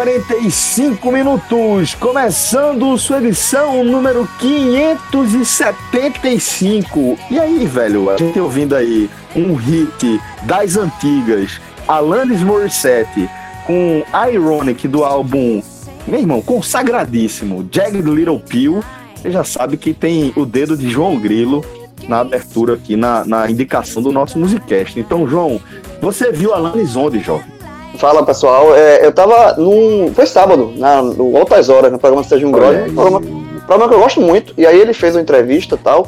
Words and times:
45 0.00 1.12
minutos, 1.12 1.94
começando 1.94 2.96
sua 2.96 3.18
edição 3.18 3.84
número 3.84 4.26
575. 4.38 7.18
E 7.30 7.38
aí, 7.38 7.66
velho, 7.66 8.08
a 8.08 8.16
gente 8.16 8.40
ouvindo 8.40 8.74
aí 8.74 9.10
um 9.36 9.52
hit 9.52 10.18
das 10.44 10.78
antigas, 10.78 11.60
Alanis 11.86 12.42
Morissette, 12.42 13.28
com 13.66 14.02
Ironic 14.32 14.88
do 14.88 15.04
álbum, 15.04 15.62
meu 16.06 16.20
irmão, 16.20 16.40
consagradíssimo, 16.40 17.68
Jagged 17.70 18.10
Little 18.10 18.40
Pill. 18.40 18.82
Você 19.14 19.30
já 19.30 19.44
sabe 19.44 19.76
que 19.76 19.92
tem 19.92 20.32
o 20.34 20.46
dedo 20.46 20.78
de 20.78 20.88
João 20.88 21.20
Grilo 21.20 21.62
na 22.08 22.20
abertura 22.20 22.72
aqui, 22.72 22.96
na, 22.96 23.22
na 23.26 23.50
indicação 23.50 24.02
do 24.02 24.10
nosso 24.10 24.38
musicast. 24.38 24.98
Então, 24.98 25.28
João, 25.28 25.60
você 26.00 26.32
viu 26.32 26.54
Alanis 26.54 26.96
onde, 26.96 27.20
jovem? 27.20 27.49
Fala 28.00 28.24
pessoal, 28.24 28.74
é, 28.74 29.04
eu 29.04 29.12
tava 29.12 29.56
num. 29.58 30.10
Foi 30.14 30.24
sábado, 30.24 30.72
na, 30.74 31.02
no 31.02 31.36
Altas 31.36 31.68
Horas, 31.68 31.92
no 31.92 31.98
programa 31.98 32.24
Sérgio 32.24 32.50
Grossi, 32.50 32.90
um 32.90 32.94
programa, 32.94 33.20
programa 33.66 33.88
que 33.90 33.94
eu 33.94 34.00
gosto 34.00 34.20
muito. 34.22 34.54
E 34.56 34.66
aí 34.66 34.80
ele 34.80 34.94
fez 34.94 35.14
uma 35.14 35.20
entrevista 35.20 35.76
tal 35.76 36.06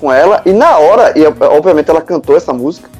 com 0.00 0.12
ela, 0.12 0.42
e 0.44 0.52
na 0.52 0.78
hora, 0.78 1.16
e 1.16 1.24
obviamente 1.44 1.88
ela 1.88 2.00
cantou 2.00 2.36
essa 2.36 2.52
música. 2.52 2.90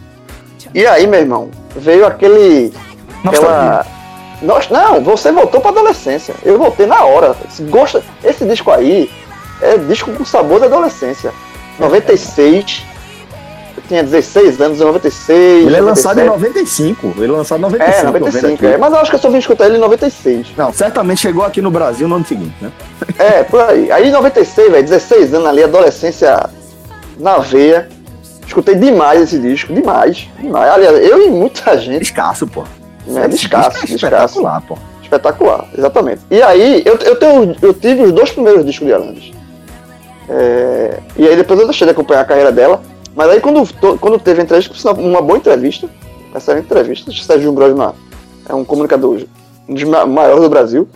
E 0.72 0.86
aí, 0.86 1.04
meu 1.08 1.18
irmão, 1.18 1.50
veio 1.74 2.06
aquele. 2.06 2.72
Aquela. 3.24 3.84
Nossa, 4.40 4.72
não, 4.72 5.02
você 5.02 5.32
voltou 5.32 5.60
pra 5.60 5.72
adolescência. 5.72 6.32
Eu 6.44 6.58
voltei 6.58 6.86
na 6.86 7.04
hora. 7.04 7.34
Se 7.50 7.64
Gosta, 7.64 8.04
esse 8.22 8.44
disco 8.44 8.70
aí 8.70 9.10
é 9.60 9.76
disco 9.78 10.12
com 10.12 10.24
sabor 10.24 10.60
da 10.60 10.66
adolescência. 10.66 11.32
96. 11.80 12.84
Tinha 13.88 14.02
16 14.02 14.60
anos, 14.60 14.80
em 14.80 14.84
96. 14.84 15.66
Ele 15.66 15.74
é 15.76 15.80
lançado 15.80 16.20
em 16.20 16.24
97. 16.26 17.06
95. 17.06 17.22
Ele 17.22 17.32
é 17.32 17.36
lançado 17.36 17.58
em 17.58 17.62
95. 17.62 17.90
É, 17.90 18.02
tô 18.02 18.12
vendo 18.12 18.24
95, 18.26 18.54
aqui. 18.54 18.66
é, 18.66 18.76
mas 18.76 18.92
eu 18.92 18.98
acho 18.98 19.10
que 19.10 19.16
eu 19.16 19.20
só 19.20 19.30
vim 19.30 19.38
escutar 19.38 19.66
ele 19.66 19.78
em 19.78 19.80
96. 19.80 20.46
Não, 20.58 20.72
certamente 20.72 21.22
chegou 21.22 21.42
aqui 21.42 21.62
no 21.62 21.70
Brasil 21.70 22.06
no 22.06 22.16
ano 22.16 22.26
seguinte, 22.26 22.54
né? 22.60 22.70
É, 23.18 23.42
por 23.42 23.60
aí. 23.62 23.90
Aí 23.90 24.08
em 24.08 24.12
96, 24.12 24.70
velho, 24.70 24.84
16 24.84 25.34
anos 25.34 25.46
ali, 25.48 25.64
adolescência 25.64 26.50
na 27.18 27.38
veia. 27.38 27.88
Escutei 28.46 28.74
demais 28.74 29.22
esse 29.22 29.38
disco, 29.38 29.72
demais, 29.72 30.28
demais. 30.38 30.70
Aliás, 30.70 30.96
eu 30.98 31.26
e 31.26 31.30
muita 31.30 31.76
gente, 31.78 32.02
Escasso, 32.02 32.46
pô. 32.46 32.64
descasso, 33.06 33.26
disco 33.26 33.26
é 33.26 33.28
descasso. 33.28 33.94
espetacular, 33.94 34.62
pô. 34.62 34.78
Espetacular, 35.02 35.64
exatamente. 35.76 36.20
E 36.30 36.42
aí, 36.42 36.82
eu, 36.84 36.96
eu, 36.96 37.16
tenho, 37.16 37.56
eu 37.60 37.74
tive 37.74 38.02
os 38.02 38.12
dois 38.12 38.30
primeiros 38.30 38.64
discos 38.64 38.86
de 38.86 38.92
Alanis. 38.92 39.32
É, 40.28 40.98
e 41.16 41.26
aí 41.26 41.36
depois 41.36 41.58
eu 41.58 41.66
deixei 41.66 41.86
de 41.86 41.90
acompanhar 41.92 42.20
a 42.20 42.24
carreira 42.24 42.52
dela. 42.52 42.82
Mas 43.18 43.30
aí 43.30 43.40
quando, 43.40 43.68
quando 43.98 44.16
teve 44.20 44.42
entrevista, 44.42 44.92
uma 44.92 45.20
boa 45.20 45.36
entrevista, 45.36 45.90
excelente 46.36 46.66
entrevista, 46.66 47.10
Sérgio 47.10 47.50
Grosma 47.50 47.92
é 48.48 48.54
um 48.54 48.64
comunicador, 48.64 49.24
um 49.68 49.74
dos 49.74 49.82
ma- 49.82 50.06
maiores 50.06 50.40
do 50.44 50.48
Brasil. 50.48 50.88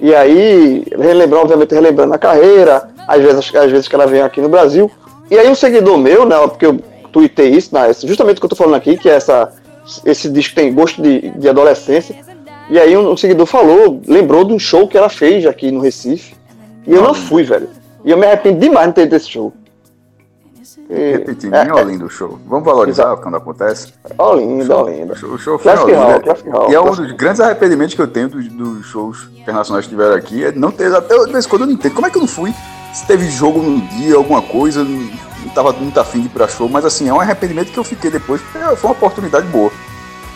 E 0.00 0.14
aí, 0.14 0.82
relembrando, 0.98 1.42
obviamente, 1.42 1.74
relembrando 1.74 2.14
a 2.14 2.18
carreira, 2.18 2.88
às 3.06 3.20
vezes, 3.20 3.54
às 3.54 3.70
vezes 3.70 3.86
que 3.86 3.94
ela 3.94 4.06
vem 4.06 4.22
aqui 4.22 4.40
no 4.40 4.48
Brasil. 4.48 4.90
E 5.30 5.38
aí 5.38 5.46
um 5.46 5.54
seguidor 5.54 5.98
meu, 5.98 6.24
né, 6.24 6.38
porque 6.48 6.64
eu 6.64 6.80
tuitei 7.12 7.50
isso, 7.50 7.74
né, 7.74 7.92
justamente 8.02 8.38
o 8.38 8.40
que 8.40 8.46
eu 8.46 8.50
tô 8.50 8.56
falando 8.56 8.76
aqui, 8.76 8.96
que 8.96 9.10
é 9.10 9.12
essa, 9.12 9.52
esse 10.06 10.30
disco 10.30 10.54
tem 10.54 10.72
gosto 10.72 11.02
de, 11.02 11.28
de 11.32 11.50
adolescência. 11.50 12.16
E 12.70 12.78
aí 12.78 12.96
um, 12.96 13.10
um 13.12 13.16
seguidor 13.16 13.44
falou, 13.44 14.00
lembrou 14.08 14.42
de 14.42 14.54
um 14.54 14.58
show 14.58 14.88
que 14.88 14.96
ela 14.96 15.10
fez 15.10 15.44
aqui 15.44 15.70
no 15.70 15.80
Recife. 15.80 16.34
E 16.86 16.94
eu 16.94 17.02
não 17.02 17.12
fui, 17.12 17.42
velho. 17.42 17.68
E 18.06 18.10
eu 18.10 18.16
me 18.16 18.24
arrependo 18.24 18.58
demais 18.58 18.88
de 18.88 18.94
ter 18.94 19.02
ido 19.02 19.12
nesse 19.12 19.28
show. 19.28 19.52
E- 20.90 21.12
Repetindo, 21.12 21.54
é, 21.54 21.70
ó, 21.72 21.80
lindo 21.82 22.06
o 22.06 22.10
show. 22.10 22.38
Vamos 22.46 22.64
valorizar 22.64 23.14
quando 23.18 23.36
acontece. 23.36 23.92
Ó, 24.16 24.34
lindo. 24.34 24.64
O 25.12 25.14
show, 25.16 25.30
o 25.34 25.38
show 25.38 25.58
foi 25.58 25.72
Classic. 25.72 25.92
Hall, 25.92 26.20
Classic 26.20 26.48
Hall. 26.48 26.70
E 26.70 26.74
é 26.74 26.80
um 26.80 26.90
dos 26.90 27.12
grandes 27.12 27.40
arrependimentos 27.40 27.94
que 27.94 28.00
eu 28.02 28.08
tenho 28.08 28.28
dos, 28.28 28.48
dos 28.48 28.86
shows 28.86 29.28
internacionais 29.36 29.84
que 29.84 29.90
tiveram 29.90 30.14
aqui, 30.14 30.44
é 30.44 30.52
não 30.52 30.70
ter. 30.70 30.94
Até 30.94 31.16
de 31.26 31.32
vez 31.32 31.44
em 31.44 31.48
quando 31.48 31.62
eu 31.62 31.66
não 31.66 31.74
entendo. 31.74 31.94
Como 31.94 32.06
é 32.06 32.10
que 32.10 32.16
eu 32.16 32.20
não 32.22 32.28
fui? 32.28 32.54
Se 32.94 33.06
teve 33.06 33.28
jogo 33.30 33.60
num 33.62 33.80
dia, 33.98 34.16
alguma 34.16 34.40
coisa, 34.40 34.82
não, 34.82 34.90
não 35.44 35.48
tava 35.54 35.72
muito 35.72 36.00
afim 36.00 36.20
de 36.20 36.26
ir 36.26 36.30
pra 36.30 36.48
show, 36.48 36.68
mas 36.70 36.84
assim, 36.86 37.06
é 37.08 37.12
um 37.12 37.20
arrependimento 37.20 37.70
que 37.70 37.78
eu 37.78 37.84
fiquei 37.84 38.10
depois, 38.10 38.40
porque 38.40 38.58
foi 38.76 38.88
uma 38.90 38.96
oportunidade 38.96 39.46
boa. 39.48 39.70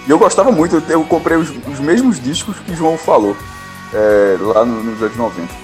E 0.06 0.10
eu 0.10 0.18
gostava 0.18 0.52
muito, 0.52 0.76
eu, 0.76 0.82
eu 0.88 1.04
comprei 1.04 1.38
os, 1.38 1.48
os 1.48 1.80
mesmos 1.80 2.20
discos 2.20 2.58
que 2.58 2.72
o 2.72 2.76
João 2.76 2.98
falou, 2.98 3.34
é, 3.94 4.36
lá 4.38 4.64
no- 4.66 4.82
nos 4.82 5.00
anos 5.02 5.16
90. 5.16 5.61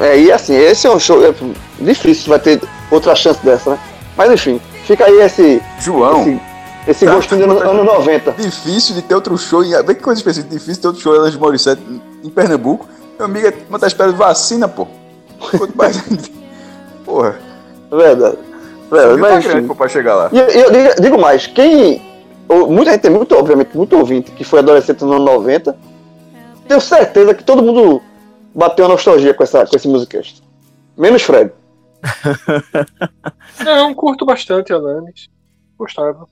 É, 0.00 0.18
e 0.18 0.32
assim, 0.32 0.54
esse 0.54 0.86
é 0.86 0.90
um 0.90 0.98
show 0.98 1.24
é, 1.24 1.32
difícil, 1.80 2.28
vai 2.28 2.38
ter 2.38 2.60
outra 2.90 3.14
chance 3.14 3.44
dessa, 3.44 3.70
né? 3.70 3.78
Mas 4.16 4.30
enfim, 4.32 4.60
fica 4.84 5.04
aí 5.04 5.20
esse, 5.20 5.62
João, 5.80 6.22
esse, 6.22 6.40
esse 6.88 7.06
Tá. 7.06 7.14
gostinho 7.14 7.46
do 7.46 7.58
ano, 7.58 7.70
ano 7.70 7.84
90. 7.84 8.32
difícil 8.32 8.94
de 8.94 9.02
ter 9.02 9.14
outro 9.14 9.36
show. 9.38 9.62
em- 9.64 9.70
Vê 9.84 9.94
que 9.94 10.02
coisa 10.02 10.18
específica, 10.20 10.52
difícil 10.52 10.74
de 10.74 10.80
ter 10.80 10.86
outro 10.88 11.02
show 11.02 11.14
Elas 11.14 11.32
de 11.32 11.38
Morissette 11.38 11.80
em 12.24 12.28
Pernambuco. 12.30 12.86
Meu 13.18 13.26
amigo, 13.26 13.52
uma 13.68 13.78
tá 13.78 13.86
esperando 13.86 14.16
vacina, 14.16 14.66
pô. 14.68 14.86
Quanto 15.56 15.76
mais. 15.76 15.96
Porra, 17.04 17.36
Verdade. 17.90 18.38
Verdade, 18.90 19.20
mas 19.20 19.44
tá 19.44 19.50
grande 19.50 19.66
pô, 19.68 19.74
pra 19.74 19.88
chegar 19.88 20.14
lá. 20.14 20.28
E 20.32 20.38
eu, 20.38 20.44
eu 20.48 20.70
digo, 20.72 21.02
digo 21.02 21.18
mais, 21.20 21.46
quem. 21.46 22.02
Muita 22.68 22.92
gente 22.92 23.00
tem 23.00 23.10
muito, 23.10 23.34
obviamente, 23.36 23.70
muito 23.76 23.96
ouvinte 23.96 24.30
que 24.30 24.44
foi 24.44 24.60
adolescente 24.60 25.02
no 25.04 25.14
ano 25.14 25.24
90. 25.24 25.76
Tenho 26.68 26.80
certeza 26.80 27.34
que 27.34 27.42
todo 27.42 27.62
mundo 27.62 28.00
bateu 28.56 28.86
a 28.86 28.88
nostalgia 28.88 29.34
com, 29.34 29.42
essa, 29.42 29.66
com 29.66 29.76
esse 29.76 29.86
musicast. 29.86 30.42
Menos 30.96 31.22
Fred. 31.22 31.52
Não, 33.62 33.92
curto 33.94 34.24
bastante 34.24 34.72
Alanis. 34.72 35.28
Gostava. 35.76 36.26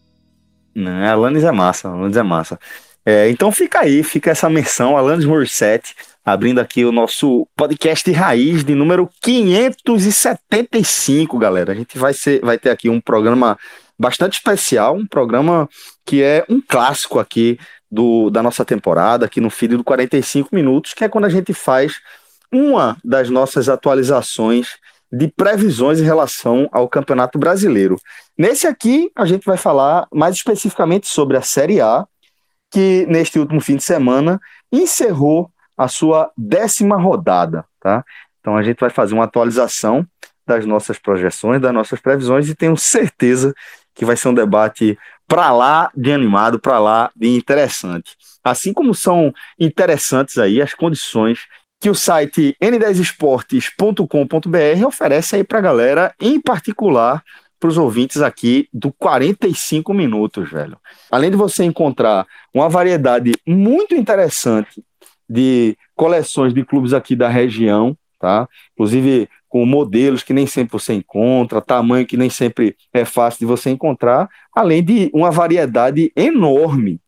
Não, 0.75 1.07
Alanis 1.07 1.45
é 1.45 1.53
massa, 1.53 1.91
Alanis 1.91 2.17
é 2.17 2.23
massa. 2.23 2.59
É, 3.05 3.29
então 3.29 3.53
fica 3.53 3.81
aí, 3.81 4.03
fica 4.03 4.31
essa 4.31 4.49
menção, 4.49 4.97
Alanis 4.97 5.27
Morissette, 5.27 5.95
abrindo 6.25 6.59
aqui 6.59 6.87
o 6.87 6.93
nosso 6.93 7.47
podcast 7.55 8.11
raiz 8.11 8.65
de 8.65 8.75
número 8.75 9.11
575, 9.21 11.39
galera. 11.39 11.73
A 11.73 11.75
gente 11.75 11.99
vai, 11.99 12.15
ser, 12.15 12.41
vai 12.41 12.57
ter 12.57 12.71
aqui 12.71 12.89
um 12.89 12.99
programa 12.99 13.59
bastante 13.99 14.39
especial, 14.39 14.97
um 14.97 15.07
programa 15.07 15.69
que 16.07 16.23
é 16.23 16.47
um 16.49 16.63
clássico 16.67 17.19
aqui 17.19 17.59
do, 17.91 18.31
da 18.31 18.43
nossa 18.43 18.65
temporada, 18.65 19.27
aqui 19.27 19.39
no 19.41 19.51
feed 19.51 19.77
do 19.77 19.85
45 19.85 20.49
minutos, 20.53 20.95
que 20.95 21.05
é 21.05 21.09
quando 21.09 21.27
a 21.27 21.29
gente 21.29 21.55
faz 21.55 22.01
uma 22.53 22.97
das 23.05 23.31
nossas 23.31 23.69
atualizações 23.69 24.79
de 25.11 25.29
previsões 25.29 26.01
em 26.01 26.05
relação 26.05 26.69
ao 26.73 26.89
Campeonato 26.89 27.39
Brasileiro. 27.39 27.97
Nesse 28.37 28.67
aqui, 28.67 29.11
a 29.15 29.25
gente 29.25 29.45
vai 29.45 29.57
falar 29.57 30.09
mais 30.13 30.35
especificamente 30.35 31.07
sobre 31.07 31.37
a 31.37 31.43
Série 31.43 31.81
A, 31.81 32.05
que 32.71 33.07
neste 33.09 33.39
último 33.39 33.61
fim 33.61 33.77
de 33.77 33.85
semana 33.85 34.41
encerrou 34.73 35.51
a 35.77 35.87
sua 35.87 36.31
décima 36.37 36.97
rodada, 36.97 37.65
tá? 37.81 38.05
Então 38.41 38.57
a 38.57 38.63
gente 38.63 38.81
vai 38.81 38.91
fazer 38.91 39.15
uma 39.15 39.25
atualização 39.25 40.07
das 40.47 40.67
nossas 40.67 40.99
projeções, 40.99 41.61
das 41.61 41.73
nossas 41.73 42.01
previsões 42.01 42.49
e 42.49 42.55
tenho 42.55 42.77
certeza 42.77 43.55
que 43.95 44.05
vai 44.05 44.17
ser 44.17 44.29
um 44.29 44.35
debate 44.35 44.99
para 45.27 45.53
lá 45.53 45.91
de 45.95 46.13
animado, 46.13 46.59
para 46.59 46.79
lá 46.79 47.11
de 47.15 47.29
interessante. 47.29 48.17
Assim 48.43 48.73
como 48.73 48.95
são 48.95 49.33
interessantes 49.59 50.37
aí 50.37 50.61
as 50.61 50.75
condições 50.75 51.47
que 51.85 51.91
o 51.91 51.95
site 51.95 52.57
n10esportes.com.br 52.63 54.87
oferece 54.87 55.37
aí 55.37 55.45
para 55.45 55.59
a 55.59 55.61
galera, 55.61 56.15
em 56.19 56.41
particular 56.41 57.23
para 57.61 57.69
os 57.69 57.77
ouvintes 57.77 58.23
aqui 58.23 58.71
do 58.73 58.91
45 58.91 59.93
minutos, 59.93 60.51
velho. 60.51 60.79
Além 61.11 61.31
de 61.31 61.37
você 61.37 61.63
encontrar 61.63 62.27
uma 62.55 62.71
variedade 62.71 63.33
muito 63.47 63.95
interessante 63.95 64.83
de 65.29 65.77
coleções 65.95 66.55
de 66.55 66.65
clubes 66.65 66.95
aqui 66.95 67.15
da 67.15 67.29
região, 67.29 67.95
tá? 68.19 68.49
Inclusive 68.73 69.29
com 69.47 69.67
modelos 69.67 70.23
que 70.23 70.33
nem 70.33 70.47
sempre 70.47 70.73
você 70.73 70.95
encontra, 70.95 71.61
tamanho 71.61 72.07
que 72.07 72.17
nem 72.17 72.31
sempre 72.31 72.79
é 72.95 73.05
fácil 73.05 73.41
de 73.41 73.45
você 73.45 73.69
encontrar, 73.69 74.27
além 74.57 74.83
de 74.83 75.11
uma 75.13 75.31
variedade 75.31 76.11
enorme 76.17 76.99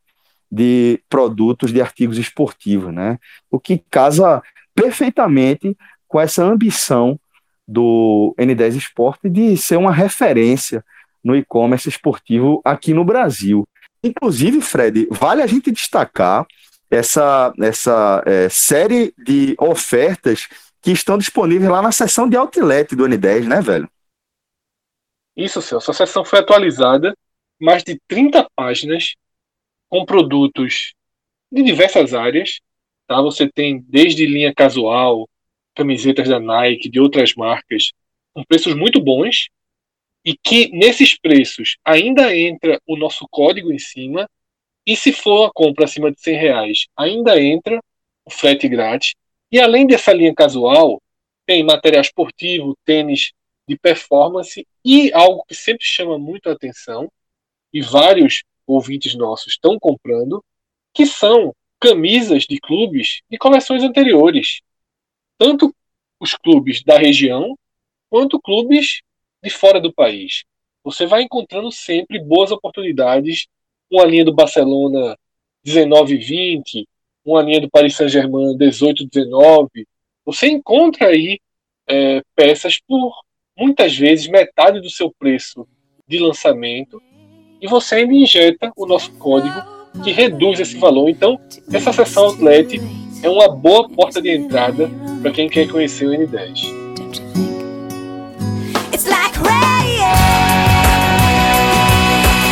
de 0.52 1.00
produtos, 1.08 1.72
de 1.72 1.80
artigos 1.80 2.18
esportivos, 2.18 2.92
né? 2.92 3.18
O 3.50 3.58
que 3.58 3.82
casa 3.90 4.42
perfeitamente 4.76 5.76
com 6.06 6.20
essa 6.20 6.44
ambição 6.44 7.18
do 7.66 8.32
N10 8.38 8.76
Esporte 8.76 9.28
de 9.28 9.56
ser 9.56 9.76
uma 9.76 9.92
referência 9.92 10.84
no 11.24 11.34
e-commerce 11.34 11.88
esportivo 11.88 12.60
aqui 12.64 12.94
no 12.94 13.04
Brasil. 13.04 13.66
Inclusive, 14.04 14.60
Fred, 14.60 15.08
vale 15.10 15.42
a 15.42 15.46
gente 15.46 15.72
destacar 15.72 16.46
essa, 16.88 17.52
essa 17.58 18.22
é, 18.24 18.48
série 18.48 19.12
de 19.18 19.56
ofertas 19.58 20.46
que 20.80 20.92
estão 20.92 21.18
disponíveis 21.18 21.68
lá 21.68 21.82
na 21.82 21.90
seção 21.90 22.28
de 22.28 22.36
outlet 22.36 22.94
do 22.94 23.04
N10, 23.04 23.48
né, 23.48 23.60
velho? 23.60 23.90
Isso, 25.36 25.60
Celso. 25.60 25.90
A 25.90 25.94
seção 25.94 26.24
foi 26.24 26.38
atualizada, 26.38 27.12
mais 27.60 27.82
de 27.82 28.00
30 28.06 28.48
páginas 28.54 29.16
com 29.88 30.04
produtos 30.06 30.94
de 31.50 31.62
diversas 31.62 32.14
áreas. 32.14 32.60
Tá? 33.06 33.20
Você 33.20 33.50
tem 33.50 33.84
desde 33.88 34.26
linha 34.26 34.54
casual, 34.54 35.28
camisetas 35.74 36.28
da 36.28 36.40
Nike, 36.40 36.88
de 36.88 37.00
outras 37.00 37.34
marcas, 37.34 37.92
com 38.32 38.42
preços 38.44 38.74
muito 38.74 39.00
bons, 39.00 39.48
e 40.24 40.36
que 40.36 40.68
nesses 40.72 41.16
preços 41.16 41.76
ainda 41.84 42.36
entra 42.36 42.80
o 42.86 42.96
nosso 42.96 43.26
código 43.30 43.72
em 43.72 43.78
cima, 43.78 44.28
e 44.84 44.96
se 44.96 45.12
for 45.12 45.46
a 45.46 45.50
compra 45.52 45.84
acima 45.84 46.10
de 46.10 46.20
100 46.20 46.36
reais, 46.36 46.86
ainda 46.96 47.40
entra 47.40 47.80
o 48.24 48.30
frete 48.30 48.68
grátis. 48.68 49.14
E 49.50 49.60
além 49.60 49.86
dessa 49.86 50.12
linha 50.12 50.34
casual, 50.34 51.00
tem 51.44 51.62
material 51.62 52.02
esportivo, 52.02 52.76
tênis 52.84 53.32
de 53.68 53.78
performance 53.78 54.66
e 54.84 55.12
algo 55.12 55.44
que 55.46 55.54
sempre 55.54 55.84
chama 55.84 56.18
muito 56.18 56.48
a 56.48 56.52
atenção, 56.52 57.10
e 57.72 57.80
vários 57.80 58.42
ouvintes 58.66 59.14
nossos 59.14 59.52
estão 59.52 59.78
comprando, 59.78 60.44
que 60.92 61.06
são 61.06 61.54
camisas 61.80 62.44
de 62.44 62.58
clubes 62.58 63.22
de 63.30 63.38
coleções 63.38 63.82
anteriores. 63.82 64.60
Tanto 65.38 65.74
os 66.18 66.34
clubes 66.34 66.82
da 66.82 66.98
região, 66.98 67.56
quanto 68.08 68.40
clubes 68.40 69.02
de 69.42 69.50
fora 69.50 69.80
do 69.80 69.92
país. 69.92 70.44
Você 70.82 71.06
vai 71.06 71.22
encontrando 71.22 71.70
sempre 71.70 72.18
boas 72.18 72.50
oportunidades. 72.50 73.46
Uma 73.90 74.04
linha 74.04 74.24
do 74.24 74.34
Barcelona 74.34 75.16
19-20, 75.64 76.86
uma 77.24 77.42
linha 77.42 77.60
do 77.60 77.70
Paris 77.70 77.96
Saint-Germain 77.96 78.56
18-19. 78.56 79.86
Você 80.24 80.48
encontra 80.48 81.08
aí 81.08 81.40
é, 81.88 82.22
peças 82.34 82.80
por 82.80 83.12
muitas 83.56 83.96
vezes 83.96 84.28
metade 84.28 84.80
do 84.80 84.90
seu 84.90 85.12
preço 85.18 85.66
de 86.06 86.18
lançamento 86.18 87.02
e 87.60 87.66
você 87.66 87.96
ainda 87.96 88.12
injeta 88.12 88.72
o 88.76 88.86
nosso 88.86 89.12
código 89.18 89.75
que 90.02 90.12
reduz 90.12 90.60
esse 90.60 90.78
valor. 90.78 91.08
Então, 91.08 91.38
essa 91.72 91.92
seção 91.92 92.24
outlet 92.24 92.80
é 93.22 93.28
uma 93.28 93.48
boa 93.48 93.88
porta 93.88 94.20
de 94.20 94.30
entrada 94.30 94.90
para 95.22 95.30
quem 95.30 95.48
quer 95.48 95.68
conhecer 95.68 96.06
o 96.06 96.10
N10. 96.10 96.86
It's 98.92 99.06
like 99.06 99.38
rain 99.38 100.00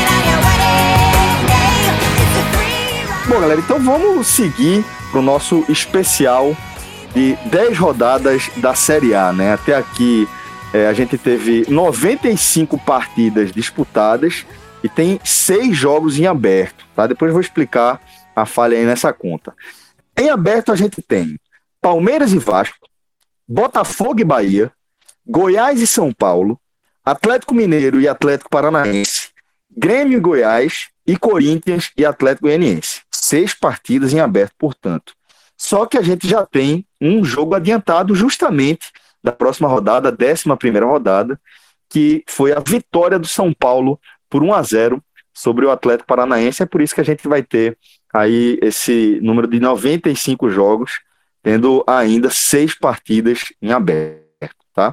on 0.09 0.23
your 0.29 0.41
wedding 0.45 1.47
day. 1.47 1.89
It's 2.23 2.37
a 2.37 2.45
free 2.53 3.03
ride. 3.03 3.29
Bom, 3.29 3.41
galera, 3.41 3.61
então 3.61 3.79
vamos 3.81 4.27
seguir 4.27 4.85
para 5.11 5.21
o 5.21 5.23
nosso 5.23 5.65
especial 5.69 6.57
de 7.15 7.37
10 7.47 7.79
rodadas 7.79 8.51
da 8.57 8.75
Série 8.75 9.15
A, 9.15 9.33
né? 9.33 9.53
Até 9.53 9.77
aqui 9.77 10.27
é, 10.73 10.89
a 10.89 10.93
gente 10.93 11.17
teve 11.17 11.65
95 11.69 12.77
partidas 12.79 13.53
disputadas 13.53 14.45
e 14.85 14.89
tem 14.91 15.19
seis 15.25 15.75
jogos 15.75 16.19
em 16.19 16.27
aberto, 16.27 16.87
tá? 16.95 17.07
Depois 17.07 17.31
eu 17.31 17.33
vou 17.33 17.41
explicar 17.41 17.99
a 18.37 18.45
falha 18.45 18.77
aí 18.77 18.85
nessa 18.85 19.15
conta. 19.15 19.55
Em 20.15 20.29
aberto 20.29 20.71
a 20.71 20.77
gente 20.77 21.01
tem 21.01 21.41
Palmeiras 21.81 22.35
e 22.35 22.39
Vasco, 22.39 22.87
Botafogo 23.49 24.21
e 24.21 24.25
Bahia, 24.25 24.71
Goiás 25.27 25.81
e 25.81 25.87
São 25.87 26.13
Paulo, 26.13 26.61
Atlético 27.03 27.55
Mineiro 27.55 27.99
e 27.99 28.07
Atlético 28.07 28.51
Paranaense, 28.51 29.31
Grêmio 29.75 30.19
e 30.19 30.21
Goiás 30.21 30.89
e 31.07 31.17
Corinthians 31.17 31.91
e 31.97 32.05
Atlético 32.05 32.47
Goianiense. 32.47 33.01
Seis 33.11 33.55
partidas 33.55 34.13
em 34.13 34.21
aberto, 34.21 34.53
portanto. 34.59 35.15
Só 35.57 35.87
que 35.87 35.97
a 35.97 36.03
gente 36.03 36.29
já 36.29 36.45
tem 36.45 36.87
um 37.01 37.25
jogo 37.25 37.55
adiantado 37.55 38.15
justamente 38.15 38.93
da 39.23 39.33
próxima 39.33 39.67
rodada, 39.67 40.11
a 40.11 40.13
11 40.13 40.45
primeira 40.59 40.87
rodada, 40.87 41.41
que 41.89 42.23
foi 42.27 42.53
a 42.53 42.61
vitória 42.61 43.19
do 43.19 43.27
São 43.27 43.51
Paulo 43.55 43.99
por 44.35 44.43
1 44.43 44.53
a 44.53 44.63
0 44.65 45.01
sobre 45.33 45.65
o 45.65 45.71
Atlético 45.71 46.09
Paranaense. 46.09 46.61
É 46.61 46.67
por 46.67 46.83
isso 46.83 46.93
que 46.93 47.01
a 47.01 47.05
gente 47.05 47.29
vai 47.29 47.41
ter 47.41 47.79
aí 48.13 48.59
esse 48.61 49.21
número 49.23 49.47
de 49.47 49.61
95 49.61 50.51
jogos, 50.51 50.99
tendo 51.41 51.85
ainda 51.87 52.29
seis 52.31 52.77
partidas 52.77 53.45
em 53.63 53.71
aberto, 53.71 54.57
tá? 54.75 54.93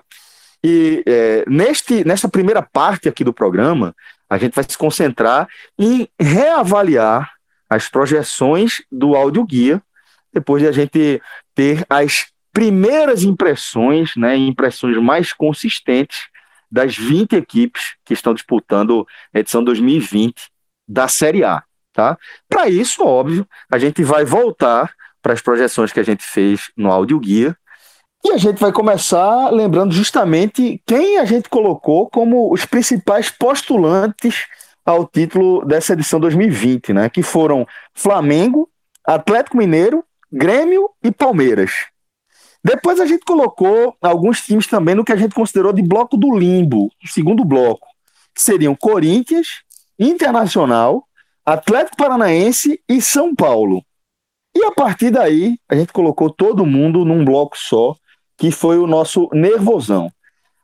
E 0.63 1.03
é, 1.07 1.43
neste, 1.47 2.05
nessa 2.05 2.29
primeira 2.29 2.61
parte 2.61 3.09
aqui 3.09 3.23
do 3.23 3.33
programa, 3.33 3.95
a 4.29 4.37
gente 4.37 4.53
vai 4.53 4.63
se 4.63 4.77
concentrar 4.77 5.47
em 5.75 6.07
reavaliar 6.19 7.31
as 7.67 7.89
projeções 7.89 8.83
do 8.91 9.15
áudio 9.15 9.43
guia, 9.43 9.81
depois 10.31 10.61
de 10.61 10.69
a 10.69 10.71
gente 10.71 11.19
ter 11.55 11.83
as 11.89 12.27
primeiras 12.53 13.23
impressões, 13.23 14.11
né, 14.15 14.37
impressões 14.37 14.97
mais 14.97 15.33
consistentes 15.33 16.29
das 16.71 16.95
20 16.95 17.33
equipes 17.35 17.95
que 18.05 18.13
estão 18.13 18.33
disputando 18.33 19.05
a 19.33 19.39
edição 19.39 19.63
2020 19.63 20.49
da 20.87 21.07
Série 21.07 21.43
A, 21.43 21.63
tá? 21.93 22.17
Para 22.47 22.69
isso, 22.69 23.03
óbvio, 23.03 23.47
a 23.71 23.77
gente 23.77 24.03
vai 24.03 24.23
voltar 24.23 24.93
para 25.21 25.33
as 25.33 25.41
projeções 25.41 25.91
que 25.91 25.99
a 25.99 26.03
gente 26.03 26.23
fez 26.23 26.71
no 26.75 26.91
áudio 26.91 27.19
guia 27.19 27.55
e 28.23 28.31
a 28.31 28.37
gente 28.37 28.59
vai 28.59 28.71
começar 28.71 29.49
lembrando 29.49 29.91
justamente 29.91 30.81
quem 30.85 31.17
a 31.17 31.25
gente 31.25 31.49
colocou 31.49 32.09
como 32.09 32.53
os 32.53 32.65
principais 32.65 33.29
postulantes 33.31 34.45
ao 34.85 35.07
título 35.07 35.65
dessa 35.65 35.93
edição 35.93 36.19
2020, 36.19 36.93
né? 36.93 37.09
Que 37.09 37.23
foram 37.23 37.65
Flamengo, 37.93 38.69
Atlético 39.05 39.57
Mineiro, 39.57 40.03
Grêmio 40.31 40.89
e 41.03 41.11
Palmeiras. 41.11 41.71
Depois 42.63 42.99
a 42.99 43.05
gente 43.05 43.25
colocou 43.25 43.95
alguns 44.01 44.41
times 44.41 44.67
também 44.67 44.93
no 44.93 45.03
que 45.03 45.11
a 45.11 45.15
gente 45.15 45.33
considerou 45.33 45.73
de 45.73 45.81
bloco 45.81 46.15
do 46.15 46.37
limbo, 46.37 46.91
o 47.03 47.07
segundo 47.07 47.43
bloco, 47.43 47.87
que 48.35 48.41
seriam 48.41 48.75
Corinthians, 48.75 49.63
Internacional, 49.97 51.07
Atlético 51.45 51.97
Paranaense 51.97 52.79
e 52.87 53.01
São 53.01 53.35
Paulo. 53.35 53.83
E 54.55 54.63
a 54.63 54.71
partir 54.71 55.09
daí, 55.09 55.57
a 55.67 55.75
gente 55.75 55.91
colocou 55.91 56.29
todo 56.29 56.65
mundo 56.65 57.03
num 57.03 57.25
bloco 57.25 57.57
só, 57.57 57.95
que 58.37 58.51
foi 58.51 58.77
o 58.77 58.87
nosso 58.87 59.27
nervosão. 59.33 60.11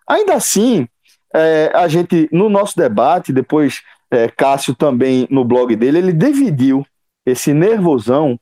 Ainda 0.08 0.36
assim, 0.36 0.88
é, 1.34 1.72
a 1.74 1.88
gente, 1.88 2.30
no 2.32 2.50
nosso 2.50 2.76
debate, 2.78 3.34
depois 3.34 3.82
é, 4.12 4.28
Cássio 4.28 4.76
também 4.76 5.28
no 5.30 5.44
blog 5.44 5.76
dele, 5.76 5.98
ele 5.98 6.14
dividiu 6.14 6.86
esse 7.26 7.54
nervosão 7.54 8.40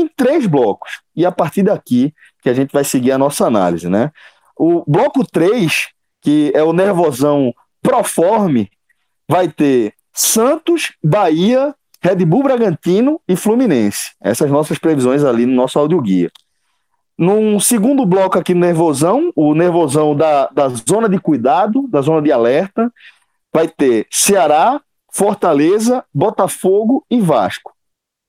em 0.00 0.08
três 0.08 0.46
blocos. 0.46 1.00
E 1.14 1.24
a 1.24 1.32
partir 1.32 1.62
daqui 1.62 2.12
que 2.42 2.48
a 2.48 2.54
gente 2.54 2.72
vai 2.72 2.84
seguir 2.84 3.12
a 3.12 3.18
nossa 3.18 3.46
análise, 3.46 3.88
né? 3.88 4.10
O 4.56 4.84
bloco 4.86 5.24
3, 5.26 5.88
que 6.22 6.50
é 6.54 6.62
o 6.62 6.72
nervosão 6.72 7.52
proforme, 7.82 8.70
vai 9.28 9.48
ter 9.48 9.94
Santos, 10.12 10.92
Bahia, 11.02 11.74
Red 12.00 12.24
Bull 12.24 12.42
Bragantino 12.42 13.20
e 13.28 13.36
Fluminense. 13.36 14.12
Essas 14.20 14.50
nossas 14.50 14.78
previsões 14.78 15.24
ali 15.24 15.44
no 15.44 15.54
nosso 15.54 15.78
audioguia. 15.78 16.30
Num 17.18 17.58
segundo 17.60 18.04
bloco 18.04 18.38
aqui 18.38 18.54
Nervosão, 18.54 19.32
o 19.34 19.54
Nervosão 19.54 20.14
da, 20.14 20.48
da 20.48 20.68
zona 20.68 21.08
de 21.08 21.18
cuidado, 21.18 21.86
da 21.88 22.00
zona 22.00 22.20
de 22.22 22.30
alerta, 22.30 22.92
vai 23.52 23.68
ter 23.68 24.06
Ceará, 24.10 24.80
Fortaleza, 25.10 26.04
Botafogo 26.12 27.04
e 27.10 27.20
Vasco. 27.20 27.75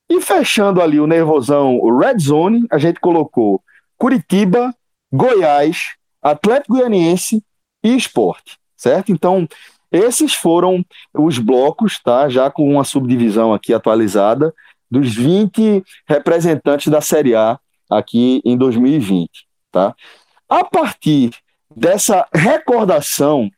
E 0.10 0.22
fechando 0.22 0.82
ali 0.82 1.00
o 1.00 1.08
Nervosão 1.08 1.80
Red 1.98 2.20
Zone, 2.20 2.66
a 2.72 2.78
gente 2.78 3.00
colocou 3.00 3.62
Curitiba, 3.98 4.74
Goiás, 5.12 5.96
Atlético 6.22 6.76
Goianiense 6.76 7.44
e 7.84 7.96
Esporte, 7.96 8.58
certo? 8.76 9.12
Então, 9.12 9.48
Esses 9.92 10.34
foram 10.34 10.86
os 11.14 11.40
blocos, 11.40 12.00
tá? 12.04 12.28
Já 12.28 12.52
com 12.52 12.70
uma 12.70 12.84
subdivisão 12.84 13.54
aqui 13.54 13.74
atualizada 13.74 14.54
dos 14.92 15.16
20 15.16 15.84
representantes 16.08 16.92
da 16.92 17.00
Série 17.02 17.36
A 17.36 17.58
aqui 17.90 18.42
em 18.44 18.58
2020, 18.58 19.30
tá? 19.72 19.96
A 20.50 20.64
partir 20.64 21.32
dessa 21.74 22.28
recordação, 22.34 23.50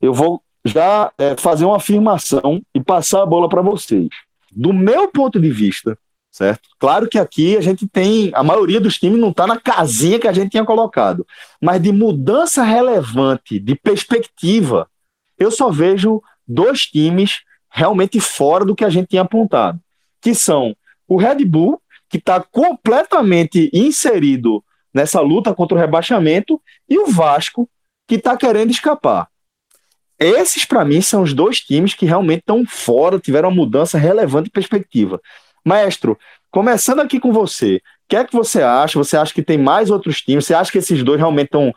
eu 0.00 0.12
vou 0.12 0.42
já 0.64 1.12
é, 1.18 1.36
fazer 1.36 1.64
uma 1.64 1.76
afirmação 1.76 2.60
e 2.74 2.82
passar 2.82 3.22
a 3.22 3.26
bola 3.26 3.48
para 3.48 3.62
vocês. 3.62 4.08
Do 4.56 4.72
meu 4.72 5.08
ponto 5.08 5.38
de 5.38 5.50
vista, 5.50 5.98
certo? 6.32 6.70
Claro 6.78 7.06
que 7.06 7.18
aqui 7.18 7.58
a 7.58 7.60
gente 7.60 7.86
tem, 7.86 8.30
a 8.34 8.42
maioria 8.42 8.80
dos 8.80 8.98
times 8.98 9.20
não 9.20 9.28
está 9.28 9.46
na 9.46 9.60
casinha 9.60 10.18
que 10.18 10.26
a 10.26 10.32
gente 10.32 10.52
tinha 10.52 10.64
colocado, 10.64 11.26
mas 11.60 11.82
de 11.82 11.92
mudança 11.92 12.62
relevante, 12.62 13.58
de 13.58 13.74
perspectiva, 13.74 14.88
eu 15.38 15.50
só 15.50 15.70
vejo 15.70 16.22
dois 16.48 16.86
times 16.86 17.42
realmente 17.70 18.18
fora 18.18 18.64
do 18.64 18.74
que 18.74 18.84
a 18.84 18.88
gente 18.88 19.08
tinha 19.08 19.22
apontado, 19.22 19.78
que 20.22 20.34
são 20.34 20.74
o 21.06 21.18
Red 21.18 21.44
Bull, 21.44 21.80
que 22.08 22.16
está 22.16 22.40
completamente 22.40 23.68
inserido 23.74 24.64
nessa 24.94 25.20
luta 25.20 25.54
contra 25.54 25.76
o 25.76 25.80
rebaixamento, 25.80 26.58
e 26.88 26.98
o 26.98 27.08
Vasco, 27.08 27.68
que 28.08 28.14
está 28.14 28.34
querendo 28.38 28.70
escapar. 28.70 29.28
Esses, 30.18 30.64
para 30.64 30.84
mim, 30.84 31.02
são 31.02 31.22
os 31.22 31.34
dois 31.34 31.60
times 31.60 31.94
que 31.94 32.06
realmente 32.06 32.40
estão 32.40 32.64
fora, 32.66 33.18
tiveram 33.18 33.50
uma 33.50 33.56
mudança 33.56 33.98
relevante 33.98 34.44
de 34.44 34.50
perspectiva. 34.50 35.20
Maestro, 35.64 36.18
começando 36.50 37.00
aqui 37.00 37.20
com 37.20 37.32
você, 37.32 37.76
o 37.76 37.80
que 38.08 38.16
é 38.16 38.24
que 38.24 38.32
você 38.32 38.62
acha? 38.62 38.98
Você 38.98 39.16
acha 39.16 39.34
que 39.34 39.42
tem 39.42 39.58
mais 39.58 39.90
outros 39.90 40.22
times? 40.22 40.46
Você 40.46 40.54
acha 40.54 40.72
que 40.72 40.78
esses 40.78 41.02
dois 41.02 41.18
realmente 41.18 41.50
tão, 41.50 41.72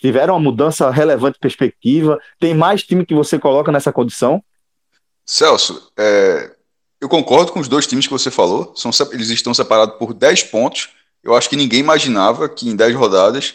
tiveram 0.00 0.34
uma 0.34 0.40
mudança 0.40 0.88
relevante 0.90 1.34
de 1.34 1.40
perspectiva? 1.40 2.18
Tem 2.38 2.54
mais 2.54 2.82
time 2.82 3.04
que 3.04 3.14
você 3.14 3.38
coloca 3.38 3.70
nessa 3.70 3.92
condição? 3.92 4.42
Celso, 5.26 5.90
é, 5.98 6.52
eu 7.00 7.08
concordo 7.08 7.52
com 7.52 7.60
os 7.60 7.68
dois 7.68 7.86
times 7.86 8.06
que 8.06 8.12
você 8.12 8.30
falou. 8.30 8.72
São, 8.74 8.90
eles 9.10 9.28
estão 9.28 9.52
separados 9.52 9.96
por 9.98 10.14
10 10.14 10.44
pontos. 10.44 10.90
Eu 11.22 11.34
acho 11.34 11.50
que 11.50 11.56
ninguém 11.56 11.80
imaginava 11.80 12.48
que 12.48 12.68
em 12.68 12.76
10 12.76 12.94
rodadas 12.94 13.54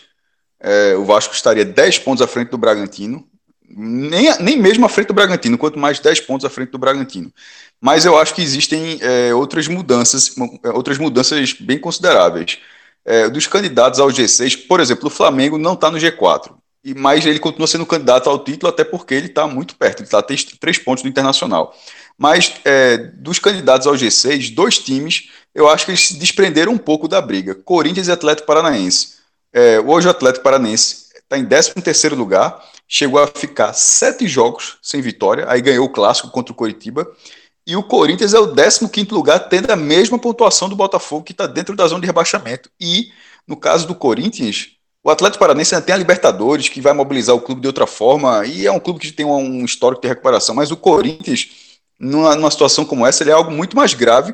é, 0.60 0.96
o 0.96 1.06
Vasco 1.06 1.34
estaria 1.34 1.66
10 1.66 2.00
pontos 2.00 2.22
à 2.22 2.28
frente 2.28 2.50
do 2.50 2.58
Bragantino 2.58 3.26
nem, 3.70 4.38
nem 4.40 4.58
mesmo 4.58 4.86
à 4.86 4.90
frente 4.90 5.08
do 5.08 5.14
Bragantino, 5.14 5.58
quanto 5.58 5.78
mais 5.78 6.00
10 6.00 6.22
pontos 6.22 6.46
à 6.46 6.50
frente 6.50 6.72
do 6.72 6.78
Bragantino. 6.78 7.32
Mas 7.80 8.06
eu 8.06 8.18
acho 8.18 8.34
que 8.34 8.42
existem 8.42 8.98
é, 9.02 9.34
outras 9.34 9.68
mudanças, 9.68 10.36
é, 10.64 10.70
outras 10.70 10.98
mudanças 10.98 11.54
bem 11.54 11.78
consideráveis. 11.78 12.60
É, 13.06 13.30
dos 13.30 13.48
candidatos 13.48 14.00
ao 14.00 14.10
G6, 14.10 14.68
por 14.68 14.80
exemplo, 14.80 15.08
o 15.08 15.12
Flamengo 15.12 15.58
não 15.58 15.74
está 15.74 15.90
no 15.90 15.98
G4, 15.98 16.54
e 16.84 16.94
mas 16.94 17.26
ele 17.26 17.40
continua 17.40 17.68
sendo 17.68 17.86
candidato 17.86 18.30
ao 18.30 18.44
título, 18.44 18.70
até 18.70 18.84
porque 18.84 19.14
ele 19.14 19.28
está 19.28 19.48
muito 19.48 19.76
perto, 19.76 20.00
ele 20.00 20.08
está 20.08 20.22
três 20.22 20.78
pontos 20.78 21.04
do 21.04 21.10
Internacional. 21.10 21.76
Mas 22.18 22.54
é, 22.66 22.98
dos 22.98 23.40
candidatos 23.40 23.86
ao 23.88 23.94
G6, 23.94 24.54
dois 24.54 24.80
times, 24.80 25.30
eu 25.54 25.70
acho 25.70 25.86
que 25.86 25.92
eles 25.92 26.08
se 26.08 26.16
desprenderam 26.16 26.72
um 26.72 26.78
pouco 26.78 27.08
da 27.08 27.22
briga: 27.22 27.56
Corinthians 27.56 28.08
e 28.08 28.12
Atlético 28.12 28.48
Paranaense. 28.48 29.18
É, 29.54 29.80
hoje 29.80 30.08
o 30.08 30.12
Atlético 30.12 30.44
Paranaense 30.44 31.08
está 31.16 31.38
em 31.38 31.46
13 31.46 31.74
terceiro 31.76 32.16
lugar, 32.16 32.62
chegou 32.88 33.22
a 33.22 33.28
ficar 33.28 33.74
sete 33.74 34.28
jogos 34.28 34.78
sem 34.82 35.02
vitória, 35.02 35.46
aí 35.50 35.62
ganhou 35.62 35.86
o 35.86 35.92
clássico 35.92 36.30
contra 36.30 36.54
o 36.54 36.56
Coritiba. 36.56 37.08
E 37.66 37.76
o 37.76 37.84
Corinthians 37.84 38.34
é 38.34 38.40
o 38.40 38.54
15 38.54 39.08
lugar, 39.12 39.50
tendo 39.50 39.70
a 39.70 39.76
mesma 39.76 40.18
pontuação 40.18 40.70
do 40.70 40.76
Botafogo, 40.76 41.26
que 41.26 41.34
está 41.34 41.46
dentro 41.46 41.76
da 41.76 41.86
zona 41.86 42.00
de 42.00 42.08
rebaixamento. 42.08 42.70
E, 42.80 43.10
no 43.46 43.58
caso 43.58 43.86
do 43.86 43.94
Corinthians, 43.94 44.70
o 45.04 45.10
Atlético 45.10 45.40
Paranense 45.40 45.76
ainda 45.76 45.86
tem 45.86 45.94
a 45.94 45.98
Libertadores, 45.98 46.70
que 46.70 46.80
vai 46.80 46.94
mobilizar 46.94 47.36
o 47.36 47.42
clube 47.42 47.60
de 47.60 47.68
outra 47.68 47.86
forma, 47.86 48.46
e 48.46 48.66
é 48.66 48.72
um 48.72 48.80
clube 48.80 49.02
que 49.02 49.12
tem 49.12 49.26
um 49.26 49.66
histórico 49.66 50.02
de 50.02 50.08
recuperação. 50.08 50.56
Mas 50.56 50.72
o 50.72 50.78
Corinthians, 50.78 51.50
numa, 52.00 52.36
numa 52.36 52.52
situação 52.52 52.86
como 52.86 53.06
essa, 53.06 53.22
ele 53.22 53.32
é 53.32 53.34
algo 53.34 53.52
muito 53.52 53.76
mais 53.76 53.94
grave. 53.94 54.34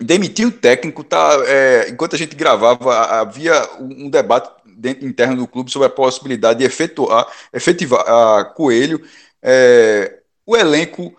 Demitir 0.00 0.46
o 0.46 0.52
técnico, 0.52 1.04
tá, 1.04 1.36
é, 1.44 1.90
enquanto 1.90 2.14
a 2.14 2.18
gente 2.18 2.34
gravava, 2.34 2.94
havia 3.20 3.68
um 3.78 4.08
debate 4.08 4.48
dentro 4.78 5.06
interno 5.06 5.36
do 5.36 5.46
clube 5.46 5.70
sobre 5.70 5.86
a 5.86 5.90
possibilidade 5.90 6.60
de 6.60 6.64
efetuar, 6.64 7.26
efetivar 7.52 8.00
a 8.08 8.44
Coelho. 8.44 9.02
É, 9.42 10.20
o 10.46 10.56
elenco 10.56 11.14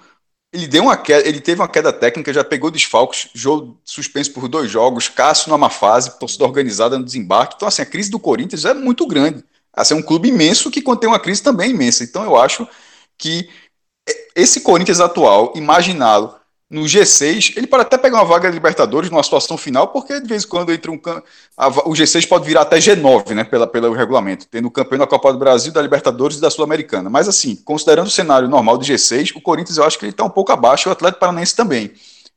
ele 0.51 0.67
deu 0.67 0.83
uma 0.83 0.97
queda, 0.97 1.27
ele 1.27 1.39
teve 1.39 1.61
uma 1.61 1.67
queda 1.67 1.93
técnica, 1.93 2.33
já 2.33 2.43
pegou 2.43 2.71
desfalques, 2.71 3.29
jogo 3.35 3.79
suspenso 3.83 4.33
por 4.33 4.47
dois 4.47 4.69
jogos, 4.69 5.07
Cássio 5.07 5.51
numa 5.51 5.69
fase, 5.69 6.17
torcida 6.19 6.43
organizada 6.43 6.97
no 6.97 7.05
desembarque. 7.05 7.53
Então, 7.55 7.67
assim, 7.67 7.83
a 7.83 7.85
crise 7.85 8.09
do 8.09 8.19
Corinthians 8.19 8.65
é 8.65 8.73
muito 8.73 9.05
grande. 9.05 9.43
Assim, 9.71 9.93
é 9.93 9.97
um 9.97 10.01
clube 10.01 10.29
imenso 10.29 10.71
que 10.71 10.81
contém 10.81 11.07
uma 11.07 11.19
crise 11.19 11.43
também 11.43 11.69
imensa. 11.69 12.03
Então, 12.03 12.23
eu 12.23 12.35
acho 12.35 12.67
que 13.17 13.47
esse 14.35 14.61
Corinthians 14.61 14.99
atual, 14.99 15.53
imaginá-lo 15.55 16.38
no 16.69 16.83
G6, 16.83 17.57
ele 17.57 17.65
pode 17.65 17.81
até 17.81 17.97
pegar 17.97 18.17
uma 18.17 18.25
vaga 18.25 18.47
de 18.47 18.53
Libertadores 18.53 19.09
numa 19.09 19.23
situação 19.23 19.57
final, 19.57 19.87
porque 19.87 20.21
de 20.21 20.27
vez 20.27 20.43
em 20.43 20.47
quando 20.47 20.71
entra 20.71 20.91
um 20.91 21.01
a, 21.57 21.67
o 21.67 21.93
G6 21.93 22.27
pode 22.27 22.45
virar 22.45 22.61
até 22.61 22.77
G9, 22.77 23.33
né, 23.33 23.43
pela, 23.43 23.65
pelo 23.65 23.91
regulamento, 23.91 24.45
tendo 24.45 24.69
campeão 24.69 24.99
da 24.99 25.07
Copa 25.07 25.33
do 25.33 25.39
Brasil, 25.39 25.73
da 25.73 25.81
Libertadores 25.81 26.37
e 26.37 26.41
da 26.41 26.49
Sul-Americana. 26.51 27.09
Mas 27.09 27.27
assim, 27.27 27.55
considerando 27.55 28.05
o 28.05 28.11
cenário 28.11 28.47
normal 28.47 28.77
do 28.77 28.85
G6, 28.85 29.35
o 29.35 29.41
Corinthians 29.41 29.77
eu 29.77 29.83
acho 29.83 29.97
que 29.97 30.05
ele 30.05 30.11
está 30.11 30.23
um 30.23 30.29
pouco 30.29 30.51
abaixo, 30.51 30.89
o 30.89 30.91
Atlético 30.91 31.19
Paranaense 31.21 31.55
também. 31.55 31.91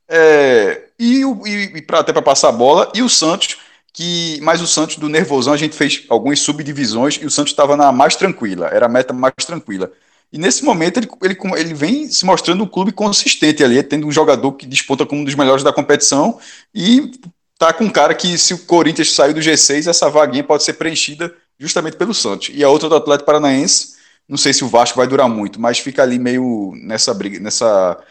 É, 0.08 0.84
e, 0.98 1.22
e, 1.22 1.76
e 1.76 1.82
pra, 1.82 2.00
até 2.00 2.10
para 2.12 2.22
passar 2.22 2.48
a 2.48 2.52
bola, 2.52 2.90
e 2.94 3.02
o 3.02 3.10
Santos, 3.10 3.58
que 3.92 4.40
mais 4.40 4.62
o 4.62 4.66
Santos 4.66 4.96
do 4.96 5.10
nervosão 5.10 5.52
a 5.52 5.58
gente 5.58 5.76
fez 5.76 6.06
algumas 6.08 6.40
subdivisões 6.40 7.16
e 7.20 7.26
o 7.26 7.30
Santos 7.30 7.52
estava 7.52 7.76
na 7.76 7.92
mais 7.92 8.16
tranquila, 8.16 8.68
era 8.68 8.86
a 8.86 8.88
meta 8.88 9.12
mais 9.12 9.34
tranquila. 9.46 9.92
E 10.32 10.38
nesse 10.38 10.64
momento 10.64 10.98
ele, 10.98 11.08
ele, 11.22 11.36
ele 11.58 11.74
vem 11.74 12.08
se 12.08 12.24
mostrando 12.24 12.64
um 12.64 12.68
clube 12.68 12.90
consistente 12.90 13.62
ali, 13.62 13.82
tendo 13.82 14.06
um 14.06 14.12
jogador 14.12 14.52
que 14.52 14.64
disputa 14.64 15.04
como 15.04 15.20
um 15.20 15.24
dos 15.24 15.34
melhores 15.34 15.62
da 15.62 15.72
competição 15.72 16.40
e 16.74 17.12
tá 17.58 17.72
com 17.72 17.84
um 17.84 17.90
cara 17.90 18.14
que, 18.14 18.38
se 18.38 18.54
o 18.54 18.64
Corinthians 18.64 19.12
sair 19.12 19.34
do 19.34 19.40
G6, 19.40 19.86
essa 19.88 20.08
vaguinha 20.08 20.42
pode 20.42 20.64
ser 20.64 20.72
preenchida 20.72 21.32
justamente 21.58 21.96
pelo 21.96 22.14
Santos. 22.14 22.50
E 22.52 22.64
a 22.64 22.68
outra 22.70 22.88
do 22.88 22.96
Atlético 22.96 23.26
Paranaense, 23.26 23.96
não 24.26 24.38
sei 24.38 24.52
se 24.54 24.64
o 24.64 24.68
Vasco 24.68 24.96
vai 24.96 25.06
durar 25.06 25.28
muito, 25.28 25.60
mas 25.60 25.78
fica 25.78 26.02
ali 26.02 26.18
meio 26.18 26.72
nessa 26.76 27.12
briga, 27.12 27.38
nessa, 27.38 28.02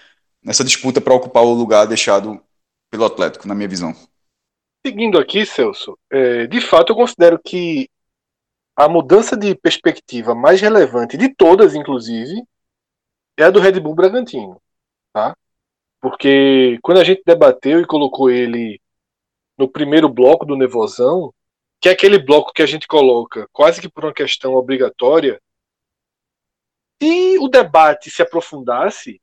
nessa 0.43 0.63
disputa 0.63 1.01
para 1.01 1.13
ocupar 1.13 1.43
o 1.43 1.53
lugar 1.53 1.85
deixado 1.85 2.39
pelo 2.91 3.05
Atlético, 3.05 3.47
na 3.47 3.55
minha 3.55 3.67
visão. 3.67 3.95
Seguindo 4.85 5.17
aqui, 5.17 5.45
Celso, 5.45 5.97
é, 6.11 6.47
de 6.47 6.61
fato 6.61 6.91
eu 6.91 6.95
considero 6.95 7.39
que 7.43 7.89
a 8.83 8.89
mudança 8.89 9.37
de 9.37 9.53
perspectiva 9.53 10.33
mais 10.33 10.59
relevante 10.59 11.15
de 11.15 11.33
todas, 11.33 11.75
inclusive, 11.75 12.43
é 13.37 13.43
a 13.43 13.51
do 13.51 13.59
Red 13.59 13.79
Bull 13.79 13.93
Bragantino, 13.93 14.59
tá? 15.13 15.37
Porque 15.99 16.79
quando 16.81 16.99
a 16.99 17.03
gente 17.03 17.21
debateu 17.23 17.79
e 17.79 17.85
colocou 17.85 18.31
ele 18.31 18.81
no 19.55 19.69
primeiro 19.69 20.09
bloco 20.09 20.47
do 20.47 20.55
Nevozão, 20.55 21.31
que 21.79 21.89
é 21.89 21.91
aquele 21.91 22.17
bloco 22.17 22.51
que 22.53 22.63
a 22.63 22.65
gente 22.65 22.87
coloca 22.87 23.47
quase 23.51 23.79
que 23.79 23.87
por 23.87 24.05
uma 24.05 24.13
questão 24.13 24.55
obrigatória, 24.55 25.39
se 26.99 27.37
o 27.37 27.47
debate 27.47 28.09
se 28.09 28.23
aprofundasse, 28.23 29.21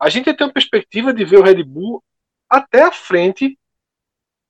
a 0.00 0.08
gente 0.08 0.26
ia 0.26 0.36
ter 0.36 0.42
uma 0.42 0.52
perspectiva 0.52 1.14
de 1.14 1.24
ver 1.24 1.38
o 1.38 1.44
Red 1.44 1.62
Bull 1.62 2.02
até 2.48 2.82
a 2.82 2.90
frente 2.90 3.56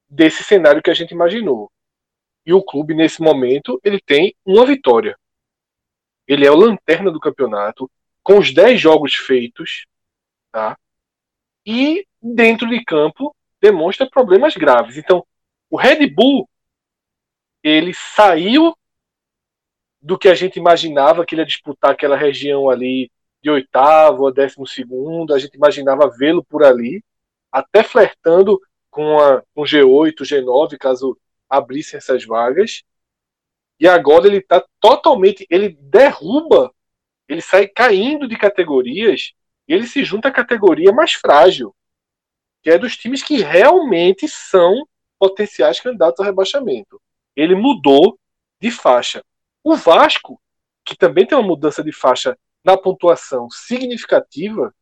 desse 0.09 0.43
cenário 0.43 0.83
que 0.83 0.91
a 0.91 0.95
gente 0.95 1.13
imaginou. 1.13 1.71
E 2.49 2.53
o 2.55 2.63
clube, 2.63 2.95
nesse 2.95 3.21
momento, 3.21 3.79
ele 3.85 4.01
tem 4.01 4.35
uma 4.43 4.65
vitória. 4.65 5.19
Ele 6.27 6.47
é 6.47 6.51
o 6.51 6.57
lanterna 6.57 7.11
do 7.11 7.21
campeonato, 7.21 7.91
com 8.23 8.39
os 8.39 8.55
10 8.55 8.81
jogos 8.81 9.15
feitos, 9.15 9.85
tá? 10.51 10.75
E 11.67 12.07
dentro 12.23 12.67
de 12.67 12.83
campo 12.83 13.37
demonstra 13.61 14.09
problemas 14.09 14.57
graves. 14.57 14.97
Então, 14.97 15.27
o 15.69 15.77
Red 15.77 16.07
Bull 16.07 16.49
ele 17.63 17.93
saiu 17.93 18.75
do 20.01 20.17
que 20.19 20.29
a 20.31 20.35
gente 20.35 20.59
imaginava 20.59 21.27
que 21.27 21.35
ele 21.35 21.43
ia 21.43 21.47
disputar 21.47 21.91
aquela 21.91 22.17
região 22.17 22.71
ali 22.71 23.13
de 23.43 23.51
oitavo 23.51 24.27
a 24.27 24.33
décimo 24.33 24.67
segundo, 24.67 25.35
a 25.35 25.39
gente 25.39 25.55
imaginava 25.55 26.09
vê-lo 26.09 26.43
por 26.43 26.65
ali, 26.65 27.05
até 27.53 27.83
flertando 27.83 28.59
com, 28.91 29.21
a, 29.21 29.43
com 29.55 29.65
G8, 29.65 30.15
G9, 30.23 30.79
caso 30.79 31.15
abrissem 31.49 31.99
essas 31.99 32.25
vagas. 32.25 32.83
E 33.81 33.87
agora 33.87 34.27
ele 34.27 34.39
está 34.39 34.65
totalmente. 34.81 35.47
Ele 35.49 35.71
derruba, 35.81 36.75
ele 37.29 37.41
sai 37.41 37.69
caindo 37.69 38.27
de 38.27 38.37
categorias 38.37 39.33
e 39.67 39.75
ele 39.75 39.87
se 39.87 40.05
junta 40.05 40.29
à 40.29 40.33
categoria 40.33 40.93
mais 40.93 41.13
frágil, 41.13 41.75
que 42.63 42.71
é 42.71 42.79
dos 42.79 42.97
times 42.97 43.23
que 43.23 43.37
realmente 43.37 44.27
são 44.27 44.89
potenciais 45.19 45.81
candidatos 45.81 46.21
ao 46.21 46.27
rebaixamento. 46.27 47.01
Ele 47.37 47.55
mudou 47.55 48.19
de 48.61 48.71
faixa. 48.71 49.23
O 49.63 49.77
Vasco, 49.77 50.41
que 50.85 50.97
também 50.97 51.27
tem 51.27 51.37
uma 51.37 51.47
mudança 51.47 51.83
de 51.83 51.93
faixa 51.93 52.37
na 52.65 52.77
pontuação 52.77 53.49
significativa, 53.51 54.75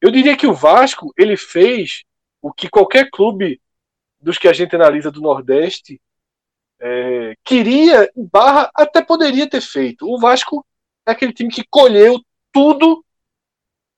eu 0.00 0.10
diria 0.10 0.36
que 0.36 0.46
o 0.46 0.54
Vasco 0.54 1.12
ele 1.16 1.36
fez 1.36 2.04
o 2.40 2.52
que 2.52 2.68
qualquer 2.68 3.10
clube 3.10 3.60
dos 4.26 4.38
que 4.38 4.48
a 4.48 4.52
gente 4.52 4.74
analisa 4.74 5.08
do 5.08 5.20
Nordeste, 5.20 6.02
é, 6.80 7.36
queria, 7.44 8.10
barra, 8.16 8.68
até 8.74 9.00
poderia 9.00 9.48
ter 9.48 9.60
feito. 9.60 10.04
O 10.04 10.18
Vasco 10.18 10.66
é 11.06 11.12
aquele 11.12 11.32
time 11.32 11.48
que 11.48 11.62
colheu 11.70 12.20
tudo 12.50 13.04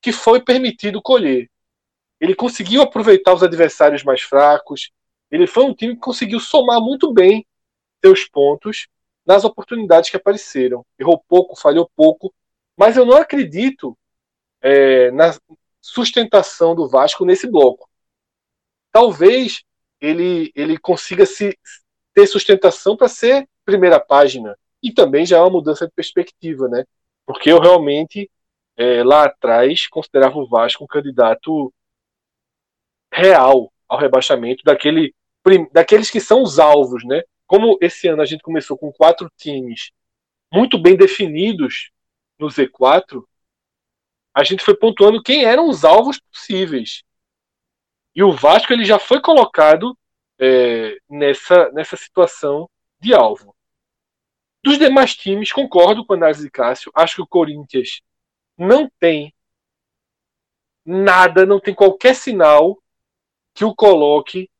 que 0.03 0.13
foi 0.13 0.43
permitido 0.43 1.01
colher. 1.01 1.51
Ele 2.21 2.35
conseguiu 2.35 2.83
aproveitar 2.83 3.33
os 3.33 3.43
adversários 3.43 4.05
mais 4.05 4.21
fracos. 4.21 4.91
Ele 5.31 5.47
foi 5.47 5.65
um 5.65 5.75
time 5.75 5.95
que 5.95 6.01
conseguiu 6.01 6.39
somar 6.39 6.79
muito 6.79 7.11
bem 7.11 7.47
seus 8.05 8.29
pontos 8.29 8.87
nas 9.25 9.47
oportunidades 9.47 10.11
que 10.11 10.17
apareceram. 10.19 10.85
Errou 10.99 11.25
pouco, 11.27 11.59
falhou 11.59 11.91
pouco, 11.97 12.35
mas 12.77 12.99
eu 12.99 13.07
não 13.07 13.17
acredito 13.17 13.97
é, 14.61 15.11
na 15.11 15.35
sustentação 15.81 16.75
do 16.75 16.87
Vasco 16.87 17.25
nesse 17.25 17.51
bloco. 17.51 17.89
Talvez 18.93 19.65
ele, 20.01 20.53
ele 20.55 20.79
consiga 20.79 21.27
se 21.27 21.59
ter 22.15 22.27
sustentação 22.27 22.97
para 22.97 23.09
ser 23.09 23.49
primeira 23.65 24.01
página 24.01 24.57
e 24.83 24.93
também 24.93 25.27
já 25.27 25.39
é 25.39 25.41
uma 25.41 25.51
mudança 25.51 25.87
de 25.87 25.93
perspectiva, 25.93 26.69
né? 26.69 26.85
Porque 27.27 27.51
eu 27.51 27.61
realmente 27.61 28.31
é, 28.77 29.03
lá 29.03 29.25
atrás 29.25 29.87
considerava 29.89 30.39
o 30.39 30.49
Vasco 30.49 30.85
um 30.85 30.87
candidato 30.87 31.73
real 33.13 33.73
ao 33.89 33.99
rebaixamento 33.99 34.63
daquele, 34.65 35.15
daqueles 35.73 36.11
que 36.11 36.21
são 36.21 36.43
os 36.43 36.59
alvos, 36.59 37.05
né? 37.05 37.23
Como 37.47 37.79
esse 37.81 38.07
ano 38.09 38.23
a 38.23 38.25
gente 38.25 38.43
começou 38.43 38.77
com 38.77 38.93
quatro 38.93 39.31
times 39.37 39.91
muito 40.53 40.79
bem 40.79 40.97
definidos 40.97 41.91
no 42.39 42.49
Z4, 42.49 43.23
a 44.35 44.45
gente 44.45 44.65
foi 44.65 44.75
pontuando 44.77 45.23
quem 45.23 45.45
eram 45.45 45.69
os 45.69 45.85
alvos 45.85 46.21
possíveis. 46.21 47.03
E 48.15 48.23
o 48.23 48.33
Vasco 48.33 48.73
ele 48.73 48.85
já 48.85 48.99
foi 48.99 49.21
colocado 49.21 49.97
é, 50.39 50.99
nessa, 51.09 51.71
nessa 51.73 51.97
situação 51.97 52.69
de 53.01 53.15
alvo. 53.15 53.55
Dos 54.63 54.79
demais 54.79 55.15
times, 55.15 55.53
concordo 55.53 56.05
com 56.05 56.13
a 56.13 56.17
análise 56.17 56.43
de 56.43 56.51
Cássio. 56.51 56.91
Acho 56.95 57.17
que 57.17 57.23
o 57.23 57.27
Corinthians 57.27 58.01
não 58.57 58.91
tem 58.99 59.33
nada, 60.85 61.47
não 61.47 61.61
tem 61.61 61.75
qualquer 61.75 62.15
sinal 62.15 62.83
que 63.55 63.65
o 63.65 63.75
coloque 63.75 64.51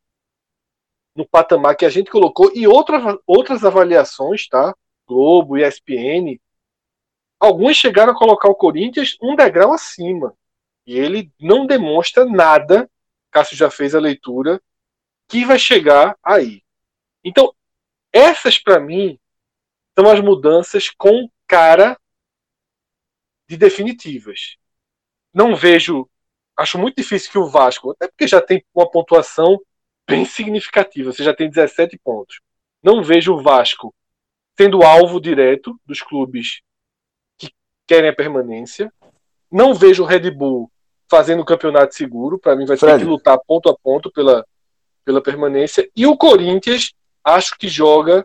no 1.15 1.27
patamar 1.27 1.77
que 1.77 1.85
a 1.85 1.91
gente 1.91 2.11
colocou 2.11 2.53
e 2.55 2.67
outras, 2.69 3.03
outras 3.27 3.65
avaliações, 3.65 4.47
tá? 4.47 4.75
Globo, 5.07 5.57
ESPN, 5.57 6.39
alguns 7.41 7.77
chegaram 7.77 8.13
a 8.13 8.17
colocar 8.17 8.49
o 8.49 8.55
Corinthians 8.55 9.17
um 9.21 9.35
degrau 9.35 9.73
acima. 9.73 10.33
E 10.87 10.97
ele 10.97 11.33
não 11.41 11.67
demonstra 11.67 12.25
nada, 12.25 12.89
Cássio 13.31 13.57
já 13.57 13.71
fez 13.71 13.95
a 13.95 14.01
leitura, 14.01 14.61
que 15.29 15.45
vai 15.45 15.59
chegar 15.59 16.17
aí. 16.23 16.63
Então, 17.23 17.55
essas 18.13 18.59
para 18.59 18.81
mim 18.81 19.19
são 19.99 20.11
as 20.11 20.21
mudanças 20.21 20.89
com 20.91 21.29
cara 21.47 21.99
de 23.49 23.57
definitivas. 23.57 24.57
Não 25.33 25.55
vejo 25.55 26.09
acho 26.59 26.77
muito 26.77 26.97
difícil 26.97 27.31
que 27.31 27.39
o 27.39 27.49
Vasco, 27.49 27.93
até 27.93 28.09
porque 28.09 28.27
já 28.27 28.43
tem 28.43 28.65
uma 28.75 28.91
pontuação 28.91 29.61
bem 30.09 30.25
significativa, 30.25 31.13
você 31.13 31.23
já 31.23 31.35
tem 31.35 31.49
17 31.49 31.97
pontos. 31.99 32.41
Não 32.83 33.03
vejo 33.03 33.35
o 33.35 33.43
Vasco 33.43 33.95
sendo 34.57 34.83
alvo 34.83 35.21
direto 35.21 35.79
dos 35.87 36.03
clubes 36.03 36.61
que 37.37 37.53
querem 37.87 38.11
a 38.11 38.15
permanência. 38.15 38.93
Não 39.51 39.73
vejo 39.73 40.03
o 40.03 40.07
Red 40.07 40.31
Bull 40.33 40.71
fazendo 41.11 41.41
o 41.41 41.45
campeonato 41.45 41.95
seguro, 41.95 42.39
para 42.39 42.55
mim 42.55 42.67
vai 42.67 42.77
ter 42.77 42.99
que 42.99 43.05
lutar 43.05 43.39
ponto 43.47 43.69
a 43.69 43.77
ponto 43.77 44.11
pela, 44.13 44.45
pela 45.05 45.23
permanência. 45.23 45.89
E 45.97 46.07
o 46.07 46.17
Corinthians, 46.17 46.93
acho 47.25 47.57
que 47.59 47.69
joga 47.69 48.25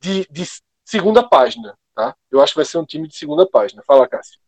de, 0.00 0.26
de 0.30 0.44
segunda 0.84 1.26
página, 1.26 1.76
tá? 1.94 2.14
Eu 2.30 2.40
acho 2.40 2.52
que 2.52 2.58
vai 2.58 2.64
ser 2.64 2.78
um 2.78 2.84
time 2.84 3.08
de 3.08 3.16
segunda 3.16 3.46
página. 3.46 3.82
Fala, 3.86 4.06
Cássio. 4.06 4.38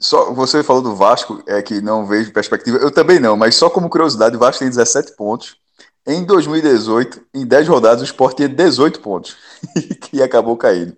Só, 0.00 0.32
você 0.32 0.64
falou 0.64 0.82
do 0.82 0.96
Vasco, 0.96 1.42
é 1.46 1.62
que 1.62 1.80
não 1.80 2.06
vejo 2.06 2.32
perspectiva. 2.32 2.78
Eu 2.78 2.90
também 2.90 3.20
não, 3.20 3.36
mas 3.36 3.54
só 3.54 3.70
como 3.70 3.90
curiosidade, 3.90 4.36
o 4.36 4.38
Vasco 4.38 4.60
tem 4.60 4.68
17 4.68 5.16
pontos. 5.16 5.56
Em 6.04 6.24
2018, 6.24 7.24
em 7.32 7.46
10 7.46 7.68
rodadas, 7.68 8.00
o 8.00 8.04
Sport 8.04 8.36
tinha 8.36 8.48
18 8.48 9.00
pontos. 9.00 9.36
e 10.12 10.20
acabou 10.20 10.56
caindo. 10.56 10.96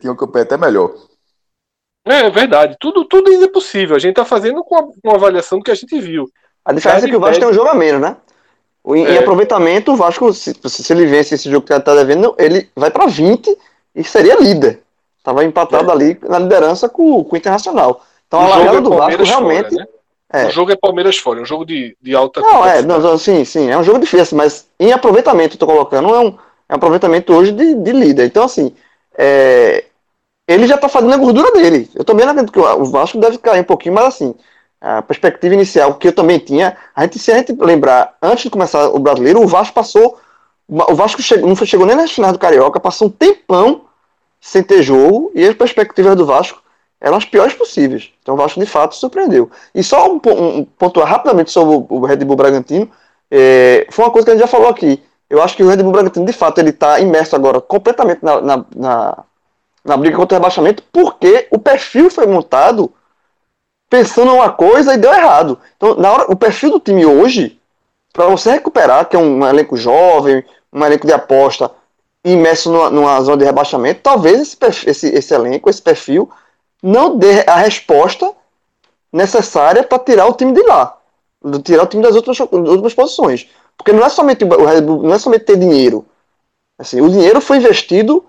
Tinha 0.00 0.12
um 0.12 0.16
campanha 0.16 0.44
até 0.44 0.56
melhor. 0.56 0.94
É, 2.08 2.26
é 2.26 2.30
verdade. 2.30 2.76
Tudo, 2.80 3.04
tudo 3.04 3.30
ainda 3.30 3.44
é 3.44 3.48
possível. 3.48 3.96
A 3.96 3.98
gente 3.98 4.10
está 4.10 4.24
fazendo 4.24 4.62
com 4.64 4.74
uma, 4.74 4.88
uma, 5.04 5.14
avaliação 5.14 5.58
do 5.58 5.64
que 5.64 5.70
a 5.70 5.74
gente 5.74 6.00
viu. 6.00 6.28
A 6.64 6.72
diferença 6.72 7.06
é 7.06 7.08
que 7.08 7.16
o 7.16 7.20
Vasco 7.20 7.40
tem 7.40 7.48
um 7.48 7.54
jogo 7.54 7.68
a 7.68 7.74
menos, 7.74 8.00
né? 8.00 8.16
Em, 8.86 9.04
é. 9.04 9.14
em 9.14 9.18
aproveitamento, 9.18 9.92
o 9.92 9.96
Vasco, 9.96 10.32
se, 10.32 10.54
se 10.64 10.92
ele 10.92 11.06
vence 11.06 11.34
esse 11.34 11.50
jogo 11.50 11.66
que 11.66 11.72
está 11.72 11.94
devendo, 11.94 12.34
ele 12.38 12.68
vai 12.74 12.90
para 12.90 13.06
20 13.06 13.56
e 13.94 14.04
seria 14.04 14.40
líder. 14.40 14.80
Estava 15.18 15.44
empatado 15.44 15.90
é. 15.90 15.92
ali 15.92 16.18
na 16.22 16.38
liderança 16.38 16.88
com, 16.88 17.22
com 17.22 17.34
o 17.34 17.38
Internacional. 17.38 18.02
Então 18.26 18.40
o 18.40 18.42
a 18.44 18.48
largada 18.48 18.78
é 18.78 18.80
do 18.80 18.90
Vasco 18.90 19.22
realmente. 19.24 19.70
Fora, 19.70 19.82
né? 19.82 19.86
é. 20.32 20.46
O 20.46 20.50
jogo 20.50 20.72
é 20.72 20.76
Palmeiras 20.76 21.18
fora, 21.18 21.40
é 21.40 21.42
um 21.42 21.46
jogo 21.46 21.66
de, 21.66 21.96
de 22.00 22.14
alta. 22.14 22.40
Não, 22.40 22.64
é, 22.64 22.82
não, 22.82 23.18
sim, 23.18 23.44
sim, 23.44 23.70
é 23.70 23.76
um 23.76 23.82
jogo 23.82 23.98
difícil, 23.98 24.36
mas 24.36 24.66
em 24.78 24.92
aproveitamento, 24.92 25.54
estou 25.54 25.68
colocando, 25.68 26.14
é 26.14 26.18
um, 26.20 26.28
é 26.68 26.72
um 26.72 26.76
aproveitamento 26.76 27.34
hoje 27.34 27.52
de, 27.52 27.74
de 27.74 27.92
líder. 27.92 28.26
Então, 28.26 28.44
assim, 28.44 28.74
é, 29.16 29.84
ele 30.48 30.66
já 30.66 30.76
está 30.76 30.88
fazendo 30.88 31.12
a 31.12 31.18
gordura 31.18 31.52
dele. 31.52 31.90
Eu 31.94 32.04
também 32.04 32.26
acredito 32.26 32.50
que 32.50 32.58
o 32.58 32.84
Vasco 32.86 33.18
deve 33.18 33.36
cair 33.36 33.60
um 33.60 33.64
pouquinho, 33.64 33.94
mas 33.94 34.06
assim, 34.06 34.34
a 34.80 35.02
perspectiva 35.02 35.54
inicial 35.54 35.94
que 35.94 36.08
eu 36.08 36.12
também 36.12 36.38
tinha, 36.38 36.76
a 36.96 37.02
gente, 37.02 37.18
se 37.18 37.30
a 37.30 37.36
gente 37.36 37.52
lembrar, 37.52 38.16
antes 38.22 38.44
de 38.44 38.50
começar 38.50 38.88
o 38.88 38.98
brasileiro, 38.98 39.42
o 39.42 39.46
Vasco 39.46 39.74
passou. 39.74 40.18
O 40.66 40.94
Vasco 40.94 41.20
chegou, 41.22 41.48
não 41.48 41.56
chegou 41.56 41.86
nem 41.86 41.96
na 41.96 42.08
final 42.08 42.32
do 42.32 42.38
Carioca, 42.38 42.80
passou 42.80 43.08
um 43.08 43.10
tempão 43.10 43.82
sem 44.40 44.62
ter 44.62 44.82
jogo 44.82 45.30
e 45.34 45.46
as 45.46 45.54
perspectivas 45.54 46.16
do 46.16 46.24
Vasco 46.24 46.62
eram 47.00 47.16
as 47.16 47.24
piores 47.24 47.54
possíveis. 47.54 48.10
Então 48.22 48.34
o 48.34 48.38
Vasco 48.38 48.58
de 48.58 48.66
fato 48.66 48.94
surpreendeu. 48.94 49.50
E 49.74 49.82
só 49.82 50.10
um, 50.10 50.20
um 50.26 50.64
pontuar 50.64 51.08
rapidamente 51.08 51.50
sobre 51.50 51.86
o 51.88 52.04
Red 52.04 52.16
Bull 52.18 52.36
Bragantino, 52.36 52.90
é, 53.30 53.86
foi 53.90 54.04
uma 54.04 54.10
coisa 54.10 54.26
que 54.26 54.30
a 54.30 54.34
gente 54.34 54.42
já 54.42 54.48
falou 54.48 54.68
aqui. 54.68 55.02
Eu 55.28 55.42
acho 55.42 55.56
que 55.56 55.62
o 55.62 55.68
Red 55.68 55.82
Bull 55.82 55.92
Bragantino 55.92 56.24
de 56.24 56.32
fato 56.32 56.58
ele 56.58 56.70
está 56.70 57.00
imerso 57.00 57.36
agora 57.36 57.60
completamente 57.60 58.22
na, 58.22 58.40
na, 58.40 59.24
na 59.88 59.96
briga 59.96 60.16
contra 60.16 60.36
o 60.36 60.38
rebaixamento, 60.38 60.82
porque 60.92 61.48
o 61.50 61.58
perfil 61.58 62.10
foi 62.10 62.26
montado 62.26 62.92
pensando 63.88 64.32
uma 64.32 64.50
coisa 64.50 64.94
e 64.94 64.98
deu 64.98 65.12
errado. 65.12 65.58
Então, 65.76 65.94
na 65.94 66.12
hora, 66.12 66.32
o 66.32 66.36
perfil 66.36 66.70
do 66.72 66.80
time 66.80 67.06
hoje, 67.06 67.58
para 68.12 68.26
você 68.26 68.50
recuperar, 68.50 69.08
que 69.08 69.16
é 69.16 69.18
um, 69.18 69.38
um 69.38 69.46
elenco 69.46 69.76
jovem, 69.76 70.44
um 70.72 70.84
elenco 70.84 71.06
de 71.06 71.12
aposta, 71.12 71.70
imerso 72.24 72.70
numa, 72.70 72.90
numa 72.90 73.20
zona 73.22 73.38
de 73.38 73.44
rebaixamento, 73.44 74.00
talvez 74.02 74.40
esse, 74.40 74.56
perfil, 74.56 74.90
esse, 74.90 75.08
esse 75.08 75.34
elenco, 75.34 75.70
esse 75.70 75.80
perfil, 75.80 76.30
não 76.82 77.16
dê 77.16 77.44
a 77.46 77.56
resposta 77.56 78.32
necessária 79.12 79.82
para 79.82 79.98
tirar 79.98 80.26
o 80.26 80.34
time 80.34 80.52
de 80.52 80.62
lá, 80.62 80.98
tirar 81.64 81.84
o 81.84 81.86
time 81.86 82.02
das 82.02 82.14
outras, 82.14 82.36
das 82.36 82.50
outras 82.50 82.94
posições. 82.94 83.48
Porque 83.76 83.92
não 83.92 84.04
é 84.04 84.08
somente 84.08 84.44
não 84.44 85.14
é 85.14 85.18
somente 85.18 85.44
ter 85.44 85.56
dinheiro. 85.56 86.04
Assim, 86.78 87.00
o 87.00 87.08
dinheiro 87.08 87.40
foi 87.40 87.56
investido 87.56 88.24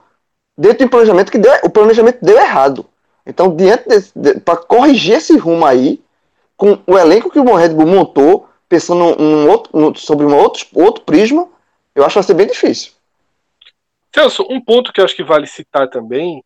dentro 0.60 0.80
de 0.80 0.84
um 0.84 0.90
planejamento 0.90 1.32
que 1.32 1.38
deu, 1.38 1.54
o 1.64 1.70
planejamento 1.70 2.20
deu 2.22 2.38
errado. 2.38 2.86
Então, 3.26 3.56
diante 3.56 3.86
de, 4.14 4.40
para 4.42 4.58
corrigir 4.58 5.16
esse 5.16 5.38
rumo 5.38 5.66
aí, 5.66 6.04
com 6.58 6.78
o 6.86 6.98
elenco 6.98 7.32
que 7.32 7.40
o 7.40 7.56
Red 7.56 7.70
Bull 7.70 7.88
montou, 7.88 8.50
pensando 8.68 9.16
num 9.16 9.50
outro, 9.50 9.98
sobre 9.98 10.26
um 10.26 10.36
outro, 10.36 10.68
outro 10.76 11.04
prisma, 11.06 11.48
eu 11.96 12.04
acho 12.04 12.14
que 12.14 12.20
vai 12.20 12.24
ser 12.24 12.34
bem 12.34 12.48
difícil. 12.48 12.92
Celso, 14.14 14.46
um 14.50 14.60
ponto 14.60 14.92
que 14.92 15.00
eu 15.00 15.06
acho 15.06 15.16
que 15.16 15.24
vale 15.24 15.48
citar 15.48 15.90
também, 15.90 16.44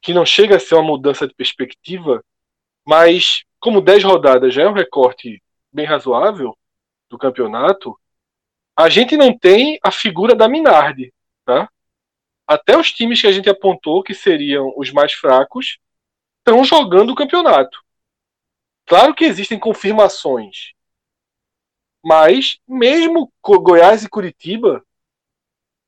que 0.00 0.14
não 0.14 0.24
chega 0.24 0.56
a 0.56 0.60
ser 0.60 0.76
uma 0.76 0.84
mudança 0.84 1.26
de 1.26 1.34
perspectiva, 1.34 2.22
mas 2.86 3.42
como 3.58 3.80
10 3.80 4.04
rodadas 4.04 4.54
já 4.54 4.62
é 4.62 4.68
um 4.68 4.74
recorte 4.74 5.42
bem 5.72 5.86
razoável 5.86 6.56
do 7.10 7.18
campeonato, 7.18 7.98
a 8.76 8.88
gente 8.88 9.16
não 9.16 9.36
tem 9.36 9.76
a 9.82 9.90
figura 9.90 10.36
da 10.36 10.48
Minardi, 10.48 11.12
tá? 11.44 11.68
Até 12.46 12.78
os 12.78 12.92
times 12.92 13.20
que 13.20 13.26
a 13.26 13.32
gente 13.32 13.50
apontou 13.50 14.02
que 14.02 14.14
seriam 14.14 14.72
os 14.76 14.92
mais 14.92 15.12
fracos 15.12 15.78
estão 16.38 16.64
jogando 16.64 17.10
o 17.10 17.14
campeonato. 17.14 17.82
Claro 18.86 19.14
que 19.14 19.24
existem 19.24 19.58
confirmações, 19.58 20.72
mas 22.04 22.58
mesmo 22.68 23.32
Goiás 23.42 24.04
e 24.04 24.08
Curitiba 24.08 24.84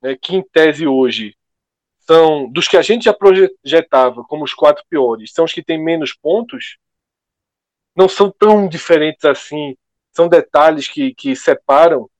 né, 0.02 0.16
que 0.16 0.34
em 0.34 0.42
tese 0.42 0.86
hoje 0.86 1.36
são 1.98 2.50
dos 2.50 2.66
que 2.66 2.76
a 2.76 2.82
gente 2.82 3.04
já 3.04 3.14
projetava 3.14 4.24
como 4.24 4.42
os 4.42 4.54
quatro 4.54 4.84
piores, 4.88 5.32
são 5.32 5.44
os 5.44 5.52
que 5.52 5.62
têm 5.62 5.78
menos 5.82 6.14
pontos, 6.14 6.78
não 7.94 8.08
são 8.08 8.30
tão 8.30 8.68
diferentes 8.68 9.24
assim, 9.24 9.76
são 10.10 10.28
detalhes 10.28 10.88
que, 10.88 11.14
que 11.14 11.36
separam, 11.36 12.10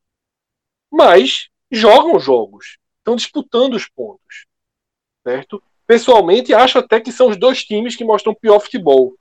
mas 0.91 1.49
jogam 1.71 2.21
jogos, 2.21 2.79
estão 3.09 3.17
disputando 3.17 3.75
os 3.75 3.89
pontos, 3.89 4.47
certo? 5.27 5.63
Pessoalmente, 5.87 6.53
acho 6.53 6.79
até 6.79 7.01
que 7.01 7.11
são 7.11 7.29
os 7.29 7.39
dois 7.39 7.65
times 7.65 7.97
que 7.97 8.05
mostram 8.05 8.35
pior 8.35 8.61
futebol. 8.61 9.15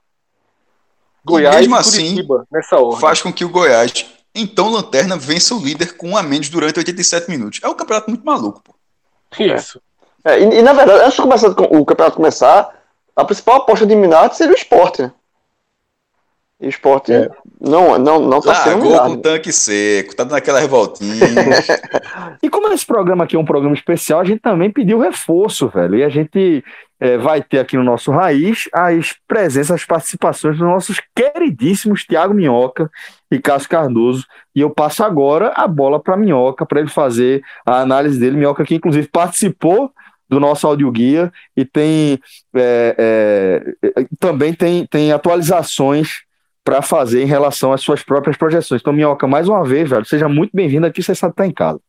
Goiás 1.24 1.56
e, 1.56 1.58
mesmo 1.60 1.76
e 1.76 1.78
assim, 1.78 2.08
Curitiba, 2.10 2.36
assim, 2.36 2.46
nessa 2.52 2.76
ordem. 2.76 3.00
Faz 3.00 3.22
com 3.22 3.32
que 3.32 3.44
o 3.44 3.48
Goiás 3.48 4.06
então 4.34 4.70
Lanterna 4.70 5.16
vence 5.16 5.52
o 5.52 5.58
líder 5.58 5.96
com 5.96 6.10
um 6.10 6.16
a 6.16 6.22
menos 6.22 6.48
durante 6.48 6.78
87 6.78 7.28
minutos. 7.30 7.60
É 7.62 7.68
um 7.68 7.74
campeonato 7.74 8.10
muito 8.10 8.24
maluco, 8.24 8.62
pô. 8.62 8.74
Isso. 9.42 9.80
É, 10.24 10.38
e, 10.38 10.58
e, 10.58 10.62
na 10.62 10.72
verdade, 10.72 11.00
antes 11.00 11.16
de 11.16 11.22
começar, 11.22 11.48
o 11.48 11.84
campeonato 11.84 12.16
começar, 12.16 12.82
a 13.16 13.24
principal 13.24 13.56
aposta 13.56 13.86
de 13.86 13.96
Minardi 13.96 14.36
seria 14.36 14.54
o 14.54 14.56
esporte, 14.56 15.02
né? 15.02 15.12
E 16.60 16.68
esporte 16.68 17.12
É. 17.12 17.28
não, 17.60 17.96
não, 17.98 18.18
não 18.20 18.40
tá 18.40 18.52
sendo 18.56 18.88
Largou 18.88 19.16
com 19.16 19.20
tanque 19.20 19.52
seco, 19.52 20.14
tá 20.16 20.24
dando 20.24 20.36
aquela 20.36 20.58
revoltinha. 20.58 21.14
E 22.42 22.48
como 22.48 22.72
esse 22.72 22.86
programa 22.86 23.24
aqui 23.24 23.36
é 23.36 23.38
um 23.38 23.44
programa 23.44 23.74
especial, 23.74 24.20
a 24.20 24.24
gente 24.24 24.40
também 24.40 24.70
pediu 24.70 24.98
reforço, 24.98 25.68
velho. 25.68 25.96
E 25.96 26.04
a 26.04 26.08
gente 26.08 26.64
eh, 27.00 27.18
vai 27.18 27.42
ter 27.42 27.58
aqui 27.58 27.76
no 27.76 27.82
nosso 27.82 28.12
Raiz 28.12 28.68
as 28.72 29.14
presenças, 29.26 29.72
as 29.72 29.84
participações 29.84 30.56
dos 30.56 30.66
nossos 30.66 31.00
queridíssimos 31.14 32.04
Tiago 32.04 32.34
Minhoca 32.34 32.90
e 33.30 33.40
Cássio 33.40 33.68
Cardoso. 33.68 34.24
E 34.54 34.60
eu 34.60 34.70
passo 34.70 35.02
agora 35.02 35.52
a 35.56 35.66
bola 35.66 36.00
para 36.00 36.16
Minhoca, 36.16 36.64
para 36.64 36.80
ele 36.80 36.88
fazer 36.88 37.42
a 37.66 37.80
análise 37.80 38.18
dele. 38.18 38.36
Minhoca, 38.36 38.64
que 38.64 38.74
inclusive 38.74 39.08
participou 39.08 39.90
do 40.28 40.38
nosso 40.38 40.66
audioguia 40.66 41.32
e 41.56 41.64
tem 41.64 42.20
eh, 42.54 42.94
eh, 42.98 43.74
eh, 43.82 44.06
também 44.20 44.52
tem, 44.52 44.86
tem 44.86 45.10
atualizações 45.10 46.27
para 46.68 46.82
fazer 46.82 47.22
em 47.22 47.26
relação 47.26 47.72
às 47.72 47.80
suas 47.80 48.02
próprias 48.02 48.36
projeções. 48.36 48.82
Então, 48.82 48.92
Minhoca, 48.92 49.26
mais 49.26 49.48
uma 49.48 49.64
vez, 49.64 49.88
velho, 49.88 50.04
seja 50.04 50.28
muito 50.28 50.50
bem-vindo 50.52 50.86
aqui, 50.86 51.02
você 51.02 51.14
sabe 51.14 51.32
que 51.32 51.38
tá 51.38 51.46
em 51.46 51.50
casa. 51.50 51.80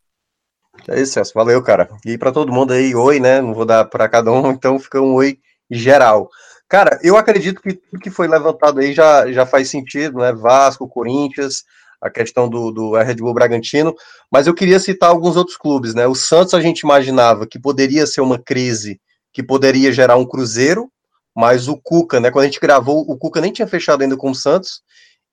É 0.87 1.01
isso, 1.01 1.11
Celso. 1.11 1.33
Valeu, 1.35 1.61
cara. 1.61 1.89
E 2.05 2.17
para 2.17 2.31
todo 2.31 2.53
mundo 2.53 2.71
aí, 2.71 2.95
oi, 2.95 3.19
né? 3.19 3.41
Não 3.41 3.53
vou 3.53 3.65
dar 3.65 3.83
para 3.83 4.07
cada 4.07 4.31
um, 4.31 4.51
então 4.55 4.79
fica 4.79 5.01
um 5.01 5.15
oi 5.15 5.37
geral. 5.69 6.29
Cara, 6.69 6.97
eu 7.03 7.17
acredito 7.17 7.61
que 7.61 7.73
tudo 7.73 7.99
que 7.99 8.09
foi 8.09 8.29
levantado 8.29 8.79
aí 8.79 8.93
já, 8.93 9.29
já 9.29 9.45
faz 9.45 9.69
sentido, 9.69 10.19
né? 10.19 10.31
Vasco, 10.31 10.87
Corinthians, 10.87 11.65
a 12.01 12.09
questão 12.09 12.47
do, 12.47 12.71
do 12.71 12.93
Red 12.93 13.15
Bull 13.15 13.33
Bragantino, 13.33 13.93
mas 14.31 14.47
eu 14.47 14.53
queria 14.53 14.79
citar 14.79 15.09
alguns 15.09 15.35
outros 15.35 15.57
clubes, 15.57 15.93
né? 15.93 16.07
O 16.07 16.15
Santos 16.15 16.53
a 16.53 16.61
gente 16.61 16.79
imaginava 16.83 17.45
que 17.45 17.59
poderia 17.59 18.07
ser 18.07 18.21
uma 18.21 18.39
crise 18.39 18.97
que 19.33 19.43
poderia 19.43 19.91
gerar 19.91 20.15
um 20.15 20.25
Cruzeiro, 20.25 20.89
mas 21.35 21.67
o 21.67 21.77
Cuca, 21.77 22.19
né? 22.19 22.31
Quando 22.31 22.43
a 22.43 22.47
gente 22.47 22.59
gravou, 22.59 23.01
o 23.01 23.17
Cuca 23.17 23.41
nem 23.41 23.51
tinha 23.51 23.67
fechado 23.67 24.01
ainda 24.01 24.17
com 24.17 24.31
o 24.31 24.35
Santos, 24.35 24.81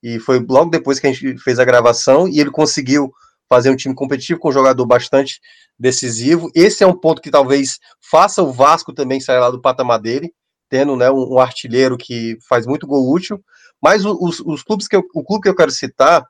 e 0.02 0.18
foi 0.18 0.44
logo 0.48 0.70
depois 0.70 0.98
que 0.98 1.06
a 1.06 1.12
gente 1.12 1.38
fez 1.38 1.58
a 1.58 1.64
gravação, 1.64 2.28
e 2.28 2.40
ele 2.40 2.50
conseguiu 2.50 3.12
fazer 3.48 3.70
um 3.70 3.76
time 3.76 3.94
competitivo 3.94 4.40
com 4.40 4.48
um 4.48 4.52
jogador 4.52 4.84
bastante 4.86 5.40
decisivo. 5.78 6.50
Esse 6.54 6.82
é 6.82 6.86
um 6.86 6.98
ponto 6.98 7.22
que 7.22 7.30
talvez 7.30 7.78
faça 8.10 8.42
o 8.42 8.52
Vasco 8.52 8.92
também 8.92 9.20
sair 9.20 9.38
lá 9.38 9.50
do 9.50 9.60
patamar 9.60 10.00
dele, 10.00 10.32
tendo 10.68 10.96
né, 10.96 11.10
um, 11.10 11.34
um 11.34 11.38
artilheiro 11.38 11.96
que 11.96 12.36
faz 12.48 12.66
muito 12.66 12.86
gol 12.86 13.10
útil. 13.10 13.40
Mas 13.80 14.04
os, 14.04 14.40
os 14.40 14.62
clubes 14.62 14.88
que 14.88 14.96
eu, 14.96 15.02
o 15.14 15.24
clube 15.24 15.42
que 15.42 15.48
eu 15.48 15.54
quero 15.54 15.70
citar 15.70 16.24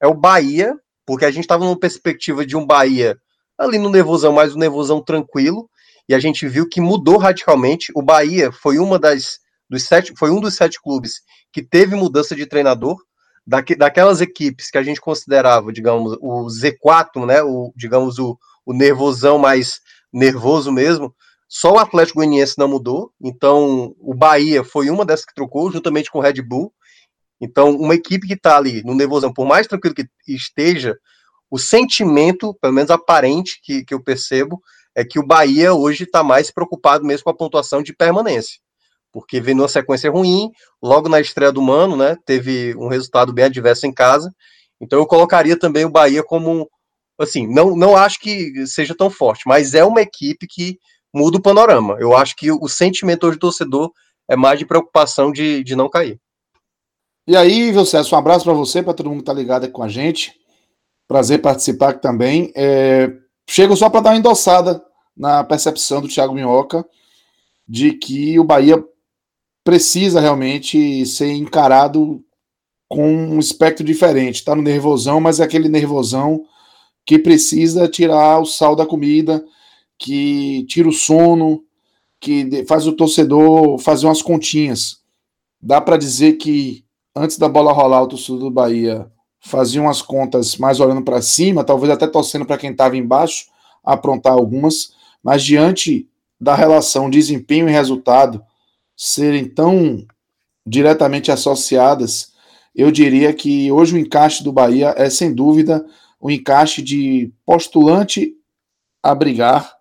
é 0.00 0.06
o 0.06 0.14
Bahia, 0.14 0.74
porque 1.06 1.24
a 1.24 1.30
gente 1.30 1.44
estava 1.44 1.64
numa 1.64 1.78
perspectiva 1.78 2.44
de 2.44 2.56
um 2.56 2.66
Bahia 2.66 3.16
ali 3.56 3.78
no 3.78 3.90
nervosão, 3.90 4.32
mas 4.32 4.54
um 4.54 4.58
nervosão 4.58 5.02
tranquilo, 5.02 5.68
e 6.08 6.14
a 6.14 6.18
gente 6.18 6.48
viu 6.48 6.68
que 6.68 6.80
mudou 6.80 7.18
radicalmente. 7.18 7.92
O 7.94 8.02
Bahia 8.02 8.50
foi 8.50 8.78
uma 8.78 8.98
das 8.98 9.38
dos 9.68 9.84
sete, 9.84 10.14
foi 10.16 10.30
um 10.30 10.40
dos 10.40 10.54
sete 10.54 10.80
clubes 10.80 11.20
que 11.52 11.62
teve 11.62 11.94
mudança 11.94 12.34
de 12.34 12.46
treinador. 12.46 12.96
Daque, 13.46 13.74
daquelas 13.74 14.20
equipes 14.20 14.70
que 14.70 14.78
a 14.78 14.82
gente 14.82 15.00
considerava, 15.00 15.72
digamos, 15.72 16.16
o 16.20 16.46
Z4, 16.46 17.26
né, 17.26 17.42
o, 17.42 17.72
digamos, 17.74 18.18
o, 18.18 18.38
o 18.64 18.74
nervosão 18.74 19.38
mais 19.38 19.80
nervoso 20.12 20.70
mesmo, 20.70 21.14
só 21.48 21.72
o 21.72 21.78
Atlético 21.78 22.18
Goianiense 22.18 22.58
não 22.58 22.68
mudou, 22.68 23.10
então 23.18 23.94
o 24.00 24.14
Bahia 24.14 24.62
foi 24.62 24.90
uma 24.90 25.04
dessas 25.04 25.24
que 25.24 25.34
trocou, 25.34 25.72
juntamente 25.72 26.10
com 26.10 26.18
o 26.18 26.20
Red 26.20 26.42
Bull, 26.42 26.70
então 27.40 27.74
uma 27.74 27.94
equipe 27.94 28.26
que 28.26 28.34
está 28.34 28.58
ali 28.58 28.82
no 28.82 28.94
nervosão, 28.94 29.32
por 29.32 29.46
mais 29.46 29.66
tranquilo 29.66 29.94
que 29.94 30.06
esteja, 30.26 30.94
o 31.50 31.58
sentimento, 31.58 32.52
pelo 32.60 32.74
menos 32.74 32.90
aparente 32.90 33.60
que, 33.62 33.82
que 33.82 33.94
eu 33.94 34.02
percebo, 34.02 34.60
é 34.98 35.04
que 35.04 35.20
o 35.20 35.24
Bahia 35.24 35.72
hoje 35.72 36.02
está 36.02 36.24
mais 36.24 36.50
preocupado 36.50 37.04
mesmo 37.04 37.22
com 37.22 37.30
a 37.30 37.36
pontuação 37.36 37.80
de 37.80 37.94
permanência, 37.94 38.58
porque 39.12 39.40
vem 39.40 39.54
numa 39.54 39.68
sequência 39.68 40.10
ruim, 40.10 40.50
logo 40.82 41.08
na 41.08 41.20
estreia 41.20 41.52
do 41.52 41.62
Mano, 41.62 41.96
né, 41.96 42.16
teve 42.26 42.74
um 42.76 42.88
resultado 42.88 43.32
bem 43.32 43.44
adverso 43.44 43.86
em 43.86 43.94
casa, 43.94 44.34
então 44.80 44.98
eu 44.98 45.06
colocaria 45.06 45.56
também 45.56 45.84
o 45.84 45.90
Bahia 45.90 46.24
como, 46.24 46.68
assim, 47.16 47.46
não, 47.46 47.76
não 47.76 47.96
acho 47.96 48.18
que 48.18 48.66
seja 48.66 48.92
tão 48.92 49.08
forte, 49.08 49.44
mas 49.46 49.72
é 49.72 49.84
uma 49.84 50.02
equipe 50.02 50.48
que 50.48 50.76
muda 51.14 51.38
o 51.38 51.42
panorama. 51.42 51.96
Eu 52.00 52.16
acho 52.16 52.34
que 52.34 52.50
o 52.50 52.68
sentimento 52.68 53.24
hoje 53.24 53.36
do 53.36 53.40
torcedor 53.40 53.92
é 54.28 54.34
mais 54.34 54.58
de 54.58 54.66
preocupação 54.66 55.30
de, 55.30 55.62
de 55.62 55.76
não 55.76 55.88
cair. 55.88 56.18
E 57.24 57.36
aí, 57.36 57.70
Vilcesso, 57.70 58.16
um 58.16 58.18
abraço 58.18 58.44
para 58.44 58.52
você, 58.52 58.82
para 58.82 58.94
todo 58.94 59.10
mundo 59.10 59.20
que 59.20 59.26
tá 59.26 59.32
ligado 59.32 59.64
aqui 59.64 59.72
com 59.72 59.82
a 59.84 59.88
gente. 59.88 60.32
Prazer 61.06 61.40
participar 61.40 61.90
aqui 61.90 62.02
também. 62.02 62.52
É, 62.56 63.12
chego 63.48 63.76
só 63.76 63.88
para 63.88 64.00
dar 64.00 64.10
uma 64.10 64.18
endossada 64.18 64.82
na 65.18 65.42
percepção 65.42 66.00
do 66.00 66.08
Thiago 66.08 66.34
Minhoca 66.34 66.86
de 67.68 67.92
que 67.92 68.38
o 68.38 68.44
Bahia 68.44 68.82
precisa 69.62 70.20
realmente 70.20 71.04
ser 71.04 71.32
encarado 71.32 72.24
com 72.88 73.12
um 73.12 73.38
espectro 73.38 73.84
diferente. 73.84 74.42
Tá 74.42 74.54
no 74.54 74.62
nervosão, 74.62 75.20
mas 75.20 75.40
é 75.40 75.44
aquele 75.44 75.68
nervosão 75.68 76.44
que 77.04 77.18
precisa 77.18 77.88
tirar 77.88 78.40
o 78.40 78.46
sal 78.46 78.74
da 78.74 78.86
comida, 78.86 79.44
que 79.98 80.64
tira 80.68 80.88
o 80.88 80.92
sono, 80.92 81.62
que 82.20 82.64
faz 82.66 82.86
o 82.86 82.92
torcedor 82.92 83.78
fazer 83.78 84.06
umas 84.06 84.22
continhas. 84.22 85.00
Dá 85.60 85.80
para 85.80 85.96
dizer 85.96 86.34
que 86.34 86.84
antes 87.14 87.36
da 87.36 87.48
bola 87.48 87.72
rolar, 87.72 88.02
o 88.02 88.08
torcedor 88.08 88.38
do 88.40 88.50
Bahia 88.50 89.10
fazia 89.40 89.82
umas 89.82 90.00
contas 90.00 90.56
mais 90.56 90.80
olhando 90.80 91.02
para 91.02 91.20
cima, 91.20 91.64
talvez 91.64 91.92
até 91.92 92.06
torcendo 92.06 92.46
para 92.46 92.58
quem 92.58 92.70
estava 92.70 92.96
embaixo, 92.96 93.46
aprontar 93.84 94.32
algumas, 94.32 94.92
mas 95.22 95.42
diante 95.42 96.08
da 96.40 96.54
relação 96.54 97.10
desempenho 97.10 97.68
e 97.68 97.72
resultado 97.72 98.42
serem 98.96 99.48
tão 99.48 100.06
diretamente 100.66 101.30
associadas, 101.30 102.32
eu 102.74 102.90
diria 102.90 103.32
que 103.32 103.72
hoje 103.72 103.94
o 103.94 103.98
encaixe 103.98 104.44
do 104.44 104.52
Bahia 104.52 104.94
é 104.96 105.10
sem 105.10 105.34
dúvida 105.34 105.84
o 106.20 106.30
encaixe 106.30 106.82
de 106.82 107.32
postulante 107.44 108.34
a 109.02 109.14
brigar 109.14 109.72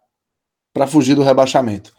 para 0.73 0.87
fugir 0.87 1.15
do 1.15 1.23
rebaixamento. 1.23 1.91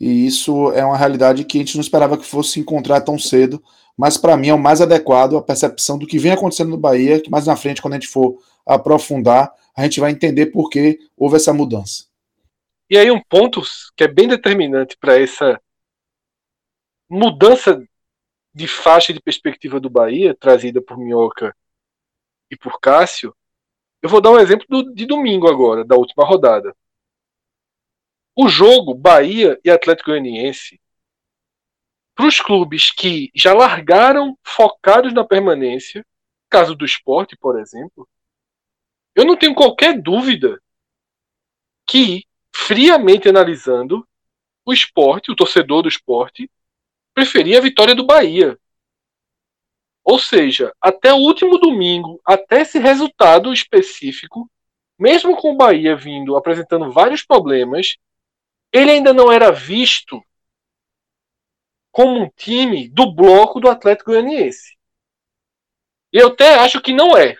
E 0.00 0.26
isso 0.26 0.70
é 0.72 0.84
uma 0.84 0.96
realidade 0.96 1.44
que 1.44 1.58
a 1.58 1.60
gente 1.60 1.76
não 1.76 1.82
esperava 1.82 2.16
que 2.16 2.26
fosse 2.26 2.52
se 2.52 2.60
encontrar 2.60 3.00
tão 3.00 3.18
cedo, 3.18 3.62
mas 3.96 4.16
para 4.16 4.36
mim 4.36 4.48
é 4.48 4.54
o 4.54 4.58
mais 4.58 4.80
adequado 4.80 5.36
a 5.36 5.42
percepção 5.42 5.98
do 5.98 6.06
que 6.06 6.18
vem 6.18 6.32
acontecendo 6.32 6.70
no 6.70 6.76
Bahia, 6.76 7.20
que 7.20 7.30
mais 7.30 7.46
na 7.46 7.56
frente, 7.56 7.82
quando 7.82 7.94
a 7.94 7.96
gente 7.96 8.06
for 8.06 8.38
aprofundar, 8.64 9.52
a 9.76 9.82
gente 9.82 9.98
vai 9.98 10.12
entender 10.12 10.46
por 10.46 10.68
que 10.70 10.98
houve 11.16 11.36
essa 11.36 11.52
mudança. 11.52 12.04
E 12.90 12.96
aí 12.96 13.10
um 13.10 13.22
ponto 13.22 13.60
que 13.96 14.04
é 14.04 14.08
bem 14.08 14.28
determinante 14.28 14.96
para 14.98 15.18
essa 15.18 15.60
mudança 17.08 17.82
de 18.54 18.66
faixa 18.66 19.12
de 19.12 19.20
perspectiva 19.20 19.78
do 19.78 19.90
Bahia, 19.90 20.34
trazida 20.34 20.82
por 20.82 20.98
Minhoca 20.98 21.54
e 22.50 22.56
por 22.56 22.80
Cássio, 22.80 23.34
eu 24.02 24.08
vou 24.08 24.20
dar 24.20 24.30
um 24.30 24.38
exemplo 24.38 24.66
do- 24.68 24.94
de 24.94 25.06
domingo 25.06 25.48
agora, 25.48 25.84
da 25.84 25.96
última 25.96 26.24
rodada. 26.24 26.74
O 28.36 28.48
jogo 28.48 28.94
Bahia 28.94 29.60
e 29.64 29.70
Atlético 29.70 30.10
Goianiense, 30.10 30.80
para 32.14 32.26
os 32.26 32.40
clubes 32.40 32.90
que 32.90 33.30
já 33.34 33.52
largaram 33.52 34.36
focados 34.42 35.12
na 35.12 35.24
permanência, 35.24 36.04
caso 36.48 36.74
do 36.74 36.84
esporte, 36.84 37.36
por 37.36 37.58
exemplo, 37.60 38.08
eu 39.14 39.24
não 39.24 39.36
tenho 39.36 39.54
qualquer 39.54 40.00
dúvida 40.00 40.60
que, 41.86 42.24
friamente 42.58 43.28
analisando, 43.28 44.06
o 44.66 44.72
esporte, 44.72 45.30
o 45.30 45.36
torcedor 45.36 45.82
do 45.82 45.88
esporte, 45.88 46.50
preferia 47.14 47.58
a 47.58 47.62
vitória 47.62 47.94
do 47.94 48.04
Bahia. 48.04 48.58
Ou 50.04 50.18
seja, 50.18 50.74
até 50.80 51.12
o 51.12 51.18
último 51.18 51.56
domingo, 51.58 52.20
até 52.24 52.62
esse 52.62 52.78
resultado 52.78 53.52
específico, 53.52 54.50
mesmo 54.98 55.36
com 55.36 55.52
o 55.52 55.56
Bahia 55.56 55.96
vindo 55.96 56.36
apresentando 56.36 56.90
vários 56.90 57.24
problemas, 57.24 57.96
ele 58.72 58.90
ainda 58.90 59.12
não 59.12 59.30
era 59.30 59.52
visto 59.52 60.22
como 61.92 62.20
um 62.20 62.28
time 62.36 62.88
do 62.88 63.10
bloco 63.10 63.60
do 63.60 63.70
Atlético 63.70 64.10
Goianiense. 64.10 64.76
Eu 66.12 66.28
até 66.28 66.56
acho 66.56 66.82
que 66.82 66.92
não 66.92 67.16
é. 67.16 67.36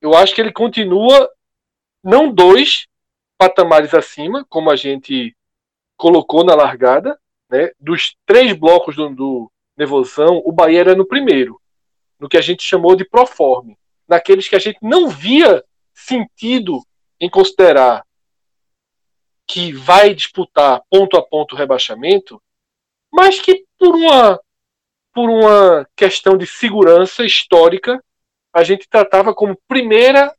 Eu 0.00 0.14
acho 0.14 0.34
que 0.34 0.40
ele 0.40 0.52
continua 0.52 1.30
não 2.02 2.30
dois 2.30 2.86
patamares 3.38 3.94
acima, 3.94 4.44
como 4.48 4.70
a 4.70 4.76
gente 4.76 5.36
colocou 5.96 6.44
na 6.44 6.54
largada, 6.54 7.18
né? 7.50 7.70
Dos 7.78 8.16
três 8.26 8.52
blocos 8.52 8.96
do, 8.96 9.08
do 9.10 9.50
o 10.44 10.52
Bahia 10.52 10.80
era 10.80 10.94
no 10.94 11.06
primeiro, 11.06 11.60
no 12.18 12.28
que 12.28 12.36
a 12.36 12.40
gente 12.40 12.62
chamou 12.62 12.94
de 12.94 13.04
proforme, 13.04 13.76
naqueles 14.06 14.48
que 14.48 14.54
a 14.54 14.58
gente 14.58 14.78
não 14.80 15.08
via 15.08 15.64
sentido 15.92 16.80
em 17.20 17.28
considerar 17.28 18.04
que 19.46 19.72
vai 19.72 20.14
disputar 20.14 20.82
ponto 20.90 21.16
a 21.16 21.22
ponto 21.22 21.54
o 21.54 21.58
rebaixamento, 21.58 22.40
mas 23.12 23.40
que 23.40 23.64
por 23.78 23.94
uma 23.94 24.40
por 25.12 25.30
uma 25.30 25.88
questão 25.94 26.36
de 26.36 26.44
segurança 26.44 27.24
histórica 27.24 28.02
a 28.52 28.64
gente 28.64 28.88
tratava 28.88 29.32
como 29.32 29.60
primeira 29.68 30.34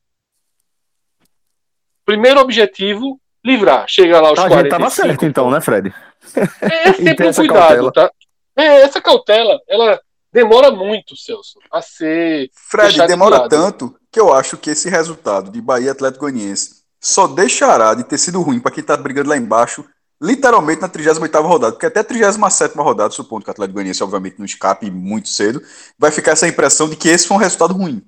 primeiro 2.05 2.39
objetivo 2.39 3.19
livrar, 3.43 3.85
chegar 3.87 4.21
lá 4.21 4.29
aos 4.29 4.39
A 4.39 4.47
45. 4.47 4.61
gente 4.61 4.71
tava 4.71 4.89
certo 4.89 5.25
então, 5.25 5.51
né, 5.51 5.61
Fred? 5.61 5.93
É, 6.35 6.41
é 6.89 6.93
sempre 6.93 7.15
tem 7.15 7.29
um 7.29 7.33
cuidado, 7.33 7.67
cautela. 7.67 7.91
tá? 7.91 8.11
É, 8.57 8.81
essa 8.81 9.01
cautela, 9.01 9.59
ela 9.67 9.99
demora 10.31 10.71
muito, 10.71 11.15
Celso, 11.15 11.59
a 11.71 11.81
ser. 11.81 12.49
Fred, 12.69 12.93
de 12.93 13.07
demora 13.07 13.39
lado. 13.39 13.49
tanto 13.49 13.95
que 14.11 14.19
eu 14.19 14.33
acho 14.33 14.57
que 14.57 14.69
esse 14.69 14.89
resultado 14.89 15.51
de 15.51 15.61
Bahia 15.61 15.87
e 15.87 15.89
Atlético 15.89 16.21
Goianiense 16.21 16.83
só 17.01 17.27
deixará 17.27 17.93
de 17.93 18.03
ter 18.03 18.17
sido 18.17 18.41
ruim 18.41 18.59
para 18.59 18.71
quem 18.71 18.83
tá 18.83 18.97
brigando 18.97 19.29
lá 19.29 19.37
embaixo, 19.37 19.85
literalmente 20.21 20.81
na 20.81 20.89
38ª 20.89 21.41
rodada, 21.43 21.73
porque 21.73 21.85
até 21.85 21.99
a 21.99 22.03
37ª 22.03 22.81
rodada, 22.81 23.11
supondo 23.11 23.43
que 23.43 23.49
o 23.49 23.51
Atlético 23.51 23.75
Goianiense 23.75 24.03
obviamente 24.03 24.39
não 24.39 24.45
escape 24.45 24.89
muito 24.89 25.29
cedo, 25.29 25.61
vai 25.99 26.11
ficar 26.11 26.31
essa 26.31 26.47
impressão 26.47 26.89
de 26.89 26.95
que 26.95 27.09
esse 27.09 27.27
foi 27.27 27.37
um 27.37 27.39
resultado 27.39 27.73
ruim. 27.73 28.01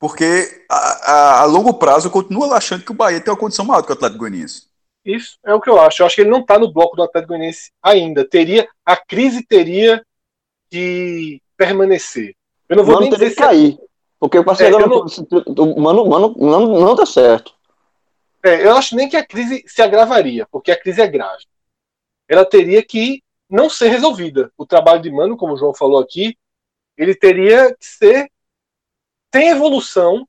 Porque 0.00 0.64
a, 0.68 0.76
a- 0.76 1.40
a 1.42 1.44
longo 1.44 1.74
prazo 1.74 2.08
eu 2.08 2.10
continuo 2.10 2.50
achando 2.54 2.82
que 2.84 2.90
o 2.90 2.94
Bahia 2.94 3.20
tem 3.20 3.30
uma 3.32 3.38
condição 3.38 3.64
maior 3.64 3.82
do 3.82 3.86
que 3.86 3.92
o 3.92 3.94
Atlético 3.94 4.18
Goianiense. 4.20 4.64
Isso 5.04 5.38
é 5.44 5.54
o 5.54 5.60
que 5.60 5.68
eu 5.70 5.78
acho. 5.80 6.02
Eu 6.02 6.06
acho 6.06 6.14
que 6.16 6.22
ele 6.22 6.30
não 6.30 6.44
tá 6.44 6.58
no 6.58 6.72
bloco 6.72 6.96
do 6.96 7.02
Atlético 7.02 7.34
Goianiense 7.34 7.70
ainda. 7.82 8.26
Teria, 8.26 8.66
a 8.84 8.96
crise 8.96 9.44
teria 9.46 10.02
que 10.70 11.40
permanecer. 11.56 12.34
Eu 12.68 12.76
não 12.76 12.82
O 12.82 12.86
vou 12.86 12.94
mano 12.96 13.06
nem 13.06 13.12
dizer 13.12 13.26
que 13.26 13.30
se 13.32 13.36
cair. 13.36 13.78
Porque 14.18 14.38
o 14.38 14.44
parceiro 14.44 14.76
É, 14.76 14.86
não... 14.86 15.04
o 15.06 15.80
mano, 15.80 16.06
mano 16.06 16.34
não, 16.38 16.66
não 16.80 16.96
tá 16.96 17.04
certo. 17.06 17.52
É, 18.42 18.64
eu 18.66 18.74
acho 18.76 18.96
nem 18.96 19.08
que 19.08 19.16
a 19.16 19.26
crise 19.26 19.62
se 19.66 19.82
agravaria, 19.82 20.46
porque 20.50 20.70
a 20.70 20.80
crise 20.80 21.00
é 21.02 21.06
grave. 21.06 21.44
Ela 22.28 22.44
teria 22.44 22.82
que 22.82 23.22
não 23.50 23.68
ser 23.68 23.88
resolvida. 23.88 24.50
O 24.56 24.64
trabalho 24.64 25.02
de 25.02 25.10
Mano, 25.10 25.36
como 25.36 25.54
o 25.54 25.56
João 25.56 25.74
falou 25.74 25.98
aqui, 25.98 26.36
ele 26.96 27.14
teria 27.14 27.74
que 27.74 27.84
ser 27.84 28.30
sem 29.32 29.48
evolução 29.48 30.26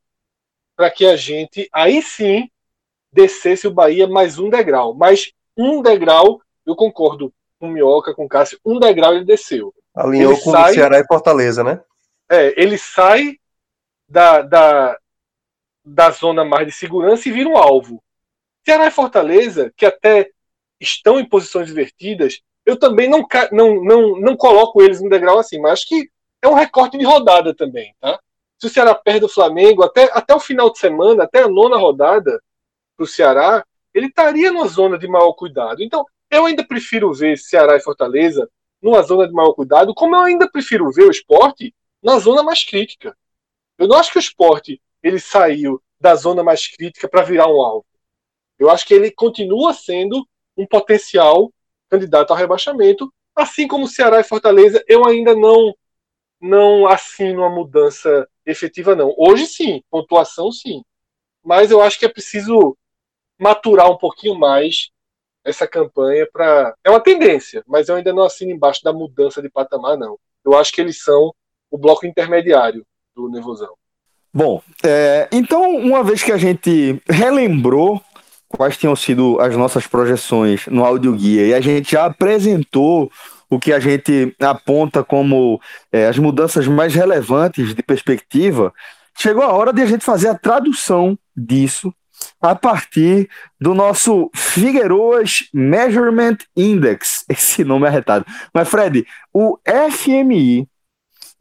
para 0.75 0.89
que 0.89 1.05
a 1.05 1.15
gente 1.15 1.69
aí 1.71 2.01
sim 2.01 2.49
descesse 3.11 3.67
o 3.67 3.71
Bahia 3.73 4.07
mais 4.07 4.39
um 4.39 4.49
degrau. 4.49 4.93
Mas 4.93 5.31
um 5.57 5.81
degrau, 5.81 6.41
eu 6.65 6.75
concordo 6.75 7.33
com 7.59 7.67
o 7.67 7.71
Minhoca, 7.71 8.13
com 8.13 8.25
o 8.25 8.29
Cássio, 8.29 8.59
um 8.65 8.79
degrau 8.79 9.13
ele 9.13 9.25
desceu. 9.25 9.73
Alinhou 9.93 10.33
Ele 10.33 10.41
com 10.41 10.51
sai- 10.51 10.71
o 10.71 10.73
Ceará 10.75 10.99
e 10.99 11.05
Fortaleza, 11.05 11.63
né? 11.63 11.81
É, 12.29 12.53
ele 12.61 12.77
sai 12.77 13.37
da, 14.07 14.41
da, 14.41 14.97
da 15.85 16.09
zona 16.11 16.45
mais 16.45 16.65
de 16.65 16.71
segurança 16.71 17.27
e 17.27 17.31
vira 17.31 17.49
um 17.49 17.57
alvo. 17.57 18.01
Ceará 18.65 18.87
e 18.87 18.91
Fortaleza, 18.91 19.71
que 19.75 19.85
até 19.85 20.29
estão 20.79 21.19
em 21.19 21.27
posições 21.27 21.69
invertidas, 21.69 22.41
eu 22.65 22.77
também 22.77 23.09
não, 23.09 23.27
não, 23.51 23.83
não, 23.83 24.19
não 24.19 24.37
coloco 24.37 24.81
eles 24.81 25.01
no 25.01 25.09
degrau 25.09 25.39
assim, 25.39 25.59
mas 25.59 25.73
acho 25.73 25.87
que 25.87 26.09
é 26.41 26.47
um 26.47 26.53
recorte 26.53 26.97
de 26.97 27.03
rodada 27.03 27.53
também, 27.53 27.93
tá? 27.99 28.19
Se 28.61 28.67
o 28.67 28.69
Ceará 28.69 28.93
perde 28.93 29.25
o 29.25 29.29
Flamengo 29.29 29.81
até, 29.81 30.03
até 30.13 30.35
o 30.35 30.39
final 30.39 30.71
de 30.71 30.77
semana, 30.77 31.23
até 31.23 31.41
a 31.41 31.47
nona 31.47 31.77
rodada 31.77 32.39
para 32.95 33.03
o 33.03 33.07
Ceará, 33.07 33.65
ele 33.91 34.05
estaria 34.05 34.51
numa 34.51 34.67
zona 34.67 34.99
de 34.99 35.07
maior 35.07 35.33
cuidado. 35.33 35.81
Então, 35.81 36.05
eu 36.29 36.45
ainda 36.45 36.63
prefiro 36.63 37.11
ver 37.11 37.39
Ceará 37.39 37.75
e 37.75 37.79
Fortaleza 37.81 38.47
numa 38.79 39.01
zona 39.01 39.27
de 39.27 39.33
maior 39.33 39.53
cuidado, 39.53 39.95
como 39.95 40.15
eu 40.15 40.21
ainda 40.21 40.47
prefiro 40.47 40.91
ver 40.91 41.07
o 41.07 41.11
esporte 41.11 41.73
na 42.03 42.19
zona 42.19 42.43
mais 42.43 42.63
crítica. 42.63 43.17
Eu 43.79 43.87
não 43.87 43.97
acho 43.97 44.11
que 44.11 44.19
o 44.19 44.19
esporte 44.19 44.79
ele 45.01 45.19
saiu 45.19 45.81
da 45.99 46.13
zona 46.13 46.43
mais 46.43 46.67
crítica 46.67 47.09
para 47.09 47.23
virar 47.23 47.47
um 47.47 47.61
alvo. 47.63 47.85
Eu 48.59 48.69
acho 48.69 48.85
que 48.85 48.93
ele 48.93 49.09
continua 49.09 49.73
sendo 49.73 50.23
um 50.55 50.67
potencial 50.67 51.51
candidato 51.89 52.29
ao 52.29 52.37
rebaixamento, 52.37 53.11
assim 53.35 53.67
como 53.67 53.87
Ceará 53.87 54.19
e 54.19 54.23
Fortaleza, 54.23 54.83
eu 54.87 55.03
ainda 55.03 55.35
não 55.35 55.75
não 56.39 56.87
assino 56.87 57.41
uma 57.41 57.49
mudança 57.49 58.27
efetiva 58.45 58.95
não. 58.95 59.13
Hoje 59.17 59.45
sim, 59.45 59.81
pontuação 59.89 60.51
sim. 60.51 60.83
Mas 61.43 61.71
eu 61.71 61.81
acho 61.81 61.97
que 61.99 62.05
é 62.05 62.09
preciso 62.09 62.77
maturar 63.39 63.89
um 63.89 63.97
pouquinho 63.97 64.35
mais 64.35 64.89
essa 65.43 65.67
campanha 65.67 66.27
para 66.31 66.75
é 66.83 66.89
uma 66.89 66.99
tendência, 66.99 67.63
mas 67.67 67.89
eu 67.89 67.95
ainda 67.95 68.13
não 68.13 68.23
assino 68.23 68.51
embaixo 68.51 68.83
da 68.83 68.93
mudança 68.93 69.41
de 69.41 69.49
patamar 69.49 69.97
não. 69.97 70.17
Eu 70.45 70.55
acho 70.55 70.71
que 70.71 70.81
eles 70.81 71.03
são 71.03 71.33
o 71.69 71.77
bloco 71.77 72.05
intermediário 72.05 72.85
do 73.15 73.29
Nervosão. 73.29 73.73
Bom, 74.33 74.61
é, 74.83 75.27
então, 75.31 75.75
uma 75.75 76.03
vez 76.03 76.23
que 76.23 76.31
a 76.31 76.37
gente 76.37 77.01
relembrou 77.09 78.01
quais 78.47 78.77
tinham 78.77 78.95
sido 78.95 79.39
as 79.39 79.55
nossas 79.55 79.87
projeções 79.87 80.67
no 80.67 80.85
áudio 80.85 81.13
guia 81.13 81.47
e 81.47 81.53
a 81.53 81.61
gente 81.61 81.91
já 81.91 82.05
apresentou 82.05 83.11
o 83.51 83.59
que 83.59 83.73
a 83.73 83.79
gente 83.81 84.33
aponta 84.39 85.03
como 85.03 85.59
é, 85.91 86.07
as 86.07 86.17
mudanças 86.17 86.65
mais 86.67 86.95
relevantes 86.95 87.75
de 87.75 87.83
perspectiva, 87.83 88.73
chegou 89.13 89.43
a 89.43 89.51
hora 89.51 89.73
de 89.73 89.81
a 89.81 89.85
gente 89.85 90.05
fazer 90.05 90.29
a 90.29 90.37
tradução 90.37 91.19
disso 91.35 91.93
a 92.41 92.55
partir 92.55 93.29
do 93.59 93.73
nosso 93.73 94.31
Figueroas 94.33 95.49
Measurement 95.53 96.37
Index, 96.55 97.25
esse 97.29 97.65
nome 97.65 97.85
é 97.85 97.89
arretado. 97.89 98.25
Mas, 98.53 98.69
Fred, 98.69 99.05
o 99.33 99.57
FMI, 99.91 100.65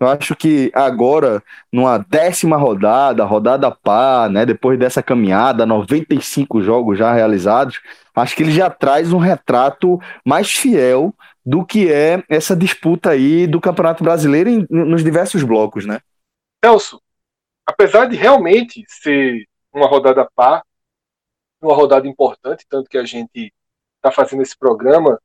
eu 0.00 0.08
acho 0.08 0.34
que 0.34 0.72
agora, 0.74 1.40
numa 1.72 1.98
décima 1.98 2.56
rodada, 2.56 3.24
rodada 3.24 3.70
par, 3.70 4.28
né, 4.30 4.44
depois 4.44 4.76
dessa 4.78 5.02
caminhada, 5.02 5.64
95 5.64 6.60
jogos 6.62 6.98
já 6.98 7.12
realizados, 7.12 7.80
acho 8.16 8.34
que 8.34 8.42
ele 8.42 8.52
já 8.52 8.68
traz 8.68 9.12
um 9.12 9.18
retrato 9.18 10.00
mais 10.24 10.50
fiel 10.50 11.14
do 11.44 11.64
que 11.64 11.92
é 11.92 12.22
essa 12.28 12.54
disputa 12.54 13.10
aí 13.10 13.46
do 13.46 13.60
Campeonato 13.60 14.04
Brasileiro 14.04 14.48
em- 14.50 14.66
nos 14.70 15.02
diversos 15.02 15.42
blocos, 15.42 15.86
né? 15.86 16.00
Celso, 16.64 17.00
apesar 17.66 18.06
de 18.06 18.16
realmente 18.16 18.84
ser 18.88 19.46
uma 19.72 19.86
rodada 19.86 20.28
par, 20.34 20.62
uma 21.60 21.74
rodada 21.74 22.06
importante, 22.06 22.66
tanto 22.68 22.88
que 22.88 22.98
a 22.98 23.04
gente 23.04 23.52
está 23.96 24.10
fazendo 24.10 24.42
esse 24.42 24.56
programa, 24.56 25.20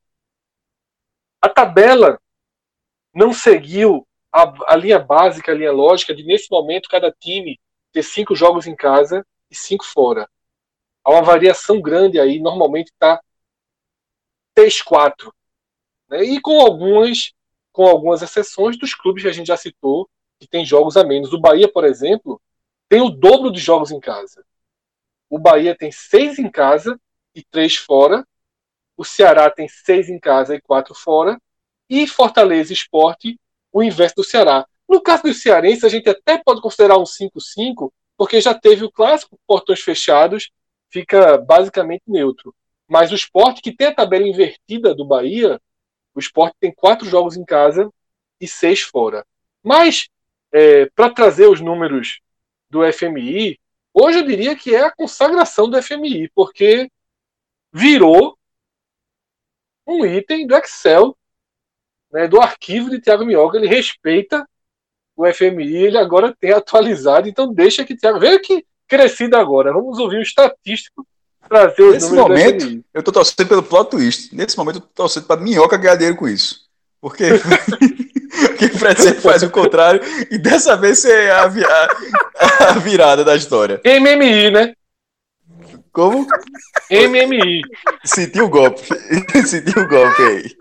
a 1.42 1.50
tabela 1.50 2.20
não 3.14 3.32
seguiu 3.34 4.06
a, 4.32 4.74
a 4.74 4.76
linha 4.76 5.00
básica, 5.00 5.52
a 5.52 5.56
linha 5.56 5.72
lógica 5.72 6.14
de 6.14 6.24
nesse 6.24 6.48
momento 6.52 6.90
cada 6.90 7.12
time 7.12 7.60
ter 7.94 8.04
cinco 8.04 8.36
jogos 8.36 8.68
em 8.68 8.76
casa 8.76 9.26
e 9.50 9.56
cinco 9.56 9.86
fora. 9.86 10.30
Há 11.04 11.12
uma 11.12 11.22
variação 11.22 11.82
grande 11.82 12.20
aí, 12.20 12.40
normalmente 12.40 12.88
está 12.88 13.22
3-4. 14.56 15.32
Né? 16.18 16.24
E 16.24 16.42
com 16.42 16.60
algumas, 16.60 17.34
com 17.72 17.86
algumas 17.86 18.22
exceções 18.22 18.78
dos 18.78 18.94
clubes 18.94 19.24
que 19.24 19.30
a 19.30 19.34
gente 19.34 19.48
já 19.48 19.58
citou, 19.58 20.10
que 20.40 20.48
tem 20.48 20.66
jogos 20.66 20.98
a 20.98 21.04
menos. 21.04 21.34
O 21.34 21.40
Bahia, 21.40 21.72
por 21.72 21.84
exemplo, 21.84 22.42
tem 22.90 23.02
o 23.02 23.10
dobro 23.10 23.52
de 23.52 23.60
jogos 23.60 23.92
em 23.92 24.00
casa. 24.00 24.46
O 25.30 25.40
Bahia 25.40 25.76
tem 25.76 25.92
seis 25.92 26.40
em 26.40 26.50
casa 26.50 27.00
e 27.34 27.44
três 27.44 27.76
fora. 27.76 28.26
O 28.98 29.04
Ceará 29.04 29.50
tem 29.50 29.68
seis 29.68 30.10
em 30.10 30.20
casa 30.20 30.56
e 30.56 30.62
quatro 30.62 30.94
fora. 30.94 31.40
E 31.90 32.08
Fortaleza 32.08 32.74
Esporte, 32.74 33.40
o 33.72 33.84
inverso 33.84 34.16
do 34.16 34.24
Ceará. 34.24 34.66
No 34.88 35.02
caso 35.02 35.24
do 35.24 35.34
Cearense, 35.34 35.86
a 35.86 35.90
gente 35.90 36.10
até 36.10 36.38
pode 36.38 36.62
considerar 36.62 36.98
um 36.98 37.04
5-5, 37.04 37.92
porque 38.18 38.40
já 38.40 38.54
teve 38.54 38.86
o 38.86 38.92
clássico 38.92 39.38
portões 39.46 39.82
fechados, 39.82 40.52
fica 40.90 41.38
basicamente 41.38 42.04
neutro. 42.08 42.56
Mas 42.88 43.12
o 43.12 43.16
Esporte, 43.16 43.62
que 43.62 43.76
tem 43.76 43.88
a 43.88 43.96
tabela 43.96 44.28
invertida 44.28 44.94
do 44.94 45.06
Bahia, 45.06 45.60
o 46.16 46.20
Esporte 46.20 46.56
tem 46.60 46.74
quatro 46.74 47.08
jogos 47.08 47.36
em 47.36 47.44
casa 47.44 47.92
e 48.40 48.48
seis 48.48 48.82
fora. 48.82 49.26
Mas, 49.62 50.08
é, 50.52 50.86
para 50.96 51.10
trazer 51.10 51.48
os 51.48 51.60
números 51.60 52.22
do 52.70 52.82
FMI, 52.92 53.60
hoje 53.94 54.20
eu 54.20 54.26
diria 54.26 54.56
que 54.56 54.74
é 54.74 54.86
a 54.86 54.92
consagração 54.92 55.70
do 55.70 55.82
FMI, 55.82 56.30
porque 56.34 56.90
virou 57.72 58.38
um 59.86 60.06
item 60.06 60.48
do 60.48 60.56
Excel, 60.56 61.16
né, 62.12 62.28
do 62.28 62.40
arquivo 62.42 62.90
de 62.90 63.02
Thiago 63.02 63.26
Minhoca. 63.26 63.58
Ele 63.58 63.68
respeita 63.68 64.48
o 65.16 65.26
FMI, 65.32 65.76
ele 65.76 65.98
agora 65.98 66.36
tem 66.36 66.52
atualizado, 66.52 67.28
então 67.28 67.54
deixa 67.54 67.86
que 67.86 67.96
Thiago. 67.96 68.20
Veja 68.20 68.40
que 68.40 68.66
crescido 68.88 69.36
agora. 69.36 69.74
Vamos 69.74 70.00
ouvir 70.00 70.18
o 70.18 70.22
estatístico 70.22 71.06
trazer 71.50 71.92
Nesse 71.92 72.10
números 72.10 72.28
momento, 72.64 72.84
eu 72.94 73.04
tô 73.04 73.12
torcendo 73.12 73.48
pelo 73.48 73.64
plot 73.64 73.90
twist. 73.92 74.36
Nesse 74.36 74.58
momento, 74.58 74.76
eu 74.78 74.82
tô 74.82 74.88
torcendo 75.04 75.26
pra 75.26 75.38
minhoca 75.38 75.78
ganhar 75.78 75.96
dinheiro 75.96 76.18
com 76.18 76.28
isso. 76.28 76.66
Porque, 77.02 77.26
porque 78.48 78.66
o 78.66 78.78
Fred 78.80 79.02
sempre 79.02 79.22
faz 79.22 79.44
o 79.44 79.50
contrário 79.50 80.02
e 80.32 80.38
dessa 80.38 80.76
vez 80.76 81.06
é 81.06 81.32
a, 81.32 81.48
vi- 81.48 81.64
a- 81.64 81.90
a 82.70 82.74
virada 82.80 83.24
da 83.24 83.36
história. 83.36 83.80
MMI, 83.86 84.52
né? 84.52 84.74
Como? 85.92 86.28
MMI. 86.92 87.62
Sentiu 88.04 88.46
o 88.46 88.50
golpe. 88.50 88.82
Sentiu 89.48 89.84
o 89.84 89.88
golpe 89.88 90.22
aí. 90.22 90.52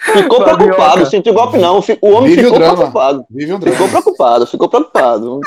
Ficou 0.00 0.38
Fabioca. 0.38 0.56
preocupado, 0.56 1.06
sentiu 1.06 1.34
golpe 1.34 1.58
não. 1.58 1.78
O 2.00 2.10
homem 2.10 2.30
Vive 2.30 2.42
o 2.42 2.44
ficou 2.44 2.58
drama. 2.58 2.76
preocupado. 2.76 3.24
Vive 3.30 3.52
um 3.54 3.60
Ficou 3.60 3.88
preocupado, 3.88 4.46
ficou 4.46 4.68
preocupado. 4.68 5.40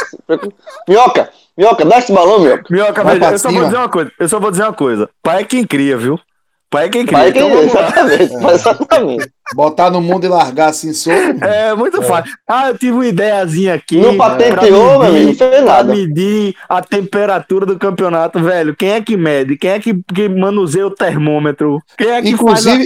Minhoca, 0.87 1.29
minhoca, 1.57 1.85
dá 1.85 1.97
esse 1.99 2.11
balão, 2.11 2.39
minhoca. 2.39 2.63
Minhoca, 2.69 3.03
Vai 3.03 3.19
veja, 3.19 3.31
eu 3.33 3.39
só 3.39 3.51
vou 3.51 3.63
dizer 3.65 3.77
uma 3.77 3.89
coisa. 3.89 4.11
Eu 4.19 4.29
só 4.29 4.39
vou 4.39 4.51
dizer 4.51 4.63
uma 4.63 4.73
coisa. 4.73 5.09
Pai 5.23 5.41
é 5.41 5.43
quem 5.43 5.65
cria, 5.65 5.97
viu? 5.97 6.19
Pai 6.69 6.85
é 6.85 6.89
quem 6.89 7.03
cria. 7.05 7.17
Pai 7.17 7.29
é 7.29 7.31
quem 7.31 7.41
Então 7.47 7.57
vamos 7.57 7.73
lá. 7.73 7.81
exatamente, 7.87 8.33
exatamente. 8.53 9.29
Botar 9.55 9.89
no 9.89 9.99
mundo 10.01 10.23
e 10.25 10.27
largar 10.29 10.69
assim 10.69 10.93
solto. 10.93 11.43
É, 11.43 11.73
muito 11.73 11.99
fácil. 12.03 12.31
Ah, 12.47 12.69
eu 12.69 12.77
tive 12.77 12.91
uma 12.91 13.07
ideiazinha 13.07 13.73
aqui. 13.73 13.99
Não 13.99 14.15
patenteou, 14.15 14.99
meu 14.99 15.01
amigo, 15.09 15.27
não 15.29 15.33
fez 15.35 15.65
nada. 15.65 15.91
medir 15.95 16.55
a 16.69 16.79
temperatura 16.83 17.65
do 17.65 17.79
campeonato, 17.79 18.39
velho. 18.39 18.75
Quem 18.75 18.91
é 18.91 19.01
que 19.01 19.17
mede? 19.17 19.57
Quem 19.57 19.71
é 19.71 19.79
que, 19.79 19.95
que 20.13 20.29
manuseia 20.29 20.85
o 20.85 20.91
termômetro? 20.91 21.81
Quem 21.97 22.11
é 22.11 22.21
que 22.21 22.37
faz 22.37 22.67
a- 22.67 22.77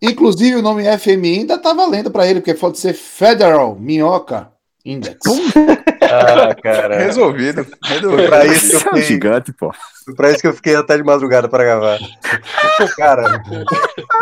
Inclusive, 0.00 0.56
o 0.56 0.62
nome 0.62 0.84
FMI 0.98 1.40
ainda 1.40 1.58
tá 1.58 1.72
valendo 1.72 2.10
pra 2.10 2.26
ele, 2.26 2.40
porque 2.40 2.54
pode 2.54 2.78
ser 2.78 2.94
Federal 2.94 3.76
Minhoca 3.78 4.52
Index. 4.84 5.18
Ah, 6.00 6.54
cara. 6.54 6.98
Resolvido. 6.98 7.66
Resolvido. 7.84 8.16
Foi 8.16 8.26
pra 8.28 8.46
isso 8.46 8.68
que 8.68 8.74
eu 8.74 8.78
é 8.78 8.82
fiquei, 8.82 9.02
gigante, 9.02 9.52
pô. 9.52 9.70
foi 10.04 10.14
pra 10.14 10.30
isso 10.30 10.40
que 10.40 10.46
eu 10.46 10.54
fiquei 10.54 10.74
até 10.74 10.96
de 10.96 11.02
madrugada 11.02 11.48
pra 11.48 11.64
gravar. 11.64 11.98
Cara, 12.96 13.42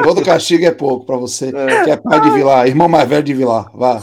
Todo 0.03 0.25
castigo 0.25 0.65
é 0.65 0.73
pouco 0.73 1.07
pra 1.07 1.17
você, 1.17 1.53
que 1.53 1.91
é 1.91 1.97
pai 1.97 2.21
de 2.21 2.31
Vilar, 2.31 2.67
irmão 2.67 2.89
mais 2.89 3.09
velho 3.09 3.23
de 3.23 3.35
Vilar. 3.35 3.71
Vá. 3.75 4.03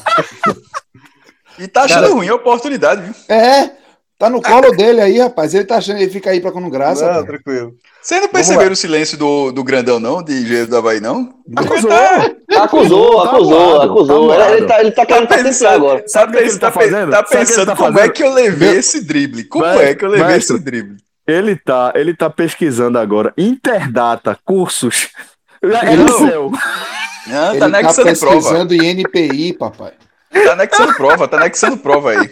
E 1.59 1.67
tá 1.67 1.83
achando 1.83 2.13
ruim 2.13 2.29
a 2.29 2.35
oportunidade, 2.35 3.01
viu? 3.01 3.13
É, 3.27 3.71
tá 4.17 4.29
no 4.29 4.41
colo 4.41 4.71
dele 4.71 5.01
aí, 5.01 5.19
rapaz. 5.19 5.53
Ele 5.53 5.65
tá 5.65 5.77
achando, 5.77 5.99
ele 5.99 6.09
fica 6.11 6.29
aí 6.29 6.39
pra 6.39 6.51
quando 6.51 6.69
graça. 6.69 7.11
não, 7.11 7.25
tranquilo. 7.25 7.73
Vocês 8.01 8.21
não 8.21 8.27
perceberam 8.29 8.71
o 8.73 8.75
silêncio 8.75 9.17
do, 9.17 9.51
do 9.51 9.63
grandão, 9.63 9.99
não? 9.99 10.21
De 10.23 10.33
engenheiro 10.33 10.67
do 10.67 10.77
Havaí, 10.77 10.99
não? 10.99 11.33
Acusou. 11.55 11.91
Acusou, 12.57 13.23
Tá 13.23 13.29
acusou, 13.29 13.59
moado, 13.59 13.91
acusou. 13.91 14.27
tá 14.29 14.33
ele, 14.35 14.43
moado. 14.43 14.53
ele 14.57 14.67
tá, 14.67 14.79
ele 14.81 14.91
tá 14.91 15.05
querendo 15.05 15.27
patentear 15.27 15.73
agora. 15.73 16.03
Sabe 16.07 16.31
o 16.35 16.37
que 16.37 16.43
ele 16.49 16.59
tá 16.59 16.71
fazendo? 16.71 17.11
Tá 17.11 17.19
ele 17.19 17.27
pensando 17.39 17.65
tá 17.67 17.75
como 17.75 17.93
fazendo? 17.93 18.09
é 18.09 18.13
que 18.13 18.23
eu 18.23 18.33
levei 18.33 18.75
esse 18.77 19.03
drible? 19.03 19.43
Como 19.45 19.65
Mestre, 19.65 19.85
é 19.85 19.95
que 19.95 20.05
eu 20.05 20.09
levei 20.09 20.35
esse 20.37 20.59
drible? 20.59 20.97
Ele 21.25 21.55
tá, 21.55 21.93
ele 21.95 22.13
tá 22.15 22.29
pesquisando 22.29 22.99
agora. 22.99 23.33
Interdata, 23.37 24.37
cursos. 24.43 25.09
Ele- 25.61 26.03
Excel. 26.03 26.51
Não, 27.27 27.49
Ele 27.51 27.59
tá 27.59 27.69
tá 27.69 27.77
anexando 27.77 28.19
prova. 28.19 28.35
pesquisando 28.35 28.73
em 28.73 28.85
NPI, 28.89 29.53
papai. 29.53 29.93
Tá 30.45 30.51
anexando 30.51 30.93
prova, 30.95 31.25
tá 31.27 31.37
anexando 31.37 31.77
prova 31.77 32.11
aí. 32.11 32.29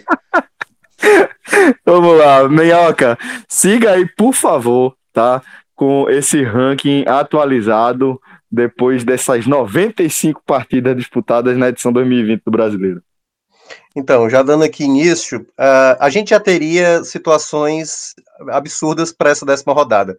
Vamos 1.86 2.18
lá, 2.18 2.48
Minhoca. 2.48 3.18
Siga 3.48 3.92
aí, 3.92 4.06
por 4.06 4.34
favor, 4.34 4.96
tá? 5.14 5.42
Com 5.76 6.10
esse 6.10 6.44
ranking 6.44 7.06
atualizado 7.08 8.20
depois 8.52 9.04
dessas 9.04 9.48
95 9.48 10.42
partidas 10.46 10.96
disputadas 10.96 11.58
na 11.58 11.70
edição 11.70 11.92
2020 11.92 12.44
do 12.44 12.52
Brasileiro. 12.52 13.02
Então, 13.96 14.30
já 14.30 14.42
dando 14.44 14.64
aqui 14.64 14.84
início, 14.84 15.46
ah, 15.58 15.98
a 16.00 16.10
gente 16.10 16.30
já 16.30 16.40
teria 16.40 17.04
situações 17.04 18.14
absurdas 18.50 19.12
para 19.12 19.30
essa 19.30 19.46
décima 19.46 19.74
rodada. 19.74 20.18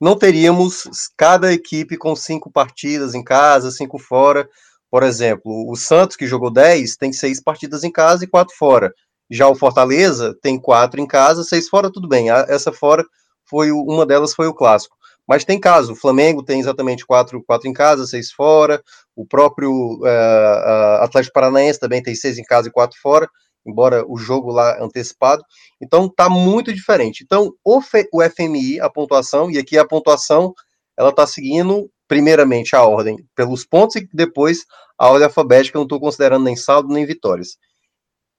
Não 0.00 0.16
teríamos 0.16 1.10
cada 1.16 1.52
equipe 1.52 1.96
com 1.96 2.16
cinco 2.16 2.50
partidas 2.50 3.14
em 3.14 3.22
casa, 3.22 3.70
cinco 3.70 3.98
fora. 3.98 4.48
Por 4.90 5.02
exemplo, 5.02 5.70
o 5.70 5.76
Santos, 5.76 6.16
que 6.16 6.26
jogou 6.26 6.50
10, 6.50 6.96
tem 6.96 7.12
seis 7.12 7.42
partidas 7.42 7.84
em 7.84 7.90
casa 7.90 8.24
e 8.24 8.28
quatro 8.28 8.54
fora. 8.56 8.92
Já 9.30 9.48
o 9.48 9.54
Fortaleza 9.54 10.36
tem 10.42 10.58
quatro 10.60 11.00
em 11.00 11.06
casa, 11.06 11.44
seis 11.44 11.68
fora, 11.68 11.90
tudo 11.90 12.08
bem. 12.08 12.30
Essa 12.30 12.72
fora 12.72 13.04
foi 13.48 13.70
uma 13.70 14.06
delas 14.06 14.34
foi 14.34 14.46
o 14.46 14.54
clássico. 14.54 14.96
Mas 15.26 15.44
tem 15.44 15.58
caso, 15.58 15.92
o 15.92 15.96
Flamengo 15.96 16.42
tem 16.42 16.60
exatamente 16.60 17.06
quatro, 17.06 17.42
quatro 17.44 17.68
em 17.68 17.72
casa, 17.72 18.06
seis 18.06 18.30
fora. 18.30 18.82
O 19.16 19.26
próprio 19.26 20.00
ah, 20.04 21.00
Atlético 21.04 21.32
Paranaense 21.32 21.80
também 21.80 22.02
tem 22.02 22.14
seis 22.14 22.36
em 22.38 22.42
casa 22.44 22.68
e 22.68 22.72
quatro 22.72 22.98
fora, 23.00 23.28
embora 23.66 24.04
o 24.06 24.18
jogo 24.18 24.50
lá 24.50 24.82
antecipado. 24.82 25.42
Então 25.80 26.08
tá 26.08 26.28
muito 26.28 26.72
diferente. 26.72 27.22
Então 27.24 27.52
o, 27.64 27.80
F- 27.80 28.08
o 28.12 28.22
FMI, 28.22 28.80
a 28.80 28.90
pontuação, 28.90 29.50
e 29.50 29.56
aqui 29.58 29.78
a 29.78 29.86
pontuação, 29.86 30.52
ela 30.98 31.12
tá 31.12 31.26
seguindo 31.26 31.90
primeiramente 32.06 32.76
a 32.76 32.82
ordem 32.84 33.16
pelos 33.34 33.64
pontos 33.64 33.96
e 33.96 34.06
depois 34.12 34.64
a 34.98 35.08
ordem 35.08 35.24
alfabética, 35.24 35.78
não 35.78 35.84
estou 35.84 35.98
considerando 35.98 36.44
nem 36.44 36.54
saldo 36.56 36.92
nem 36.92 37.06
vitórias. 37.06 37.56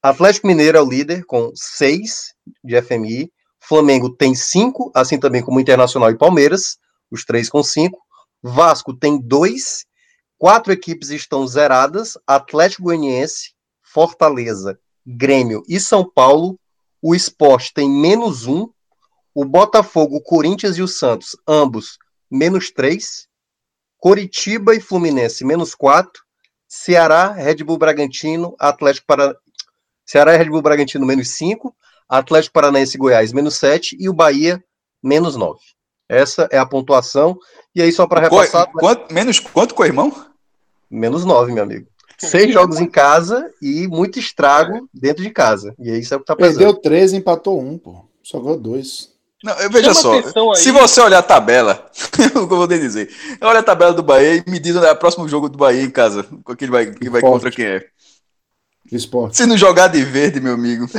Atlético 0.05 0.45
Mineiro 0.45 0.77
é 0.77 0.81
o 0.81 0.87
líder 0.87 1.25
com 1.25 1.51
6 1.55 2.35
de 2.63 2.79
FMI. 2.79 3.33
Flamengo 3.59 4.15
tem 4.15 4.35
5, 4.35 4.91
assim 4.93 5.19
também 5.19 5.41
como 5.41 5.59
Internacional 5.59 6.11
e 6.11 6.15
Palmeiras, 6.15 6.77
os 7.09 7.25
três 7.25 7.49
com 7.49 7.63
5. 7.63 7.99
Vasco 8.43 8.95
tem 8.95 9.19
2. 9.19 9.83
Quatro 10.37 10.71
equipes 10.71 11.09
estão 11.09 11.47
zeradas: 11.47 12.19
Atlético 12.27 12.83
Goianiense, 12.83 13.55
Fortaleza, 13.81 14.79
Grêmio 15.03 15.63
e 15.67 15.79
São 15.79 16.07
Paulo. 16.07 16.59
O 17.01 17.15
Esporte 17.15 17.73
tem 17.73 17.89
menos 17.89 18.45
1. 18.45 18.69
O 19.33 19.43
Botafogo, 19.43 20.21
Corinthians 20.21 20.77
e 20.77 20.83
o 20.83 20.87
Santos, 20.87 21.35
ambos, 21.47 21.97
menos 22.29 22.69
3. 22.69 23.27
Coritiba 23.97 24.75
e 24.75 24.79
Fluminense, 24.79 25.43
menos 25.43 25.73
4. 25.73 26.11
Ceará, 26.67 27.31
Red 27.31 27.63
Bull 27.63 27.79
Bragantino, 27.79 28.55
Atlético. 28.59 29.07
Ceará 30.05 30.33
e 30.33 30.37
Red 30.37 30.49
Bull 30.49 30.61
Bragantino, 30.61 31.05
menos 31.05 31.29
5. 31.37 31.75
Atlético 32.07 32.53
Paranaense 32.53 32.95
e 32.95 32.99
Goiás, 32.99 33.33
menos 33.33 33.55
7. 33.55 33.97
E 33.99 34.07
o 34.07 34.13
Bahia, 34.13 34.63
menos 35.03 35.35
9. 35.35 35.59
Essa 36.07 36.47
é 36.51 36.57
a 36.57 36.65
pontuação. 36.65 37.37
E 37.75 37.81
aí, 37.81 37.91
só 37.91 38.05
para 38.07 38.21
repassar, 38.21 38.71
Co- 38.71 38.79
quanto- 38.79 39.13
menos 39.13 39.39
quanto 39.39 39.73
com 39.73 39.81
o 39.83 39.85
irmão? 39.85 40.13
menos 40.89 41.25
9, 41.25 41.51
meu 41.51 41.63
amigo. 41.63 41.87
Seis 42.17 42.53
jogos 42.53 42.79
em 42.79 42.85
casa 42.87 43.51
e 43.61 43.87
muito 43.89 44.17
estrago 44.19 44.87
dentro 44.93 45.21
de 45.21 45.29
casa. 45.31 45.75
E 45.77 45.91
é 45.91 45.97
isso 45.97 46.13
é 46.13 46.17
o 46.17 46.19
que 46.21 46.25
tá 46.25 46.35
pesando. 46.35 46.57
Perdeu 46.59 46.73
13, 46.81 47.17
empatou 47.17 47.59
um, 47.59 47.77
pô. 47.77 48.05
Só 48.23 48.39
ganhou 48.39 48.57
dois. 48.57 49.09
Não, 49.43 49.53
eu- 49.59 49.69
veja 49.69 49.93
Chama 49.93 50.31
só, 50.31 50.51
aí. 50.51 50.55
se 50.55 50.71
você 50.71 51.01
olhar 51.01 51.19
a 51.19 51.23
tabela, 51.23 51.91
o 52.35 52.47
que 52.47 52.53
eu 52.53 52.57
vou 52.57 52.67
dizer, 52.67 53.09
olha 53.41 53.59
a 53.59 53.63
tabela 53.63 53.91
do 53.93 54.01
Bahia 54.01 54.35
e 54.47 54.49
me 54.49 54.59
diz 54.59 54.75
onde 54.77 54.85
é 54.85 54.91
o 54.91 54.95
próximo 54.95 55.27
jogo 55.27 55.49
do 55.49 55.57
Bahia 55.57 55.83
em 55.83 55.91
casa, 55.91 56.23
com 56.43 56.55
quem 56.55 56.69
vai, 56.69 56.85
que 56.89 57.09
vai 57.09 57.19
contra 57.19 57.51
quem 57.51 57.65
é. 57.65 57.85
Esporte. 58.91 59.37
Se 59.37 59.45
não 59.45 59.57
jogar 59.57 59.87
de 59.87 60.03
verde, 60.03 60.39
meu 60.39 60.53
amigo, 60.53 60.85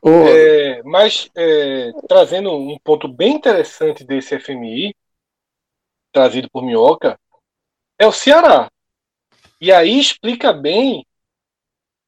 Ô, 0.00 0.10
É, 0.28 0.82
mas 0.82 1.30
é, 1.36 1.90
trazendo 2.08 2.52
um 2.52 2.78
ponto 2.82 3.08
bem 3.08 3.34
interessante 3.34 4.04
desse 4.04 4.34
FMI, 4.34 4.94
trazido 6.12 6.48
por 6.50 6.62
Minhoca, 6.62 7.18
é 7.98 8.06
o 8.06 8.12
Ceará. 8.12 8.68
E 9.60 9.72
aí 9.72 9.98
explica 9.98 10.52
bem 10.52 11.06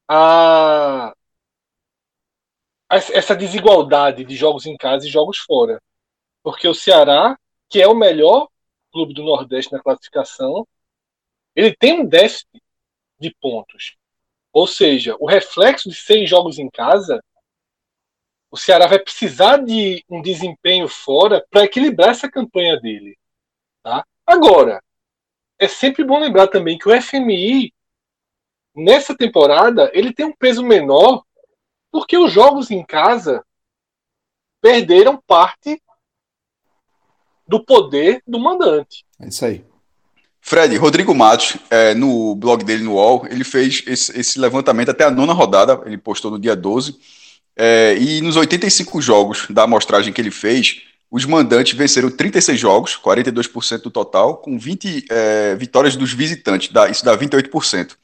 a, 0.09 1.13
a- 2.89 2.97
essa 2.97 3.35
desigualdade 3.35 4.25
de 4.25 4.37
jogos 4.37 4.67
em 4.67 4.77
casa 4.77 5.07
e 5.07 5.11
jogos 5.11 5.39
fora. 5.39 5.81
Porque 6.43 6.69
o 6.69 6.75
Ceará, 6.75 7.39
que 7.69 7.81
é 7.83 7.89
o 7.89 7.95
melhor 7.95 8.49
clube 8.93 9.15
do 9.15 9.25
Nordeste 9.25 9.73
na 9.73 9.83
classificação, 9.83 10.67
ele 11.55 11.75
tem 11.77 12.01
um 12.01 12.07
déficit 12.07 12.47
de 13.19 13.35
pontos. 13.41 13.97
Ou 14.53 14.67
seja, 14.67 15.17
o 15.19 15.27
reflexo 15.27 15.89
de 15.89 15.95
seis 15.95 16.29
jogos 16.29 16.59
em 16.59 16.71
casa 16.71 17.23
o 18.51 18.57
Ceará 18.57 18.87
vai 18.87 18.99
precisar 18.99 19.59
de 19.59 20.05
um 20.09 20.23
desempenho 20.23 20.89
fora 20.89 21.45
para 21.51 21.65
equilibrar 21.65 22.11
essa 22.11 22.31
campanha 22.31 22.81
dele. 22.81 23.19
Tá? 23.83 24.03
Agora, 24.27 24.83
é 25.59 25.69
sempre 25.69 26.05
bom 26.05 26.19
lembrar 26.19 26.49
também 26.49 26.79
que 26.79 26.89
o 26.89 27.03
FMI, 27.03 27.73
nessa 28.75 29.17
temporada, 29.17 29.91
ele 29.93 30.13
tem 30.13 30.27
um 30.27 30.35
peso 30.35 30.63
menor 30.63 31.23
porque 31.91 32.17
os 32.17 32.33
jogos 32.33 32.71
em 32.71 32.85
casa 32.85 33.45
perderam 34.61 35.23
parte 35.27 35.81
do 37.47 37.65
poder 37.65 38.23
do 38.27 38.39
mandante. 38.39 39.05
é 39.21 39.29
isso 39.29 39.45
aí. 39.45 39.65
Fred, 40.49 40.77
Rodrigo 40.77 41.13
Matos, 41.13 41.57
é, 41.69 41.93
no 41.93 42.37
blog 42.37 42.63
dele 42.63 42.85
no 42.85 42.93
UOL, 42.93 43.27
ele 43.29 43.43
fez 43.43 43.83
esse, 43.85 44.17
esse 44.17 44.39
levantamento 44.39 44.91
até 44.91 45.03
a 45.03 45.11
nona 45.11 45.33
rodada, 45.33 45.83
ele 45.85 45.99
postou 45.99 46.31
no 46.31 46.39
dia 46.39 46.55
12, 46.55 46.97
é, 47.57 47.97
e 47.99 48.21
nos 48.21 48.37
85 48.37 49.03
jogos 49.03 49.47
da 49.51 49.65
amostragem 49.65 50.13
que 50.13 50.21
ele 50.21 50.31
fez, 50.31 50.83
os 51.11 51.25
mandantes 51.25 51.77
venceram 51.77 52.09
36 52.13 52.61
jogos, 52.61 52.97
42% 52.97 53.83
do 53.83 53.91
total, 53.91 54.37
com 54.37 54.57
20 54.57 55.07
é, 55.11 55.57
vitórias 55.57 55.97
dos 55.97 56.13
visitantes, 56.13 56.73
dá, 56.73 56.89
isso 56.89 57.05
dá 57.05 57.19
28%. 57.19 57.97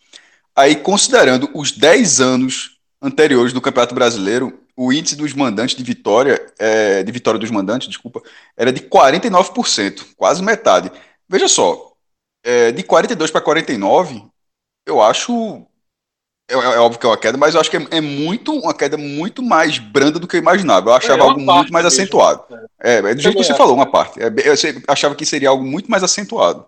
Aí, 0.57 0.75
considerando 0.75 1.49
os 1.55 1.71
10 1.71 2.21
anos 2.21 2.73
anteriores 3.01 3.53
do 3.53 3.61
Campeonato 3.61 3.95
Brasileiro, 3.95 4.59
o 4.77 4.93
índice 4.93 5.15
dos 5.15 5.33
mandantes 5.33 5.77
de 5.77 5.85
vitória, 5.85 6.45
é, 6.59 7.05
de 7.05 7.13
vitória 7.13 7.39
dos 7.39 7.53
mandantes, 7.53 7.87
desculpa, 7.87 8.21
era 8.57 8.73
de 8.73 8.81
49%, 8.81 10.07
quase 10.17 10.43
metade. 10.43 10.91
Veja 11.29 11.47
só, 11.47 11.92
é, 12.45 12.73
de 12.73 12.83
42 12.83 13.31
para 13.31 13.41
49, 13.41 14.25
eu 14.87 15.01
acho. 15.03 15.67
É, 16.51 16.55
é 16.55 16.79
óbvio 16.81 17.01
que 17.01 17.07
é 17.07 17.09
uma 17.09 17.19
queda, 17.19 17.39
mas 17.39 17.55
eu 17.55 17.61
acho 17.61 17.71
que 17.71 17.77
é, 17.77 17.87
é 17.93 18.01
muito 18.01 18.53
uma 18.55 18.75
queda 18.75 18.97
muito 18.99 19.43
mais 19.43 19.79
branda 19.79 20.19
do 20.19 20.29
que 20.29 20.37
eu 20.37 20.41
imaginava. 20.41 20.91
Eu 20.91 20.95
achava 20.95 21.23
É, 21.23 21.23
uma 21.23 21.35
algo 21.35 21.41
muito 21.41 21.73
mais 21.73 21.85
mesmo. 21.85 21.87
acentuado. 21.87 22.45
É, 22.83 22.97
é 22.99 23.15
do 23.15 23.21
jeito 23.23 23.37
que 23.37 23.45
você 23.45 23.55
acho. 23.55 23.59
falou, 23.59 23.75
uma 23.75 23.91
parte. 23.91 24.21
É, 24.23 24.27
eu 24.27 24.55
achava 24.89 25.15
que 25.15 25.27
seria 25.27 25.49
algo 25.51 25.65
muito 25.65 25.91
mais 25.91 26.03
acentuado. 26.03 26.67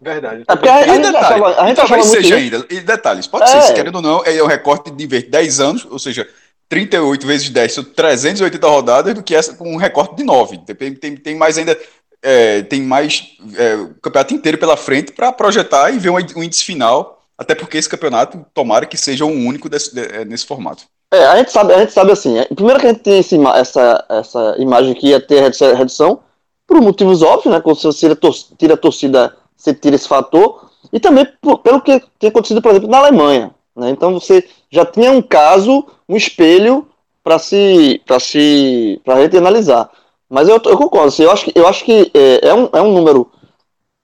Verdade. 0.00 0.44
É 0.48 0.56
porque 0.56 0.68
a, 0.68 0.82
E 0.84 0.84
gente 0.86 1.02
detalhe, 1.02 1.16
achava, 1.16 1.60
a 1.60 1.66
gente 1.68 1.76
talvez 1.76 2.06
seja 2.06 2.34
isso. 2.34 2.34
ainda. 2.36 2.66
E 2.70 2.80
detalhes, 2.80 3.26
pode 3.26 3.44
É. 3.44 3.46
ser, 3.48 3.60
se 3.62 3.72
querendo 3.74 3.96
ou 3.96 4.02
não, 4.02 4.24
é 4.24 4.42
um 4.42 4.46
recorte 4.46 4.90
de 4.90 5.06
ver 5.06 5.28
10 5.28 5.60
anos, 5.60 5.84
ou 5.84 5.98
seja, 5.98 6.26
38 6.68 7.26
vezes 7.26 7.50
10 7.50 7.72
são 7.74 7.84
380 7.84 8.66
rodadas, 8.68 9.14
do 9.14 9.22
que 9.22 9.34
essa 9.34 9.54
com 9.54 9.72
um 9.72 9.76
recorte 9.76 10.16
de 10.16 10.24
9. 10.24 10.58
Tem, 10.64 10.94
tem, 10.94 11.16
tem 11.16 11.36
mais 11.36 11.58
ainda. 11.58 11.78
É, 12.22 12.62
tem 12.62 12.82
mais 12.82 13.36
é, 13.56 13.74
o 13.76 13.94
campeonato 13.94 14.34
inteiro 14.34 14.58
pela 14.58 14.76
frente 14.76 15.12
para 15.12 15.32
projetar 15.32 15.90
e 15.90 15.98
ver 15.98 16.10
um, 16.10 16.16
um 16.36 16.42
índice 16.42 16.64
final. 16.64 17.22
Até 17.38 17.54
porque 17.54 17.78
esse 17.78 17.88
campeonato, 17.88 18.44
tomara 18.52 18.84
que 18.84 18.96
seja 18.98 19.24
o 19.24 19.28
único 19.28 19.68
desse- 19.68 19.94
de- 19.94 20.00
é, 20.14 20.24
nesse 20.26 20.46
formato. 20.46 20.84
É, 21.12 21.24
a 21.26 21.36
gente 21.38 21.50
sabe, 21.50 21.72
a 21.72 21.78
gente 21.78 21.92
sabe 21.92 22.12
assim. 22.12 22.38
é, 22.38 22.44
Primeiro 22.44 22.78
que 22.78 22.86
a 22.86 22.90
gente 22.90 23.02
tem 23.02 23.18
esse 23.18 23.36
essa, 23.54 24.04
essa 24.10 24.56
imagem 24.58 24.94
que 24.94 25.08
ia 25.08 25.20
ter 25.20 25.40
redu- 25.42 25.74
redução, 25.74 26.20
por 26.66 26.80
motivos 26.80 27.22
óbvios, 27.22 27.52
né? 27.52 27.60
Quando 27.60 27.80
você 27.80 27.92
tira, 27.98 28.12
a 28.14 28.56
tira 28.58 28.74
a 28.74 28.76
torcida, 28.76 29.36
você 29.56 29.72
tira 29.74 29.96
esse 29.96 30.06
fator, 30.06 30.70
e 30.92 31.00
também 31.00 31.26
por- 31.40 31.58
pelo 31.58 31.80
que 31.80 32.00
tem 32.18 32.28
acontecido, 32.28 32.60
por 32.62 32.70
exemplo, 32.70 32.88
na 32.88 32.98
Alemanha. 32.98 33.52
Né? 33.74 33.90
Então 33.90 34.12
você 34.12 34.46
já 34.70 34.84
tinha 34.84 35.10
um 35.10 35.22
caso, 35.22 35.86
um 36.08 36.16
espelho 36.16 36.86
para 37.24 37.38
se, 37.38 38.00
para 38.06 38.20
se, 38.20 39.00
para 39.04 39.22
gente 39.22 39.36
analisar. 39.36 39.90
Mas 40.30 40.48
eu, 40.48 40.60
eu 40.64 40.76
concordo, 40.78 41.08
assim, 41.08 41.24
eu 41.24 41.30
acho 41.32 41.44
que, 41.46 41.52
eu 41.58 41.66
acho 41.66 41.84
que 41.84 42.10
é, 42.14 42.48
é 42.48 42.54
um, 42.54 42.68
é 42.72 42.80
um 42.80 42.92
número, 42.92 43.28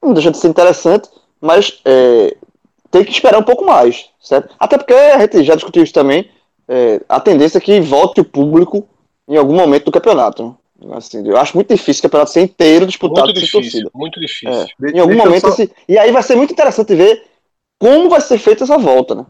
não 0.02 0.12
deixa 0.12 0.30
de 0.30 0.36
ser 0.38 0.48
interessante, 0.48 1.08
mas 1.40 1.80
é, 1.84 2.36
tem 2.90 3.04
que 3.04 3.12
esperar 3.12 3.38
um 3.38 3.44
pouco 3.44 3.64
mais, 3.64 4.06
certo? 4.20 4.52
Até 4.58 4.76
porque 4.76 4.92
a 4.92 5.20
gente 5.20 5.44
já 5.44 5.54
discutiu 5.54 5.84
isso 5.84 5.92
também, 5.92 6.28
é, 6.68 7.00
a 7.08 7.20
tendência 7.20 7.58
é 7.58 7.60
que 7.60 7.80
volte 7.80 8.20
o 8.20 8.24
público 8.24 8.88
em 9.28 9.36
algum 9.36 9.54
momento 9.54 9.84
do 9.84 9.92
campeonato. 9.92 10.56
Assim, 10.92 11.26
eu 11.26 11.36
acho 11.38 11.56
muito 11.56 11.72
difícil 11.74 12.00
o 12.00 12.02
campeonato 12.02 12.32
ser 12.32 12.42
inteiro 12.42 12.86
disputado 12.86 13.28
Muito 13.28 13.40
sem 13.40 13.44
difícil, 13.46 13.60
torcida. 13.82 13.90
muito 13.94 14.20
difícil. 14.20 14.50
É, 14.50 14.66
De- 14.78 14.96
em 14.96 15.00
algum 15.00 15.12
deixa 15.12 15.24
momento 15.26 15.42
só- 15.42 15.48
esse- 15.50 15.70
E 15.88 15.96
aí 15.96 16.10
vai 16.12 16.22
ser 16.22 16.34
muito 16.36 16.52
interessante 16.52 16.94
ver 16.94 17.24
como 17.80 18.10
vai 18.10 18.20
ser 18.20 18.36
feita 18.38 18.64
essa 18.64 18.76
volta, 18.76 19.14
né? 19.14 19.26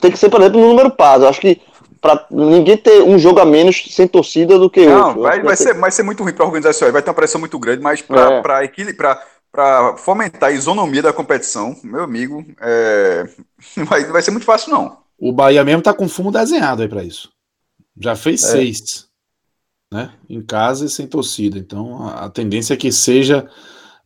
Tem 0.00 0.10
que 0.10 0.16
ser, 0.18 0.28
por 0.30 0.40
exemplo, 0.40 0.60
no 0.60 0.68
número 0.68 0.90
par. 0.90 1.20
Eu 1.20 1.28
acho 1.28 1.40
que 1.40 1.60
para 2.00 2.26
ninguém 2.30 2.76
ter 2.76 3.02
um 3.02 3.18
jogo 3.18 3.40
a 3.40 3.44
menos 3.44 3.84
sem 3.90 4.08
torcida 4.08 4.58
do 4.58 4.70
que 4.70 4.86
Não, 4.86 5.06
outro. 5.08 5.18
Eu 5.18 5.22
vai, 5.22 5.42
vai, 5.42 5.56
ser, 5.56 5.74
vai 5.74 5.90
ser 5.90 6.02
muito 6.02 6.22
ruim 6.22 6.32
para 6.32 6.44
a 6.44 6.48
organização, 6.48 6.86
aí 6.86 6.92
vai 6.92 7.02
ter 7.02 7.10
uma 7.10 7.14
pressão 7.16 7.38
muito 7.40 7.58
grande, 7.58 7.82
mas 7.82 8.02
É. 8.08 8.40
para 8.40 8.64
equilibrar, 8.64 9.22
para 9.52 9.96
fomentar 9.96 10.48
a 10.50 10.52
isonomia 10.52 11.02
da 11.02 11.12
competição, 11.12 11.76
meu 11.82 12.02
amigo, 12.02 12.44
é, 12.60 13.28
não, 13.76 13.84
vai, 13.84 14.04
vai 14.04 14.22
ser 14.22 14.30
muito 14.30 14.46
fácil, 14.46 14.70
não. 14.72 14.98
O 15.18 15.32
Bahia 15.32 15.62
mesmo 15.64 15.82
tá 15.82 15.92
com 15.92 16.08
fumo 16.08 16.32
desenhado 16.32 16.80
aí 16.82 16.88
pra 16.88 17.04
isso. 17.04 17.30
Já 18.00 18.16
fez 18.16 18.42
É. 18.44 18.46
seis, 18.52 19.06
né? 19.92 20.10
Em 20.28 20.40
casa 20.40 20.86
e 20.86 20.88
sem 20.88 21.06
torcida. 21.06 21.58
Então 21.58 22.08
a, 22.08 22.24
a 22.26 22.30
tendência 22.30 22.72
é 22.72 22.76
que 22.76 22.90
seja 22.90 23.46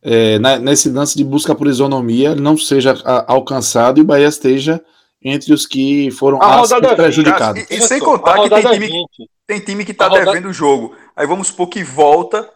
é, 0.01 0.37
na- 0.39 0.59
nesse 0.59 0.89
lance 0.89 1.15
de 1.17 1.23
busca 1.23 1.55
por 1.55 1.67
isonomia 1.67 2.31
ele 2.31 2.41
não 2.41 2.57
seja 2.57 2.91
a- 3.05 3.31
alcançado 3.31 3.97
e 3.99 4.01
o 4.01 4.05
Bahia 4.05 4.27
esteja 4.27 4.83
entre 5.27 5.51
os 5.51 5.65
que 5.65 6.11
foram 6.11 6.39
A 6.41 6.57
rodada 6.57 6.95
prejudicados. 6.95 7.65
E, 7.69 7.77
e 7.77 7.81
sem 7.81 7.99
contar 7.99 8.35
a 8.35 8.43
que 8.43 8.49
tem 8.49 8.49
rodada 8.57 8.73
time, 8.75 8.87
20, 8.87 9.29
tem 9.47 9.59
time 9.59 9.83
que 9.83 9.93
tá 9.93 10.05
A 10.05 10.09
roda- 10.09 10.25
devendo 10.25 10.49
o 10.49 10.53
jogo. 10.53 10.95
Aí 11.15 11.25
vamos 11.25 11.47
supor 11.47 11.67
que 11.67 11.83
volta. 11.83 12.47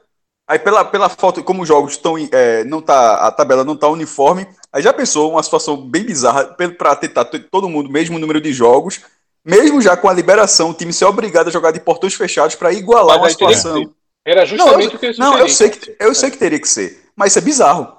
Aí 0.48 0.58
pela, 0.60 0.86
pela 0.86 1.10
falta, 1.10 1.42
como 1.42 1.64
os 1.64 1.68
jogos 1.68 1.94
estão. 1.94 2.16
é, 2.32 2.64
não 2.64 2.82
tá, 2.82 3.28
a 3.28 3.32
tabela 3.32 3.64
não 3.64 3.76
tá 3.76 3.88
uniforme. 3.88 4.48
Aí 4.72 4.84
já 4.84 4.94
pensou 4.94 5.32
uma 5.32 5.42
situação 5.44 5.76
bem 5.78 6.04
bizarra 6.04 6.46
para 6.78 6.96
tentar 6.96 7.26
ter 7.26 7.40
todo 7.50 7.68
mundo, 7.68 7.90
mesmo 7.90 8.20
número 8.20 8.40
de 8.40 8.54
jogos, 8.54 9.02
mesmo 9.44 9.82
já 9.82 9.98
com 9.98 10.08
a 10.08 10.14
liberação, 10.14 10.70
o 10.70 10.74
time 10.74 10.94
ser 10.94 11.06
obrigado 11.06 11.48
a 11.48 11.52
jogar 11.52 11.72
de 11.72 11.80
portões 11.80 12.14
fechados 12.14 12.56
para 12.56 12.72
igualar 12.72 13.20
Mas 13.20 13.24
uma 13.24 13.30
situação. 13.30 13.94
Era 14.26 14.42
Não, 14.42 14.48
justamente 14.48 14.92
eu, 14.92 14.96
o 14.96 15.00
que 15.00 15.06
eu 15.08 15.14
não, 15.18 15.38
eu 15.40 15.50
sei 15.50 15.70
que 15.70 15.96
eu 16.00 16.14
sei 16.14 16.30
que 16.30 16.38
teria 16.38 16.60
que 16.60 16.68
ser, 16.68 17.00
mas 17.16 17.32
isso 17.32 17.40
é 17.40 17.42
bizarro. 17.42 17.98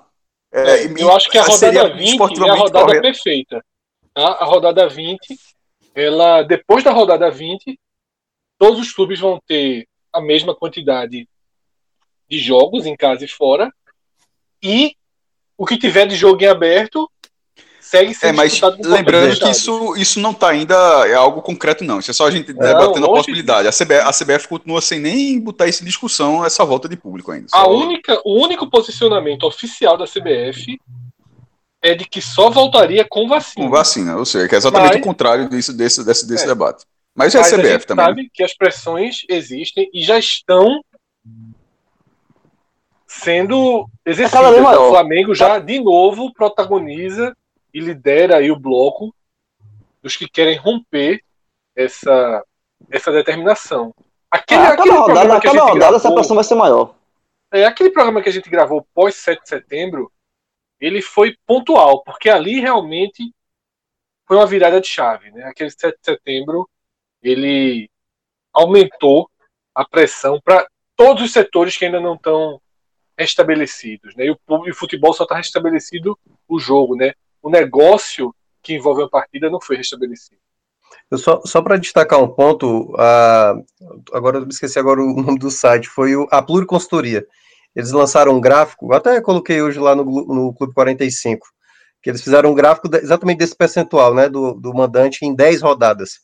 É, 0.53 0.85
É, 0.85 0.93
eu 0.99 1.11
acho 1.12 1.31
que 1.31 1.39
a 1.39 1.43
rodada 1.43 1.57
seria 1.59 1.89
20 1.89 1.99
é 1.99 2.03
a 2.03 2.05
esportivamente 2.12 2.59
rodada 2.62 2.85
correto. 2.85 3.03
perfeita. 3.03 3.64
Tá? 4.21 4.33
A 4.41 4.45
rodada 4.45 4.89
20, 4.89 5.18
ela, 5.95 6.43
depois 6.43 6.85
da 6.85 6.91
rodada 6.91 7.31
20, 7.31 7.79
todos 8.59 8.79
os 8.79 8.93
clubes 8.93 9.18
vão 9.18 9.41
ter 9.47 9.87
a 10.12 10.21
mesma 10.21 10.55
quantidade 10.55 11.29
de 12.29 12.39
jogos 12.39 12.87
em 12.87 12.97
casa 12.97 13.25
e 13.25 13.29
fora. 13.29 13.73
E 14.62 14.95
o 15.57 15.64
que 15.66 15.79
tiver 15.79 16.07
de 16.07 16.16
jogo 16.16 16.43
em 16.43 16.47
aberto 16.47 17.11
segue 17.81 18.11
É, 18.12 18.14
sendo 18.14 18.37
mas 18.37 18.53
disputado 18.53 18.83
com 18.83 18.89
lembrando 18.89 19.39
que 19.39 19.49
isso, 19.49 19.97
isso 19.97 20.21
não 20.21 20.33
tá 20.33 20.51
ainda 20.51 20.75
é 21.09 21.14
algo 21.14 21.43
concreto, 21.43 21.83
não. 21.83 21.99
Isso 21.99 22.11
é 22.11 22.14
só 22.14 22.27
a 22.27 22.31
gente 22.31 22.53
debatendo 22.53 23.07
a 23.07 23.09
possibilidade. 23.09 23.66
A 23.66 23.73
CBF, 23.73 24.01
a 24.03 24.12
CBF 24.12 24.49
continua 24.49 24.81
sem 24.81 25.01
nem 25.01 25.41
botar 25.41 25.66
isso 25.66 25.83
em 25.83 25.87
discussão, 25.87 26.45
essa 26.45 26.64
volta 26.64 26.89
de 26.89 26.97
público 26.97 27.33
ainda. 27.33 27.47
A 27.53 27.64
Só- 27.64 27.71
única, 27.71 28.21
o 28.25 28.41
único 28.41 28.68
posicionamento 28.71 29.45
oficial 29.45 29.97
da 29.97 30.07
CBF 30.07 30.79
é 31.83 31.95
de 31.95 32.05
que 32.05 32.20
só 32.20 32.51
voltaria 32.51 33.07
com 33.09 33.26
vacina. 33.28 33.64
com 33.64 33.70
vacina, 33.70 34.16
ou 34.16 34.24
seja, 34.24 34.49
que 34.49 34.55
é 34.55 34.59
exatamente 34.59 34.93
Mas- 34.95 35.01
o 35.01 35.05
contrário 35.05 35.49
disso, 35.49 35.72
desse, 35.72 36.05
desse, 36.05 36.26
desse 36.28 36.45
É. 36.45 36.49
debate. 36.49 36.85
Mas 37.14 37.35
é 37.35 37.39
a 37.39 37.41
Mas 37.43 37.53
a 37.53 37.57
CBF 37.57 37.72
gente 37.72 37.87
também. 37.87 38.05
né? 38.05 38.11
sabe 38.11 38.31
que 38.33 38.43
as 38.43 38.55
pressões 38.55 39.22
existem 39.28 39.91
e 39.93 40.03
já 40.03 40.18
estão 40.18 40.81
sendo 43.07 43.89
exercidas. 44.07 44.61
maior. 44.61 44.89
O 44.89 44.91
Flamengo 44.91 45.35
já, 45.35 45.59
de 45.59 45.81
novo, 45.81 46.33
protagoniza 46.33 47.37
e 47.74 47.81
lidera 47.81 48.37
aí 48.39 48.51
o 48.51 48.59
bloco 48.59 49.14
dos 50.03 50.16
que 50.16 50.28
querem 50.28 50.57
romper 50.57 51.22
essa, 51.76 52.45
essa 52.91 53.11
determinação. 53.12 53.95
Aquele, 54.31 54.61
Ah, 54.61 54.68
aquele 54.72 54.89
cada 54.89 55.01
rodada, 55.01 55.05
programa 55.14 55.41
que 55.41 55.49
a 55.49 55.51
gente 55.51 55.61
rodada 55.61 55.97
essa 55.97 56.03
gravou, 56.03 56.14
pressão 56.14 56.35
vai 56.37 56.45
ser 56.45 56.55
maior. 56.55 56.95
é, 57.53 57.64
aquele 57.66 57.91
programa 57.91 58.22
que 58.22 58.28
a 58.28 58.33
gente 58.33 58.49
gravou 58.49 58.87
pós 58.95 59.16
7 59.16 59.43
de 59.43 59.49
setembro, 59.49 60.11
ele 60.81 61.03
foi 61.03 61.37
pontual, 61.47 62.03
porque 62.03 62.31
ali 62.31 62.61
realmente 62.61 63.33
foi 64.26 64.37
uma 64.37 64.47
virada 64.47 64.81
de 64.81 64.89
chave. 64.89 65.31
Né? 65.31 65.45
Aquele 65.45 65.70
7 65.70 65.99
de 65.99 66.05
setembro, 66.05 66.68
ele 67.22 67.91
aumentou 68.53 69.28
a 69.74 69.85
pressão 69.85 70.41
para 70.43 70.66
todos 70.97 71.22
os 71.22 71.33
setores 71.33 71.76
que 71.76 71.85
ainda 71.85 72.01
não 72.01 72.14
estão 72.14 72.61
restabelecidos. 73.18 74.14
Né? 74.16 74.26
E 74.26 74.31
o, 74.31 74.74
futebol 74.74 75.12
só 75.12 75.24
está 75.24 75.37
restabelecido 75.37 76.18
o 76.49 76.59
jogo. 76.59 76.97
Né? 76.97 77.12
O 77.43 77.51
negócio 77.51 78.35
que 78.62 78.74
envolve 78.74 79.03
a 79.03 79.09
partida 79.09 79.51
não 79.51 79.61
foi 79.61 79.76
restabelecido. 79.76 80.41
Eu 81.11 81.18
só 81.18 81.41
só 81.45 81.62
para 81.62 81.76
destacar 81.76 82.22
um 82.22 82.28
ponto, 82.28 82.95
a- 82.99 83.55
agora 84.12 84.39
eu 84.39 84.43
me 84.43 84.53
esqueci 84.53 84.78
agora 84.78 85.01
o 85.01 85.14
nome 85.22 85.39
do 85.39 85.51
site, 85.51 85.89
foi 85.89 86.16
o, 86.16 86.26
a 86.31 86.43
Pluriconsultoria. 86.43 87.26
Eles 87.75 87.93
lançaram 87.93 88.33
um 88.37 88.41
gráfico, 88.41 88.93
até 88.93 89.21
coloquei 89.21 89.62
hoje 89.62 89.79
lá 89.79 89.95
no, 89.95 90.05
no 90.05 90.55
Clube 90.55 90.75
45, 90.75 91.47
que 92.03 92.11
eles 92.11 92.23
fizeram 92.23 92.51
um 92.51 92.55
gráfico 92.55 92.89
exatamente 92.97 93.39
desse 93.39 93.57
percentual, 93.57 94.14
né, 94.14 94.29
do, 94.29 94.55
do 94.55 94.75
mandante 94.75 95.25
em 95.25 95.35
10 95.35 95.62
rodadas. 95.62 96.21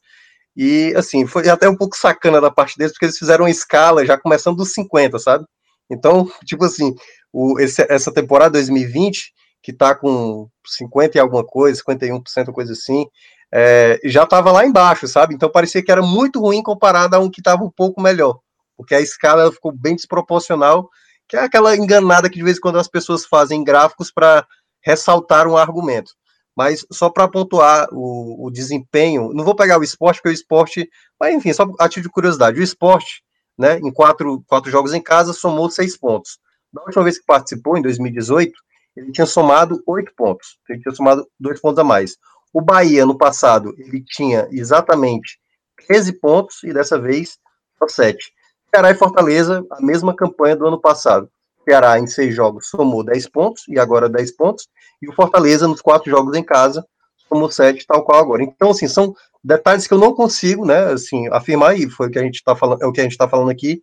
E, 0.57 0.95
assim, 0.97 1.27
foi 1.27 1.49
até 1.49 1.69
um 1.69 1.77
pouco 1.77 1.97
sacana 1.97 2.41
da 2.41 2.51
parte 2.51 2.79
deles, 2.79 2.93
porque 2.93 3.05
eles 3.07 3.19
fizeram 3.19 3.45
uma 3.45 3.51
escala 3.51 4.07
já 4.07 4.19
começando 4.19 4.57
dos 4.57 4.73
50, 4.73 5.19
sabe? 5.19 5.45
Então, 5.91 6.29
tipo 6.45 6.65
assim, 6.65 6.95
o, 7.33 7.61
esse- 7.61 7.87
essa 7.91 8.13
temporada 8.13 8.53
2020, 8.53 9.33
que 9.63 9.73
tá 9.73 9.95
com 9.95 10.49
50 10.67 11.17
e 11.19 11.21
alguma 11.21 11.45
coisa, 11.45 11.81
51%, 11.83 12.53
coisa 12.53 12.73
assim, 12.73 13.07
é, 13.53 14.01
já 14.05 14.25
estava 14.25 14.51
lá 14.51 14.65
embaixo, 14.67 15.07
sabe? 15.07 15.35
Então 15.35 15.51
parecia 15.51 15.83
que 15.85 15.93
era 15.93 16.03
muito 16.03 16.41
ruim 16.41 16.63
comparado 16.63 17.15
a 17.17 17.19
um 17.19 17.31
que 17.31 17.41
estava 17.41 17.63
um 17.63 17.71
pouco 17.71 18.01
melhor, 18.01 18.39
porque 18.77 18.95
a 18.95 19.01
escala 19.01 19.53
ficou 19.53 19.73
bem 19.73 19.95
desproporcional, 19.95 20.89
que 21.29 21.37
é 21.37 21.41
aquela 21.41 21.77
enganada 21.77 22.29
que 22.31 22.37
de 22.37 22.45
vez 22.45 22.59
em 22.59 22.61
quando 22.61 22.79
as 22.79 22.89
pessoas 22.89 23.25
fazem 23.25 23.61
em 23.61 23.65
gráficos 23.65 24.11
para 24.11 24.47
ressaltar 24.83 25.49
um 25.49 25.57
argumento. 25.57 26.13
Mas 26.57 26.87
só 26.91 27.11
para 27.11 27.29
pontuar 27.29 27.89
o, 27.93 28.47
o 28.47 28.51
desempenho, 28.51 29.33
não 29.35 29.45
vou 29.45 29.55
pegar 29.55 29.79
o 29.79 29.85
esporte, 29.85 30.19
porque 30.19 30.31
o 30.31 30.33
esporte, 30.33 30.89
mas 31.21 31.35
enfim, 31.35 31.53
só 31.53 31.65
a 31.79 31.89
título 31.89 32.05
de 32.05 32.13
curiosidade, 32.13 32.59
o 32.59 32.63
esporte, 32.63 33.23
né, 33.59 33.79
em 33.79 33.93
quatro, 33.93 34.43
quatro 34.47 34.71
jogos 34.71 34.95
em 34.95 35.03
casa, 35.03 35.33
somou 35.33 35.69
seis 35.69 35.97
pontos. 35.97 36.39
Da 36.73 36.83
última 36.83 37.05
vez 37.05 37.19
que 37.19 37.27
participou, 37.27 37.77
em 37.77 37.83
2018, 37.83 38.53
ele 38.97 39.13
tinha 39.13 39.27
somado 39.27 39.83
oito 39.87 40.13
pontos, 40.17 40.59
ele 40.69 40.81
tinha 40.81 40.95
somado 40.95 41.27
dois 41.39 41.61
pontos 41.61 41.79
a 41.79 41.85
mais. 41.85 42.17
O 42.53 42.63
Bahia, 42.63 43.05
no 43.05 43.19
passado, 43.19 43.75
ele 43.77 44.03
tinha 44.03 44.49
exatamente 44.51 45.39
13 45.87 46.15
pontos 46.15 46.63
e 46.65 46.73
dessa 46.73 46.99
vez 46.99 47.39
só 47.79 47.87
7. 47.87 48.33
Ceará 48.77 48.91
e 48.91 48.95
Fortaleza, 48.95 49.65
a 49.71 49.81
mesma 49.81 50.15
campanha 50.15 50.55
do 50.55 50.67
ano 50.67 50.79
passado. 50.79 51.31
Ceará, 51.67 51.99
em 51.99 52.07
seis 52.07 52.35
jogos, 52.35 52.69
somou 52.69 53.03
10 53.03 53.27
pontos 53.31 53.63
e 53.69 53.79
agora 53.79 54.07
10 54.07 54.37
pontos. 54.37 54.69
E 55.01 55.09
o 55.09 55.15
Fortaleza, 55.15 55.67
nos 55.67 55.81
quatro 55.81 56.11
jogos 56.11 56.37
em 56.37 56.43
casa, 56.43 56.87
somou 57.27 57.51
7, 57.51 57.87
tal 57.87 58.05
qual 58.05 58.21
agora. 58.21 58.43
Então, 58.43 58.69
assim, 58.73 58.87
são 58.87 59.15
detalhes 59.43 59.87
que 59.87 59.95
eu 59.95 59.99
não 59.99 60.13
consigo, 60.13 60.67
né, 60.67 60.93
assim, 60.93 61.27
afirmar, 61.33 61.79
e 61.79 61.89
foi 61.89 62.09
o 62.09 62.11
que 62.11 62.19
a 62.19 62.23
gente 62.23 62.35
está 62.35 62.55
falando, 62.55 62.83
é 62.83 62.87
o 62.87 62.93
que 62.93 63.01
a 63.01 63.03
gente 63.03 63.13
está 63.13 63.27
falando 63.27 63.49
aqui, 63.49 63.81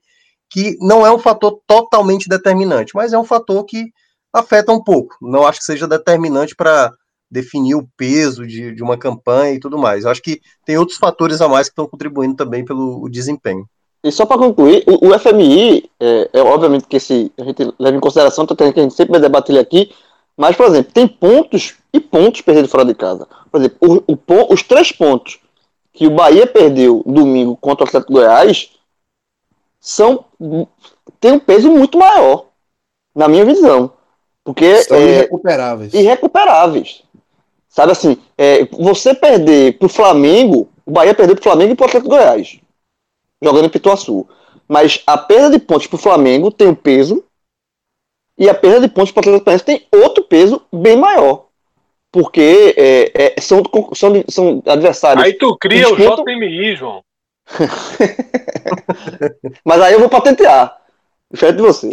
que 0.48 0.78
não 0.80 1.04
é 1.04 1.12
um 1.12 1.18
fator 1.18 1.60
totalmente 1.66 2.30
determinante, 2.30 2.92
mas 2.94 3.14
é 3.14 3.18
um 3.18 3.26
fator 3.26 3.66
que 3.66 3.92
afeta 4.32 4.72
um 4.72 4.84
pouco. 4.84 5.18
Não 5.20 5.48
acho 5.48 5.58
que 5.58 5.66
seja 5.66 5.88
determinante 5.88 6.56
para 6.56 6.94
definir 7.32 7.74
o 7.74 7.90
peso 7.98 8.46
de, 8.46 8.76
de 8.76 8.84
uma 8.84 8.96
campanha 8.96 9.56
e 9.56 9.60
tudo 9.60 9.76
mais. 9.76 10.04
Eu 10.04 10.12
acho 10.12 10.22
que 10.22 10.40
tem 10.64 10.78
outros 10.78 11.00
fatores 11.00 11.42
a 11.42 11.50
mais 11.50 11.68
que 11.68 11.72
estão 11.72 11.88
contribuindo 11.88 12.36
também 12.36 12.64
pelo 12.64 13.10
desempenho. 13.10 13.68
E 14.04 14.12
só 14.12 14.26
para 14.26 14.38
concluir, 14.38 14.84
o, 14.86 15.10
o 15.10 15.20
FMI, 15.20 15.90
é, 16.00 16.30
é 16.34 16.42
obviamente 16.42 16.86
que 16.86 16.98
esse, 16.98 17.32
a 17.40 17.44
gente 17.44 17.74
leva 17.80 17.96
em 17.96 18.02
consideração, 18.02 18.46
tô 18.46 18.56
tendo 18.56 18.74
que 18.74 18.80
a 18.80 18.84
gente 18.84 18.96
sempre 18.96 19.12
vai 19.12 19.22
debater 19.22 19.56
ele 19.56 19.62
aqui, 19.62 19.94
mas, 20.36 20.56
por 20.56 20.66
exemplo, 20.66 20.92
tem 20.92 21.08
pontos 21.08 21.76
e 21.94 22.00
pontos 22.00 22.42
perdidos 22.42 22.70
fora 22.70 22.84
de 22.84 22.94
casa. 22.94 23.28
Por 23.52 23.62
exemplo, 23.62 24.04
o, 24.08 24.14
o 24.14 24.54
os 24.54 24.64
três 24.64 24.92
pontos 24.92 25.40
que 25.94 26.08
o 26.08 26.12
Bahia 26.12 26.48
perdeu 26.48 27.04
domingo 27.06 27.56
contra 27.56 27.86
o 27.86 27.88
Atlético 27.88 28.14
Goiás 28.14 28.72
são 29.80 30.26
tem 31.20 31.34
um 31.34 31.40
peso 31.40 31.72
muito 31.72 31.98
maior. 31.98 32.48
Na 33.16 33.28
minha 33.28 33.46
visão. 33.46 33.92
Porque 34.44 34.82
São 34.84 34.98
é, 34.98 35.02
irrecuperáveis. 35.02 35.94
irrecuperáveis. 35.94 37.04
Sabe 37.70 37.92
assim, 37.92 38.18
é, 38.38 38.66
você 38.66 39.14
perder 39.14 39.78
pro 39.78 39.88
Flamengo, 39.88 40.68
o 40.86 40.92
Bahia 40.92 41.14
perdeu 41.14 41.36
pro 41.36 41.44
Flamengo 41.44 41.74
e 41.74 41.76
pro 41.76 41.86
Atlético 41.86 42.10
Goiás, 42.10 42.60
jogando 43.44 43.66
em 43.66 43.70
Pituaçu. 43.70 44.28
Mas 44.68 45.02
a 45.06 45.18
perda 45.18 45.52
de 45.52 45.60
pontos 45.60 45.88
pro 45.88 45.98
Flamengo 45.98 46.52
tem 46.52 46.68
um 46.68 46.76
peso 46.76 47.24
e 48.38 48.50
a 48.50 48.54
perda 48.54 48.82
de 48.82 48.88
pontos 48.94 49.12
pro 49.12 49.20
Atlético 49.20 49.46
Goianiense 49.46 49.66
tem 49.66 49.88
outro 49.92 50.24
peso 50.24 50.62
bem 50.72 50.96
maior. 50.96 51.48
Porque 52.12 52.74
é, 52.78 53.34
é, 53.38 53.42
são, 53.42 53.64
são, 53.94 54.24
são 54.30 54.64
adversários. 54.66 55.26
Aí 55.26 55.34
tu 55.34 55.58
cria 55.58 55.90
o 55.90 55.96
Disputam- 55.96 56.26
JMI, 56.26 56.76
João. 56.76 57.02
Mas 59.66 59.82
aí 59.82 59.94
eu 59.94 60.00
vou 60.00 60.10
patentear. 60.10 60.78
Diferente 61.32 61.56
de 61.58 61.62
você. 61.64 61.90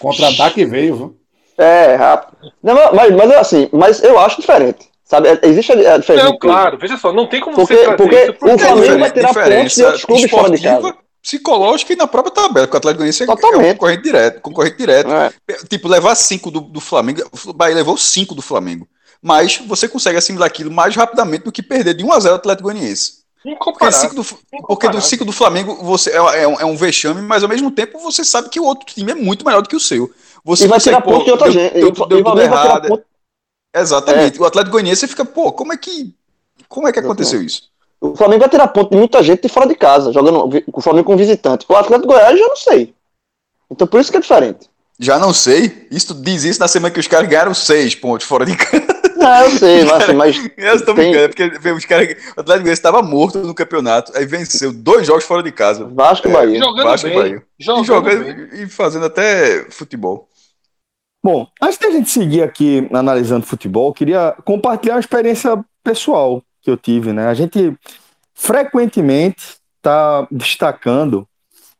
Contra-ataque 0.00 0.64
veio, 0.64 0.96
viu? 0.96 1.16
É, 1.56 1.94
rápido. 1.94 2.36
Não, 2.62 2.74
mas, 2.92 3.14
mas 3.14 3.30
assim, 3.30 3.68
mas 3.72 4.02
eu 4.02 4.18
acho 4.18 4.40
diferente. 4.40 4.90
Sabe? 5.08 5.28
É- 5.28 5.40
Existe 5.44 5.70
a 5.72 5.96
diferença. 5.98 6.24
Não, 6.28 6.36
claro, 6.38 6.76
veja 6.78 6.98
só, 6.98 7.12
não 7.12 7.26
tem 7.28 7.40
como 7.40 7.54
Porque- 7.56 7.76
você 7.76 7.92
porque 7.96 8.16
isso 8.22 8.30
o 8.32 8.34
porque 8.34 8.58
Flamengo 8.58 8.98
vai 8.98 9.10
tirar 9.12 9.32
pontos 9.32 9.74
de 9.74 9.84
outros 9.84 10.04
clubes 10.04 10.30
fora 10.30 10.50
de 10.50 10.62
casa. 10.62 10.74
esportiva, 10.76 10.98
psicológica 11.22 11.92
e 11.92 11.96
na 11.96 12.06
própria 12.08 12.34
tabela, 12.34 12.66
porque 12.66 12.76
o 12.76 12.78
Atlético 12.78 12.98
Goianiense 12.98 13.22
é- 13.22 13.24
é 13.24 13.26
Totalmente. 13.28 13.72
concorrente 13.74 14.02
direto, 14.02 14.40
concorrente 14.40 14.76
direto. 14.76 15.10
É. 15.12 15.32
Tipo, 15.68 15.86
levar 15.88 16.14
cinco 16.16 16.50
do, 16.50 16.60
do 16.60 16.80
Flamengo, 16.80 17.22
o 17.46 17.52
Bahia 17.52 17.74
levou 17.76 17.96
cinco 17.96 18.34
do 18.34 18.42
Flamengo. 18.42 18.86
Mas 19.22 19.58
você 19.66 19.88
consegue 19.88 20.18
assimilar 20.18 20.46
aquilo 20.48 20.70
mais 20.70 20.94
rapidamente 20.94 21.44
do 21.44 21.52
que 21.52 21.62
perder 21.62 21.94
de 21.94 22.04
1 22.04 22.12
a 22.12 22.20
0 22.20 22.34
o 22.34 22.36
Atlético 22.36 22.64
Goianiense. 22.68 23.24
Porque, 23.60 23.92
cinco 23.92 24.14
do, 24.16 24.24
porque 24.66 24.88
do. 24.88 25.00
5 25.00 25.24
do 25.24 25.30
Flamengo 25.30 25.76
você 25.82 26.10
é, 26.10 26.16
é 26.42 26.48
um, 26.48 26.60
é 26.60 26.64
um 26.64 26.76
vexame, 26.76 27.22
mas 27.22 27.44
ao 27.44 27.48
mesmo 27.48 27.70
tempo 27.70 27.98
você 28.00 28.24
sabe 28.24 28.48
que 28.48 28.58
o 28.58 28.64
outro 28.64 28.84
time 28.84 29.12
é 29.12 29.14
muito 29.14 29.44
melhor 29.46 29.62
do 29.62 29.68
que 29.68 29.76
o 29.76 29.80
seu. 29.80 30.10
Você 30.44 30.64
E 30.64 30.66
vai 30.66 30.78
consegue, 30.80 30.96
tirar 30.96 31.00
ponto 31.12 31.24
de 31.24 31.30
outra 31.30 31.48
deu- 31.48 31.52
gente. 31.62 31.72
deu- 31.74 31.88
E 31.88 31.92
deu 31.92 31.92
tudo 32.24 32.30
tirar 32.32 32.42
errado. 32.42 32.88
ponto. 32.88 33.04
Exatamente. 33.80 34.40
O 34.40 34.44
Atlético 34.44 34.72
Goianiense 34.72 35.00
você 35.02 35.06
fica, 35.08 35.24
pô, 35.24 35.52
como 35.52 35.72
é 35.72 35.76
que. 35.76 36.14
Como 36.68 36.88
é 36.88 36.92
que 36.92 36.98
aconteceu 36.98 37.42
isso? 37.42 37.62
O 38.00 38.16
Flamengo 38.16 38.40
vai 38.40 38.48
tirar 38.48 38.68
ponto 38.68 38.90
de 38.90 38.96
muita 38.96 39.22
gente 39.22 39.42
de 39.42 39.48
fora 39.48 39.66
de 39.66 39.74
casa, 39.74 40.12
jogando 40.12 40.62
o 40.72 40.80
Flamengo 40.80 41.06
com 41.06 41.16
visitante. 41.16 41.64
O 41.68 41.74
Atlético 41.76 42.12
Goiás 42.12 42.38
eu 42.38 42.48
não 42.48 42.56
sei. 42.56 42.94
Então 43.70 43.86
por 43.86 44.00
isso 44.00 44.10
que 44.10 44.16
é 44.16 44.20
diferente. 44.20 44.68
Já 44.98 45.18
não 45.18 45.32
sei. 45.32 45.86
Isso 45.90 46.14
diz 46.14 46.44
isso 46.44 46.60
na 46.60 46.68
semana 46.68 46.92
que 46.92 47.00
os 47.00 47.06
caras 47.06 47.28
ganharam 47.28 47.54
seis 47.54 47.94
pontos 47.94 48.26
fora 48.26 48.44
de 48.46 48.56
casa. 48.56 48.86
Não, 49.16 49.40
eu 49.44 49.50
sei, 49.58 49.84
mas, 49.84 50.02
assim, 50.02 50.12
mas 50.12 50.36
Eu 50.56 50.74
estou 50.74 50.94
Tem- 50.94 51.10
brincando, 51.10 51.24
é 51.24 51.28
porque 51.28 51.70
os 51.72 51.84
caras. 51.84 52.08
O 52.08 52.12
Atlético 52.12 52.44
Goianiense 52.46 52.72
estava 52.72 53.02
morto 53.02 53.38
no 53.38 53.54
campeonato, 53.54 54.12
aí 54.14 54.26
venceu 54.26 54.72
dois 54.72 55.06
jogos 55.06 55.24
fora 55.24 55.42
de 55.42 55.50
casa. 55.50 55.84
Vasco 55.86 56.28
e 56.28 56.30
Bahia. 56.30 56.58
Jogando 56.58 56.84
Vasco 56.84 57.06
e 57.06 57.10
bem. 57.10 57.18
Bahia. 57.18 57.42
E 57.58 57.64
Jogando, 57.64 57.84
jogando 57.86 58.24
bem. 58.24 58.62
e 58.62 58.68
fazendo 58.68 59.06
até 59.06 59.66
futebol. 59.70 60.28
Bom, 61.22 61.48
antes 61.60 61.78
da 61.78 61.90
gente 61.90 62.08
seguir 62.08 62.42
aqui 62.42 62.88
analisando 62.92 63.46
futebol, 63.46 63.92
queria 63.92 64.36
compartilhar 64.44 64.94
uma 64.94 65.00
experiência 65.00 65.64
pessoal 65.82 66.42
que 66.62 66.70
eu 66.70 66.76
tive, 66.76 67.12
né? 67.12 67.26
A 67.26 67.34
gente 67.34 67.76
frequentemente 68.34 69.56
está 69.76 70.26
destacando 70.30 71.26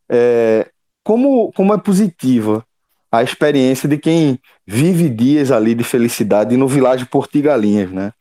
é, 0.08 0.68
como, 1.04 1.52
como 1.52 1.74
é 1.74 1.78
positiva 1.78 2.64
a 3.10 3.22
experiência 3.22 3.88
de 3.88 3.98
quem 3.98 4.38
vive 4.66 5.08
dias 5.08 5.50
ali 5.50 5.74
de 5.74 5.84
felicidade 5.84 6.56
no 6.56 6.66
Vilagem 6.66 7.06
Portigalinhas, 7.06 7.90
né? 7.90 8.12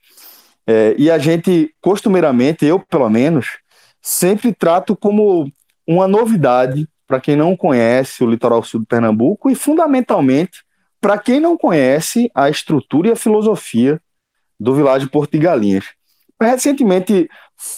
É, 0.67 0.95
e 0.97 1.11
a 1.11 1.17
gente, 1.17 1.73
costumeiramente, 1.79 2.65
eu 2.65 2.79
pelo 2.79 3.09
menos, 3.09 3.59
sempre 4.01 4.53
trato 4.53 4.95
como 4.95 5.51
uma 5.87 6.07
novidade 6.07 6.87
para 7.07 7.19
quem 7.19 7.35
não 7.35 7.55
conhece 7.55 8.23
o 8.23 8.29
litoral 8.29 8.63
sul 8.63 8.79
do 8.79 8.85
Pernambuco 8.85 9.49
e, 9.49 9.55
fundamentalmente, 9.55 10.64
para 11.05 11.19
quem 11.19 11.39
não 11.39 11.55
conhece 11.55 12.31
a 12.33 12.49
estrutura 12.49 13.09
e 13.09 13.11
a 13.11 13.15
filosofia 13.15 14.01
do 14.59 14.73
Vilagem 14.73 15.07
Porto 15.07 15.33
de 15.33 15.37
Galinhas. 15.37 15.85
Recentemente 16.41 17.29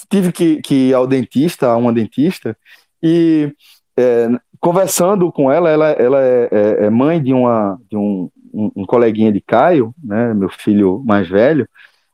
tive 0.09 0.31
que, 0.31 0.61
que 0.61 0.73
ir 0.73 0.93
ao 0.93 1.05
dentista, 1.05 1.67
a 1.67 1.75
uma 1.75 1.91
dentista, 1.91 2.57
e 3.03 3.53
é, 3.99 4.29
conversando 4.61 5.29
com 5.29 5.51
ela, 5.51 5.69
ela, 5.69 5.89
ela 5.89 6.21
é, 6.21 6.47
é- 6.49 6.85
é 6.85 6.89
mãe 6.89 7.21
de, 7.21 7.33
uma, 7.33 7.77
de 7.91 7.97
um, 7.97 8.31
um, 8.53 8.85
coleguinha 8.85 9.29
de 9.29 9.41
Caio, 9.41 9.93
né, 10.01 10.33
meu 10.33 10.47
filho 10.47 11.03
mais 11.05 11.27
velho, 11.27 11.67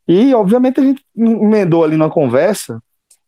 e 0.07 0.33
obviamente 0.33 0.79
a 0.79 0.83
gente 0.83 1.05
emendou 1.15 1.83
ali 1.83 1.95
na 1.95 2.09
conversa, 2.09 2.81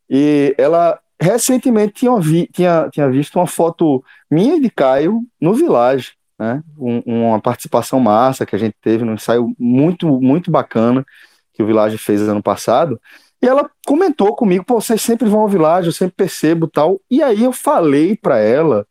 e 0.10 0.56
ela 0.58 1.00
recentemente 1.22 1.94
tinha, 1.94 2.20
vi, 2.20 2.50
tinha, 2.52 2.90
tinha 2.92 3.08
visto 3.12 3.36
uma 3.36 3.46
foto 3.46 4.04
minha 4.28 4.60
de 4.60 4.72
Caio 4.72 5.22
no 5.40 5.54
Village, 5.54 6.14
né? 6.38 6.62
Um- 6.78 7.02
uma 7.06 7.40
participação 7.40 8.00
massa 8.00 8.46
que 8.46 8.56
a 8.56 8.60
gente 8.60 8.76
teve 8.82 9.04
num 9.04 9.14
ensaio 9.14 9.54
muito, 9.58 10.08
muito 10.22 10.52
bacana 10.52 11.06
que 11.54 11.64
o 11.64 11.66
Village 11.66 11.98
fez 11.98 12.22
ano 12.22 12.44
passado. 12.44 13.00
E 13.42 13.48
ela 13.48 13.70
comentou 13.86 14.36
comigo, 14.36 14.66
pô, 14.66 14.80
vocês 14.82 15.02
sempre 15.02 15.30
vão 15.30 15.42
ao 15.42 15.50
Village, 15.50 15.88
eu 15.88 15.94
sempre 15.94 16.16
percebo 16.16 16.68
tal. 16.68 17.00
E 17.10 17.22
aí 17.22 17.44
eu 17.44 17.52
falei 17.54 18.16
para 18.16 18.40
ela 18.40 18.86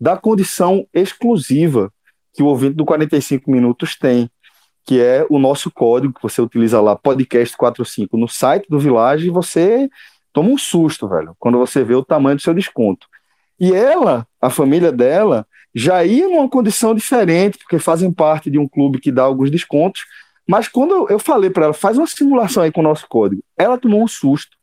da 0.00 0.16
condição 0.16 0.86
exclusiva 0.94 1.92
que 2.32 2.42
o 2.42 2.46
ouvinte 2.46 2.74
do 2.74 2.84
45 2.84 3.50
Minutos 3.50 3.96
tem, 3.96 4.30
que 4.84 5.00
é 5.00 5.26
o 5.28 5.38
nosso 5.38 5.70
código 5.70 6.14
que 6.14 6.22
você 6.22 6.40
utiliza 6.40 6.80
lá, 6.80 6.96
podcast45, 6.96 8.08
no 8.12 8.28
site 8.28 8.66
do 8.68 8.78
Village, 8.78 9.26
e 9.26 9.30
você 9.30 9.88
toma 10.32 10.50
um 10.50 10.58
susto, 10.58 11.08
velho, 11.08 11.34
quando 11.38 11.58
você 11.58 11.82
vê 11.84 11.94
o 11.94 12.04
tamanho 12.04 12.36
do 12.36 12.42
seu 12.42 12.54
desconto. 12.54 13.06
E 13.58 13.72
ela, 13.72 14.26
a 14.40 14.48
família 14.50 14.92
dela, 14.92 15.46
já 15.78 16.04
ia 16.04 16.28
numa 16.28 16.48
condição 16.48 16.94
diferente, 16.94 17.58
porque 17.58 17.78
fazem 17.78 18.12
parte 18.12 18.50
de 18.50 18.58
um 18.58 18.68
clube 18.68 19.00
que 19.00 19.12
dá 19.12 19.22
alguns 19.22 19.50
descontos. 19.50 20.02
Mas 20.46 20.66
quando 20.66 21.08
eu- 21.08 21.18
falei 21.18 21.50
para 21.50 21.66
ela, 21.66 21.74
faz 21.74 21.96
uma 21.96 22.06
simulação 22.06 22.62
aí 22.62 22.72
com 22.72 22.80
o 22.80 22.84
nosso 22.84 23.06
código, 23.08 23.42
ela 23.56 23.78
tomou 23.78 24.02
um 24.02 24.08
susto 24.08 24.56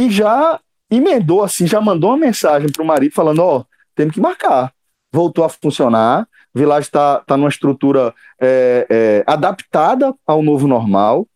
e 0.00 0.10
já 0.10 0.58
emendou 0.90 1.42
assim, 1.42 1.66
já 1.66 1.80
mandou 1.80 2.10
uma 2.10 2.16
mensagem 2.16 2.70
para 2.70 2.82
o 2.82 2.86
marido 2.86 3.12
falando: 3.14 3.40
Ó, 3.40 3.64
temos 3.94 4.14
que 4.14 4.20
marcar. 4.20 4.72
Voltou 5.12 5.44
a 5.44 5.48
funcionar, 5.48 6.26
o 6.54 6.58
Village 6.58 6.88
está 6.88 7.20
tá 7.20 7.36
numa 7.36 7.48
estrutura 7.48 8.14
é, 8.40 8.86
é, 8.90 9.24
adaptada 9.26 10.14
ao 10.26 10.42
novo 10.42 10.66
normal. 10.68 11.26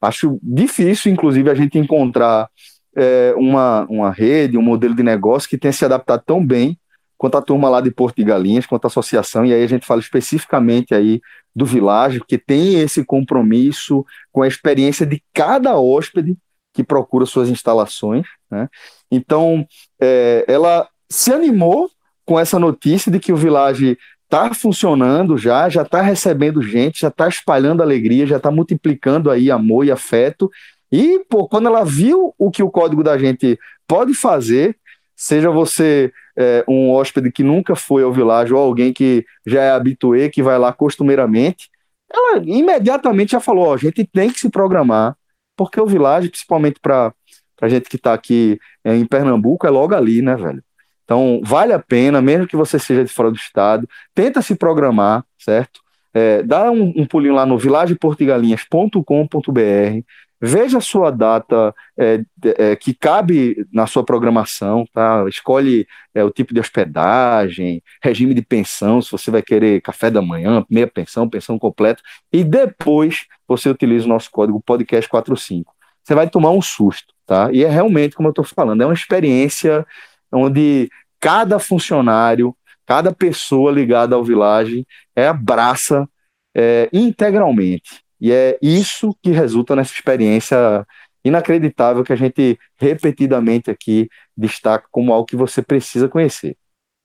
Acho 0.00 0.38
difícil, 0.42 1.12
inclusive, 1.12 1.50
a 1.50 1.54
gente 1.54 1.78
encontrar 1.78 2.48
é, 2.96 3.34
uma, 3.36 3.86
uma 3.88 4.10
rede, 4.10 4.56
um 4.58 4.62
modelo 4.62 4.94
de 4.94 5.02
negócio 5.02 5.48
que 5.48 5.58
tenha 5.58 5.72
se 5.72 5.84
adaptado 5.84 6.22
tão 6.24 6.44
bem 6.44 6.78
quanto 7.18 7.36
a 7.36 7.42
turma 7.42 7.68
lá 7.68 7.80
de 7.80 7.90
Porto 7.90 8.16
de 8.16 8.24
Galinhas, 8.24 8.64
quanto 8.64 8.84
a 8.84 8.86
associação, 8.86 9.44
e 9.44 9.52
aí 9.52 9.62
a 9.62 9.66
gente 9.66 9.84
fala 9.84 10.00
especificamente 10.00 10.94
aí 10.94 11.20
do 11.54 11.66
Village, 11.66 12.22
que 12.26 12.38
tem 12.38 12.80
esse 12.80 13.04
compromisso 13.04 14.06
com 14.32 14.42
a 14.42 14.48
experiência 14.48 15.04
de 15.04 15.22
cada 15.34 15.76
hóspede 15.76 16.36
que 16.72 16.84
procura 16.84 17.26
suas 17.26 17.48
instalações, 17.48 18.24
né? 18.48 18.68
Então, 19.10 19.66
é, 20.00 20.44
ela 20.46 20.88
se 21.10 21.32
animou 21.32 21.90
com 22.24 22.38
essa 22.38 22.58
notícia 22.58 23.10
de 23.10 23.18
que 23.18 23.32
o 23.32 23.36
Village 23.36 23.98
está 24.24 24.52
funcionando 24.52 25.36
já, 25.36 25.68
já 25.68 25.82
está 25.82 26.02
recebendo 26.02 26.62
gente, 26.62 27.00
já 27.00 27.08
está 27.08 27.26
espalhando 27.26 27.82
alegria, 27.82 28.26
já 28.26 28.36
está 28.36 28.50
multiplicando 28.50 29.30
aí 29.30 29.50
amor 29.50 29.86
e 29.86 29.90
afeto. 29.90 30.50
E, 30.92 31.24
pô, 31.28 31.48
quando 31.48 31.66
ela 31.66 31.84
viu 31.84 32.34
o 32.38 32.50
que 32.50 32.62
o 32.62 32.70
código 32.70 33.02
da 33.02 33.18
gente 33.18 33.58
pode 33.86 34.14
fazer, 34.14 34.76
seja 35.16 35.50
você 35.50 36.12
é, 36.38 36.64
um 36.68 36.90
hóspede 36.90 37.32
que 37.32 37.42
nunca 37.42 37.74
foi 37.74 38.04
ao 38.04 38.12
Village 38.12 38.54
ou 38.54 38.60
alguém 38.60 38.92
que 38.92 39.26
já 39.44 39.62
é 39.62 39.70
habituê, 39.72 40.30
que 40.30 40.42
vai 40.42 40.56
lá 40.56 40.72
costumeiramente, 40.72 41.68
ela 42.10 42.40
imediatamente 42.44 43.32
já 43.32 43.40
falou: 43.40 43.66
ó, 43.66 43.74
a 43.74 43.76
gente 43.76 44.04
tem 44.04 44.30
que 44.30 44.38
se 44.38 44.48
programar, 44.48 45.16
porque 45.56 45.80
o 45.80 45.86
Village, 45.86 46.28
principalmente 46.28 46.78
para 46.80 47.12
a 47.60 47.68
gente 47.68 47.88
que 47.88 47.96
está 47.96 48.14
aqui 48.14 48.58
é, 48.84 48.94
em 48.94 49.04
Pernambuco, 49.04 49.66
é 49.66 49.70
logo 49.70 49.94
ali, 49.94 50.22
né, 50.22 50.36
velho? 50.36 50.62
Então, 51.04 51.40
vale 51.42 51.72
a 51.72 51.78
pena, 51.78 52.22
mesmo 52.22 52.46
que 52.46 52.56
você 52.56 52.78
seja 52.78 53.04
de 53.04 53.12
fora 53.12 53.30
do 53.30 53.36
estado, 53.36 53.88
tenta 54.14 54.42
se 54.42 54.54
programar, 54.54 55.24
certo? 55.38 55.80
É, 56.14 56.42
dá 56.42 56.70
um, 56.70 56.92
um 56.96 57.06
pulinho 57.06 57.34
lá 57.34 57.44
no 57.46 57.58
vilageportigalinhas.com.br, 57.58 60.04
veja 60.40 60.78
a 60.78 60.80
sua 60.80 61.10
data 61.10 61.74
é, 61.98 62.22
é, 62.56 62.76
que 62.76 62.94
cabe 62.94 63.66
na 63.72 63.86
sua 63.86 64.04
programação, 64.04 64.84
tá? 64.92 65.24
Escolhe 65.28 65.86
é, 66.14 66.22
o 66.22 66.30
tipo 66.30 66.54
de 66.54 66.60
hospedagem, 66.60 67.82
regime 68.02 68.34
de 68.34 68.42
pensão, 68.42 69.02
se 69.02 69.10
você 69.10 69.30
vai 69.30 69.42
querer 69.42 69.80
café 69.80 70.10
da 70.10 70.22
manhã, 70.22 70.64
meia 70.70 70.86
pensão, 70.86 71.28
pensão 71.28 71.58
completa, 71.58 72.02
e 72.32 72.44
depois 72.44 73.26
você 73.46 73.68
utiliza 73.68 74.06
o 74.06 74.08
nosso 74.08 74.30
código 74.30 74.62
podcast45. 74.62 75.64
Você 76.04 76.14
vai 76.14 76.28
tomar 76.28 76.50
um 76.52 76.62
susto, 76.62 77.12
tá? 77.26 77.50
E 77.52 77.64
é 77.64 77.68
realmente, 77.68 78.14
como 78.14 78.28
eu 78.28 78.32
estou 78.32 78.44
falando, 78.44 78.82
é 78.82 78.86
uma 78.86 78.94
experiência 78.94 79.86
onde 80.32 80.88
cada 81.20 81.58
funcionário, 81.58 82.54
cada 82.86 83.12
pessoa 83.12 83.72
ligada 83.72 84.14
ao 84.14 84.24
Village 84.24 84.86
é 85.14 85.26
abraça 85.28 86.08
é, 86.54 86.88
integralmente. 86.92 88.02
E 88.20 88.32
é 88.32 88.58
isso 88.60 89.16
que 89.22 89.30
resulta 89.30 89.76
nessa 89.76 89.92
experiência 89.92 90.86
inacreditável 91.24 92.04
que 92.04 92.12
a 92.12 92.16
gente 92.16 92.58
repetidamente 92.76 93.70
aqui 93.70 94.08
destaca 94.36 94.86
como 94.90 95.12
algo 95.12 95.26
que 95.26 95.36
você 95.36 95.62
precisa 95.62 96.08
conhecer. 96.08 96.56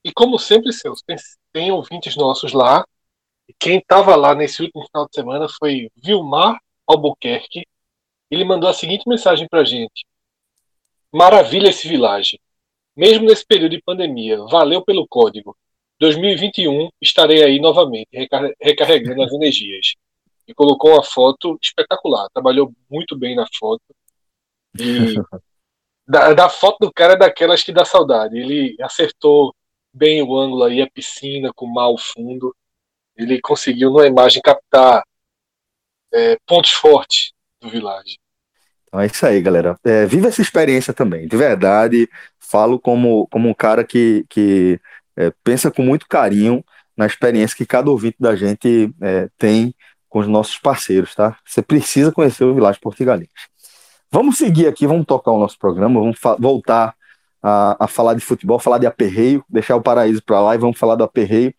E 0.04 0.12
como 0.12 0.38
sempre, 0.38 0.72
seus, 0.72 1.02
tem, 1.02 1.16
tem 1.52 1.72
ouvintes 1.72 2.16
nossos 2.16 2.52
lá 2.52 2.84
quem 3.58 3.78
estava 3.78 4.16
lá 4.16 4.34
nesse 4.34 4.62
último 4.62 4.86
final 4.86 5.06
de 5.06 5.14
semana 5.14 5.46
foi 5.48 5.90
Vilmar 5.96 6.58
Albuquerque. 6.86 7.66
Ele 8.30 8.44
mandou 8.44 8.68
a 8.68 8.74
seguinte 8.74 9.08
mensagem 9.08 9.46
para 9.48 9.64
gente: 9.64 10.04
Maravilha 11.12 11.68
esse 11.68 11.86
vilagem. 11.86 12.40
Mesmo 12.96 13.26
nesse 13.26 13.44
período 13.44 13.72
de 13.72 13.82
pandemia, 13.82 14.38
valeu 14.44 14.84
pelo 14.84 15.06
código. 15.06 15.56
2021 16.00 16.88
estarei 17.00 17.42
aí 17.42 17.60
novamente, 17.60 18.08
recar- 18.12 18.52
recarregando 18.60 19.22
as 19.22 19.32
energias. 19.32 19.94
E 20.46 20.54
colocou 20.54 20.92
uma 20.92 21.02
foto 21.02 21.58
espetacular. 21.62 22.28
Trabalhou 22.32 22.72
muito 22.90 23.16
bem 23.16 23.34
na 23.34 23.46
foto. 23.58 23.82
E 24.78 25.14
da, 26.06 26.32
da 26.34 26.48
foto 26.48 26.78
do 26.80 26.92
cara 26.92 27.14
é 27.14 27.18
daquelas 27.18 27.62
que 27.62 27.72
dá 27.72 27.84
saudade. 27.84 28.36
Ele 28.38 28.76
acertou 28.80 29.54
bem 29.92 30.22
o 30.22 30.36
ângulo 30.36 30.64
aí, 30.64 30.82
a 30.82 30.90
piscina 30.90 31.52
com 31.54 31.78
ao 31.78 31.96
fundo. 31.96 32.54
Ele 33.16 33.40
conseguiu, 33.40 33.90
numa 33.90 34.06
imagem, 34.06 34.42
captar 34.42 35.02
é, 36.12 36.36
pontos 36.46 36.72
fortes 36.72 37.32
do 37.60 37.68
Village. 37.68 38.18
Então 38.86 39.00
é 39.00 39.06
isso 39.06 39.26
aí, 39.26 39.40
galera. 39.40 39.78
É, 39.84 40.06
viva 40.06 40.28
essa 40.28 40.42
experiência 40.42 40.92
também, 40.92 41.26
de 41.26 41.36
verdade. 41.36 42.08
Falo 42.38 42.78
como, 42.78 43.26
como 43.28 43.48
um 43.48 43.54
cara 43.54 43.84
que, 43.84 44.24
que 44.28 44.80
é, 45.16 45.32
pensa 45.42 45.70
com 45.70 45.82
muito 45.82 46.06
carinho 46.06 46.64
na 46.96 47.06
experiência 47.06 47.56
que 47.56 47.66
cada 47.66 47.90
ouvinte 47.90 48.16
da 48.20 48.36
gente 48.36 48.92
é, 49.00 49.28
tem 49.36 49.74
com 50.14 50.20
os 50.20 50.28
nossos 50.28 50.56
parceiros, 50.60 51.12
tá? 51.12 51.36
Você 51.44 51.60
precisa 51.60 52.12
conhecer 52.12 52.44
o 52.44 52.54
Village 52.54 52.78
Portugalense. 52.78 53.32
Vamos 54.12 54.38
seguir 54.38 54.68
aqui, 54.68 54.86
vamos 54.86 55.06
tocar 55.06 55.32
o 55.32 55.40
nosso 55.40 55.58
programa, 55.58 55.98
vamos 55.98 56.20
voltar 56.38 56.94
a, 57.42 57.84
a 57.84 57.88
falar 57.88 58.14
de 58.14 58.20
futebol, 58.20 58.60
falar 58.60 58.78
de 58.78 58.86
aperreio, 58.86 59.44
deixar 59.48 59.74
o 59.74 59.82
paraíso 59.82 60.22
para 60.24 60.40
lá 60.40 60.54
e 60.54 60.58
vamos 60.58 60.78
falar 60.78 60.94
do 60.94 61.02
aperreio, 61.02 61.52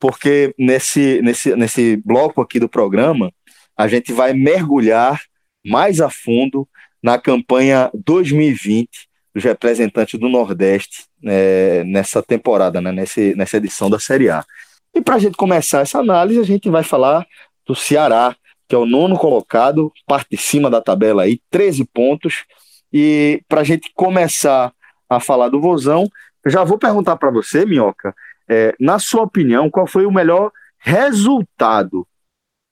porque 0.00 0.52
nesse, 0.58 1.22
nesse, 1.22 1.54
nesse 1.54 2.02
bloco 2.04 2.42
aqui 2.42 2.58
do 2.58 2.68
programa 2.68 3.32
a 3.76 3.86
gente 3.86 4.12
vai 4.12 4.32
mergulhar 4.32 5.22
mais 5.64 6.00
a 6.00 6.10
fundo 6.10 6.68
na 7.00 7.16
campanha 7.16 7.92
2020 7.94 8.88
dos 9.32 9.44
representantes 9.44 10.18
do 10.18 10.28
Nordeste 10.28 11.04
né, 11.22 11.84
nessa 11.84 12.20
temporada, 12.20 12.80
né, 12.80 12.90
nesse, 12.90 13.36
nessa 13.36 13.58
edição 13.58 13.88
da 13.88 14.00
Série 14.00 14.28
A. 14.30 14.44
E 14.92 15.00
para 15.00 15.14
a 15.14 15.18
gente 15.20 15.36
começar 15.36 15.82
essa 15.82 16.00
análise, 16.00 16.40
a 16.40 16.44
gente 16.44 16.68
vai 16.68 16.82
falar 16.82 17.24
do 17.70 17.76
Ceará, 17.76 18.34
que 18.68 18.74
é 18.74 18.78
o 18.78 18.84
nono 18.84 19.16
colocado, 19.16 19.92
parte 20.06 20.30
de 20.32 20.36
cima 20.36 20.68
da 20.68 20.80
tabela 20.80 21.22
aí, 21.22 21.40
13 21.50 21.84
pontos. 21.84 22.44
E 22.92 23.42
para 23.48 23.60
a 23.60 23.64
gente 23.64 23.92
começar 23.94 24.72
a 25.08 25.20
falar 25.20 25.48
do 25.48 25.60
Vozão, 25.60 26.08
já 26.46 26.64
vou 26.64 26.78
perguntar 26.78 27.16
para 27.16 27.30
você, 27.30 27.64
Minhoca, 27.64 28.12
é, 28.48 28.74
na 28.80 28.98
sua 28.98 29.22
opinião, 29.22 29.70
qual 29.70 29.86
foi 29.86 30.04
o 30.04 30.10
melhor 30.10 30.50
resultado 30.78 32.04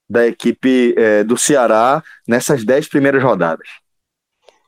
da 0.09 0.27
equipe 0.27 0.93
é, 0.97 1.23
do 1.23 1.37
Ceará 1.37 2.03
nessas 2.27 2.65
10 2.65 2.89
primeiras 2.89 3.23
rodadas? 3.23 3.67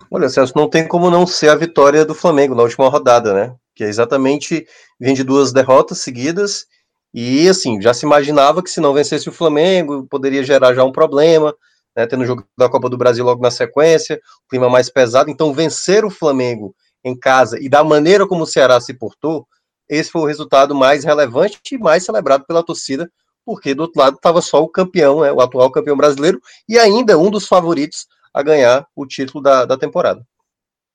Olha, 0.09 0.29
Celso, 0.29 0.53
não 0.55 0.69
tem 0.69 0.88
como 0.88 1.09
não 1.09 1.27
ser 1.27 1.49
a 1.49 1.55
vitória 1.55 2.05
do 2.05 2.15
Flamengo 2.15 2.55
na 2.55 2.63
última 2.63 2.88
rodada, 2.88 3.34
né? 3.34 3.55
Que 3.75 3.84
é 3.84 3.88
exatamente 3.88 4.65
vem 4.99 5.13
de 5.13 5.23
duas 5.23 5.51
derrotas 5.51 5.99
seguidas 5.99 6.67
e 7.14 7.47
assim 7.47 7.82
já 7.82 7.93
se 7.93 8.05
imaginava 8.05 8.64
que 8.64 8.70
se 8.70 8.80
não 8.80 8.93
vencesse 8.93 9.28
o 9.28 9.34
Flamengo 9.34 10.07
poderia 10.09 10.43
gerar 10.43 10.74
já 10.74 10.84
um 10.84 10.91
problema, 10.91 11.53
né? 11.95 12.07
Tendo 12.07 12.22
o 12.22 12.26
jogo 12.26 12.45
da 12.57 12.70
Copa 12.70 12.89
do 12.89 12.97
Brasil 12.97 13.26
logo 13.26 13.41
na 13.41 13.51
sequência, 13.51 14.20
clima 14.49 14.70
mais 14.70 14.89
pesado. 14.89 15.30
Então 15.30 15.53
vencer 15.53 16.05
o 16.05 16.09
Flamengo 16.09 16.76
em 17.03 17.18
casa 17.18 17.57
e 17.59 17.68
da 17.68 17.84
maneira 17.84 18.28
como 18.28 18.43
o 18.43 18.47
Ceará 18.47 18.80
se 18.80 18.93
portou, 18.93 19.47
esse 19.89 20.09
foi 20.09 20.22
o 20.22 20.26
resultado 20.26 20.74
mais 20.74 21.03
relevante 21.03 21.59
e 21.72 21.78
mais 21.78 22.05
celebrado 22.05 22.45
pela 22.45 22.64
torcida, 22.64 23.12
porque 23.45 23.74
do 23.74 23.82
outro 23.82 23.99
lado 23.99 24.16
estava 24.16 24.41
só 24.41 24.64
o 24.64 24.70
campeão, 24.70 25.22
né? 25.22 25.32
O 25.32 25.41
atual 25.41 25.72
campeão 25.72 25.97
brasileiro 25.97 26.39
e 26.68 26.80
ainda 26.80 27.18
um 27.18 27.30
dos 27.30 27.47
favoritos 27.47 28.07
a 28.34 28.41
ganhar 28.41 28.88
o 28.95 29.05
título 29.05 29.43
da, 29.43 29.66
da 29.66 29.78
temporada. 29.78 30.26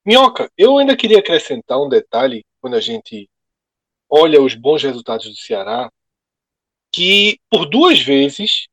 Minhoca, 0.05 0.49
eu 0.57 0.79
ainda 0.79 0.97
queria 0.97 1.19
acrescentar 1.19 1.79
um 1.79 1.89
detalhe 1.89 2.45
quando 2.61 2.75
a 2.75 2.81
gente 2.81 3.29
olha 4.09 4.41
os 4.41 4.55
bons 4.55 4.83
resultados 4.83 5.29
do 5.29 5.37
Ceará, 5.37 5.91
que 6.97 7.39
por 7.51 7.69
duas 7.69 8.01
vezes 8.01 8.69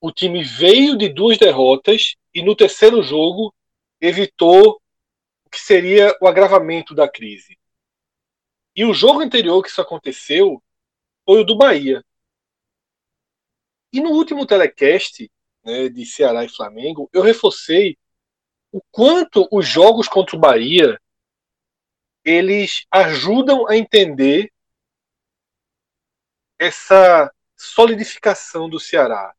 o 0.00 0.10
time 0.10 0.42
veio 0.42 0.96
de 0.96 1.10
duas 1.10 1.36
derrotas 1.36 2.16
e 2.32 2.42
no 2.42 2.56
terceiro 2.56 3.02
jogo 3.02 3.54
evitou 4.00 4.80
o 5.44 5.50
que 5.50 5.60
seria 5.60 6.16
o 6.22 6.26
agravamento 6.26 6.94
da 6.94 7.06
crise. 7.06 7.58
E 8.74 8.82
o 8.82 8.94
jogo 8.94 9.20
anterior 9.20 9.62
que 9.62 9.68
isso 9.68 9.82
aconteceu 9.82 10.62
foi 11.26 11.42
o 11.42 11.44
do 11.44 11.54
Bahia. 11.54 12.02
E 13.92 14.00
no 14.00 14.12
último 14.12 14.46
telecast 14.46 15.30
né, 15.62 15.90
de 15.90 16.06
Ceará 16.06 16.46
e 16.46 16.48
Flamengo, 16.48 17.10
eu 17.12 17.20
reforcei 17.20 17.98
o 18.72 18.80
quanto 18.90 19.46
os 19.52 19.68
jogos 19.68 20.08
contra 20.08 20.34
o 20.34 20.40
Bahia 20.40 20.98
eles 22.24 22.86
ajudam 22.90 23.68
a 23.68 23.76
entender 23.76 24.50
essa 26.58 27.32
solidificação 27.56 28.68
do 28.68 28.78
Ceará. 28.78 29.34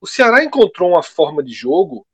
O 0.00 0.06
Ceará 0.06 0.44
encontrou 0.44 0.90
uma 0.90 1.02
forma 1.02 1.42
de 1.42 1.52
jogo 1.52 2.06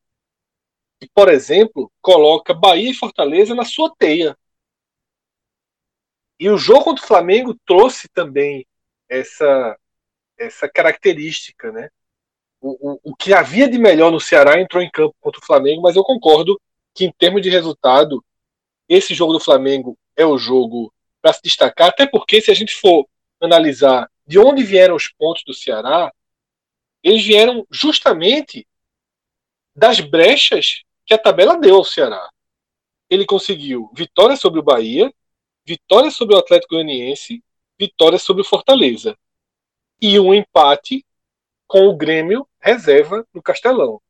que, 1.01 1.09
por 1.15 1.29
exemplo, 1.29 1.91
coloca 2.01 2.55
Bahia 2.55 2.91
e 2.91 2.95
Fortaleza 2.95 3.55
na 3.55 3.65
sua 3.65 3.95
teia. 3.97 4.37
E 6.39 6.49
o 6.49 6.57
jogo 6.57 6.85
contra 6.85 7.05
o 7.05 7.07
Flamengo 7.07 7.59
trouxe 7.67 8.09
também 8.09 8.67
essa 9.09 9.79
essa 10.37 10.69
característica, 10.69 11.71
né? 11.71 11.89
O, 12.61 12.93
o, 12.93 13.01
o 13.13 13.17
que 13.17 13.33
havia 13.33 13.69
de 13.69 13.79
melhor 13.79 14.11
no 14.11 14.21
Ceará 14.21 14.61
entrou 14.61 14.83
em 14.83 14.91
campo 14.91 15.15
contra 15.21 15.41
o 15.41 15.45
Flamengo, 15.45 15.83
mas 15.83 15.95
eu 15.95 16.03
concordo 16.03 16.61
que 16.93 17.05
em 17.05 17.13
termos 17.13 17.41
de 17.43 17.51
resultado 17.51 18.25
esse 18.89 19.15
jogo 19.15 19.33
do 19.33 19.41
Flamengo 19.41 19.97
é 20.17 20.27
o 20.27 20.37
jogo 20.37 20.93
para 21.23 21.33
se 21.33 21.41
destacar, 21.43 21.89
até 21.89 22.07
porque 22.07 22.41
se 22.41 22.51
a 22.51 22.55
gente 22.55 22.75
for 22.75 23.07
analisar 23.41 24.11
de 24.27 24.39
onde 24.39 24.63
vieram 24.63 24.95
os 24.95 25.09
pontos 25.09 25.45
do 25.45 25.55
Ceará, 25.55 26.13
eles 27.03 27.25
vieram 27.25 27.67
justamente 27.71 28.67
das 29.77 30.01
brechas 30.01 30.83
que 31.05 31.13
a 31.13 31.19
tabela 31.19 31.59
deu 31.59 31.77
ao 31.77 31.85
Ceará. 31.85 32.31
Ele 33.11 33.27
conseguiu 33.27 33.91
vitória 33.95 34.37
sobre 34.37 34.61
o 34.61 34.63
Bahia, 34.63 35.13
vitória 35.67 36.11
sobre 36.11 36.35
o 36.35 36.39
Atlético 36.39 36.75
Goianiense, 36.75 37.43
vitória 37.79 38.19
sobre 38.19 38.43
o 38.43 38.45
Fortaleza 38.45 39.17
e 40.01 40.19
um 40.19 40.33
empate 40.33 41.05
com 41.67 41.89
o 41.89 41.97
Grêmio 41.97 42.49
reserva 42.61 43.27
no 43.35 43.43
Castelão. 43.43 44.01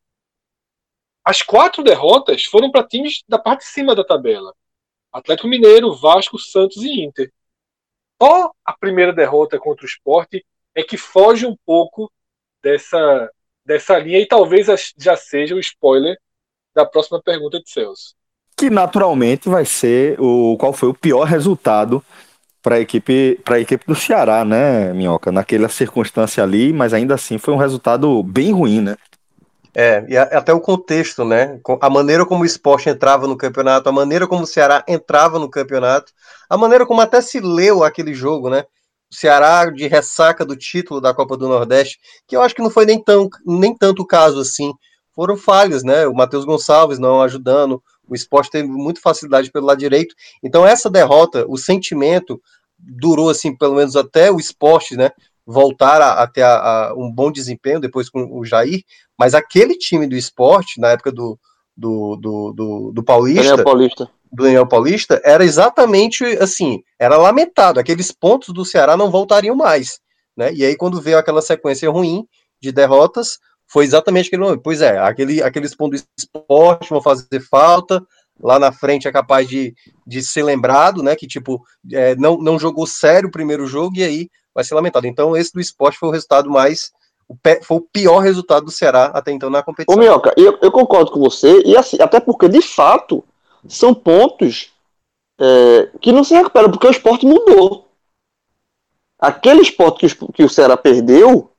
As 1.24 1.40
quatro 1.40 1.82
derrotas 1.82 2.44
foram 2.44 2.70
para 2.70 2.86
times 2.86 3.22
da 3.26 3.38
parte 3.38 3.60
de 3.60 3.66
cima 3.68 3.94
da 3.94 4.04
tabela. 4.04 4.54
Atlético 5.10 5.48
Mineiro, 5.48 5.94
Vasco, 5.94 6.38
Santos 6.38 6.76
e 6.82 7.02
Inter. 7.02 7.32
Só 8.22 8.50
a 8.64 8.72
primeira 8.72 9.12
derrota 9.12 9.58
contra 9.58 9.84
o 9.84 9.88
esporte 9.88 10.44
é 10.74 10.82
que 10.82 10.96
foge 10.96 11.46
um 11.46 11.56
pouco 11.64 12.10
dessa, 12.62 13.30
dessa 13.64 13.98
linha 13.98 14.20
e 14.20 14.26
talvez 14.26 14.66
já 14.98 15.16
seja 15.16 15.54
o 15.54 15.60
spoiler 15.60 16.16
da 16.74 16.84
próxima 16.84 17.22
pergunta 17.22 17.60
de 17.60 17.70
Celso. 17.70 18.14
Que 18.56 18.70
naturalmente 18.70 19.48
vai 19.48 19.64
ser 19.64 20.20
o 20.20 20.56
qual 20.58 20.72
foi 20.72 20.88
o 20.88 20.94
pior 20.94 21.24
resultado 21.24 22.04
para 22.62 22.76
a 22.76 22.80
equipe, 22.80 23.38
para 23.44 23.56
a 23.56 23.60
equipe 23.60 23.84
do 23.86 23.94
Ceará, 23.94 24.44
né, 24.44 24.92
Minhoca? 24.92 25.30
Naquela 25.30 25.68
circunstância 25.68 26.42
ali, 26.42 26.72
mas 26.72 26.94
ainda 26.94 27.14
assim 27.14 27.36
foi 27.36 27.52
um 27.52 27.58
resultado 27.58 28.22
bem 28.22 28.52
ruim, 28.52 28.80
né? 28.80 28.96
É, 29.76 30.04
e 30.08 30.16
até 30.16 30.52
o 30.52 30.60
contexto, 30.60 31.24
né? 31.24 31.58
A 31.80 31.90
maneira 31.90 32.24
como 32.24 32.44
o 32.44 32.46
esporte 32.46 32.88
entrava 32.88 33.26
no 33.26 33.36
campeonato, 33.36 33.88
a 33.88 33.92
maneira 33.92 34.26
como 34.26 34.44
o 34.44 34.46
Ceará 34.46 34.84
entrava 34.86 35.38
no 35.38 35.50
campeonato, 35.50 36.12
a 36.48 36.56
maneira 36.56 36.86
como 36.86 37.00
até 37.00 37.20
se 37.20 37.40
leu 37.40 37.82
aquele 37.82 38.14
jogo, 38.14 38.48
né? 38.48 38.64
O 39.12 39.16
Ceará 39.16 39.68
de 39.70 39.88
ressaca 39.88 40.44
do 40.44 40.56
título 40.56 41.00
da 41.00 41.12
Copa 41.12 41.36
do 41.36 41.48
Nordeste, 41.48 41.98
que 42.26 42.36
eu 42.36 42.42
acho 42.42 42.54
que 42.54 42.62
não 42.62 42.70
foi 42.70 42.86
nem, 42.86 43.02
tão, 43.02 43.28
nem 43.44 43.76
tanto 43.76 44.02
o 44.02 44.06
caso 44.06 44.38
assim. 44.38 44.72
Foram 45.12 45.36
falhas, 45.36 45.82
né? 45.82 46.06
O 46.06 46.14
Matheus 46.14 46.44
Gonçalves 46.44 47.00
não 47.00 47.20
ajudando, 47.20 47.82
o 48.06 48.14
esporte 48.14 48.50
teve 48.50 48.68
muita 48.68 49.00
facilidade 49.00 49.50
pelo 49.50 49.66
lado 49.66 49.78
direito. 49.78 50.14
Então, 50.42 50.64
essa 50.64 50.88
derrota, 50.88 51.44
o 51.48 51.56
sentimento 51.56 52.40
durou, 52.78 53.28
assim, 53.28 53.56
pelo 53.56 53.74
menos 53.74 53.96
até 53.96 54.30
o 54.30 54.38
esporte, 54.38 54.96
né? 54.96 55.10
Voltar 55.46 56.00
a, 56.00 56.22
a 56.22 56.26
ter 56.26 56.42
a, 56.42 56.56
a, 56.56 56.94
um 56.94 57.12
bom 57.12 57.30
desempenho 57.30 57.80
depois 57.80 58.08
com 58.08 58.38
o 58.38 58.44
Jair, 58.44 58.82
mas 59.18 59.34
aquele 59.34 59.76
time 59.76 60.06
do 60.06 60.16
esporte, 60.16 60.80
na 60.80 60.88
época 60.88 61.12
do, 61.12 61.38
do, 61.76 62.16
do, 62.16 62.52
do, 62.52 62.92
do 62.92 63.02
Paulista, 63.02 63.42
Daniel 63.42 63.64
Paulista. 63.64 64.10
do 64.32 64.42
Daniel 64.42 64.66
Paulista, 64.66 65.20
era 65.24 65.44
exatamente 65.44 66.24
assim, 66.38 66.82
era 66.98 67.16
lamentado, 67.16 67.78
aqueles 67.78 68.10
pontos 68.10 68.54
do 68.54 68.64
Ceará 68.64 68.96
não 68.96 69.10
voltariam 69.10 69.54
mais, 69.54 70.00
né? 70.36 70.52
E 70.52 70.64
aí, 70.64 70.76
quando 70.76 71.00
veio 71.00 71.18
aquela 71.18 71.42
sequência 71.42 71.90
ruim 71.90 72.26
de 72.60 72.72
derrotas, 72.72 73.38
foi 73.66 73.84
exatamente 73.84 74.26
aquele 74.26 74.42
momento. 74.42 74.62
Pois 74.62 74.80
é, 74.80 74.98
aquele, 74.98 75.42
aqueles 75.42 75.74
pontos 75.74 76.02
do 76.02 76.08
esporte 76.18 76.90
vão 76.90 77.02
fazer 77.02 77.40
falta, 77.40 78.02
lá 78.40 78.58
na 78.58 78.72
frente 78.72 79.06
é 79.06 79.12
capaz 79.12 79.48
de, 79.48 79.74
de 80.06 80.22
ser 80.22 80.42
lembrado, 80.42 81.02
né? 81.02 81.14
Que 81.16 81.26
tipo, 81.26 81.62
é, 81.92 82.14
não, 82.16 82.36
não 82.36 82.58
jogou 82.58 82.86
sério 82.86 83.28
o 83.28 83.32
primeiro 83.32 83.66
jogo, 83.66 83.96
e 83.96 84.04
aí 84.04 84.28
vai 84.54 84.64
ser 84.64 84.74
lamentado. 84.74 85.06
Então, 85.06 85.36
esse 85.36 85.52
do 85.52 85.60
esporte 85.60 85.98
foi 85.98 86.08
o 86.08 86.12
resultado 86.12 86.48
mais. 86.48 86.92
O 87.28 87.36
foi 87.62 87.78
o 87.78 87.80
pior 87.80 88.18
resultado 88.18 88.66
do 88.66 88.70
Ceará 88.70 89.06
até 89.06 89.32
então 89.32 89.48
na 89.48 89.60
Ô, 89.60 89.64
competição. 89.64 89.98
Minhoca, 89.98 90.32
eu, 90.36 90.58
eu 90.60 90.70
concordo 90.70 91.10
com 91.10 91.20
você, 91.20 91.62
e 91.64 91.76
assim, 91.76 91.96
até 92.00 92.20
porque, 92.20 92.48
de 92.48 92.60
fato, 92.60 93.24
são 93.66 93.94
pontos 93.94 94.70
é, 95.40 95.88
que 96.00 96.12
não 96.12 96.22
se 96.22 96.34
recuperam, 96.34 96.70
porque 96.70 96.86
o 96.86 96.90
esporte 96.90 97.26
mudou. 97.26 97.88
Aquele 99.18 99.62
esporte 99.62 100.06
que, 100.06 100.24
o 100.24 100.32
que 100.32 100.44
o 100.44 100.50
Ceará 100.50 100.76
perdeu 100.76 101.50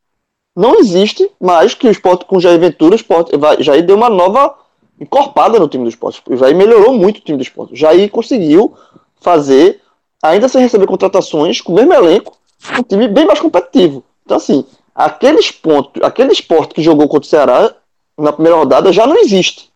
não 0.55 0.79
existe 0.79 1.29
mais 1.39 1.73
que 1.73 1.87
o 1.87 1.91
esporte 1.91 2.25
com 2.25 2.39
Jair 2.39 2.59
Ventura, 2.59 2.93
o 2.93 2.95
esporte, 2.95 3.31
Jair 3.59 3.85
deu 3.85 3.95
uma 3.95 4.09
nova 4.09 4.55
encorpada 4.99 5.59
no 5.59 5.67
time 5.67 5.83
do 5.83 5.89
esporte. 5.89 6.21
Jair 6.37 6.55
melhorou 6.55 6.93
muito 6.93 7.17
o 7.17 7.21
time 7.21 7.37
do 7.37 7.41
esporte. 7.41 7.75
Jair 7.75 8.09
conseguiu 8.09 8.73
fazer, 9.19 9.81
ainda 10.23 10.47
sem 10.47 10.61
receber 10.61 10.87
contratações, 10.87 11.59
com 11.59 11.73
o 11.73 11.75
mesmo 11.75 11.93
elenco, 11.93 12.37
um 12.79 12.83
time 12.83 13.07
bem 13.07 13.25
mais 13.25 13.39
competitivo. 13.39 14.03
Então, 14.25 14.37
assim, 14.37 14.65
aqueles 14.93 15.51
pontos, 15.51 16.01
aquele 16.03 16.31
esporte 16.31 16.73
que 16.73 16.83
jogou 16.83 17.07
contra 17.07 17.25
o 17.27 17.29
Ceará 17.29 17.75
na 18.17 18.31
primeira 18.31 18.57
rodada 18.57 18.91
já 18.93 19.05
não 19.05 19.17
existe. 19.17 19.69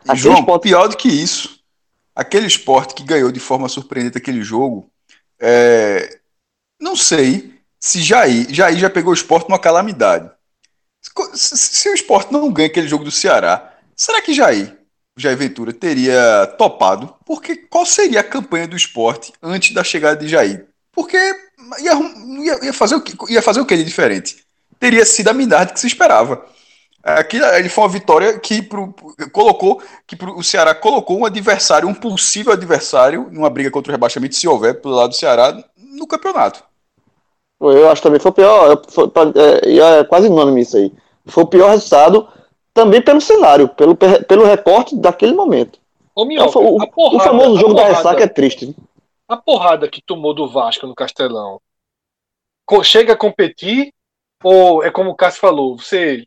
Aquele 0.00 0.18
João, 0.18 0.38
esporte- 0.40 0.62
pior 0.62 0.88
do 0.88 0.96
que 0.96 1.08
isso, 1.08 1.58
aquele 2.14 2.46
esporte 2.46 2.94
que 2.94 3.02
ganhou 3.02 3.30
de 3.30 3.40
forma 3.40 3.68
surpreendente 3.68 4.18
aquele 4.18 4.42
jogo, 4.42 4.90
é, 5.40 6.18
não 6.80 6.96
sei 6.96 7.54
se 7.78 8.02
Jair, 8.02 8.46
Jair 8.52 8.78
já 8.78 8.90
pegou 8.90 9.10
o 9.10 9.14
esporte 9.14 9.48
numa 9.48 9.58
calamidade. 9.58 10.30
Se, 11.34 11.56
se 11.56 11.88
o 11.88 11.94
esporte 11.94 12.32
não 12.32 12.50
ganha 12.52 12.68
aquele 12.68 12.86
jogo 12.88 13.04
do 13.04 13.10
Ceará, 13.10 13.72
será 13.96 14.22
que 14.22 14.32
Jair, 14.32 14.76
Jair 15.16 15.36
Ventura, 15.36 15.72
teria 15.72 16.46
topado? 16.56 17.12
Porque 17.26 17.56
qual 17.56 17.84
seria 17.84 18.20
a 18.20 18.24
campanha 18.24 18.68
do 18.68 18.76
esporte 18.76 19.32
antes 19.42 19.74
da 19.74 19.82
chegada 19.84 20.16
de 20.16 20.28
Jair? 20.28 20.66
Porque 20.92 21.16
ia, 21.78 21.92
ia, 22.44 22.64
ia 22.66 22.72
fazer, 22.72 22.94
o 22.94 23.00
que, 23.00 23.32
ia 23.32 23.42
fazer 23.42 23.60
o 23.60 23.66
que 23.66 23.76
de 23.76 23.84
diferente? 23.84 24.44
Teria 24.78 25.04
sido 25.04 25.28
a 25.28 25.32
minarde 25.32 25.72
que 25.72 25.80
se 25.80 25.86
esperava. 25.86 26.44
Aquilo, 27.02 27.44
ele 27.46 27.68
foi 27.68 27.82
uma 27.82 27.90
vitória 27.90 28.38
que 28.38 28.62
pro, 28.62 28.94
colocou 29.32 29.82
que 30.06 30.14
pro, 30.14 30.38
o 30.38 30.44
Ceará 30.44 30.74
colocou 30.74 31.18
um 31.18 31.24
adversário, 31.24 31.88
um 31.88 31.94
possível 31.94 32.52
adversário, 32.52 33.28
numa 33.32 33.50
briga 33.50 33.70
contra 33.70 33.90
o 33.90 33.94
rebaixamento, 33.94 34.36
se 34.36 34.46
houver, 34.46 34.80
pelo 34.80 34.94
lado 34.94 35.10
do 35.10 35.16
Ceará, 35.16 35.56
no 35.76 36.06
campeonato. 36.06 36.62
Eu 37.60 37.90
acho 37.90 38.02
também 38.02 38.20
foi 38.20 38.30
o 38.30 38.34
pior, 38.34 38.82
foi, 38.88 39.10
é, 39.64 40.00
é 40.00 40.04
quase 40.04 40.28
unânime 40.28 40.62
isso 40.62 40.76
aí. 40.76 40.92
Foi 41.26 41.44
o 41.44 41.46
pior 41.46 41.70
resultado 41.70 42.28
também 42.74 43.02
pelo 43.02 43.20
cenário, 43.20 43.68
pelo, 43.68 43.96
pelo 43.96 44.44
recorte 44.44 44.96
daquele 44.96 45.34
momento. 45.34 45.78
Ô, 46.14 46.24
Minhoca, 46.24 46.58
o, 46.58 46.82
a 46.82 46.86
porrada, 46.86 47.16
o 47.16 47.20
famoso 47.20 47.60
jogo 47.60 47.74
da 47.74 47.86
ressaca 47.86 48.22
é 48.22 48.26
triste. 48.26 48.74
A 49.32 49.36
porrada 49.38 49.88
que 49.88 50.02
tomou 50.02 50.34
do 50.34 50.46
Vasco 50.46 50.86
no 50.86 50.94
Castelão 50.94 51.58
chega 52.84 53.14
a 53.14 53.16
competir 53.16 53.90
ou 54.44 54.84
é 54.84 54.90
como 54.90 55.08
o 55.08 55.14
Cássio 55.14 55.40
falou, 55.40 55.78
você 55.78 56.26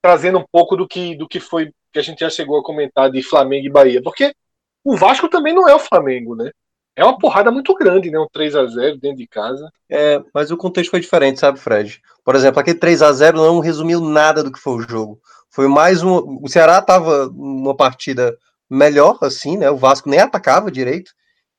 trazendo 0.00 0.38
um 0.38 0.44
pouco 0.50 0.74
do 0.74 0.88
que, 0.88 1.14
do 1.14 1.28
que 1.28 1.38
foi 1.38 1.70
que 1.92 1.98
a 1.98 2.02
gente 2.02 2.20
já 2.20 2.30
chegou 2.30 2.58
a 2.58 2.64
comentar 2.64 3.10
de 3.10 3.22
Flamengo 3.22 3.66
e 3.66 3.70
Bahia? 3.70 4.02
Porque 4.02 4.34
o 4.82 4.96
Vasco 4.96 5.28
também 5.28 5.52
não 5.52 5.68
é 5.68 5.74
o 5.74 5.78
Flamengo, 5.78 6.34
né? 6.34 6.50
É 6.96 7.04
uma 7.04 7.18
porrada 7.18 7.50
muito 7.50 7.74
grande, 7.74 8.10
né? 8.10 8.18
Um 8.18 8.28
3 8.32 8.56
a 8.56 8.64
0 8.64 8.96
dentro 8.96 9.18
de 9.18 9.26
casa. 9.26 9.70
É, 9.90 10.22
mas 10.32 10.50
o 10.50 10.56
contexto 10.56 10.92
foi 10.92 11.00
diferente, 11.00 11.40
sabe, 11.40 11.58
Fred? 11.58 12.00
Por 12.24 12.34
exemplo, 12.34 12.58
aquele 12.58 12.78
3 12.78 13.02
a 13.02 13.12
0 13.12 13.36
não 13.36 13.60
resumiu 13.60 14.00
nada 14.00 14.42
do 14.42 14.50
que 14.50 14.58
foi 14.58 14.76
o 14.76 14.88
jogo. 14.88 15.20
Foi 15.50 15.68
mais 15.68 16.02
um. 16.02 16.40
O 16.42 16.48
Ceará 16.48 16.78
estava 16.78 17.26
numa 17.26 17.76
partida 17.76 18.34
melhor, 18.70 19.18
assim, 19.20 19.58
né? 19.58 19.70
O 19.70 19.76
Vasco 19.76 20.08
nem 20.08 20.20
atacava 20.20 20.70
direito. 20.70 21.12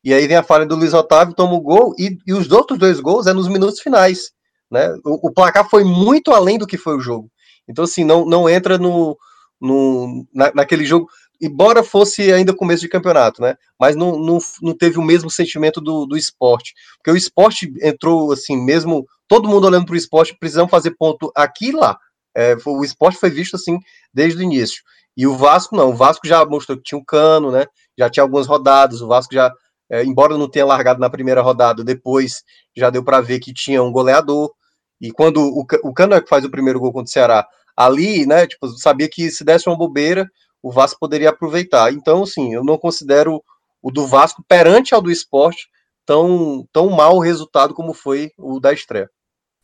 E 0.05 0.13
aí 0.13 0.27
vem 0.27 0.37
a 0.37 0.43
falha 0.43 0.67
do 0.67 0.75
Luiz 0.75 0.93
Otávio, 0.93 1.33
toma 1.33 1.53
o 1.53 1.61
gol, 1.61 1.95
e, 1.97 2.15
e 2.27 2.33
os 2.33 2.51
outros 2.51 2.77
dois 2.77 2.99
gols 2.99 3.25
é 3.25 3.33
nos 3.33 3.47
minutos 3.47 3.79
finais. 3.79 4.31
Né? 4.71 4.95
O, 5.03 5.29
o 5.29 5.33
placar 5.33 5.67
foi 5.67 5.83
muito 5.83 6.31
além 6.31 6.59
do 6.59 6.67
que 6.67 6.77
foi 6.77 6.95
o 6.95 6.99
jogo. 6.99 7.31
Então, 7.67 7.83
assim, 7.83 8.03
não, 8.03 8.23
não 8.23 8.47
entra 8.47 8.77
no, 8.77 9.17
no, 9.59 10.27
na, 10.31 10.51
naquele 10.53 10.85
jogo, 10.85 11.07
embora 11.41 11.83
fosse 11.83 12.31
ainda 12.31 12.55
começo 12.55 12.81
de 12.81 12.87
campeonato, 12.87 13.41
né? 13.41 13.55
Mas 13.79 13.95
não, 13.95 14.19
não, 14.19 14.37
não 14.61 14.77
teve 14.77 14.99
o 14.99 15.03
mesmo 15.03 15.29
sentimento 15.29 15.81
do, 15.81 16.05
do 16.05 16.15
esporte. 16.15 16.73
Porque 16.97 17.11
o 17.11 17.17
esporte 17.17 17.73
entrou 17.81 18.31
assim, 18.31 18.55
mesmo 18.55 19.07
todo 19.27 19.49
mundo 19.49 19.65
olhando 19.65 19.85
para 19.85 19.93
o 19.93 19.97
esporte, 19.97 20.37
precisamos 20.39 20.69
fazer 20.69 20.91
ponto 20.91 21.31
aqui 21.35 21.69
e 21.69 21.71
lá. 21.71 21.97
É, 22.37 22.55
o 22.65 22.83
esporte 22.83 23.17
foi 23.17 23.29
visto 23.29 23.55
assim 23.55 23.79
desde 24.13 24.39
o 24.39 24.43
início. 24.43 24.83
E 25.17 25.25
o 25.25 25.35
Vasco 25.35 25.75
não, 25.75 25.91
o 25.91 25.95
Vasco 25.95 26.27
já 26.27 26.45
mostrou 26.45 26.77
que 26.77 26.83
tinha 26.83 26.99
um 26.99 27.03
cano, 27.03 27.49
né? 27.49 27.65
Já 27.97 28.09
tinha 28.09 28.23
algumas 28.23 28.45
rodadas, 28.45 29.01
o 29.01 29.07
Vasco 29.07 29.33
já, 29.33 29.51
é, 29.89 30.03
embora 30.03 30.37
não 30.37 30.49
tenha 30.49 30.65
largado 30.65 30.99
na 30.99 31.09
primeira 31.09 31.41
rodada, 31.41 31.83
depois 31.83 32.43
já 32.75 32.89
deu 32.89 33.03
para 33.03 33.21
ver 33.21 33.39
que 33.39 33.53
tinha 33.53 33.83
um 33.83 33.91
goleador. 33.91 34.51
E 34.99 35.11
quando 35.11 35.41
o, 35.41 35.65
o 35.83 35.93
Cano 35.93 36.15
é 36.15 36.21
que 36.21 36.29
faz 36.29 36.43
o 36.43 36.51
primeiro 36.51 36.79
gol 36.79 36.91
contra 36.91 37.09
o 37.09 37.11
Ceará, 37.11 37.47
ali, 37.75 38.25
né, 38.25 38.47
tipo, 38.47 38.67
sabia 38.67 39.09
que 39.09 39.29
se 39.29 39.43
desse 39.43 39.67
uma 39.67 39.77
bobeira, 39.77 40.29
o 40.63 40.71
Vasco 40.71 40.99
poderia 40.99 41.29
aproveitar. 41.29 41.93
Então, 41.93 42.23
assim, 42.23 42.53
eu 42.53 42.63
não 42.63 42.77
considero 42.77 43.43
o 43.81 43.91
do 43.91 44.07
Vasco 44.07 44.43
perante 44.47 44.95
ao 44.95 45.01
do 45.01 45.11
esporte 45.11 45.67
tão, 46.05 46.65
tão 46.71 46.89
mau 46.89 47.19
resultado 47.19 47.73
como 47.73 47.93
foi 47.93 48.31
o 48.37 48.59
da 48.59 48.73
estreia. 48.73 49.09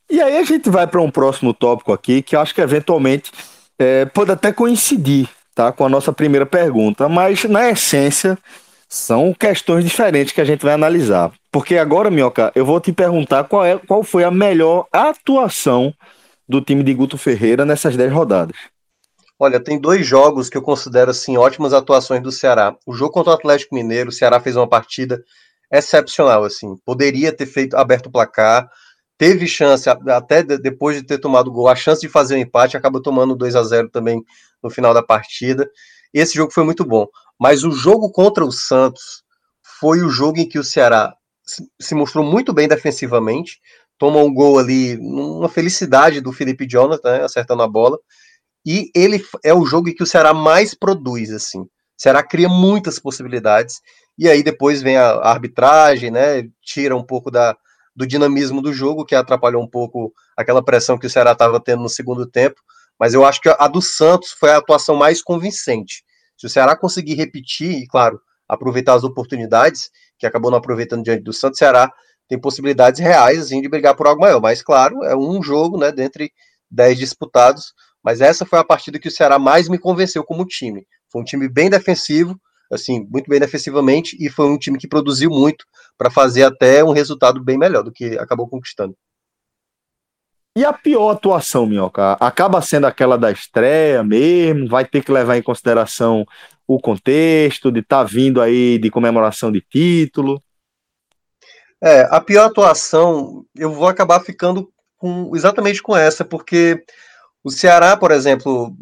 E 0.09 0.22
aí 0.22 0.38
a 0.38 0.43
gente 0.43 0.69
vai 0.69 0.86
para 0.86 1.01
um 1.01 1.09
próximo 1.09 1.53
tópico 1.53 1.93
aqui 1.93 2.22
que 2.22 2.36
eu 2.36 2.41
acho 2.41 2.53
que 2.53 2.61
eventualmente 2.61 3.32
é, 3.80 4.05
pode 4.05 4.32
até 4.32 4.51
coincidir 4.51 5.30
tá, 5.55 5.72
com 5.72 5.86
a 5.86 5.89
nossa 5.89 6.11
primeira 6.11 6.45
pergunta, 6.45 7.07
mas 7.07 7.45
na 7.45 7.69
essência 7.69 8.38
são 8.92 9.34
questões 9.34 9.86
diferentes 9.86 10.34
que 10.34 10.42
a 10.42 10.44
gente 10.44 10.66
vai 10.66 10.74
analisar. 10.74 11.32
Porque 11.50 11.78
agora, 11.78 12.12
Minhoca, 12.12 12.52
eu 12.54 12.66
vou 12.66 12.78
te 12.82 12.92
perguntar 12.92 13.46
qual, 13.46 13.64
é, 13.64 13.78
qual 13.78 14.04
foi 14.04 14.26
a 14.26 14.30
melhor 14.30 14.86
atuação 14.92 15.94
do 16.48 16.60
time 16.60 16.84
de 16.84 16.94
Guto 16.94 17.18
Ferreira 17.18 17.64
nessas 17.64 17.96
10 17.96 18.12
rodadas. 18.12 18.58
Olha, 19.39 19.64
tem 19.64 19.80
dois 19.80 20.06
jogos 20.06 20.50
que 20.50 20.58
eu 20.58 20.62
considero 20.62 21.10
assim 21.10 21.38
ótimas 21.38 21.72
atuações 21.72 22.22
do 22.22 22.34
Ceará. 22.34 22.76
O 22.86 22.94
jogo 22.94 23.14
contra 23.14 23.32
o 23.32 23.34
Atlético 23.34 23.76
Mineiro, 23.76 24.10
o 24.10 24.12
Ceará 24.12 24.42
fez 24.42 24.58
uma 24.58 24.68
partida 24.68 25.24
excepcional, 25.72 26.44
assim. 26.44 26.76
Poderia 26.86 27.32
ter 27.32 27.46
feito 27.46 27.78
aberto 27.78 28.08
o 28.08 28.12
placar, 28.12 28.70
teve 29.18 29.48
chance 29.48 29.89
até 29.89 30.44
de- 30.44 30.58
depois 30.58 30.98
de 30.98 31.04
ter 31.04 31.18
tomado 31.18 31.48
o 31.48 31.52
gol, 31.52 31.70
a 31.70 31.76
chance 31.78 32.02
de 32.02 32.10
fazer 32.10 32.36
o 32.36 32.39
empate, 32.39 32.76
acabou 32.76 33.02
tomando 33.02 33.38
2 33.38 33.56
a 33.56 33.64
0 33.64 33.89
também 33.89 34.22
no 34.62 34.70
final 34.70 34.94
da 34.94 35.02
partida. 35.02 35.66
Esse 36.14 36.36
jogo 36.36 36.52
foi 36.52 36.66
muito 36.66 36.84
bom, 36.84 37.08
mas 37.42 37.64
o 37.64 37.72
jogo 37.72 38.12
contra 38.12 38.46
o 38.46 38.52
Santos 38.52 39.24
foi 39.80 40.04
o 40.04 40.10
jogo 40.10 40.38
em 40.38 40.48
que 40.48 40.60
o 40.60 40.64
Ceará 40.64 41.12
se- 41.80 41.96
mostrou 41.96 42.24
muito 42.24 42.54
bem 42.54 42.68
defensivamente, 42.68 43.60
toma 43.98 44.20
um 44.20 44.32
gol 44.32 44.60
ali, 44.60 44.96
uma 44.98 45.50
felicidade 45.50 46.22
do 46.22 46.32
Felipe 46.32 46.68
Jonathan, 46.68 47.18
né, 47.18 47.24
acertando 47.24 47.64
a 47.64 47.68
bola. 47.68 47.98
E 48.64 48.92
ele 48.96 49.26
é 49.44 49.52
o 49.56 49.66
jogo 49.66 49.89
em 49.89 49.96
que 49.96 50.04
o 50.04 50.06
Ceará 50.06 50.36
mais 50.36 50.76
produz, 50.76 51.32
assim. 51.32 51.62
O 51.62 51.70
Ceará 51.98 52.22
cria 52.22 52.48
muitas 52.48 53.00
possibilidades. 53.00 53.82
E 54.20 54.30
aí 54.30 54.44
depois 54.44 54.84
vem 54.84 54.98
a, 54.98 55.14
arbitragem, 55.24 56.12
né? 56.12 56.44
Tira 56.62 56.96
um 56.96 57.04
pouco 57.04 57.32
da, 57.32 57.58
do 57.96 58.06
dinamismo 58.06 58.62
do 58.62 58.72
jogo, 58.72 59.04
que 59.04 59.16
atrapalhou 59.16 59.64
um 59.64 59.68
pouco 59.68 60.14
aquela 60.38 60.64
pressão 60.64 60.96
que 60.96 61.08
o 61.08 61.10
Ceará 61.10 61.32
estava 61.32 61.60
tendo 61.60 61.82
no 61.82 61.89
segundo 61.89 62.28
tempo. 62.28 62.62
Mas 63.00 63.16
eu 63.16 63.26
acho 63.26 63.42
que 63.42 63.50
a 63.50 63.68
do 63.68 63.82
Santos 63.82 64.32
foi 64.32 64.52
a 64.52 64.58
atuação 64.58 64.96
mais 64.96 65.24
convincente. 65.24 66.04
Se 66.42 66.48
o 66.48 66.50
Ceará 66.50 66.76
conseguir 66.76 67.14
repetir, 67.14 67.70
e 67.70 67.86
claro, 67.86 68.20
aproveitar 68.50 68.96
as 68.96 69.04
oportunidades, 69.04 69.92
que 70.18 70.26
acabou 70.26 70.50
não 70.50 70.58
aproveitando 70.58 71.04
diante 71.04 71.22
do 71.22 71.32
Santos, 71.32 71.58
o 71.58 71.60
Ceará 71.60 71.88
tem 72.28 72.42
possibilidades 72.42 73.00
reais 73.00 73.38
assim, 73.38 73.62
de 73.62 73.70
brigar 73.70 73.96
por 73.96 74.08
algo 74.08 74.22
maior. 74.22 74.42
Mas, 74.42 74.64
claro, 74.64 75.04
é 75.04 75.16
um 75.16 75.44
jogo, 75.44 75.78
né? 75.78 75.92
Dentre 75.92 76.32
10 76.72 76.98
disputados. 76.98 77.76
Mas 78.04 78.22
essa 78.22 78.44
foi 78.44 78.58
a 78.58 78.64
partida 78.64 78.98
que 78.98 79.08
o 79.08 79.12
Ceará 79.12 79.38
mais 79.38 79.70
me 79.70 79.78
convenceu 79.78 80.24
como 80.24 80.44
time. 80.44 80.88
Foi 81.12 81.22
um 81.22 81.24
time 81.24 81.48
bem 81.48 81.70
defensivo, 81.70 82.36
assim, 82.72 83.08
muito 83.12 83.30
bem 83.30 83.39
defensivamente, 83.39 84.18
e 84.20 84.28
foi 84.28 84.48
um 84.48 84.58
time 84.58 84.80
que 84.80 84.88
produziu 84.88 85.30
muito 85.30 85.64
para 85.96 86.10
fazer 86.10 86.42
até 86.42 86.84
um 86.84 86.92
resultado 86.92 87.44
bem 87.44 87.56
melhor 87.56 87.84
do 87.84 87.92
que 87.92 88.18
acabou 88.18 88.50
conquistando. 88.50 88.98
E 90.56 90.66
a 90.66 90.74
pior 90.74 91.12
atuação, 91.12 91.66
Minhoca? 91.66 92.14
Acaba 92.20 92.62
sendo 92.62 92.86
aquela 92.86 93.18
da 93.18 93.32
estreia 93.32 94.04
mesmo? 94.04 94.68
Vai 94.68 94.84
ter 94.84 95.02
que 95.04 95.12
levar 95.12 95.38
em 95.38 95.41
consideração 95.41 96.26
o 96.68 96.80
contexto 96.80 97.72
de 97.72 97.80
estar 97.80 98.04
vindo 98.04 98.41
aí 98.41 98.78
de 98.78 98.89
comemoração 98.89 99.52
de 99.52 99.62
título? 99.62 100.43
É, 101.82 102.08
a 102.12 102.20
pior 102.20 102.45
atuação, 102.45 103.45
eu 103.56 103.72
vou 103.72 103.88
acabar 103.88 104.20
ficando 104.20 104.70
com, 104.97 105.36
exatamente 105.36 105.82
com 105.82 105.95
essa, 105.95 106.24
porque 106.24 106.84
o 107.43 107.49
Ceará, 107.49 107.95
por 107.97 108.12
exemplo, 108.12 108.76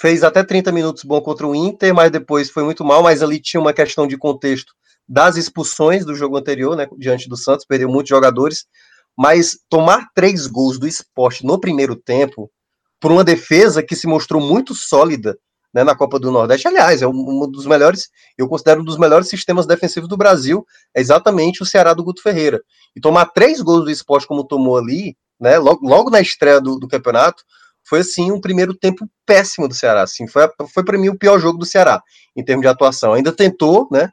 fez 0.00 0.22
até 0.22 0.42
30 0.42 0.70
minutos 0.72 1.04
bom 1.04 1.20
contra 1.20 1.46
o 1.46 1.54
Inter, 1.54 1.94
mas 1.94 2.10
depois 2.10 2.50
foi 2.50 2.64
muito 2.64 2.84
mal, 2.84 3.02
mas 3.02 3.22
ali 3.22 3.40
tinha 3.40 3.60
uma 3.60 3.72
questão 3.72 4.06
de 4.06 4.18
contexto 4.18 4.74
das 5.08 5.36
expulsões 5.36 6.04
do 6.04 6.14
jogo 6.14 6.36
anterior, 6.36 6.76
né, 6.76 6.86
diante 6.98 7.28
do 7.28 7.36
Santos, 7.36 7.64
perdeu 7.64 7.88
muitos 7.88 8.10
jogadores, 8.10 8.66
mas 9.16 9.58
tomar 9.68 10.08
três 10.14 10.46
gols 10.46 10.78
do 10.78 10.86
esporte 10.86 11.44
no 11.44 11.58
primeiro 11.60 11.96
tempo, 11.96 12.50
por 13.00 13.12
uma 13.12 13.24
defesa 13.24 13.82
que 13.82 13.94
se 13.94 14.06
mostrou 14.06 14.40
muito 14.40 14.74
sólida, 14.74 15.36
né, 15.74 15.82
na 15.82 15.96
Copa 15.96 16.20
do 16.20 16.30
Nordeste. 16.30 16.68
Aliás, 16.68 17.02
é 17.02 17.06
um, 17.06 17.50
dos 17.50 17.66
melhores, 17.66 18.08
eu 18.38 18.48
considero 18.48 18.80
um 18.80 18.84
dos 18.84 18.96
melhores 18.96 19.28
sistemas 19.28 19.66
defensivos 19.66 20.08
do 20.08 20.16
Brasil, 20.16 20.64
é 20.94 21.00
exatamente 21.00 21.62
o 21.62 21.66
Ceará 21.66 21.92
do 21.92 22.04
Guto 22.04 22.22
Ferreira. 22.22 22.62
E 22.94 23.00
tomar 23.00 23.26
três 23.26 23.60
gols 23.60 23.84
do 23.84 23.90
esporte 23.90 24.26
como 24.26 24.44
tomou 24.44 24.78
ali, 24.78 25.16
né, 25.40 25.58
logo, 25.58 25.86
logo 25.86 26.10
na 26.10 26.20
estreia 26.20 26.60
do, 26.60 26.78
do 26.78 26.86
campeonato, 26.86 27.42
foi 27.86 28.00
assim 28.00 28.30
um 28.30 28.40
primeiro 28.40 28.74
tempo 28.74 29.06
péssimo 29.26 29.68
do 29.68 29.74
Ceará. 29.74 30.02
Assim, 30.02 30.26
foi, 30.26 30.48
foi 30.72 30.84
para 30.84 30.96
mim 30.96 31.08
o 31.08 31.18
pior 31.18 31.38
jogo 31.38 31.58
do 31.58 31.66
Ceará 31.66 32.02
em 32.36 32.44
termos 32.44 32.62
de 32.62 32.68
atuação. 32.68 33.12
Ainda 33.12 33.32
tentou, 33.32 33.88
né? 33.90 34.10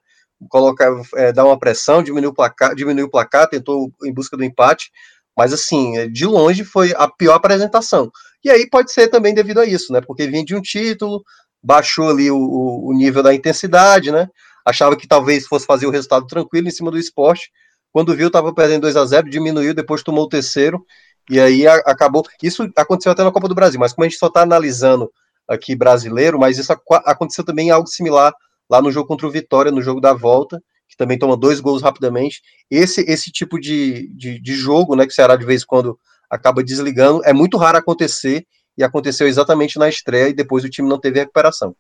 Colocar, 0.50 0.89
é, 1.16 1.32
dar 1.32 1.46
uma 1.46 1.60
pressão, 1.60 2.02
diminuir 2.02 2.30
o 2.30 2.34
placar, 2.34 2.76
diminuir 2.76 3.04
o 3.04 3.10
placar, 3.10 3.48
tentou 3.48 3.92
em 4.04 4.14
busca 4.14 4.36
do 4.36 4.44
empate, 4.44 4.92
mas 5.38 5.54
assim, 5.54 6.12
de 6.12 6.26
longe 6.26 6.64
foi 6.64 6.94
a 6.96 7.08
pior 7.08 7.36
apresentação. 7.36 8.12
E 8.44 8.50
aí 8.50 8.68
pode 8.70 8.92
ser 8.92 9.08
também 9.08 9.34
devido 9.34 9.60
a 9.60 9.66
isso, 9.66 9.94
né? 9.94 10.02
Porque 10.02 10.28
vinha 10.28 10.44
de 10.44 10.56
um 10.56 10.62
título, 10.62 11.24
baixou 11.64 12.10
ali 12.10 12.32
o, 12.32 12.38
o 12.38 12.94
nível 12.94 13.22
da 13.22 13.34
intensidade, 13.34 14.12
né? 14.12 14.28
Achava 14.66 14.96
que 14.96 15.08
talvez 15.08 15.48
fosse 15.48 15.66
fazer 15.66 15.86
o 15.86 15.92
resultado 15.92 16.26
tranquilo 16.28 16.68
em 16.68 16.72
cima 16.72 16.92
do 16.92 16.98
esporte. 16.98 17.52
Quando 17.92 18.16
viu, 18.16 18.28
estava 18.28 18.54
perdendo 18.54 18.82
2 18.82 18.96
a 18.96 19.06
0 19.06 19.30
diminuiu, 19.30 19.74
depois 19.74 20.04
tomou 20.04 20.26
o 20.26 20.30
terceiro, 20.30 20.84
e 21.30 21.39
aí 21.39 21.68
a, 21.68 21.76
acabou. 21.86 22.26
Isso 22.42 22.70
aconteceu 22.76 23.12
até 23.12 23.24
na 23.24 23.32
Copa 23.32 23.48
do 23.48 23.56
Brasil, 23.56 23.80
mas 23.80 23.94
como 23.94 24.06
a 24.06 24.10
gente 24.10 24.20
só 24.20 24.28
está 24.28 24.42
analisando 24.42 25.12
aqui 25.48 25.76
brasileiro, 25.76 26.39
mas 26.39 26.58
isso 26.58 26.72
aconteceu 27.06 27.44
também 27.44 27.70
algo 27.70 27.88
similar 27.88 28.34
lá 28.72 28.82
no 28.82 28.89
jogo 28.89 29.07
contra 29.07 29.28
o 29.28 29.32
Vitória, 29.32 29.72
no 29.72 29.82
jogo 29.82 29.99
da 29.99 30.13
volta, 30.13 30.63
que 30.88 30.95
também 30.95 31.19
toma 31.19 31.36
dois 31.36 31.59
gols 31.59 31.82
rapidamente. 31.82 32.41
Esse 32.69 33.01
esse 33.01 33.30
tipo 33.30 33.59
de, 33.59 34.07
de, 34.15 34.39
de 34.39 34.53
jogo, 34.55 34.95
né, 34.95 35.05
que 35.05 35.11
o 35.11 35.15
Ceará 35.15 35.36
de 35.36 35.45
vez 35.45 35.63
em 35.63 35.65
quando 35.65 35.99
acaba 36.30 36.63
desligando, 36.63 37.22
é 37.26 37.34
muito 37.34 37.57
raro 37.57 37.78
acontecer, 37.78 38.47
e 38.78 38.84
aconteceu 38.84 39.28
exatamente 39.28 39.78
na 39.78 39.89
estreia, 39.89 40.30
e 40.30 40.34
depois 40.34 40.63
o 40.63 40.69
time 40.69 40.88
não 40.88 40.97
teve 40.97 41.19
recuperação. 41.19 41.76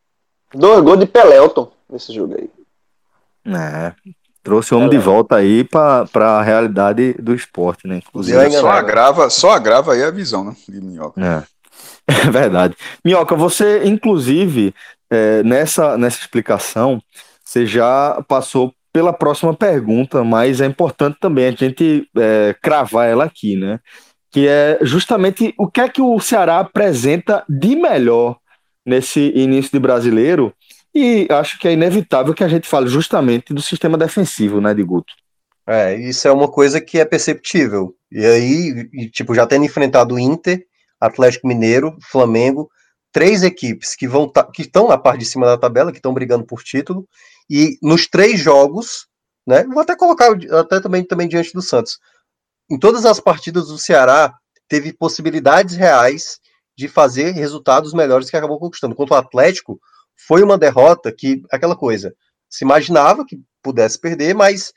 Dois 0.53 0.83
gols 0.83 0.99
de 0.99 1.05
Pelelton 1.05 1.71
nesse 1.89 2.13
jogo 2.13 2.35
aí. 2.37 2.49
É, 3.45 3.93
trouxe 4.43 4.73
o 4.73 4.77
homem 4.77 4.89
de 4.89 4.97
volta 4.97 5.37
aí 5.37 5.63
para 5.63 6.09
a 6.13 6.41
realidade 6.41 7.13
do 7.13 7.33
esporte, 7.33 7.87
né? 7.87 7.97
Inclusive. 8.05 8.51
Só 8.51 8.69
agrava, 8.69 9.29
só 9.29 9.51
agrava 9.51 9.93
aí 9.93 10.03
a 10.03 10.11
visão, 10.11 10.43
né? 10.43 10.55
De 10.67 10.81
minhoca. 10.81 11.21
É. 11.21 11.43
é 12.27 12.29
verdade. 12.29 12.75
Minhoca, 13.03 13.35
você, 13.35 13.85
inclusive, 13.85 14.75
é, 15.11 15.43
nessa, 15.43 15.97
nessa 15.97 16.21
explicação, 16.21 17.01
você 17.43 17.65
já 17.65 18.23
passou 18.27 18.73
pela 18.93 19.11
próxima 19.11 19.53
pergunta, 19.53 20.23
mas 20.23 20.61
é 20.61 20.65
importante 20.65 21.17
também 21.19 21.47
a 21.47 21.51
gente 21.51 22.07
é, 22.17 22.55
cravar 22.61 23.09
ela 23.09 23.25
aqui, 23.25 23.55
né? 23.55 23.79
Que 24.31 24.47
é 24.47 24.79
justamente 24.81 25.53
o 25.57 25.67
que 25.67 25.81
é 25.81 25.89
que 25.89 26.01
o 26.01 26.19
Ceará 26.19 26.59
apresenta 26.59 27.43
de 27.49 27.75
melhor 27.75 28.37
nesse 28.85 29.31
início 29.35 29.71
de 29.71 29.79
brasileiro. 29.79 30.53
E 30.93 31.27
acho 31.29 31.59
que 31.59 31.67
é 31.67 31.73
inevitável 31.73 32.33
que 32.33 32.43
a 32.43 32.47
gente 32.47 32.67
fale 32.67 32.87
justamente 32.87 33.53
do 33.53 33.61
sistema 33.61 33.97
defensivo, 33.97 34.59
né, 34.59 34.73
de 34.73 34.83
Guto? 34.83 35.13
É, 35.67 35.95
isso 35.95 36.27
é 36.27 36.31
uma 36.31 36.49
coisa 36.49 36.81
que 36.81 36.99
é 36.99 37.05
perceptível. 37.05 37.95
E 38.11 38.25
aí, 38.25 39.09
tipo, 39.09 39.33
já 39.33 39.45
tendo 39.45 39.63
enfrentado 39.63 40.15
o 40.15 40.19
Inter, 40.19 40.65
Atlético 40.99 41.47
Mineiro, 41.47 41.95
Flamengo, 42.01 42.69
três 43.11 43.43
equipes 43.43 43.95
que 43.95 44.07
vão 44.07 44.27
tá- 44.27 44.49
que 44.51 44.61
estão 44.61 44.87
na 44.87 44.97
parte 44.97 45.19
de 45.19 45.25
cima 45.25 45.45
da 45.45 45.57
tabela, 45.57 45.91
que 45.91 45.97
estão 45.97 46.13
brigando 46.13 46.45
por 46.45 46.63
título, 46.63 47.07
e 47.49 47.77
nos 47.81 48.07
três 48.07 48.39
jogos, 48.39 49.07
né? 49.45 49.63
Vou 49.65 49.81
até 49.81 49.95
colocar 49.95 50.29
até 50.59 50.79
também, 50.79 51.03
também 51.03 51.27
diante 51.27 51.53
do 51.53 51.61
Santos. 51.61 51.99
Em 52.69 52.79
todas 52.79 53.05
as 53.05 53.19
partidas 53.19 53.67
do 53.67 53.77
Ceará, 53.77 54.33
teve 54.67 54.93
possibilidades 54.93 55.75
reais 55.75 56.39
de 56.77 56.87
fazer 56.87 57.31
resultados 57.31 57.93
melhores 57.93 58.29
que 58.29 58.37
acabou 58.37 58.57
conquistando. 58.57 58.95
Contra 58.95 59.15
o 59.15 59.17
Atlético, 59.17 59.79
foi 60.27 60.41
uma 60.41 60.57
derrota 60.57 61.11
que, 61.11 61.43
aquela 61.51 61.75
coisa, 61.75 62.13
se 62.49 62.63
imaginava 62.63 63.25
que 63.25 63.39
pudesse 63.61 63.99
perder, 63.99 64.33
mas 64.33 64.71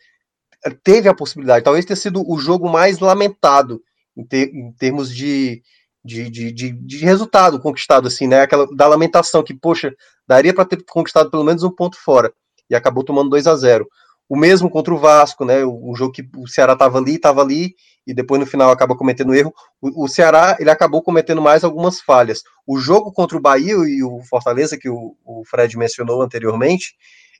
teve 0.82 1.08
a 1.08 1.14
possibilidade. 1.14 1.64
Talvez 1.64 1.84
tenha 1.84 1.96
sido 1.96 2.28
o 2.28 2.38
jogo 2.38 2.68
mais 2.68 2.98
lamentado 2.98 3.80
em, 4.16 4.24
ter- 4.26 4.52
em 4.54 4.72
termos 4.72 5.14
de, 5.14 5.62
de, 6.04 6.28
de, 6.28 6.52
de, 6.52 6.72
de 6.72 6.98
resultado 6.98 7.58
conquistado, 7.58 8.08
assim, 8.08 8.26
né? 8.26 8.42
Aquela 8.42 8.66
da 8.74 8.86
lamentação 8.86 9.42
que, 9.42 9.54
poxa, 9.54 9.94
daria 10.26 10.52
para 10.52 10.64
ter 10.64 10.84
conquistado 10.84 11.30
pelo 11.30 11.44
menos 11.44 11.62
um 11.62 11.70
ponto 11.70 11.96
fora 11.96 12.32
e 12.68 12.74
acabou 12.74 13.04
tomando 13.04 13.30
2 13.30 13.46
a 13.46 13.56
0 13.56 13.88
O 14.28 14.36
mesmo 14.36 14.68
contra 14.70 14.92
o 14.92 14.98
Vasco, 14.98 15.44
né? 15.44 15.64
O, 15.64 15.90
o 15.90 15.94
jogo 15.94 16.12
que 16.12 16.28
o 16.36 16.46
Ceará 16.46 16.74
estava 16.74 16.98
ali, 16.98 17.14
estava 17.14 17.40
ali 17.40 17.74
e 18.06 18.12
depois 18.12 18.38
no 18.38 18.46
final 18.46 18.70
acaba 18.70 18.96
cometendo 18.96 19.34
erro. 19.34 19.52
O, 19.80 20.04
o 20.04 20.08
Ceará 20.08 20.56
ele 20.60 20.70
acabou 20.70 21.02
cometendo 21.02 21.40
mais 21.40 21.64
algumas 21.64 22.00
falhas. 22.00 22.42
O 22.66 22.78
jogo 22.78 23.10
contra 23.12 23.38
o 23.38 23.40
Bahia 23.40 23.72
e 23.72 24.02
o 24.02 24.20
Fortaleza 24.28 24.76
que 24.76 24.88
o, 24.88 25.16
o 25.24 25.42
Fred 25.46 25.76
mencionou 25.78 26.20
anteriormente, 26.20 26.94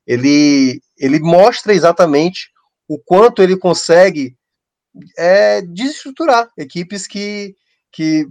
ele 0.06 0.80
ele 0.98 1.20
mostra 1.20 1.74
exatamente 1.74 2.50
o 2.88 2.98
quanto 2.98 3.42
ele 3.42 3.56
consegue 3.56 4.36
é, 5.18 5.60
desestruturar 5.62 6.48
equipes 6.56 7.06
que, 7.06 7.54
que 7.94 8.26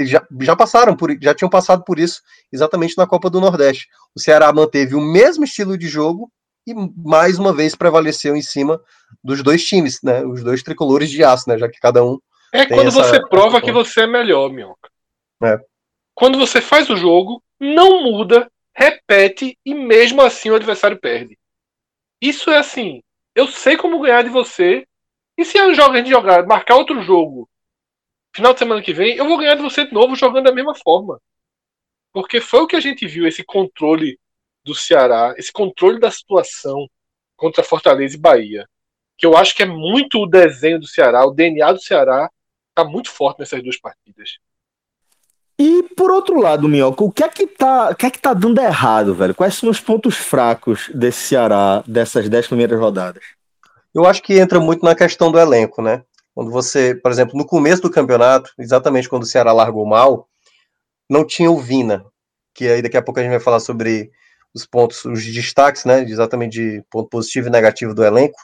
já, 0.00 0.26
já 0.40 0.56
passaram 0.56 0.96
por 0.96 1.16
já 1.22 1.32
tinham 1.32 1.48
passado 1.48 1.84
por 1.84 1.98
isso 1.98 2.20
exatamente 2.52 2.96
na 2.98 3.06
Copa 3.06 3.30
do 3.30 3.40
Nordeste. 3.40 3.86
O 4.14 4.20
Ceará 4.20 4.52
manteve 4.52 4.94
o 4.96 5.00
mesmo 5.00 5.44
estilo 5.44 5.78
de 5.78 5.86
jogo 5.86 6.30
e 6.66 6.74
mais 6.96 7.38
uma 7.38 7.52
vez 7.52 7.74
prevaleceu 7.76 8.34
em 8.34 8.42
cima 8.42 8.80
dos 9.22 9.42
dois 9.42 9.64
times, 9.64 10.00
né? 10.02 10.24
Os 10.24 10.42
dois 10.42 10.62
tricolores 10.62 11.10
de 11.10 11.22
aço, 11.22 11.48
né? 11.48 11.56
Já 11.58 11.68
que 11.68 11.78
cada 11.78 12.04
um 12.04 12.18
É 12.52 12.66
quando 12.66 12.88
essa- 12.88 13.04
você 13.04 13.28
prova 13.28 13.60
que 13.60 13.70
você 13.70 14.02
é 14.02 14.06
melhor, 14.06 14.50
Minhoca. 14.50 14.90
É. 15.42 15.58
Quando 16.14 16.38
você 16.38 16.60
faz 16.60 16.90
o 16.90 16.96
jogo, 16.96 17.42
não 17.60 18.02
muda, 18.02 18.50
repete 18.74 19.56
e 19.64 19.74
mesmo 19.74 20.22
assim 20.22 20.50
o 20.50 20.54
adversário 20.56 20.98
perde. 20.98 21.38
Isso 22.20 22.50
é 22.50 22.58
assim. 22.58 23.00
Eu 23.34 23.46
sei 23.48 23.76
como 23.76 24.00
ganhar 24.00 24.22
de 24.22 24.30
você. 24.30 24.86
E 25.36 25.44
se 25.44 25.58
a 25.58 25.72
gente 25.72 26.08
jogar, 26.10 26.46
marcar 26.46 26.76
outro 26.76 27.02
jogo, 27.02 27.48
final 28.34 28.52
de 28.52 28.58
semana 28.58 28.82
que 28.82 28.92
vem, 28.92 29.16
eu 29.16 29.26
vou 29.26 29.38
ganhar 29.38 29.54
de 29.54 29.62
você 29.62 29.86
de 29.86 29.92
novo 29.92 30.16
jogando 30.16 30.44
da 30.44 30.52
mesma 30.52 30.74
forma. 30.74 31.20
Porque 32.12 32.40
foi 32.40 32.60
o 32.60 32.66
que 32.66 32.76
a 32.76 32.80
gente 32.80 33.06
viu, 33.06 33.26
esse 33.26 33.44
controle 33.44 34.18
do 34.64 34.74
Ceará, 34.74 35.34
esse 35.36 35.52
controle 35.52 36.00
da 36.00 36.10
situação 36.10 36.88
contra 37.36 37.62
Fortaleza 37.62 38.16
e 38.16 38.20
Bahia. 38.20 38.68
Que 39.16 39.26
eu 39.26 39.36
acho 39.36 39.54
que 39.54 39.62
é 39.62 39.66
muito 39.66 40.20
o 40.20 40.26
desenho 40.26 40.80
do 40.80 40.86
Ceará, 40.86 41.24
o 41.24 41.32
DNA 41.32 41.72
do 41.72 41.80
Ceará 41.80 42.28
tá 42.74 42.84
muito 42.84 43.10
forte 43.10 43.38
nessas 43.38 43.62
duas 43.62 43.78
partidas. 43.78 44.38
E 45.56 45.84
por 45.96 46.10
outro 46.10 46.40
lado, 46.40 46.68
Minhoca, 46.68 47.04
o 47.04 47.12
que 47.12 47.22
é 47.22 47.28
que 47.28 47.46
tá, 47.46 47.90
o 47.90 47.94
que 47.94 48.06
é 48.06 48.10
que 48.10 48.18
tá 48.18 48.34
dando 48.34 48.60
errado, 48.60 49.14
velho? 49.14 49.34
Quais 49.34 49.54
são 49.54 49.70
os 49.70 49.78
pontos 49.78 50.16
fracos 50.16 50.90
desse 50.92 51.28
Ceará 51.28 51.84
dessas 51.86 52.28
dez 52.28 52.48
primeiras 52.48 52.80
rodadas? 52.80 53.22
Eu 53.94 54.04
acho 54.04 54.20
que 54.20 54.34
entra 54.34 54.58
muito 54.58 54.84
na 54.84 54.96
questão 54.96 55.30
do 55.30 55.38
elenco, 55.38 55.80
né? 55.80 56.02
Quando 56.34 56.50
você, 56.50 56.94
por 56.94 57.12
exemplo, 57.12 57.38
no 57.38 57.46
começo 57.46 57.80
do 57.82 57.90
campeonato, 57.90 58.50
exatamente 58.58 59.08
quando 59.08 59.22
o 59.22 59.26
Ceará 59.26 59.52
largou 59.52 59.86
mal, 59.86 60.28
não 61.08 61.24
tinha 61.24 61.50
o 61.50 61.58
Vina, 61.58 62.04
que 62.54 62.66
aí 62.66 62.82
daqui 62.82 62.96
a 62.96 63.02
pouco 63.02 63.20
a 63.20 63.22
gente 63.22 63.32
vai 63.32 63.40
falar 63.40 63.60
sobre 63.60 64.10
os 64.54 64.66
pontos, 64.66 65.04
os 65.04 65.24
destaques, 65.24 65.84
né? 65.84 66.02
Exatamente 66.02 66.52
de 66.52 66.84
ponto 66.90 67.08
positivo 67.08 67.48
e 67.48 67.50
negativo 67.50 67.94
do 67.94 68.04
elenco. 68.04 68.38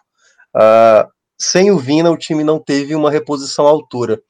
Ah, 0.55 1.09
sem 1.38 1.70
o 1.70 1.78
Vina, 1.78 2.11
o 2.11 2.16
time 2.16 2.45
não 2.45 2.59
teve 2.59 2.95
uma 2.95 3.11
reposição 3.11 3.66
à 3.66 3.70
altura. 3.70 4.20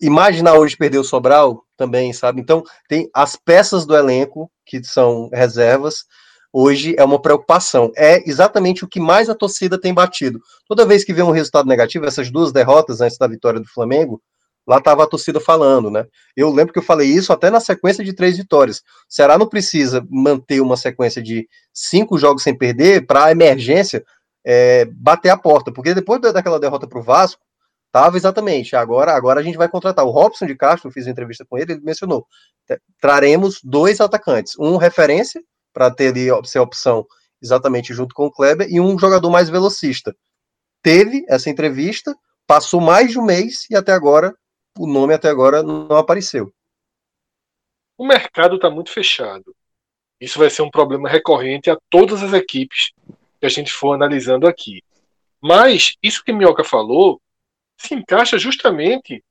Imaginar 0.00 0.54
hoje 0.54 0.76
perder 0.76 0.98
o 0.98 1.04
Sobral 1.04 1.64
também, 1.76 2.12
sabe? 2.12 2.40
Então, 2.40 2.62
tem 2.88 3.08
as 3.14 3.36
peças 3.36 3.86
do 3.86 3.96
elenco, 3.96 4.50
que 4.66 4.82
são 4.84 5.28
reservas, 5.32 6.04
hoje 6.52 6.94
é 6.98 7.04
uma 7.04 7.20
preocupação. 7.20 7.92
É 7.96 8.28
exatamente 8.28 8.84
o 8.84 8.88
que 8.88 9.00
mais 9.00 9.28
a 9.28 9.34
torcida 9.34 9.80
tem 9.80 9.94
batido. 9.94 10.40
Toda 10.66 10.86
vez 10.86 11.04
que 11.04 11.12
vê 11.12 11.22
um 11.22 11.30
resultado 11.30 11.68
negativo, 11.68 12.06
essas 12.06 12.30
duas 12.30 12.52
derrotas 12.52 13.00
antes 13.00 13.18
da 13.18 13.26
vitória 13.26 13.60
do 13.60 13.68
Flamengo, 13.68 14.20
lá 14.66 14.78
estava 14.78 15.04
a 15.04 15.06
torcida 15.06 15.40
falando, 15.40 15.90
né? 15.90 16.04
Eu 16.36 16.50
lembro 16.50 16.72
que 16.72 16.78
eu 16.78 16.82
falei 16.82 17.08
isso 17.08 17.32
até 17.32 17.50
na 17.50 17.60
sequência 17.60 18.04
de 18.04 18.12
três 18.12 18.36
vitórias. 18.36 18.78
O 18.78 18.82
Ceará 19.08 19.38
não 19.38 19.48
precisa 19.48 20.06
manter 20.10 20.60
uma 20.60 20.76
sequência 20.76 21.22
de 21.22 21.48
cinco 21.72 22.18
jogos 22.18 22.42
sem 22.42 22.56
perder 22.56 23.06
para 23.06 23.26
a 23.26 23.30
emergência 23.32 24.04
é, 24.44 24.84
bater 24.92 25.28
a 25.30 25.36
porta, 25.36 25.72
porque 25.72 25.92
depois 25.94 26.20
da- 26.20 26.32
daquela 26.32 26.58
derrota 26.60 26.86
para 26.86 26.98
o 26.98 27.02
Vasco, 27.02 27.42
tava 27.92 28.16
exatamente. 28.16 28.76
Agora, 28.76 29.12
agora 29.14 29.40
a 29.40 29.42
gente 29.42 29.58
vai 29.58 29.68
contratar 29.68 30.04
o 30.04 30.10
Robson 30.10 30.46
de 30.46 30.54
Castro. 30.54 30.90
Fiz 30.90 31.04
uma 31.06 31.12
entrevista 31.12 31.44
com 31.44 31.58
ele, 31.58 31.72
ele 31.72 31.80
mencionou: 31.82 32.26
"Te- 32.66 32.80
traremos 33.00 33.60
dois 33.64 34.00
atacantes, 34.00 34.54
um 34.58 34.76
referência 34.76 35.42
para 35.72 35.90
ter 35.90 36.08
ali 36.08 36.28
ser 36.46 36.58
opção 36.58 37.06
exatamente 37.42 37.94
junto 37.94 38.14
com 38.14 38.26
o 38.26 38.30
Kleber 38.30 38.68
e 38.70 38.80
um 38.80 38.98
jogador 38.98 39.30
mais 39.30 39.48
velocista. 39.48 40.14
Teve 40.82 41.24
essa 41.28 41.50
entrevista, 41.50 42.14
passou 42.46 42.80
mais 42.80 43.10
de 43.10 43.18
um 43.18 43.24
mês 43.24 43.68
e 43.70 43.76
até 43.76 43.92
agora 43.92 44.34
o 44.78 44.86
nome 44.86 45.14
até 45.14 45.28
agora 45.28 45.62
não 45.62 45.96
apareceu. 45.96 46.52
O 47.96 48.06
mercado 48.06 48.56
está 48.56 48.70
muito 48.70 48.90
fechado. 48.90 49.54
Isso 50.20 50.38
vai 50.38 50.50
ser 50.50 50.62
um 50.62 50.70
problema 50.70 51.08
recorrente 51.08 51.70
a 51.70 51.78
todas 51.88 52.22
as 52.22 52.32
equipes 52.32 52.92
que 53.38 53.46
a 53.46 53.48
gente 53.48 53.72
for 53.72 53.94
analisando 53.94 54.46
aqui. 54.46 54.82
Mas 55.40 55.96
isso 56.02 56.22
que 56.22 56.32
Minhoca 56.32 56.62
falou 56.62 57.20
se 57.76 57.94
encaixa 57.94 58.38
justamente 58.38 59.24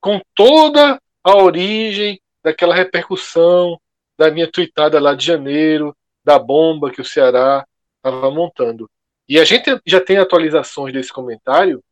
com 0.00 0.20
toda 0.34 1.00
a 1.22 1.36
origem 1.36 2.20
daquela 2.42 2.74
repercussão 2.74 3.78
da 4.16 4.30
minha 4.30 4.50
tweetada 4.50 5.00
lá 5.00 5.14
de 5.14 5.24
janeiro, 5.24 5.96
da 6.24 6.38
bomba 6.38 6.90
que 6.90 7.00
o 7.00 7.04
Ceará 7.04 7.66
estava 7.96 8.30
montando. 8.30 8.90
E 9.28 9.38
a 9.38 9.44
gente 9.44 9.80
já 9.84 10.00
tem 10.00 10.18
atualizações 10.18 10.92
desse 10.92 11.12
comentário, 11.12 11.82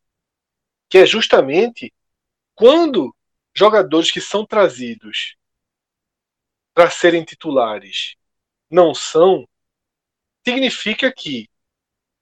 que 0.88 0.98
é 0.98 1.06
justamente 1.06 1.92
quando 2.54 3.14
jogadores 3.54 4.10
que 4.10 4.20
são 4.20 4.46
trazidos 4.46 5.36
para 6.72 6.90
serem 6.90 7.24
titulares 7.24 8.16
não 8.70 8.94
são, 8.94 9.48
significa 10.44 11.12
que 11.12 11.48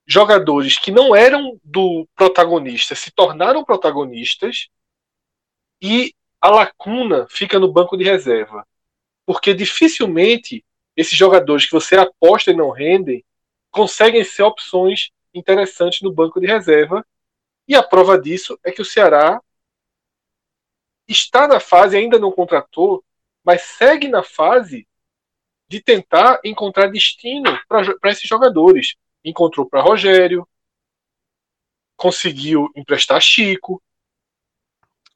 jogadores 0.07 0.79
que 0.79 0.91
não 0.91 1.15
eram 1.15 1.59
do 1.65 2.07
protagonista 2.15 2.95
se 2.95 3.11
tornaram 3.11 3.65
protagonistas 3.65 4.69
e 5.81 6.15
a 6.41 6.51
lacuna 6.51 7.27
fica 7.31 7.59
no 7.59 7.73
banco 7.73 7.97
de 7.97 8.05
reserva. 8.05 8.67
Porque 9.27 9.55
dificilmente 9.55 10.65
esses 10.97 11.17
jogadores 11.17 11.67
que 11.67 11.73
você 11.73 11.97
aposta 11.97 12.51
e 12.51 12.57
não 12.57 12.71
rendem 12.71 13.25
conseguem 13.71 14.25
ser 14.25 14.43
opções 14.43 15.11
interessantes 15.35 16.03
no 16.03 16.13
banco 16.13 16.41
de 16.41 16.47
reserva. 16.47 17.07
E 17.67 17.75
a 17.75 17.83
prova 17.83 18.21
disso 18.21 18.59
é 18.63 18.71
que 18.71 18.83
o 18.83 18.85
Ceará 18.85 19.41
está 21.09 21.49
na 21.49 21.61
fase, 21.61 21.97
ainda 21.97 22.19
não 22.19 22.33
contratou, 22.33 23.05
mas 23.45 23.63
segue 23.63 24.09
na 24.09 24.23
fase 24.23 24.87
de 25.69 25.81
tentar 25.81 26.41
encontrar 26.45 26.89
destino 26.89 27.59
para 27.69 28.11
esses 28.11 28.29
jogadores. 28.29 28.95
Encontrou 29.25 29.67
para 29.67 29.81
Rogério, 29.81 30.47
conseguiu 31.97 32.69
emprestar 32.77 33.21
Chico, 33.21 33.83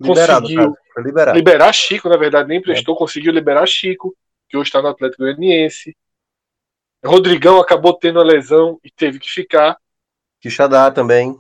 Liberado, 0.01 0.43
conseguiu 0.43 0.75
cara. 0.95 1.07
Liberado. 1.07 1.39
liberar 1.39 1.73
Chico, 1.73 2.09
na 2.09 2.17
verdade, 2.17 2.49
nem 2.49 2.59
emprestou, 2.59 2.97
conseguiu 2.97 3.33
liberar 3.33 3.67
Chico, 3.67 4.15
que 4.49 4.57
hoje 4.57 4.69
está 4.69 4.83
no 4.83 4.89
Atlético 4.89 5.23
Goianiense. 5.23 5.97
Rodrigão 7.05 7.61
acabou 7.61 7.95
tendo 7.95 8.21
a 8.21 8.25
lesão 8.25 8.79
e 8.83 8.91
teve 8.91 9.19
que 9.19 9.29
ficar. 9.29 9.77
Quixadá 10.41 10.91
também. 10.91 11.39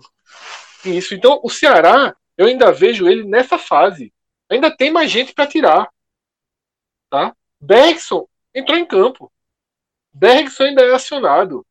Isso. 0.84 1.14
Então, 1.14 1.40
o 1.42 1.50
Ceará, 1.50 2.14
eu 2.36 2.46
ainda 2.46 2.72
vejo 2.72 3.08
ele 3.08 3.24
nessa 3.24 3.58
fase. 3.58 4.12
Ainda 4.48 4.74
tem 4.74 4.90
mais 4.90 5.10
gente 5.10 5.34
para 5.34 5.46
tirar. 5.46 5.88
Tá? 7.10 7.34
Bergson 7.60 8.28
entrou 8.54 8.78
em 8.78 8.84
campo. 8.84 9.32
Bergson 10.12 10.64
ainda 10.64 10.82
é 10.82 10.94
acionado. 10.94 11.66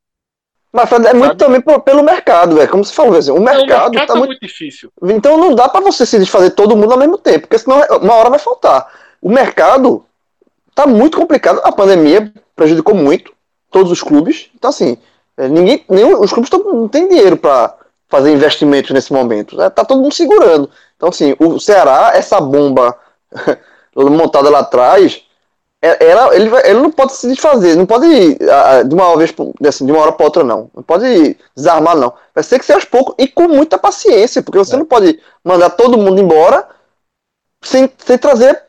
Mas 0.75 0.91
é 0.91 1.13
muito 1.13 1.39
Sabe? 1.39 1.61
também 1.63 1.79
pelo 1.79 2.03
mercado, 2.03 2.59
é 2.61 2.67
como 2.67 2.83
você 2.83 2.93
falou, 2.93 3.17
assim, 3.17 3.31
o 3.31 3.35
Não, 3.35 3.41
o 3.41 3.45
mercado, 3.45 3.91
mercado 3.91 3.93
tá 3.93 4.05
tá 4.07 4.15
muito. 4.15 4.31
muito 4.31 4.41
difícil. 4.41 4.91
Então 5.03 5.37
não 5.37 5.55
dá 5.55 5.69
pra 5.69 5.79
você 5.79 6.05
se 6.05 6.19
desfazer 6.19 6.49
todo 6.51 6.75
mundo 6.75 6.91
ao 6.91 6.99
mesmo 6.99 7.17
tempo, 7.17 7.41
porque 7.47 7.57
senão 7.57 7.81
uma 8.01 8.13
hora 8.13 8.29
vai 8.29 8.39
faltar. 8.39 8.85
O 9.21 9.29
mercado 9.29 10.05
tá 10.75 10.85
muito 10.85 11.17
complicado. 11.17 11.61
A 11.63 11.71
pandemia 11.71 12.31
prejudicou 12.55 12.93
muito 12.93 13.31
todos 13.71 13.89
os 13.91 14.03
clubes. 14.03 14.49
Então, 14.53 14.69
assim, 14.69 14.97
é, 15.37 15.47
ninguém, 15.47 15.83
nenhum, 15.89 16.19
os 16.21 16.31
clubes 16.31 16.49
tão, 16.49 16.59
não 16.63 16.87
têm 16.89 17.07
dinheiro 17.07 17.37
pra 17.37 17.73
fazer 18.09 18.31
investimentos 18.33 18.91
nesse 18.91 19.11
momento. 19.13 19.55
né? 19.55 19.69
Tá 19.69 19.85
todo 19.85 20.01
mundo 20.01 20.13
segurando. 20.13 20.69
Então, 20.97 21.09
assim, 21.09 21.35
o 21.39 21.57
Ceará, 21.59 22.11
essa 22.13 22.39
bomba 22.41 22.97
montada 23.95 24.49
lá 24.49 24.59
atrás, 24.59 25.23
ela, 25.99 26.35
ele, 26.35 26.49
vai- 26.49 26.69
ele 26.69 26.79
não 26.79 26.91
pode 26.91 27.13
se 27.13 27.27
desfazer, 27.27 27.75
não 27.75 27.85
pode 27.85 28.37
ah, 28.49 28.77
ah, 28.77 28.83
de 28.83 28.93
uma 28.95 29.15
vez 29.17 29.33
assim, 29.67 29.85
de 29.85 29.91
uma 29.91 30.01
hora 30.01 30.11
para 30.11 30.25
outra 30.25 30.43
não. 30.43 30.69
Não 30.73 30.81
pode 30.81 31.37
desarmar 31.55 31.95
não. 31.97 32.13
Vai 32.33 32.43
ter 32.43 32.59
que 32.59 32.65
ser 32.65 32.73
aos 32.73 32.85
poucos 32.85 33.15
e 33.17 33.27
com 33.27 33.47
muita 33.47 33.77
paciência, 33.77 34.41
porque 34.41 34.57
você 34.57 34.75
não 34.77 34.85
pode 34.85 35.19
mandar 35.43 35.69
todo 35.71 35.97
mundo 35.97 36.21
embora 36.21 36.67
sem, 37.61 37.89
sem 37.97 38.17
trazer 38.17 38.63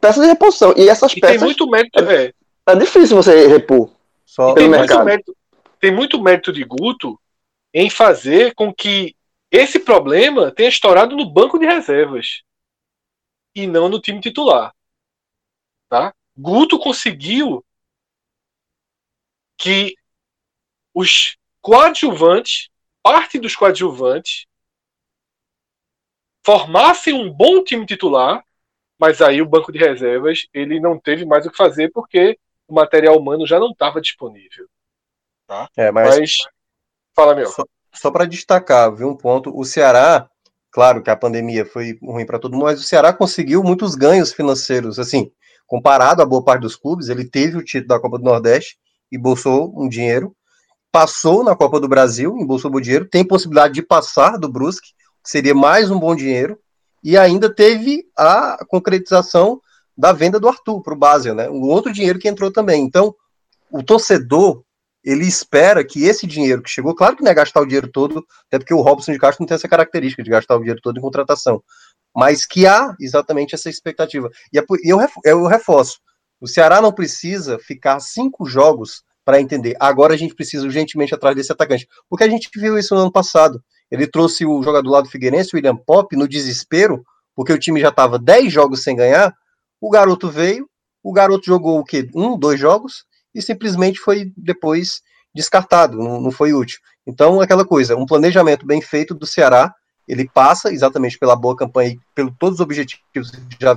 peças 0.00 0.22
de 0.22 0.28
reposição. 0.28 0.74
E 0.76 0.88
essas 0.88 1.12
E 1.12 1.20
tem 1.20 1.30
peças 1.30 1.42
muito 1.42 1.68
mérito. 1.68 1.98
É, 2.00 2.32
é 2.66 2.76
difícil 2.76 3.16
você 3.16 3.46
repor. 3.46 3.90
Só, 4.26 4.54
tem 4.54 4.68
muito 4.68 5.04
mérito, 5.04 5.36
tem 5.80 5.94
muito 5.94 6.22
mérito 6.22 6.52
de 6.52 6.64
Guto 6.64 7.18
em 7.72 7.88
fazer 7.90 8.54
com 8.54 8.72
que 8.72 9.14
esse 9.50 9.78
problema 9.78 10.50
tenha 10.50 10.68
estourado 10.68 11.16
no 11.16 11.30
banco 11.30 11.58
de 11.58 11.66
reservas 11.66 12.42
e 13.54 13.66
não 13.66 13.88
no 13.88 14.00
time 14.00 14.20
titular. 14.20 14.74
Tá? 15.88 16.12
Guto 16.36 16.78
conseguiu 16.78 17.64
que 19.56 19.94
os 20.92 21.36
coadjuvantes, 21.60 22.68
parte 23.02 23.38
dos 23.38 23.56
coadjuvantes, 23.56 24.46
formassem 26.44 27.14
um 27.14 27.32
bom 27.32 27.62
time 27.64 27.86
titular, 27.86 28.44
mas 28.98 29.20
aí 29.22 29.40
o 29.40 29.48
banco 29.48 29.72
de 29.72 29.78
reservas 29.78 30.46
ele 30.52 30.78
não 30.78 30.98
teve 30.98 31.24
mais 31.24 31.46
o 31.46 31.50
que 31.50 31.56
fazer 31.56 31.90
porque 31.90 32.38
o 32.68 32.74
material 32.74 33.18
humano 33.18 33.46
já 33.46 33.58
não 33.58 33.70
estava 33.70 34.00
disponível. 34.00 34.66
é, 35.76 35.90
mas 35.90 36.18
Mas, 36.18 36.36
fala 37.14 37.34
meu. 37.34 37.46
Só, 37.46 37.64
só 37.92 38.10
para 38.10 38.26
destacar, 38.26 38.94
viu 38.94 39.08
um 39.08 39.16
ponto, 39.16 39.56
o 39.56 39.64
Ceará, 39.64 40.28
claro 40.70 41.02
que 41.02 41.10
a 41.10 41.16
pandemia 41.16 41.64
foi 41.64 41.98
ruim 42.02 42.26
para 42.26 42.38
todo 42.38 42.52
mundo, 42.52 42.64
mas 42.64 42.80
o 42.80 42.84
Ceará 42.84 43.12
conseguiu 43.12 43.62
muitos 43.62 43.94
ganhos 43.94 44.32
financeiros, 44.32 44.98
assim, 44.98 45.30
comparado 45.74 46.22
a 46.22 46.24
boa 46.24 46.40
parte 46.40 46.62
dos 46.62 46.76
clubes, 46.76 47.08
ele 47.08 47.24
teve 47.24 47.58
o 47.58 47.64
título 47.64 47.88
da 47.88 47.98
Copa 47.98 48.16
do 48.16 48.22
Nordeste 48.22 48.76
e 49.10 49.18
bolsou 49.18 49.74
um 49.76 49.88
dinheiro, 49.88 50.32
passou 50.92 51.42
na 51.42 51.56
Copa 51.56 51.80
do 51.80 51.88
Brasil, 51.88 52.36
embolsou 52.38 52.70
bom 52.70 52.80
dinheiro, 52.80 53.08
tem 53.08 53.26
possibilidade 53.26 53.74
de 53.74 53.82
passar 53.82 54.38
do 54.38 54.48
Brusque, 54.48 54.90
que 55.20 55.28
seria 55.28 55.52
mais 55.52 55.90
um 55.90 55.98
bom 55.98 56.14
dinheiro, 56.14 56.56
e 57.02 57.18
ainda 57.18 57.52
teve 57.52 58.04
a 58.16 58.64
concretização 58.68 59.60
da 59.98 60.12
venda 60.12 60.38
do 60.38 60.46
Arthur 60.46 60.80
para 60.80 60.94
o 60.94 60.96
Basel, 60.96 61.34
né? 61.34 61.50
Um 61.50 61.62
outro 61.62 61.92
dinheiro 61.92 62.20
que 62.20 62.28
entrou 62.28 62.52
também. 62.52 62.84
Então, 62.84 63.12
o 63.68 63.82
torcedor 63.82 64.62
ele 65.04 65.26
espera 65.26 65.84
que 65.84 66.04
esse 66.04 66.24
dinheiro 66.24 66.62
que 66.62 66.70
chegou, 66.70 66.94
claro 66.94 67.16
que 67.16 67.24
não 67.24 67.32
é 67.32 67.34
gastar 67.34 67.60
o 67.60 67.66
dinheiro 67.66 67.88
todo, 67.88 68.24
até 68.46 68.60
porque 68.60 68.72
o 68.72 68.80
Robson 68.80 69.10
de 69.10 69.18
Castro 69.18 69.42
não 69.42 69.48
tem 69.48 69.56
essa 69.56 69.68
característica 69.68 70.22
de 70.22 70.30
gastar 70.30 70.54
o 70.54 70.60
dinheiro 70.60 70.80
todo 70.80 70.96
em 70.96 71.02
contratação, 71.02 71.60
mas 72.14 72.46
que 72.46 72.66
há 72.66 72.94
exatamente 73.00 73.54
essa 73.54 73.68
expectativa. 73.68 74.30
E, 74.52 74.58
é 74.58 74.64
eu, 74.84 74.98
eu 75.24 75.46
reforço: 75.46 75.98
o 76.40 76.46
Ceará 76.46 76.80
não 76.80 76.92
precisa 76.92 77.58
ficar 77.58 77.98
cinco 78.00 78.46
jogos 78.46 79.02
para 79.24 79.40
entender. 79.40 79.74
Agora 79.80 80.14
a 80.14 80.16
gente 80.16 80.34
precisa 80.34 80.64
urgentemente 80.64 81.14
atrás 81.14 81.34
desse 81.34 81.50
atacante, 81.50 81.88
porque 82.08 82.24
a 82.24 82.28
gente 82.28 82.48
viu 82.54 82.78
isso 82.78 82.94
no 82.94 83.00
ano 83.00 83.12
passado. 83.12 83.62
Ele 83.90 84.06
trouxe 84.06 84.44
o 84.44 84.62
jogador 84.62 84.90
lá 84.90 85.00
do 85.00 85.08
Figueirense, 85.08 85.50
o 85.52 85.56
William 85.56 85.76
Pop, 85.76 86.14
no 86.16 86.28
desespero, 86.28 87.02
porque 87.34 87.52
o 87.52 87.58
time 87.58 87.80
já 87.80 87.88
estava 87.88 88.18
10 88.18 88.52
jogos 88.52 88.82
sem 88.82 88.96
ganhar. 88.96 89.32
O 89.80 89.90
garoto 89.90 90.30
veio, 90.30 90.68
o 91.02 91.12
garoto 91.12 91.46
jogou 91.46 91.78
o 91.78 91.84
quê? 91.84 92.08
Um, 92.14 92.38
dois 92.38 92.58
jogos, 92.58 93.04
e 93.34 93.42
simplesmente 93.42 93.98
foi 93.98 94.32
depois 94.36 95.00
descartado, 95.34 95.98
não, 95.98 96.20
não 96.20 96.30
foi 96.30 96.52
útil. 96.52 96.78
Então, 97.06 97.40
aquela 97.40 97.64
coisa, 97.64 97.96
um 97.96 98.06
planejamento 98.06 98.64
bem 98.64 98.80
feito 98.80 99.14
do 99.14 99.26
Ceará, 99.26 99.74
ele 100.06 100.28
passa 100.32 100.72
exatamente 100.72 101.18
pela 101.18 101.34
boa 101.36 101.56
campanha 101.56 101.90
e 101.90 102.00
pelo 102.14 102.34
todos 102.38 102.56
os 102.58 102.60
objetivos 102.60 103.30
que 103.30 103.56
já 103.60 103.76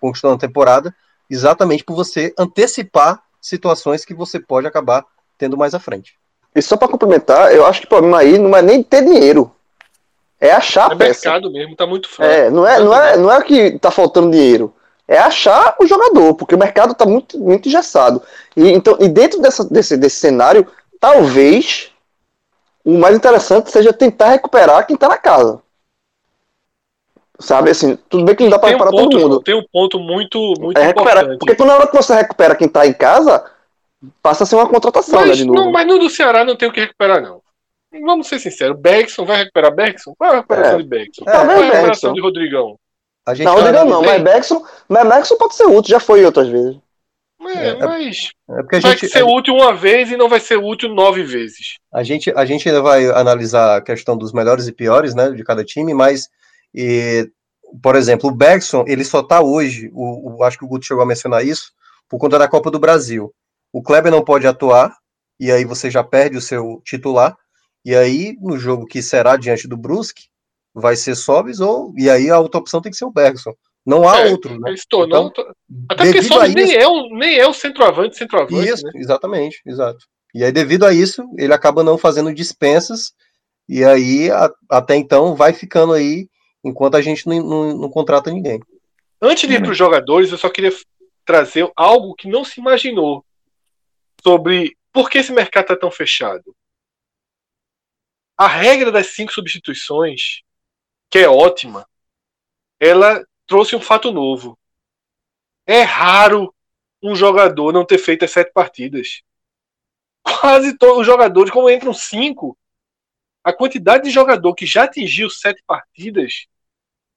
conquistou 0.00 0.30
na 0.30 0.38
temporada, 0.38 0.94
exatamente 1.28 1.84
por 1.84 1.94
você 1.94 2.32
antecipar 2.38 3.22
situações 3.40 4.04
que 4.04 4.14
você 4.14 4.40
pode 4.40 4.66
acabar 4.66 5.04
tendo 5.36 5.56
mais 5.56 5.74
à 5.74 5.78
frente. 5.78 6.14
E 6.54 6.62
só 6.62 6.76
pra 6.76 6.88
complementar, 6.88 7.54
eu 7.54 7.66
acho 7.66 7.80
que 7.80 7.86
o 7.86 7.90
problema 7.90 8.18
aí 8.18 8.38
não 8.38 8.56
é 8.56 8.62
nem 8.62 8.82
ter 8.82 9.04
dinheiro. 9.04 9.52
É 10.40 10.52
achar 10.52 10.90
a 10.90 10.94
É 10.94 10.96
peça. 10.96 11.28
mercado 11.28 11.52
mesmo, 11.52 11.76
tá 11.76 11.86
muito 11.86 12.08
fraco. 12.08 12.32
É, 12.32 12.50
não 12.50 12.66
é, 12.66 12.78
não 12.80 12.94
é, 12.96 13.16
não 13.16 13.32
é 13.32 13.42
que 13.42 13.78
tá 13.78 13.90
faltando 13.90 14.30
dinheiro. 14.30 14.72
É 15.06 15.18
achar 15.18 15.74
o 15.80 15.86
jogador, 15.86 16.34
porque 16.34 16.54
o 16.54 16.58
mercado 16.58 16.94
tá 16.94 17.06
muito, 17.06 17.38
muito 17.38 17.68
engessado. 17.68 18.22
E, 18.56 18.68
então, 18.70 18.96
e 19.00 19.08
dentro 19.08 19.40
dessa, 19.40 19.64
desse, 19.64 19.96
desse 19.96 20.16
cenário, 20.16 20.66
talvez 21.00 21.90
o 22.94 22.98
mais 22.98 23.16
interessante 23.16 23.70
seja 23.70 23.92
tentar 23.92 24.30
recuperar 24.30 24.86
quem 24.86 24.96
tá 24.96 25.08
na 25.08 25.18
casa. 25.18 25.60
Sabe 27.40 27.70
assim, 27.70 27.96
tudo 28.08 28.24
bem 28.24 28.34
que 28.34 28.42
não 28.42 28.50
dá 28.50 28.58
pra 28.58 28.68
Tem 28.68 28.76
um, 28.76 28.78
recuperar 28.80 29.04
ponto, 29.04 29.16
todo 29.20 29.30
mundo. 29.30 29.42
tem 29.42 29.54
um 29.54 29.64
ponto 29.72 29.98
muito, 30.00 30.54
muito 30.58 30.76
É 30.78 30.86
recuperar, 30.86 31.18
importante. 31.22 31.38
porque 31.38 31.54
quando 31.54 31.68
na 31.68 31.74
hora 31.76 31.86
que 31.86 31.96
você 31.96 32.14
recupera 32.14 32.56
quem 32.56 32.68
tá 32.68 32.84
em 32.86 32.92
casa, 32.92 33.44
passa 34.20 34.42
a 34.42 34.46
ser 34.46 34.56
uma 34.56 34.66
contratação, 34.68 35.20
né, 35.20 35.28
Mas, 35.28 35.36
de 35.36 35.44
novo. 35.44 35.60
não, 35.60 35.70
mas 35.70 35.86
no 35.86 35.98
do 36.00 36.10
Ceará 36.10 36.44
não 36.44 36.56
tem 36.56 36.68
o 36.68 36.72
que 36.72 36.80
recuperar, 36.80 37.22
não. 37.22 37.40
Vamos 38.04 38.26
ser 38.26 38.38
sinceros. 38.40 38.78
Bergson 38.78 39.24
vai 39.24 39.36
recuperar 39.38 39.72
Bergson? 39.74 40.14
Qual 40.18 40.30
é 40.30 40.32
a 40.32 40.36
recuperação 40.36 40.78
É. 40.78 40.82
de 40.82 40.88
Bergson? 40.88 41.22
É, 41.26 41.30
Qual 41.30 41.36
é 41.36 41.42
a 41.42 41.46
Bergson. 41.46 41.64
recuperação 41.72 42.12
de 42.12 42.20
Rodrigão? 42.20 42.76
A 43.24 43.34
gente 43.34 43.46
Não, 43.46 43.54
vai 43.54 43.62
Rodrigo 43.64 43.84
não, 43.90 44.02
mas 44.02 44.22
Bergson, 44.22 44.66
mas 44.88 45.08
Bergson 45.08 45.36
pode 45.36 45.54
ser 45.54 45.66
útil, 45.66 45.90
já 45.90 46.00
foi 46.00 46.24
outras 46.24 46.48
vezes. 46.48 46.76
É, 47.40 47.68
É, 47.68 47.76
mas 47.76 48.30
é 48.50 48.56
porque 48.62 48.76
a 48.76 48.80
vai 48.80 48.92
gente, 48.92 49.08
ser 49.08 49.22
útil 49.22 49.54
uma 49.54 49.74
vez 49.74 50.10
e 50.10 50.16
não 50.16 50.28
vai 50.28 50.40
ser 50.40 50.56
útil 50.56 50.94
nove 50.94 51.22
vezes. 51.22 51.78
A 51.92 52.02
gente, 52.02 52.30
a 52.36 52.44
gente 52.44 52.68
ainda 52.68 52.82
vai 52.82 53.06
analisar 53.10 53.76
a 53.76 53.80
questão 53.82 54.16
dos 54.16 54.32
melhores 54.32 54.66
e 54.66 54.72
piores, 54.72 55.14
né, 55.14 55.30
de 55.30 55.44
cada 55.44 55.64
time, 55.64 55.94
mas, 55.94 56.28
e, 56.74 57.30
por 57.82 57.96
exemplo, 57.96 58.28
o 58.28 58.34
Bergson, 58.34 58.84
ele 58.86 59.04
só 59.04 59.22
tá 59.22 59.40
hoje, 59.40 59.90
o, 59.94 60.36
o- 60.36 60.42
acho 60.44 60.58
que 60.58 60.64
o 60.64 60.68
Guto 60.68 60.84
chegou 60.86 61.02
a 61.02 61.06
mencionar 61.06 61.44
isso, 61.44 61.72
por 62.08 62.18
conta 62.18 62.38
da 62.38 62.48
Copa 62.48 62.70
do 62.70 62.78
Brasil. 62.78 63.32
O 63.72 63.82
Kleber 63.82 64.10
não 64.10 64.24
pode 64.24 64.46
atuar, 64.46 64.94
e 65.38 65.50
aí 65.52 65.64
você 65.64 65.90
já 65.90 66.02
perde 66.02 66.36
o 66.36 66.40
seu 66.42 66.82
titular, 66.84 67.36
e 67.84 67.94
aí, 67.94 68.36
no 68.40 68.58
jogo 68.58 68.84
que 68.86 69.00
será 69.02 69.36
diante 69.36 69.66
do 69.68 69.76
Brusque, 69.76 70.24
vai 70.74 70.96
ser 70.96 71.14
Sobis, 71.14 71.60
ou, 71.60 71.92
e 71.96 72.10
aí 72.10 72.30
a 72.30 72.38
outra 72.38 72.60
opção 72.60 72.80
tem 72.82 72.90
que 72.90 72.98
ser 72.98 73.04
o 73.04 73.12
Bergson. 73.12 73.52
Não 73.88 74.06
há 74.06 74.20
É, 74.20 74.30
outro, 74.30 74.60
né? 74.60 74.68
Ele 74.68 74.76
se 74.76 74.86
tornou. 74.86 75.32
até 75.88 76.04
porque 76.04 76.22
só 76.22 76.46
nem, 76.46 76.74
é 76.74 76.86
o, 76.86 77.08
nem 77.16 77.38
é 77.38 77.46
o 77.48 77.54
centroavante, 77.54 78.18
centroavante, 78.18 78.68
Isso, 78.68 78.84
né? 78.84 78.92
exatamente, 78.96 79.62
exato. 79.64 80.04
E 80.34 80.44
aí, 80.44 80.52
devido 80.52 80.84
a 80.84 80.92
isso, 80.92 81.22
ele 81.38 81.54
acaba 81.54 81.82
não 81.82 81.96
fazendo 81.96 82.34
dispensas, 82.34 83.12
e 83.66 83.82
aí, 83.82 84.30
a- 84.30 84.52
até 84.70 84.94
então, 84.94 85.34
vai 85.34 85.54
ficando 85.54 85.94
aí, 85.94 86.28
enquanto 86.62 86.96
a 86.96 87.00
gente 87.00 87.26
não, 87.26 87.42
não- 87.42 87.78
não 87.78 87.88
contrata 87.90 88.30
ninguém. 88.30 88.60
Antes 89.22 89.48
de 89.48 89.54
ir 89.56 89.62
para 89.62 89.70
os 89.72 89.78
jogadores, 89.78 90.30
eu 90.30 90.36
só 90.36 90.50
queria 90.50 90.70
trazer 91.24 91.70
algo 91.74 92.14
que 92.14 92.28
não 92.28 92.44
se 92.44 92.60
imaginou 92.60 93.24
sobre 94.22 94.76
por 94.92 95.08
que 95.08 95.16
esse 95.16 95.32
mercado 95.32 95.62
está 95.64 95.76
tão 95.76 95.90
fechado. 95.90 96.54
A 98.36 98.46
regra 98.46 98.92
das 98.92 99.08
cinco 99.08 99.32
substituições, 99.32 100.42
que 101.10 101.18
é 101.20 101.28
ótima, 101.28 101.86
ela 102.78 103.24
trouxe 103.48 103.74
um 103.74 103.80
fato 103.80 104.12
novo. 104.12 104.56
É 105.66 105.82
raro 105.82 106.54
um 107.02 107.16
jogador 107.16 107.72
não 107.72 107.84
ter 107.84 107.98
feito 107.98 108.24
as 108.24 108.30
sete 108.30 108.52
partidas. 108.52 109.22
Quase 110.22 110.76
todos 110.76 111.00
os 111.00 111.06
jogadores, 111.06 111.50
como 111.50 111.70
entram 111.70 111.92
cinco, 111.92 112.56
a 113.42 113.52
quantidade 113.52 114.04
de 114.04 114.10
jogador 114.10 114.54
que 114.54 114.66
já 114.66 114.84
atingiu 114.84 115.30
sete 115.30 115.62
partidas, 115.66 116.46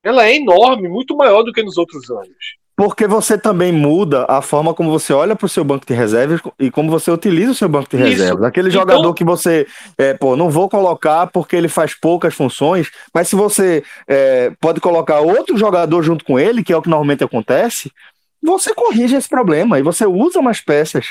ela 0.02 0.26
é 0.26 0.36
enorme, 0.36 0.88
muito 0.88 1.16
maior 1.16 1.44
do 1.44 1.52
que 1.52 1.62
nos 1.62 1.78
outros 1.78 2.10
anos. 2.10 2.61
Porque 2.76 3.06
você 3.06 3.38
também 3.38 3.72
muda 3.72 4.26
a 4.28 4.42
forma 4.42 4.74
como 4.74 4.90
você 4.90 5.14
olha 5.14 5.36
para 5.36 5.46
o 5.46 5.50
seu 5.50 5.64
banco 5.64 5.86
de 5.86 5.94
reservas 5.94 6.42
e 6.60 6.72
como 6.72 6.90
você 6.90 7.12
utiliza 7.12 7.52
o 7.52 7.56
seu 7.56 7.70
banco 7.70 7.90
de 7.90 7.98
Isso. 7.98 8.06
reservas. 8.06 8.44
Aquele 8.46 8.70
Então- 8.70 8.80
jogador 8.82 9.14
que 9.14 9.24
você, 9.24 9.68
é, 9.98 10.14
pô, 10.14 10.36
não 10.36 10.50
vou 10.50 10.68
colocar 10.70 11.28
porque 11.28 11.56
ele 11.56 11.68
faz 11.68 11.94
poucas 11.94 12.34
funções, 12.34 12.90
mas 13.14 13.28
se 13.28 13.36
você 13.36 13.84
é, 14.08 14.52
pode 14.60 14.80
colocar 14.80 15.20
outro 15.20 15.58
jogador 15.58 16.02
junto 16.02 16.26
com 16.26 16.40
ele, 16.40 16.64
que 16.64 16.74
é 16.74 16.78
o 16.78 16.82
que 16.82 16.90
normalmente 16.90 17.24
acontece, 17.24 17.92
você 18.42 18.74
corrige 18.74 19.16
esse 19.16 19.30
problema 19.30 19.78
e 19.78 19.84
você 19.84 20.06
usa 20.06 20.42
mais 20.42 20.62
peças. 20.62 21.06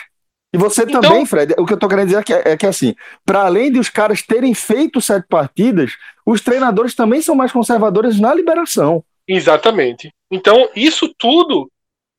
E 0.53 0.59
você 0.59 0.83
Então- 0.83 1.01
também, 1.01 1.25
Fred, 1.25 1.55
o 1.59 1.65
que 1.65 1.75
eu 1.75 1.79
tô 1.79 1.87
querendo 1.87 2.07
dizer 2.07 2.19
é 2.19 2.23
que, 2.25 2.33
é 2.33 2.57
que 2.57 2.67
assim, 2.67 2.97
para 3.25 3.43
além 3.43 3.71
de 3.71 3.79
os 3.79 3.89
caras 3.89 4.21
terem 4.23 4.53
feito 4.55 5.01
sete 5.01 5.27
partidas, 5.29 5.93
os 6.27 6.41
treinadores 6.41 6.93
também 6.97 7.23
são 7.23 7.37
mais 7.37 7.53
conservadores 7.53 8.19
na 8.19 8.35
liberação. 8.35 9.05
Exatamente. 9.33 10.13
Então, 10.29 10.69
isso 10.75 11.15
tudo 11.17 11.71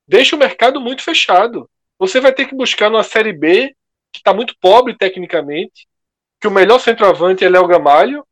deixa 0.07 0.33
o 0.33 0.39
mercado 0.39 0.79
muito 0.79 1.03
fechado. 1.03 1.69
Você 1.99 2.21
vai 2.21 2.33
ter 2.33 2.47
que 2.47 2.55
buscar 2.55 2.89
numa 2.89 3.03
Série 3.03 3.33
B, 3.33 3.75
que 4.13 4.19
está 4.19 4.33
muito 4.33 4.55
pobre 4.61 4.97
tecnicamente, 4.97 5.87
que 6.39 6.47
o 6.47 6.51
melhor 6.51 6.79
centroavante 6.79 7.43
é 7.43 7.49
Léo 7.49 7.67
Gamalho, 7.67 8.25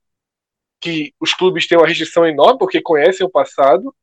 que 0.80 1.14
os 1.20 1.34
clubes 1.34 1.68
têm 1.68 1.78
uma 1.78 1.88
restrição 1.88 2.26
enorme 2.26 2.58
porque 2.58 2.82
conhecem 2.82 3.28
o 3.28 3.30
passado. 3.30 3.94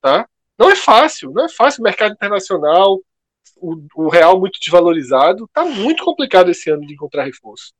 Tá? 0.00 0.26
Não 0.58 0.70
é 0.70 0.76
fácil, 0.76 1.30
não 1.30 1.44
é 1.44 1.48
fácil. 1.50 1.82
Mercado 1.82 2.12
internacional, 2.12 2.98
o, 3.58 3.76
o 3.94 4.08
real 4.08 4.40
muito 4.40 4.58
desvalorizado. 4.58 5.46
Tá 5.52 5.62
muito 5.62 6.02
complicado 6.02 6.50
esse 6.50 6.70
ano 6.70 6.86
de 6.86 6.94
encontrar 6.94 7.24
reforço. 7.24 7.74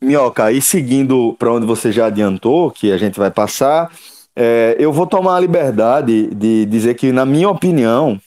Minhoca, 0.00 0.52
e 0.52 0.62
seguindo 0.62 1.34
para 1.36 1.52
onde 1.52 1.66
você 1.66 1.90
já 1.90 2.06
adiantou, 2.06 2.70
que 2.70 2.92
a 2.92 2.96
gente 2.96 3.18
vai 3.18 3.30
passar, 3.30 3.90
é, 4.36 4.76
eu 4.78 4.92
vou 4.92 5.06
tomar 5.06 5.36
a 5.36 5.40
liberdade 5.40 6.26
de 6.34 6.66
dizer 6.66 6.94
que, 6.94 7.12
na 7.12 7.24
minha 7.24 7.48
opinião, 7.48 8.20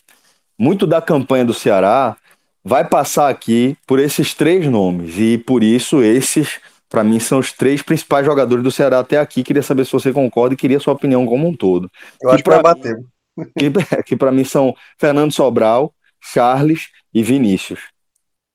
muito 0.57 0.87
da 0.87 1.01
campanha 1.01 1.45
do 1.45 1.53
Ceará 1.53 2.15
vai 2.63 2.83
passar 2.87 3.29
aqui 3.29 3.77
por 3.85 3.99
esses 3.99 4.33
três 4.33 4.65
nomes. 4.67 5.17
E 5.17 5.37
por 5.37 5.63
isso, 5.63 6.01
esses, 6.01 6.59
para 6.89 7.03
mim, 7.03 7.19
são 7.19 7.39
os 7.39 7.51
três 7.51 7.81
principais 7.81 8.25
jogadores 8.25 8.63
do 8.63 8.71
Ceará 8.71 8.99
até 8.99 9.17
aqui. 9.19 9.43
Queria 9.43 9.63
saber 9.63 9.85
se 9.85 9.91
você 9.91 10.11
concorda 10.11 10.53
e 10.53 10.57
queria 10.57 10.79
sua 10.79 10.93
opinião 10.93 11.25
como 11.25 11.47
um 11.47 11.55
todo. 11.55 11.89
Eu 12.21 12.29
acho 12.29 12.37
que 12.37 12.43
pra- 12.43 12.61
vai 12.61 12.73
bater. 12.75 12.97
Que, 13.55 13.69
que 14.03 14.15
para 14.17 14.31
mim 14.31 14.43
são 14.43 14.75
Fernando 14.97 15.31
Sobral, 15.31 15.93
Charles 16.19 16.89
e 17.13 17.21
Vinícius. 17.21 17.79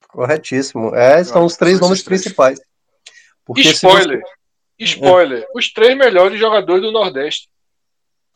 Corretíssimo. 0.08 0.94
É, 0.94 1.22
são 1.22 1.44
os 1.44 1.52
que 1.52 1.58
três 1.60 1.80
nomes 1.80 2.02
três. 2.02 2.20
principais. 2.22 2.60
Porque 3.44 3.62
se 3.62 3.70
Spoiler. 3.74 4.18
você- 4.20 4.41
Spoiler. 4.84 5.46
Os 5.54 5.72
três 5.72 5.96
melhores 5.96 6.38
jogadores 6.38 6.82
do 6.82 6.92
Nordeste 6.92 7.48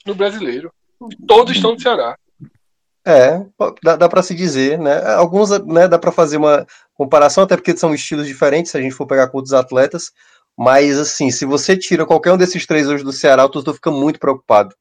no 0.04 0.14
brasileiro. 0.14 0.72
Todos 1.26 1.56
estão 1.56 1.72
no 1.72 1.80
Ceará. 1.80 2.16
É, 3.04 3.40
dá, 3.82 3.96
dá 3.96 4.08
para 4.08 4.22
se 4.22 4.34
dizer, 4.34 4.78
né? 4.78 5.14
Alguns, 5.14 5.50
né, 5.64 5.86
dá 5.86 5.96
para 5.98 6.10
fazer 6.10 6.38
uma 6.38 6.66
comparação, 6.94 7.44
até 7.44 7.56
porque 7.56 7.76
são 7.76 7.94
estilos 7.94 8.26
diferentes, 8.26 8.72
se 8.72 8.78
a 8.78 8.80
gente 8.80 8.94
for 8.94 9.06
pegar 9.06 9.28
com 9.28 9.36
outros 9.36 9.54
atletas. 9.54 10.12
Mas, 10.58 10.98
assim, 10.98 11.30
se 11.30 11.44
você 11.44 11.76
tira 11.76 12.06
qualquer 12.06 12.32
um 12.32 12.36
desses 12.36 12.66
três 12.66 12.88
hoje 12.88 13.04
do 13.04 13.12
Ceará, 13.12 13.48
torcedor 13.48 13.74
fica 13.74 13.90
muito 13.90 14.18
preocupado. 14.18 14.74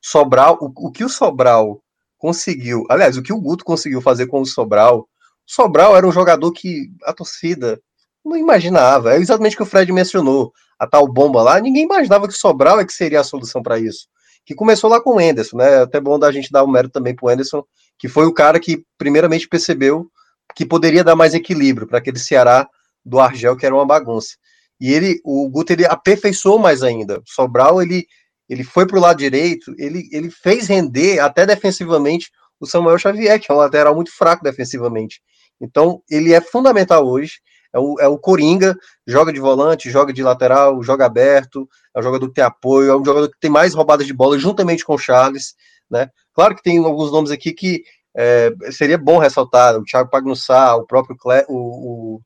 Sobral, 0.00 0.56
o, 0.60 0.86
o 0.86 0.90
que 0.90 1.04
o 1.04 1.08
Sobral 1.08 1.82
conseguiu, 2.16 2.86
aliás, 2.88 3.16
o 3.16 3.22
que 3.22 3.32
o 3.32 3.40
Guto 3.40 3.64
conseguiu 3.64 4.00
fazer 4.00 4.26
com 4.26 4.40
o 4.40 4.46
Sobral, 4.46 5.00
o 5.00 5.06
Sobral 5.46 5.96
era 5.96 6.06
um 6.06 6.12
jogador 6.12 6.52
que 6.52 6.90
a 7.04 7.12
torcida 7.12 7.80
não 8.24 8.36
imaginava. 8.36 9.14
É 9.14 9.18
exatamente 9.18 9.54
o 9.54 9.58
que 9.58 9.62
o 9.62 9.66
Fred 9.66 9.92
mencionou. 9.92 10.52
A 10.78 10.86
tal 10.86 11.06
bomba 11.06 11.42
lá, 11.42 11.60
ninguém 11.60 11.84
imaginava 11.84 12.28
que 12.28 12.34
o 12.34 12.36
Sobral 12.36 12.80
é 12.80 12.84
que 12.84 12.92
seria 12.92 13.20
a 13.20 13.24
solução 13.24 13.62
para 13.62 13.78
isso. 13.78 14.08
Que 14.44 14.54
começou 14.54 14.90
lá 14.90 15.00
com 15.00 15.16
o 15.16 15.20
Enderson, 15.20 15.56
né? 15.56 15.74
É 15.74 15.82
Até 15.82 16.00
bom 16.00 16.18
da 16.18 16.30
gente 16.30 16.52
dar 16.52 16.62
o 16.62 16.68
mérito 16.68 16.92
também 16.92 17.14
pro 17.14 17.30
Enderson, 17.30 17.64
que 17.98 18.08
foi 18.08 18.26
o 18.26 18.32
cara 18.32 18.60
que 18.60 18.84
primeiramente 18.98 19.48
percebeu 19.48 20.06
que 20.54 20.64
poderia 20.64 21.02
dar 21.02 21.16
mais 21.16 21.34
equilíbrio 21.34 21.86
para 21.86 21.98
aquele 21.98 22.18
Ceará 22.18 22.68
do 23.04 23.18
Argel, 23.18 23.56
que 23.56 23.66
era 23.66 23.74
uma 23.74 23.86
bagunça. 23.86 24.36
E 24.80 24.92
ele, 24.92 25.20
o 25.24 25.48
Guto, 25.48 25.72
ele 25.72 25.86
aperfeiçoou 25.86 26.58
mais 26.58 26.82
ainda. 26.82 27.18
O 27.18 27.22
Sobral, 27.26 27.82
ele, 27.82 28.06
ele 28.48 28.62
foi 28.62 28.86
para 28.86 28.98
o 28.98 29.00
lado 29.00 29.18
direito, 29.18 29.74
ele, 29.78 30.08
ele 30.12 30.30
fez 30.30 30.68
render 30.68 31.18
até 31.18 31.46
defensivamente 31.46 32.30
o 32.60 32.66
Samuel 32.66 32.98
Xavier, 32.98 33.40
que 33.40 33.50
é 33.50 33.54
um 33.54 33.58
lateral 33.58 33.94
muito 33.94 34.14
fraco 34.14 34.42
defensivamente. 34.42 35.20
Então, 35.60 36.02
ele 36.10 36.32
é 36.32 36.40
fundamental 36.40 37.06
hoje. 37.06 37.34
É 37.72 37.78
o, 37.78 38.00
é 38.00 38.08
o 38.08 38.18
Coringa, 38.18 38.76
joga 39.06 39.32
de 39.32 39.40
volante, 39.40 39.90
joga 39.90 40.12
de 40.12 40.22
lateral, 40.22 40.82
joga 40.82 41.06
aberto, 41.06 41.68
é 41.94 42.00
um 42.00 42.02
jogador 42.02 42.28
que 42.28 42.34
tem 42.34 42.44
apoio, 42.44 42.90
é 42.90 42.96
um 42.96 43.04
jogador 43.04 43.28
que 43.28 43.38
tem 43.40 43.50
mais 43.50 43.74
roubadas 43.74 44.06
de 44.06 44.12
bola 44.12 44.38
juntamente 44.38 44.84
com 44.84 44.94
o 44.94 44.98
Charles. 44.98 45.54
Né? 45.90 46.10
Claro 46.34 46.54
que 46.54 46.62
tem 46.62 46.78
alguns 46.78 47.12
nomes 47.12 47.30
aqui 47.30 47.52
que 47.52 47.82
é, 48.16 48.50
seria 48.70 48.96
bom 48.96 49.18
ressaltar, 49.18 49.76
o 49.76 49.84
Thiago 49.84 50.10
Pagnussá, 50.10 50.74
o 50.76 50.86
próprio 50.86 51.16
Cle, 51.16 51.44
o, 51.48 51.56
o, 51.56 52.20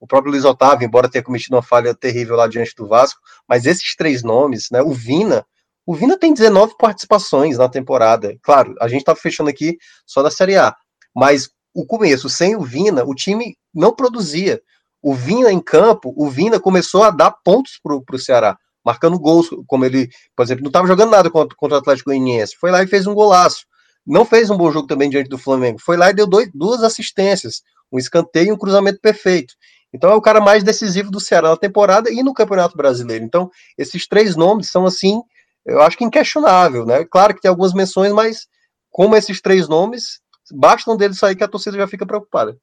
o, 0.00 0.06
próprio 0.06 0.30
Luiz 0.30 0.44
Otávio, 0.44 0.86
embora 0.86 1.08
tenha 1.08 1.24
cometido 1.24 1.56
uma 1.56 1.62
falha 1.62 1.94
terrível 1.94 2.36
lá 2.36 2.46
diante 2.46 2.74
do 2.76 2.86
Vasco, 2.86 3.18
mas 3.48 3.64
esses 3.64 3.96
três 3.96 4.22
nomes, 4.22 4.68
né, 4.70 4.82
o 4.82 4.92
Vina, 4.92 5.46
o 5.86 5.94
Vina 5.94 6.18
tem 6.18 6.34
19 6.34 6.74
participações 6.78 7.56
na 7.56 7.68
temporada. 7.68 8.36
Claro, 8.42 8.74
a 8.80 8.86
gente 8.86 9.02
tá 9.02 9.16
fechando 9.16 9.48
aqui 9.48 9.78
só 10.06 10.22
da 10.22 10.30
Série 10.30 10.56
A, 10.56 10.74
mas 11.16 11.48
o 11.74 11.86
começo, 11.86 12.28
sem 12.28 12.54
o 12.54 12.62
Vina, 12.62 13.02
o 13.04 13.14
time 13.14 13.56
não 13.74 13.94
produzia. 13.94 14.60
O 15.02 15.14
Vina 15.14 15.52
em 15.52 15.60
campo, 15.60 16.12
o 16.16 16.28
Vina 16.28 16.60
começou 16.60 17.02
a 17.02 17.10
dar 17.10 17.30
pontos 17.30 17.78
pro, 17.82 18.02
pro 18.02 18.18
Ceará, 18.18 18.56
marcando 18.84 19.18
gols, 19.18 19.48
como 19.66 19.84
ele, 19.84 20.08
por 20.36 20.42
exemplo, 20.42 20.62
não 20.62 20.68
estava 20.68 20.86
jogando 20.86 21.10
nada 21.10 21.30
contra, 21.30 21.56
contra 21.56 21.76
o 21.76 21.80
Atlético 21.80 22.10
Goianiense, 22.10 22.56
foi 22.60 22.70
lá 22.70 22.82
e 22.82 22.86
fez 22.86 23.06
um 23.06 23.14
golaço. 23.14 23.64
Não 24.06 24.24
fez 24.24 24.50
um 24.50 24.56
bom 24.56 24.70
jogo 24.72 24.86
também 24.86 25.10
diante 25.10 25.28
do 25.28 25.38
Flamengo, 25.38 25.78
foi 25.80 25.96
lá 25.96 26.10
e 26.10 26.14
deu 26.14 26.26
dois, 26.26 26.50
duas 26.54 26.82
assistências, 26.82 27.62
um 27.92 27.98
escanteio 27.98 28.48
e 28.48 28.52
um 28.52 28.58
cruzamento 28.58 28.98
perfeito. 29.00 29.54
Então 29.92 30.10
é 30.10 30.14
o 30.14 30.20
cara 30.20 30.40
mais 30.40 30.62
decisivo 30.62 31.10
do 31.10 31.20
Ceará 31.20 31.50
na 31.50 31.56
temporada 31.56 32.10
e 32.10 32.22
no 32.22 32.32
Campeonato 32.32 32.76
Brasileiro. 32.76 33.24
Então, 33.24 33.50
esses 33.76 34.06
três 34.06 34.36
nomes 34.36 34.70
são 34.70 34.86
assim, 34.86 35.20
eu 35.66 35.82
acho 35.82 35.98
que 35.98 36.04
inquestionável, 36.04 36.86
né? 36.86 37.04
Claro 37.04 37.34
que 37.34 37.40
tem 37.40 37.48
algumas 37.48 37.74
menções, 37.74 38.12
mas 38.12 38.46
como 38.90 39.16
esses 39.16 39.40
três 39.40 39.68
nomes, 39.68 40.20
bastam 40.52 40.96
deles 40.96 41.18
sair 41.18 41.36
que 41.36 41.44
a 41.44 41.48
torcida 41.48 41.76
já 41.76 41.86
fica 41.86 42.06
preocupada. 42.06 42.56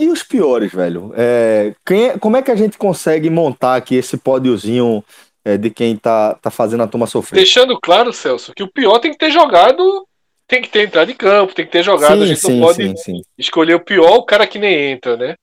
E 0.00 0.08
os 0.08 0.22
piores, 0.22 0.72
velho? 0.72 1.12
É, 1.14 1.74
quem 1.84 2.08
é- 2.08 2.18
como 2.18 2.36
é 2.36 2.42
que 2.42 2.50
a 2.50 2.56
gente 2.56 2.78
consegue 2.78 3.28
montar 3.28 3.76
aqui 3.76 3.94
esse 3.96 4.16
pódiozinho 4.16 5.04
é, 5.44 5.58
de 5.58 5.68
quem 5.68 5.94
tá, 5.94 6.34
tá 6.40 6.50
fazendo 6.50 6.82
a 6.82 6.86
turma 6.86 7.06
sofrer? 7.06 7.36
Deixando 7.36 7.78
claro, 7.78 8.10
Celso, 8.10 8.54
que 8.54 8.62
o 8.62 8.72
pior 8.72 8.98
tem 8.98 9.12
que 9.12 9.18
ter 9.18 9.30
jogado, 9.30 10.06
tem 10.48 10.62
que 10.62 10.70
ter 10.70 10.86
entrado 10.86 11.10
em 11.10 11.14
campo, 11.14 11.54
tem 11.54 11.66
que 11.66 11.70
ter 11.72 11.82
jogado. 11.82 12.22
a 12.22 12.26
sim, 12.26 12.26
gente 12.26 12.40
sim, 12.40 12.58
não 12.58 12.66
pode 12.66 12.82
sim, 12.82 12.96
sim, 12.96 13.22
escolher 13.38 13.74
o 13.74 13.84
pior, 13.84 14.14
o 14.16 14.24
cara 14.24 14.46
que 14.46 14.58
nem 14.58 14.90
entra, 14.90 15.18
né? 15.18 15.34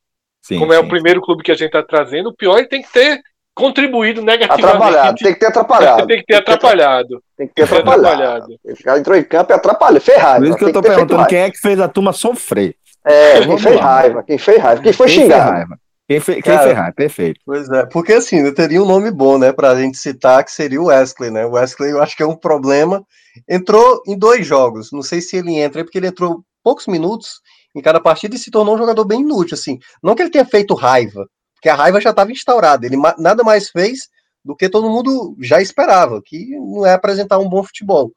sim, 0.41 0.57
Como 0.57 0.73
é 0.73 0.79
o 0.79 0.83
sim. 0.83 0.89
primeiro 0.89 1.21
clube 1.21 1.43
que 1.43 1.51
a 1.51 1.55
gente 1.55 1.71
tá 1.71 1.83
trazendo, 1.83 2.29
o 2.29 2.35
pior 2.35 2.57
ele 2.57 2.67
tem 2.67 2.81
que 2.81 2.91
ter 2.91 3.21
contribuído 3.53 4.21
Atrapalhado, 4.21 4.39
negativamente. 4.39 5.23
tem 5.23 5.33
que 5.33 5.39
ter 5.39 5.45
atrapalhado. 5.47 6.07
Tem 6.07 6.19
que 6.19 6.25
ter 6.25 6.35
atrapalhado. 6.35 7.23
Tem 7.37 7.47
que 7.47 7.53
ter 7.53 7.63
atrapalhado. 7.63 8.55
O 8.63 8.83
cara 8.83 8.99
entrou 8.99 9.17
em 9.17 9.23
campo 9.23 9.51
e 9.51 9.55
atrapalhou, 9.55 10.01
fez 10.01 10.17
raiva. 10.17 10.39
Por 10.39 10.47
isso 10.47 10.57
que 10.57 10.65
eu 10.65 10.73
tô 10.73 10.81
perguntando 10.81 11.27
quem 11.27 11.39
é 11.39 11.51
que 11.51 11.57
fez 11.59 11.79
a 11.79 11.87
turma 11.87 12.13
sofrer. 12.13 12.75
É, 13.05 13.39
quem 13.39 13.47
Vamos 13.47 13.63
fez 13.63 13.75
lá. 13.75 13.81
raiva, 13.81 14.23
quem 14.23 14.37
fez 14.37 14.61
raiva, 14.61 14.81
quem 14.81 14.93
foi 14.93 15.07
quem 15.07 15.15
xingado. 15.21 15.51
raiva? 15.51 15.79
Quem, 16.07 16.19
fe, 16.19 16.41
quem 16.41 16.57
fez 16.57 16.73
raiva? 16.73 16.93
Perfeito. 16.93 17.39
Pois 17.45 17.69
é, 17.69 17.85
porque 17.85 18.13
assim, 18.13 18.37
eu 18.37 18.53
teria 18.53 18.81
um 18.81 18.87
nome 18.87 19.11
bom, 19.11 19.37
né, 19.37 19.51
pra 19.51 19.75
gente 19.75 19.97
citar, 19.97 20.43
que 20.43 20.51
seria 20.51 20.81
o 20.81 20.85
Wesley, 20.85 21.29
né? 21.31 21.45
O 21.45 21.51
Wesley 21.51 21.91
eu 21.91 22.01
acho 22.01 22.15
que 22.15 22.23
é 22.23 22.27
um 22.27 22.35
problema. 22.35 23.03
Entrou 23.47 24.01
em 24.07 24.17
dois 24.17 24.45
jogos, 24.45 24.91
não 24.91 25.01
sei 25.01 25.21
se 25.21 25.35
ele 25.37 25.55
entra, 25.55 25.83
porque 25.83 25.97
ele 25.97 26.07
entrou 26.07 26.43
poucos 26.63 26.87
minutos 26.87 27.41
em 27.75 27.81
cada 27.81 27.99
partida 27.99 28.35
e 28.35 28.39
se 28.39 28.49
tornou 28.49 28.75
um 28.75 28.77
jogador 28.77 29.05
bem 29.05 29.21
inútil, 29.21 29.55
assim. 29.55 29.79
Não 30.01 30.15
que 30.15 30.23
ele 30.23 30.31
tenha 30.31 30.45
feito 30.45 30.73
raiva, 30.73 31.27
porque 31.55 31.69
a 31.69 31.75
raiva 31.75 32.01
já 32.01 32.11
estava 32.11 32.31
instaurada, 32.31 32.85
ele 32.85 32.97
nada 33.17 33.43
mais 33.43 33.69
fez 33.69 34.09
do 34.43 34.55
que 34.55 34.69
todo 34.69 34.89
mundo 34.89 35.35
já 35.41 35.61
esperava, 35.61 36.21
que 36.23 36.55
não 36.57 36.85
é 36.85 36.93
apresentar 36.93 37.37
um 37.37 37.49
bom 37.49 37.63
futebol. 37.63 38.11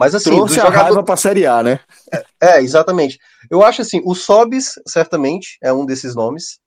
Mas 0.00 0.14
assim, 0.14 0.30
Trouxe 0.30 0.54
do 0.54 0.60
a 0.62 0.64
jogador- 0.64 0.82
raiva 0.84 1.04
pra 1.04 1.16
Série 1.16 1.44
A, 1.46 1.62
né? 1.62 1.78
É, 2.40 2.58
exatamente. 2.62 3.18
Eu 3.50 3.62
acho 3.62 3.82
assim, 3.82 4.00
o 4.02 4.14
Sobis, 4.14 4.72
certamente, 4.88 5.58
é 5.62 5.70
um 5.70 5.84
desses 5.84 6.14
nomes. 6.14 6.58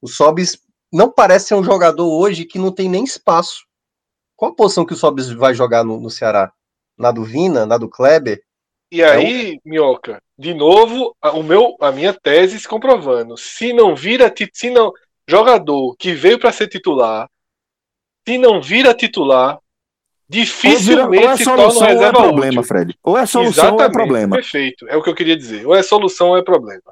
O 0.00 0.08
Sobis 0.08 0.58
não 0.90 1.12
parece 1.12 1.48
ser 1.48 1.54
um 1.54 1.62
jogador 1.62 2.08
hoje 2.10 2.46
que 2.46 2.58
não 2.58 2.72
tem 2.72 2.88
nem 2.88 3.04
espaço. 3.04 3.66
Qual 4.34 4.52
a 4.52 4.54
posição 4.54 4.86
que 4.86 4.94
o 4.94 4.96
Sobis 4.96 5.28
vai 5.30 5.52
jogar 5.52 5.84
no, 5.84 6.00
no 6.00 6.08
Ceará? 6.08 6.50
Na 6.96 7.10
do 7.12 7.24
Vina, 7.24 7.66
na 7.66 7.76
do 7.76 7.90
Kleber? 7.90 8.40
E 8.90 9.04
aí, 9.04 9.60
Minhoca, 9.66 10.18
de 10.38 10.54
novo, 10.54 11.14
a, 11.20 11.32
o 11.32 11.42
meu, 11.42 11.76
a 11.80 11.92
minha 11.92 12.14
tese 12.14 12.58
se 12.58 12.66
comprovando. 12.66 13.36
Se 13.36 13.70
não 13.74 13.94
vira, 13.94 14.32
se 14.54 14.70
não 14.70 14.94
jogador 15.28 15.94
que 15.98 16.14
veio 16.14 16.38
para 16.38 16.52
ser 16.52 16.68
titular, 16.68 17.28
se 18.26 18.38
não 18.38 18.62
vira 18.62 18.94
titular, 18.94 19.58
dificilmente 20.28 21.24
ou 21.24 21.30
é 21.30 21.36
se 21.36 21.44
torna 21.44 21.70
solução 21.70 21.96
ou 21.96 22.04
é 22.04 22.12
problema, 22.12 22.48
útil. 22.48 22.62
Fred. 22.62 22.98
Ou 23.02 23.18
é 23.18 23.26
solução 23.26 23.74
ou 23.74 23.82
é 23.82 23.88
problema. 23.88 24.36
Perfeito, 24.36 24.86
é 24.88 24.96
o 24.96 25.02
que 25.02 25.08
eu 25.08 25.14
queria 25.14 25.36
dizer. 25.36 25.66
Ou 25.66 25.74
é 25.74 25.82
solução 25.82 26.28
ou 26.28 26.36
é 26.36 26.42
problema. 26.42 26.82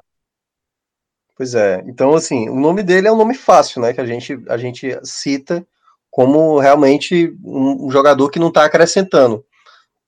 Pois 1.35 1.53
é. 1.53 1.83
Então, 1.85 2.15
assim, 2.15 2.49
o 2.49 2.59
nome 2.59 2.81
dele 2.81 3.07
é 3.07 3.11
um 3.11 3.17
nome 3.17 3.35
fácil, 3.35 3.81
né? 3.81 3.93
Que 3.93 4.01
a 4.01 4.05
gente, 4.05 4.39
a 4.49 4.57
gente 4.57 4.97
cita 5.03 5.65
como 6.09 6.57
realmente 6.57 7.31
um, 7.43 7.91
jogador 7.91 8.29
que 8.31 8.39
não 8.39 8.47
está 8.47 8.65
acrescentando. 8.65 9.45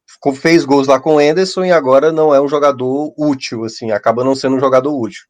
Ficou- 0.07 0.33
Fez 0.33 0.65
gols 0.65 0.87
lá 0.87 0.99
com 0.99 1.15
o 1.15 1.19
Anderson 1.19 1.65
e 1.65 1.71
agora 1.71 2.11
não 2.11 2.33
é 2.33 2.41
um 2.41 2.47
jogador 2.47 3.13
útil, 3.15 3.63
assim, 3.63 3.91
acaba 3.91 4.23
não 4.23 4.33
sendo 4.33 4.55
um 4.55 4.59
jogador 4.59 4.91
útil. 4.99 5.21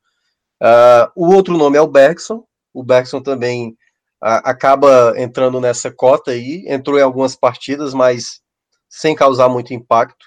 Ah, 0.61 1.11
o 1.15 1.33
outro 1.33 1.57
nome 1.57 1.77
é 1.77 1.81
o 1.81 1.87
Bergson. 1.87 2.45
O 2.73 2.81
Bergson 2.81 3.21
também 3.21 3.77
acaba 4.21 5.13
entrando 5.17 5.59
nessa 5.61 5.91
cota 5.91 6.31
aí, 6.31 6.63
entrou 6.67 6.97
em 6.99 7.01
algumas 7.01 7.35
partidas, 7.35 7.93
mas 7.93 8.41
sem 8.89 9.15
causar 9.15 9.47
muito 9.49 9.73
impacto. 9.73 10.25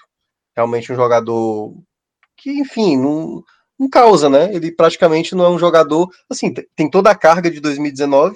Realmente 0.55 0.91
um 0.91 0.95
jogador 0.95 1.73
que, 2.37 2.51
enfim, 2.59 2.97
não, 2.97 3.43
não 3.79 3.89
causa, 3.89 4.29
né? 4.29 4.53
Ele 4.53 4.71
praticamente 4.71 5.35
não 5.35 5.45
é 5.45 5.49
um 5.49 5.59
jogador. 5.59 6.09
Assim, 6.29 6.53
te- 6.53 6.67
tem 6.75 6.89
toda 6.89 7.09
a 7.11 7.15
carga 7.15 7.49
de 7.51 7.59
2019, 7.59 8.35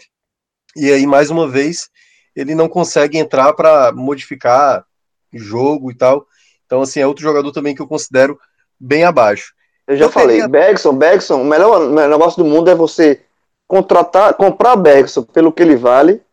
e 0.75 0.91
aí, 0.91 1.07
mais 1.07 1.29
uma 1.31 1.47
vez, 1.47 1.89
ele 2.35 2.53
não 2.53 2.69
consegue 2.69 3.17
entrar 3.17 3.53
para 3.53 3.91
modificar 3.91 4.85
jogo 5.33 5.91
e 5.91 5.95
tal. 5.95 6.25
Então, 6.65 6.81
assim, 6.81 6.99
é 6.99 7.07
outro 7.07 7.23
jogador 7.23 7.51
também 7.51 7.73
que 7.73 7.81
eu 7.81 7.87
considero 7.87 8.37
bem 8.79 9.03
abaixo. 9.03 9.53
Eu 9.87 9.95
já 9.97 10.05
Eu 10.05 10.11
falei, 10.11 10.35
teria- 10.41 10.47
Bergson, 10.47 10.93
Bergson, 10.93 11.41
o 11.41 11.45
melhor, 11.45 11.81
o 11.81 11.89
melhor 11.89 12.09
negócio 12.09 12.43
do 12.43 12.49
mundo 12.49 12.69
é 12.69 12.75
você 12.75 13.23
contratar, 13.67 14.33
comprar 14.35 14.75
Bergson 14.75 15.23
pelo 15.23 15.51
que 15.51 15.61
ele 15.61 15.75
vale 15.75 16.23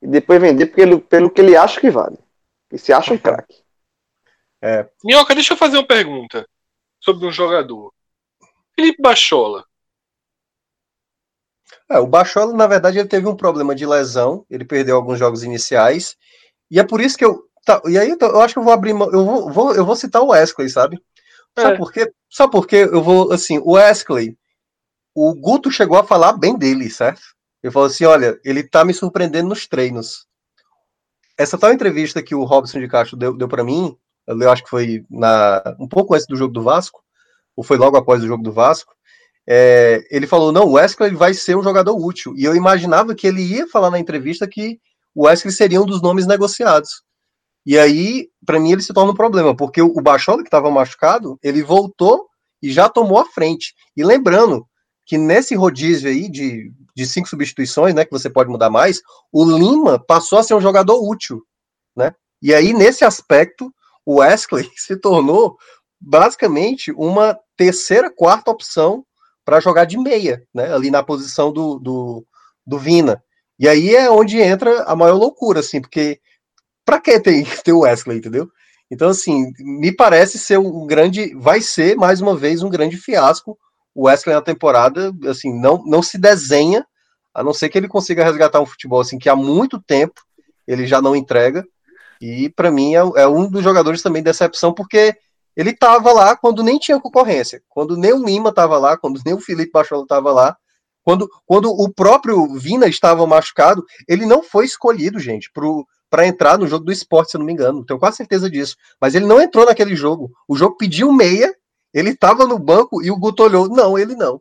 e 0.00 0.06
depois 0.06 0.40
vender 0.40 0.66
pelo, 0.66 1.00
pelo 1.00 1.30
que 1.30 1.40
ele 1.40 1.56
acha 1.56 1.80
que 1.80 1.90
vale. 1.90 2.18
E 2.72 2.78
se 2.78 2.92
acha 2.92 3.12
um 3.12 3.18
craque. 3.18 3.62
Minhoca, 5.04 5.34
deixa 5.34 5.52
eu 5.52 5.56
fazer 5.58 5.76
uma 5.76 5.86
pergunta 5.86 6.48
sobre 7.00 7.26
um 7.26 7.32
jogador. 7.32 7.92
Felipe 8.74 9.02
Bachola. 9.02 9.64
É, 11.90 11.98
o 11.98 12.06
Bachola, 12.06 12.52
na 12.54 12.66
verdade, 12.66 12.98
ele 12.98 13.08
teve 13.08 13.28
um 13.28 13.36
problema 13.36 13.74
de 13.74 13.84
lesão, 13.86 14.44
ele 14.48 14.64
perdeu 14.64 14.96
alguns 14.96 15.18
jogos 15.18 15.42
iniciais, 15.44 16.16
e 16.70 16.80
é 16.80 16.84
por 16.84 17.00
isso 17.00 17.16
que 17.18 17.24
eu. 17.24 17.44
tá, 17.64 17.80
e 17.86 17.98
aí 17.98 18.16
eu 18.18 18.40
acho 18.40 18.54
que 18.54 18.58
eu 18.58 18.64
vou 18.64 18.72
abrir. 18.72 18.92
mão- 18.94 19.10
Eu 19.12 19.24
vou, 19.24 19.52
vou- 19.52 19.74
eu 19.74 19.84
vou 19.84 19.96
citar 19.96 20.22
o 20.22 20.28
Wesley, 20.28 20.68
sabe? 20.68 20.98
Sabe 21.58 21.74
É. 21.74 21.76
por 21.78 21.92
quê? 21.92 22.12
Sabe 22.30 22.52
por 22.52 22.66
quê? 22.66 22.88
Eu 22.90 23.02
vou, 23.02 23.32
assim, 23.32 23.58
o 23.58 23.72
Wesley, 23.72 24.36
o 25.14 25.34
Guto 25.34 25.70
chegou 25.70 25.96
a 25.96 26.04
falar 26.04 26.32
bem 26.32 26.58
dele, 26.58 26.90
certo? 26.90 27.22
Ele 27.62 27.72
falou 27.72 27.86
assim: 27.86 28.04
olha, 28.04 28.38
ele 28.44 28.62
tá 28.62 28.84
me 28.84 28.92
surpreendendo 28.92 29.48
nos 29.48 29.66
treinos. 29.66 30.26
Essa 31.38 31.56
tal 31.56 31.72
entrevista 31.72 32.22
que 32.22 32.34
o 32.34 32.44
Robson 32.44 32.80
de 32.80 32.88
Castro 32.88 33.16
deu, 33.16 33.36
deu 33.36 33.48
para 33.48 33.64
mim, 33.64 33.96
eu 34.26 34.50
acho 34.50 34.64
que 34.64 34.70
foi 34.70 35.04
na, 35.10 35.62
um 35.80 35.88
pouco 35.88 36.14
antes 36.14 36.26
do 36.26 36.36
jogo 36.36 36.52
do 36.52 36.62
Vasco, 36.62 37.02
ou 37.56 37.64
foi 37.64 37.76
logo 37.76 37.96
após 37.96 38.22
o 38.22 38.26
jogo 38.26 38.42
do 38.42 38.52
Vasco. 38.52 38.92
é, 39.48 40.02
ele 40.10 40.26
falou: 40.26 40.52
não, 40.52 40.64
o 40.64 40.72
Wesley 40.72 41.14
vai 41.14 41.32
ser 41.32 41.56
um 41.56 41.62
jogador 41.62 41.96
útil. 41.96 42.34
E 42.36 42.44
eu 42.44 42.56
imaginava 42.56 43.14
que 43.14 43.26
ele 43.26 43.42
ia 43.42 43.68
falar 43.68 43.90
na 43.90 43.98
entrevista 43.98 44.48
que 44.48 44.80
o 45.14 45.26
Wesley 45.26 45.52
seria 45.52 45.80
um 45.80 45.86
dos 45.86 46.02
nomes 46.02 46.26
negociados. 46.26 47.02
E 47.66 47.78
aí, 47.78 48.28
para 48.44 48.60
mim, 48.60 48.72
ele 48.72 48.82
se 48.82 48.92
torna 48.92 49.12
um 49.12 49.16
problema, 49.16 49.56
porque 49.56 49.80
o 49.80 50.00
Bachola, 50.02 50.42
que 50.42 50.48
estava 50.48 50.70
machucado, 50.70 51.38
ele 51.42 51.62
voltou 51.62 52.26
e 52.62 52.70
já 52.70 52.90
tomou 52.90 53.18
a 53.18 53.24
frente. 53.24 53.74
E 53.96 54.04
lembrando 54.04 54.66
que 55.06 55.18
nesse 55.18 55.54
rodízio 55.54 56.08
aí 56.08 56.30
de, 56.30 56.72
de 56.94 57.06
cinco 57.06 57.28
substituições, 57.28 57.94
né, 57.94 58.04
que 58.04 58.10
você 58.10 58.30
pode 58.30 58.50
mudar 58.50 58.70
mais, 58.70 59.00
o 59.32 59.44
Lima 59.44 59.98
passou 59.98 60.38
a 60.38 60.42
ser 60.42 60.54
um 60.54 60.60
jogador 60.60 60.98
útil, 61.02 61.42
né? 61.96 62.14
E 62.42 62.52
aí, 62.54 62.72
nesse 62.72 63.04
aspecto, 63.04 63.72
o 64.04 64.16
Wesley 64.16 64.70
se 64.76 64.96
tornou 64.96 65.56
basicamente 66.00 66.92
uma 66.92 67.38
terceira, 67.56 68.10
quarta 68.10 68.50
opção 68.50 69.04
para 69.44 69.60
jogar 69.60 69.84
de 69.84 69.98
meia, 69.98 70.42
né? 70.54 70.72
Ali 70.72 70.90
na 70.90 71.02
posição 71.02 71.52
do, 71.52 71.78
do, 71.78 72.26
do 72.66 72.78
Vina. 72.78 73.22
E 73.58 73.68
aí 73.68 73.94
é 73.94 74.10
onde 74.10 74.40
entra 74.40 74.82
a 74.84 74.96
maior 74.96 75.16
loucura, 75.16 75.60
assim, 75.60 75.80
porque 75.80 76.20
para 76.84 77.00
que 77.00 77.18
ter, 77.20 77.44
ter 77.62 77.72
o 77.72 77.80
Wesley, 77.80 78.18
entendeu? 78.18 78.48
Então, 78.90 79.08
assim, 79.08 79.52
me 79.58 79.94
parece 79.94 80.38
ser 80.38 80.58
um 80.58 80.86
grande. 80.86 81.34
Vai 81.34 81.60
ser, 81.60 81.96
mais 81.96 82.20
uma 82.20 82.36
vez, 82.36 82.62
um 82.62 82.70
grande 82.70 82.96
fiasco. 82.96 83.58
O 83.94 84.06
Wesley 84.06 84.34
na 84.34 84.42
temporada, 84.42 85.12
assim, 85.28 85.52
não, 85.58 85.82
não 85.84 86.02
se 86.02 86.18
desenha, 86.18 86.84
a 87.32 87.42
não 87.42 87.52
ser 87.52 87.68
que 87.68 87.78
ele 87.78 87.88
consiga 87.88 88.24
resgatar 88.24 88.60
um 88.60 88.66
futebol 88.66 89.00
assim 89.00 89.18
que 89.18 89.28
há 89.28 89.36
muito 89.36 89.80
tempo 89.80 90.20
ele 90.66 90.86
já 90.86 91.00
não 91.02 91.16
entrega. 91.16 91.64
E 92.20 92.48
para 92.48 92.70
mim 92.70 92.94
é, 92.94 92.98
é 92.98 93.26
um 93.26 93.48
dos 93.48 93.62
jogadores 93.62 94.02
também 94.02 94.22
de 94.22 94.30
decepção, 94.30 94.72
porque 94.72 95.16
ele 95.56 95.70
estava 95.70 96.12
lá 96.12 96.36
quando 96.36 96.62
nem 96.62 96.78
tinha 96.78 97.00
concorrência, 97.00 97.62
quando 97.68 97.96
nem 97.96 98.12
o 98.12 98.24
Lima 98.24 98.50
estava 98.50 98.78
lá, 98.78 98.96
quando 98.96 99.20
nem 99.24 99.34
o 99.34 99.40
Felipe 99.40 99.72
Bachola 99.72 100.02
estava 100.02 100.32
lá, 100.32 100.56
quando, 101.04 101.28
quando 101.44 101.70
o 101.70 101.92
próprio 101.92 102.54
Vina 102.54 102.88
estava 102.88 103.26
machucado, 103.26 103.84
ele 104.08 104.24
não 104.24 104.42
foi 104.42 104.64
escolhido, 104.64 105.18
gente, 105.18 105.50
para 106.08 106.26
entrar 106.26 106.58
no 106.58 106.66
jogo 106.66 106.86
do 106.86 106.92
esporte, 106.92 107.30
se 107.30 107.36
eu 107.36 107.40
não 107.40 107.46
me 107.46 107.52
engano, 107.52 107.84
tenho 107.84 108.00
quase 108.00 108.16
certeza 108.16 108.48
disso. 108.48 108.74
Mas 108.98 109.14
ele 109.14 109.26
não 109.26 109.40
entrou 109.40 109.66
naquele 109.66 109.94
jogo. 109.94 110.32
O 110.48 110.56
jogo 110.56 110.78
pediu 110.78 111.12
meia, 111.12 111.54
ele 111.94 112.10
estava 112.10 112.46
no 112.46 112.58
banco 112.58 113.02
e 113.02 113.10
o 113.10 113.18
Guto 113.18 113.44
olhou. 113.44 113.68
Não, 113.68 113.98
ele 113.98 114.16
não. 114.16 114.40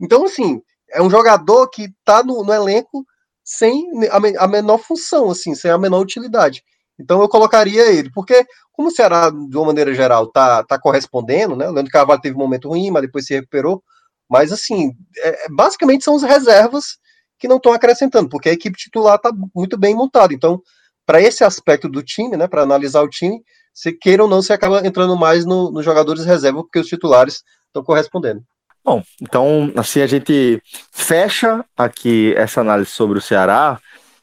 Então, 0.00 0.24
assim, 0.24 0.60
é 0.90 1.02
um 1.02 1.10
jogador 1.10 1.68
que 1.68 1.84
está 1.84 2.22
no, 2.24 2.42
no 2.42 2.52
elenco 2.52 3.04
sem 3.44 3.84
a, 4.10 4.44
a 4.44 4.48
menor 4.48 4.78
função, 4.78 5.30
assim, 5.30 5.54
sem 5.54 5.70
a 5.70 5.78
menor 5.78 6.00
utilidade. 6.00 6.62
Então 6.98 7.20
eu 7.20 7.28
colocaria 7.28 7.90
ele, 7.92 8.10
porque 8.12 8.44
como 8.72 8.88
o 8.88 8.90
Ceará, 8.90 9.30
de 9.30 9.56
uma 9.56 9.66
maneira 9.66 9.92
geral, 9.94 10.30
tá, 10.30 10.64
tá 10.64 10.78
correspondendo, 10.78 11.54
né? 11.56 11.68
O 11.68 11.72
Leandro 11.72 11.92
Carvalho 11.92 12.20
teve 12.20 12.34
um 12.36 12.38
momento 12.40 12.68
ruim, 12.68 12.90
mas 12.90 13.02
depois 13.02 13.26
se 13.26 13.34
recuperou. 13.34 13.82
Mas 14.28 14.52
assim, 14.52 14.92
é- 15.18 15.44
é- 15.46 15.48
basicamente 15.50 16.04
são 16.04 16.16
as 16.16 16.22
reservas 16.22 16.96
que 17.38 17.48
não 17.48 17.56
estão 17.56 17.72
acrescentando, 17.72 18.28
porque 18.28 18.48
a 18.48 18.52
equipe 18.52 18.76
titular 18.78 19.16
está 19.16 19.30
muito 19.54 19.76
bem 19.78 19.94
montada. 19.94 20.32
Então, 20.32 20.60
para 21.06 21.20
esse 21.20 21.44
aspecto 21.44 21.88
do 21.88 22.02
time, 22.02 22.36
né? 22.36 22.48
Para 22.48 22.62
analisar 22.62 23.02
o 23.02 23.08
time, 23.08 23.42
se 23.74 23.92
queira 23.92 24.22
ou 24.22 24.28
não, 24.28 24.40
você 24.40 24.52
acaba 24.52 24.86
entrando 24.86 25.16
mais 25.16 25.44
no- 25.44 25.70
nos 25.70 25.84
jogadores 25.84 26.24
reserva, 26.24 26.62
porque 26.62 26.78
os 26.78 26.86
titulares 26.86 27.42
estão 27.66 27.82
correspondendo. 27.82 28.42
Bom, 28.84 29.02
então 29.20 29.72
assim 29.76 30.00
a 30.00 30.06
gente 30.06 30.62
fecha 30.92 31.64
aqui 31.76 32.32
essa 32.36 32.60
análise 32.60 32.90
sobre 32.90 33.18
o 33.18 33.22
Ceará, 33.22 33.80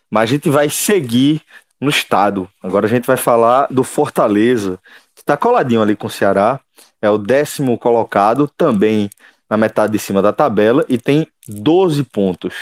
mas 0.09 0.23
a 0.23 0.33
gente 0.33 0.49
vai 0.49 0.69
seguir 0.69 1.41
no 1.79 1.89
estado. 1.89 2.47
Agora 2.61 2.85
a 2.85 2.89
gente 2.89 3.05
vai 3.07 3.17
falar 3.17 3.67
do 3.69 3.83
Fortaleza, 3.83 4.79
que 5.15 5.21
está 5.21 5.35
coladinho 5.35 5.81
ali 5.81 5.95
com 5.95 6.07
o 6.07 6.11
Ceará, 6.11 6.59
é 7.01 7.09
o 7.09 7.17
décimo 7.17 7.77
colocado, 7.77 8.47
também 8.55 9.09
na 9.49 9.57
metade 9.57 9.93
de 9.93 9.99
cima 9.99 10.21
da 10.21 10.31
tabela, 10.31 10.85
e 10.87 10.97
tem 10.97 11.27
12 11.47 12.03
pontos 12.03 12.53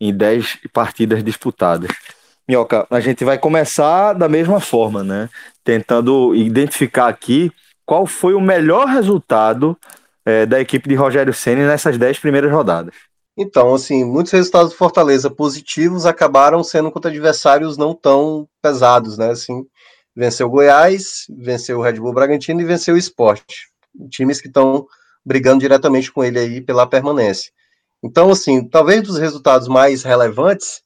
em 0.00 0.14
10 0.16 0.58
partidas 0.72 1.22
disputadas. 1.22 1.90
Minhoca, 2.48 2.86
a 2.90 3.00
gente 3.00 3.24
vai 3.24 3.38
começar 3.38 4.12
da 4.14 4.28
mesma 4.28 4.60
forma, 4.60 5.02
né? 5.02 5.28
Tentando 5.64 6.34
identificar 6.34 7.08
aqui 7.08 7.50
qual 7.86 8.06
foi 8.06 8.34
o 8.34 8.40
melhor 8.40 8.86
resultado 8.86 9.76
é, 10.24 10.46
da 10.46 10.60
equipe 10.60 10.88
de 10.88 10.94
Rogério 10.94 11.32
Ceni 11.32 11.62
nessas 11.62 11.98
10 11.98 12.18
primeiras 12.18 12.50
rodadas. 12.52 12.94
Então, 13.36 13.74
assim, 13.74 14.04
muitos 14.04 14.32
resultados 14.32 14.72
do 14.72 14.76
Fortaleza 14.76 15.30
positivos 15.30 16.04
acabaram 16.04 16.62
sendo 16.62 16.90
contra 16.90 17.10
adversários 17.10 17.78
não 17.78 17.94
tão 17.94 18.46
pesados, 18.60 19.16
né? 19.16 19.30
Assim, 19.30 19.64
venceu 20.14 20.46
o 20.46 20.50
Goiás, 20.50 21.26
venceu 21.30 21.78
o 21.78 21.82
Red 21.82 21.94
Bull 21.94 22.12
Bragantino 22.12 22.60
e 22.60 22.64
venceu 22.64 22.94
o 22.94 22.98
Sport. 22.98 23.44
Times 24.10 24.40
que 24.40 24.48
estão 24.48 24.86
brigando 25.24 25.60
diretamente 25.60 26.12
com 26.12 26.22
ele 26.22 26.38
aí 26.38 26.60
pela 26.60 26.86
permanência. 26.86 27.50
Então, 28.02 28.30
assim, 28.30 28.68
talvez 28.68 29.02
dos 29.02 29.16
resultados 29.16 29.68
mais 29.68 30.02
relevantes, 30.02 30.82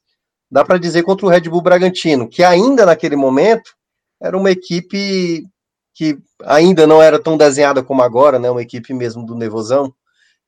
dá 0.49 0.63
para 0.63 0.77
dizer 0.77 1.03
contra 1.03 1.25
o 1.25 1.29
Red 1.29 1.41
Bull 1.41 1.61
Bragantino, 1.61 2.27
que 2.27 2.43
ainda 2.43 2.85
naquele 2.85 3.15
momento 3.15 3.75
era 4.21 4.37
uma 4.37 4.51
equipe 4.51 5.45
que 5.93 6.17
ainda 6.43 6.85
não 6.85 7.01
era 7.01 7.19
tão 7.21 7.35
desenhada 7.35 7.83
como 7.83 8.03
agora, 8.03 8.37
né? 8.37 8.49
Uma 8.49 8.61
equipe 8.61 8.93
mesmo 8.93 9.25
do 9.25 9.35
Nevozão. 9.35 9.93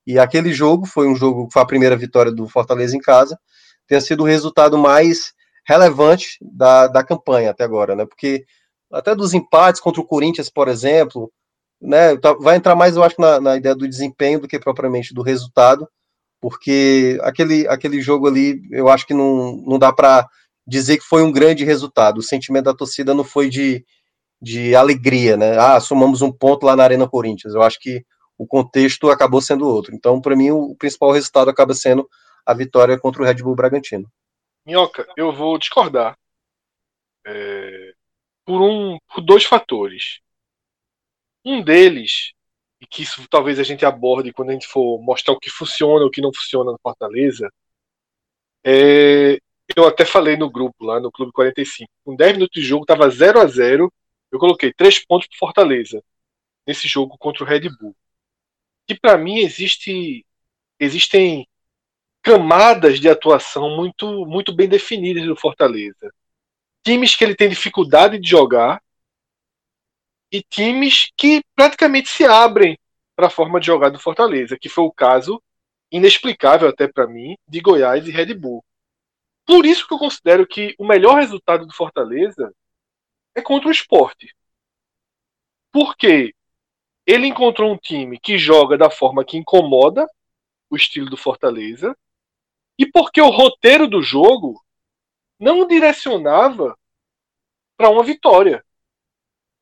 E 0.06 0.20
aquele 0.20 0.54
jogo 0.54 0.86
foi 0.86 1.08
um 1.08 1.16
jogo, 1.16 1.50
foi 1.52 1.62
a 1.62 1.66
primeira 1.66 1.96
vitória 1.98 2.32
do 2.32 2.48
Fortaleza 2.48 2.96
em 2.96 3.00
casa, 3.00 3.38
tenha 3.88 4.02
sido 4.02 4.22
o 4.24 4.26
resultado 4.26 4.78
mais 4.78 5.34
relevante 5.66 6.38
da, 6.42 6.88
da 6.88 7.04
campanha 7.04 7.52
até 7.52 7.64
agora, 7.64 7.96
né? 7.96 8.06
Porque 8.06 8.46
até 8.92 9.16
dos 9.16 9.34
empates 9.34 9.82
contra 9.82 10.02
o 10.02 10.06
Corinthians, 10.06 10.50
por 10.50 10.68
exemplo, 10.68 11.32
né, 11.82 12.16
tá- 12.18 12.34
vai 12.34 12.56
entrar 12.56 12.76
mais, 12.76 12.96
eu 12.96 13.04
acho, 13.04 13.20
na, 13.20 13.40
na 13.40 13.58
ideia 13.58 13.76
do 13.76 13.88
desempenho 13.88 14.40
do 14.40 14.48
que 14.48 14.60
propriamente 14.60 15.14
do 15.14 15.22
resultado, 15.22 15.88
porque 16.40 17.18
aquele, 17.22 17.68
aquele 17.68 18.02
jogo 18.02 18.28
ali, 18.28 18.62
eu 18.72 18.90
acho 18.90 19.06
que 19.06 19.14
não, 19.14 19.58
não 19.66 19.78
dá 19.78 19.92
para 19.92 20.28
dizer 20.66 20.98
que 20.98 21.04
foi 21.04 21.24
um 21.24 21.32
grande 21.32 21.66
resultado. 21.66 22.20
O 22.20 22.24
sentimento 22.24 22.66
da 22.66 22.74
torcida 22.74 23.14
não 23.14 23.24
foi 23.24 23.50
de, 23.50 23.86
de 24.42 24.76
alegria, 24.76 25.36
né? 25.36 25.58
Ah, 25.58 25.80
somamos 25.80 26.22
um 26.22 26.32
ponto 26.32 26.66
lá 26.66 26.76
na 26.76 26.84
Arena 26.84 27.10
Corinthians. 27.10 27.54
Eu 27.54 27.62
acho 27.62 27.80
que 27.80 28.06
o 28.38 28.48
contexto 28.48 29.10
acabou 29.10 29.42
sendo 29.42 29.68
outro. 29.68 29.94
Então, 29.94 30.22
para 30.22 30.36
mim, 30.36 30.52
o 30.52 30.76
principal 30.76 31.12
resultado 31.12 31.50
acaba 31.50 31.74
sendo 31.74 32.10
a 32.46 32.54
vitória 32.54 32.98
contra 32.98 33.22
o 33.22 33.26
Red 33.26 33.36
Bull 33.36 33.56
Bragantino. 33.56 34.10
Minhoca, 34.66 35.06
eu 35.18 35.34
vou 35.34 35.58
discordar. 35.58 36.18
É, 37.26 37.94
por, 38.46 38.62
um, 38.62 38.98
por 39.14 39.22
dois 39.22 39.44
fatores. 39.44 40.20
Um 41.44 41.62
deles, 41.62 42.34
e 42.82 42.88
que 42.88 43.04
isso 43.04 43.28
talvez 43.30 43.60
a 43.60 43.64
gente 43.64 43.86
aborde 43.86 44.34
quando 44.34 44.50
a 44.50 44.54
gente 44.54 44.68
for 44.68 45.02
mostrar 45.02 45.34
o 45.34 45.40
que 45.40 45.50
funciona 45.50 46.06
o 46.06 46.10
que 46.10 46.22
não 46.22 46.34
funciona 46.34 46.72
no 46.72 46.80
Fortaleza, 46.82 47.52
é, 48.64 49.40
eu 49.76 49.88
até 49.88 50.06
falei 50.06 50.36
no 50.38 50.50
grupo 50.50 50.84
lá 50.86 51.00
no 51.00 51.12
Clube 51.12 51.32
45. 51.32 51.90
Com 52.04 52.16
10 52.16 52.34
minutos 52.34 52.62
de 52.62 52.68
jogo, 52.68 52.84
estava 52.84 53.10
0 53.10 53.40
a 53.40 53.48
0 53.48 53.92
Eu 54.32 54.40
coloquei 54.40 54.74
3 54.74 55.06
pontos 55.06 55.28
para 55.28 55.38
Fortaleza 55.38 56.04
nesse 56.66 56.88
jogo 56.88 57.18
contra 57.18 57.44
o 57.44 57.48
Red 57.48 57.70
Bull. 57.80 57.96
E 58.88 58.96
para 58.96 59.18
mim 59.18 59.40
existe, 59.40 60.26
existem 60.80 61.48
camadas 62.22 63.00
de 63.00 63.10
atuação 63.10 63.76
muito, 63.76 64.26
muito 64.26 64.54
bem 64.54 64.68
definidas 64.68 65.26
do 65.26 65.36
Fortaleza. 65.36 66.14
Times 66.84 67.16
que 67.16 67.24
ele 67.24 67.36
tem 67.36 67.50
dificuldade 67.50 68.20
de 68.20 68.30
jogar 68.30 68.82
e 70.32 70.42
times 70.44 71.12
que 71.18 71.44
praticamente 71.56 72.10
se 72.10 72.24
abrem 72.26 72.78
para 73.16 73.28
a 73.28 73.30
forma 73.30 73.60
de 73.60 73.66
jogar 73.66 73.90
do 73.90 74.00
Fortaleza, 74.00 74.58
que 74.58 74.70
foi 74.70 74.84
o 74.84 74.92
caso 74.92 75.42
inexplicável 75.92 76.70
até 76.70 76.88
para 76.88 77.08
mim 77.08 77.36
de 77.48 77.60
Goiás 77.60 78.08
e 78.08 78.12
Red 78.12 78.34
Bull. 78.36 78.64
Por 79.46 79.66
isso 79.66 79.88
que 79.88 79.94
eu 79.94 79.98
considero 79.98 80.46
que 80.46 80.76
o 80.78 80.86
melhor 80.86 81.16
resultado 81.16 81.66
do 81.66 81.74
Fortaleza 81.74 82.54
é 83.36 83.42
contra 83.42 83.68
o 83.68 83.72
esporte. 83.72 84.34
Porque 85.72 86.34
ele 87.06 87.28
encontrou 87.28 87.74
um 87.74 87.78
time 87.78 88.20
que 88.20 88.38
joga 88.38 88.78
da 88.78 88.90
forma 88.90 89.26
que 89.26 89.38
incomoda 89.38 90.08
o 90.70 90.76
estilo 90.76 91.10
do 91.10 91.18
Fortaleza 91.18 91.98
e 92.78 92.86
porque 92.86 93.20
o 93.20 93.30
roteiro 93.30 93.88
do 93.88 94.02
jogo 94.02 94.64
não 95.40 95.68
direcionava 95.68 96.78
para 97.76 97.90
uma 97.90 98.04
vitória. 98.04 98.64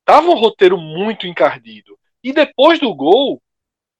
Tava 0.08 0.30
um 0.30 0.34
roteiro 0.34 0.78
muito 0.78 1.26
encardido. 1.26 1.98
E 2.24 2.32
depois 2.32 2.80
do 2.80 2.94
gol, 2.94 3.42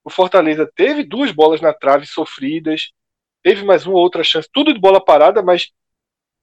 o 0.02 0.08
Fortaleza 0.08 0.66
teve 0.74 1.04
duas 1.04 1.30
bolas 1.30 1.60
na 1.60 1.74
trave 1.74 2.06
sofridas, 2.06 2.92
teve 3.42 3.62
mais 3.62 3.84
uma 3.84 3.98
outra 3.98 4.24
chance, 4.24 4.48
tudo 4.50 4.72
de 4.72 4.80
bola 4.80 5.04
parada, 5.04 5.42
mas 5.42 5.70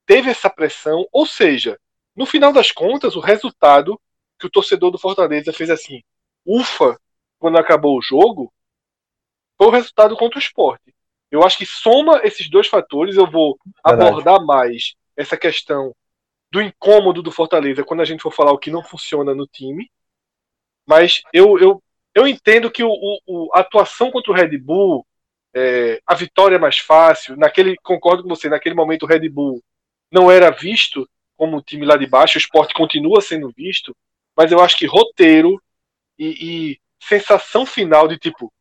teve 0.06 0.30
essa 0.30 0.52
pressão. 0.52 1.08
Ou 1.12 1.26
seja, 1.26 1.80
no 2.16 2.28
final 2.28 2.54
das 2.54 2.72
contas, 2.72 3.16
o 3.16 3.20
resultado 3.20 4.00
que 4.38 4.46
o 4.46 4.52
torcedor 4.52 4.92
do 4.92 5.00
Fortaleza 5.00 5.52
fez 5.52 5.72
assim, 5.72 6.04
ufa, 6.46 6.96
quando 7.40 7.58
acabou 7.58 7.98
o 7.98 8.04
jogo, 8.04 8.54
foi 9.58 9.66
o 9.66 9.72
resultado 9.72 10.16
contra 10.16 10.38
o 10.38 10.42
esporte. 10.44 10.94
Eu 11.32 11.44
acho 11.44 11.58
que 11.58 11.66
soma 11.66 12.22
esses 12.24 12.48
dois 12.52 12.68
fatores, 12.68 13.16
eu 13.16 13.26
vou 13.26 13.58
Verdade. 13.84 14.10
abordar 14.10 14.46
mais 14.46 14.94
essa 15.18 15.36
questão 15.36 15.92
do 16.56 16.62
incômodo 16.62 17.22
do 17.22 17.32
Fortaleza 17.32 17.84
quando 17.84 18.02
a 18.02 18.06
gente 18.06 18.24
for 18.24 18.32
falar 18.32 18.54
o 18.54 18.58
que 18.58 18.72
não 18.72 18.82
funciona 18.84 19.36
no 19.36 19.46
time. 19.46 19.92
Mas 20.88 21.22
eu, 21.34 21.60
eu, 21.60 21.84
eu 22.14 22.28
entendo 22.28 22.72
que 22.72 22.84
o, 22.84 22.90
o- 23.28 23.50
a 23.54 23.60
atuação 23.62 24.12
contra 24.12 24.32
o 24.32 24.36
Red 24.36 24.58
Bull, 24.58 25.06
é, 25.56 26.02
a 26.06 26.16
vitória 26.16 26.56
é 26.56 26.60
mais 26.60 26.78
fácil. 26.80 27.36
Naquele, 27.38 27.76
concordo 27.78 28.24
com 28.24 28.30
você, 28.30 28.50
naquele 28.50 28.76
momento 28.76 29.04
o 29.04 29.08
Red 29.08 29.28
Bull 29.30 29.62
não 30.12 30.30
era 30.32 30.52
visto 30.52 31.10
como 31.38 31.58
o 31.58 31.62
time 31.62 31.86
lá 31.86 31.98
de 31.98 32.08
baixo, 32.08 32.38
o 32.38 32.42
esporte 32.42 32.74
continua 32.74 33.22
sendo 33.22 33.52
visto, 33.52 33.96
mas 34.38 34.52
eu 34.52 34.62
acho 34.62 34.78
que 34.78 34.86
roteiro 34.86 35.62
e, 36.20 36.72
e 36.74 36.82
sensação 37.02 37.66
final 37.66 38.08
de 38.08 38.18
tipo, 38.18 38.54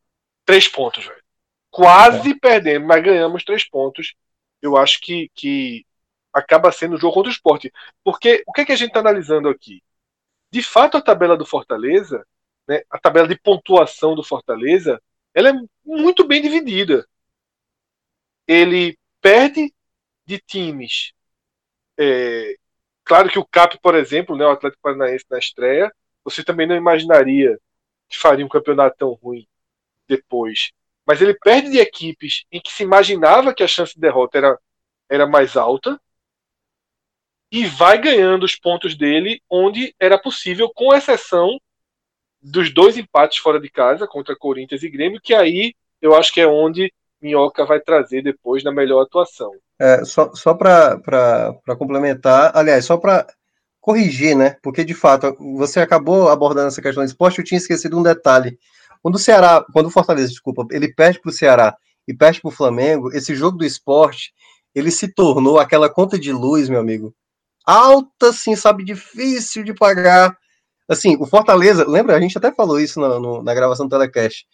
três 0.46 0.68
pontos, 0.68 1.04
velho. 1.06 1.22
Quase 1.70 2.38
perdemos, 2.40 2.88
mas 2.88 3.02
ganhamos 3.04 3.44
três 3.44 3.68
pontos. 3.68 4.14
Eu 4.62 4.76
acho 4.76 5.00
que, 5.00 5.30
que 5.34 5.84
acaba 6.34 6.72
sendo 6.72 6.96
o 6.96 6.98
jogo 6.98 7.14
contra 7.14 7.30
o 7.30 7.32
esporte. 7.32 7.72
Porque 8.02 8.42
o 8.46 8.52
que, 8.52 8.62
é 8.62 8.64
que 8.64 8.72
a 8.72 8.76
gente 8.76 8.88
está 8.88 9.00
analisando 9.00 9.48
aqui? 9.48 9.82
De 10.50 10.62
fato, 10.62 10.96
a 10.96 11.02
tabela 11.02 11.36
do 11.36 11.46
Fortaleza, 11.46 12.26
né, 12.68 12.82
a 12.90 12.98
tabela 12.98 13.28
de 13.28 13.38
pontuação 13.38 14.14
do 14.14 14.24
Fortaleza, 14.24 15.00
ela 15.32 15.50
é 15.50 15.52
muito 15.84 16.26
bem 16.26 16.42
dividida. 16.42 17.06
Ele 18.46 18.98
perde 19.20 19.72
de 20.26 20.38
times. 20.40 21.12
é, 21.98 22.56
claro 23.04 23.30
que 23.30 23.38
o 23.38 23.46
CAP, 23.46 23.78
por 23.80 23.94
exemplo, 23.94 24.36
né, 24.36 24.44
o 24.46 24.50
Atlético 24.50 24.82
Paranaense 24.82 25.24
na 25.30 25.38
estreia, 25.38 25.92
você 26.24 26.42
também 26.44 26.66
não 26.66 26.76
imaginaria 26.76 27.58
que 28.08 28.18
faria 28.18 28.44
um 28.44 28.48
campeonato 28.48 28.96
tão 28.98 29.12
ruim 29.12 29.46
depois. 30.08 30.72
Mas 31.06 31.20
ele 31.22 31.34
perde 31.34 31.70
de 31.70 31.78
equipes 31.78 32.44
em 32.50 32.60
que 32.60 32.72
se 32.72 32.82
imaginava 32.82 33.54
que 33.54 33.62
a 33.62 33.68
chance 33.68 33.94
de 33.94 34.00
derrota 34.00 34.38
era, 34.38 34.58
era 35.08 35.26
mais 35.26 35.56
alta 35.56 36.00
e 37.54 37.66
vai 37.66 37.96
ganhando 37.96 38.42
os 38.42 38.56
pontos 38.56 38.96
dele 38.96 39.40
onde 39.48 39.94
era 40.00 40.18
possível, 40.18 40.68
com 40.74 40.92
exceção 40.92 41.56
dos 42.42 42.74
dois 42.74 42.98
empates 42.98 43.38
fora 43.38 43.60
de 43.60 43.70
casa 43.70 44.08
contra 44.08 44.34
Corinthians 44.34 44.82
e 44.82 44.90
Grêmio, 44.90 45.20
que 45.22 45.32
aí 45.32 45.72
eu 46.02 46.16
acho 46.16 46.32
que 46.32 46.40
é 46.40 46.48
onde 46.48 46.92
Minhoca 47.22 47.64
vai 47.64 47.78
trazer 47.78 48.22
depois 48.22 48.64
na 48.64 48.72
melhor 48.72 49.02
atuação. 49.02 49.52
É, 49.80 50.04
só 50.04 50.34
só 50.34 50.52
para 50.52 50.98
complementar, 51.78 52.50
aliás, 52.56 52.86
só 52.86 52.96
para 52.96 53.24
corrigir, 53.80 54.36
né? 54.36 54.56
Porque 54.60 54.84
de 54.84 54.92
fato 54.92 55.36
você 55.56 55.78
acabou 55.78 56.28
abordando 56.28 56.66
essa 56.66 56.82
questão 56.82 57.04
do 57.04 57.06
esporte, 57.06 57.38
eu 57.38 57.44
tinha 57.44 57.58
esquecido 57.58 57.96
um 57.96 58.02
detalhe. 58.02 58.58
Quando 59.00 59.14
o 59.14 59.18
Ceará, 59.18 59.64
quando 59.72 59.86
o 59.86 59.90
Fortaleza, 59.90 60.28
desculpa, 60.30 60.66
ele 60.72 60.92
perde 60.92 61.20
para 61.20 61.30
o 61.30 61.32
Ceará 61.32 61.76
e 62.08 62.12
perde 62.12 62.40
para 62.40 62.48
o 62.48 62.52
Flamengo, 62.52 63.12
esse 63.14 63.32
jogo 63.32 63.58
do 63.58 63.64
esporte, 63.64 64.32
ele 64.74 64.90
se 64.90 65.06
tornou 65.06 65.60
aquela 65.60 65.88
conta 65.88 66.18
de 66.18 66.32
luz, 66.32 66.68
meu 66.68 66.80
amigo, 66.80 67.14
alta, 67.66 68.28
assim, 68.30 68.56
sabe, 68.56 68.84
difícil 68.84 69.64
de 69.64 69.74
pagar. 69.74 70.36
Assim, 70.88 71.16
o 71.18 71.26
Fortaleza, 71.26 71.84
lembra? 71.88 72.16
A 72.16 72.20
gente 72.20 72.36
até 72.36 72.52
falou 72.52 72.78
isso 72.80 73.00
na, 73.00 73.18
no- 73.18 73.42
na 73.42 73.54
gravação 73.54 73.86
do 73.86 73.90
Telecast, 73.90 74.44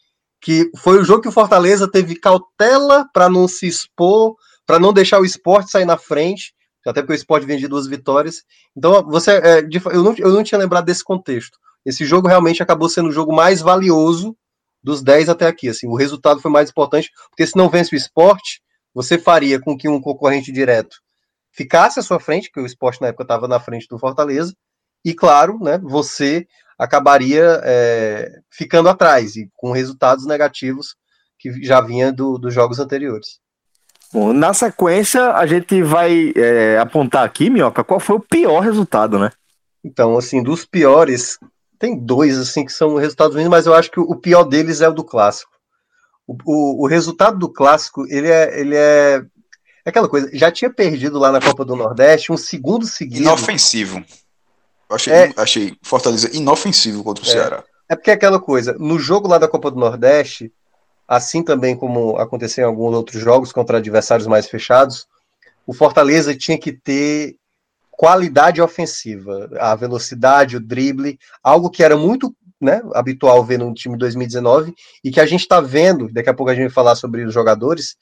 que 0.41 0.71
foi 0.79 0.99
o 1.01 1.05
jogo 1.05 1.23
que 1.23 1.29
o 1.29 1.33
Fortaleza 1.33 1.91
teve 1.91 2.15
cautela 2.17 3.07
para 3.13 3.29
não 3.29 3.49
se 3.49 3.67
expor, 3.67 4.37
para 4.67 4.79
não 4.79 4.93
deixar 4.93 5.21
o 5.21 5.25
esporte 5.25 5.71
sair 5.71 5.85
na 5.85 5.97
frente, 5.99 6.55
até 6.87 7.03
porque 7.03 7.13
o 7.13 7.17
esporte 7.17 7.47
vem 7.47 7.59
de 7.59 7.69
duas 7.69 7.87
vitórias. 7.87 8.43
Então, 8.77 9.05
você, 9.07 9.33
é, 9.33 9.61
eu, 9.93 10.03
não, 10.03 10.15
eu 10.17 10.33
não 10.33 10.43
tinha 10.45 10.59
lembrado 10.59 10.85
desse 10.87 11.05
contexto. 11.05 11.59
Esse 11.85 12.05
jogo 12.05 12.29
realmente 12.29 12.63
acabou 12.63 12.89
sendo 12.89 13.09
o 13.09 13.13
jogo 13.13 13.35
mais 13.35 13.61
valioso 13.61 14.37
dos 14.83 15.03
10 15.03 15.29
até 15.29 15.47
aqui. 15.47 15.69
Assim, 15.69 15.89
o 15.89 15.97
resultado 15.97 16.41
foi 16.41 16.51
mais 16.51 16.71
importante, 16.71 17.11
porque 17.31 17.47
se 17.47 17.57
não 17.57 17.69
vence 17.69 17.95
o 17.95 17.97
esporte, 17.99 18.63
você 18.95 19.19
faria 19.19 19.61
com 19.61 19.77
que 19.77 19.89
um 19.89 20.01
concorrente 20.01 20.53
direto 20.53 20.97
ficasse 21.53 21.99
à 21.99 22.03
sua 22.03 22.21
frente, 22.21 22.51
que 22.51 22.61
o 22.61 22.67
esporte 22.67 23.01
na 23.01 23.09
época 23.09 23.25
estava 23.25 23.49
na 23.49 23.61
frente 23.61 23.87
do 23.89 23.99
Fortaleza, 23.99 24.55
e 25.05 25.15
claro, 25.15 25.59
né, 25.61 25.79
você 25.79 26.47
acabaria 26.79 27.61
é, 27.65 28.31
ficando 28.51 28.89
atrás 28.89 29.37
e 29.37 29.51
com 29.57 29.73
resultados 29.73 30.27
negativos 30.27 30.97
que 31.39 31.63
já 31.63 31.81
vinha 31.81 32.13
do- 32.13 32.39
dos 32.39 32.53
jogos 32.53 32.79
anteriores. 32.79 33.39
Bom, 34.13 34.33
na 34.33 34.53
sequência, 34.53 35.33
a 35.33 35.47
gente 35.47 35.83
vai 35.83 36.33
é, 36.35 36.79
apontar 36.79 37.25
aqui, 37.25 37.49
Minhoca, 37.49 37.85
qual 37.85 38.01
foi 38.01 38.17
o 38.17 38.21
pior 38.21 38.61
resultado, 38.61 39.19
né? 39.19 39.31
Então, 39.85 40.19
assim, 40.19 40.43
dos 40.43 40.65
piores, 40.65 41.39
tem 41.79 41.99
dois, 41.99 42.37
assim, 42.39 42.65
que 42.65 42.73
são 42.73 42.97
resultados 42.97 43.35
ruins, 43.37 43.49
mas 43.49 43.67
eu 43.67 43.75
acho 43.75 43.91
que 43.91 44.01
o 44.01 44.17
pior 44.17 44.45
deles 44.45 44.81
é 44.81 44.89
o 44.89 44.93
do 44.93 45.05
clássico. 45.05 45.53
O, 46.27 46.37
o, 46.45 46.85
o 46.85 46.87
resultado 46.87 47.39
do 47.39 47.51
clássico, 47.51 48.05
ele 48.09 48.29
é, 48.29 48.61
ele 48.61 48.75
é 48.77 49.17
é 49.17 49.25
aquela 49.89 50.09
coisa, 50.09 50.29
já 50.33 50.51
tinha 50.51 50.71
perdido 50.71 51.19
lá 51.19 51.33
na 51.33 51.41
Copa 51.41 51.65
do 51.65 51.75
Nordeste 51.77 52.33
um 52.33 52.37
segundo 52.37 52.87
seguido. 52.87 53.23
Inofensivo. 53.23 54.05
Eu 54.89 54.97
achei, 54.97 55.13
É. 55.13 55.33
achei 55.37 55.77
Fortaleza 55.83 56.29
inofensivo 56.37 57.03
contra 57.05 57.25
o 57.25 57.29
É. 57.29 57.31
Ceará. 57.31 57.65
É 57.89 57.97
porque 57.97 58.11
é 58.11 58.15
aquela 58.15 58.39
coisa, 58.41 58.75
no 58.79 58.99
jogo 58.99 59.27
lá 59.29 59.39
da 59.39 59.49
Copa 59.49 59.71
do 59.71 59.79
Nordeste, 59.79 60.53
assim 61.09 61.43
também 61.43 61.77
como 61.77 62.17
aconteceu 62.19 62.63
em 62.63 62.67
alguns 62.67 62.95
outros 62.95 63.21
jogos 63.21 63.53
contra 63.53 63.79
adversários 63.79 64.29
mais 64.29 64.47
fechados, 64.49 65.07
o 65.67 65.73
Fortaleza 65.73 66.37
tinha 66.37 66.59
que 66.59 66.73
ter 66.73 67.37
qualidade 67.91 68.63
ofensiva, 68.63 69.51
a 69.59 69.75
velocidade, 69.75 70.57
o 70.57 70.61
drible, 70.61 71.19
algo 71.43 71.69
que 71.69 71.83
era 71.83 71.97
muito 71.97 72.35
né, 72.61 72.81
habitual 72.95 73.45
ver 73.45 73.59
no 73.59 73.75
time 73.75 73.95
de 73.95 74.01
2019 74.01 74.75
e 75.03 75.11
que 75.11 75.21
a 75.21 75.27
gente 75.27 75.41
está 75.41 75.61
vendo, 75.61 76.09
daqui 76.13 76.31
a 76.31 76.35
pouco 76.35 76.51
a 76.51 76.55
gente 76.55 76.65
vai 76.65 76.73
falar 76.73 76.95
sobre 76.95 77.25
os 77.25 77.35
jogadores, 77.35 77.97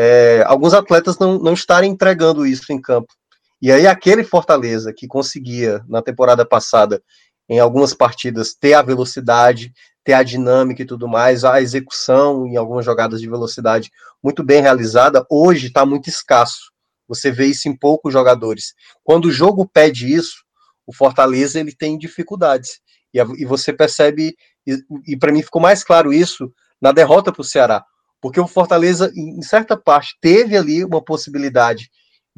é, 0.00 0.44
alguns 0.46 0.74
atletas 0.74 1.18
não, 1.18 1.40
não 1.40 1.54
estarem 1.54 1.90
entregando 1.90 2.46
isso 2.46 2.72
em 2.72 2.80
campo. 2.80 3.12
E 3.60 3.72
aí 3.72 3.84
aquele 3.84 4.22
Fortaleza 4.22 4.92
que 4.96 5.08
conseguia, 5.08 5.84
na 5.88 6.00
temporada 6.00 6.46
passada, 6.46 7.02
em 7.48 7.58
algumas 7.58 7.92
partidas, 7.92 8.54
ter 8.54 8.74
a 8.74 8.82
velocidade, 8.82 9.72
ter 10.04 10.12
a 10.12 10.22
dinâmica 10.22 10.82
e 10.82 10.86
tudo 10.86 11.08
mais, 11.08 11.44
a 11.44 11.60
execução 11.60 12.46
em 12.46 12.56
algumas 12.56 12.84
jogadas 12.84 13.20
de 13.20 13.28
velocidade 13.28 13.90
muito 14.22 14.44
bem 14.44 14.62
realizada, 14.62 15.26
hoje 15.28 15.66
está 15.66 15.84
muito 15.84 16.08
escasso. 16.08 16.70
Você 17.08 17.32
vê 17.32 17.46
isso 17.46 17.68
em 17.68 17.76
poucos 17.76 18.12
jogadores. 18.12 18.74
Quando 19.02 19.24
o 19.24 19.32
jogo 19.32 19.66
pede 19.66 20.14
isso, 20.14 20.44
o 20.86 20.94
Fortaleza 20.94 21.58
ele 21.58 21.74
tem 21.74 21.98
dificuldades. 21.98 22.78
E, 23.12 23.18
a- 23.20 23.26
e 23.36 23.44
você 23.44 23.72
percebe, 23.72 24.36
e, 24.64 24.78
e 25.08 25.16
para 25.16 25.32
mim 25.32 25.42
ficou 25.42 25.60
mais 25.60 25.82
claro 25.82 26.12
isso 26.12 26.52
na 26.80 26.92
derrota 26.92 27.32
para 27.32 27.40
o 27.42 27.44
Ceará. 27.44 27.84
Porque 28.20 28.40
o 28.40 28.46
Fortaleza, 28.46 29.12
em 29.14 29.40
certa 29.42 29.76
parte, 29.76 30.16
teve 30.20 30.56
ali 30.56 30.84
uma 30.84 31.02
possibilidade 31.02 31.88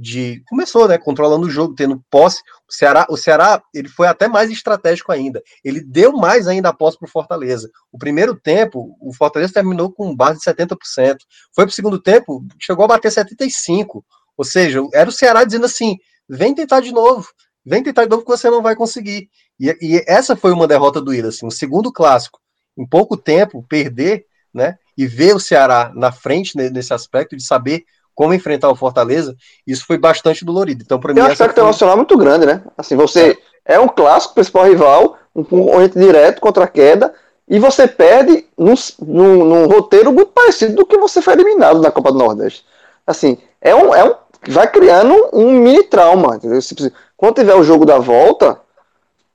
de. 0.01 0.43
Começou, 0.49 0.89
né? 0.89 0.99
Controlando 0.99 1.47
o 1.47 1.51
jogo, 1.51 1.75
tendo 1.75 2.03
posse. 2.11 2.41
O 2.69 2.73
Ceará, 2.73 3.07
o 3.09 3.17
Ceará 3.17 3.63
ele 3.75 3.89
foi 3.89 4.07
até 4.07 4.27
mais 4.27 4.51
estratégico 4.51 5.13
ainda. 5.13 5.43
Ele 5.65 5.81
deu 5.81 6.13
mais 6.13 6.49
ainda 6.49 6.71
a 6.71 6.73
posse 6.73 6.99
para 6.99 7.07
o 7.07 7.11
Fortaleza. 7.11 7.71
O 7.93 7.99
primeiro 7.99 8.35
tempo, 8.35 8.97
o 9.01 9.15
Fortaleza 9.15 9.53
terminou 9.53 9.93
com 9.93 10.15
base 10.17 10.39
de 10.39 10.45
70%. 10.45 10.77
Foi 11.55 11.65
para 11.65 11.71
o 11.71 11.75
segundo 11.75 12.01
tempo, 12.01 12.45
chegou 12.59 12.85
a 12.85 12.89
bater 12.89 13.11
75%. 13.11 14.03
Ou 14.37 14.45
seja, 14.45 14.81
era 14.95 15.09
o 15.09 15.13
Ceará 15.13 15.45
dizendo 15.45 15.67
assim: 15.67 15.97
vem 16.29 16.55
tentar 16.55 16.81
de 16.81 16.93
novo, 16.93 17.29
vem 17.65 17.83
tentar 17.83 18.05
de 18.05 18.11
novo 18.11 18.23
que 18.23 18.31
você 18.31 18.49
não 18.49 18.63
vai 18.63 18.75
conseguir. 18.75 19.29
E, 19.59 19.77
e 19.83 20.05
essa 20.07 20.35
foi 20.35 20.53
uma 20.53 20.67
derrota 20.67 21.01
do 21.01 21.13
Ida, 21.13 21.29
assim, 21.29 21.47
o 21.47 21.51
segundo 21.51 21.93
clássico, 21.93 22.41
em 22.79 22.87
pouco 22.87 23.17
tempo, 23.17 23.63
perder, 23.69 24.25
né? 24.53 24.79
E 25.01 25.07
ver 25.07 25.35
o 25.35 25.41
Ceará 25.41 25.91
na 25.95 26.13
frente 26.13 26.57
ne- 26.57 26.69
nesse 26.71 26.93
aspecto 26.93 27.37
de 27.37 27.43
saber 27.43 27.85
como 28.15 28.35
enfrentar 28.35 28.69
o 28.69 28.75
Fortaleza, 28.77 29.35
isso 29.67 29.87
foi 29.87 29.97
bastante 29.97 30.45
dolorido. 30.45 30.83
Então, 30.85 31.01
para 31.01 31.15
mim, 31.15 31.21
Tem 31.21 31.25
um 31.29 31.33
aspecto 31.33 31.55
foi- 31.55 31.65
emocional 31.65 31.97
muito 31.97 32.19
grande, 32.19 32.45
né? 32.45 32.63
Assim, 32.77 32.95
você 32.97 33.39
é, 33.65 33.79
um 33.81 33.89
clássico, 33.89 34.35
principal 34.35 34.65
rival, 34.65 35.17
um 35.35 35.43
concorrente 35.43 35.99
direto 35.99 36.41
contra 36.41 36.65
a 36.65 36.69
queda, 36.69 37.15
e 37.49 37.59
você 37.59 37.87
perde 37.89 38.47
num, 38.59 38.75
num, 39.01 39.45
num 39.45 39.67
roteiro 39.69 40.13
muito 40.13 40.33
parecido 40.33 40.75
do 40.75 40.85
que 40.87 40.99
você 40.99 41.23
foi 41.23 41.33
eliminado 41.35 41.81
na 41.81 41.91
Copa 41.91 42.13
do 42.13 42.19
Nordeste. 42.19 42.65
Assim, 43.07 43.39
é 43.61 43.75
um, 43.75 43.95
é 43.95 44.05
um 44.05 44.15
vai 44.49 44.71
criando 44.71 45.15
um 45.33 45.53
mini 45.53 45.83
trauma, 45.85 46.37
entendeu? 46.37 46.59
Quando 47.17 47.35
tiver 47.37 47.55
o 47.55 47.63
jogo 47.65 47.85
da 47.87 47.99
volta, 47.99 48.61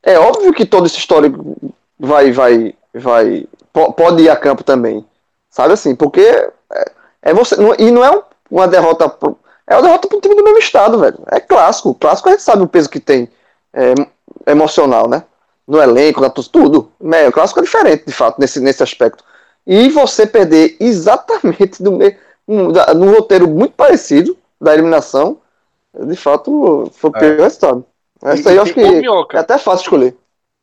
é 0.03 0.17
óbvio 0.19 0.53
que 0.53 0.65
todo 0.65 0.85
esse 0.85 0.97
histórico 0.97 1.55
vai, 1.99 2.31
vai, 2.31 2.73
vai, 2.93 3.45
po- 3.73 3.93
pode 3.93 4.23
ir 4.23 4.29
a 4.29 4.35
campo 4.35 4.63
também, 4.63 5.05
sabe 5.55 5.73
assim? 5.73 5.95
Porque 5.95 6.19
é, 6.21 6.51
é 7.21 7.33
você 7.33 7.55
não- 7.55 7.75
e 7.79 7.89
não 7.91 8.03
é 8.03 8.11
um- 8.11 8.21
uma 8.51 8.67
derrota 8.67 9.07
pro- 9.07 9.39
é 9.65 9.75
uma 9.75 9.81
derrota 9.83 10.07
para 10.07 10.17
um 10.17 10.21
time 10.21 10.35
do 10.35 10.43
mesmo 10.43 10.59
estado, 10.59 10.99
velho. 10.99 11.17
É 11.31 11.39
clássico. 11.39 11.89
O 11.89 11.95
clássico 11.95 12.29
a 12.29 12.31
gente 12.33 12.43
sabe 12.43 12.61
o 12.63 12.67
peso 12.67 12.89
que 12.89 12.99
tem 12.99 13.29
é, 13.73 13.93
emocional, 14.51 15.07
né? 15.09 15.23
No 15.67 15.81
elenco, 15.81 16.21
na 16.21 16.29
torcida, 16.29 16.53
tudo. 16.59 16.91
É, 17.13 17.27
o 17.27 17.31
clássico 17.31 17.59
é 17.59 17.63
diferente, 17.63 18.03
de 18.05 18.13
fato, 18.13 18.39
nesse, 18.39 18.59
nesse 18.59 18.81
aspecto. 18.83 19.23
E 19.67 19.89
você 19.89 20.25
perder 20.27 20.77
exatamente 20.79 21.81
meio, 21.83 22.15
num, 22.47 22.71
da- 22.71 22.93
num 22.93 23.11
roteiro 23.13 23.47
muito 23.47 23.73
parecido 23.73 24.37
da 24.61 24.73
eliminação, 24.73 25.39
de 25.93 26.15
fato, 26.15 26.89
foi 26.93 27.09
o 27.09 27.17
É. 27.17 27.19
pior 27.19 27.43
resultado. 27.43 27.85
Essa 28.23 28.49
E- 28.49 28.51
aí 28.51 28.55
eu 28.57 28.63
acho 28.63 28.73
que 28.73 28.81
é 28.81 29.39
até 29.39 29.57
fácil 29.57 29.83
escolher. 29.83 30.15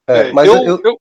É, 0.06 0.32
mas 0.32 0.46
eu, 0.48 0.56
eu, 0.56 0.80
eu- 0.84 0.98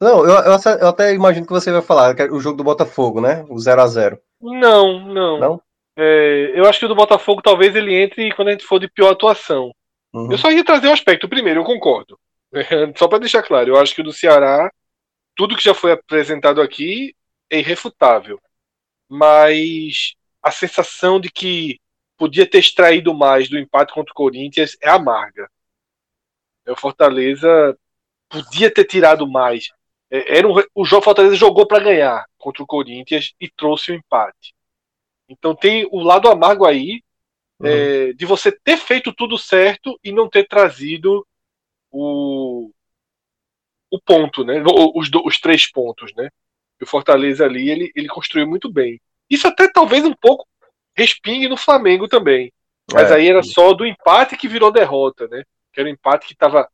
não, 0.00 0.24
eu, 0.24 0.30
eu 0.30 0.52
até- 0.52 0.82
eu 0.82 0.88
até 0.88 1.14
imagino 1.14 1.46
que 1.46 1.52
você 1.52 1.70
vai 1.70 1.82
falar, 1.82 2.18
é 2.18 2.24
o 2.30 2.40
jogo 2.40 2.56
do 2.56 2.64
Botafogo, 2.64 3.20
né? 3.20 3.44
O 3.48 3.58
0 3.58 3.82
a 3.82 3.86
0 3.86 4.20
Não, 4.40 5.00
não. 5.00 5.38
Não? 5.38 5.62
É, 5.96 6.52
eu 6.54 6.64
acho 6.66 6.78
que 6.78 6.86
o 6.86 6.88
do 6.88 6.94
Botafogo 6.94 7.42
talvez 7.42 7.74
ele 7.74 7.94
entre 7.94 8.32
quando 8.34 8.48
a 8.48 8.52
gente 8.52 8.64
for 8.64 8.78
de 8.78 8.88
pior 8.88 9.10
atuação. 9.10 9.70
Uhum. 10.12 10.32
Eu 10.32 10.38
só 10.38 10.50
ia 10.50 10.64
trazer 10.64 10.88
um 10.88 10.92
aspecto. 10.92 11.28
Primeiro, 11.28 11.60
eu 11.60 11.64
concordo. 11.64 12.18
Só 12.96 13.06
para 13.06 13.20
deixar 13.20 13.42
claro, 13.42 13.68
eu 13.70 13.76
acho 13.76 13.94
que 13.94 14.00
o 14.00 14.04
do 14.04 14.12
Ceará, 14.12 14.72
tudo 15.36 15.56
que 15.56 15.62
já 15.62 15.74
foi 15.74 15.92
apresentado 15.92 16.60
aqui 16.60 17.14
é 17.48 17.58
irrefutável. 17.58 18.40
Mas 19.08 20.14
a 20.42 20.50
sensação 20.50 21.20
de 21.20 21.30
que 21.30 21.78
podia 22.16 22.48
ter 22.48 22.58
extraído 22.58 23.14
mais 23.14 23.48
do 23.48 23.58
empate 23.58 23.92
contra 23.92 24.10
o 24.10 24.14
Corinthians 24.14 24.76
é 24.80 24.88
amarga. 24.88 25.48
O 26.66 26.76
Fortaleza 26.76 27.76
podia 28.28 28.72
ter 28.72 28.84
tirado 28.84 29.28
mais. 29.28 29.70
É, 30.10 30.38
Era 30.38 30.48
um, 30.48 30.54
o 30.74 30.84
jogo 30.84 31.02
Fortaleza 31.04 31.36
jogou 31.36 31.66
para 31.66 31.82
ganhar 31.82 32.26
contra 32.38 32.62
o 32.62 32.66
Corinthians 32.66 33.32
e 33.40 33.48
trouxe 33.48 33.92
o 33.92 33.94
empate. 33.94 34.54
Então 35.28 35.54
tem 35.54 35.86
o 35.90 36.00
lado 36.00 36.28
amargo 36.28 36.66
aí 36.66 37.02
Uhum. 37.60 37.66
é, 37.68 38.12
de 38.14 38.24
você 38.24 38.50
ter 38.50 38.78
feito 38.78 39.12
tudo 39.12 39.36
certo 39.36 39.98
e 40.02 40.10
não 40.10 40.30
ter 40.30 40.48
trazido 40.48 41.26
o, 41.90 42.70
o 43.90 44.00
ponto, 44.00 44.42
né? 44.44 44.62
Os, 44.94 45.10
os 45.24 45.38
três 45.38 45.70
pontos, 45.70 46.10
né? 46.14 46.30
E 46.80 46.84
o 46.84 46.86
Fortaleza 46.86 47.44
ali 47.44 47.68
ele, 47.68 47.92
ele 47.94 48.08
construiu 48.08 48.46
muito 48.46 48.72
bem. 48.72 48.98
Isso 49.28 49.46
até 49.46 49.70
talvez 49.70 50.04
um 50.06 50.14
pouco 50.14 50.46
respingue 50.96 51.48
no 51.48 51.56
Flamengo 51.56 52.08
também. 52.08 52.50
Mas 52.90 53.10
É. 53.10 53.16
aí 53.16 53.28
era 53.28 53.42
só 53.42 53.74
do 53.74 53.84
empate 53.84 54.38
que 54.38 54.48
virou 54.48 54.72
derrota, 54.72 55.28
né? 55.28 55.42
Que 55.72 55.80
era 55.80 55.88
um 55.88 55.92
empate 55.92 56.26
que 56.26 56.32
estava 56.32 56.66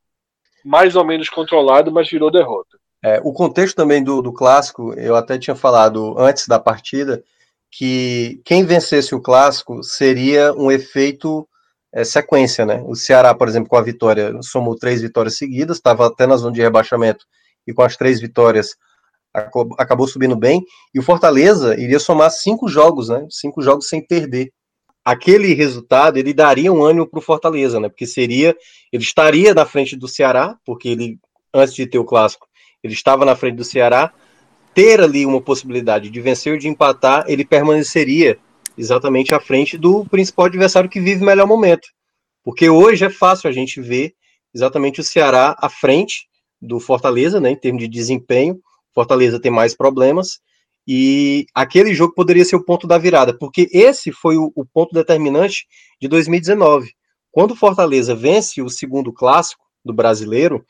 mais 0.65 0.95
ou 0.95 1.05
menos 1.05 1.29
controlado, 1.29 1.91
mas 1.91 2.09
virou 2.09 2.31
derrota. 2.31 2.79
É, 3.07 3.21
o 3.23 3.33
contexto 3.33 3.77
também 3.77 4.03
do, 4.03 4.21
do 4.21 4.33
clássico, 4.33 4.93
eu 4.95 5.15
até 5.15 5.39
tinha 5.39 5.55
falado 5.55 6.19
antes 6.19 6.49
da 6.49 6.59
partida, 6.59 7.23
que 7.71 8.41
quem 8.45 8.65
vencesse 8.65 9.15
o 9.15 9.23
clássico 9.23 9.81
seria 9.85 10.53
um 10.55 10.73
efeito 10.73 11.49
é, 11.95 12.03
sequência, 12.03 12.67
né? 12.67 12.83
O 12.85 12.97
Ceará, 12.97 13.33
por 13.33 13.47
exemplo, 13.47 13.69
com 13.69 13.77
a 13.77 13.83
vitória, 13.83 14.33
somou 14.43 14.75
três 14.75 15.03
vitórias 15.03 15.37
seguidas, 15.37 15.77
estava 15.77 16.05
até 16.05 16.27
na 16.27 16.37
zona 16.37 16.53
de 16.53 16.61
rebaixamento, 16.61 17.25
e 17.65 17.73
com 17.73 17.83
as 17.83 17.97
três 17.97 18.21
vitórias 18.21 18.75
acabou 19.79 20.09
subindo 20.09 20.35
bem, 20.35 20.65
e 20.93 20.99
o 20.99 21.03
Fortaleza 21.03 21.79
iria 21.79 22.01
somar 22.01 22.33
cinco 22.33 22.67
jogos, 22.67 23.09
né? 23.09 23.25
Cinco 23.31 23.63
jogos 23.63 23.89
sem 23.89 24.05
perder. 24.05 24.51
Aquele 25.05 25.55
resultado, 25.55 26.17
ele 26.17 26.35
daria 26.35 26.73
um 26.73 26.83
ânimo 26.83 27.09
para 27.09 27.21
o 27.21 27.23
Fortaleza, 27.23 27.79
né? 27.79 27.89
Porque 27.89 28.05
seria, 28.05 28.57
ele 28.93 29.05
estaria 29.05 29.55
na 29.55 29.65
frente 29.65 29.95
do 29.95 30.09
Ceará, 30.09 30.57
porque 30.65 30.89
ele, 30.89 31.21
antes 31.55 31.73
de 31.73 31.87
ter 31.87 32.01
o 32.01 32.05
clássico, 32.05 32.49
ele 32.83 32.95
estava 32.95 33.25
na 33.25 33.37
frente 33.37 33.57
do 33.57 33.65
Ceará, 33.65 34.13
ter 34.75 35.01
ali 35.01 35.25
uma 35.25 35.41
possibilidade 35.41 36.11
de 36.11 36.21
vencer 36.21 36.53
ou 36.53 36.59
de 36.59 36.69
empatar, 36.69 37.25
ele 37.27 37.45
permaneceria 37.45 38.39
exatamente 38.77 39.35
à 39.35 39.41
frente 39.41 39.79
do 39.79 40.05
principal 40.05 40.47
adversário 40.47 40.91
que 40.91 41.01
vive 41.01 41.23
o 41.23 41.27
melhor 41.27 41.47
momento. 41.47 41.89
Porque 42.45 42.69
hoje 42.69 43.05
é 43.05 43.11
fácil 43.11 43.49
a 43.49 43.53
gente 43.53 43.81
ver 43.81 44.15
exatamente 44.55 45.01
o 45.01 45.05
Ceará 45.05 45.57
à 45.59 45.69
frente 45.69 46.29
do 46.61 46.79
Fortaleza, 46.79 47.41
né, 47.41 47.51
em 47.51 47.57
termos 47.57 47.83
de 47.83 47.89
desempenho. 47.89 48.61
Fortaleza 48.95 49.41
tem 49.41 49.51
mais 49.51 49.75
problemas 49.75 50.41
e 50.87 51.47
aquele 51.55 51.95
jogo 51.95 52.15
poderia 52.15 52.45
ser 52.45 52.57
o 52.57 52.65
ponto 52.65 52.87
da 52.87 52.97
virada, 52.97 53.37
porque 53.37 53.69
esse 53.73 54.13
foi 54.13 54.37
o, 54.37 54.53
o 54.55 54.65
ponto 54.65 54.95
determinante 54.95 55.67
de 56.01 56.07
2019. 56.07 56.93
Quando 57.33 57.51
o 57.51 57.57
Fortaleza 57.57 58.15
vence 58.15 58.63
o 58.63 58.69
segundo 58.69 59.13
clássico 59.13 59.65
do 59.85 59.93
brasileiro, 59.93 60.65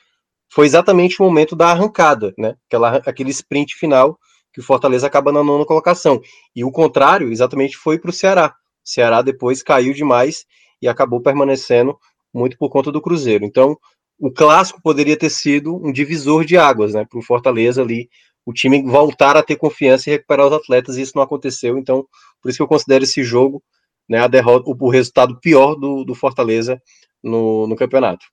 foi 0.52 0.66
exatamente 0.66 1.20
o 1.20 1.24
momento 1.24 1.54
da 1.54 1.68
arrancada, 1.68 2.32
né? 2.38 2.54
Aquela, 2.66 2.96
aquele 2.98 3.30
sprint 3.30 3.74
final 3.74 4.18
que 4.52 4.60
o 4.60 4.62
Fortaleza 4.62 5.06
acaba 5.06 5.32
na 5.32 5.44
nona 5.44 5.66
colocação. 5.66 6.20
E 6.54 6.64
o 6.64 6.70
contrário, 6.70 7.30
exatamente, 7.30 7.76
foi 7.76 7.98
para 7.98 8.10
o 8.10 8.12
Ceará. 8.12 8.54
Ceará 8.82 9.20
depois 9.20 9.62
caiu 9.62 9.92
demais 9.92 10.46
e 10.80 10.88
acabou 10.88 11.20
permanecendo 11.20 11.96
muito 12.32 12.56
por 12.56 12.70
conta 12.70 12.90
do 12.90 13.02
Cruzeiro. 13.02 13.44
Então, 13.44 13.76
o 14.18 14.30
clássico 14.30 14.80
poderia 14.82 15.16
ter 15.16 15.30
sido 15.30 15.76
um 15.76 15.92
divisor 15.92 16.44
de 16.44 16.56
águas, 16.56 16.94
né? 16.94 17.04
Para 17.04 17.18
o 17.18 17.22
Fortaleza 17.22 17.82
ali, 17.82 18.08
o 18.46 18.52
time 18.52 18.82
voltar 18.82 19.36
a 19.36 19.42
ter 19.42 19.56
confiança 19.56 20.08
e 20.08 20.12
recuperar 20.12 20.46
os 20.46 20.52
atletas, 20.52 20.96
e 20.96 21.02
isso 21.02 21.12
não 21.16 21.22
aconteceu. 21.22 21.76
Então, 21.76 22.06
por 22.40 22.48
isso 22.48 22.58
que 22.58 22.62
eu 22.62 22.68
considero 22.68 23.04
esse 23.04 23.22
jogo, 23.24 23.62
né, 24.08 24.20
a 24.20 24.28
derrota, 24.28 24.70
o, 24.70 24.76
o 24.78 24.88
resultado 24.88 25.38
pior 25.40 25.74
do, 25.74 26.04
do 26.04 26.14
Fortaleza 26.14 26.80
no, 27.22 27.66
no 27.66 27.74
campeonato. 27.74 28.24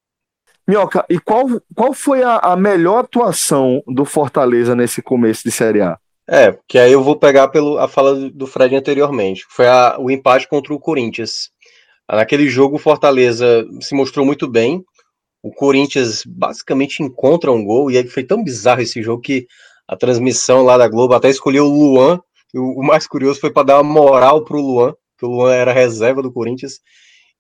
Minhoca, 0.68 1.06
e 1.10 1.20
qual, 1.20 1.46
qual 1.76 1.94
foi 1.94 2.24
a, 2.24 2.38
a 2.38 2.56
melhor 2.56 3.00
atuação 3.00 3.84
do 3.88 4.06
Fortaleza 4.06 4.76
nesse 4.76 5.02
começo 5.02 5.44
de 5.44 5.52
Série 5.52 5.82
A? 5.82 5.98
É, 6.30 6.58
que 6.68 6.80
aí 6.80 6.92
eu 6.94 7.04
vou 7.04 7.18
pegar 7.18 7.50
pelo, 7.50 7.78
a 7.78 7.88
fala 7.88 8.30
do- 8.30 8.48
Fred 8.48 8.74
anteriormente. 8.76 9.44
Foi 9.50 9.68
a- 9.68 9.98
o 10.00 10.10
empate 10.10 10.48
contra 10.48 10.74
o 10.74 10.80
Corinthians. 10.80 11.50
Naquele 12.10 12.48
jogo, 12.48 12.78
o 12.78 12.80
Fortaleza 12.80 13.66
se 13.82 13.94
mostrou 13.94 14.26
muito 14.26 14.48
bem. 14.48 14.82
O 15.42 15.52
Corinthians 15.52 16.24
basicamente 16.26 17.04
encontra 17.04 17.52
um 17.52 17.64
gol, 17.66 17.92
e 17.92 17.98
aí 17.98 18.08
foi 18.08 18.24
tão 18.24 18.42
bizarro 18.42 18.82
esse 18.82 19.02
jogo 19.04 19.22
que 19.22 19.46
a 19.86 19.98
transmissão 19.98 20.64
lá 20.64 20.78
da 20.78 20.88
Globo 20.88 21.14
até 21.14 21.30
escolheu 21.30 21.66
o 21.66 21.70
Luan. 21.70 22.22
O, 22.56 22.82
o 22.82 22.86
mais 22.86 23.06
curioso 23.06 23.42
foi 23.42 23.52
para 23.52 23.64
dar 23.64 23.82
uma 23.82 23.84
moral 23.84 24.46
pro 24.46 24.62
Luan, 24.62 24.94
que 25.20 25.26
o 25.26 25.30
Luan 25.30 25.54
era 25.54 25.74
reserva 25.74 26.22
do 26.22 26.32
Corinthians. 26.32 26.80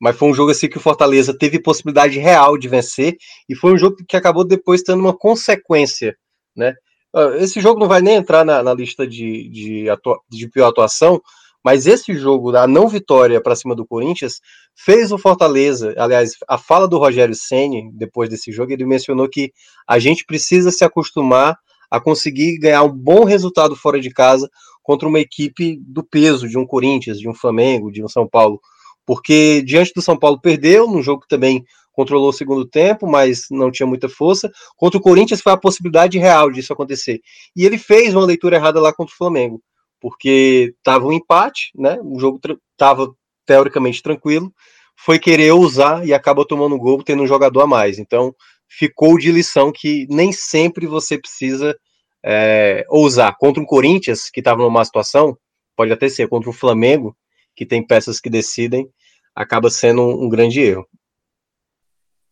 Mas 0.04 0.18
foi 0.18 0.28
um 0.28 0.34
jogo 0.34 0.52
assim 0.52 0.68
que 0.68 0.76
o 0.76 0.82
Fortaleza 0.82 1.34
teve 1.34 1.62
possibilidade 1.62 2.20
real 2.20 2.58
de 2.58 2.68
vencer, 2.68 3.16
e 3.48 3.56
foi 3.56 3.72
um 3.72 3.78
jogo 3.78 3.96
que 4.06 4.18
acabou 4.18 4.44
depois 4.44 4.82
tendo 4.82 5.00
uma 5.00 5.18
consequência, 5.18 6.14
né? 6.54 6.74
Ah, 7.16 7.38
Esse 7.38 7.62
jogo 7.62 7.80
não 7.80 7.88
vai 7.88 8.02
nem 8.02 8.16
entrar 8.16 8.44
na, 8.44 8.62
na 8.62 8.74
lista 8.74 9.08
de, 9.08 9.48
de, 9.48 9.90
atua- 9.90 10.20
de 10.30 10.50
pior 10.50 10.68
atuação, 10.68 11.22
mas 11.64 11.88
esse 11.88 12.14
jogo 12.16 12.52
da 12.52 12.68
não 12.68 12.90
vitória 12.90 13.40
para 13.42 13.56
cima 13.56 13.74
do 13.74 13.86
Corinthians 13.86 14.42
fez 14.76 15.10
o 15.14 15.18
Fortaleza. 15.18 15.94
Aliás, 15.98 16.32
a 16.50 16.58
fala 16.58 16.86
do 16.86 16.98
Rogério 16.98 17.34
Ceni 17.34 17.90
depois 17.94 18.30
desse 18.30 18.52
jogo, 18.52 18.74
ele 18.74 18.86
mencionou 18.86 19.30
que 19.30 19.54
a 19.88 20.00
gente 20.00 20.26
precisa 20.26 20.70
se 20.70 20.84
acostumar 20.84 21.56
a 21.90 22.02
conseguir 22.02 22.58
ganhar 22.58 22.84
um 22.84 22.92
bom 22.92 23.24
resultado 23.24 23.74
fora 23.74 24.02
de 24.02 24.10
casa 24.10 24.50
contra 24.82 25.08
uma 25.08 25.22
equipe 25.22 25.80
do 25.88 26.04
peso 26.04 26.46
de 26.50 26.58
um 26.58 26.68
Corinthians, 26.68 27.18
de 27.18 27.30
um 27.30 27.34
Flamengo, 27.34 27.90
de 27.90 28.04
um 28.04 28.10
São 28.10 28.28
Paulo. 28.28 28.60
Porque 29.06 29.62
diante 29.64 29.92
do 29.96 30.02
São 30.02 30.18
Paulo 30.18 30.40
perdeu, 30.40 30.88
num 30.88 31.02
jogo 31.02 31.22
que 31.22 31.28
também 31.28 31.64
controlou 31.94 32.30
o 32.30 32.34
segundo 32.34 32.66
tempo, 32.66 33.08
mas 33.08 33.46
não 33.52 33.72
tinha 33.72 33.88
muita 33.88 34.10
força. 34.10 34.52
Contra 34.76 34.98
o 34.98 35.02
Corinthians 35.02 35.42
foi 35.42 35.54
a 35.54 35.58
possibilidade 35.58 36.18
real 36.18 36.52
disso 36.52 36.74
acontecer. 36.74 37.22
E 37.56 37.66
ele 37.66 37.78
fez 37.78 38.14
uma 38.14 38.26
leitura 38.26 38.56
errada 38.58 38.82
lá 38.82 38.92
contra 38.92 39.14
o 39.14 39.18
Flamengo, 39.18 39.62
porque 40.02 40.74
estava 40.78 41.06
um 41.06 41.14
empate, 41.14 41.72
né? 41.76 41.98
O 42.04 42.20
jogo 42.20 42.40
estava 42.72 43.14
teoricamente 43.46 44.02
tranquilo, 44.02 44.52
foi 44.96 45.20
querer 45.20 45.54
usar 45.54 46.06
e 46.06 46.14
acaba 46.14 46.46
tomando 46.48 46.78
gol 46.78 47.04
tendo 47.04 47.24
um 47.24 47.28
jogador 47.28 47.62
a 47.62 47.68
mais. 47.68 48.00
Então 48.00 48.34
ficou 48.68 49.18
de 49.18 49.32
lição 49.32 49.72
que 49.72 50.08
nem 50.10 50.32
sempre 50.32 50.88
você 50.88 51.18
precisa 51.18 51.78
é, 52.26 52.86
ousar. 52.90 53.36
Contra 53.38 53.62
o 53.62 53.66
Corinthians, 53.66 54.30
que 54.30 54.40
estava 54.40 54.64
numa 54.64 54.86
situação, 54.86 55.38
pode 55.76 55.92
até 55.92 56.10
ser, 56.10 56.28
contra 56.28 56.50
o 56.50 56.54
Flamengo, 56.54 57.16
que 57.56 57.66
tem 57.66 57.86
peças 57.86 58.20
que 58.20 58.30
decidem, 58.30 58.90
acaba 59.36 59.70
sendo 59.70 60.02
um, 60.02 60.26
um 60.26 60.30
grande 60.30 60.62
erro. 60.62 60.88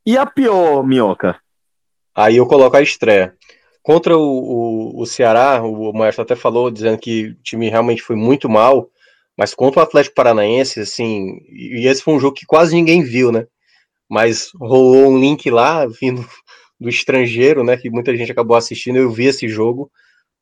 E 0.05 0.17
a 0.17 0.25
pior, 0.25 0.83
Minhoca? 0.83 1.39
Aí 2.15 2.37
eu 2.37 2.47
coloco 2.47 2.75
a 2.75 2.81
estreia. 2.81 3.35
Contra 3.83 4.17
o, 4.17 4.21
o, 4.21 5.01
o 5.01 5.05
Ceará, 5.05 5.61
o 5.63 5.91
Maestro 5.93 6.23
até 6.23 6.35
falou, 6.35 6.69
dizendo 6.69 6.97
que 6.97 7.27
o 7.27 7.35
time 7.41 7.69
realmente 7.69 8.01
foi 8.01 8.15
muito 8.15 8.47
mal, 8.49 8.89
mas 9.37 9.53
contra 9.53 9.79
o 9.79 9.83
Atlético 9.83 10.15
Paranaense, 10.15 10.81
assim, 10.81 11.39
e 11.49 11.87
esse 11.87 12.03
foi 12.03 12.13
um 12.13 12.19
jogo 12.19 12.35
que 12.35 12.45
quase 12.45 12.75
ninguém 12.75 13.03
viu, 13.03 13.31
né? 13.31 13.47
Mas 14.09 14.51
rolou 14.59 15.09
um 15.09 15.19
link 15.19 15.49
lá, 15.49 15.85
vindo 15.87 16.23
do 16.79 16.89
estrangeiro, 16.89 17.63
né? 17.63 17.77
Que 17.77 17.89
muita 17.89 18.15
gente 18.15 18.31
acabou 18.31 18.57
assistindo, 18.57 18.97
eu 18.97 19.11
vi 19.11 19.25
esse 19.25 19.47
jogo. 19.47 19.91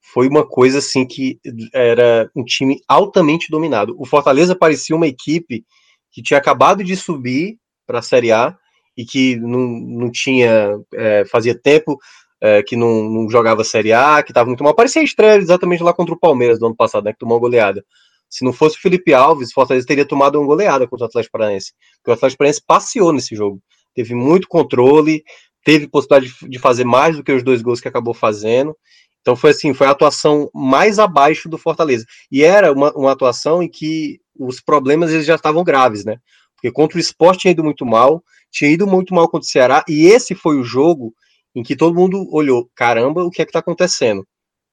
Foi 0.02 0.28
uma 0.28 0.48
coisa 0.48 0.80
assim 0.80 1.06
que 1.06 1.40
era 1.74 2.30
um 2.36 2.44
time 2.44 2.80
altamente 2.88 3.48
dominado. 3.50 3.96
O 3.98 4.06
Fortaleza 4.06 4.56
parecia 4.56 4.96
uma 4.96 5.08
equipe 5.08 5.64
que 6.12 6.22
tinha 6.22 6.38
acabado 6.38 6.84
de 6.84 6.96
subir 6.96 7.58
para 7.86 8.00
a 8.00 8.04
Série 8.04 8.32
A 8.32 8.56
e 8.98 9.06
que 9.06 9.36
não, 9.38 9.60
não 9.60 10.12
tinha, 10.12 10.78
é, 10.94 11.26
fazia 11.26 11.58
tempo 11.58 11.98
é, 12.42 12.64
que 12.64 12.76
não, 12.76 13.04
não, 13.10 13.30
jogava 13.30 13.64
Série 13.64 13.94
A, 13.94 14.24
que 14.24 14.32
estava 14.32 14.48
muito 14.48 14.64
mal. 14.64 14.74
Parecia 14.74 15.04
estreia 15.04 15.38
exatamente 15.38 15.84
lá 15.84 15.94
contra 15.94 16.14
o 16.14 16.20
Palmeiras 16.20 16.60
do 16.60 16.66
ano 16.66 16.76
passado, 16.76 17.06
né, 17.06 17.14
que 17.14 17.20
tomou 17.20 17.36
uma 17.36 17.42
goleada. 17.42 17.84
Se 18.30 18.46
não 18.46 18.54
fosse 18.54 18.78
o 18.78 18.82
Felipe 18.82 19.14
Alves, 19.14 19.50
o 19.50 19.54
Fortaleza 19.54 19.88
teria 19.88 20.06
tomado 20.06 20.38
uma 20.40 20.46
goleada 20.46 20.88
contra 20.88 21.06
o 21.06 21.08
Atlético 21.08 21.32
Paranaense. 21.32 21.74
Porque 21.98 22.12
o 22.12 22.14
Atlético 22.14 22.38
Paranaense 22.38 22.62
passeou 22.66 23.12
nesse 23.12 23.36
jogo. 23.36 23.60
Teve 23.96 24.14
muito 24.14 24.48
controle, 24.48 25.24
teve 25.64 25.88
possibilidade 25.88 26.34
de, 26.40 26.50
de 26.50 26.60
fazer 26.60 26.86
mais 26.86 27.18
do 27.18 27.24
que 27.24 27.32
os 27.32 27.44
dois 27.44 27.62
gols 27.62 27.82
que 27.82 27.88
acabou 27.88 28.14
fazendo. 28.14 28.76
Então 29.22 29.36
foi 29.36 29.52
assim, 29.52 29.74
foi 29.74 29.88
a 29.88 29.92
atuação 29.92 30.50
mais 30.54 31.00
abaixo 31.00 31.50
do 31.50 31.58
Fortaleza. 31.58 32.06
E 32.32 32.44
era 32.44 32.72
uma, 32.72 32.92
uma 32.94 33.12
atuação 33.12 33.62
em 33.62 33.70
que 33.70 34.20
os 34.38 34.62
problemas 34.62 35.12
eles 35.12 35.26
já 35.26 35.36
estavam 35.36 35.64
graves, 35.64 36.06
né? 36.06 36.18
Porque 36.56 36.72
contra 36.72 36.98
o 36.98 37.02
esporte 37.02 37.42
tinha 37.42 37.52
ido 37.52 37.64
muito 37.64 37.86
mal, 37.86 38.24
tinha 38.52 38.72
ido 38.72 38.88
muito 38.88 39.14
mal 39.14 39.30
contra 39.30 39.46
o 39.46 39.50
Ceará, 39.50 39.84
e 39.88 40.08
esse 40.08 40.36
foi 40.36 40.58
o 40.58 40.64
jogo 40.64 41.14
em 41.56 41.64
que 41.64 41.76
todo 41.76 41.96
mundo 41.96 42.28
olhou, 42.32 42.70
caramba, 42.76 43.24
o 43.24 43.30
que 43.30 43.42
é 43.42 43.46
que 43.46 43.52
tá 43.52 43.60
acontecendo? 43.60 44.26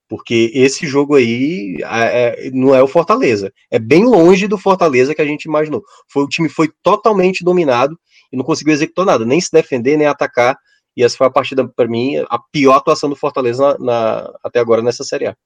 Porque 0.09 0.53
esse 0.55 0.87
jogo 0.87 1.17
aí 1.17 1.77
é, 1.83 2.51
não 2.53 2.75
é 2.75 2.83
o 2.83 2.87
Fortaleza. 2.87 3.53
É 3.71 3.79
bem 3.79 4.05
longe 4.05 4.47
do 4.47 4.57
Fortaleza 4.57 5.15
que 5.15 5.23
a 5.23 5.27
gente 5.27 5.45
imaginou. 5.47 5.83
Foi, 6.09 6.23
o 6.23 6.29
time 6.29 6.49
foi 6.49 6.71
totalmente 6.83 7.45
dominado 7.45 7.99
e 8.33 8.37
não 8.37 8.45
conseguiu 8.45 8.73
executar 8.73 9.05
nada, 9.05 9.25
nem 9.25 9.41
se 9.41 9.51
defender, 9.51 9.97
nem 9.97 10.07
atacar. 10.07 10.57
E 10.97 11.05
essa 11.05 11.17
foi 11.17 11.27
a 11.27 11.31
partida, 11.31 11.69
para 11.69 11.87
mim, 11.87 12.17
a 12.31 12.39
pior 12.39 12.75
atuação 12.75 13.11
do 13.11 13.17
Fortaleza 13.17 13.77
na, 13.79 13.85
na, 13.85 14.39
até 14.43 14.59
agora 14.59 14.83
nessa 14.83 15.05
Série 15.05 15.27
A. 15.27 15.37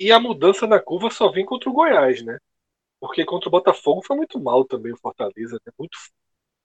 E 0.00 0.10
a 0.10 0.18
mudança 0.18 0.66
na 0.66 0.80
curva 0.80 1.10
só 1.10 1.30
vem 1.30 1.44
contra 1.44 1.68
o 1.68 1.72
Goiás, 1.72 2.24
né? 2.24 2.38
Porque 2.98 3.24
contra 3.24 3.48
o 3.48 3.52
Botafogo 3.52 4.02
foi 4.04 4.16
muito 4.16 4.40
mal 4.40 4.64
também 4.64 4.92
o 4.92 4.98
Fortaleza, 4.98 5.60
né? 5.64 5.72
muito 5.78 5.98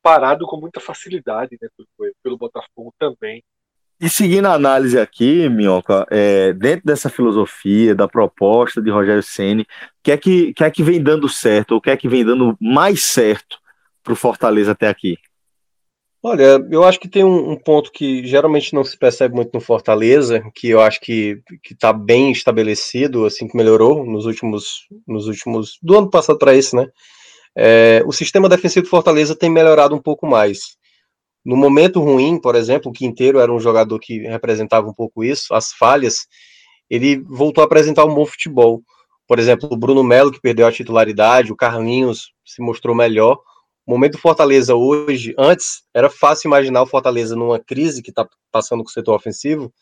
parado 0.02 0.48
com 0.48 0.58
muita 0.58 0.80
facilidade 0.80 1.58
né, 1.62 1.68
pelo, 1.76 2.14
pelo 2.24 2.38
Botafogo 2.38 2.94
também. 2.98 3.44
E 4.02 4.10
seguindo 4.10 4.46
a 4.46 4.54
análise 4.54 4.98
aqui, 4.98 5.50
Minhoca, 5.50 6.08
é, 6.10 6.54
dentro 6.54 6.86
dessa 6.86 7.10
filosofia, 7.10 7.94
da 7.94 8.08
proposta 8.08 8.82
de 8.82 8.90
Rogério 8.90 9.22
Ceni, 9.22 9.64
o 9.64 9.66
que 10.02 10.12
é 10.14 10.18
que, 10.18 10.54
que 10.54 10.64
é 10.64 10.72
que 10.72 10.82
vem 10.82 11.04
dando 11.04 11.28
certo, 11.28 11.74
ou 11.74 11.78
o 11.80 11.82
que 11.82 11.90
é 11.90 11.98
que 11.98 12.08
vem 12.08 12.24
dando 12.24 12.58
mais 12.62 13.04
certo 13.04 13.60
para 14.02 14.14
o 14.14 14.16
Fortaleza 14.16 14.72
até 14.72 14.88
aqui? 14.88 15.18
Olha, 16.22 16.60
eu 16.70 16.84
acho 16.84 17.00
que 17.00 17.08
tem 17.08 17.24
um, 17.24 17.52
um, 17.52 17.56
ponto 17.56 17.92
que 17.92 18.26
geralmente 18.28 18.74
não 18.74 18.84
se 18.84 18.98
percebe 18.98 19.34
muito 19.34 19.52
no 19.54 19.62
Fortaleza, 19.62 20.44
que 20.54 20.68
eu 20.68 20.82
acho 20.82 21.00
que 21.00 21.42
está 21.72 21.94
bem 21.94 22.32
estabelecido, 22.32 23.26
assim 23.26 23.48
que 23.48 23.56
melhorou 23.56 24.06
nos 24.06 24.26
últimos, 24.26 24.86
nos 25.08 25.28
últimos 25.28 25.78
do 25.82 25.98
ano 25.98 26.10
passado 26.10 26.38
para 26.38 26.54
esse, 26.54 26.76
né? 26.76 26.88
É, 27.58 28.04
o 28.06 28.12
sistema 28.12 28.50
defensivo 28.50 28.86
do 28.86 28.90
Fortaleza 28.90 29.34
tem 29.34 29.50
melhorado 29.50 29.96
um 29.96 30.02
pouco 30.02 30.28
mais. 30.28 30.78
No 31.46 31.56
momento 31.56 32.02
ruim, 32.02 32.40
por 32.40 32.54
exemplo, 32.54 32.92
o 32.92 32.94
Quinteiro 32.94 33.40
era 33.40 33.52
um 33.52 33.60
jogador 33.60 33.98
que 33.98 34.20
representava 34.28 34.90
um 34.90 34.94
pouco 34.94 35.24
isso, 35.24 35.54
as 35.54 35.72
falhas, 35.72 36.28
ele 36.90 37.24
voltou 37.30 37.62
a 37.62 37.66
apresentar 37.66 38.04
um 38.04 38.14
bom 38.14 38.26
futebol. 38.26 38.82
Por 39.26 39.40
exemplo, 39.40 39.70
o 39.72 39.78
Bruno 39.78 40.04
Melo, 40.04 40.32
que 40.32 40.42
perdeu 40.42 40.68
a 40.68 40.72
titularidade, 40.72 41.52
o 41.52 41.56
Carlinhos 41.56 42.34
se 42.46 42.62
mostrou 42.62 42.94
melhor 42.94 43.40
o 43.86 43.92
momento 43.92 44.14
do 44.14 44.18
Fortaleza 44.20 44.76
hoje, 44.76 45.34
antes, 45.38 45.84
era 45.94 46.10
fácil 46.10 46.48
imaginar 46.48 46.82
o 46.82 46.88
Fortaleza 46.88 47.36
numa 47.36 47.60
crise 47.60 48.02
que 48.02 48.12
está 48.12 48.28
passando 48.52 48.84
com 48.84 48.90
o 48.90 48.94
setor 48.94 49.16
ofensivo. 49.16 49.74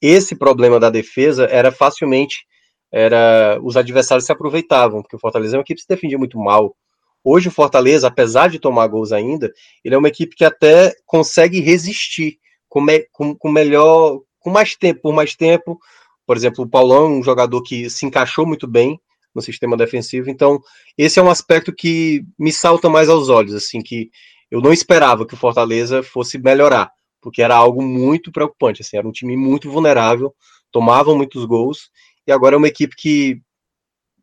Esse 0.00 0.34
problema 0.34 0.80
da 0.80 0.90
defesa 0.90 1.44
era 1.44 1.70
facilmente, 1.70 2.44
era 2.90 3.58
os 3.62 3.76
adversários 3.76 4.26
se 4.26 4.32
aproveitavam, 4.32 5.00
porque 5.00 5.16
o 5.16 5.18
Fortaleza 5.18 5.56
é 5.56 5.58
uma 5.58 5.62
equipe 5.62 5.76
que 5.76 5.82
se 5.82 5.88
defendia 5.88 6.18
muito 6.18 6.38
mal. 6.38 6.76
Hoje 7.24 7.48
o 7.48 7.52
Fortaleza, 7.52 8.08
apesar 8.08 8.48
de 8.48 8.58
tomar 8.58 8.88
gols 8.88 9.12
ainda, 9.12 9.52
ele 9.84 9.94
é 9.94 9.98
uma 9.98 10.08
equipe 10.08 10.34
que 10.34 10.44
até 10.44 10.92
consegue 11.06 11.60
resistir 11.60 12.38
com, 12.68 12.80
me, 12.80 13.06
com, 13.12 13.32
com 13.36 13.48
melhor, 13.48 14.20
com 14.40 14.50
mais 14.50 14.74
tempo, 14.74 15.02
por 15.02 15.14
mais 15.14 15.36
tempo. 15.36 15.78
Por 16.26 16.36
exemplo, 16.36 16.64
o 16.64 16.68
Paulão, 16.68 17.18
um 17.18 17.22
jogador 17.22 17.62
que 17.62 17.88
se 17.88 18.04
encaixou 18.04 18.44
muito 18.44 18.66
bem 18.66 19.00
no 19.34 19.42
sistema 19.42 19.76
defensivo. 19.76 20.30
Então, 20.30 20.60
esse 20.96 21.18
é 21.18 21.22
um 21.22 21.30
aspecto 21.30 21.72
que 21.72 22.24
me 22.38 22.52
salta 22.52 22.88
mais 22.88 23.08
aos 23.08 23.28
olhos, 23.28 23.54
assim, 23.54 23.80
que 23.80 24.10
eu 24.50 24.60
não 24.60 24.72
esperava 24.72 25.26
que 25.26 25.34
o 25.34 25.36
Fortaleza 25.36 26.02
fosse 26.02 26.38
melhorar, 26.38 26.90
porque 27.20 27.42
era 27.42 27.56
algo 27.56 27.82
muito 27.82 28.30
preocupante, 28.30 28.82
assim, 28.82 28.96
era 28.96 29.08
um 29.08 29.12
time 29.12 29.36
muito 29.36 29.70
vulnerável, 29.70 30.34
tomava 30.70 31.14
muitos 31.14 31.44
gols, 31.44 31.90
e 32.26 32.32
agora 32.32 32.54
é 32.54 32.58
uma 32.58 32.68
equipe 32.68 32.94
que 32.96 33.40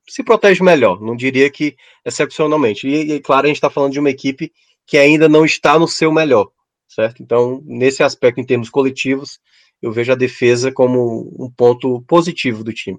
se 0.08 0.24
protege 0.24 0.64
melhor, 0.64 1.00
não 1.02 1.16
diria 1.16 1.50
que 1.50 1.76
excepcionalmente. 2.06 2.88
E, 2.88 3.14
e 3.14 3.20
claro, 3.20 3.46
a 3.46 3.48
gente 3.48 3.58
está 3.58 3.70
falando 3.70 3.94
de 3.94 4.00
uma 4.00 4.10
equipe 4.10 4.52
que 4.86 4.98
ainda 4.98 5.30
não 5.30 5.46
está 5.46 5.78
no 5.78 5.88
seu 5.88 6.12
melhor, 6.12 6.50
certo? 6.88 7.22
Então, 7.22 7.62
nesse 7.66 8.02
aspecto, 8.02 8.40
em 8.42 8.46
termos 8.46 8.70
coletivos, 8.70 9.40
eu 9.82 9.92
vejo 9.92 10.12
a 10.12 10.16
defesa 10.16 10.72
como 10.72 11.32
um 11.40 11.50
ponto 11.50 12.02
positivo 12.08 12.64
do 12.64 12.74
time. 12.74 12.98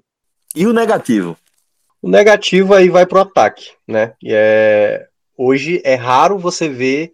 E 0.55 0.65
o 0.65 0.73
negativo? 0.73 1.37
O 2.01 2.09
negativo 2.09 2.73
aí 2.73 2.89
vai 2.89 3.05
para 3.05 3.19
o 3.19 3.21
ataque, 3.21 3.71
né? 3.87 4.15
E 4.23 4.33
é, 4.33 5.07
hoje 5.37 5.81
é 5.85 5.95
raro 5.95 6.37
você 6.39 6.67
ver 6.67 7.13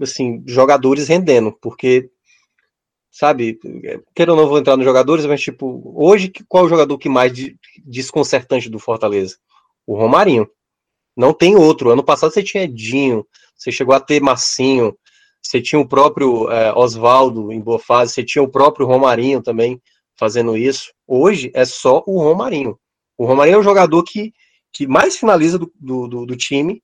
assim, 0.00 0.42
jogadores 0.46 1.08
rendendo, 1.08 1.52
porque 1.60 2.10
sabe, 3.10 3.58
quero 4.14 4.32
ou 4.32 4.38
não 4.38 4.48
vou 4.48 4.58
entrar 4.58 4.76
nos 4.76 4.84
jogadores, 4.84 5.24
mas 5.24 5.40
tipo, 5.40 5.80
hoje 5.94 6.32
qual 6.48 6.64
é 6.64 6.66
o 6.66 6.70
jogador 6.70 6.98
que 6.98 7.08
mais 7.08 7.32
desconcertante 7.84 8.68
do 8.68 8.78
Fortaleza? 8.78 9.36
O 9.86 9.96
Romarinho. 9.96 10.48
Não 11.16 11.32
tem 11.32 11.54
outro. 11.54 11.90
Ano 11.90 12.02
passado 12.02 12.32
você 12.32 12.42
tinha 12.42 12.64
Edinho, 12.64 13.24
você 13.56 13.70
chegou 13.70 13.94
a 13.94 14.00
ter 14.00 14.20
Massinho, 14.20 14.96
você 15.40 15.60
tinha 15.60 15.80
o 15.80 15.88
próprio 15.88 16.50
é, 16.50 16.72
Oswaldo 16.72 17.52
em 17.52 17.60
boa 17.60 17.78
fase, 17.78 18.12
você 18.12 18.24
tinha 18.24 18.42
o 18.42 18.48
próprio 18.48 18.86
Romarinho 18.86 19.40
também 19.40 19.80
fazendo 20.16 20.56
isso. 20.56 20.92
Hoje 21.06 21.52
é 21.54 21.64
só 21.64 22.02
o 22.06 22.20
Romarinho. 22.20 22.78
O 23.16 23.26
Romarinho 23.26 23.56
é 23.56 23.58
um 23.58 23.64
jogador 23.64 24.02
que, 24.02 24.32
que 24.72 24.86
mais 24.86 25.16
finaliza 25.16 25.58
do, 25.58 25.72
do, 25.78 26.26
do 26.26 26.36
time, 26.36 26.82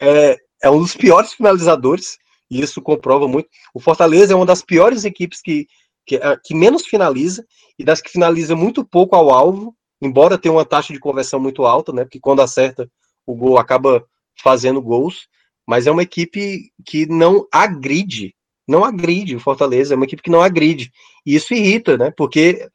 é, 0.00 0.36
é 0.62 0.70
um 0.70 0.78
dos 0.78 0.96
piores 0.96 1.32
finalizadores, 1.32 2.16
e 2.50 2.60
isso 2.60 2.80
comprova 2.80 3.26
muito. 3.26 3.48
O 3.74 3.80
Fortaleza 3.80 4.32
é 4.32 4.36
uma 4.36 4.46
das 4.46 4.62
piores 4.62 5.04
equipes 5.04 5.40
que, 5.40 5.66
que, 6.06 6.16
é, 6.16 6.36
que 6.42 6.54
menos 6.54 6.86
finaliza, 6.86 7.44
e 7.78 7.84
das 7.84 8.00
que 8.00 8.10
finaliza 8.10 8.56
muito 8.56 8.84
pouco 8.84 9.14
ao 9.14 9.30
alvo, 9.30 9.76
embora 10.00 10.38
tenha 10.38 10.52
uma 10.52 10.64
taxa 10.64 10.92
de 10.92 11.00
conversão 11.00 11.40
muito 11.40 11.66
alta, 11.66 11.92
né? 11.92 12.04
Porque 12.04 12.20
quando 12.20 12.40
acerta 12.40 12.88
o 13.26 13.34
gol 13.34 13.58
acaba 13.58 14.04
fazendo 14.42 14.80
gols, 14.80 15.28
mas 15.66 15.86
é 15.86 15.90
uma 15.90 16.02
equipe 16.02 16.70
que 16.84 17.06
não 17.06 17.46
agride, 17.52 18.34
não 18.68 18.84
agride 18.84 19.34
o 19.34 19.40
Fortaleza, 19.40 19.94
é 19.94 19.96
uma 19.96 20.04
equipe 20.04 20.22
que 20.22 20.30
não 20.30 20.40
agride. 20.40 20.92
E 21.24 21.34
isso 21.34 21.52
irrita, 21.52 21.96
né? 21.96 22.12
Porque 22.16 22.68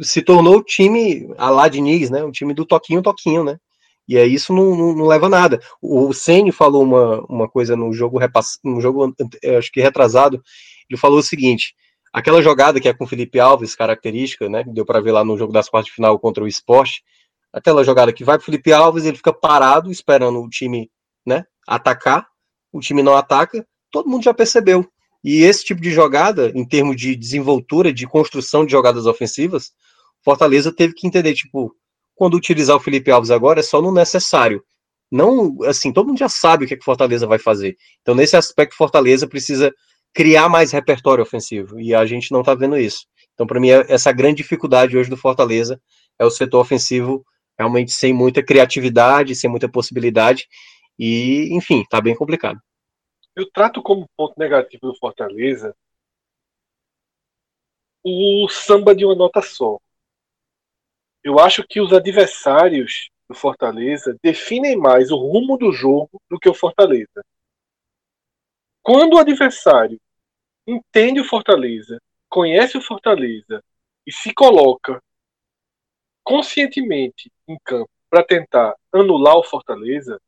se 0.00 0.22
tornou 0.22 0.58
o 0.58 0.62
time 0.62 1.28
a 1.36 1.50
lá 1.50 1.68
né? 2.10 2.24
O 2.24 2.30
time 2.30 2.54
do 2.54 2.64
toquinho, 2.64 3.02
toquinho, 3.02 3.44
né? 3.44 3.58
E 4.06 4.16
aí 4.16 4.32
isso 4.32 4.54
não, 4.54 4.74
não, 4.74 4.94
não 4.94 5.06
leva 5.06 5.26
a 5.26 5.28
nada. 5.28 5.60
O 5.82 6.12
Ceni 6.14 6.50
falou 6.50 6.82
uma, 6.82 7.20
uma 7.28 7.48
coisa 7.48 7.76
no 7.76 7.92
jogo 7.92 8.18
repass... 8.18 8.58
no 8.64 8.80
jogo 8.80 9.14
acho 9.58 9.70
que 9.70 9.80
retrasado, 9.80 10.42
ele 10.88 10.98
falou 10.98 11.18
o 11.18 11.22
seguinte: 11.22 11.74
aquela 12.12 12.40
jogada 12.40 12.80
que 12.80 12.88
é 12.88 12.94
com 12.94 13.04
o 13.04 13.06
Felipe 13.06 13.38
Alves, 13.38 13.76
característica, 13.76 14.48
né? 14.48 14.64
que 14.64 14.70
Deu 14.70 14.86
para 14.86 15.00
ver 15.00 15.12
lá 15.12 15.24
no 15.24 15.36
jogo 15.36 15.52
das 15.52 15.68
quartas 15.68 15.88
de 15.88 15.94
final 15.94 16.18
contra 16.18 16.42
o 16.42 16.48
Sport. 16.48 17.00
Aquela 17.52 17.84
jogada 17.84 18.12
que 18.12 18.24
vai 18.24 18.36
pro 18.36 18.44
Felipe 18.44 18.72
Alves, 18.72 19.04
ele 19.04 19.16
fica 19.16 19.32
parado 19.32 19.90
esperando 19.90 20.40
o 20.40 20.48
time, 20.48 20.90
né, 21.26 21.44
atacar. 21.66 22.26
O 22.70 22.80
time 22.80 23.02
não 23.02 23.16
ataca, 23.16 23.66
todo 23.90 24.08
mundo 24.08 24.22
já 24.22 24.34
percebeu. 24.34 24.86
E 25.24 25.42
esse 25.42 25.64
tipo 25.64 25.80
de 25.80 25.90
jogada, 25.90 26.52
em 26.54 26.64
termos 26.64 26.96
de 26.96 27.16
desenvoltura, 27.16 27.92
de 27.92 28.06
construção 28.06 28.64
de 28.64 28.72
jogadas 28.72 29.06
ofensivas, 29.06 29.72
Fortaleza 30.28 30.70
teve 30.70 30.92
que 30.92 31.06
entender, 31.06 31.32
tipo, 31.32 31.74
quando 32.14 32.34
utilizar 32.34 32.76
o 32.76 32.80
Felipe 32.80 33.10
Alves 33.10 33.30
agora 33.30 33.60
é 33.60 33.62
só 33.62 33.80
no 33.80 33.90
necessário. 33.90 34.62
Não, 35.10 35.56
assim, 35.64 35.90
todo 35.90 36.08
mundo 36.08 36.18
já 36.18 36.28
sabe 36.28 36.66
o 36.66 36.68
que, 36.68 36.74
é 36.74 36.76
que 36.76 36.84
Fortaleza 36.84 37.26
vai 37.26 37.38
fazer. 37.38 37.78
Então, 38.02 38.14
nesse 38.14 38.36
aspecto, 38.36 38.76
Fortaleza 38.76 39.26
precisa 39.26 39.74
criar 40.12 40.50
mais 40.50 40.70
repertório 40.70 41.22
ofensivo. 41.22 41.80
E 41.80 41.94
a 41.94 42.04
gente 42.04 42.30
não 42.30 42.42
tá 42.42 42.54
vendo 42.54 42.76
isso. 42.76 43.06
Então, 43.32 43.46
para 43.46 43.58
mim, 43.58 43.70
é- 43.70 43.86
essa 43.88 44.12
grande 44.12 44.42
dificuldade 44.42 44.98
hoje 44.98 45.08
do 45.08 45.16
Fortaleza 45.16 45.80
é 46.18 46.26
o 46.26 46.30
setor 46.30 46.60
ofensivo 46.60 47.24
realmente 47.58 47.92
sem 47.92 48.12
muita 48.12 48.42
criatividade, 48.42 49.34
sem 49.34 49.48
muita 49.48 49.66
possibilidade. 49.66 50.46
E, 50.98 51.48
enfim, 51.56 51.84
tá 51.88 52.02
bem 52.02 52.14
complicado. 52.14 52.60
Eu 53.34 53.50
trato 53.50 53.82
como 53.82 54.04
ponto 54.14 54.34
negativo 54.36 54.88
do 54.88 54.98
Fortaleza 54.98 55.74
o 58.04 58.46
samba 58.50 58.94
de 58.94 59.06
uma 59.06 59.14
nota 59.14 59.40
só. 59.40 59.78
Eu 61.28 61.38
acho 61.38 61.62
que 61.62 61.78
os 61.78 61.92
adversários 61.92 63.10
do 63.28 63.34
Fortaleza 63.34 64.18
definem 64.22 64.78
mais 64.78 65.10
o 65.10 65.16
rumo 65.18 65.58
do 65.58 65.70
jogo 65.70 66.22
do 66.26 66.38
que 66.38 66.48
o 66.48 66.54
Fortaleza. 66.54 67.22
Quando 68.82 69.12
o 69.12 69.18
adversário 69.18 70.00
entende 70.66 71.20
o 71.20 71.28
Fortaleza, 71.28 72.00
conhece 72.30 72.78
o 72.78 72.80
Fortaleza 72.80 73.62
e 74.06 74.10
se 74.10 74.32
coloca 74.32 75.02
conscientemente 76.24 77.30
em 77.46 77.58
campo 77.62 77.90
para 78.08 78.24
tentar 78.24 78.74
anular 78.90 79.36
o 79.36 79.44
Fortaleza, 79.44 80.18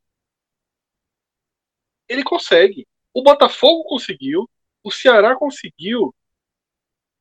ele 2.10 2.22
consegue. 2.22 2.86
O 3.14 3.22
Botafogo 3.22 3.84
conseguiu, 3.84 4.46
o 4.84 4.90
Ceará 4.90 5.34
conseguiu 5.34 6.14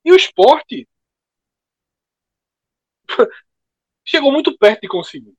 e 0.04 0.12
o 0.12 0.18
Esporte 0.18 0.86
chegou 4.10 4.32
muito 4.32 4.58
perto 4.58 4.82
de 4.82 4.88
conseguir. 4.88 5.36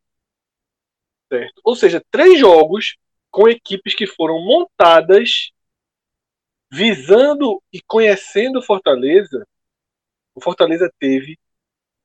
Certo? 1.28 1.60
Ou 1.64 1.74
seja, 1.74 2.02
três 2.10 2.38
jogos 2.38 2.97
com 3.30 3.48
equipes 3.48 3.94
que 3.94 4.06
foram 4.06 4.40
montadas 4.44 5.51
visando 6.70 7.60
e 7.72 7.80
conhecendo 7.82 8.62
Fortaleza, 8.62 9.47
o 10.34 10.40
Fortaleza 10.40 10.92
teve 11.01 11.36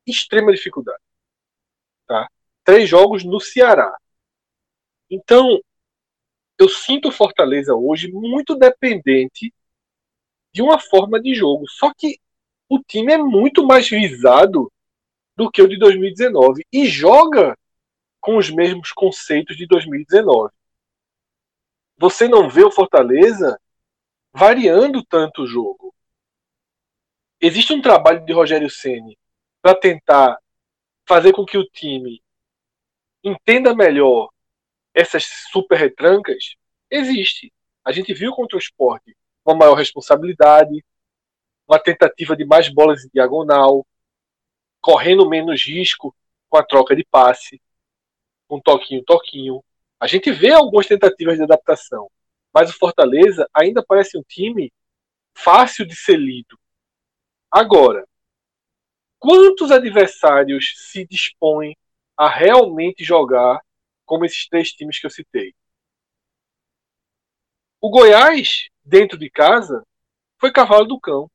extrema 0.07 0.51
dificuldade. 0.51 1.01
Tá? 2.07 2.27
Três 2.63 2.89
jogos 2.89 3.23
no 3.23 3.39
Ceará. 3.39 3.95
Então, 5.07 5.59
eu 6.57 6.67
sinto 6.67 7.11
Fortaleza 7.11 7.75
hoje 7.75 8.11
muito 8.11 8.55
dependente 8.55 9.53
de 10.51 10.63
uma 10.63 10.79
forma 10.79 11.21
de 11.21 11.35
jogo. 11.35 11.67
Só 11.69 11.93
que 11.93 12.19
o 12.67 12.79
time 12.79 13.13
é 13.13 13.17
muito 13.17 13.65
mais 13.65 13.87
visado 13.87 14.71
do 15.36 15.52
que 15.52 15.62
o 15.62 15.68
de 15.68 15.78
2019 15.78 16.66
e 16.72 16.88
joga 16.88 17.57
com 18.20 18.38
os 18.38 18.49
mesmos 18.49 18.91
conceitos 18.91 19.56
de 19.57 19.68
2019. 19.68 20.52
Você 21.98 22.28
não 22.28 22.49
vê 22.49 22.64
o 22.64 22.72
Fortaleza 22.72 23.60
variando 24.34 25.03
tanto 25.03 25.44
o 25.44 25.48
jogo. 25.48 25.94
Existe 27.40 27.74
um 27.74 27.82
trabalho 27.82 28.26
de 28.26 28.34
Rogério 28.34 28.70
Ceni 28.70 29.18
para 29.62 29.76
tentar 29.76 30.38
fazer 31.07 31.32
com 31.34 31.45
que 31.45 31.57
o 31.57 31.66
time 31.66 32.22
entenda 33.24 33.76
melhor 33.76 34.30
essas 34.94 35.26
super 35.52 35.78
retrancas? 35.78 36.56
Existe. 36.90 37.53
A 37.84 37.91
gente 37.91 38.14
viu 38.14 38.34
contra 38.34 38.57
o 38.57 38.60
esporte 38.60 39.16
uma 39.45 39.56
maior 39.56 39.76
responsabilidade, 39.76 40.84
uma 41.68 41.78
tentativa 41.80 42.36
de 42.36 42.45
mais 42.45 42.68
bolas 42.68 43.06
em 43.06 43.10
diagonal, 43.14 43.86
correndo 44.86 45.28
menos 45.28 45.66
risco 45.66 46.16
com 46.48 46.60
a 46.60 46.64
troca 46.64 46.95
de 46.95 47.03
passe, 47.03 47.60
um 48.48 48.62
toquinho, 48.62 49.03
toquinho. 49.03 49.66
A 49.99 50.06
gente 50.06 50.32
vê 50.32 50.52
algumas 50.52 50.86
tentativas 50.86 51.38
de 51.38 51.44
adaptação, 51.44 52.07
mas 52.53 52.70
o 52.70 52.78
Fortaleza 52.78 53.49
ainda 53.52 53.84
parece 53.84 54.16
um 54.16 54.22
time 54.22 54.72
fácil 55.34 55.88
de 55.88 55.95
ser 55.95 56.18
lido. 56.18 56.56
Agora, 57.49 58.07
quantos 59.18 59.72
adversários 59.72 60.76
se 60.91 61.03
dispõem 61.07 61.76
a 62.16 62.30
realmente 62.30 63.03
jogar 63.03 63.60
como 64.06 64.24
esses 64.24 64.48
três 64.48 64.72
times 64.72 64.99
que 64.99 65.07
eu 65.07 65.10
citei? 65.10 65.56
O 67.82 67.90
Goiás, 67.90 68.70
dentro 68.84 69.18
de 69.18 69.32
casa, 69.32 69.84
foi 70.40 70.52
cavalo 70.52 70.86
do 70.86 70.99
cão. 70.99 71.28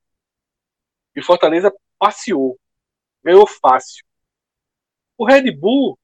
E 1.16 1.20
o 1.20 1.24
Fortaleza 1.24 1.74
passeou, 1.98 2.56
ganhou 3.22 3.46
fácil. 3.46 4.04
O 5.16 5.26
Red 5.26 5.50
Bull 5.52 5.98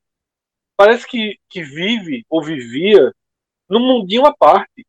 parece 0.76 1.06
que, 1.06 1.40
que 1.48 1.62
vive 1.62 2.24
ou 2.28 2.42
vivia 2.42 3.14
num 3.68 3.80
mundinho 3.80 4.26
à 4.26 4.34
parte. 4.34 4.86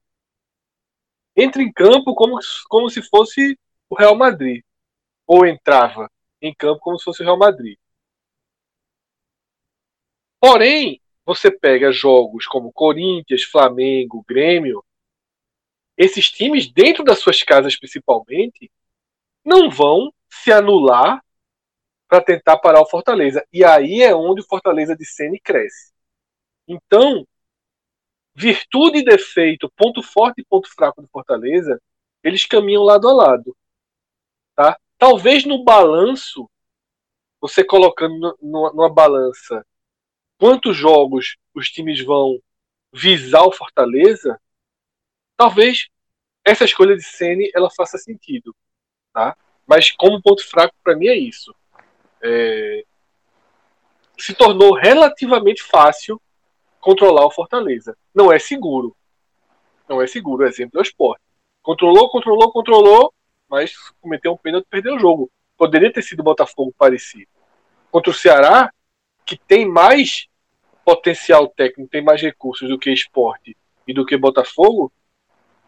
Entra 1.36 1.62
em 1.62 1.72
campo 1.72 2.14
como, 2.14 2.40
como 2.68 2.90
se 2.90 3.02
fosse 3.02 3.58
o 3.90 3.96
Real 3.96 4.16
Madrid. 4.16 4.64
Ou 5.26 5.46
entrava 5.46 6.10
em 6.42 6.54
campo 6.54 6.80
como 6.82 6.98
se 6.98 7.06
fosse 7.06 7.22
o 7.22 7.26
Real 7.26 7.38
Madrid. 7.38 7.78
Porém, 10.40 11.02
você 11.26 11.52
pega 11.52 11.92
jogos 11.92 12.46
como 12.46 12.72
Corinthians, 12.72 13.44
Flamengo, 13.44 14.24
Grêmio, 14.28 14.84
esses 15.98 16.30
times, 16.30 16.72
dentro 16.72 17.04
das 17.04 17.20
suas 17.20 17.42
casas 17.42 17.76
principalmente, 17.78 18.72
não 19.44 19.70
vão 19.70 20.14
se 20.30 20.52
anular 20.52 21.24
para 22.08 22.22
tentar 22.22 22.58
parar 22.58 22.82
o 22.82 22.90
Fortaleza. 22.90 23.46
E 23.52 23.64
aí 23.64 24.02
é 24.02 24.16
onde 24.16 24.42
o 24.42 24.46
Fortaleza 24.46 24.96
de 24.96 25.06
Sene 25.06 25.40
cresce. 25.40 25.92
Então, 26.68 27.28
virtude 28.34 29.00
e 29.00 29.06
defeito, 29.06 29.72
ponto 29.76 30.02
forte 30.04 30.42
e 30.42 30.46
ponto 30.46 30.70
fraco 30.74 31.02
do 31.02 31.08
Fortaleza, 31.08 31.82
eles 32.24 32.46
caminham 32.46 32.84
lado 32.84 33.08
a 33.10 33.14
lado. 33.14 33.58
Tá? 34.56 34.80
Talvez 34.98 35.46
no 35.46 35.64
balanço, 35.64 36.50
você 37.40 37.64
colocando 37.64 38.38
numa, 38.42 38.90
balança 38.90 39.66
quantos 40.38 40.76
jogos 40.76 41.38
os 41.54 41.70
times 41.70 42.04
vão 42.04 42.40
visar 42.94 43.44
o 43.44 43.52
Fortaleza, 43.52 44.40
talvez 45.36 45.88
essa 46.44 46.64
escolha 46.64 46.96
de 46.96 47.04
Ceni 47.04 47.52
ela 47.54 47.70
faça 47.70 47.98
sentido, 47.98 48.56
tá? 49.14 49.38
Mas 49.66 49.92
como 49.92 50.22
ponto 50.22 50.48
fraco 50.48 50.76
para 50.84 50.96
mim 50.96 51.08
é 51.08 51.16
isso. 51.16 51.54
É, 52.22 52.84
Se 54.18 54.34
tornou 54.34 54.74
relativamente 54.74 55.64
fácil 55.64 56.22
controlar 56.80 57.26
o 57.26 57.32
Fortaleza. 57.32 57.98
Não 58.14 58.32
é 58.32 58.40
seguro. 58.40 58.96
Não 59.88 60.02
é 60.02 60.08
seguro. 60.08 60.44
O 60.44 60.48
exemplo 60.48 60.80
é 60.80 60.82
o 60.82 60.82
esporte. 60.82 61.22
Controlou, 61.62 62.10
controlou, 62.10 62.52
controlou, 62.52 63.14
mas 63.50 63.74
cometeu 64.02 64.34
um 64.34 64.38
pênalti 64.38 64.66
e 64.66 64.70
perdeu 64.70 64.96
o 64.96 65.00
jogo. 65.00 65.30
Poderia 65.58 65.92
ter 65.92 66.02
sido 66.02 66.24
Botafogo 66.24 66.74
parecido. 66.78 67.28
Contra 67.92 68.12
o 68.12 68.14
Ceará, 68.14 68.72
que 69.26 69.38
tem 69.38 69.68
mais 69.68 70.28
potencial 70.86 71.48
técnico, 71.50 71.92
tem 71.92 72.02
mais 72.02 72.22
recursos 72.22 72.70
do 72.70 72.80
que 72.80 72.90
esporte 72.90 73.58
e 73.86 73.94
do 73.94 74.06
que 74.06 74.16
Botafogo, 74.16 74.92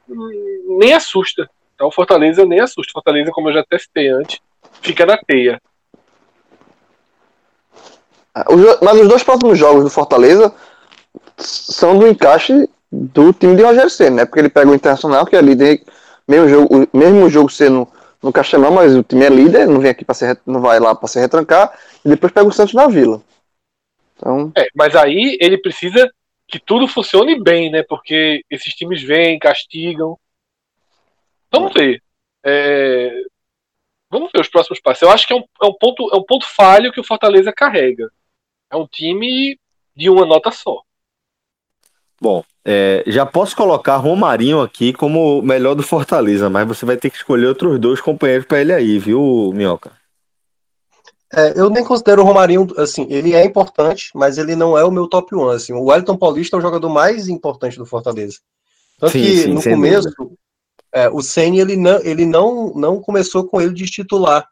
hum, 0.07 0.77
nem 0.79 0.93
assusta. 0.93 1.49
Então 1.75 1.91
Fortaleza 1.91 2.45
nem 2.45 2.61
assusta. 2.61 2.93
Fortaleza, 2.93 3.31
como 3.31 3.49
eu 3.49 3.53
já 3.53 3.59
até 3.61 3.77
citei 3.77 4.07
antes, 4.07 4.39
fica 4.81 5.05
na 5.05 5.17
teia. 5.17 5.61
Jo- 8.35 8.79
Mas 8.81 8.99
os 8.99 9.07
dois 9.07 9.23
próximos 9.23 9.57
jogos 9.57 9.83
do 9.83 9.89
Fortaleza 9.89 10.53
são 11.37 11.97
do 11.97 12.07
encaixe 12.07 12.69
do 12.91 13.33
time 13.33 13.55
de 13.55 13.63
Rogério 13.63 13.89
Senna, 13.89 14.15
né? 14.17 14.25
Porque 14.25 14.39
ele 14.39 14.49
pega 14.49 14.69
o 14.69 14.75
Internacional, 14.75 15.25
que 15.25 15.35
é 15.35 15.41
líder, 15.41 15.83
mesmo 16.27 16.47
jogo, 16.49 16.87
mesmo 16.93 17.29
jogo 17.29 17.49
sendo 17.49 17.87
no 18.21 18.31
Castelão, 18.33 18.71
mas 18.71 18.95
o 18.95 19.03
time 19.03 19.25
é 19.25 19.29
líder, 19.29 19.67
não 19.67 19.79
vem 19.79 19.91
aqui 19.91 20.03
para 20.03 20.15
ser, 20.15 20.39
não 20.45 20.59
vai 20.59 20.79
lá 20.79 20.93
para 20.93 21.07
se 21.07 21.19
retrancar, 21.19 21.71
e 22.03 22.09
depois 22.09 22.33
pega 22.33 22.47
o 22.47 22.51
Santos 22.51 22.73
na 22.73 22.87
Vila. 22.87 23.21
Então, 24.17 24.51
É, 24.57 24.67
mas 24.75 24.95
aí 24.95 25.37
ele 25.39 25.57
precisa 25.57 26.09
que 26.47 26.59
tudo 26.59 26.87
funcione 26.87 27.41
bem, 27.41 27.71
né? 27.71 27.83
Porque 27.83 28.43
esses 28.49 28.73
times 28.73 29.01
vêm, 29.01 29.39
castigam. 29.39 30.17
Vamos 31.51 31.73
ver. 31.73 32.01
É, 32.43 33.11
Vamos 34.11 34.31
ver 34.33 34.41
os 34.41 34.49
próximos 34.49 34.79
passos. 34.81 35.03
Eu 35.03 35.11
acho 35.11 35.27
que 35.27 35.33
é 35.33 35.35
um, 35.35 35.43
é 35.61 35.65
um 35.67 35.73
ponto, 35.73 36.09
é 36.11 36.17
um 36.17 36.23
ponto 36.23 36.45
falho 36.47 36.91
que 36.91 36.99
o 36.99 37.03
Fortaleza 37.03 37.53
carrega. 37.53 38.11
É 38.71 38.77
um 38.77 38.87
time 38.87 39.59
de 39.95 40.09
uma 40.09 40.25
nota 40.25 40.51
só. 40.51 40.81
Bom, 42.21 42.43
É, 42.65 43.03
já 43.07 43.25
posso 43.25 43.55
colocar 43.55 43.95
Romarinho 43.95 44.61
aqui 44.61 44.93
como 44.93 45.39
o 45.39 45.41
melhor 45.41 45.73
do 45.73 45.81
Fortaleza, 45.81 46.49
mas 46.49 46.67
você 46.67 46.85
vai 46.85 46.97
ter 46.97 47.09
que 47.09 47.15
escolher 47.15 47.47
outros 47.47 47.79
dois 47.79 47.99
companheiros 47.99 48.45
para 48.45 48.61
ele 48.61 48.73
aí, 48.73 48.99
viu, 48.99 49.51
Minhoca? 49.55 49.91
É, 51.33 51.59
eu 51.59 51.69
nem 51.69 51.83
considero 51.83 52.21
o 52.21 52.25
Romarinho, 52.25 52.67
assim, 52.77 53.07
ele 53.09 53.33
é 53.33 53.45
importante, 53.45 54.09
mas 54.13 54.37
ele 54.37 54.55
não 54.55 54.77
é 54.77 54.83
o 54.83 54.91
meu 54.91 55.07
top 55.07 55.35
1. 55.35 55.49
Assim. 55.49 55.73
O 55.73 55.85
Wellington 55.85 56.17
Paulista 56.17 56.57
é 56.57 56.59
o 56.59 56.61
jogador 56.61 56.89
mais 56.89 57.27
importante 57.27 57.77
do 57.77 57.85
Fortaleza. 57.85 58.39
Tanto 58.99 59.13
Sim, 59.13 59.21
que 59.21 59.37
sim, 59.37 59.53
no 59.53 59.63
começo, 59.63 60.09
é, 60.91 61.07
o 61.09 61.21
Senna 61.21 61.57
ele, 61.57 61.77
não, 61.77 61.99
ele 62.03 62.25
não, 62.25 62.73
não 62.73 62.99
começou 62.99 63.45
com 63.45 63.61
ele 63.61 63.73
de 63.73 63.85
titular. 63.85 64.47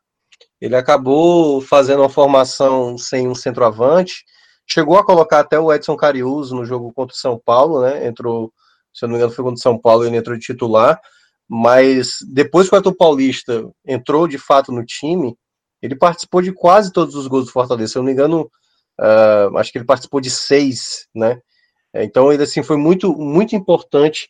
Ele 0.59 0.75
acabou 0.75 1.61
fazendo 1.61 1.99
uma 2.01 2.09
formação 2.09 2.97
sem 2.97 3.27
um 3.27 3.35
centroavante, 3.35 4.25
chegou 4.65 4.97
a 4.97 5.05
colocar 5.05 5.39
até 5.39 5.59
o 5.59 5.71
Edson 5.71 5.95
Cariuso 5.95 6.55
no 6.55 6.65
jogo 6.65 6.91
contra 6.93 7.13
o 7.13 7.17
São 7.17 7.39
Paulo, 7.43 7.81
né? 7.81 8.07
Entrou, 8.07 8.51
se 8.93 9.05
eu 9.05 9.07
não 9.07 9.13
me 9.13 9.19
engano, 9.19 9.33
foi 9.33 9.43
contra 9.43 9.59
o 9.59 9.61
São 9.61 9.77
Paulo, 9.77 10.05
ele 10.05 10.17
entrou 10.17 10.35
de 10.35 10.43
titular. 10.43 10.99
Mas 11.49 12.17
depois 12.33 12.69
que 12.69 12.75
o 12.75 12.77
Edson 12.77 12.93
Paulista 12.93 13.63
entrou 13.85 14.27
de 14.27 14.37
fato 14.37 14.71
no 14.71 14.83
time, 14.85 15.35
ele 15.81 15.95
participou 15.95 16.41
de 16.41 16.51
quase 16.51 16.91
todos 16.91 17.15
os 17.15 17.27
gols 17.27 17.45
do 17.45 17.51
Fortaleza. 17.51 17.93
Se 17.93 17.97
eu 17.97 18.01
não 18.01 18.07
me 18.07 18.13
engano, 18.13 18.49
ah, 18.99 19.49
acho 19.57 19.71
que 19.71 19.77
ele 19.77 19.85
participou 19.85 20.19
de 20.19 20.29
seis, 20.29 21.07
né? 21.15 21.39
Então 21.93 22.31
ele 22.31 22.43
assim 22.43 22.63
foi 22.63 22.77
muito 22.77 23.13
muito 23.13 23.55
importante 23.55 24.29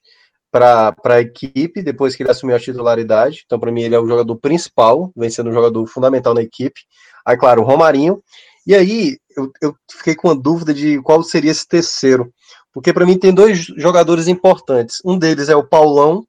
para 0.51 0.95
a 1.05 1.21
equipe 1.21 1.81
depois 1.81 2.15
que 2.15 2.23
ele 2.23 2.31
assumiu 2.31 2.55
a 2.55 2.59
titularidade. 2.59 3.43
Então 3.45 3.59
para 3.59 3.71
mim 3.71 3.81
ele 3.81 3.95
é 3.95 3.99
o 3.99 4.07
jogador 4.07 4.35
principal, 4.37 5.11
vem 5.15 5.29
sendo 5.29 5.49
um 5.49 5.53
jogador 5.53 5.85
fundamental 5.87 6.33
na 6.33 6.41
equipe. 6.41 6.81
Aí 7.25 7.37
claro, 7.37 7.61
o 7.61 7.65
Romarinho. 7.65 8.21
E 8.65 8.75
aí 8.75 9.17
eu, 9.35 9.51
eu 9.61 9.75
fiquei 9.89 10.15
com 10.15 10.29
a 10.29 10.33
dúvida 10.33 10.73
de 10.73 11.01
qual 11.01 11.23
seria 11.23 11.51
esse 11.51 11.67
terceiro, 11.67 12.33
porque 12.73 12.91
para 12.91 13.05
mim 13.05 13.17
tem 13.17 13.33
dois 13.33 13.59
jogadores 13.59 14.27
importantes. 14.27 14.97
Um 15.05 15.17
deles 15.17 15.47
é 15.47 15.55
o 15.55 15.67
Paulão, 15.67 16.25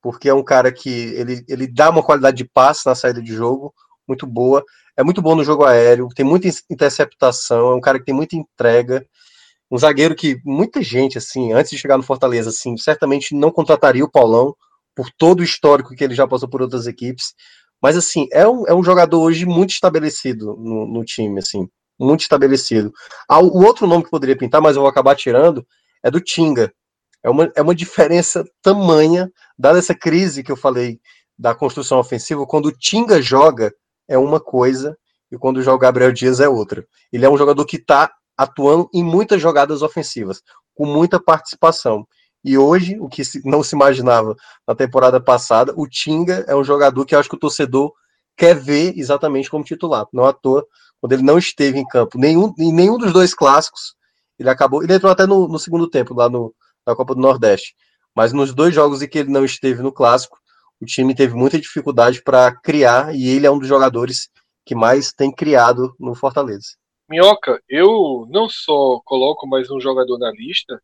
porque 0.00 0.28
é 0.28 0.34
um 0.34 0.44
cara 0.44 0.72
que 0.72 0.90
ele, 0.90 1.44
ele 1.48 1.66
dá 1.66 1.90
uma 1.90 2.02
qualidade 2.02 2.36
de 2.36 2.44
passe 2.44 2.86
na 2.86 2.94
saída 2.94 3.22
de 3.22 3.32
jogo 3.34 3.74
muito 4.06 4.26
boa. 4.26 4.64
É 4.96 5.02
muito 5.02 5.22
bom 5.22 5.34
no 5.34 5.44
jogo 5.44 5.64
aéreo, 5.64 6.08
tem 6.14 6.24
muita 6.24 6.48
interceptação, 6.70 7.70
é 7.70 7.74
um 7.74 7.80
cara 7.80 7.98
que 7.98 8.04
tem 8.04 8.14
muita 8.14 8.36
entrega. 8.36 9.06
Um 9.72 9.78
zagueiro 9.78 10.14
que 10.14 10.38
muita 10.44 10.82
gente, 10.82 11.16
assim, 11.16 11.54
antes 11.54 11.70
de 11.70 11.78
chegar 11.78 11.96
no 11.96 12.02
Fortaleza, 12.02 12.50
assim, 12.50 12.76
certamente 12.76 13.34
não 13.34 13.50
contrataria 13.50 14.04
o 14.04 14.10
Paulão 14.10 14.54
por 14.94 15.10
todo 15.10 15.40
o 15.40 15.42
histórico 15.42 15.94
que 15.94 16.04
ele 16.04 16.14
já 16.14 16.28
passou 16.28 16.46
por 16.46 16.60
outras 16.60 16.86
equipes. 16.86 17.32
Mas, 17.80 17.96
assim, 17.96 18.28
é 18.30 18.46
um, 18.46 18.66
é 18.66 18.74
um 18.74 18.84
jogador 18.84 19.18
hoje 19.18 19.46
muito 19.46 19.70
estabelecido 19.70 20.54
no, 20.58 20.86
no 20.86 21.02
time, 21.06 21.38
assim, 21.38 21.66
muito 21.98 22.20
estabelecido. 22.20 22.92
Ah, 23.26 23.40
o 23.40 23.64
outro 23.64 23.86
nome 23.86 24.04
que 24.04 24.10
poderia 24.10 24.36
pintar, 24.36 24.60
mas 24.60 24.76
eu 24.76 24.82
vou 24.82 24.90
acabar 24.90 25.16
tirando, 25.16 25.66
é 26.02 26.10
do 26.10 26.20
Tinga. 26.20 26.70
É 27.22 27.30
uma, 27.30 27.50
é 27.56 27.62
uma 27.62 27.74
diferença 27.74 28.44
tamanha, 28.60 29.32
dada 29.58 29.78
essa 29.78 29.94
crise 29.94 30.42
que 30.42 30.52
eu 30.52 30.56
falei 30.56 31.00
da 31.38 31.54
construção 31.54 31.98
ofensiva, 31.98 32.46
quando 32.46 32.66
o 32.66 32.72
Tinga 32.72 33.22
joga, 33.22 33.72
é 34.06 34.18
uma 34.18 34.38
coisa 34.38 34.98
e 35.30 35.38
quando 35.38 35.62
joga 35.62 35.76
o 35.76 35.80
Gabriel 35.80 36.12
Dias 36.12 36.40
é 36.40 36.48
outra. 36.48 36.86
Ele 37.10 37.24
é 37.24 37.30
um 37.30 37.38
jogador 37.38 37.64
que 37.64 37.76
está 37.76 38.12
atuando 38.42 38.88
em 38.92 39.02
muitas 39.02 39.40
jogadas 39.40 39.82
ofensivas, 39.82 40.42
com 40.74 40.86
muita 40.86 41.20
participação. 41.20 42.06
E 42.44 42.58
hoje, 42.58 42.98
o 42.98 43.08
que 43.08 43.22
não 43.44 43.62
se 43.62 43.74
imaginava 43.74 44.34
na 44.66 44.74
temporada 44.74 45.20
passada, 45.20 45.72
o 45.76 45.86
Tinga 45.86 46.44
é 46.48 46.54
um 46.54 46.64
jogador 46.64 47.04
que 47.04 47.14
eu 47.14 47.18
acho 47.18 47.28
que 47.28 47.36
o 47.36 47.38
torcedor 47.38 47.92
quer 48.36 48.54
ver 48.54 48.94
exatamente 48.96 49.48
como 49.48 49.64
titular. 49.64 50.06
Não 50.12 50.24
à 50.24 50.32
toa, 50.32 50.66
quando 51.00 51.12
ele 51.12 51.22
não 51.22 51.38
esteve 51.38 51.78
em 51.78 51.86
campo, 51.86 52.18
nenhum, 52.18 52.52
em 52.58 52.72
nenhum 52.72 52.98
dos 52.98 53.12
dois 53.12 53.34
clássicos, 53.34 53.94
ele 54.38 54.50
acabou. 54.50 54.82
Ele 54.82 54.94
entrou 54.94 55.12
até 55.12 55.26
no, 55.26 55.46
no 55.46 55.58
segundo 55.58 55.88
tempo, 55.88 56.14
lá 56.14 56.28
no, 56.28 56.52
na 56.86 56.96
Copa 56.96 57.14
do 57.14 57.20
Nordeste. 57.20 57.74
Mas 58.14 58.32
nos 58.32 58.52
dois 58.52 58.74
jogos 58.74 59.02
em 59.02 59.08
que 59.08 59.18
ele 59.18 59.30
não 59.30 59.44
esteve 59.44 59.82
no 59.82 59.92
clássico, 59.92 60.36
o 60.80 60.84
time 60.84 61.14
teve 61.14 61.34
muita 61.34 61.60
dificuldade 61.60 62.22
para 62.22 62.52
criar 62.56 63.14
e 63.14 63.28
ele 63.28 63.46
é 63.46 63.50
um 63.50 63.58
dos 63.58 63.68
jogadores 63.68 64.28
que 64.66 64.74
mais 64.74 65.12
tem 65.12 65.32
criado 65.32 65.94
no 65.98 66.14
Fortaleza. 66.14 66.81
Minhoca, 67.12 67.62
eu 67.68 68.26
não 68.30 68.48
só 68.48 68.98
coloco 69.04 69.46
mais 69.46 69.70
um 69.70 69.78
jogador 69.78 70.18
na 70.18 70.30
lista, 70.30 70.82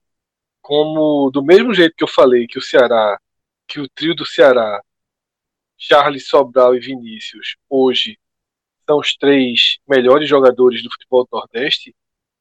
como 0.60 1.30
do 1.30 1.42
mesmo 1.42 1.72
jeito 1.72 1.94
que 1.96 2.05
eu 2.05 2.09
falei 2.09 2.46
que 2.46 2.59
o 2.59 2.62
Ceará, 2.62 3.18
que 3.66 3.80
o 3.80 3.88
trio 3.88 4.14
do 4.14 4.26
Ceará, 4.26 4.82
Charles 5.78 6.28
Sobral 6.28 6.74
e 6.74 6.80
Vinícius, 6.80 7.56
hoje 7.66 8.18
são 8.86 8.98
os 8.98 9.16
três 9.16 9.78
melhores 9.88 10.28
jogadores 10.28 10.82
do 10.82 10.90
futebol 10.90 11.24
do 11.24 11.34
Nordeste, 11.34 11.94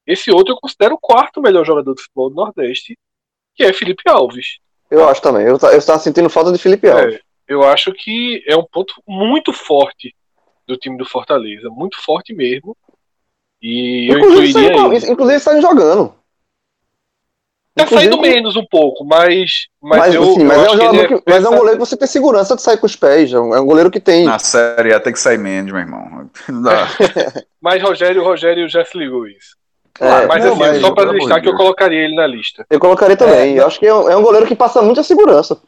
esse 0.05 0.31
outro 0.31 0.53
eu 0.53 0.59
considero 0.59 0.95
o 0.95 0.99
quarto 0.99 1.41
melhor 1.41 1.65
jogador 1.65 1.93
do 1.93 2.01
futebol 2.01 2.29
do 2.29 2.35
Nordeste, 2.35 2.97
que 3.55 3.63
é 3.63 3.71
Felipe 3.71 4.03
Alves. 4.09 4.57
Eu 4.91 5.07
acho 5.07 5.21
também. 5.21 5.45
Eu, 5.45 5.57
ta- 5.57 5.71
eu 5.71 5.77
estava 5.77 5.99
sentindo 5.99 6.29
falta 6.29 6.51
de 6.51 6.57
Felipe 6.57 6.89
Alves. 6.89 7.15
É, 7.15 7.21
eu 7.47 7.63
acho 7.63 7.93
que 7.93 8.43
é 8.45 8.55
um 8.57 8.65
ponto 8.65 8.93
muito 9.07 9.53
forte 9.53 10.13
do 10.67 10.75
time 10.75 10.97
do 10.97 11.05
Fortaleza, 11.05 11.69
muito 11.69 11.97
forte 12.01 12.33
mesmo. 12.33 12.75
E 13.61 14.11
eu 14.11 14.19
Inclusive, 14.19 14.49
incluiria 14.49 14.77
saindo, 14.77 14.93
ele. 14.93 15.11
inclusive 15.11 15.61
jogando. 15.61 16.13
Tá 17.75 17.83
Inclusive, 17.83 18.09
saindo 18.11 18.21
menos 18.21 18.55
um 18.55 18.65
pouco, 18.65 19.05
mas, 19.05 19.67
mas, 19.79 19.99
Mas, 19.99 20.15
eu, 20.15 20.23
assim, 20.23 20.41
eu 20.41 20.47
mas, 20.47 20.57
é 20.57 20.61
acho 20.61 20.69
um 20.75 20.77
que 20.79 20.85
jogador 20.85 21.07
que- 21.07 21.23
mas 21.31 21.43
é 21.45 21.49
um 21.49 21.55
goleiro 21.57 21.79
que 21.79 21.85
você 21.85 21.97
tem 21.97 22.07
segurança 22.07 22.55
de 22.55 22.61
sair 22.63 22.77
com 22.77 22.87
os 22.87 22.95
pés. 22.95 23.31
É 23.31 23.39
um, 23.39 23.55
é 23.55 23.61
goleiro 23.61 23.91
que 23.91 23.99
tem. 23.99 24.25
Na 24.25 24.39
série 24.39 24.93
A 24.93 24.99
tem 24.99 25.13
que 25.13 25.19
sair 25.19 25.37
menos, 25.37 25.71
meu 25.71 25.81
irmão. 25.81 26.27
Mas 27.61 27.81
Rogério, 27.83 28.23
Rogério 28.23 28.67
já 28.67 28.83
se 28.83 28.97
ligou 28.97 29.27
isso. 29.27 29.55
É, 29.99 30.27
mas 30.27 30.43
não, 30.43 30.51
assim, 30.51 30.59
mas, 30.59 30.81
só 30.81 30.87
pra 30.91 30.95
pelo 30.95 31.09
amor 31.09 31.19
listar 31.19 31.37
de 31.39 31.43
que 31.43 31.49
eu 31.49 31.57
colocaria 31.57 31.99
ele 32.03 32.15
na 32.15 32.27
lista. 32.27 32.63
Eu 32.69 32.79
colocaria 32.79 33.17
também. 33.17 33.55
É, 33.57 33.59
eu 33.59 33.65
acho 33.65 33.79
que 33.79 33.87
é 33.87 33.93
um, 33.93 34.07
é 34.09 34.15
um 34.15 34.21
goleiro 34.21 34.45
que 34.45 34.55
passa 34.55 34.79
muita 34.81 35.01
segurança. 35.01 35.59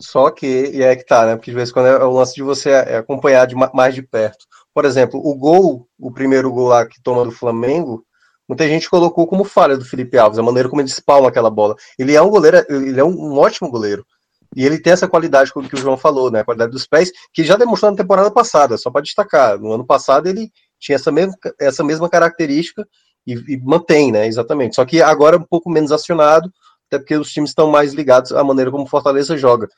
Só 0.00 0.30
que, 0.30 0.70
e 0.74 0.82
é 0.82 0.96
que 0.96 1.04
tá, 1.04 1.26
né? 1.26 1.36
Porque 1.36 1.50
de 1.50 1.54
vez 1.56 1.68
em 1.70 1.72
quando 1.72 1.86
é 1.86 2.02
o 2.04 2.10
lance 2.10 2.34
de 2.34 2.42
você 2.42 2.70
é, 2.70 2.96
acompanhar 2.96 3.46
de 3.46 3.54
ma- 3.54 3.70
mais 3.74 3.94
de 3.94 4.02
perto. 4.02 4.46
Por 4.76 4.84
exemplo, 4.84 5.18
o 5.24 5.34
gol, 5.34 5.88
o 5.98 6.12
primeiro 6.12 6.52
gol 6.52 6.68
lá 6.68 6.84
que 6.84 7.02
toma 7.02 7.24
do 7.24 7.30
Flamengo, 7.30 8.04
muita 8.46 8.68
gente 8.68 8.90
colocou 8.90 9.26
como 9.26 9.42
falha 9.42 9.74
do 9.74 9.86
Felipe 9.86 10.18
Alves, 10.18 10.38
a 10.38 10.42
maneira 10.42 10.68
como 10.68 10.82
ele 10.82 10.88
espalma 10.90 11.30
aquela 11.30 11.48
bola. 11.48 11.74
Ele 11.98 12.14
é 12.14 12.20
um 12.20 12.28
goleiro, 12.28 12.58
ele 12.68 13.00
é 13.00 13.02
um, 13.02 13.38
ótimo 13.38 13.70
goleiro. 13.70 14.04
E 14.54 14.66
ele 14.66 14.78
tem 14.78 14.92
essa 14.92 15.08
qualidade 15.08 15.50
que 15.50 15.74
o 15.74 15.78
João 15.78 15.96
falou, 15.96 16.30
né? 16.30 16.40
A 16.40 16.44
qualidade 16.44 16.72
dos 16.72 16.86
pés, 16.86 17.10
que 17.32 17.42
já 17.42 17.56
demonstrou 17.56 17.90
na 17.90 17.96
temporada 17.96 18.30
passada, 18.30 18.76
só 18.76 18.90
para 18.90 19.00
destacar. 19.00 19.58
No 19.58 19.72
ano 19.72 19.86
passado 19.86 20.26
ele 20.26 20.52
tinha 20.78 20.96
essa 20.96 21.10
mesma, 21.10 21.32
essa 21.58 21.82
mesma 21.82 22.10
característica 22.10 22.86
e, 23.26 23.32
e 23.54 23.56
mantém, 23.56 24.12
né? 24.12 24.26
Exatamente. 24.26 24.76
Só 24.76 24.84
que 24.84 25.00
agora 25.00 25.36
é 25.36 25.38
um 25.38 25.46
pouco 25.48 25.70
menos 25.70 25.90
acionado, 25.90 26.52
até 26.88 26.98
porque 26.98 27.16
os 27.16 27.32
times 27.32 27.48
estão 27.48 27.70
mais 27.70 27.94
ligados 27.94 28.30
à 28.30 28.44
maneira 28.44 28.70
como 28.70 28.84
Fortaleza 28.84 29.38
joga. 29.38 29.68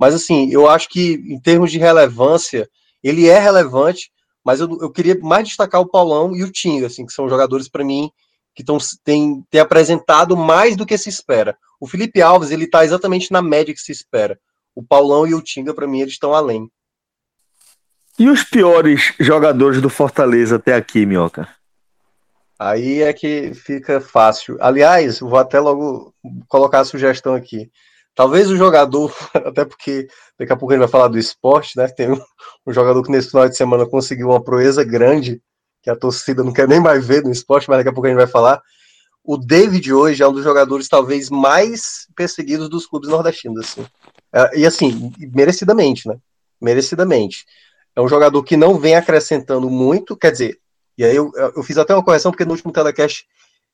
Mas 0.00 0.14
assim, 0.14 0.48
eu 0.50 0.66
acho 0.66 0.88
que 0.88 1.22
em 1.28 1.38
termos 1.38 1.70
de 1.70 1.76
relevância, 1.78 2.66
ele 3.04 3.28
é 3.28 3.38
relevante, 3.38 4.15
mas 4.46 4.60
eu, 4.60 4.68
eu 4.80 4.88
queria 4.92 5.18
mais 5.18 5.48
destacar 5.48 5.80
o 5.80 5.88
Paulão 5.88 6.32
e 6.32 6.44
o 6.44 6.52
Tinga, 6.52 6.86
assim, 6.86 7.04
que 7.04 7.12
são 7.12 7.28
jogadores 7.28 7.68
para 7.68 7.84
mim 7.84 8.08
que 8.54 8.62
tão, 8.62 8.78
tem, 9.02 9.44
tem 9.50 9.60
apresentado 9.60 10.36
mais 10.36 10.76
do 10.76 10.86
que 10.86 10.96
se 10.96 11.08
espera. 11.08 11.58
O 11.80 11.86
Felipe 11.88 12.22
Alves, 12.22 12.52
ele 12.52 12.68
tá 12.68 12.84
exatamente 12.84 13.32
na 13.32 13.42
média 13.42 13.74
que 13.74 13.80
se 13.80 13.90
espera. 13.90 14.38
O 14.72 14.84
Paulão 14.84 15.26
e 15.26 15.34
o 15.34 15.42
Tinga, 15.42 15.74
para 15.74 15.88
mim, 15.88 16.00
eles 16.00 16.12
estão 16.12 16.32
além. 16.32 16.70
E 18.16 18.30
os 18.30 18.44
piores 18.44 19.12
jogadores 19.18 19.82
do 19.82 19.90
Fortaleza 19.90 20.56
até 20.56 20.74
aqui, 20.74 21.04
Minhoca? 21.04 21.48
Aí 22.56 23.02
é 23.02 23.12
que 23.12 23.52
fica 23.52 24.00
fácil. 24.00 24.56
Aliás, 24.60 25.18
vou 25.18 25.38
até 25.38 25.58
logo 25.58 26.14
colocar 26.46 26.80
a 26.80 26.84
sugestão 26.84 27.34
aqui. 27.34 27.68
Talvez 28.16 28.50
o 28.50 28.56
jogador, 28.56 29.14
até 29.34 29.66
porque 29.66 30.08
daqui 30.38 30.50
a 30.50 30.56
pouco 30.56 30.72
a 30.72 30.76
gente 30.76 30.84
vai 30.84 30.90
falar 30.90 31.08
do 31.08 31.18
esporte, 31.18 31.76
né? 31.76 31.86
Tem 31.86 32.10
um, 32.10 32.18
um 32.66 32.72
jogador 32.72 33.02
que 33.02 33.12
nesse 33.12 33.28
final 33.28 33.46
de 33.46 33.56
semana 33.56 33.86
conseguiu 33.86 34.30
uma 34.30 34.42
proeza 34.42 34.82
grande, 34.82 35.40
que 35.82 35.90
a 35.90 35.94
torcida 35.94 36.42
não 36.42 36.52
quer 36.52 36.66
nem 36.66 36.80
mais 36.80 37.06
ver 37.06 37.22
no 37.22 37.30
esporte, 37.30 37.68
mas 37.68 37.78
daqui 37.78 37.90
a 37.90 37.92
pouco 37.92 38.06
a 38.06 38.10
gente 38.10 38.18
vai 38.18 38.26
falar. 38.26 38.62
O 39.22 39.36
David 39.36 39.92
hoje 39.92 40.22
é 40.22 40.26
um 40.26 40.32
dos 40.32 40.42
jogadores 40.42 40.88
talvez 40.88 41.28
mais 41.28 42.08
perseguidos 42.16 42.70
dos 42.70 42.86
clubes 42.86 43.10
nordestinos, 43.10 43.60
assim. 43.60 43.86
É, 44.32 44.60
E 44.60 44.66
assim, 44.66 45.12
merecidamente, 45.34 46.08
né? 46.08 46.16
Merecidamente. 46.58 47.44
É 47.94 48.00
um 48.00 48.08
jogador 48.08 48.42
que 48.42 48.56
não 48.56 48.78
vem 48.78 48.96
acrescentando 48.96 49.68
muito, 49.68 50.16
quer 50.16 50.32
dizer, 50.32 50.58
e 50.96 51.04
aí 51.04 51.14
eu, 51.14 51.30
eu 51.34 51.62
fiz 51.62 51.76
até 51.76 51.94
uma 51.94 52.04
correção, 52.04 52.30
porque 52.30 52.46
no 52.46 52.52
último 52.52 52.72
telecast 52.72 53.26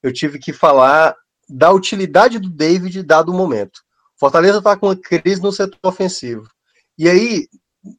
eu 0.03 0.13
tive 0.13 0.41
que 0.41 0.53
falar 0.53 1.15
da 1.49 1.71
utilidade 1.71 2.41
do 2.41 2.51
David 2.51 3.05
dado 3.05 3.31
o 3.31 3.35
momento. 3.35 3.81
Fortaleza 4.23 4.59
está 4.59 4.77
com 4.77 4.87
uma 4.87 4.95
crise 4.95 5.43
no 5.43 5.51
setor 5.51 5.81
ofensivo. 5.83 6.49
E 6.97 7.09
aí 7.09 7.49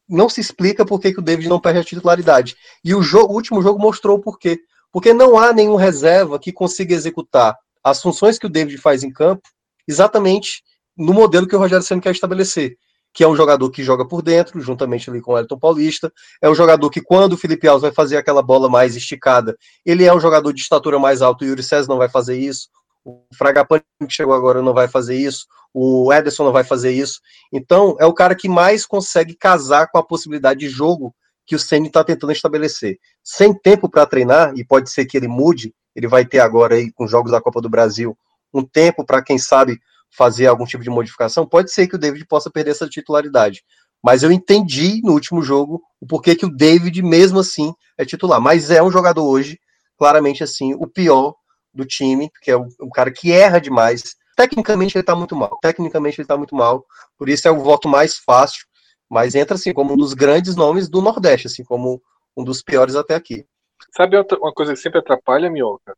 não 0.08 0.26
se 0.26 0.40
explica 0.40 0.82
por 0.82 0.98
que, 0.98 1.12
que 1.12 1.18
o 1.18 1.22
David 1.22 1.50
não 1.50 1.60
perde 1.60 1.80
a 1.80 1.84
titularidade. 1.84 2.56
E 2.82 2.94
o, 2.94 3.02
jogo, 3.02 3.34
o 3.34 3.36
último 3.36 3.60
jogo 3.60 3.78
mostrou 3.78 4.18
por 4.18 4.38
quê. 4.38 4.58
Porque 4.90 5.12
não 5.12 5.36
há 5.36 5.52
nenhum 5.52 5.74
reserva 5.74 6.38
que 6.38 6.50
consiga 6.50 6.94
executar 6.94 7.54
as 7.84 8.00
funções 8.00 8.38
que 8.38 8.46
o 8.46 8.48
David 8.48 8.78
faz 8.78 9.02
em 9.02 9.12
campo 9.12 9.42
exatamente 9.86 10.62
no 10.96 11.12
modelo 11.12 11.46
que 11.46 11.54
o 11.54 11.58
Rogério 11.58 11.84
Senna 11.84 12.00
quer 12.00 12.12
estabelecer. 12.12 12.78
Que 13.12 13.22
é 13.22 13.28
um 13.28 13.36
jogador 13.36 13.70
que 13.70 13.84
joga 13.84 14.08
por 14.08 14.22
dentro, 14.22 14.58
juntamente 14.62 15.10
ali 15.10 15.20
com 15.20 15.34
o 15.34 15.38
Elton 15.38 15.58
Paulista. 15.58 16.10
É 16.40 16.48
um 16.48 16.54
jogador 16.54 16.88
que, 16.88 17.02
quando 17.02 17.34
o 17.34 17.36
Felipe 17.36 17.68
Alves 17.68 17.82
vai 17.82 17.92
fazer 17.92 18.16
aquela 18.16 18.40
bola 18.40 18.70
mais 18.70 18.96
esticada, 18.96 19.54
ele 19.84 20.04
é 20.04 20.14
um 20.14 20.20
jogador 20.20 20.54
de 20.54 20.62
estatura 20.62 20.98
mais 20.98 21.20
alta 21.20 21.44
e 21.44 21.48
o 21.48 21.50
Yuri 21.50 21.62
César 21.62 21.86
não 21.86 21.98
vai 21.98 22.08
fazer 22.08 22.38
isso. 22.38 22.70
O 23.04 23.24
Fragapane 23.36 23.82
que 24.00 24.14
chegou 24.14 24.34
agora 24.34 24.62
não 24.62 24.72
vai 24.72 24.88
fazer 24.88 25.16
isso, 25.16 25.46
o 25.72 26.12
Ederson 26.12 26.44
não 26.44 26.52
vai 26.52 26.64
fazer 26.64 26.92
isso. 26.92 27.20
Então, 27.52 27.96
é 28.00 28.06
o 28.06 28.14
cara 28.14 28.34
que 28.34 28.48
mais 28.48 28.86
consegue 28.86 29.34
casar 29.34 29.88
com 29.90 29.98
a 29.98 30.06
possibilidade 30.06 30.60
de 30.60 30.68
jogo 30.68 31.14
que 31.46 31.54
o 31.54 31.58
Ceni 31.58 31.88
está 31.88 32.02
tentando 32.02 32.32
estabelecer. 32.32 32.98
Sem 33.22 33.52
tempo 33.52 33.88
para 33.88 34.06
treinar, 34.06 34.54
e 34.56 34.64
pode 34.64 34.90
ser 34.90 35.04
que 35.04 35.16
ele 35.16 35.28
mude, 35.28 35.74
ele 35.94 36.08
vai 36.08 36.24
ter 36.24 36.38
agora 36.38 36.76
aí 36.76 36.90
com 36.92 37.04
os 37.04 37.10
jogos 37.10 37.32
da 37.32 37.40
Copa 37.40 37.60
do 37.60 37.68
Brasil 37.68 38.16
um 38.52 38.64
tempo 38.64 39.04
para 39.04 39.22
quem 39.22 39.36
sabe 39.36 39.78
fazer 40.16 40.46
algum 40.46 40.64
tipo 40.64 40.82
de 40.82 40.90
modificação, 40.90 41.44
pode 41.44 41.72
ser 41.72 41.88
que 41.88 41.96
o 41.96 41.98
David 41.98 42.24
possa 42.26 42.48
perder 42.48 42.70
essa 42.70 42.88
titularidade. 42.88 43.64
Mas 44.02 44.22
eu 44.22 44.30
entendi 44.30 45.00
no 45.02 45.12
último 45.12 45.42
jogo 45.42 45.82
o 46.00 46.06
porquê 46.06 46.36
que 46.36 46.46
o 46.46 46.54
David, 46.54 47.02
mesmo 47.02 47.40
assim, 47.40 47.72
é 47.98 48.04
titular. 48.04 48.40
Mas 48.40 48.70
é 48.70 48.82
um 48.82 48.92
jogador 48.92 49.24
hoje, 49.24 49.58
claramente 49.98 50.44
assim, 50.44 50.74
o 50.74 50.86
pior 50.86 51.34
do 51.74 51.84
time, 51.84 52.30
que 52.40 52.50
é 52.50 52.56
um 52.56 52.90
cara 52.92 53.12
que 53.12 53.32
erra 53.32 53.60
demais. 53.60 54.16
Tecnicamente 54.36 54.96
ele 54.96 55.04
tá 55.04 55.14
muito 55.14 55.34
mal. 55.36 55.58
Tecnicamente 55.60 56.20
ele 56.20 56.28
tá 56.28 56.36
muito 56.36 56.54
mal. 56.54 56.86
Por 57.18 57.28
isso 57.28 57.46
é 57.46 57.50
o 57.50 57.60
voto 57.62 57.88
mais 57.88 58.16
fácil. 58.18 58.66
Mas 59.08 59.34
entra 59.34 59.54
assim 59.54 59.72
como 59.72 59.92
um 59.94 59.96
dos 59.96 60.14
grandes 60.14 60.56
nomes 60.56 60.88
do 60.88 61.02
Nordeste, 61.02 61.46
assim 61.46 61.62
como 61.64 62.02
um 62.36 62.42
dos 62.42 62.62
piores 62.62 62.96
até 62.96 63.14
aqui. 63.14 63.46
Sabe 63.94 64.16
outra- 64.16 64.38
uma 64.38 64.52
coisa 64.52 64.72
que 64.72 64.78
sempre 64.80 64.98
atrapalha, 64.98 65.50
Minhoca? 65.50 65.96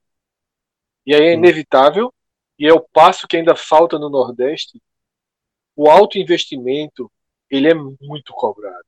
E 1.06 1.14
aí 1.14 1.22
é 1.28 1.34
Hum. 1.34 1.38
inevitável, 1.38 2.12
e 2.58 2.66
é 2.66 2.72
o 2.72 2.80
passo 2.80 3.28
que 3.28 3.36
ainda 3.36 3.54
falta 3.54 3.98
no 3.98 4.10
Nordeste. 4.10 4.82
O 5.74 5.88
alto 5.88 6.18
investimento, 6.18 7.10
ele 7.50 7.68
é 7.70 7.74
muito 7.74 8.32
cobrado. 8.32 8.84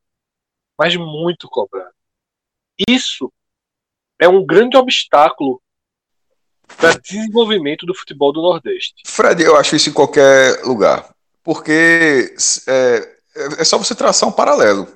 Mas 0.76 0.96
muito 0.96 1.48
cobrado. 1.48 1.94
Isso 2.88 3.32
é 4.18 4.28
um 4.28 4.44
grande 4.44 4.76
obstáculo 4.76 5.62
para 6.76 6.98
desenvolvimento 6.98 7.86
do 7.86 7.94
futebol 7.94 8.32
do 8.32 8.42
Nordeste. 8.42 8.94
Fred, 9.06 9.42
eu 9.42 9.56
acho 9.56 9.76
isso 9.76 9.90
em 9.90 9.92
qualquer 9.92 10.62
lugar. 10.64 11.08
Porque 11.42 12.34
é, 12.66 13.08
é 13.58 13.64
só 13.64 13.78
você 13.78 13.94
traçar 13.94 14.28
um 14.28 14.32
paralelo. 14.32 14.86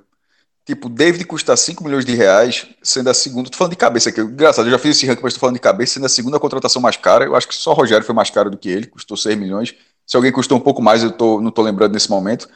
Tipo, 0.65 0.89
David 0.89 1.25
custa 1.25 1.57
5 1.57 1.83
milhões 1.83 2.05
de 2.05 2.15
reais, 2.15 2.67
sendo 2.83 3.11
a 3.11 3.15
segunda. 3.15 3.51
Tô 3.51 3.57
falando 3.57 3.73
de 3.73 3.77
cabeça 3.77 4.11
aqui. 4.11 4.21
Engraçado, 4.21 4.67
eu 4.67 4.71
já 4.71 4.79
fiz 4.79 4.97
esse 4.97 5.07
ranking, 5.07 5.23
mas 5.23 5.35
tô 5.35 5.41
falando 5.41 5.57
de 5.57 5.61
cabeça, 5.61 5.95
sendo 5.95 6.07
a 6.07 6.09
segunda 6.09 6.39
contratação 6.39 6.81
mais 6.81 6.97
cara. 6.97 7.25
Eu 7.25 7.35
acho 7.35 7.49
que 7.49 7.55
só 7.55 7.73
Rogério 7.73 8.07
foi 8.07 8.15
mais 8.15 8.31
caro 8.31 8.49
do 8.49 8.57
que 8.57 8.69
ele, 8.69 8.87
custou 8.87 9.17
6 9.17 9.37
milhões. 9.37 9.75
Se 10.07 10.17
alguém 10.17 10.31
custou 10.31 10.57
um 10.57 10.61
pouco 10.61 10.81
mais, 10.81 11.03
eu 11.03 11.11
tô, 11.11 11.41
não 11.41 11.51
tô 11.51 11.63
lembrando 11.63 11.93
nesse 11.93 12.09
momento. 12.09 12.49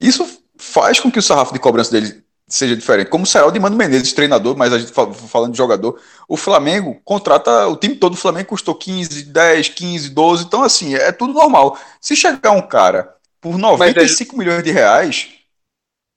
Isso 0.00 0.26
faz 0.56 0.98
com 0.98 1.10
que 1.10 1.18
o 1.18 1.22
sarrafo 1.22 1.52
de 1.52 1.60
cobrança 1.60 1.90
dele 1.92 2.24
seja 2.48 2.76
diferente. 2.76 3.10
Como 3.10 3.26
será 3.26 3.46
o 3.46 3.50
de 3.50 3.58
Mano 3.58 3.76
Menezes, 3.76 4.12
treinador, 4.12 4.56
mas 4.56 4.72
a 4.72 4.78
gente 4.78 4.92
fa- 4.92 5.12
falando 5.12 5.52
de 5.52 5.58
jogador, 5.58 6.00
o 6.28 6.36
Flamengo 6.36 7.00
contrata, 7.04 7.66
o 7.68 7.76
time 7.76 7.96
todo 7.96 8.12
do 8.12 8.18
Flamengo 8.18 8.48
custou 8.48 8.74
15, 8.74 9.24
10, 9.24 9.68
15, 9.70 10.10
12, 10.10 10.44
então 10.44 10.62
assim, 10.62 10.94
é 10.94 11.10
tudo 11.12 11.32
normal. 11.32 11.78
Se 12.00 12.14
chegar 12.14 12.52
um 12.52 12.62
cara 12.62 13.14
por 13.40 13.58
95 13.58 14.36
milhões 14.36 14.62
de 14.62 14.70
reais 14.70 15.28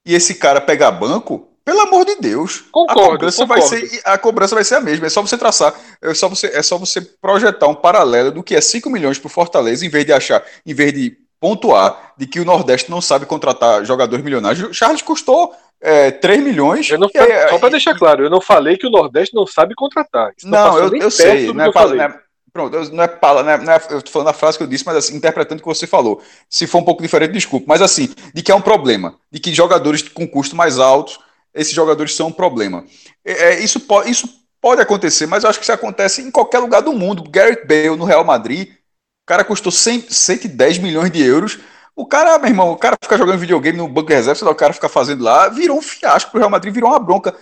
e 0.06 0.14
esse 0.16 0.36
cara 0.36 0.62
pegar 0.62 0.92
banco, 0.92 1.48
pelo 1.66 1.82
amor 1.82 2.06
de 2.06 2.16
Deus, 2.16 2.64
a 2.88 2.96
Concordo, 2.96 2.96
cobrança 2.96 3.46
vai 3.46 3.62
concordo. 3.62 3.68
ser 3.88 4.02
a 4.04 4.18
cobrança 4.18 4.56
vai 4.56 4.64
ser 4.64 4.76
a 4.76 4.82
mesma, 4.82 5.06
é 5.08 5.10
só 5.10 5.22
você 5.22 5.38
traçar, 5.38 5.74
é 6.02 6.14
só 6.14 6.28
você 6.28 6.48
é 6.48 6.62
só 6.64 6.78
você 6.78 7.02
projetar 7.02 7.68
um 7.68 7.76
paralelo 7.76 8.32
do 8.32 8.44
que 8.44 8.56
é 8.56 8.62
5 8.62 8.90
milhões 8.90 9.20
pro 9.20 9.30
Fortaleza 9.30 9.86
em 9.86 9.90
vez 9.90 10.06
de 10.06 10.14
achar, 10.14 10.44
em 10.66 10.74
vez 10.74 10.94
de 10.94 11.18
pontuar 11.40 12.14
de 12.18 12.26
que 12.28 12.40
o 12.40 12.46
Nordeste 12.46 12.90
não 12.92 13.00
sabe 13.02 13.26
contratar 13.26 13.86
jogadores 13.86 14.24
milionários. 14.24 14.70
O 14.70 14.74
Charles 14.74 15.02
custou 15.02 15.56
é, 15.82 16.12
3 16.12 16.44
milhões. 16.44 16.90
Eu 16.90 17.00
não 17.00 17.08
e 17.14 17.18
falei, 17.18 17.34
é- 17.34 17.50
só 17.50 17.58
para 17.58 17.70
deixar 17.70 17.96
claro, 17.98 18.24
eu 18.24 18.30
não 18.30 18.42
falei 18.42 18.78
que 18.78 18.88
o 18.88 18.90
Nordeste 18.90 19.36
não 19.36 19.48
sabe 19.48 19.74
contratar. 19.76 20.34
Isso 20.38 20.48
não, 20.48 20.78
eu, 20.78 20.96
eu 20.96 21.12
sei. 21.12 21.52
Não 21.54 21.66
é, 21.66 21.72
falei. 21.72 21.98
não 21.98 22.06
é- 22.06 22.20
pronto, 22.52 22.76
eu- 22.76 22.90
não 22.92 23.04
é, 23.04 23.08
pala- 23.08 23.44
não 23.44 23.52
é- 23.52 23.58
não 23.58 23.74
é- 23.74 23.82
eu 23.92 24.02
tô 24.02 24.12
falando 24.12 24.30
a 24.30 24.34
frase 24.34 24.58
que 24.58 24.64
eu 24.64 24.68
disse, 24.68 24.86
mas 24.86 24.96
assim, 24.98 25.16
interpretando 25.16 25.60
o 25.60 25.62
que 25.62 25.68
você 25.68 25.88
falou. 25.88 26.22
Se 26.50 26.68
for 26.68 26.80
um 26.80 26.84
pouco 26.86 27.02
diferente, 27.02 27.32
desculpe. 27.32 27.66
Mas 27.68 27.82
assim, 27.82 28.14
de 28.34 28.42
que 28.42 28.52
é 28.52 28.56
um 28.56 28.62
problema. 28.62 29.16
De 29.32 29.40
que 29.40 29.54
jogadores 29.54 30.02
com 30.02 30.28
custo 30.28 30.56
mais 30.56 30.80
altos, 30.80 31.20
esses 31.54 31.74
jogadores 31.74 32.16
são 32.16 32.28
um 32.28 32.32
problema. 32.32 32.84
É, 33.24 33.32
é, 33.54 33.60
isso, 33.60 33.80
pode, 33.80 34.12
isso 34.12 34.28
pode 34.62 34.82
acontecer, 34.82 35.26
mas 35.26 35.44
eu 35.44 35.50
acho 35.50 35.60
que 35.60 35.64
isso 35.64 35.72
acontece 35.72 36.22
em 36.22 36.32
qualquer 36.32 36.60
lugar 36.60 36.82
do 36.82 36.92
mundo. 36.94 37.24
Garrett 37.30 37.66
Bale 37.66 37.96
no 37.96 38.06
Real 38.06 38.26
Madrid, 38.26 38.70
o 38.70 39.26
cara 39.26 39.44
custou 39.44 39.72
100, 39.72 40.02
110 40.10 40.78
milhões 40.78 41.12
de 41.12 41.22
euros. 41.24 41.60
O 41.96 42.06
cara, 42.06 42.38
meu 42.38 42.50
irmão, 42.50 42.72
o 42.72 42.78
cara 42.78 42.98
fica 43.02 43.18
jogando 43.18 43.40
videogame 43.40 43.78
no 43.78 43.88
banco 43.88 44.08
de 44.08 44.14
reserva, 44.14 44.36
sei 44.36 44.46
lá, 44.46 44.52
o 44.52 44.56
cara 44.56 44.74
fica 44.74 44.88
fazendo 44.88 45.24
lá, 45.24 45.50
virou 45.50 45.78
um 45.78 45.82
fiasco 45.82 46.32
pro 46.32 46.40
Real 46.40 46.50
Madrid, 46.50 46.74
virou 46.74 46.90
uma 46.90 47.00
bronca. 47.00 47.36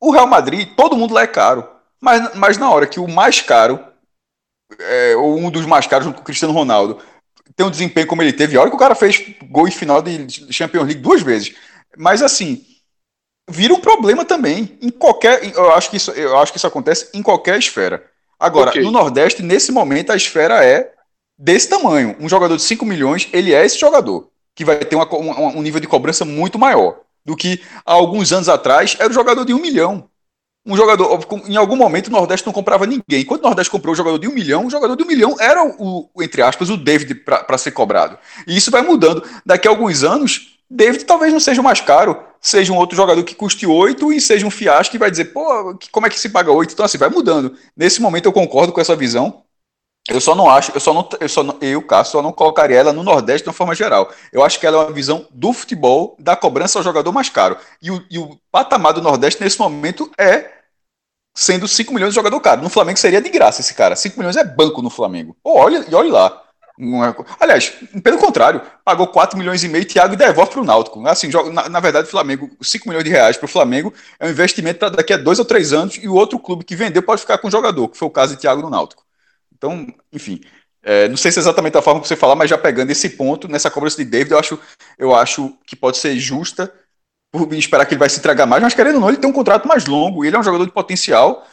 O 0.00 0.10
Real 0.10 0.26
Madrid, 0.26 0.68
todo 0.76 0.96
mundo 0.96 1.14
lá 1.14 1.22
é 1.22 1.26
caro. 1.26 1.66
Mas, 2.00 2.34
mas 2.34 2.58
na 2.58 2.70
hora 2.70 2.86
que 2.86 3.00
o 3.00 3.08
mais 3.08 3.40
caro, 3.40 3.82
é, 4.78 5.16
ou 5.16 5.38
um 5.38 5.50
dos 5.50 5.64
mais 5.64 5.86
caros, 5.86 6.04
junto 6.06 6.16
com 6.16 6.22
o 6.22 6.24
Cristiano 6.24 6.52
Ronaldo, 6.52 6.98
tem 7.54 7.64
um 7.64 7.70
desempenho 7.70 8.06
como 8.06 8.22
ele 8.22 8.32
teve, 8.32 8.56
a 8.56 8.60
hora 8.60 8.70
que 8.70 8.76
o 8.76 8.78
cara 8.78 8.94
fez 8.94 9.34
gol 9.44 9.66
em 9.66 9.70
final 9.70 10.02
de 10.02 10.52
Champions 10.52 10.84
League 10.84 11.00
duas 11.00 11.22
vezes. 11.22 11.54
Mas 11.96 12.22
assim, 12.22 12.64
vira 13.48 13.72
um 13.72 13.80
problema 13.80 14.24
também. 14.24 14.78
Em 14.82 14.90
qualquer. 14.90 15.42
Eu 15.54 15.72
acho 15.72 15.90
que 15.90 15.96
isso, 15.96 16.10
eu 16.10 16.36
acho 16.38 16.52
que 16.52 16.58
isso 16.58 16.66
acontece 16.66 17.08
em 17.14 17.22
qualquer 17.22 17.58
esfera. 17.58 18.04
Agora, 18.38 18.70
Ok. 18.70 18.82
no 18.82 18.90
Nordeste, 18.90 19.42
nesse 19.42 19.72
momento, 19.72 20.12
a 20.12 20.16
esfera 20.16 20.62
é 20.62 20.92
desse 21.38 21.68
tamanho. 21.68 22.16
Um 22.20 22.28
jogador 22.28 22.56
de 22.56 22.62
5 22.62 22.84
milhões, 22.84 23.28
ele 23.32 23.52
é 23.54 23.64
esse 23.64 23.78
jogador. 23.78 24.28
Que 24.54 24.64
vai 24.64 24.78
ter 24.78 24.96
uma 24.96 25.06
co- 25.06 25.18
um, 25.18 25.60
nível 25.62 25.80
de 25.80 25.86
cobrança 25.86 26.24
muito 26.24 26.58
maior 26.58 27.00
do 27.24 27.36
que 27.36 27.60
há 27.84 27.92
alguns 27.92 28.32
anos 28.32 28.48
atrás 28.48 28.96
era 28.98 29.10
o 29.10 29.12
jogador 29.12 29.44
de 29.44 29.52
um 29.52 29.60
milhão. 29.60 30.08
Um 30.68 30.76
jogador, 30.76 31.20
em 31.46 31.56
algum 31.56 31.76
momento, 31.76 32.08
o 32.08 32.10
Nordeste 32.10 32.44
não 32.44 32.52
comprava 32.52 32.86
ninguém. 32.86 33.24
Quando 33.24 33.40
o 33.40 33.44
Nordeste 33.44 33.70
comprou 33.70 33.92
o 33.92 33.96
jogador 33.96 34.18
de 34.18 34.26
um 34.26 34.32
milhão, 34.32 34.66
o 34.66 34.70
jogador 34.70 34.96
de 34.96 35.02
um 35.04 35.06
milhão 35.06 35.36
era 35.38 35.64
o, 35.64 36.08
entre 36.20 36.42
aspas, 36.42 36.70
o 36.70 36.76
David 36.76 37.14
para 37.14 37.56
ser 37.58 37.70
cobrado. 37.70 38.18
E 38.46 38.56
isso 38.56 38.70
vai 38.70 38.82
mudando. 38.82 39.22
Daqui 39.44 39.68
a 39.68 39.70
alguns 39.70 40.02
anos, 40.02 40.58
David 40.68 41.04
talvez 41.04 41.32
não 41.32 41.38
seja 41.38 41.60
o 41.60 41.64
mais 41.64 41.80
caro, 41.80 42.18
seja 42.40 42.72
um 42.72 42.76
outro 42.76 42.96
jogador 42.96 43.22
que 43.22 43.34
custe 43.34 43.64
8 43.64 44.12
e 44.12 44.20
seja 44.20 44.44
um 44.44 44.50
fiasco 44.50 44.96
e 44.96 44.98
vai 44.98 45.08
dizer, 45.10 45.26
pô, 45.26 45.76
que- 45.76 45.88
como 45.90 46.06
é 46.06 46.10
que 46.10 46.18
se 46.18 46.30
paga 46.30 46.50
8? 46.50 46.72
Então, 46.72 46.84
assim, 46.84 46.98
vai 46.98 47.08
mudando. 47.10 47.56
Nesse 47.76 48.00
momento 48.02 48.26
eu 48.26 48.32
concordo 48.32 48.72
com 48.72 48.80
essa 48.80 48.96
visão. 48.96 49.44
Eu 50.08 50.20
só 50.20 50.36
não 50.36 50.48
acho, 50.48 50.70
eu 50.72 50.78
só 50.80 50.94
não, 50.94 51.08
eu 51.20 51.28
só 51.28 51.42
não, 51.42 51.58
eu, 51.60 51.82
Cássio, 51.82 52.12
só 52.12 52.22
não 52.22 52.32
colocaria 52.32 52.76
ela 52.78 52.92
no 52.92 53.02
Nordeste 53.02 53.42
de 53.42 53.48
uma 53.48 53.54
forma 53.54 53.74
geral. 53.74 54.08
Eu 54.32 54.44
acho 54.44 54.60
que 54.60 54.66
ela 54.66 54.76
é 54.76 54.80
uma 54.86 54.92
visão 54.92 55.26
do 55.32 55.52
futebol, 55.52 56.14
da 56.18 56.36
cobrança 56.36 56.78
ao 56.78 56.84
jogador 56.84 57.10
mais 57.12 57.28
caro. 57.28 57.56
E 57.82 57.90
o, 57.90 58.04
e 58.08 58.16
o 58.18 58.38
patamar 58.52 58.92
do 58.92 59.02
Nordeste 59.02 59.42
nesse 59.42 59.58
momento 59.58 60.08
é 60.16 60.52
sendo 61.34 61.68
5 61.68 61.92
milhões 61.94 62.12
de 62.12 62.16
jogador 62.16 62.40
caro. 62.40 62.62
No 62.62 62.70
Flamengo 62.70 62.98
seria 62.98 63.20
de 63.20 63.28
graça 63.28 63.60
esse 63.60 63.74
cara. 63.74 63.96
5 63.96 64.18
milhões 64.18 64.36
é 64.36 64.44
banco 64.44 64.82
no 64.82 64.90
Flamengo. 64.90 65.36
Pô, 65.42 65.58
olha, 65.58 65.84
e 65.88 65.94
olha 65.94 66.12
lá. 66.12 66.42
É- 66.78 67.24
Aliás, 67.40 67.72
pelo 68.02 68.18
contrário, 68.18 68.60
pagou 68.84 69.06
4 69.08 69.38
milhões 69.38 69.64
e 69.64 69.68
meio 69.68 69.82
e 69.82 69.86
Thiago 69.86 70.16
devolve 70.16 70.52
para 70.52 70.60
o 70.60 70.64
Náutico. 70.64 71.06
Assim, 71.06 71.30
na, 71.52 71.68
na 71.68 71.80
verdade, 71.80 72.06
o 72.08 72.10
Flamengo, 72.10 72.50
5 72.62 72.88
milhões 72.88 73.04
de 73.04 73.10
reais 73.10 73.36
para 73.36 73.46
o 73.46 73.48
Flamengo 73.48 73.92
é 74.20 74.26
um 74.26 74.30
investimento 74.30 74.78
para 74.78 74.90
daqui 74.90 75.12
a 75.12 75.16
dois 75.16 75.38
ou 75.38 75.44
três 75.44 75.72
anos 75.72 75.96
e 75.96 76.08
o 76.08 76.14
outro 76.14 76.38
clube 76.38 76.64
que 76.64 76.76
vendeu 76.76 77.02
pode 77.02 77.22
ficar 77.22 77.38
com 77.38 77.48
o 77.48 77.50
jogador, 77.50 77.88
que 77.88 77.96
foi 77.98 78.08
o 78.08 78.10
caso 78.10 78.34
de 78.34 78.40
Thiago 78.40 78.62
no 78.62 78.70
Náutico. 78.70 79.04
Então, 79.56 79.86
enfim, 80.12 80.40
é, 80.82 81.08
não 81.08 81.16
sei 81.16 81.32
se 81.32 81.38
é 81.38 81.42
exatamente 81.42 81.76
a 81.76 81.82
forma 81.82 82.00
que 82.00 82.06
você 82.06 82.14
falar, 82.14 82.36
mas 82.36 82.50
já 82.50 82.58
pegando 82.58 82.90
esse 82.90 83.10
ponto, 83.10 83.48
nessa 83.48 83.70
cobrança 83.70 83.96
de 83.96 84.04
David, 84.04 84.32
eu 84.32 84.38
acho, 84.38 84.60
eu 84.98 85.14
acho 85.14 85.56
que 85.66 85.74
pode 85.74 85.96
ser 85.98 86.16
justa 86.18 86.72
por 87.32 87.52
esperar 87.54 87.86
que 87.86 87.94
ele 87.94 87.98
vai 87.98 88.08
se 88.08 88.18
entregar 88.18 88.46
mais, 88.46 88.62
mas 88.62 88.74
querendo 88.74 88.96
ou 88.96 89.00
não, 89.00 89.08
ele 89.08 89.18
tem 89.18 89.28
um 89.28 89.32
contrato 89.32 89.66
mais 89.66 89.86
longo, 89.86 90.24
ele 90.24 90.36
é 90.36 90.38
um 90.38 90.44
jogador 90.44 90.64
de 90.64 90.72
potencial. 90.72 91.46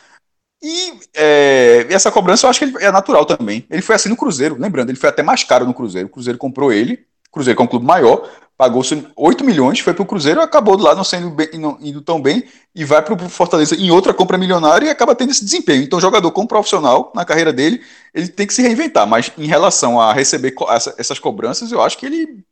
E 0.62 1.00
é, 1.16 1.88
essa 1.90 2.12
cobrança 2.12 2.46
eu 2.46 2.50
acho 2.50 2.60
que 2.60 2.84
é 2.84 2.92
natural 2.92 3.26
também. 3.26 3.66
Ele 3.70 3.82
foi 3.82 3.96
assim 3.96 4.08
no 4.08 4.16
Cruzeiro, 4.16 4.56
lembrando, 4.58 4.90
ele 4.90 5.00
foi 5.00 5.10
até 5.10 5.24
mais 5.24 5.44
caro 5.44 5.66
no 5.66 5.74
Cruzeiro. 5.74 6.08
O 6.08 6.12
Cruzeiro 6.12 6.38
comprou 6.38 6.72
ele, 6.72 7.06
Cruzeiro 7.34 7.58
que 7.58 7.62
é 7.62 7.66
um 7.66 7.70
clube 7.70 7.86
maior, 7.86 8.30
pagou 8.58 8.82
8 9.16 9.44
milhões, 9.44 9.80
foi 9.80 9.94
pro 9.94 10.06
Cruzeiro, 10.06 10.40
acabou 10.42 10.78
lá 10.78 10.96
não 10.96 11.04
sendo 11.04 11.30
bem, 11.32 11.50
não, 11.56 11.78
indo 11.82 12.02
tão 12.02 12.22
bem 12.22 12.44
e 12.76 12.86
vai 12.86 13.02
pro 13.04 13.18
Fortaleza 13.28 13.76
em 13.76 13.92
outra 13.92 14.14
compra 14.14 14.38
milionária 14.38 14.86
e 14.86 14.90
acaba 14.90 15.16
tendo 15.16 15.32
esse 15.32 15.44
desempenho. 15.44 15.84
Então, 15.84 15.98
o 15.98 16.02
jogador 16.02 16.32
como 16.32 16.48
profissional 16.48 17.12
na 17.16 17.26
carreira 17.26 17.52
dele, 17.52 17.84
ele 18.14 18.28
tem 18.30 18.48
que 18.48 18.54
se 18.54 18.62
reinventar. 18.62 19.08
Mas 19.08 19.32
em 19.38 19.48
relação 19.48 20.00
a 20.00 20.14
receber 20.14 20.54
essa- 20.70 20.96
essas 20.98 21.20
cobranças, 21.20 21.72
eu 21.72 21.82
acho 21.82 21.98
que 21.98 22.06
ele 22.06 22.44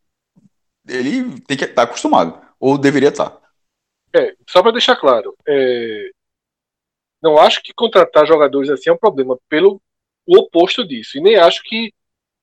ele 0.88 1.40
tem 1.42 1.56
que 1.56 1.64
estar 1.66 1.84
acostumado 1.84 2.42
ou 2.60 2.78
deveria 2.78 3.10
estar. 3.10 3.38
É, 4.16 4.34
só 4.50 4.62
para 4.62 4.72
deixar 4.72 4.96
claro, 4.96 5.36
é, 5.48 6.10
não 7.22 7.38
acho 7.38 7.62
que 7.62 7.74
contratar 7.74 8.26
jogadores 8.26 8.70
assim 8.70 8.90
é 8.90 8.94
um 8.94 8.98
problema, 8.98 9.38
pelo 9.48 9.82
o 10.26 10.38
oposto 10.40 10.86
disso. 10.86 11.18
E 11.18 11.22
nem 11.22 11.36
acho 11.38 11.62
que 11.64 11.94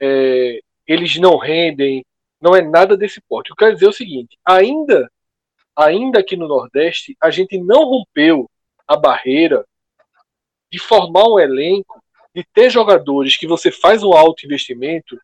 é, 0.00 0.60
eles 0.86 1.16
não 1.16 1.36
rendem, 1.36 2.04
não 2.40 2.54
é 2.54 2.62
nada 2.62 2.96
desse 2.96 3.20
porte. 3.20 3.50
Eu 3.50 3.56
quero 3.56 3.74
dizer 3.74 3.88
o 3.88 3.92
seguinte: 3.92 4.38
ainda, 4.44 5.10
ainda 5.76 6.20
aqui 6.20 6.36
no 6.36 6.48
Nordeste, 6.48 7.16
a 7.20 7.30
gente 7.30 7.58
não 7.58 7.84
rompeu 7.84 8.50
a 8.86 8.96
barreira 8.96 9.66
de 10.70 10.78
formar 10.78 11.26
um 11.28 11.38
elenco, 11.38 12.02
de 12.34 12.44
ter 12.44 12.70
jogadores 12.70 13.36
que 13.36 13.46
você 13.46 13.70
faz 13.70 14.02
um 14.02 14.12
alto 14.12 14.44
investimento 14.44 15.20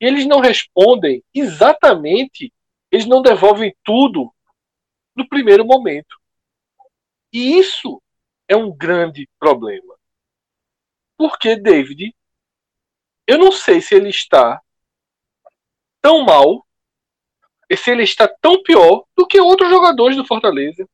e 0.00 0.06
eles 0.06 0.26
não 0.26 0.40
respondem 0.40 1.22
exatamente, 1.34 2.52
eles 2.90 3.06
não 3.06 3.22
devolvem 3.22 3.74
tudo 3.82 4.32
no 5.14 5.28
primeiro 5.28 5.64
momento. 5.64 6.16
E 7.32 7.58
isso 7.58 8.00
é 8.48 8.56
um 8.56 8.70
grande 8.70 9.28
problema. 9.38 9.96
Porque 11.16 11.56
David 11.56 12.14
eu 13.28 13.36
não 13.36 13.52
sei 13.52 13.82
se 13.82 13.94
ele 13.94 14.08
está 14.08 14.58
tão 16.00 16.24
mal, 16.24 16.66
se 17.76 17.90
ele 17.90 18.02
está 18.02 18.26
tão 18.26 18.62
pior 18.62 19.04
do 19.16 19.26
que 19.26 19.40
outros 19.40 19.68
jogadores 19.68 20.16
do 20.16 20.26
Fortaleza 20.26 20.88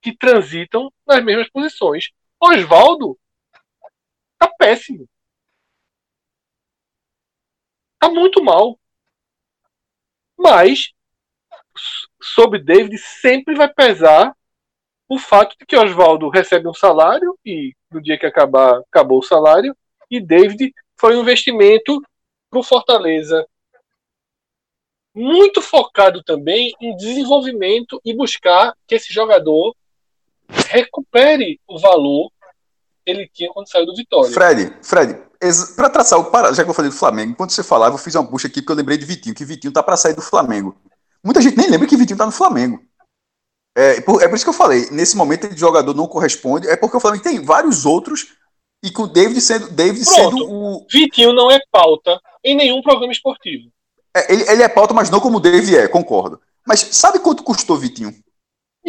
que 0.00 0.16
transitam 0.16 0.90
nas 1.06 1.22
mesmas 1.22 1.50
posições. 1.50 2.10
Oswaldo 2.40 3.18
tá 4.38 4.48
péssimo. 4.48 5.06
Tá 7.98 8.08
muito 8.08 8.42
mal. 8.42 8.78
Mas 10.38 10.92
sobre 12.20 12.58
David 12.58 12.96
sempre 12.96 13.54
vai 13.54 13.72
pesar 13.72 14.34
o 15.08 15.18
fato 15.18 15.56
de 15.58 15.66
que 15.66 15.76
Oswaldo 15.76 16.28
recebe 16.28 16.68
um 16.68 16.74
salário 16.74 17.38
e 17.44 17.74
no 17.90 18.00
dia 18.00 18.18
que 18.18 18.26
acabar 18.26 18.78
acabou 18.80 19.18
o 19.18 19.24
salário 19.24 19.76
e 20.10 20.20
David 20.20 20.72
foi 20.98 21.16
um 21.16 21.22
investimento 21.22 22.00
para 22.48 22.60
o 22.60 22.62
Fortaleza 22.62 23.46
muito 25.14 25.60
focado 25.60 26.22
também 26.22 26.72
em 26.80 26.96
desenvolvimento 26.96 28.00
e 28.04 28.14
buscar 28.14 28.74
que 28.86 28.94
esse 28.94 29.12
jogador 29.12 29.74
recupere 30.48 31.60
o 31.66 31.78
valor 31.78 32.30
que 33.04 33.10
ele 33.10 33.28
tinha 33.32 33.50
quando 33.52 33.68
saiu 33.68 33.86
do 33.86 33.94
Vitória. 33.94 34.32
Fred, 34.32 34.72
Fred, 34.82 35.18
para 35.74 35.90
traçar 35.90 36.18
o 36.18 36.30
paralelo, 36.30 36.54
já 36.54 36.64
que 36.64 36.70
eu 36.70 36.74
falei 36.74 36.90
do 36.90 36.96
Flamengo, 36.96 37.32
enquanto 37.32 37.52
você 37.52 37.62
falava, 37.62 37.94
eu 37.94 37.98
fiz 37.98 38.14
uma 38.14 38.24
bucha 38.24 38.46
aqui 38.46 38.60
porque 38.60 38.72
eu 38.72 38.76
lembrei 38.76 38.98
de 38.98 39.04
Vitinho, 39.04 39.34
que 39.34 39.44
Vitinho 39.44 39.72
tá 39.72 39.82
para 39.82 39.96
sair 39.96 40.14
do 40.14 40.22
Flamengo. 40.22 40.76
Muita 41.22 41.40
gente 41.40 41.56
nem 41.56 41.68
lembra 41.68 41.86
que 41.86 41.96
Vitinho 41.96 42.18
tá 42.18 42.26
no 42.26 42.32
Flamengo. 42.32 42.80
É 43.76 44.00
por, 44.00 44.22
é 44.22 44.28
por 44.28 44.34
isso 44.34 44.44
que 44.44 44.50
eu 44.50 44.54
falei, 44.54 44.90
nesse 44.90 45.16
momento 45.16 45.48
de 45.48 45.58
jogador 45.58 45.94
não 45.94 46.06
corresponde, 46.06 46.68
é 46.68 46.76
porque 46.76 46.96
o 46.96 47.00
Flamengo 47.00 47.22
tem 47.22 47.42
vários 47.42 47.86
outros 47.86 48.34
e 48.82 48.90
com 48.90 49.02
o 49.02 49.06
David 49.06 49.40
sendo, 49.40 49.70
David 49.70 50.04
Pronto. 50.04 50.38
sendo 50.38 50.52
o. 50.52 50.86
Vitinho 50.90 51.32
não 51.32 51.50
é 51.50 51.60
pauta 51.70 52.20
em 52.42 52.54
nenhum 52.54 52.82
programa 52.82 53.12
esportivo. 53.12 53.70
É, 54.16 54.32
ele, 54.32 54.42
ele 54.50 54.62
é 54.62 54.68
pauta, 54.68 54.92
mas 54.94 55.10
não 55.10 55.20
como 55.20 55.38
o 55.38 55.40
David 55.40 55.76
é, 55.76 55.88
concordo. 55.88 56.40
Mas 56.66 56.80
sabe 56.80 57.18
quanto 57.20 57.42
custou 57.42 57.76
Vitinho? 57.76 58.14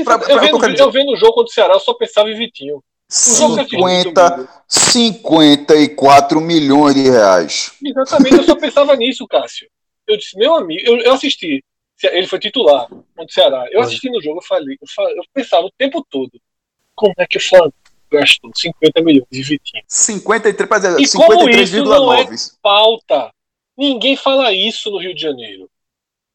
Pra- 0.04 0.18
pra- 0.18 0.30
eu, 0.30 0.36
eu 0.38 0.42
vendo, 0.42 0.60
quero 0.60 0.78
eu 0.78 0.92
vendo 0.92 1.12
o 1.12 1.16
jogo 1.18 1.34
contra 1.34 1.50
o 1.52 1.54
Ceará, 1.54 1.74
eu 1.74 1.80
só 1.80 1.94
pensava 1.94 2.30
em 2.30 2.36
Vitinho. 2.38 2.78
O 2.78 3.36
jogo 3.36 3.66
que 3.66 3.76
eu 3.76 3.86
assisti 3.86 4.04
50, 4.06 4.30
domingo. 4.30 4.50
54 4.68 6.40
milhões 6.42 6.96
de 6.96 7.10
reais. 7.10 7.72
Exatamente, 7.84 8.38
eu 8.38 8.44
só 8.44 8.56
pensava 8.56 8.96
nisso, 8.96 9.28
Cássio. 9.28 9.68
Eu 10.08 10.18
disse, 10.18 10.38
meu 10.38 10.56
amigo, 10.56 10.82
eu, 10.86 10.98
eu 11.00 11.14
assisti. 11.14 11.64
Ele 12.04 12.26
foi 12.28 12.40
titular 12.40 12.88
contra 12.88 13.26
o 13.26 13.32
Ceará. 13.32 13.68
Eu 13.72 13.82
assisti 13.82 14.10
no 14.10 14.22
jogo, 14.22 14.40
eu 14.40 14.44
falei, 14.44 14.76
eu, 14.82 14.88
fa- 14.88 15.12
eu 15.12 15.24
pensava 15.34 15.66
o 15.66 15.72
tempo 15.78 16.06
todo. 16.10 16.32
Como 16.96 17.14
é 17.18 17.28
que 17.28 17.38
o 17.38 17.42
Flamengo 17.42 17.74
gastou 18.12 18.52
50 18.56 19.02
milhões 19.02 19.28
de 19.32 19.42
Vitinho? 19.44 19.84
53, 19.88 20.68
pra 20.70 20.78
dizer, 20.80 21.00
E 21.00 21.08
como 21.12 21.50
isso 21.50 21.84
não 21.84 22.14
é 22.14 22.24
53,9. 22.26 22.52
pauta? 22.62 23.32
Ninguém 23.78 24.16
fala 24.16 24.52
isso 24.52 24.90
no 24.92 24.98
Rio 25.00 25.16
de 25.16 25.22
Janeiro. 25.22 25.70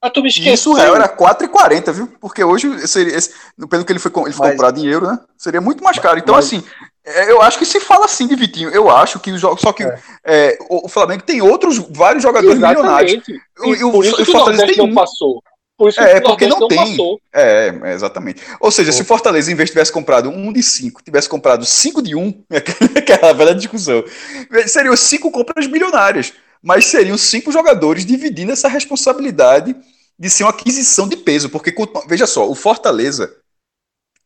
A 0.02 0.10
turma 0.10 0.28
E 0.28 0.30
esqueceu. 0.30 0.54
isso 0.54 0.72
real 0.74 0.94
era 0.94 1.08
4,40, 1.08 1.92
viu? 1.92 2.06
Porque 2.20 2.44
hoje, 2.44 2.86
seria, 2.86 3.16
esse, 3.16 3.32
pelo 3.68 3.84
que 3.84 3.92
ele 3.92 3.98
foi, 3.98 4.10
ele 4.24 4.32
foi 4.32 4.46
Mas- 4.46 4.50
comprado 4.52 4.78
em 4.78 4.86
euro, 4.86 5.06
né? 5.06 5.18
Seria 5.36 5.60
muito 5.60 5.82
mais 5.82 5.98
caro. 5.98 6.18
Então, 6.18 6.34
Mas- 6.34 6.46
assim, 6.46 6.62
é, 7.04 7.30
eu 7.30 7.40
acho 7.40 7.58
que 7.58 7.64
se 7.64 7.80
fala 7.80 8.04
assim 8.04 8.26
de 8.26 8.36
Vitinho. 8.36 8.68
Eu 8.70 8.90
acho 8.90 9.18
que 9.18 9.30
os 9.32 9.40
jogos. 9.40 9.60
Só 9.62 9.72
que 9.72 9.82
É. 9.82 9.98
é, 10.24 10.58
o, 10.68 10.88
Flamengo 10.88 11.22
tem 11.22 11.40
outros, 11.40 11.78
vários 11.90 12.22
jogadores 12.22 12.58
milionários. 12.58 13.12
Exatamente. 13.12 13.42
O- 13.60 13.74
E 13.74 13.84
o- 13.84 13.90
por 13.92 14.04
isso 14.04 14.14
o 14.14 14.16
que 14.16 14.22
o 14.22 14.26
Fortaleza 14.32 14.66
tem 14.66 14.76
não 14.76 14.84
um. 14.86 14.94
passou. 14.94 15.42
Por 15.78 15.88
isso 15.90 15.98
que 15.98 16.04
É, 16.06 16.20
porque 16.20 16.46
não 16.46 16.68
tem. 16.68 16.78
passou. 16.78 17.20
É, 17.32 17.74
é, 17.84 17.92
exatamente. 17.92 18.42
Ou 18.60 18.70
seja, 18.70 18.92
se 18.92 19.02
o 19.02 19.04
Fortaleza, 19.04 19.50
em 19.50 19.54
vez 19.54 19.68
de 19.68 19.72
tivesse 19.72 19.92
comprado 19.92 20.30
um 20.30 20.50
de 20.52 20.62
cinco, 20.62 21.02
tivesse 21.02 21.28
comprado 21.28 21.64
cinco 21.66 22.00
de 22.02 22.14
um, 22.14 22.42
aquela 22.96 23.32
velha 23.34 23.54
discussão, 23.54 24.02
seriam 24.66 24.96
cinco 24.96 25.30
compras 25.30 25.66
milionárias. 25.66 26.32
Mas 26.66 26.86
seriam 26.86 27.16
cinco 27.16 27.52
jogadores 27.52 28.04
dividindo 28.04 28.50
essa 28.50 28.66
responsabilidade 28.66 29.76
de 30.18 30.28
ser 30.28 30.42
uma 30.42 30.50
aquisição 30.50 31.06
de 31.06 31.16
peso. 31.16 31.48
Porque, 31.48 31.72
veja 32.08 32.26
só, 32.26 32.50
o 32.50 32.56
Fortaleza 32.56 33.32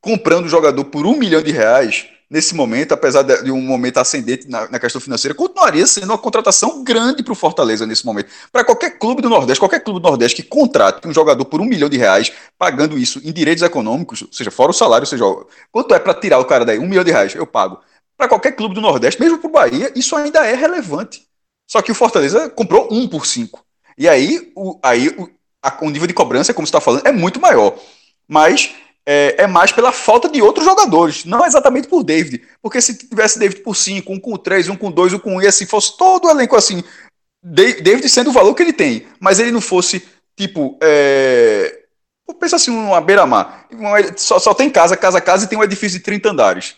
comprando 0.01 0.47
o 0.47 0.49
jogador 0.49 0.87
por 0.87 1.05
um 1.05 1.19
milhão 1.19 1.43
de 1.43 1.53
reais, 1.53 2.07
nesse 2.31 2.55
momento, 2.55 2.93
apesar 2.93 3.21
de 3.21 3.51
um 3.51 3.61
momento 3.61 3.99
ascendente 3.99 4.49
na, 4.49 4.71
na 4.71 4.79
questão 4.79 4.99
financeira, 5.03 5.35
continuaria 5.35 5.87
sendo 5.87 6.07
uma 6.07 6.17
contratação 6.17 6.83
grande 6.83 7.23
para 7.23 7.35
o 7.35 7.37
Fortaleza 7.37 7.87
nesse 7.87 8.07
momento. 8.07 8.31
Para 8.51 8.65
qualquer 8.65 8.99
clube 8.99 9.21
do 9.21 9.29
Nordeste, 9.29 9.61
qualquer 9.61 9.81
clube 9.81 10.01
do 10.01 10.09
Nordeste 10.09 10.43
que 10.43 10.49
contrate 10.49 11.07
um 11.07 11.13
jogador 11.13 11.45
por 11.45 11.61
um 11.61 11.67
milhão 11.67 11.91
de 11.91 11.99
reais, 11.99 12.33
pagando 12.57 12.97
isso 12.97 13.21
em 13.23 13.35
direitos 13.35 13.63
econômicos, 13.63 14.23
ou 14.23 14.33
seja, 14.33 14.51
fora 14.51 14.71
o 14.71 14.75
salário, 14.75 15.03
ou 15.03 15.07
seja, 15.07 15.25
quanto 15.71 15.93
é 15.93 15.99
para 15.99 16.15
tirar 16.15 16.39
o 16.39 16.47
cara 16.47 16.65
daí? 16.65 16.79
Um 16.79 16.89
milhão 16.89 17.05
de 17.05 17.11
reais, 17.11 17.35
eu 17.35 17.47
pago. 17.47 17.81
Para 18.17 18.29
qualquer 18.29 18.53
clube 18.53 18.75
do 18.75 18.81
Nordeste, 18.81 19.21
mesmo 19.21 19.37
para 19.37 19.49
o 19.49 19.53
Bahia, 19.53 19.93
isso 19.95 20.17
ainda 20.17 20.47
é 20.47 20.55
relevante. 20.55 21.29
Só 21.71 21.81
que 21.81 21.93
o 21.93 21.95
Fortaleza 21.95 22.51
comprou 22.51 22.89
um 22.91 23.07
por 23.07 23.25
cinco. 23.27 23.65
E 23.97 24.09
aí, 24.09 24.51
o, 24.57 24.77
aí 24.83 25.09
o, 25.11 25.29
a- 25.63 25.79
o 25.83 25.89
nível 25.91 26.09
de 26.09 26.15
cobrança, 26.15 26.53
como 26.53 26.67
você 26.67 26.71
está 26.71 26.81
falando, 26.81 27.07
é 27.07 27.13
muito 27.13 27.41
maior. 27.41 27.79
Mas 28.27 28.75
é, 29.07 29.45
é 29.45 29.47
mais 29.47 29.71
pela 29.71 29.93
falta 29.93 30.29
de 30.29 30.43
outros 30.43 30.65
jogadores, 30.65 31.25
não 31.25 31.47
exatamente 31.47 31.87
por 31.87 32.03
David. 32.03 32.43
Porque 32.61 32.81
se 32.81 32.97
tivesse 32.99 33.39
David 33.39 33.61
por 33.63 33.77
5, 33.77 34.13
um 34.13 34.19
com 34.19 34.37
3, 34.37 34.69
um 34.69 34.75
com 34.77 34.91
2, 34.91 35.13
um 35.15 35.19
com 35.21 35.37
1, 35.37 35.43
e 35.43 35.47
assim, 35.47 35.65
fosse 35.65 35.97
todo 35.97 36.25
o 36.27 36.31
elenco 36.31 36.57
assim, 36.57 36.83
Da- 37.43 37.63
David 37.81 38.09
sendo 38.09 38.31
o 38.31 38.33
valor 38.33 38.55
que 38.55 38.63
ele 38.63 38.73
tem, 38.73 39.07
mas 39.21 39.39
ele 39.39 39.53
não 39.53 39.61
fosse, 39.61 40.03
tipo, 40.37 40.79
é... 40.83 41.85
pensa 42.41 42.57
assim, 42.57 42.71
uma 42.73 43.01
beira-mar, 43.01 43.67
só, 44.17 44.39
só 44.39 44.55
tem 44.55 44.71
casa, 44.71 44.97
casa, 44.97 45.21
casa, 45.21 45.45
e 45.45 45.49
tem 45.49 45.59
um 45.59 45.65
edifício 45.65 45.99
de 45.99 46.05
30 46.05 46.31
andares. 46.31 46.77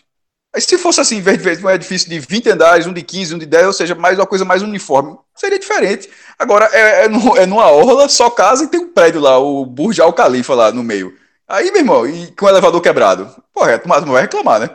Aí 0.55 0.61
se 0.61 0.77
fosse 0.77 1.01
assim, 1.01 1.17
em 1.17 1.21
vez 1.21 1.57
de 1.57 1.65
um 1.65 1.69
edifício 1.69 2.07
de 2.09 2.19
20 2.19 2.49
andares, 2.51 2.85
um 2.85 2.93
de 2.93 3.01
15, 3.01 3.33
um 3.35 3.37
de 3.39 3.45
10, 3.45 3.65
ou 3.67 3.73
seja, 3.73 3.95
mais 3.95 4.19
uma 4.19 4.25
coisa 4.27 4.45
mais 4.45 4.61
uniforme, 4.61 5.17
seria 5.35 5.57
diferente. 5.57 6.09
Agora, 6.37 6.69
é, 6.71 7.05
é, 7.05 7.07
no- 7.07 7.35
é 7.37 7.45
numa 7.45 7.71
orla, 7.71 8.07
só 8.07 8.29
casa 8.29 8.63
e 8.63 8.67
tem 8.67 8.79
um 8.81 8.93
prédio 8.93 9.19
lá, 9.19 9.37
o 9.39 9.65
Burj 9.65 9.99
Al 9.99 10.13
Khalifa 10.13 10.53
lá 10.53 10.71
no 10.71 10.83
meio. 10.83 11.13
Aí, 11.47 11.71
meu 11.71 11.81
irmão, 11.81 12.07
e 12.07 12.31
com 12.33 12.45
o 12.45 12.49
elevador 12.49 12.81
quebrado. 12.81 13.29
Porra, 13.53 13.77
tu 13.79 13.87
não 13.87 14.13
vai 14.13 14.21
reclamar, 14.21 14.59
né? 14.59 14.69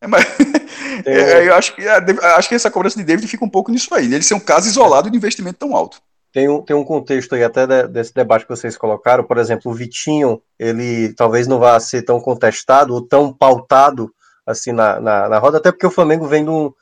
É, 0.00 0.06
mas, 0.06 0.24
Tem- 1.04 1.14
é, 1.14 1.48
eu 1.48 1.54
acho 1.54 1.74
que, 1.74 1.86
a- 1.86 2.36
acho 2.36 2.48
que 2.48 2.54
essa 2.54 2.70
cobrança 2.70 2.98
de 2.98 3.04
David 3.04 3.28
fica 3.28 3.44
um 3.44 3.48
pouco 3.48 3.70
nisso 3.70 3.94
aí. 3.94 4.06
Ele 4.06 4.22
ser 4.22 4.34
um 4.34 4.40
caso 4.40 4.68
isolado 4.68 5.10
de 5.10 5.16
investimento 5.16 5.58
tão 5.58 5.76
alto. 5.76 6.00
Tem 6.32 6.48
um, 6.48 6.62
tem 6.62 6.74
um 6.76 6.84
contexto 6.84 7.34
aí 7.34 7.44
até 7.44 7.66
de- 7.66 7.88
desse 7.88 8.14
debate 8.14 8.44
que 8.46 8.50
vocês 8.56 8.76
colocaram, 8.76 9.24
por 9.24 9.36
exemplo, 9.36 9.70
o 9.70 9.74
Vitinho, 9.74 10.40
ele 10.58 11.12
talvez 11.14 11.46
não 11.46 11.58
vá 11.58 11.78
ser 11.78 12.02
tão 12.02 12.20
contestado 12.20 12.94
ou 12.94 13.02
tão 13.06 13.32
pautado 13.32 14.10
assim 14.46 14.72
na, 14.72 15.00
na, 15.00 15.28
na 15.28 15.38
roda, 15.38 15.58
até 15.58 15.70
porque 15.70 15.86
o 15.86 15.90
Flamengo 15.90 16.26
vem 16.26 16.44
de, 16.44 16.50
um- 16.50 16.72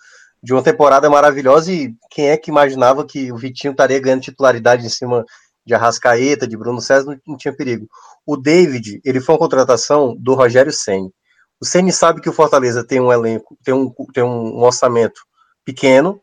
uma 0.53 0.63
temporada 0.63 1.09
maravilhosa 1.11 1.73
e 1.73 1.95
quem 2.11 2.29
é 2.29 2.37
que 2.37 2.51
imaginava 2.51 3.05
que 3.05 3.33
o 3.33 3.37
Vitinho 3.37 3.73
estaria 3.73 3.99
ganhando 4.01 4.23
titularidade 4.23 4.85
em 4.87 4.89
cima 4.89 5.25
de 5.67 5.75
Arrascaeta, 5.75 6.47
de 6.47 6.57
Bruno 6.57 6.81
César, 6.81 7.07
não, 7.07 7.21
não 7.27 7.37
tinha 7.37 7.55
perigo. 7.55 7.87
O 8.25 8.37
David, 8.37 9.01
ele 9.05 9.21
foi 9.21 9.35
uma 9.35 9.39
contratação 9.39 10.17
do 10.19 10.35
Rogério 10.35 10.73
Senni. 10.73 11.13
O 11.61 11.67
Senni 11.67 11.93
sabe 11.93 12.21
que 12.21 12.29
o 12.29 12.33
Fortaleza 12.33 12.85
tem 12.85 13.01
um 13.01 13.13
elenco, 13.13 13.59
tem 13.65 13.75
um, 13.75 13.93
tem 14.15 14.23
um 14.23 14.63
orçamento 14.63 15.21
pequeno, 15.65 16.21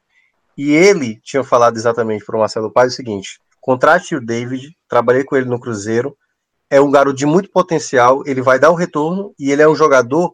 e 0.58 0.72
ele 0.72 1.20
tinha 1.22 1.44
falado 1.44 1.76
exatamente 1.76 2.24
para 2.26 2.38
o 2.38 2.40
Marcelo 2.40 2.72
Paes 2.72 2.94
o 2.94 2.96
seguinte: 2.96 3.40
contrate 3.60 4.16
o 4.16 4.26
David, 4.26 4.76
trabalhei 4.88 5.24
com 5.24 5.36
ele 5.36 5.50
no 5.50 5.60
Cruzeiro, 5.60 6.18
é 6.70 6.80
um 6.80 6.90
garoto 6.90 7.18
de 7.18 7.26
muito 7.26 7.52
potencial, 7.52 8.24
ele 8.26 8.42
vai 8.42 8.58
dar 8.58 8.72
o 8.72 8.76
retorno 8.76 9.34
e 9.38 9.52
ele 9.52 9.62
é 9.62 9.68
um 9.68 9.76
jogador 9.76 10.34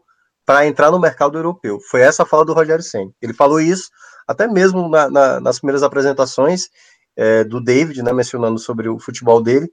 para 0.51 0.67
entrar 0.67 0.91
no 0.91 0.99
mercado 0.99 1.37
europeu. 1.37 1.79
Foi 1.89 2.01
essa 2.01 2.23
a 2.23 2.25
fala 2.25 2.43
do 2.43 2.51
Rogério 2.51 2.83
Senna. 2.83 3.09
Ele 3.21 3.33
falou 3.33 3.61
isso 3.61 3.89
até 4.27 4.49
mesmo 4.49 4.89
na- 4.89 5.09
na- 5.09 5.39
nas 5.39 5.59
primeiras 5.59 5.81
apresentações 5.81 6.63
é, 7.15 7.45
do 7.45 7.61
David, 7.61 8.03
né, 8.03 8.11
mencionando 8.11 8.59
sobre 8.59 8.89
o 8.89 8.99
futebol 8.99 9.41
dele. 9.41 9.69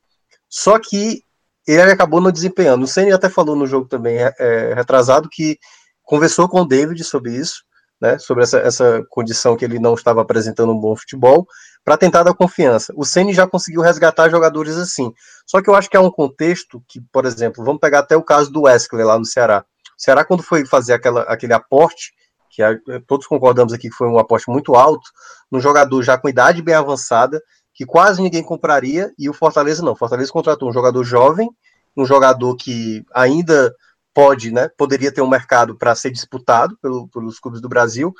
Só 0.48 0.78
que 0.78 1.24
ele 1.66 1.82
acabou 1.82 2.20
não 2.20 2.30
desempenhando. 2.30 2.84
O 2.84 2.86
Senna 2.86 3.14
até 3.16 3.28
falou 3.28 3.56
no 3.56 3.66
jogo 3.66 3.88
também 3.88 4.18
é, 4.18 4.72
retrasado 4.74 5.28
que 5.28 5.58
conversou 6.04 6.48
com 6.48 6.60
o 6.60 6.64
David 6.64 7.02
sobre 7.02 7.32
isso 7.34 7.64
né, 8.00 8.18
sobre 8.18 8.44
essa, 8.44 8.58
essa 8.58 9.04
condição 9.10 9.56
que 9.56 9.64
ele 9.64 9.78
não 9.78 9.94
estava 9.94 10.22
apresentando 10.22 10.72
um 10.72 10.78
bom 10.78 10.94
futebol, 10.94 11.46
para 11.84 11.96
tentar 11.96 12.22
dar 12.22 12.34
confiança. 12.34 12.92
O 12.96 13.04
Ceni 13.04 13.32
já 13.32 13.46
conseguiu 13.46 13.80
resgatar 13.80 14.28
jogadores 14.28 14.76
assim. 14.76 15.12
Só 15.46 15.62
que 15.62 15.68
eu 15.70 15.74
acho 15.74 15.88
que 15.88 15.96
há 15.96 16.00
um 16.00 16.10
contexto 16.10 16.82
que, 16.86 17.00
por 17.12 17.24
exemplo, 17.24 17.64
vamos 17.64 17.80
pegar 17.80 18.00
até 18.00 18.16
o 18.16 18.22
caso 18.22 18.50
do 18.52 18.62
Wesley 18.62 19.04
lá 19.04 19.18
no 19.18 19.24
Ceará. 19.24 19.64
O 19.98 20.02
Ceará, 20.02 20.24
quando 20.24 20.42
foi 20.42 20.64
fazer 20.64 20.92
aquela, 20.92 21.22
aquele 21.22 21.52
aporte, 21.52 22.12
que 22.50 22.62
a- 22.62 22.78
todos 23.06 23.26
concordamos 23.26 23.72
aqui 23.72 23.88
que 23.90 23.96
foi 23.96 24.08
um 24.08 24.18
aporte 24.18 24.48
muito 24.48 24.74
alto, 24.74 25.10
num 25.50 25.60
jogador 25.60 26.02
já 26.02 26.16
com 26.16 26.28
idade 26.28 26.62
bem 26.62 26.74
avançada, 26.74 27.42
que 27.74 27.84
quase 27.84 28.22
ninguém 28.22 28.42
compraria, 28.42 29.12
e 29.18 29.28
o 29.28 29.34
Fortaleza 29.34 29.82
não. 29.82 29.92
O 29.92 29.96
Fortaleza 29.96 30.32
contratou 30.32 30.68
um 30.68 30.72
jogador 30.72 31.02
jovem, 31.04 31.50
um 31.96 32.04
jogador 32.04 32.54
que 32.56 33.04
ainda 33.12 33.74
pode, 34.14 34.50
né, 34.52 34.68
poderia 34.76 35.12
ter 35.12 35.20
um 35.20 35.28
mercado 35.28 35.76
para 35.76 35.94
ser 35.94 36.10
disputado 36.10 36.76
pelo- 36.80 37.08
pelos 37.08 37.38
clubes 37.38 37.60
do 37.60 37.68
Brasil, 37.68 38.12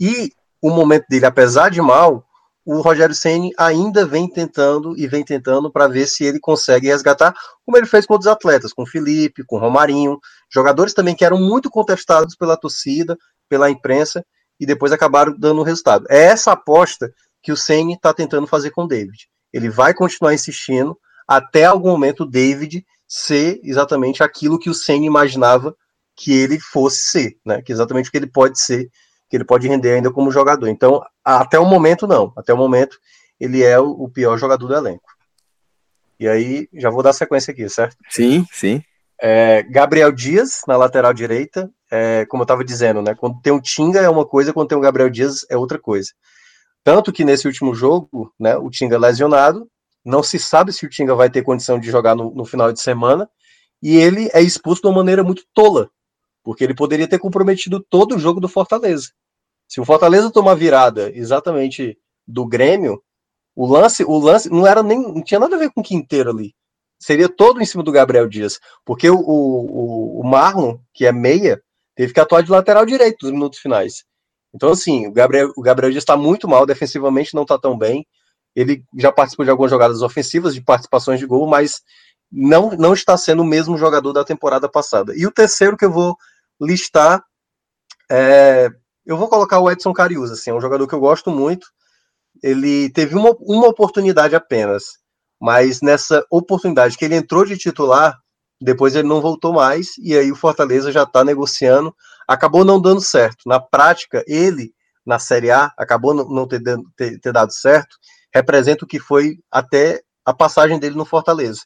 e 0.00 0.30
o 0.60 0.70
momento 0.70 1.06
dele, 1.08 1.26
apesar 1.26 1.70
de 1.70 1.80
mal, 1.80 2.24
o 2.66 2.82
Rogério 2.82 3.14
Ceni 3.14 3.50
ainda 3.56 4.04
vem 4.04 4.28
tentando 4.28 4.94
e 4.98 5.06
vem 5.06 5.24
tentando 5.24 5.70
para 5.72 5.88
ver 5.88 6.06
se 6.06 6.24
ele 6.24 6.38
consegue 6.38 6.88
resgatar, 6.88 7.34
como 7.64 7.78
ele 7.78 7.86
fez 7.86 8.04
com 8.04 8.12
outros 8.12 8.30
atletas, 8.30 8.74
com 8.74 8.84
Felipe, 8.84 9.42
com 9.44 9.58
Romarinho, 9.58 10.18
jogadores 10.50 10.94
também 10.94 11.14
que 11.14 11.24
eram 11.24 11.38
muito 11.38 11.70
contestados 11.70 12.34
pela 12.34 12.56
torcida, 12.56 13.16
pela 13.48 13.70
imprensa, 13.70 14.24
e 14.60 14.66
depois 14.66 14.92
acabaram 14.92 15.34
dando 15.38 15.62
resultado. 15.62 16.06
É 16.08 16.24
essa 16.24 16.52
aposta 16.52 17.12
que 17.42 17.52
o 17.52 17.56
Ceni 17.56 17.94
está 17.94 18.12
tentando 18.12 18.46
fazer 18.46 18.70
com 18.70 18.84
o 18.84 18.88
David. 18.88 19.28
Ele 19.52 19.70
vai 19.70 19.94
continuar 19.94 20.34
insistindo 20.34 20.98
até 21.26 21.64
algum 21.64 21.90
momento 21.90 22.24
o 22.24 22.26
David 22.26 22.84
ser 23.06 23.60
exatamente 23.62 24.22
aquilo 24.22 24.58
que 24.58 24.68
o 24.68 24.74
Ceni 24.74 25.06
imaginava 25.06 25.74
que 26.16 26.32
ele 26.32 26.58
fosse 26.58 27.02
ser, 27.10 27.38
né? 27.44 27.62
Que 27.62 27.72
exatamente 27.72 28.08
o 28.08 28.12
que 28.12 28.18
ele 28.18 28.26
pode 28.26 28.60
ser, 28.60 28.90
que 29.30 29.36
ele 29.36 29.44
pode 29.44 29.68
render 29.68 29.92
ainda 29.92 30.10
como 30.10 30.32
jogador. 30.32 30.68
Então, 30.68 31.00
até 31.24 31.58
o 31.58 31.64
momento 31.64 32.06
não. 32.06 32.32
Até 32.36 32.52
o 32.52 32.56
momento 32.56 32.98
ele 33.38 33.62
é 33.62 33.78
o, 33.78 33.90
o 33.90 34.08
pior 34.08 34.36
jogador 34.36 34.66
do 34.66 34.74
elenco. 34.74 35.08
E 36.18 36.26
aí, 36.26 36.68
já 36.74 36.90
vou 36.90 37.02
dar 37.02 37.12
sequência 37.12 37.52
aqui, 37.52 37.68
certo? 37.68 37.96
Sim, 38.10 38.44
sim. 38.50 38.82
É, 39.20 39.62
Gabriel 39.64 40.12
Dias 40.12 40.62
na 40.66 40.76
lateral 40.76 41.12
direita, 41.12 41.70
é, 41.90 42.24
como 42.26 42.42
eu 42.42 42.44
estava 42.44 42.64
dizendo, 42.64 43.02
né? 43.02 43.14
Quando 43.14 43.40
tem 43.40 43.52
o 43.52 43.60
Tinga 43.60 44.00
é 44.00 44.08
uma 44.08 44.24
coisa, 44.24 44.52
quando 44.52 44.68
tem 44.68 44.78
o 44.78 44.80
Gabriel 44.80 45.10
Dias 45.10 45.44
é 45.50 45.56
outra 45.56 45.78
coisa. 45.78 46.10
Tanto 46.84 47.12
que 47.12 47.24
nesse 47.24 47.46
último 47.46 47.74
jogo, 47.74 48.32
né, 48.38 48.56
o 48.56 48.70
Tinga 48.70 48.98
lesionado, 48.98 49.68
não 50.04 50.22
se 50.22 50.38
sabe 50.38 50.72
se 50.72 50.86
o 50.86 50.88
Tinga 50.88 51.14
vai 51.14 51.28
ter 51.28 51.42
condição 51.42 51.78
de 51.78 51.90
jogar 51.90 52.14
no, 52.14 52.32
no 52.34 52.44
final 52.44 52.72
de 52.72 52.80
semana, 52.80 53.28
e 53.82 53.96
ele 53.96 54.30
é 54.32 54.40
expulso 54.40 54.82
de 54.82 54.88
uma 54.88 54.96
maneira 54.96 55.22
muito 55.22 55.44
tola, 55.52 55.90
porque 56.42 56.64
ele 56.64 56.74
poderia 56.74 57.08
ter 57.08 57.18
comprometido 57.18 57.84
todo 57.90 58.16
o 58.16 58.18
jogo 58.18 58.40
do 58.40 58.48
Fortaleza. 58.48 59.10
Se 59.68 59.80
o 59.80 59.84
Fortaleza 59.84 60.30
tomar 60.30 60.54
virada 60.54 61.10
exatamente 61.14 61.98
do 62.26 62.46
Grêmio, 62.46 63.02
o 63.54 63.66
lance, 63.66 64.04
o 64.04 64.18
lance 64.18 64.48
não 64.48 64.66
era 64.66 64.82
nem, 64.82 65.00
não 65.00 65.22
tinha 65.22 65.40
nada 65.40 65.56
a 65.56 65.58
ver 65.58 65.70
com 65.70 65.80
o 65.80 65.84
Quinteiro 65.84 66.30
ali. 66.30 66.54
Seria 66.98 67.28
todo 67.28 67.60
em 67.60 67.66
cima 67.66 67.82
do 67.82 67.92
Gabriel 67.92 68.28
Dias, 68.28 68.58
porque 68.84 69.08
o, 69.08 69.18
o, 69.18 70.20
o 70.20 70.24
Marlon, 70.24 70.78
que 70.92 71.06
é 71.06 71.12
meia, 71.12 71.62
teve 71.94 72.12
que 72.12 72.20
atuar 72.20 72.42
de 72.42 72.50
lateral 72.50 72.84
direito 72.84 73.22
nos 73.22 73.32
minutos 73.32 73.58
finais. 73.58 74.04
Então, 74.52 74.70
assim, 74.70 75.06
o 75.06 75.12
Gabriel, 75.12 75.52
o 75.56 75.62
Gabriel 75.62 75.90
Dias 75.90 76.02
está 76.02 76.16
muito 76.16 76.48
mal, 76.48 76.66
defensivamente 76.66 77.34
não 77.34 77.42
está 77.42 77.58
tão 77.58 77.76
bem. 77.76 78.06
Ele 78.56 78.84
já 78.96 79.12
participou 79.12 79.44
de 79.44 79.50
algumas 79.50 79.70
jogadas 79.70 80.02
ofensivas, 80.02 80.54
de 80.54 80.60
participações 80.60 81.20
de 81.20 81.26
gol, 81.26 81.46
mas 81.46 81.82
não, 82.30 82.70
não 82.70 82.92
está 82.92 83.16
sendo 83.16 83.42
o 83.42 83.46
mesmo 83.46 83.76
jogador 83.76 84.12
da 84.12 84.24
temporada 84.24 84.68
passada. 84.68 85.12
E 85.16 85.26
o 85.26 85.30
terceiro 85.30 85.76
que 85.76 85.84
eu 85.84 85.92
vou 85.92 86.16
listar, 86.60 87.22
é, 88.10 88.68
eu 89.06 89.16
vou 89.16 89.28
colocar 89.28 89.58
o 89.60 89.70
Edson 89.70 89.92
Carius, 89.92 90.30
assim, 90.30 90.50
é 90.50 90.54
um 90.54 90.60
jogador 90.60 90.86
que 90.86 90.94
eu 90.94 91.00
gosto 91.00 91.30
muito. 91.30 91.68
Ele 92.42 92.90
teve 92.90 93.14
uma, 93.14 93.34
uma 93.40 93.68
oportunidade 93.68 94.34
apenas, 94.34 94.98
mas 95.40 95.80
nessa 95.80 96.24
oportunidade 96.30 96.96
que 96.96 97.04
ele 97.04 97.16
entrou 97.16 97.44
de 97.44 97.56
titular, 97.56 98.18
depois 98.60 98.94
ele 98.96 99.06
não 99.06 99.20
voltou 99.20 99.52
mais, 99.52 99.96
e 99.98 100.16
aí 100.16 100.32
o 100.32 100.36
Fortaleza 100.36 100.90
já 100.90 101.04
está 101.04 101.24
negociando. 101.24 101.94
Acabou 102.26 102.64
não 102.64 102.80
dando 102.80 103.00
certo. 103.00 103.38
Na 103.46 103.60
prática, 103.60 104.24
ele, 104.26 104.72
na 105.06 105.18
Série 105.18 105.50
A, 105.50 105.72
acabou 105.78 106.12
não 106.12 106.46
ter, 106.46 106.60
ter, 106.96 107.20
ter 107.20 107.32
dado 107.32 107.52
certo, 107.52 107.96
representa 108.34 108.84
o 108.84 108.88
que 108.88 108.98
foi 108.98 109.38
até 109.50 110.02
a 110.24 110.34
passagem 110.34 110.78
dele 110.78 110.96
no 110.96 111.04
Fortaleza. 111.04 111.62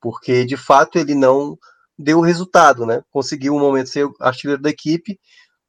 Porque, 0.00 0.44
de 0.44 0.56
fato, 0.56 0.98
ele 0.98 1.14
não 1.14 1.58
deu 1.98 2.20
resultado, 2.20 2.86
né? 2.86 3.02
Conseguiu 3.10 3.54
um 3.54 3.60
momento 3.60 3.90
ser 3.90 4.08
artilheiro 4.18 4.62
da 4.62 4.70
equipe, 4.70 5.20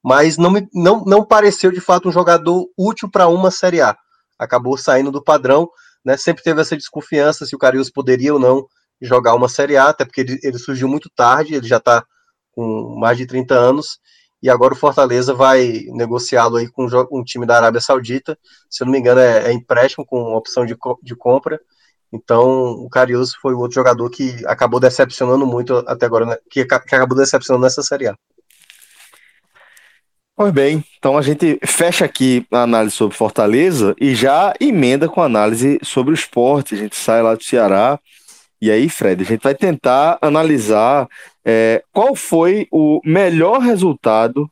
mas 0.02 0.38
não, 0.38 0.52
não, 0.72 1.04
não 1.04 1.24
pareceu, 1.24 1.70
de 1.70 1.80
fato, 1.80 2.08
um 2.08 2.12
jogador 2.12 2.66
útil 2.76 3.10
para 3.10 3.28
uma 3.28 3.50
Série 3.50 3.82
A. 3.82 3.96
Acabou 4.38 4.76
saindo 4.76 5.12
do 5.12 5.22
padrão, 5.22 5.68
né? 6.04 6.16
Sempre 6.16 6.42
teve 6.42 6.60
essa 6.60 6.76
desconfiança 6.76 7.46
se 7.46 7.54
o 7.54 7.58
Carius 7.58 7.90
poderia 7.90 8.32
ou 8.32 8.40
não 8.40 8.66
jogar 9.00 9.34
uma 9.34 9.48
Série 9.48 9.76
A, 9.76 9.88
até 9.88 10.04
porque 10.04 10.20
ele, 10.20 10.38
ele 10.42 10.58
surgiu 10.58 10.88
muito 10.88 11.10
tarde, 11.14 11.54
ele 11.54 11.66
já 11.66 11.78
está 11.78 12.04
com 12.52 12.96
mais 12.98 13.16
de 13.18 13.26
30 13.26 13.54
anos, 13.54 13.98
e 14.42 14.50
agora 14.50 14.74
o 14.74 14.76
Fortaleza 14.76 15.34
vai 15.34 15.84
negociá-lo 15.88 16.56
aí 16.56 16.68
com 16.70 16.86
um 17.10 17.24
time 17.24 17.46
da 17.46 17.56
Arábia 17.56 17.80
Saudita, 17.80 18.38
se 18.68 18.82
eu 18.82 18.86
não 18.86 18.92
me 18.92 18.98
engano 18.98 19.20
é, 19.20 19.48
é 19.48 19.52
empréstimo 19.52 20.04
com 20.04 20.34
opção 20.34 20.66
de, 20.66 20.76
de 21.02 21.16
compra, 21.16 21.60
então 22.12 22.72
o 22.72 22.88
Carius 22.90 23.34
foi 23.34 23.54
o 23.54 23.58
outro 23.58 23.76
jogador 23.76 24.08
que 24.10 24.44
acabou 24.46 24.78
decepcionando 24.78 25.46
muito 25.46 25.76
até 25.86 26.06
agora, 26.06 26.26
né? 26.26 26.36
que, 26.50 26.64
que 26.64 26.74
acabou 26.74 27.16
decepcionando 27.16 27.64
nessa 27.64 27.82
Série 27.82 28.08
A. 28.08 28.16
Pois 30.34 30.52
bem, 30.52 30.82
então 30.98 31.16
a 31.16 31.22
gente 31.22 31.58
fecha 31.64 32.04
aqui 32.04 32.46
a 32.50 32.62
análise 32.62 32.96
sobre 32.96 33.16
Fortaleza 33.16 33.94
e 34.00 34.14
já 34.14 34.54
emenda 34.58 35.08
com 35.08 35.20
a 35.20 35.26
análise 35.26 35.78
sobre 35.82 36.12
o 36.12 36.14
esporte. 36.14 36.74
A 36.74 36.78
gente 36.78 36.96
sai 36.96 37.22
lá 37.22 37.34
do 37.34 37.44
Ceará 37.44 38.00
e 38.60 38.70
aí, 38.70 38.88
Fred, 38.88 39.22
a 39.22 39.26
gente 39.26 39.42
vai 39.42 39.56
tentar 39.56 40.18
analisar 40.22 41.08
é, 41.44 41.82
qual 41.92 42.14
foi 42.14 42.68
o 42.70 43.00
melhor 43.04 43.58
resultado 43.58 44.48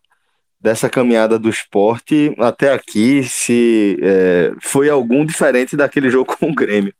dessa 0.60 0.90
caminhada 0.90 1.38
do 1.38 1.48
esporte 1.48 2.34
até 2.38 2.72
aqui, 2.72 3.22
se 3.22 3.96
é, 4.02 4.52
foi 4.60 4.90
algum 4.90 5.24
diferente 5.24 5.76
daquele 5.76 6.10
jogo 6.10 6.36
com 6.36 6.50
o 6.50 6.54
Grêmio. 6.54 6.92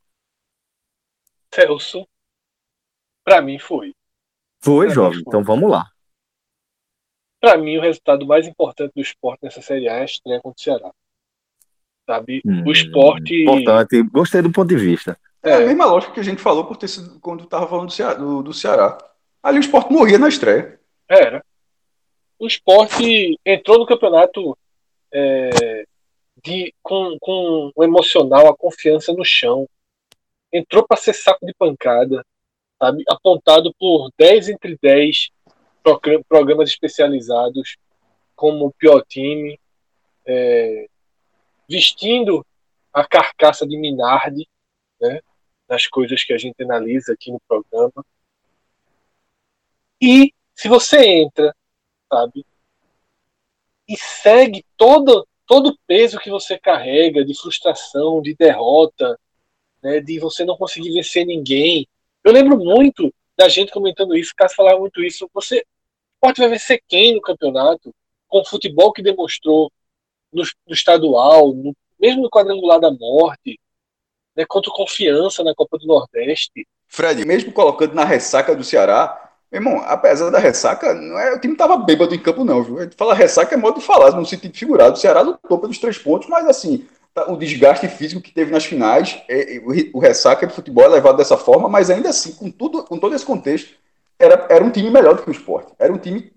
Celso, 1.53 2.07
para 3.25 3.43
mim 3.43 3.59
foi. 3.59 3.93
Foi, 4.63 4.87
Pra 4.87 4.95
jovem? 4.95 5.15
foi. 5.15 5.25
Então 5.27 5.43
vamos 5.43 5.69
lá. 5.69 5.87
Para 7.41 7.57
mim, 7.57 7.79
o 7.79 7.81
resultado 7.81 8.27
mais 8.27 8.47
importante 8.47 8.93
do 8.95 9.01
esporte 9.01 9.41
nessa 9.43 9.63
Série 9.63 9.89
A 9.89 9.95
é 9.97 10.01
a 10.03 10.05
estreia 10.05 10.41
contra 10.41 10.59
o 10.59 10.63
Ceará. 10.63 10.91
Sabe? 12.07 12.43
Hum, 12.45 12.65
o 12.67 12.73
esporte. 12.73 13.43
Importante, 13.43 14.03
gostei 14.11 14.43
do 14.43 14.53
ponto 14.53 14.69
de 14.69 14.77
vista. 14.77 15.19
É 15.43 15.55
a 15.55 15.61
É, 15.61 15.67
mesma 15.67 15.87
lógica 15.87 16.13
que 16.13 16.21
a 16.21 16.25
gente 16.25 16.43
falou 16.43 16.67
por 16.67 16.77
ter 16.77 16.89
sido 16.89 17.19
quando 17.21 17.47
tava 17.47 17.67
falando 17.67 17.87
do 17.87 17.93
Ceará. 17.93 18.15
Do, 18.15 18.43
do 18.43 18.53
Ceará. 18.53 18.99
Ali 19.43 19.59
o 19.59 19.61
esporte 19.61 19.93
morria 19.93 20.19
na 20.19 20.29
estreia. 20.29 20.79
Era. 21.09 21.43
O 22.39 22.47
esporte 22.47 23.39
entrou 23.45 23.79
no 23.79 23.87
campeonato 23.87 24.57
é, 25.13 25.85
de, 26.45 26.75
com, 26.83 27.17
com 27.21 27.71
o 27.75 27.85
emocional, 27.85 28.49
a 28.49 28.57
confiança 28.57 29.13
no 29.13 29.25
chão. 29.25 29.67
Entrou 30.53 30.87
para 30.87 30.97
ser 30.99 31.15
saco 31.15 31.47
de 31.47 31.55
pancada, 31.55 32.25
sabe? 32.83 33.03
apontado 33.09 33.73
por 33.79 34.11
10 34.19 34.49
entre 34.51 34.77
10 34.83 35.31
progra- 35.31 35.40
programas 36.29 36.71
especializados 36.71 37.77
como 38.35 38.67
o 38.67 38.73
pior 38.73 39.05
time, 39.07 39.59
é, 40.27 40.89
vestindo 41.69 42.45
a 42.93 43.07
carcaça 43.07 43.67
de 43.67 43.77
Minardi 43.77 44.49
né, 45.01 45.21
nas 45.69 45.87
coisas 45.87 46.25
que 46.25 46.33
a 46.33 46.39
gente 46.39 46.63
analisa 46.63 47.13
aqui 47.13 47.31
no 47.31 47.41
programa. 47.47 48.05
E 50.01 50.33
se 50.55 50.69
você 50.69 51.05
entra, 51.05 51.55
sabe, 52.09 52.45
e 53.89 53.97
segue 53.97 54.65
todo 54.77 55.27
todo 55.51 55.71
o 55.71 55.79
peso 55.85 56.21
que 56.21 56.31
você 56.31 56.57
carrega 56.57 57.25
de 57.25 57.37
frustração, 57.37 58.23
de 58.23 58.37
derrota, 58.37 59.19
né, 59.83 59.99
de 59.99 60.21
você 60.21 60.45
não 60.45 60.57
conseguir 60.57 60.93
vencer 60.93 61.27
ninguém. 61.27 61.89
Eu 62.23 62.33
lembro 62.33 62.57
muito 62.57 63.13
da 63.41 63.49
gente 63.49 63.73
comentando 63.73 64.15
isso, 64.15 64.35
Cássio 64.37 64.57
falava 64.57 64.79
muito 64.79 65.03
isso. 65.03 65.29
Você 65.33 65.65
pode 66.21 66.39
vai 66.39 66.51
vencer 66.51 66.83
quem 66.87 67.15
no 67.15 67.23
campeonato 67.23 67.91
com 68.29 68.41
o 68.41 68.45
futebol 68.45 68.93
que 68.93 69.03
demonstrou 69.03 69.73
no, 70.31 70.43
no 70.67 70.75
estadual, 70.75 71.55
no- 71.55 71.75
mesmo 71.99 72.23
no 72.23 72.31
quadrangular 72.31 72.79
da 72.79 72.91
morte, 72.91 73.59
né, 74.37 74.45
contra 74.47 74.71
confiança 74.73 75.43
na 75.43 75.55
Copa 75.55 75.79
do 75.79 75.87
Nordeste. 75.87 76.67
Fred, 76.87 77.25
mesmo 77.25 77.51
colocando 77.51 77.95
na 77.95 78.05
ressaca 78.05 78.55
do 78.55 78.63
Ceará, 78.63 79.33
meu 79.51 79.61
irmão, 79.63 79.83
apesar 79.87 80.29
da 80.31 80.39
ressaca, 80.39 80.93
não 80.95 81.19
é, 81.19 81.35
o 81.35 81.41
time 81.41 81.57
tava 81.57 81.79
bêbado 81.79 82.15
em 82.15 82.19
campo, 82.19 82.45
não, 82.45 82.63
viu? 82.63 82.79
A 82.79 82.83
gente 82.83 82.97
fala 82.97 83.15
ressaca 83.15 83.55
é 83.55 83.59
modo 83.59 83.81
de 83.81 83.87
falar, 83.87 84.13
no 84.13 84.27
sentido 84.27 84.57
figurado. 84.57 84.95
O 84.95 85.01
Ceará 85.01 85.23
lutou 85.23 85.59
pelos 85.59 85.79
três 85.79 85.97
pontos, 85.99 86.29
mas 86.29 86.47
assim, 86.47 86.87
o 87.29 87.37
desgaste 87.37 87.89
físico 87.89 88.21
que 88.21 88.33
teve 88.33 88.53
nas 88.53 88.65
finais, 88.65 89.23
é, 89.29 89.57
é, 89.57 89.61
o, 89.93 89.99
ressaca 89.99 90.47
de 90.47 90.55
futebol 90.55 90.85
é 90.85 90.89
levado 90.89 91.17
dessa 91.17 91.37
forma, 91.37 91.69
mas 91.69 91.91
ainda 91.91 92.11
assim, 92.11 92.33
com, 92.33 92.51
tudo, 92.51 92.85
com 92.85 92.99
todo 92.99 93.15
esse 93.15 93.25
contexto, 93.25 93.75
era, 94.19 94.47
era 94.49 94.65
um 94.65 94.71
time 94.71 94.91
melhor 94.91 95.15
do 95.15 95.23
que 95.23 95.31
o 95.31 95.33
esporte. 95.33 95.73
Era 95.79 95.93
um 95.93 95.99
time 95.99 96.33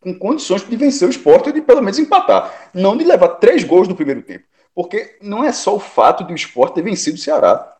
com 0.00 0.18
condições 0.18 0.66
de 0.66 0.76
vencer 0.76 1.06
o 1.06 1.10
esporte 1.10 1.48
ou 1.48 1.52
de 1.52 1.60
pelo 1.60 1.82
menos 1.82 1.98
empatar. 1.98 2.70
Não 2.74 2.96
de 2.96 3.04
levar 3.04 3.28
três 3.36 3.64
gols 3.64 3.86
no 3.86 3.94
primeiro 3.94 4.22
tempo. 4.22 4.44
Porque 4.74 5.16
não 5.20 5.44
é 5.44 5.52
só 5.52 5.76
o 5.76 5.80
fato 5.80 6.24
de 6.24 6.32
o 6.32 6.36
esporte 6.36 6.74
ter 6.74 6.82
vencido 6.82 7.16
o 7.16 7.20
Ceará. 7.20 7.76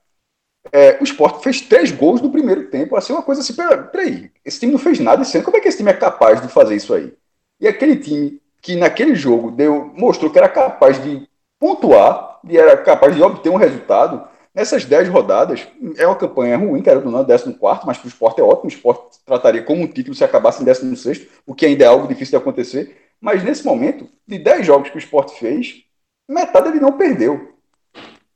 É, 0.72 0.98
o 1.00 1.04
esporte 1.04 1.42
fez 1.42 1.60
três 1.62 1.90
gols 1.90 2.20
no 2.20 2.30
primeiro 2.30 2.68
tempo. 2.68 2.96
Assim, 2.96 3.12
uma 3.12 3.22
coisa 3.22 3.40
assim, 3.40 3.54
pera- 3.54 3.84
peraí, 3.84 4.30
esse 4.44 4.60
time 4.60 4.72
não 4.72 4.78
fez 4.78 4.98
nada 5.00 5.22
esse 5.22 5.36
ano. 5.36 5.44
Como 5.44 5.56
é 5.56 5.60
que 5.60 5.68
esse 5.68 5.78
time 5.78 5.90
é 5.90 5.94
capaz 5.94 6.40
de 6.40 6.48
fazer 6.48 6.76
isso 6.76 6.94
aí? 6.94 7.12
E 7.58 7.66
aquele 7.66 7.96
time 7.96 8.40
que 8.60 8.76
naquele 8.76 9.14
jogo 9.14 9.50
deu, 9.50 9.90
mostrou 9.96 10.30
que 10.30 10.38
era 10.38 10.48
capaz 10.48 11.02
de 11.02 11.26
pontuar, 11.58 12.29
e 12.48 12.56
era 12.56 12.76
capaz 12.76 13.14
de 13.14 13.22
obter 13.22 13.50
um 13.50 13.56
resultado, 13.56 14.26
nessas 14.54 14.84
dez 14.84 15.08
rodadas, 15.08 15.66
é 15.96 16.06
uma 16.06 16.16
campanha 16.16 16.56
ruim, 16.56 16.82
quero 16.82 17.04
ou 17.04 17.10
não, 17.10 17.24
14, 17.24 17.56
mas 17.86 17.98
para 17.98 18.06
o 18.06 18.08
esporte 18.08 18.40
é 18.40 18.44
ótimo. 18.44 18.64
O 18.66 18.68
esporte 18.68 19.18
trataria 19.24 19.62
como 19.62 19.82
um 19.82 19.86
título 19.86 20.14
se 20.14 20.24
acabasse 20.24 20.62
em 20.62 20.64
16, 20.64 21.26
o 21.46 21.54
que 21.54 21.66
ainda 21.66 21.84
é 21.84 21.88
algo 21.88 22.08
difícil 22.08 22.38
de 22.38 22.42
acontecer. 22.42 22.96
Mas 23.20 23.44
nesse 23.44 23.64
momento, 23.64 24.08
de 24.26 24.38
10 24.38 24.66
jogos 24.66 24.90
que 24.90 24.96
o 24.96 24.98
esporte 24.98 25.38
fez, 25.38 25.84
metade 26.28 26.68
ele 26.68 26.80
não 26.80 26.92
perdeu. 26.92 27.54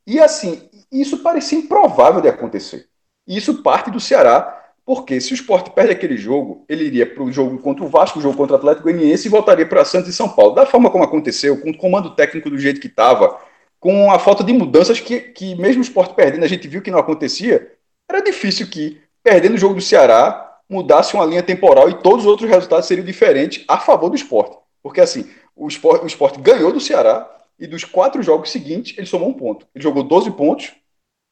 E 0.06 0.20
assim, 0.20 0.68
isso 0.93 1.18
parecia 1.18 1.59
improvável 1.59 2.20
de 2.20 2.28
acontecer. 2.28 2.86
E 3.26 3.36
isso 3.36 3.62
parte 3.62 3.90
do 3.90 3.98
Ceará, 3.98 4.62
porque 4.85 5.18
se 5.18 5.32
o 5.32 5.35
esporte 5.35 5.70
perde 5.70 5.93
aquele 5.93 6.16
jogo, 6.16 6.64
ele 6.68 6.85
iria 6.85 7.06
para 7.06 7.22
o 7.22 7.32
jogo 7.32 7.59
contra 7.59 7.85
o 7.85 7.89
Vasco, 7.89 8.18
o 8.18 8.22
jogo 8.22 8.36
contra 8.36 8.55
o 8.55 8.59
Atlético 8.59 8.85
Goianiense 8.85 9.26
e 9.26 9.31
voltaria 9.31 9.66
para 9.66 9.85
Santos 9.85 10.10
e 10.10 10.12
São 10.12 10.28
Paulo. 10.28 10.55
Da 10.55 10.66
forma 10.66 10.90
como 10.90 11.05
aconteceu, 11.05 11.59
com 11.60 11.70
o 11.70 11.76
comando 11.76 12.14
técnico 12.14 12.51
do 12.51 12.59
jeito 12.59 12.81
que 12.81 12.86
estava, 12.86 13.39
com 13.85 14.11
a 14.11 14.19
falta 14.19 14.43
de 14.43 14.51
mudanças 14.51 14.98
que, 14.98 15.20
que 15.20 15.55
mesmo 15.56 15.82
o 15.82 15.85
esporte 15.85 16.15
perdendo, 16.15 16.43
a 16.43 16.48
gente 16.48 16.66
viu 16.66 16.81
que 16.81 16.90
não 16.90 16.98
acontecia, 16.98 17.70
era 18.09 18.23
difícil 18.23 18.66
que, 18.66 18.98
perdendo 19.23 19.56
o 19.56 19.59
jogo 19.59 19.74
do 19.74 19.82
Ceará, 19.82 20.59
mudasse 20.66 21.12
uma 21.12 21.27
linha 21.27 21.43
temporal 21.43 21.90
e 21.90 21.98
todos 21.98 22.20
os 22.24 22.27
outros 22.27 22.48
resultados 22.48 22.86
seriam 22.86 23.05
diferentes 23.05 23.62
a 23.69 23.77
favor 23.77 24.09
do 24.09 24.16
esporte. 24.16 24.56
Porque 24.82 25.02
assim, 25.02 25.31
o 25.55 25.69
esporte, 25.69 26.02
o 26.02 26.06
esporte 26.06 26.40
ganhou 26.40 26.73
do 26.73 26.81
Ceará 26.81 27.31
e 27.59 27.66
dos 27.66 27.85
quatro 27.85 28.23
jogos 28.23 28.51
seguintes 28.51 28.97
ele 28.97 29.06
somou 29.06 29.28
um 29.28 29.35
ponto. 29.35 29.66
Ele 29.74 29.85
jogou 29.85 30.02
12 30.02 30.31
pontos 30.31 30.73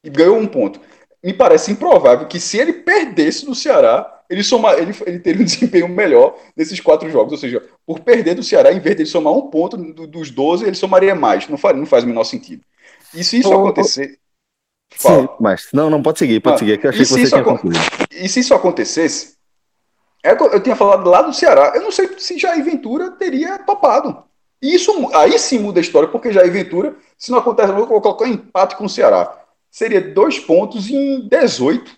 e 0.04 0.10
ganhou 0.10 0.36
um 0.36 0.46
ponto. 0.46 0.78
Me 1.24 1.32
parece 1.32 1.72
improvável 1.72 2.28
que 2.28 2.38
se 2.38 2.58
ele 2.58 2.74
perdesse 2.74 3.46
do 3.46 3.54
Ceará, 3.54 4.11
ele, 4.32 4.42
soma, 4.42 4.72
ele, 4.74 4.94
ele 5.06 5.18
teria 5.18 5.40
um 5.42 5.44
desempenho 5.46 5.88
melhor 5.88 6.36
nesses 6.56 6.80
quatro 6.80 7.08
jogos. 7.10 7.32
Ou 7.32 7.38
seja, 7.38 7.62
por 7.86 8.00
perder 8.00 8.34
do 8.34 8.42
Ceará, 8.42 8.72
em 8.72 8.80
vez 8.80 8.96
de 8.96 9.02
ele 9.02 9.08
somar 9.10 9.32
um 9.32 9.42
ponto 9.48 9.76
do- 9.76 10.06
dos 10.06 10.30
12, 10.30 10.64
ele 10.64 10.74
somaria 10.74 11.14
mais. 11.14 11.48
Não 11.48 11.56
faz, 11.58 11.76
não 11.76 11.86
faz 11.86 12.04
o 12.04 12.06
menor 12.06 12.24
sentido. 12.24 12.62
E 13.14 13.22
se 13.22 13.38
isso 13.38 13.52
acontecer. 13.52 14.18
Sim, 14.96 15.28
mas 15.40 15.68
não, 15.72 15.88
não 15.88 16.02
pode 16.02 16.18
seguir, 16.18 16.40
pode 16.40 16.56
Ah, 16.56 16.58
seguir, 16.58 16.78
que 16.78 16.86
eu 16.86 16.90
achei 16.90 17.04
que 17.04 17.10
você 17.10 17.26
tinha 17.28 17.40
acon- 17.40 17.52
concluído. 17.56 17.80
E 18.10 18.28
se 18.28 18.40
isso 18.40 18.54
acontecesse, 18.54 19.36
é 20.22 20.32
eu 20.32 20.60
tinha 20.62 20.76
falado 20.76 21.08
lá 21.08 21.22
do 21.22 21.32
Ceará, 21.32 21.72
eu 21.74 21.82
não 21.82 21.90
sei 21.90 22.08
se 22.18 22.38
Jair 22.38 22.62
Ventura 22.62 23.10
teria 23.10 23.58
topado. 23.58 24.22
E 24.60 24.74
isso 24.74 24.92
aí 25.14 25.36
sim 25.38 25.58
muda 25.58 25.80
a 25.80 25.82
história, 25.82 26.08
porque 26.08 26.30
Jair 26.32 26.52
Ventura, 26.52 26.94
se 27.18 27.30
não 27.30 27.38
acontece, 27.38 27.70
eu 27.70 27.74
vou 27.86 28.00
colocar 28.00 28.24
um 28.24 28.28
empate 28.28 28.76
com 28.76 28.84
o 28.84 28.88
Ceará. 28.88 29.34
Seria 29.70 30.00
dois 30.00 30.38
pontos 30.38 30.88
em 30.90 31.26
18. 31.26 31.90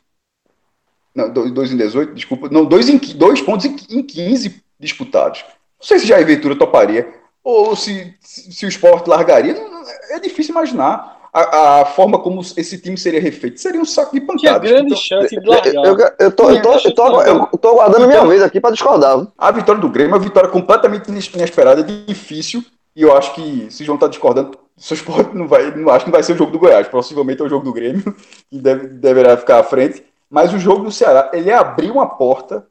Não, 1.15 1.31
dois, 1.31 1.51
dois 1.53 1.73
em 1.73 1.77
18, 1.77 2.15
desculpa. 2.15 2.49
Não, 2.51 2.65
dois, 2.65 2.89
em, 2.89 2.99
qui- 2.99 3.15
dois 3.15 3.41
pontos 3.41 3.67
em, 3.67 3.77
em 3.91 4.03
15 4.03 4.63
disputados. 4.81 5.45
Não 5.81 5.87
sei 5.87 5.99
se 5.99 6.07
Jair 6.07 6.27
Ventura 6.27 6.57
toparia, 6.57 7.09
ou 7.43 7.77
se, 7.77 8.15
se, 8.21 8.53
se 8.53 8.67
o 8.67 8.69
esporte 8.69 9.09
largaria. 9.09 9.55
Não- 9.55 9.85
é 10.11 10.19
difícil 10.19 10.53
imaginar. 10.53 11.15
A, 11.37 11.81
a 11.81 11.85
forma 11.85 12.17
como 12.21 12.41
esse 12.57 12.79
time 12.79 12.97
seria 12.97 13.21
refeito 13.21 13.61
seria 13.61 13.81
um 13.81 13.85
saco 13.85 14.13
de 14.15 14.21
Tinha 14.21 14.53
pancadas. 14.55 14.71
grande 14.71 14.87
Então, 14.87 14.97
chance 14.97 15.29
de 15.31 15.45
Eu, 15.45 15.51
largar. 15.51 15.75
eu, 15.75 16.27
eu 16.27 16.31
tô, 16.33 16.49
eu, 16.51 16.63
tô, 16.63 16.73
eu, 16.79 16.95
tô, 16.95 17.23
eu 17.23 17.59
tô 17.59 17.69
aguardando 17.71 18.05
a 18.05 18.07
minha 18.07 18.25
vez 18.25 18.41
aqui 18.41 18.61
pra 18.61 18.71
discordar. 18.71 19.27
A 19.37 19.51
vitória 19.51 19.81
do 19.81 19.89
Grêmio 19.89 20.13
é 20.13 20.17
uma 20.17 20.23
vitória 20.23 20.49
completamente 20.49 21.09
inesperada, 21.09 21.83
difícil, 21.83 22.65
e 22.95 23.03
eu 23.03 23.17
acho 23.17 23.35
que 23.35 23.67
se 23.69 23.85
João 23.85 23.99
tá 23.99 24.07
discordando, 24.07 24.57
seu 24.77 24.95
esporte 24.95 25.37
não 25.37 25.49
vai, 25.49 25.75
não 25.75 25.91
acho 25.91 26.05
que 26.05 26.11
não 26.11 26.15
vai 26.15 26.23
ser 26.23 26.35
o 26.35 26.37
jogo 26.39 26.53
do 26.53 26.59
Goiás, 26.61 26.87
possivelmente 26.87 27.43
é 27.43 27.45
o 27.45 27.49
jogo 27.49 27.65
do 27.65 27.73
Grêmio, 27.73 28.15
que 28.49 28.57
deve, 28.63 28.87
deverá 28.87 29.37
ficar 29.37 29.59
à 29.59 29.65
frente, 29.65 30.05
mas 30.35 30.53
o 30.53 30.59
jogo 30.59 30.83
do 30.83 30.91
Ceará, 30.91 31.31
ele 31.33 31.53
abriu 31.53 31.95
uma 31.95 32.09
porta 32.09 32.67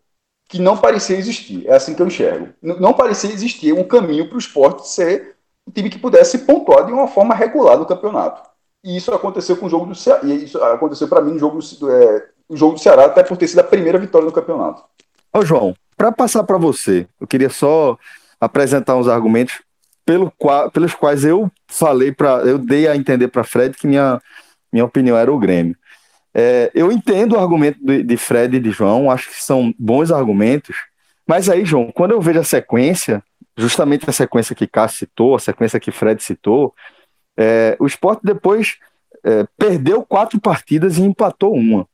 que 0.50 0.60
não 0.60 0.76
parecia 0.76 1.16
existir, 1.16 1.66
é 1.66 1.74
assim 1.74 1.96
que 1.96 2.02
eu 2.02 2.08
enxergo. 2.08 2.50
Não 2.62 2.92
parecia 2.92 3.32
existir 3.32 3.72
um 3.72 3.86
caminho 3.86 4.28
para 4.28 4.36
o 4.36 4.38
esporte 4.38 4.86
ser 4.86 5.38
um 5.66 5.72
time 5.72 5.90
que 5.90 5.98
pudesse 5.98 6.40
pontuar 6.40 6.86
de 6.86 6.92
uma 6.92 7.08
forma 7.08 7.34
regular 7.34 7.78
no 7.78 7.86
campeonato. 7.86 8.42
E 8.84 8.98
isso 8.98 9.14
aconteceu 9.14 9.56
com 9.56 9.68
o 9.68 9.70
jogo 9.70 9.86
do 9.86 9.96
Ceará, 9.96 10.20
e 10.26 10.44
isso 10.44 10.62
aconteceu 10.62 11.08
para 11.08 11.22
mim 11.22 11.32
no 11.32 11.40
jogo 11.40 11.60
do, 11.80 11.90
é, 11.90 12.28
o 12.50 12.58
jogo 12.58 12.74
do 12.74 12.82
Ceará, 12.82 13.06
até 13.06 13.24
por 13.24 13.38
ter 13.38 13.48
sido 13.48 13.60
a 13.60 13.64
primeira 13.64 13.98
vitória 13.98 14.26
no 14.26 14.34
campeonato. 14.34 14.84
Ô, 15.34 15.46
João, 15.46 15.74
para 15.96 16.12
passar 16.12 16.44
para 16.44 16.58
você, 16.58 17.08
eu 17.18 17.26
queria 17.26 17.50
só 17.50 17.98
apresentar 18.42 18.98
uns 18.98 19.08
argumentos 19.08 19.62
pelo 20.06 20.30
qua- 20.38 20.70
pelos 20.70 20.94
quais 20.94 21.24
eu 21.24 21.50
falei 21.66 22.12
para, 22.12 22.42
eu 22.42 22.58
dei 22.58 22.90
a 22.90 22.96
entender 22.98 23.30
para 23.30 23.46
Fred 23.46 23.78
que 23.78 23.88
minha, 23.88 24.22
minha 24.70 24.84
opinião 24.84 25.16
era 25.16 25.32
o 25.32 25.40
Grêmio. 25.40 25.78
É, 26.34 26.72
eu 26.74 26.92
entendo 26.92 27.34
o 27.34 27.40
argumento 27.40 27.78
de, 27.84 28.04
de 28.04 28.18
Fred 28.18 28.58
e 28.58 28.60
de 28.60 28.72
João, 28.72 29.12
acho 29.12 29.30
que 29.30 29.44
são 29.44 29.74
bons 29.78 30.12
argumentos, 30.12 30.76
mas 31.28 31.48
aí, 31.48 31.64
João, 31.64 31.92
quando 31.92 32.12
eu 32.12 32.22
vejo 32.22 32.40
a 32.40 32.44
sequência, 32.44 33.24
justamente 33.56 34.10
a 34.10 34.14
sequência 34.14 34.56
que 34.56 34.68
Cássio 34.68 35.00
citou, 35.00 35.36
a 35.36 35.40
sequência 35.40 35.80
que 35.80 35.92
Fred 35.92 36.22
citou, 36.22 36.74
é, 37.38 37.78
o 37.80 37.86
Sport 37.86 38.20
depois 38.24 38.78
é, 39.24 39.46
perdeu 39.58 40.04
quatro 40.04 40.40
partidas 40.40 40.98
e 40.98 41.02
empatou 41.02 41.54
uma. 41.54 41.88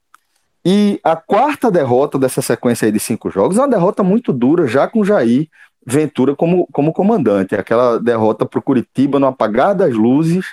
E 0.65 0.99
a 1.03 1.15
quarta 1.15 1.71
derrota 1.71 2.17
dessa 2.17 2.41
sequência 2.41 2.85
aí 2.85 2.91
de 2.91 2.99
cinco 2.99 3.29
jogos 3.29 3.57
é 3.57 3.61
uma 3.61 3.69
derrota 3.69 4.03
muito 4.03 4.33
dura, 4.33 4.67
já 4.67 4.87
com 4.87 5.05
Jair 5.05 5.47
Ventura 5.85 6.35
como, 6.35 6.67
como 6.71 6.91
comandante. 6.91 7.55
Aquela 7.55 7.99
derrota 7.99 8.45
para 8.45 8.59
o 8.59 8.63
Curitiba 8.63 9.19
no 9.19 9.27
apagar 9.27 9.73
das 9.73 9.93
luzes, 9.93 10.45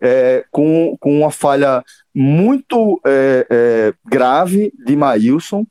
é, 0.00 0.44
com, 0.50 0.96
com 1.00 1.18
uma 1.18 1.30
falha 1.30 1.82
muito 2.14 3.00
é, 3.04 3.46
é, 3.50 3.94
grave 4.04 4.72
de 4.84 4.94
Maílson, 4.96 5.66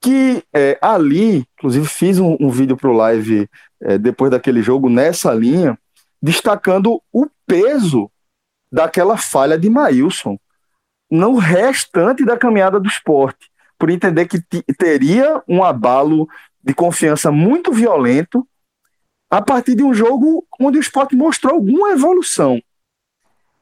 que 0.00 0.42
é, 0.54 0.78
ali, 0.80 1.44
inclusive 1.58 1.86
fiz 1.86 2.18
um, 2.18 2.36
um 2.40 2.50
vídeo 2.50 2.76
para 2.76 2.90
o 2.90 2.96
live 2.96 3.48
é, 3.82 3.98
depois 3.98 4.30
daquele 4.30 4.62
jogo 4.62 4.88
nessa 4.88 5.32
linha, 5.32 5.78
destacando 6.22 7.02
o 7.12 7.26
peso 7.46 8.10
daquela 8.72 9.16
falha 9.16 9.58
de 9.58 9.68
Maílson 9.68 10.38
no 11.10 11.36
restante 11.36 12.24
da 12.24 12.36
caminhada 12.36 12.78
do 12.78 12.88
esporte, 12.88 13.50
por 13.78 13.90
entender 13.90 14.26
que 14.26 14.40
teria 14.78 15.42
um 15.48 15.62
abalo 15.64 16.28
de 16.62 16.72
confiança 16.72 17.32
muito 17.32 17.72
violento 17.72 18.46
a 19.30 19.40
partir 19.40 19.74
de 19.74 19.82
um 19.82 19.94
jogo 19.94 20.46
onde 20.60 20.78
o 20.78 20.80
esporte 20.80 21.16
mostrou 21.16 21.54
alguma 21.54 21.90
evolução. 21.90 22.60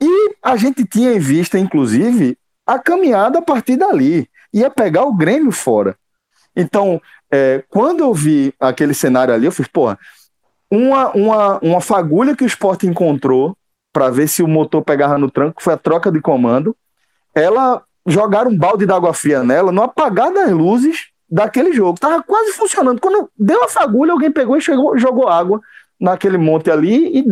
E 0.01 0.35
a 0.43 0.57
gente 0.57 0.85
tinha 0.85 1.13
em 1.13 1.19
vista, 1.19 1.59
inclusive, 1.59 2.37
a 2.67 2.79
caminhada 2.79 3.39
a 3.39 3.43
partir 3.43 3.77
dali. 3.77 4.29
Ia 4.53 4.71
pegar 4.71 5.05
o 5.05 5.15
Grêmio 5.15 5.51
fora. 5.51 5.97
Então, 6.55 7.01
é, 7.31 7.63
quando 7.69 8.01
eu 8.01 8.15
vi 8.15 8.55
aquele 8.59 8.95
cenário 8.95 9.35
ali, 9.35 9.47
eu 9.47 9.53
fiz, 9.53 9.69
porra, 9.69 9.99
uma, 10.71 11.11
uma, 11.13 11.59
uma 11.59 11.81
fagulha 11.81 12.37
que 12.37 12.45
o 12.45 12.47
esporte 12.47 12.87
encontrou 12.87 13.57
para 13.93 14.11
ver 14.11 14.29
se 14.29 14.43
o 14.43 14.49
motor 14.49 14.83
pegava 14.83 15.19
no 15.19 15.31
tranco 15.31 15.63
foi 15.63 15.75
a 15.75 15.79
troca 15.79 16.11
de 16.13 16.21
comando. 16.21 16.77
Ela 17.35 17.83
jogaram 18.07 18.51
um 18.51 18.57
balde 18.57 18.87
d'água 18.87 19.13
fria 19.13 19.43
nela 19.43 19.73
no 19.73 19.83
apagar 19.83 20.33
das 20.33 20.51
luzes 20.51 21.09
daquele 21.29 21.73
jogo. 21.73 21.99
Tava 21.99 22.23
quase 22.23 22.53
funcionando. 22.53 23.01
Quando 23.01 23.31
deu 23.37 23.65
a 23.65 23.69
fagulha, 23.69 24.13
alguém 24.13 24.31
pegou 24.31 24.57
e 24.57 24.61
chegou, 24.61 24.99
jogou 24.99 25.29
água 25.29 25.61
naquele 26.01 26.39
monte 26.39 26.71
ali 26.71 27.19
e 27.19 27.25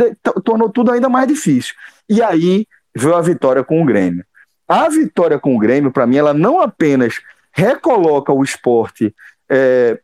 tornou 0.43 0.69
tudo 0.69 0.91
ainda 0.93 1.09
mais 1.09 1.29
difícil. 1.29 1.75
E 2.09 2.23
aí 2.23 2.67
veio 2.95 3.15
a 3.15 3.21
vitória 3.21 3.63
com 3.63 3.83
o 3.83 3.85
Grêmio. 3.85 4.25
A 4.67 4.89
vitória 4.89 5.39
com 5.39 5.55
o 5.55 5.59
Grêmio, 5.59 5.93
para 5.93 6.07
mim, 6.07 6.17
ela 6.17 6.35
não 6.35 6.61
apenas 6.61 7.21
recoloca 7.53 8.33
o 8.33 8.43
esporte 8.43 9.15
é, 9.49 9.99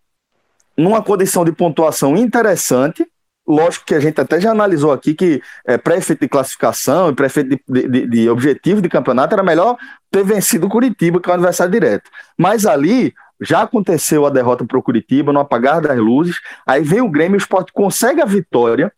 numa 0.76 1.02
condição 1.02 1.44
de 1.44 1.52
pontuação 1.52 2.16
interessante. 2.16 3.06
Lógico 3.46 3.84
que 3.86 3.94
a 3.94 4.00
gente 4.00 4.20
até 4.20 4.40
já 4.40 4.52
analisou 4.52 4.92
aqui 4.92 5.14
que 5.14 5.42
é, 5.66 5.76
pré-efeito 5.76 6.20
de 6.20 6.28
classificação 6.28 7.10
e 7.10 7.14
pré-efeito 7.14 7.58
de, 7.68 7.88
de- 7.88 8.06
de 8.06 8.30
objetivo 8.30 8.80
de 8.80 8.88
campeonato 8.88 9.34
era 9.34 9.42
melhor 9.42 9.76
ter 10.10 10.22
vencido 10.22 10.66
o 10.66 10.70
Curitiba, 10.70 11.20
que 11.20 11.28
é 11.28 11.32
o 11.32 11.34
adversário 11.34 11.72
direto. 11.72 12.08
Mas 12.38 12.64
ali 12.64 13.12
já 13.42 13.62
aconteceu 13.62 14.24
a 14.24 14.30
derrota 14.30 14.64
para 14.64 14.78
o 14.78 14.82
Curitiba, 14.82 15.32
no 15.32 15.40
apagar 15.40 15.80
das 15.80 15.98
luzes. 15.98 16.36
Aí 16.66 16.82
vem 16.82 17.00
o 17.00 17.10
Grêmio, 17.10 17.34
o 17.34 17.38
esporte 17.38 17.72
consegue 17.72 18.20
a 18.22 18.24
vitória, 18.24 18.92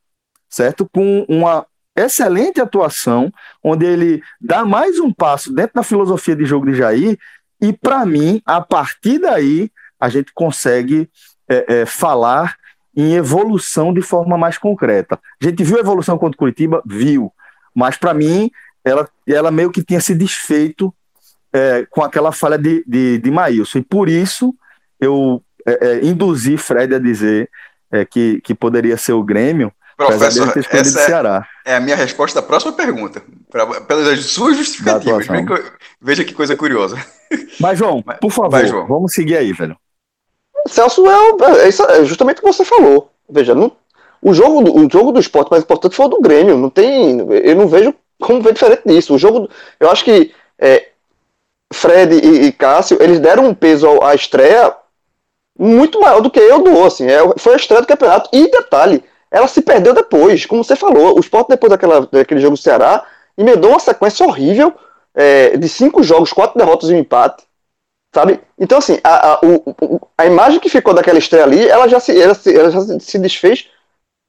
certo? 0.49 0.89
Com 0.93 1.25
uma 1.29 1.67
excelente 1.97 2.61
atuação, 2.61 3.33
onde 3.63 3.87
ele 3.87 4.23
dá 4.41 4.65
mais 4.65 4.99
um 4.99 5.13
passo 5.13 5.53
dentro 5.53 5.75
da 5.75 5.83
filosofia 5.83 6.37
de 6.37 6.45
jogo 6.45 6.67
de 6.67 6.75
Jair. 6.75 7.19
E 7.61 7.73
para 7.73 8.05
mim, 8.05 8.43
a 8.45 8.61
partir 8.61 9.19
daí, 9.19 9.71
a 9.99 10.09
gente 10.09 10.33
consegue 10.35 11.09
é, 11.49 11.81
é, 11.81 11.87
falar 11.87 12.57
em 12.97 13.15
evolução 13.15 13.93
de 13.93 14.03
forma 14.03 14.37
mais 14.37 14.59
concreta. 14.59 15.19
A 15.41 15.45
gente 15.45 15.65
viu 15.65 15.77
a 15.77 15.81
evolução 15.81 16.19
contra 16.19 16.37
o 16.37 16.39
Curitiba? 16.39 16.83
Viu. 16.85 17.33
Mas 17.75 17.97
para 17.97 18.13
mim, 18.13 18.51
ela, 18.85 19.09
ela 19.27 19.51
meio 19.51 19.71
que 19.71 19.83
tinha 19.83 20.01
se 20.01 20.15
desfeito 20.15 20.95
é, 21.55 21.87
com 21.89 22.03
aquela 22.03 22.33
falha 22.33 22.59
de, 22.59 22.85
de, 22.87 23.19
de 23.19 23.31
Maílson. 23.31 23.79
E 23.79 23.83
por 23.83 24.09
isso 24.09 24.55
eu 25.01 25.41
é, 25.67 25.79
é, 26.01 26.05
induzi 26.05 26.57
Fred 26.59 26.95
a 26.95 26.99
dizer 26.99 27.49
é, 27.93 28.05
que, 28.05 28.41
que 28.43 28.55
poderia 28.55 28.97
ser 28.99 29.13
o 29.13 29.23
Grêmio, 29.23 29.73
Professor, 29.97 30.53
essa 30.59 30.77
é, 30.77 30.85
Ceará. 31.07 31.47
é 31.65 31.77
a 31.77 31.81
minha 31.81 31.95
resposta 31.95 32.41
à 32.41 32.43
próxima 32.43 32.73
pergunta. 32.73 33.23
Pra, 33.49 33.65
pelas 33.83 34.19
suas 34.27 34.57
justificativas. 34.57 35.25
Da. 35.29 35.35
Veja 36.03 36.25
que, 36.25 36.35
coisa 36.35 36.57
curiosa. 36.57 36.97
Mas, 37.61 37.79
João, 37.79 38.03
Mas- 38.05 38.19
por 38.19 38.33
favor, 38.33 38.51
vai, 38.51 38.67
João. 38.67 38.89
vamos 38.89 39.15
seguir 39.15 39.37
aí, 39.37 39.53
velho. 39.53 39.77
Celso 40.67 41.07
é, 41.07 41.17
o- 41.17 41.39
é 41.61 41.69
é 42.01 42.05
justamente 42.05 42.39
o 42.39 42.41
que 42.41 42.53
você 42.53 42.65
falou. 42.65 43.13
Veja, 43.31 43.55
não- 43.55 43.71
o, 44.21 44.35
jogo, 44.35 44.63
do- 44.63 44.77
o 44.77 44.91
jogo 44.91 45.13
do 45.13 45.21
esporte 45.21 45.51
mais 45.53 45.63
importante 45.63 45.95
foi 45.95 46.07
o 46.07 46.09
do 46.09 46.21
Grêmio. 46.21 46.59
Não 46.59 46.71
tem, 46.71 47.21
eu 47.31 47.55
não 47.55 47.69
vejo 47.69 47.95
como 48.21 48.43
ver 48.43 48.53
diferente 48.55 48.83
disso. 48.87 49.15
O 49.15 49.19
jogo, 49.19 49.49
eu 49.79 49.91
acho 49.91 50.05
que 50.05 50.33
é, 50.59 50.89
Fred 51.75 52.15
e, 52.15 52.47
e 52.47 52.53
Cássio, 52.53 52.99
eles 53.03 53.21
deram 53.21 53.45
um 53.47 53.55
peso 53.55 54.03
à 54.03 54.15
estreia 54.15 54.75
muito 55.59 56.01
maior 56.01 56.21
do 56.21 56.31
que 56.31 56.41
eu 56.41 56.63
dou. 56.63 56.87
Assim, 56.87 57.07
é, 57.07 57.19
foi 57.39 57.55
a 57.55 57.57
estreia 57.57 57.83
do 57.83 57.87
campeonato. 57.89 58.31
E 58.33 58.51
detalhe, 58.51 59.05
ela 59.31 59.47
se 59.49 59.63
perdeu 59.63 59.93
depois, 59.95 60.47
como 60.47 60.65
você 60.65 60.77
falou. 60.77 61.17
O 61.17 61.21
esporte, 61.21 61.49
depois 61.49 61.71
daquela, 61.71 62.07
daquele 62.07 62.41
jogo 62.41 62.57
do 62.57 62.63
Ceará, 62.63 63.05
emendou 63.37 63.71
uma 63.71 63.81
sequência 63.81 64.27
horrível 64.27 64.75
é, 65.15 65.57
de 65.57 65.69
cinco 65.69 66.03
jogos, 66.03 66.33
quatro 66.33 66.59
derrotas 66.59 66.91
e 66.91 66.95
um 66.95 66.99
empate. 66.99 67.45
Sabe? 68.15 68.41
Então, 68.59 68.79
assim, 68.79 68.99
a, 69.03 69.33
a, 69.33 69.41
o- 69.43 70.01
a 70.17 70.25
imagem 70.27 70.61
que 70.61 70.69
ficou 70.69 70.95
daquela 70.95 71.19
estreia 71.19 71.45
ali, 71.45 71.69
ela 71.69 71.89
já 71.89 71.99
se, 71.99 72.21
ela 72.21 72.35
se, 72.35 72.57
ela 72.57 72.71
já 72.71 72.81
se 73.01 73.19
desfez 73.19 73.69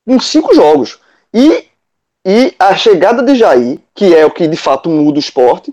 com 0.08 0.20
cinco 0.20 0.54
jogos. 0.56 1.00
E 1.34 1.66
E 2.28 2.56
a 2.58 2.76
chegada 2.76 3.22
de 3.22 3.36
Jair, 3.36 3.78
que 3.94 4.16
é 4.16 4.26
o 4.26 4.32
que 4.32 4.48
de 4.48 4.58
fato 4.58 4.90
muda 4.90 5.18
o 5.18 5.20
esporte, 5.20 5.72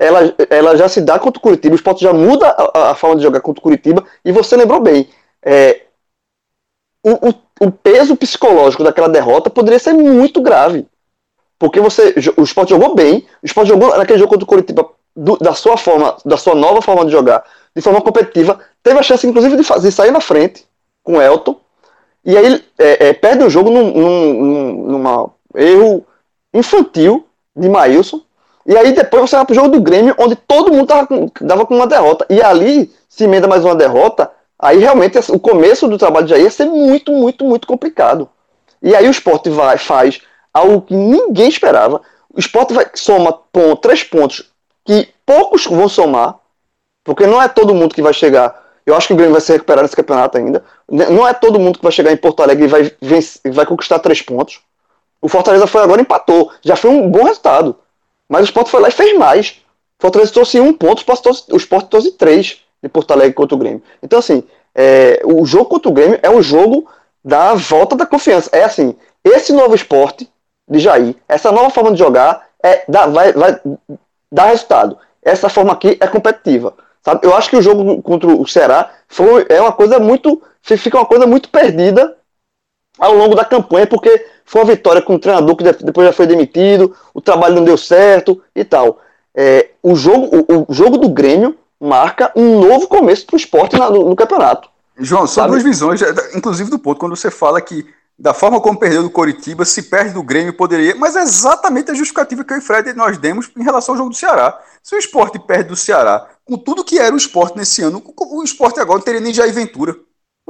ela, 0.00 0.34
ela 0.48 0.76
já 0.76 0.88
se 0.88 1.00
dá 1.02 1.18
contra 1.18 1.38
o 1.38 1.42
Curitiba, 1.42 1.74
o 1.74 1.76
esporte 1.76 2.02
já 2.02 2.12
muda 2.12 2.48
a, 2.48 2.90
a 2.90 2.94
forma 2.94 3.16
de 3.16 3.22
jogar 3.22 3.40
contra 3.40 3.60
o 3.60 3.62
Curitiba, 3.62 4.04
e 4.24 4.32
você 4.32 4.56
lembrou 4.56 4.80
bem, 4.80 5.08
é, 5.44 5.82
o, 7.04 7.28
o, 7.28 7.34
o 7.66 7.70
peso 7.70 8.16
psicológico 8.16 8.82
daquela 8.82 9.08
derrota 9.08 9.50
poderia 9.50 9.78
ser 9.78 9.92
muito 9.92 10.40
grave. 10.40 10.86
Porque 11.58 11.80
você, 11.80 12.14
o 12.36 12.42
esporte 12.42 12.70
jogou 12.70 12.94
bem, 12.94 13.26
o 13.42 13.46
esporte 13.46 13.68
jogou 13.68 13.96
naquele 13.96 14.18
jogo 14.18 14.30
contra 14.30 14.44
o 14.44 14.48
Curitiba 14.48 14.88
do- 15.14 15.36
da 15.36 15.52
sua 15.52 15.76
forma, 15.76 16.16
da 16.24 16.38
sua 16.38 16.54
nova 16.54 16.80
forma 16.80 17.04
de 17.04 17.12
jogar, 17.12 17.44
de 17.76 17.82
forma 17.82 18.00
competitiva, 18.00 18.58
teve 18.82 18.98
a 18.98 19.02
chance, 19.02 19.26
inclusive, 19.26 19.56
de 19.56 19.62
fazer 19.62 19.90
sair 19.90 20.10
na 20.10 20.20
frente 20.20 20.64
com 21.02 21.18
o 21.18 21.22
Elton, 21.22 21.60
e 22.24 22.36
aí 22.36 22.64
é, 22.78 23.08
é, 23.08 23.12
perde 23.12 23.44
o 23.44 23.50
jogo 23.50 23.70
num, 23.70 23.92
num, 23.92 24.98
num 24.98 25.30
erro 25.54 26.06
infantil 26.52 27.26
de 27.54 27.68
Maílson, 27.68 28.22
e 28.70 28.76
aí 28.76 28.92
depois 28.92 29.28
você 29.28 29.34
vai 29.34 29.44
pro 29.44 29.54
jogo 29.54 29.68
do 29.68 29.80
Grêmio, 29.80 30.14
onde 30.16 30.36
todo 30.36 30.72
mundo 30.72 30.86
tava 30.86 31.04
com, 31.06 31.28
dava 31.40 31.66
com 31.66 31.74
uma 31.74 31.88
derrota, 31.88 32.24
e 32.30 32.40
ali 32.40 32.88
se 33.08 33.24
emenda 33.24 33.48
mais 33.48 33.64
uma 33.64 33.74
derrota, 33.74 34.30
aí 34.56 34.78
realmente 34.78 35.18
o 35.32 35.40
começo 35.40 35.88
do 35.88 35.98
trabalho 35.98 36.26
de 36.26 36.30
Jair 36.30 36.44
ia 36.44 36.50
ser 36.50 36.66
muito, 36.66 37.10
muito, 37.12 37.44
muito 37.44 37.66
complicado. 37.66 38.28
E 38.80 38.94
aí 38.94 39.08
o 39.08 39.10
esporte 39.10 39.50
vai, 39.50 39.76
faz 39.76 40.20
algo 40.54 40.82
que 40.82 40.94
ninguém 40.94 41.48
esperava. 41.48 42.00
O 42.32 42.38
esporte 42.38 42.72
vai, 42.72 42.86
soma 42.94 43.32
pon- 43.52 43.74
três 43.74 44.04
pontos 44.04 44.48
que 44.84 45.08
poucos 45.26 45.66
vão 45.66 45.88
somar, 45.88 46.36
porque 47.02 47.26
não 47.26 47.42
é 47.42 47.48
todo 47.48 47.74
mundo 47.74 47.92
que 47.94 48.00
vai 48.02 48.12
chegar. 48.12 48.56
Eu 48.86 48.94
acho 48.94 49.08
que 49.08 49.12
o 49.12 49.16
Grêmio 49.16 49.32
vai 49.32 49.40
se 49.40 49.52
recuperar 49.52 49.82
nesse 49.82 49.96
campeonato 49.96 50.38
ainda. 50.38 50.64
Não 50.88 51.26
é 51.26 51.32
todo 51.34 51.58
mundo 51.58 51.78
que 51.78 51.82
vai 51.82 51.92
chegar 51.92 52.12
em 52.12 52.16
Porto 52.16 52.40
Alegre 52.42 52.64
e 52.64 52.68
vai, 52.68 52.92
vencer- 53.00 53.52
vai 53.52 53.66
conquistar 53.66 53.98
três 53.98 54.22
pontos. 54.22 54.60
O 55.20 55.28
Fortaleza 55.28 55.66
foi 55.66 55.82
agora 55.82 56.00
empatou. 56.00 56.50
Já 56.62 56.76
foi 56.76 56.90
um 56.90 57.10
bom 57.10 57.24
resultado. 57.24 57.76
Mas 58.30 58.42
o 58.42 58.44
Sport 58.44 58.68
foi 58.68 58.80
lá 58.80 58.88
e 58.88 58.92
fez 58.92 59.18
mais. 59.18 59.60
O 59.98 60.02
Fortaleza 60.02 60.32
trouxe 60.32 60.60
um 60.60 60.72
ponto, 60.72 61.00
o 61.50 61.56
Sport 61.56 61.88
trouxe- 61.88 62.12
três 62.12 62.60
de 62.80 62.88
Porto 62.88 63.10
Alegre 63.10 63.34
contra 63.34 63.56
o 63.56 63.58
Grêmio. 63.58 63.82
Então, 64.00 64.20
assim, 64.20 64.44
é, 64.74 65.20
o 65.24 65.44
jogo 65.44 65.64
contra 65.66 65.90
o 65.90 65.92
Grêmio 65.92 66.20
é 66.22 66.30
um 66.30 66.40
jogo 66.40 66.88
da 67.24 67.54
volta 67.54 67.96
da 67.96 68.06
confiança. 68.06 68.48
É 68.52 68.62
assim, 68.62 68.94
esse 69.24 69.52
novo 69.52 69.74
esporte 69.74 70.30
de 70.68 70.78
Jair, 70.78 71.16
essa 71.28 71.50
nova 71.50 71.68
forma 71.70 71.90
de 71.92 71.98
jogar, 71.98 72.46
é, 72.62 72.84
dá, 72.88 73.06
vai, 73.06 73.32
vai 73.32 73.60
dar 74.30 74.44
resultado. 74.44 74.96
Essa 75.22 75.48
forma 75.48 75.72
aqui 75.72 75.98
é 76.00 76.06
competitiva. 76.06 76.74
Sabe? 77.02 77.26
Eu 77.26 77.34
acho 77.34 77.50
que 77.50 77.56
o 77.56 77.62
jogo 77.62 78.00
contra 78.02 78.28
o 78.28 78.46
Ceará 78.46 78.90
foi, 79.08 79.44
é 79.48 79.60
uma 79.60 79.72
coisa 79.72 79.98
muito. 79.98 80.40
Fica 80.62 80.98
uma 80.98 81.06
coisa 81.06 81.26
muito 81.26 81.48
perdida 81.48 82.16
ao 83.00 83.14
longo 83.14 83.34
da 83.34 83.44
campanha, 83.44 83.86
porque 83.86 84.26
foi 84.44 84.60
uma 84.62 84.70
vitória 84.72 85.00
com 85.02 85.14
um 85.14 85.18
treinador 85.18 85.56
que 85.56 85.64
de- 85.64 85.84
depois 85.84 86.06
já 86.06 86.12
foi 86.12 86.26
demitido, 86.26 86.94
o 87.14 87.20
trabalho 87.20 87.54
não 87.56 87.64
deu 87.64 87.76
certo 87.78 88.40
e 88.54 88.64
tal. 88.64 89.00
É, 89.34 89.70
o, 89.82 89.94
jogo, 89.94 90.44
o, 90.48 90.66
o 90.70 90.74
jogo 90.74 90.98
do 90.98 91.08
Grêmio 91.08 91.56
marca 91.80 92.30
um 92.36 92.60
novo 92.60 92.86
começo 92.88 93.24
para 93.26 93.34
o 93.34 93.38
esporte 93.38 93.78
na- 93.78 93.90
no, 93.90 94.10
no 94.10 94.16
campeonato. 94.16 94.68
João, 94.98 95.26
são 95.26 95.44
Sabe? 95.44 95.52
duas 95.52 95.62
visões, 95.62 96.02
é, 96.02 96.12
inclusive 96.36 96.68
do 96.70 96.78
ponto, 96.78 96.98
quando 97.00 97.16
você 97.16 97.30
fala 97.30 97.60
que 97.60 97.86
da 98.18 98.34
forma 98.34 98.60
como 98.60 98.78
perdeu 98.78 99.02
do 99.02 99.08
Coritiba, 99.08 99.64
se 99.64 99.84
perde 99.84 100.12
do 100.12 100.22
Grêmio, 100.22 100.52
poderia. 100.52 100.94
Mas 100.94 101.16
é 101.16 101.22
exatamente 101.22 101.90
a 101.90 101.94
justificativa 101.94 102.44
que 102.44 102.52
eu 102.52 102.58
e 102.58 102.60
Fred 102.60 102.92
nós 102.92 103.16
demos 103.16 103.50
em 103.56 103.62
relação 103.62 103.94
ao 103.94 103.96
jogo 103.96 104.10
do 104.10 104.16
Ceará. 104.16 104.60
Se 104.82 104.94
o 104.94 104.98
esporte 104.98 105.38
perde 105.38 105.70
do 105.70 105.76
Ceará, 105.76 106.26
com 106.44 106.58
tudo 106.58 106.84
que 106.84 106.98
era 106.98 107.14
o 107.14 107.16
esporte 107.16 107.56
nesse 107.56 107.80
ano, 107.82 108.02
o 108.04 108.40
o 108.40 108.44
esporte 108.44 108.78
agora 108.78 108.98
não 108.98 109.04
teria 109.04 109.20
nem 109.22 109.32
Jair 109.32 109.54
Ventura. 109.54 109.96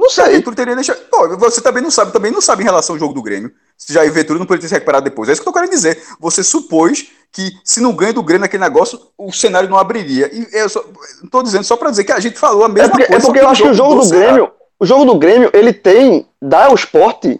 Não 0.01 0.09
sei. 0.09 0.33
Ventura 0.33 0.55
teria 0.55 0.75
nem. 0.75 0.83
Cha- 0.83 0.97
Pô, 1.09 1.37
você 1.37 1.61
também 1.61 1.83
não 1.83 1.91
sabe, 1.91 2.11
também 2.11 2.31
não 2.31 2.41
sabe 2.41 2.63
em 2.63 2.65
relação 2.65 2.95
ao 2.95 2.99
jogo 2.99 3.13
do 3.13 3.21
Grêmio. 3.21 3.51
Se 3.77 3.93
Jair 3.93 4.11
Ventura 4.11 4.39
não 4.39 4.45
poderia 4.45 4.63
ter 4.63 4.67
se 4.69 4.73
recuperado 4.73 5.03
depois. 5.03 5.29
É 5.29 5.33
isso 5.33 5.41
que 5.41 5.47
eu 5.47 5.53
tô 5.53 5.59
querendo 5.59 5.71
dizer. 5.73 6.01
Você 6.19 6.43
supôs 6.43 7.07
que 7.31 7.51
se 7.63 7.79
não 7.79 7.93
ganha 7.93 8.11
do 8.13 8.23
Grêmio 8.23 8.41
naquele 8.41 8.63
negócio, 8.63 8.99
o 9.17 9.31
cenário 9.31 9.69
não 9.69 9.77
abriria. 9.77 10.29
E 10.33 10.47
eu 10.53 10.67
só, 10.67 10.83
tô 11.31 11.41
dizendo 11.43 11.63
só 11.63 11.77
pra 11.77 11.89
dizer 11.89 12.03
que 12.03 12.11
a 12.11 12.19
gente 12.19 12.37
falou 12.37 12.63
a 12.63 12.67
É 12.67 12.69
mesma 12.69 12.89
porque, 12.89 13.03
é 13.03 13.07
coisa. 13.07 13.25
porque 13.25 13.39
só 13.39 13.45
eu 13.45 13.49
acho 13.49 13.63
que 13.63 13.69
o 13.69 13.73
jogo 13.73 13.95
do 13.95 14.03
Ceará. 14.03 14.25
Grêmio, 14.25 14.51
o 14.79 14.85
jogo 14.85 15.05
do 15.05 15.15
Grêmio, 15.15 15.49
ele 15.53 15.71
tem, 15.71 16.27
dá 16.41 16.65
ao 16.65 16.75
esporte 16.75 17.39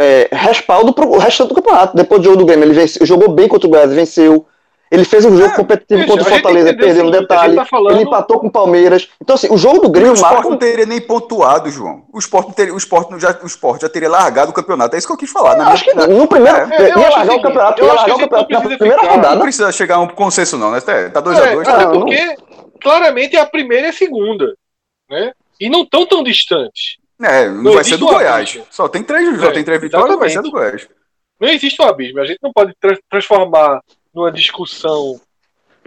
é, 0.00 0.28
respaldo 0.30 0.92
pro 0.92 1.08
o 1.08 1.18
resto 1.18 1.46
do 1.46 1.54
campeonato. 1.54 1.96
Depois 1.96 2.20
do 2.20 2.24
jogo 2.26 2.36
do 2.36 2.46
Grêmio, 2.46 2.64
ele 2.66 2.74
venceu, 2.74 3.04
jogou 3.06 3.30
bem 3.32 3.48
contra 3.48 3.66
o 3.66 3.70
Goiás, 3.70 3.90
venceu. 3.92 4.46
Ele 4.90 5.04
fez 5.04 5.24
um 5.24 5.36
jogo 5.36 5.52
É, 5.52 5.56
competitivo 5.56 6.00
veja, 6.00 6.12
contra 6.12 6.26
o 6.26 6.30
Fortaleza, 6.32 6.74
perdeu 6.74 7.04
o 7.04 7.08
a 7.08 7.10
detalhe. 7.10 7.54
tá 7.56 7.64
falando- 7.66 7.94
Ele 7.94 8.02
empatou 8.04 8.40
com 8.40 8.46
o 8.46 8.50
Palmeiras. 8.50 9.08
Então, 9.20 9.34
assim, 9.34 9.48
o 9.50 9.56
jogo 9.58 9.80
do 9.80 9.88
O 9.88 9.90
Grêmio 9.90 10.14
esporte 10.14 10.32
marca. 10.34 10.48
não 10.48 10.56
um- 10.56 10.58
teria 10.58 10.86
nem 10.86 11.00
pontuado, 11.00 11.70
João. 11.70 12.04
O 12.12 12.18
esporte, 12.18 12.46
não 12.48 12.54
teria, 12.54 12.72
o 12.72 12.76
esporte, 12.78 13.10
não- 13.10 13.20
já, 13.20 13.38
o 13.42 13.46
esporte 13.46 13.82
já 13.82 13.88
teria 13.88 14.08
largado 14.08 14.50
o 14.50 14.54
campeonato. 14.54 14.94
É 14.94 14.98
isso 14.98 15.06
que 15.06 15.12
eu 15.12 15.16
quis 15.18 15.30
falar. 15.30 15.50
Na 15.50 15.54
Eu 15.56 15.58
minha- 15.64 15.72
acho 15.74 15.84
que 15.84 15.94
na- 15.94 16.06
no 16.06 16.26
primeiro. 16.26 16.56
É, 16.58 16.62
eu 16.62 16.68
ia 16.68 16.68
acho 16.68 16.98
largar 16.98 17.08
o 17.08 17.10
o 17.10 17.24
seguinte, 17.26 17.42
campeonato, 17.42 17.80
eu 17.82 17.86
ia 17.86 17.92
largar 17.92 18.04
que 18.06 18.10
o 18.10 18.18
campeonato 18.18 18.50
não 18.52 18.58
na 18.60 18.60
precisa 18.60 18.78
primeira 18.78 19.00
ficar- 19.02 19.12
não 19.16 19.22
rodada. 19.22 19.40
precisa 19.42 19.72
chegar 19.72 19.94
a 19.96 20.00
um 20.00 20.08
consenso, 20.08 20.56
não, 20.56 20.70
né? 20.70 20.80
Tá 20.80 21.10
tá 21.10 21.20
2x2. 21.20 21.46
É, 21.50 21.54
dois, 21.54 21.68
até 21.68 21.84
tá 21.84 21.90
porque 21.90 22.36
claramente 22.80 23.36
é 23.36 23.40
a 23.40 23.46
primeira 23.46 23.86
e 23.88 23.90
a 23.90 23.92
segunda, 23.92 24.54
né? 25.10 25.32
E 25.60 25.68
não 25.68 25.84
tão 25.84 26.06
tão 26.06 26.22
distantes. 26.22 26.96
É, 27.20 27.48
não, 27.48 27.62
Não 27.64 27.72
vai 27.72 27.84
ser 27.84 27.96
do 27.96 28.06
um 28.06 28.12
Goiás. 28.12 28.34
abismo. 28.48 28.64
Só 28.70 28.88
tem 28.88 29.02
três, 29.02 29.40
só 29.40 29.48
É, 29.48 29.50
tem 29.50 29.64
três 29.64 29.80
vitórias, 29.80 30.18
vai 30.18 30.30
ser 30.30 30.40
do. 30.40 30.50
Goiás. 30.52 30.88
Não 31.40 31.48
existe 31.48 31.80
um 31.82 31.84
abismo. 31.84 32.20
A 32.20 32.24
gente 32.26 32.38
não 32.42 32.52
pode 32.52 32.72
tra- 32.80 32.98
transformar 33.10 33.80
numa 34.18 34.32
discussão 34.32 35.20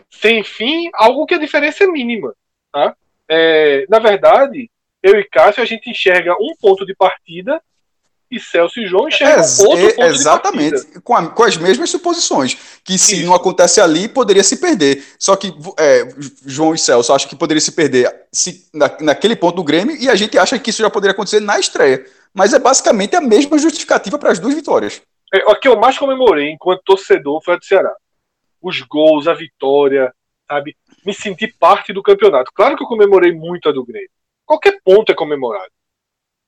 sem 0.09 0.43
fim 0.43 0.89
algo 0.93 1.25
que 1.25 1.35
a 1.35 1.39
diferença 1.39 1.83
é 1.83 1.87
mínima, 1.87 2.33
tá? 2.71 2.95
É, 3.29 3.85
na 3.89 3.99
verdade, 3.99 4.69
eu 5.03 5.19
e 5.19 5.23
Cássio 5.23 5.61
a 5.61 5.65
gente 5.65 5.89
enxerga 5.89 6.33
um 6.33 6.53
ponto 6.59 6.85
de 6.85 6.95
partida 6.95 7.61
e 8.29 8.39
Celso 8.39 8.79
e 8.79 8.87
João 8.87 9.09
enxergam 9.09 9.39
Ex- 9.39 9.59
outro 9.59 9.77
é, 9.77 9.81
ponto 9.81 9.89
de 9.91 9.95
partida. 9.97 10.15
exatamente, 10.15 11.01
com, 11.01 11.13
a- 11.15 11.27
com 11.29 11.43
as 11.43 11.57
mesmas 11.57 11.89
suposições. 11.89 12.57
Que 12.83 12.97
se 12.97 13.15
Isso. 13.17 13.25
não 13.25 13.33
acontece 13.33 13.81
ali, 13.81 14.07
poderia 14.07 14.43
se 14.43 14.57
perder. 14.57 15.03
Só 15.19 15.35
que 15.35 15.53
é, 15.77 16.07
João 16.45 16.73
e 16.73 16.77
Celso 16.77 17.11
acham 17.13 17.27
que 17.29 17.35
poderia 17.35 17.59
se 17.59 17.73
perder 17.73 18.09
se, 18.31 18.67
na- 18.73 18.95
naquele 19.01 19.35
ponto 19.35 19.57
do 19.57 19.63
Grêmio 19.63 19.95
e 19.97 20.09
a 20.09 20.15
gente 20.15 20.37
acha 20.37 20.57
que 20.57 20.69
isso 20.69 20.81
já 20.81 20.89
poderia 20.89 21.11
acontecer 21.13 21.41
na 21.41 21.59
estreia. 21.59 22.05
Mas 22.33 22.53
é 22.53 22.59
basicamente 22.59 23.15
a 23.17 23.21
mesma 23.21 23.57
justificativa 23.57 24.17
para 24.17 24.31
as 24.31 24.39
duas 24.39 24.53
vitórias. 24.53 25.01
É, 25.33 25.45
o 25.49 25.55
que 25.55 25.67
eu 25.67 25.77
mais 25.77 25.97
comemorei 25.97 26.51
enquanto 26.51 26.81
torcedor 26.85 27.41
foi 27.43 27.53
a 27.55 27.57
do 27.57 27.65
Ceará. 27.65 27.93
Os 28.61 28.81
gols, 28.81 29.27
a 29.27 29.33
vitória, 29.33 30.13
sabe? 30.49 30.75
Me 31.05 31.13
senti 31.13 31.47
parte 31.47 31.91
do 31.93 32.03
campeonato. 32.03 32.51
Claro 32.53 32.75
que 32.77 32.83
eu 32.83 32.88
comemorei 32.88 33.31
muito 33.31 33.67
a 33.67 33.71
do 33.71 33.83
Grêmio. 33.85 34.09
Qualquer 34.45 34.79
ponto 34.83 35.11
é 35.11 35.15
comemorado. 35.15 35.71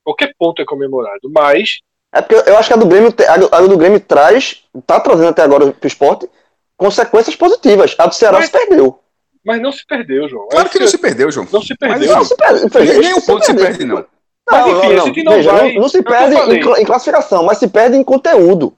Qualquer 0.04 0.34
ponto 0.38 0.62
é 0.62 0.66
comemorado. 0.66 1.30
Mas 1.32 1.80
É 2.14 2.22
porque 2.22 2.48
eu 2.50 2.58
acho 2.58 2.68
que 2.68 2.74
a 2.74 2.78
do 2.78 2.86
Grêmio, 2.86 3.14
a 3.52 3.62
do 3.62 3.78
Grêmio 3.78 4.00
traz, 4.00 4.64
tá 4.86 5.00
trazendo 5.00 5.30
até 5.30 5.42
agora 5.42 5.72
pro 5.72 5.88
esporte, 5.88 6.30
consequências 6.78 7.36
positivas. 7.36 7.96
A 7.98 8.06
do 8.06 8.14
Ceará 8.14 8.38
Mas- 8.38 8.48
se 8.48 8.52
perdeu. 8.52 9.00
Mas 9.46 9.62
não 9.62 9.72
se 9.74 9.86
perdeu, 9.86 10.30
João. 10.30 10.48
Claro 10.48 10.70
que 10.70 10.80
não 10.80 10.88
se 10.88 10.98
perdeu, 10.98 11.30
João. 11.32 11.46
não 11.52 11.62
se 11.62 11.76
Mas 11.82 11.92
perdeu. 11.92 12.16
Não, 12.16 12.24
se 12.24 12.36
perde. 12.38 12.80
Nem, 12.80 13.00
nem 13.00 13.14
um 13.14 13.22
ponto 13.22 13.46
se 13.46 13.54
perde, 13.54 13.84
não. 13.84 14.06
Mas, 14.50 14.66
Não, 14.66 14.78
enfim, 14.78 15.24
não, 15.24 15.32
não. 15.32 15.34
Veja, 15.38 15.52
vai- 15.52 15.74
não, 15.74 15.82
não 15.82 15.90
se 15.90 15.98
é 15.98 16.02
perde 16.04 16.36
em, 16.36 16.82
em 16.82 16.86
classificação, 16.86 17.44
mas 17.44 17.58
se 17.58 17.68
perde 17.68 17.98
em 17.98 18.04
conteúdo. 18.04 18.78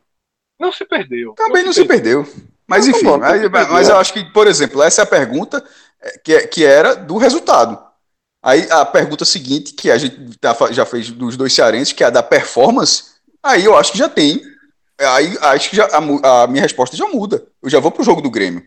Não 0.59 0.71
se 0.71 0.85
perdeu. 0.85 1.33
Também 1.33 1.63
não 1.63 1.73
se 1.73 1.85
perdeu. 1.85 2.25
Mas 2.67 2.85
Não, 2.85 2.91
tá 2.91 2.97
enfim, 2.97 3.05
bom, 3.07 3.17
não 3.17 3.49
mas, 3.51 3.69
mas 3.69 3.89
eu 3.89 3.97
acho 3.97 4.13
que, 4.13 4.23
por 4.31 4.47
exemplo, 4.47 4.81
essa 4.81 5.01
é 5.01 5.03
a 5.03 5.07
pergunta 5.07 5.63
é, 6.01 6.17
que, 6.19 6.33
é- 6.33 6.47
que 6.47 6.65
era 6.65 6.95
do 6.95 7.17
resultado. 7.17 7.77
Aí 8.43 8.67
a 8.71 8.85
pergunta 8.85 9.25
seguinte, 9.25 9.73
que 9.73 9.89
a 9.89 9.97
gente 9.97 10.37
tá 10.39 10.55
já 10.71 10.85
fez 10.85 11.09
dos 11.09 11.35
dois 11.35 11.53
cearenses, 11.53 11.93
que 11.93 12.03
é 12.03 12.07
a 12.07 12.11
da 12.11 12.21
performance, 12.23 13.05
aí 13.43 13.65
eu 13.65 13.75
acho 13.75 13.91
que 13.91 13.97
já 13.97 14.07
tem. 14.09 14.41
Aí 14.99 15.37
acho 15.41 15.69
que 15.71 15.75
já, 15.75 15.85
a, 15.87 16.43
a 16.43 16.47
minha 16.47 16.61
resposta 16.61 16.95
já 16.95 17.07
muda. 17.07 17.43
Eu 17.61 17.69
já 17.69 17.79
vou 17.79 17.91
pro 17.91 18.03
jogo 18.03 18.21
do 18.21 18.29
Grêmio. 18.29 18.63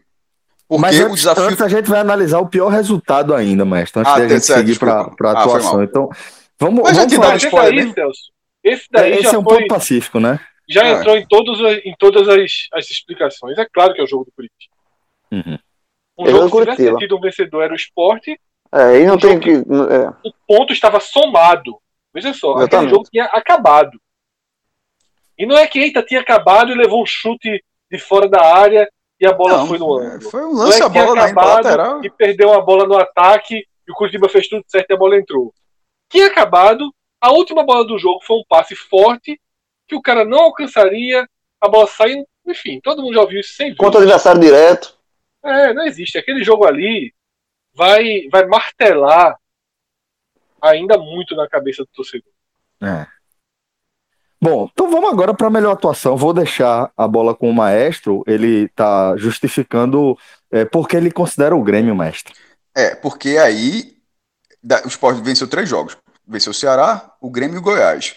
Porque 0.68 0.82
Mas 0.82 0.98
o 1.00 1.04
antes, 1.04 1.16
desafio. 1.16 1.44
antes 1.44 1.62
a 1.62 1.68
gente 1.68 1.88
vai 1.88 2.00
analisar 2.00 2.40
o 2.40 2.48
pior 2.48 2.68
resultado 2.68 3.34
ainda, 3.34 3.64
mestre, 3.64 4.00
antes 4.00 4.12
Ah, 4.12 4.18
da 4.18 4.28
gente 4.28 4.44
certo, 4.44 4.58
seguir 4.58 4.78
para 4.78 4.92
a 5.00 5.04
Ah, 5.30 5.42
atuação. 5.42 5.74
mal. 5.74 5.82
então, 5.82 6.10
vamos, 6.60 6.82
Mas 6.82 6.96
já 6.96 7.02
vamos 7.02 7.12
te 7.12 7.16
falar. 7.16 7.26
dá 7.28 7.32
Mas 7.32 7.42
esse 7.42 7.46
spoiler 7.46 7.84
daí? 7.84 7.94
Celso, 7.94 8.20
esse 8.64 8.84
daí 8.90 9.12
Esse 9.12 9.22
já 9.22 9.30
é 9.30 9.38
um 9.38 9.44
foi, 9.44 9.56
ponto 9.56 9.68
pacífico, 9.68 10.20
né? 10.20 10.38
Já 10.68 10.84
É. 10.84 10.92
entrou 10.92 11.16
em, 11.16 11.26
todos, 11.26 11.60
os- 11.60 11.84
em 11.84 11.94
todas 11.98 12.28
as, 12.28 12.68
as 12.72 12.90
explicações. 12.90 13.56
É 13.58 13.66
claro 13.66 13.94
que 13.94 14.00
é 14.00 14.04
o 14.04 14.06
jogo 14.06 14.24
do 14.26 14.32
Curitiba. 14.32 14.74
Uhum. 15.32 15.58
Um 16.18 16.26
É 16.26 16.30
jogo 16.30 16.44
do 16.48 16.50
que 16.66 16.70
se 16.72 16.76
tivesse 16.76 16.98
tido 16.98 17.16
um 17.16 17.20
vencedor 17.20 17.62
era 17.62 17.72
o 17.72 17.76
esporte, 17.76 18.38
É, 18.72 19.00
e 19.00 19.06
não 19.06 19.14
Um 19.14 19.18
tem 19.18 19.40
que. 19.40 19.50
É. 19.50 20.28
o 20.28 20.32
ponto 20.46 20.72
estava 20.74 21.00
somado. 21.00 21.78
Veja 22.12 22.32
só, 22.34 22.50
aquele 22.52 22.64
Exatamente. 22.64 22.90
jogo 22.90 23.08
tinha 23.10 23.24
acabado. 23.24 23.98
E 25.38 25.46
não 25.46 25.56
é 25.56 25.66
que 25.66 25.78
eita, 25.78 26.02
tinha 26.02 26.20
acabado 26.20 26.70
e 26.70 26.74
levou 26.74 27.02
um 27.02 27.06
chute 27.06 27.64
de 27.90 27.98
fora 27.98 28.28
da 28.28 28.42
área 28.42 28.88
e 29.20 29.26
a 29.26 29.32
bola 29.32 29.58
Não, 29.58 29.66
foi 29.66 29.78
no 29.78 30.00
é, 30.02 30.06
ângulo. 30.06 30.30
foi 30.30 30.44
um 30.44 30.52
Não 30.54 30.64
lance 30.64 30.82
é 30.82 30.84
a 30.84 30.88
bola 30.88 31.14
na 31.14 31.42
lateral. 31.44 32.04
e 32.04 32.10
perdeu 32.10 32.52
a 32.52 32.60
bola 32.60 32.86
no 32.86 32.96
ataque 32.98 33.56
e 33.86 33.92
o 33.92 33.94
Curitiba 33.94 34.28
fez 34.28 34.48
tudo 34.48 34.64
certo 34.66 34.90
e 34.90 34.94
a 34.94 34.98
bola 34.98 35.16
entrou. 35.16 35.52
Tinha 36.10 36.26
acabado, 36.26 36.92
a 37.20 37.30
última 37.32 37.62
bola 37.64 37.86
do 37.86 37.98
jogo 37.98 38.20
foi 38.24 38.36
um 38.36 38.44
passe 38.48 38.74
forte 38.74 39.40
que 39.88 39.96
o 39.96 40.02
cara 40.02 40.24
não 40.24 40.38
alcançaria, 40.40 41.26
a 41.60 41.68
bola 41.68 41.86
saindo, 41.86 42.26
enfim, 42.46 42.80
todo 42.80 43.02
mundo 43.02 43.14
já 43.14 43.20
ouviu 43.22 43.40
isso 43.40 43.54
sem. 43.54 43.74
Contra 43.74 44.00
o 44.00 44.02
adversário 44.02 44.40
direto. 44.40 44.96
É, 45.42 45.72
não 45.72 45.86
existe. 45.86 46.18
Aquele 46.18 46.44
jogo 46.44 46.66
ali 46.66 47.12
vai, 47.74 48.28
vai 48.30 48.46
martelar 48.46 49.36
ainda 50.60 50.98
muito 50.98 51.34
na 51.34 51.48
cabeça 51.48 51.82
do 51.82 51.88
torcedor. 51.94 52.32
É. 52.82 53.06
Bom, 54.40 54.68
então 54.72 54.90
vamos 54.90 55.10
agora 55.10 55.34
para 55.34 55.48
a 55.48 55.50
melhor 55.50 55.72
atuação. 55.72 56.16
Vou 56.16 56.32
deixar 56.32 56.92
a 56.96 57.08
bola 57.08 57.34
com 57.34 57.50
o 57.50 57.54
maestro. 57.54 58.22
Ele 58.26 58.64
está 58.66 59.16
justificando 59.16 60.16
é, 60.50 60.64
porque 60.64 60.96
ele 60.96 61.10
considera 61.10 61.56
o 61.56 61.62
Grêmio 61.62 61.94
mestre. 61.94 62.34
É, 62.76 62.94
porque 62.94 63.36
aí 63.36 63.96
da- 64.62 64.82
o 64.84 64.88
Sport 64.88 65.18
venceu 65.22 65.48
três 65.48 65.68
jogos. 65.68 65.96
Venceu 66.26 66.52
o 66.52 66.54
Ceará, 66.54 67.16
o 67.20 67.30
Grêmio 67.30 67.56
e 67.56 67.58
o 67.58 67.62
Goiás. 67.62 68.14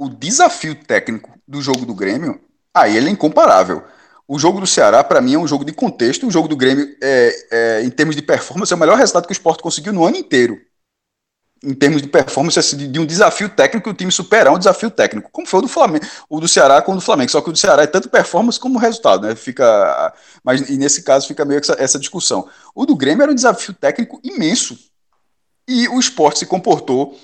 O 0.00 0.08
desafio 0.08 0.74
técnico 0.74 1.38
do 1.46 1.60
jogo 1.60 1.84
do 1.84 1.94
Grêmio, 1.94 2.40
aí 2.72 2.96
ele 2.96 3.08
é 3.08 3.12
incomparável. 3.12 3.84
O 4.26 4.38
jogo 4.38 4.58
do 4.58 4.66
Ceará, 4.66 5.04
para 5.04 5.20
mim, 5.20 5.34
é 5.34 5.38
um 5.38 5.46
jogo 5.46 5.62
de 5.62 5.74
contexto. 5.74 6.26
O 6.26 6.30
jogo 6.30 6.48
do 6.48 6.56
Grêmio, 6.56 6.96
é, 7.02 7.46
é, 7.50 7.82
em 7.84 7.90
termos 7.90 8.16
de 8.16 8.22
performance, 8.22 8.72
é 8.72 8.76
o 8.76 8.78
melhor 8.78 8.96
resultado 8.96 9.26
que 9.26 9.32
o 9.32 9.34
Sport 9.34 9.60
conseguiu 9.60 9.92
no 9.92 10.02
ano 10.06 10.16
inteiro. 10.16 10.58
Em 11.62 11.74
termos 11.74 12.00
de 12.00 12.08
performance, 12.08 12.58
assim, 12.58 12.78
de, 12.78 12.88
de 12.88 12.98
um 12.98 13.04
desafio 13.04 13.50
técnico, 13.50 13.90
o 13.90 13.92
time 13.92 14.10
superar 14.10 14.54
um 14.54 14.58
desafio 14.58 14.90
técnico. 14.90 15.28
Como 15.30 15.46
foi 15.46 15.58
o 15.58 15.62
do 15.64 15.68
Flamengo, 15.68 16.06
o 16.30 16.40
do 16.40 16.48
Ceará 16.48 16.80
com 16.80 16.92
o 16.92 16.94
do 16.94 17.02
Flamengo. 17.02 17.30
Só 17.30 17.42
que 17.42 17.50
o 17.50 17.52
do 17.52 17.58
Ceará 17.58 17.82
é 17.82 17.86
tanto 17.86 18.08
performance 18.08 18.58
como 18.58 18.78
resultado, 18.78 19.26
né? 19.26 19.34
Fica, 19.34 20.14
mas 20.42 20.66
nesse 20.70 21.02
caso 21.02 21.28
fica 21.28 21.44
meio 21.44 21.60
essa, 21.60 21.76
essa 21.78 21.98
discussão. 21.98 22.48
O 22.74 22.86
do 22.86 22.96
Grêmio 22.96 23.22
era 23.22 23.32
um 23.32 23.34
desafio 23.34 23.74
técnico 23.74 24.18
imenso. 24.24 24.78
E 25.68 25.86
o 25.88 26.00
esporte 26.00 26.38
se 26.38 26.46
comportou 26.46 27.20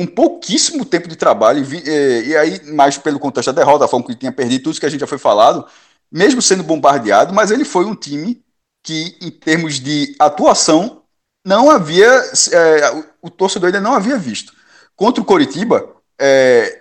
com 0.00 0.06
pouquíssimo 0.06 0.82
tempo 0.82 1.06
de 1.06 1.14
trabalho, 1.14 1.62
e, 1.62 1.76
eh, 1.86 2.22
e 2.22 2.36
aí, 2.36 2.72
mais 2.72 2.96
pelo 2.96 3.18
contexto 3.18 3.52
da 3.52 3.62
derrota, 3.62 3.84
a 3.84 3.88
forma 3.88 4.06
que 4.06 4.14
tinha 4.14 4.32
perdido, 4.32 4.62
tudo 4.62 4.72
isso 4.72 4.80
que 4.80 4.86
a 4.86 4.88
gente 4.88 5.00
já 5.00 5.06
foi 5.06 5.18
falado, 5.18 5.66
mesmo 6.10 6.40
sendo 6.40 6.62
bombardeado, 6.62 7.34
mas 7.34 7.50
ele 7.50 7.66
foi 7.66 7.84
um 7.84 7.94
time 7.94 8.42
que, 8.82 9.18
em 9.20 9.30
termos 9.30 9.78
de 9.78 10.16
atuação, 10.18 11.02
não 11.44 11.70
havia, 11.70 12.08
eh, 12.50 13.04
o, 13.20 13.28
torcedor 13.28 13.66
ainda 13.66 13.80
não 13.80 13.92
havia 13.92 14.16
visto. 14.16 14.54
Contra 14.96 15.22
o 15.22 15.24
Coritiba, 15.26 15.86
eh, 16.18 16.80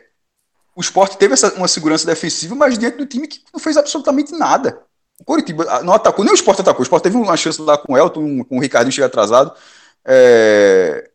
o 0.74 0.80
esporte 0.80 1.18
teve 1.18 1.34
essa, 1.34 1.54
uma 1.56 1.68
segurança 1.68 2.06
defensiva, 2.06 2.56
mas 2.56 2.80
diante 2.80 2.98
do 2.98 3.06
time 3.06 3.28
que 3.28 3.42
não 3.54 3.60
fez 3.60 3.76
absolutamente 3.76 4.32
nada. 4.32 4.82
O 5.20 5.26
Coritiba 5.26 5.66
ah, 5.68 5.84
não 5.84 5.92
atacou, 5.94 6.24
nem 6.24 6.34
o 6.34 6.36
esporte 6.36 6.62
atacou. 6.62 6.80
O 6.80 6.84
esporte 6.84 7.04
teve 7.04 7.18
uma 7.18 7.36
chance 7.36 7.62
lá 7.62 7.78
com 7.78 7.94
o 7.94 7.98
Elton, 7.98 8.46
com 8.46 8.58
o 8.58 8.62
Ricardinho 8.62 8.94
chega 8.94 9.08
atrasado. 9.08 9.54
É, 10.06 11.09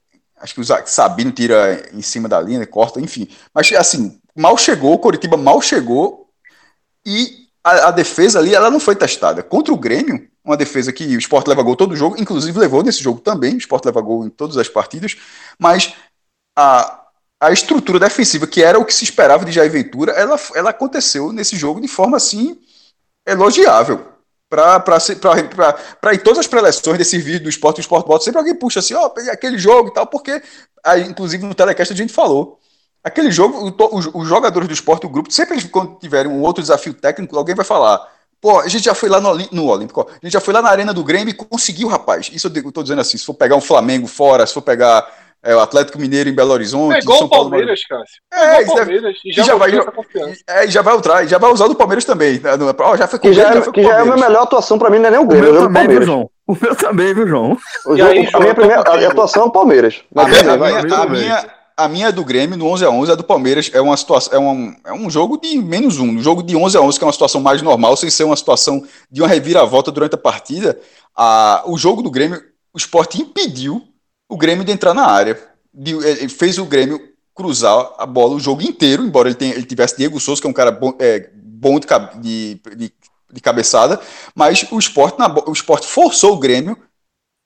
acho 0.44 0.54
que 0.54 0.60
o 0.60 0.86
Sabino 0.86 1.32
tira 1.32 1.88
em 1.94 2.02
cima 2.02 2.28
da 2.28 2.38
linha, 2.38 2.66
corta, 2.66 3.00
enfim. 3.00 3.26
Mas 3.52 3.72
assim, 3.72 4.20
mal 4.36 4.58
chegou, 4.58 4.92
o 4.92 4.98
Coritiba 4.98 5.38
mal 5.38 5.62
chegou 5.62 6.28
e 7.04 7.48
a, 7.64 7.88
a 7.88 7.90
defesa 7.90 8.38
ali 8.38 8.54
ela 8.54 8.70
não 8.70 8.78
foi 8.78 8.94
testada. 8.94 9.42
Contra 9.42 9.72
o 9.72 9.78
Grêmio, 9.78 10.28
uma 10.44 10.56
defesa 10.56 10.92
que 10.92 11.16
o 11.16 11.18
Sport 11.18 11.48
leva 11.48 11.62
gol 11.62 11.74
todo 11.74 11.96
jogo, 11.96 12.20
inclusive 12.20 12.58
levou 12.58 12.82
nesse 12.82 13.02
jogo 13.02 13.20
também, 13.20 13.54
o 13.54 13.58
Sport 13.58 13.86
leva 13.86 14.02
gol 14.02 14.26
em 14.26 14.28
todas 14.28 14.58
as 14.58 14.68
partidas, 14.68 15.16
mas 15.58 15.94
a, 16.54 17.06
a 17.40 17.50
estrutura 17.50 17.98
defensiva, 17.98 18.46
que 18.46 18.62
era 18.62 18.78
o 18.78 18.84
que 18.84 18.92
se 18.92 19.04
esperava 19.04 19.46
de 19.46 19.52
Jair 19.52 19.72
Ventura, 19.72 20.12
ela, 20.12 20.38
ela 20.54 20.70
aconteceu 20.70 21.32
nesse 21.32 21.56
jogo 21.56 21.80
de 21.80 21.88
forma 21.88 22.18
assim 22.18 22.60
elogiável. 23.26 24.13
Para 24.48 26.14
em 26.14 26.18
todas 26.18 26.38
as 26.38 26.46
preleções 26.46 26.98
desse 26.98 27.18
vídeo 27.18 27.44
do 27.44 27.48
esporte, 27.48 27.78
o 27.78 27.80
esporte 27.80 28.06
bota 28.06 28.24
sempre 28.24 28.38
alguém 28.38 28.54
puxa 28.54 28.80
assim, 28.80 28.94
ó, 28.94 29.08
peguei 29.08 29.30
aquele 29.30 29.58
jogo 29.58 29.88
e 29.88 29.92
tal, 29.92 30.06
porque, 30.06 30.42
aí, 30.84 31.02
inclusive 31.02 31.44
no 31.44 31.54
telecast 31.54 31.92
a 31.92 31.96
gente 31.96 32.12
falou. 32.12 32.60
Aquele 33.02 33.30
jogo, 33.30 33.74
os, 33.92 34.26
jogadores 34.26 34.66
do 34.66 34.72
esporte, 34.72 35.04
o 35.04 35.10
grupo, 35.10 35.30
sempre 35.30 35.62
quando 35.68 35.98
tiverem 35.98 36.30
um 36.30 36.40
outro 36.40 36.62
desafio 36.62 36.94
técnico, 36.94 37.36
alguém 37.36 37.54
vai 37.54 37.64
falar. 37.64 38.00
Pô, 38.40 38.60
a 38.60 38.68
gente 38.68 38.84
já 38.84 38.94
foi 38.94 39.08
lá 39.08 39.20
no, 39.20 39.34
no 39.52 39.66
Olímpico, 39.66 40.08
a 40.08 40.24
gente 40.24 40.32
já 40.32 40.40
foi 40.40 40.54
lá 40.54 40.62
na 40.62 40.70
Arena 40.70 40.92
do 40.92 41.04
Grêmio 41.04 41.30
e 41.30 41.34
conseguiu, 41.34 41.88
rapaz. 41.88 42.30
Isso 42.32 42.46
eu 42.46 42.72
tô 42.72 42.82
dizendo 42.82 43.00
assim, 43.00 43.18
se 43.18 43.24
for 43.24 43.34
pegar 43.34 43.56
um 43.56 43.60
Flamengo 43.60 44.06
fora, 44.06 44.46
se 44.46 44.54
for 44.54 44.62
pegar 44.62 45.06
é, 45.44 45.54
o 45.54 45.60
Atlético 45.60 45.98
Mineiro 45.98 46.28
em 46.28 46.34
Belo 46.34 46.52
Horizonte, 46.52 46.98
Pegou 47.00 47.16
São 47.18 47.26
o 47.26 47.30
Paulo. 47.30 47.50
Palmeiras, 47.50 47.80
Cássio. 47.86 48.16
É, 48.32 48.58
deve- 48.64 48.72
Palmeiras 48.74 49.16
e 49.24 49.28
e 49.30 49.32
já, 49.32 49.42
já 49.44 49.54
vai- 49.54 49.84
confiança. 49.92 50.40
É, 50.48 50.64
e 50.64 50.70
já 50.70 50.82
vai 50.82 50.96
usar, 50.96 51.26
já 51.26 51.38
vai 51.38 51.52
usar 51.52 51.68
do 51.68 51.74
Palmeiras 51.74 52.04
também. 52.04 52.40
né? 52.40 52.50
Ó, 52.80 52.96
já 52.96 53.06
foi 53.06 53.18
com 53.18 53.28
Que 53.28 53.34
já, 53.34 53.50
é, 53.54 53.60
foi 53.62 53.72
que 53.72 53.82
já 53.82 53.94
é 53.96 54.00
a 54.00 54.04
minha 54.04 54.16
melhor 54.16 54.42
atuação 54.42 54.78
pra 54.78 54.90
mim, 54.90 54.98
não 54.98 55.06
é 55.06 55.10
nem 55.10 55.20
o 55.20 55.26
Grêmio, 55.26 55.48
é 55.48 55.50
o 55.50 55.54
do 55.54 55.60
também, 55.60 55.82
viu, 55.86 55.98
Palmeiras. 56.00 56.06
João? 56.06 56.30
O 56.46 56.56
meu 56.60 56.76
também, 56.76 57.14
viu, 57.14 57.26
João? 57.28 57.58
O 57.86 57.94
E 57.94 57.98
jogo, 57.98 58.10
aí, 58.10 58.18
a 58.18 58.20
minha 58.20 58.30
João, 58.30 58.54
primeira 58.54 58.80
a 58.80 58.84
contigo. 58.84 59.10
atuação 59.10 59.42
é 59.42 59.46
o 59.46 59.50
Palmeiras. 59.50 60.00
A 60.14 60.24
minha, 60.26 60.40
a, 60.52 60.56
minha, 60.56 60.96
a, 60.96 61.06
minha, 61.06 61.46
a 61.76 61.88
minha 61.88 62.12
do 62.12 62.24
Grêmio, 62.24 62.56
no 62.56 62.66
11 62.68 62.84
a 62.84 62.90
11 62.90 63.12
a 63.12 63.14
do 63.14 63.24
Palmeiras, 63.24 63.70
é 63.72 63.80
uma 63.80 63.96
situação, 63.96 64.32
é 64.34 64.38
um, 64.38 64.74
é 64.86 64.92
um 64.92 65.08
jogo 65.10 65.38
de 65.40 65.56
menos 65.58 65.98
um. 65.98 66.12
No 66.12 66.22
jogo 66.22 66.42
de 66.42 66.54
11 66.56 66.76
a 66.76 66.80
11 66.80 66.98
que 66.98 67.04
é 67.04 67.06
uma 67.06 67.12
situação 67.12 67.40
mais 67.40 67.62
normal, 67.62 67.96
sem 67.96 68.10
ser 68.10 68.24
uma 68.24 68.36
situação 68.36 68.82
de 69.10 69.22
uma 69.22 69.28
reviravolta 69.28 69.90
durante 69.90 70.14
a 70.14 70.18
partida, 70.18 70.78
a, 71.16 71.62
o 71.66 71.76
jogo 71.78 72.02
do 72.02 72.10
Grêmio, 72.10 72.40
o 72.74 72.78
esporte 72.78 73.20
impediu 73.22 73.80
o 74.28 74.36
Grêmio 74.36 74.64
de 74.64 74.72
entrar 74.72 74.94
na 74.94 75.06
área. 75.06 75.40
De, 75.72 75.92
ele 75.92 76.28
fez 76.28 76.58
o 76.58 76.64
Grêmio 76.64 77.00
cruzar 77.34 77.92
a 77.98 78.06
bola 78.06 78.34
o 78.34 78.40
jogo 78.40 78.62
inteiro, 78.62 79.02
embora 79.02 79.28
ele, 79.28 79.34
tenha, 79.34 79.54
ele 79.54 79.64
tivesse 79.64 79.96
Diego 79.96 80.20
Souza, 80.20 80.40
que 80.40 80.46
é 80.46 80.50
um 80.50 80.54
cara 80.54 80.70
bom, 80.70 80.94
é, 81.00 81.30
bom 81.34 81.80
de, 81.80 81.86
de, 82.20 82.60
de, 82.76 82.92
de 83.32 83.40
cabeçada, 83.40 84.00
mas 84.34 84.64
o 84.70 84.78
esporte, 84.78 85.18
na, 85.18 85.32
o 85.46 85.52
esporte 85.52 85.86
forçou 85.86 86.34
o 86.34 86.38
Grêmio 86.38 86.78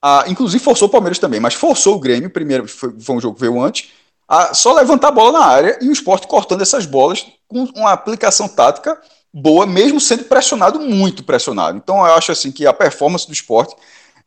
a, 0.03 0.25
inclusive 0.29 0.63
forçou 0.63 0.89
o 0.89 0.91
Palmeiras 0.91 1.19
também, 1.19 1.41
mas 1.41 1.55
forçou 1.55 1.97
o 1.97 1.99
Grêmio, 1.99 2.31
primeiro 2.31 2.69
foi, 2.69 2.95
foi 3.01 3.17
um 3.17 3.21
jogo 3.21 3.35
que 3.35 3.41
veio 3.41 3.61
antes, 3.61 3.91
a 4.29 4.55
só 4.55 4.73
levantar 4.75 5.09
a 5.09 5.13
bola 5.13 5.39
na 5.39 5.45
área 5.45 5.79
e 5.81 5.89
o 5.89 5.93
esporte 5.93 6.27
cortando 6.27 6.63
essas 6.63 6.87
bolas 6.87 7.27
com 7.49 7.65
uma 7.75 7.93
aplicação 7.93 8.47
tática 8.47 9.01
boa, 9.33 9.67
mesmo 9.67 10.01
sendo 10.01 10.25
pressionado, 10.25 10.79
muito 10.81 11.25
pressionado. 11.25 11.77
Então 11.79 11.97
eu 11.99 12.15
acho 12.15 12.33
assim 12.33 12.53
que 12.53 12.67
a 12.67 12.73
performance 12.73 13.27
do 13.27 13.33
esporte 13.33 13.75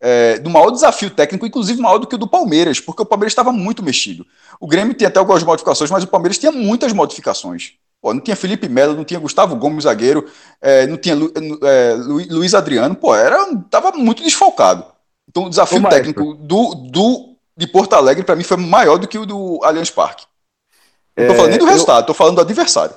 é, 0.02 0.40
do 0.40 0.50
maior 0.50 0.72
desafio 0.72 1.10
técnico, 1.12 1.46
inclusive 1.46 1.80
maior 1.82 2.00
do 2.00 2.08
que 2.08 2.16
o 2.16 2.18
do 2.18 2.28
Palmeiras, 2.28 2.80
porque 2.80 3.02
o 3.04 3.06
Palmeiras 3.06 3.32
estava 3.32 3.52
muito 3.52 3.84
mexido. 3.84 4.26
O 4.60 4.68
Grêmio 4.68 4.94
tinha 4.94 5.08
até 5.10 5.20
algumas 5.20 5.44
modificações, 5.44 5.92
mas 5.92 6.04
o 6.04 6.08
Palmeiras 6.08 6.38
tinha 6.38 6.52
muitas 6.52 6.92
modificações. 6.94 7.74
Pô, 8.02 8.14
não 8.14 8.20
tinha 8.22 8.36
Felipe 8.36 8.68
Melo, 8.68 8.96
não 8.96 9.04
tinha 9.06 9.20
Gustavo 9.20 9.56
Gomes, 9.56 9.84
zagueiro, 9.84 10.26
é, 10.60 10.88
não 10.88 10.98
tinha 10.98 11.14
Lu- 11.16 11.32
é, 11.64 11.94
Lu- 11.94 12.26
Luiz 12.38 12.56
Adriano, 12.56 12.96
pô, 12.96 13.16
era, 13.16 13.38
tava 13.70 13.92
muito 13.92 14.24
desfalcado. 14.24 14.84
Então 15.30 15.44
o 15.44 15.50
desafio 15.50 15.86
Ô, 15.86 15.90
técnico 15.90 16.34
do, 16.34 16.74
do, 16.74 17.36
de 17.56 17.68
Porto 17.68 17.94
Alegre, 17.94 18.24
para 18.24 18.36
mim, 18.36 18.44
foi 18.44 18.58
maior 18.58 18.98
do 18.98 19.08
que 19.08 19.20
o 19.20 19.26
do 19.26 19.60
Allianz 19.64 19.92
Parque. 19.92 20.26
Não 21.16 21.28
tô 21.28 21.34
É, 21.34 21.38
falando 21.38 21.50
nem 21.52 21.60
do 21.60 21.66
eu- 21.66 21.70
resultado, 21.70 22.06
tô 22.08 22.14
falando 22.14 22.36
do 22.36 22.42
adversário. 22.42 22.96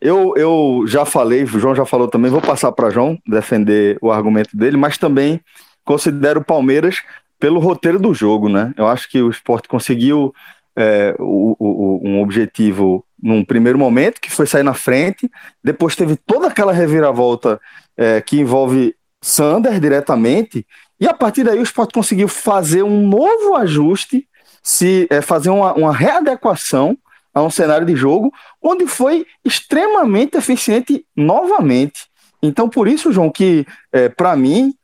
Eu, 0.00 0.34
eu 0.36 0.84
já 0.86 1.04
falei, 1.04 1.44
o 1.44 1.46
João 1.46 1.74
já 1.74 1.84
falou 1.84 2.08
também, 2.08 2.30
vou 2.30 2.40
passar 2.40 2.72
para 2.72 2.88
João 2.90 3.18
defender 3.28 3.98
o 4.00 4.10
argumento 4.10 4.56
dele, 4.56 4.76
mas 4.76 4.96
também 4.96 5.38
considero 5.86 6.40
o 6.40 6.44
Palmeiras 6.44 7.02
pelo 7.40 7.58
roteiro 7.60 7.98
do 7.98 8.12
jogo, 8.12 8.48
né? 8.50 8.74
Eu 8.76 8.86
acho 8.86 9.08
que 9.08 9.22
o 9.22 9.30
esporte 9.30 9.68
conseguiu 9.68 10.34
é, 10.78 11.14
o- 11.18 11.56
o- 11.58 12.00
um 12.06 12.20
objetivo 12.20 13.02
num 13.22 13.42
primeiro 13.42 13.78
momento, 13.78 14.20
que 14.20 14.30
foi 14.30 14.46
sair 14.46 14.62
na 14.62 14.74
frente, 14.74 15.30
depois 15.64 15.96
teve 15.96 16.16
toda 16.16 16.48
aquela 16.48 16.70
reviravolta 16.70 17.58
é, 17.96 18.20
que 18.20 18.38
envolve 18.38 18.94
Sander 19.22 19.80
diretamente, 19.80 20.66
e 21.00 21.08
a 21.08 21.14
partir 21.14 21.44
daí 21.44 21.58
o 21.58 21.62
esporte 21.62 21.94
conseguiu 21.94 22.28
fazer 22.28 22.82
um 22.82 23.08
novo 23.08 23.54
ajuste, 23.56 24.28
se 24.62 25.06
é, 25.08 25.22
fazer 25.22 25.48
uma, 25.48 25.72
uma 25.72 25.92
readequação 25.94 26.94
a 27.32 27.42
um 27.42 27.48
cenário 27.50 27.86
de 27.86 27.96
jogo 27.96 28.30
onde 28.62 28.86
foi 28.86 29.24
extremamente 29.42 30.36
eficiente 30.36 31.06
novamente. 31.16 32.06
Então, 32.42 32.68
por 32.68 32.86
isso, 32.86 33.10
João, 33.12 33.30
que 33.30 33.64
é, 33.92 34.10
para 34.10 34.36
mim, 34.36 34.74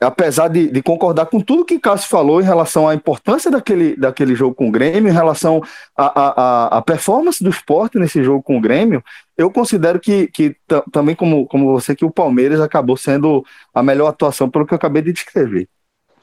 apesar 0.00 0.48
de, 0.48 0.70
de 0.70 0.80
concordar 0.82 1.26
com 1.26 1.40
tudo 1.40 1.64
que 1.64 1.78
Cássio 1.78 2.08
falou 2.08 2.40
em 2.40 2.44
relação 2.44 2.88
à 2.88 2.94
importância 2.94 3.50
daquele, 3.50 3.96
daquele 3.96 4.34
jogo 4.34 4.54
com 4.54 4.68
o 4.68 4.70
Grêmio, 4.70 5.10
em 5.10 5.14
relação 5.14 5.60
à 5.96 6.80
performance 6.86 7.42
do 7.42 7.50
esporte 7.50 7.98
nesse 7.98 8.22
jogo 8.22 8.42
com 8.42 8.56
o 8.56 8.60
Grêmio, 8.60 9.02
eu 9.36 9.50
considero 9.50 9.98
que, 9.98 10.28
que 10.28 10.56
ta- 10.66 10.84
também, 10.92 11.16
como, 11.16 11.46
como 11.46 11.72
você, 11.72 11.96
que 11.96 12.04
o 12.04 12.10
Palmeiras 12.10 12.60
acabou 12.60 12.96
sendo 12.96 13.44
a 13.74 13.82
melhor 13.82 14.06
atuação 14.08 14.48
pelo 14.48 14.66
que 14.66 14.72
eu 14.72 14.76
acabei 14.76 15.02
de 15.02 15.12
descrever. 15.12 15.68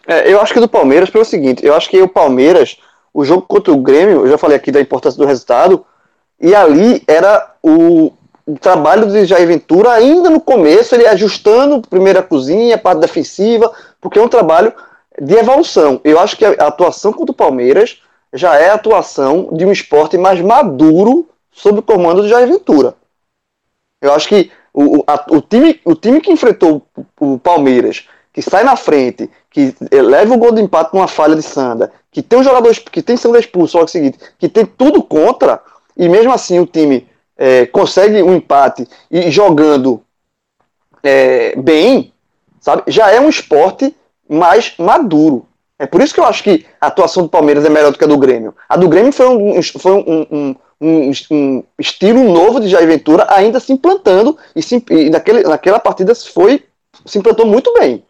É, 0.08 0.32
eu 0.32 0.40
acho 0.40 0.54
que 0.54 0.60
do 0.60 0.70
Palmeiras 0.70 1.10
pelo 1.10 1.26
seguinte, 1.26 1.66
eu 1.66 1.74
acho 1.74 1.90
que 1.90 2.02
o 2.02 2.08
Palmeiras, 2.08 2.78
o 3.14 3.26
jogo 3.26 3.42
contra 3.42 3.74
o 3.74 3.82
Grêmio, 3.82 4.26
eu 4.26 4.30
já 4.30 4.38
falei 4.38 4.56
aqui 4.56 4.72
da 4.72 4.80
importância 4.80 5.18
do 5.18 5.28
resultado, 5.28 5.86
e 6.40 6.54
ali 6.56 7.04
era 7.08 7.56
o, 7.62 8.14
o 8.46 8.60
trabalho 8.60 9.08
de 9.08 9.26
Jair 9.26 9.48
Ventura 9.48 9.92
ainda 9.92 10.30
no 10.30 10.40
começo, 10.40 10.94
ele 10.94 11.08
ajustando 11.08 11.82
primeiro 11.82 12.20
a 12.20 12.24
cozinha, 12.24 12.78
parte 12.78 13.00
defensiva, 13.00 13.72
porque 14.00 14.20
é 14.20 14.22
um 14.22 14.28
trabalho 14.30 14.72
de 15.20 15.34
evolução. 15.36 16.00
Eu 16.04 16.20
acho 16.20 16.38
que 16.38 16.46
a, 16.46 16.52
atuação 16.68 17.12
contra 17.12 17.32
o 17.32 17.36
Palmeiras 17.36 18.02
já 18.34 18.56
é 18.56 18.70
a 18.70 18.76
atuação 18.76 19.50
de 19.52 19.66
um 19.66 19.72
esporte 19.72 20.18
mais 20.18 20.40
maduro 20.42 21.28
sob 21.52 21.80
o 21.80 21.84
comando 21.84 22.22
de 22.22 22.30
Jair 22.30 22.48
Ventura. 22.48 22.94
Eu 24.02 24.14
acho 24.14 24.28
que 24.28 24.52
o, 24.74 25.00
o, 25.00 25.04
a- 25.08 25.26
o 25.30 25.42
time, 25.42 25.80
o 25.84 25.96
time 25.96 26.22
que 26.22 26.32
enfrentou 26.32 26.86
o, 27.20 27.34
o 27.34 27.40
Palmeiras, 27.40 28.08
que 28.32 28.42
sai 28.42 28.64
na 28.64 28.76
frente, 28.76 29.30
que 29.50 29.74
leva 29.92 30.34
o 30.34 30.38
gol 30.38 30.52
de 30.52 30.62
empate 30.62 30.94
numa 30.94 31.08
falha 31.08 31.36
de 31.36 31.42
Sanda, 31.42 31.92
que 32.12 32.22
tem 32.22 32.38
um 32.38 32.44
jogador 32.44 32.76
que 32.76 33.02
tem 33.02 33.18
Sanda 33.18 33.40
expulso 33.40 33.78
logo 33.78 33.90
seguinte, 33.90 34.20
que 34.38 34.50
tem 34.50 34.66
tudo 34.66 35.02
contra, 35.02 35.62
e 35.98 36.10
mesmo 36.10 36.34
assim 36.34 36.60
o 36.60 36.66
time 36.68 37.08
eh, 37.38 37.66
consegue 37.68 38.22
um 38.24 38.36
empate 38.36 38.88
e 39.10 39.30
jogando 39.30 40.02
eh, 41.04 41.54
bem, 41.58 42.14
sabe? 42.60 42.84
Já 42.88 43.12
é 43.12 43.20
um 43.20 43.30
esporte 43.30 43.96
mais 44.30 44.74
maduro. 44.78 45.46
É 45.78 45.86
por 45.86 46.02
isso 46.02 46.14
que 46.14 46.20
eu 46.20 46.26
acho 46.26 46.42
que 46.44 46.66
a 46.80 46.88
atuação 46.88 47.24
do 47.24 47.30
Palmeiras 47.30 47.66
é 47.66 47.70
melhor 47.70 47.92
do 47.92 47.98
que 47.98 48.04
a 48.04 48.08
do 48.08 48.18
Grêmio. 48.18 48.56
A 48.70 48.78
do 48.78 48.88
Grêmio 48.88 49.12
foi 49.12 49.28
um, 49.28 49.62
foi 49.62 49.92
um, 49.92 50.28
um, 50.32 50.56
um, 50.82 51.12
um 51.32 51.64
estilo 51.78 52.24
novo 52.24 52.62
de 52.62 52.70
Jair 52.70 52.88
Ventura 52.88 53.28
ainda 53.30 53.60
se 53.60 53.74
implantando 53.74 54.38
e, 54.56 54.64
se, 54.64 54.84
e 54.90 55.10
naquele, 55.10 55.44
naquela 55.44 55.80
partida 55.80 56.16
foi 56.16 56.64
se 57.06 57.20
implantou 57.20 57.46
muito 57.46 57.74
bem. 57.74 58.04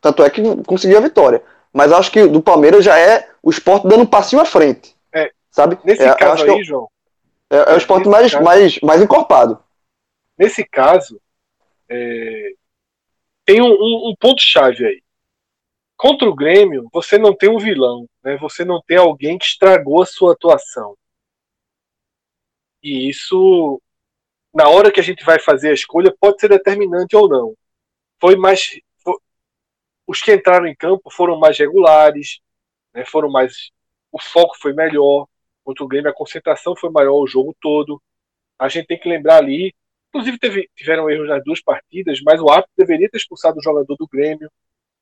Tanto 0.00 0.24
é 0.24 0.30
que 0.30 0.42
conseguiu 0.64 0.98
a 0.98 1.02
vitória. 1.02 1.42
Mas 1.72 1.92
acho 1.92 2.10
que 2.10 2.26
do 2.26 2.42
Palmeiras 2.42 2.84
já 2.84 2.98
é 2.98 3.28
o 3.42 3.50
esporte 3.50 3.86
dando 3.86 4.02
um 4.02 4.06
passinho 4.06 4.42
à 4.42 4.44
frente. 4.44 4.94
É. 5.14 5.30
Sabe? 5.50 5.78
Nesse 5.84 6.02
é, 6.02 6.10
eu 6.10 6.16
caso 6.16 6.32
acho 6.32 6.44
que 6.44 6.50
aí, 6.50 6.64
João, 6.64 6.88
é, 7.50 7.56
é 7.56 7.74
o 7.74 7.76
esporte 7.76 8.08
nesse 8.08 8.10
mais, 8.10 8.32
caso- 8.32 8.44
mais, 8.44 8.80
mais 8.80 9.02
encorpado. 9.02 9.62
nesse 10.38 10.64
caso, 10.64 11.20
é, 11.88 12.52
tem 13.44 13.60
um, 13.60 13.66
um- 13.72 14.10
um 14.10 14.14
ponto-chave 14.18 14.86
aí. 14.86 15.02
Contra 15.96 16.28
o 16.28 16.34
Grêmio, 16.34 16.88
você 16.92 17.18
não 17.18 17.34
tem 17.36 17.50
um 17.50 17.58
vilão, 17.58 18.08
né? 18.24 18.36
você 18.38 18.64
não 18.64 18.80
tem 18.80 18.96
alguém 18.96 19.36
que 19.36 19.44
estragou 19.44 20.02
a 20.02 20.06
sua 20.06 20.32
atuação. 20.32 20.96
E 22.82 23.08
isso, 23.08 23.80
na 24.54 24.68
hora 24.68 24.90
que 24.90 25.00
a 25.00 25.02
gente 25.02 25.24
vai 25.24 25.38
fazer 25.38 25.70
a 25.70 25.74
escolha, 25.74 26.14
pode 26.18 26.40
ser 26.40 26.48
determinante 26.48 27.14
ou 27.16 27.28
não. 27.28 27.54
Foi 28.20 28.36
mais. 28.36 28.78
fo- 29.04 29.20
os 30.06 30.22
que 30.22 30.32
entraram 30.34 30.66
em 30.66 30.74
campo 30.74 31.10
foram 31.10 31.38
mais 31.38 31.58
regulares, 31.58 32.40
né? 32.94 33.04
foram 33.04 33.30
mais. 33.30 33.70
O 34.10 34.18
foco 34.20 34.56
foi 34.58 34.72
melhor. 34.72 35.26
Contra 35.70 35.84
o 35.84 35.88
Grêmio, 35.88 36.10
a 36.10 36.14
concentração 36.14 36.74
foi 36.76 36.90
maior 36.90 37.14
o 37.14 37.26
jogo 37.26 37.54
todo. 37.60 38.02
A 38.58 38.68
gente 38.68 38.86
tem 38.86 38.98
que 38.98 39.08
lembrar 39.08 39.36
ali 39.36 39.72
Inclusive, 40.10 40.38
teve- 40.38 40.68
tiveram 40.74 41.08
erros 41.08 41.28
nas 41.28 41.42
duas 41.44 41.62
partidas, 41.62 42.20
mas 42.20 42.40
o 42.40 42.50
árbitro 42.50 42.72
deveria 42.76 43.08
ter 43.08 43.16
expulsado 43.16 43.58
o 43.58 43.62
jogador 43.62 43.94
do 43.96 44.08
Grêmio 44.08 44.50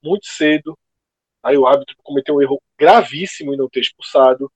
muito 0.03 0.27
cedo. 0.27 0.78
Aí 1.43 1.57
o 1.57 1.66
árbitro 1.66 1.97
cometeu 2.03 2.36
um 2.36 2.43
erro 2.43 2.61
gravíssimo 2.78 3.55
em 3.55 3.57
não 3.57 3.70
ter 3.70 3.81
expulsado. 3.81 4.53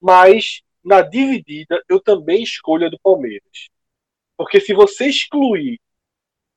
Mas, 0.00 0.62
na 0.84 1.02
dividida, 1.02 1.82
eu 1.88 2.00
também 2.00 2.40
escolho 2.40 2.86
a 2.86 2.88
do 2.88 3.00
Palmeiras. 3.00 3.68
Porque 4.36 4.60
se 4.60 4.72
você 4.72 5.08
excluir 5.08 5.80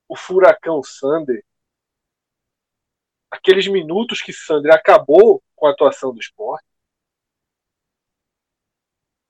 o 0.07 0.15
furacão 0.15 0.83
Sander, 0.83 1.43
aqueles 3.31 3.67
minutos 3.67 4.21
que 4.21 4.31
Sander 4.31 4.71
acabou 4.73 5.41
com 5.55 5.65
a 5.65 5.71
atuação 5.71 6.13
do 6.13 6.19
esporte, 6.19 6.65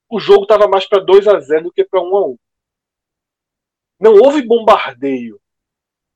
o 0.09 0.19
jogo 0.19 0.43
estava 0.43 0.67
mais 0.67 0.87
para 0.87 0.99
2 0.99 1.27
a 1.27 1.39
0 1.39 1.65
do 1.65 1.71
que 1.71 1.83
para 1.83 2.01
1 2.01 2.17
a 2.17 2.25
1 2.27 2.37
Não 3.99 4.13
houve 4.15 4.41
bombardeio. 4.41 5.39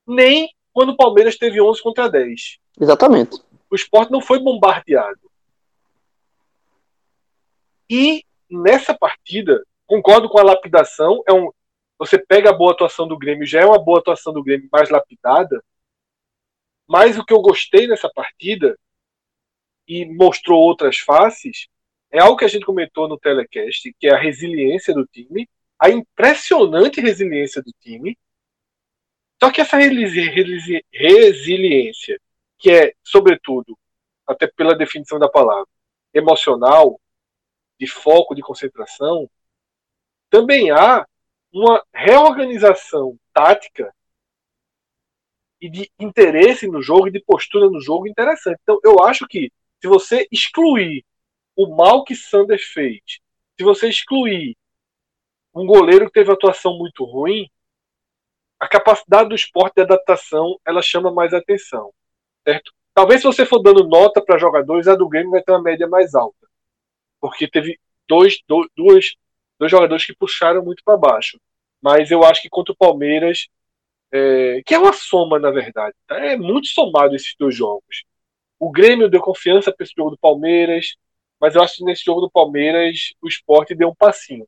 Nem 0.06 0.49
quando 0.74 0.90
o 0.90 0.98
Palmeiras 0.98 1.38
teve 1.38 1.61
11 1.61 1.82
contra 1.82 2.10
10. 2.10 2.57
Exatamente. 2.80 3.41
O 3.70 3.76
esporte 3.76 4.11
não 4.11 4.22
foi 4.22 4.40
bombardeado. 4.40 5.32
E 7.90 8.26
nessa 8.49 8.98
partida, 8.98 9.64
concordo 9.86 10.28
com 10.28 10.40
a 10.40 10.44
lapidação, 10.44 11.22
é 11.28 11.34
um, 11.34 11.52
você 11.99 12.18
pega 12.18 12.49
a 12.49 12.53
boa 12.53 12.72
atuação 12.72 13.07
do 13.07 13.18
Grêmio, 13.18 13.45
já 13.45 13.61
é 13.61 13.65
uma 13.65 13.78
boa 13.78 13.99
atuação 13.99 14.34
do 14.34 14.44
Grêmio 14.44 14.68
mais 14.72 14.90
lapidada, 14.90 15.64
mas 16.88 17.18
o 17.18 17.24
que 17.24 17.34
eu 17.34 17.41
gostei 17.41 17.88
nessa 17.88 18.10
partida, 18.10 18.78
e 19.88 20.06
mostrou 20.06 20.61
outras 20.61 20.98
faces, 20.98 21.68
é 22.14 22.19
algo 22.19 22.38
que 22.38 22.45
a 22.45 22.48
gente 22.48 22.64
comentou 22.64 23.07
no 23.07 23.18
telecast, 23.18 23.91
que 23.99 24.07
é 24.07 24.14
a 24.14 24.19
resiliência 24.19 24.94
do 24.94 25.03
time, 25.07 25.49
a 25.80 25.90
impressionante 25.90 27.02
resiliência 27.02 27.60
do 27.60 27.73
time. 27.81 28.15
Só 29.41 29.52
que 29.52 29.60
essa 29.60 29.77
relisi- 29.77 30.85
resiliência, 30.94 32.22
que 32.60 32.72
é, 32.72 32.94
sobretudo, 33.03 33.76
até 34.27 34.45
pela 34.45 34.77
definição 34.77 35.18
da 35.18 35.27
palavra, 35.27 35.68
emocional, 36.14 37.02
de 37.80 37.88
foco, 37.88 38.35
de 38.35 38.44
concentração, 38.44 39.27
também 40.30 40.69
há 40.69 41.03
uma 41.52 41.84
reorganização 41.91 43.18
tática 43.34 43.91
e 45.60 45.68
de 45.68 45.91
interesse 45.99 46.68
no 46.68 46.80
jogo 46.80 47.07
e 47.07 47.11
de 47.11 47.22
postura 47.22 47.68
no 47.72 47.81
jogo 47.81 48.07
interessante. 48.07 48.60
Então, 48.61 48.80
eu 48.84 49.02
acho 49.02 49.27
que 49.27 49.52
se 49.81 49.88
você 49.88 50.27
excluir 50.31 51.03
o 51.55 51.75
mal 51.75 52.03
que 52.03 52.15
Sander 52.15 52.59
fez, 52.59 53.01
se 53.57 53.63
você 53.63 53.89
excluir 53.89 54.55
um 55.53 55.65
goleiro 55.65 56.05
que 56.07 56.13
teve 56.13 56.31
atuação 56.31 56.77
muito 56.77 57.03
ruim, 57.05 57.47
a 58.59 58.67
capacidade 58.67 59.30
do 59.30 59.35
esporte 59.35 59.75
de 59.75 59.81
adaptação 59.81 60.57
ela 60.65 60.81
chama 60.81 61.11
mais 61.13 61.34
atenção, 61.34 61.91
certo? 62.47 62.71
Talvez 62.93 63.21
se 63.21 63.27
você 63.27 63.45
for 63.45 63.59
dando 63.59 63.88
nota 63.88 64.21
para 64.23 64.38
jogadores, 64.38 64.88
a 64.88 64.95
do 64.95 65.07
Grêmio 65.09 65.31
vai 65.31 65.41
ter 65.43 65.51
uma 65.51 65.61
média 65.61 65.88
mais 65.88 66.15
alta, 66.15 66.47
porque 67.21 67.47
teve 67.49 67.80
dois, 68.07 68.39
do- 68.47 68.69
duas, 68.75 69.15
dois 69.59 69.71
jogadores 69.71 70.05
que 70.05 70.15
puxaram 70.15 70.63
muito 70.63 70.84
para 70.85 70.97
baixo. 70.97 71.39
Mas 71.81 72.11
eu 72.11 72.23
acho 72.23 72.41
que 72.41 72.49
contra 72.49 72.73
o 72.73 72.77
Palmeiras, 72.77 73.47
é, 74.11 74.61
que 74.65 74.73
é 74.75 74.80
uma 74.80 74.93
soma 74.93 75.39
na 75.39 75.51
verdade, 75.51 75.95
tá? 76.07 76.17
é 76.17 76.38
muito 76.38 76.67
somado 76.67 77.15
esses 77.15 77.35
dois 77.39 77.55
jogos. 77.55 78.03
O 78.59 78.71
Grêmio 78.71 79.09
deu 79.09 79.21
confiança 79.21 79.71
para 79.73 79.84
esse 79.84 79.93
jogo 79.97 80.11
do 80.11 80.17
Palmeiras, 80.17 80.95
mas 81.44 81.56
eu 81.56 81.61
acho 81.61 81.76
que 81.76 81.84
nesse 81.84 82.06
jogo 82.06 82.22
do 82.22 82.32
Palmeiras 82.32 83.14
o 83.22 83.28
esporte 83.28 83.76
deu 83.76 83.90
um 83.90 83.94
passinho, 83.94 84.48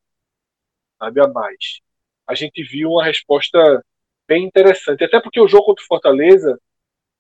sabe, 0.97 1.19
a 1.19 1.27
mais. 1.27 1.81
A 2.25 2.33
gente 2.33 2.63
viu 2.63 2.91
uma 2.91 3.03
resposta 3.03 3.83
bem 4.25 4.45
interessante, 4.45 5.03
até 5.03 5.19
porque 5.19 5.41
o 5.41 5.47
jogo 5.47 5.65
contra 5.65 5.83
o 5.83 5.87
Fortaleza, 5.87 6.57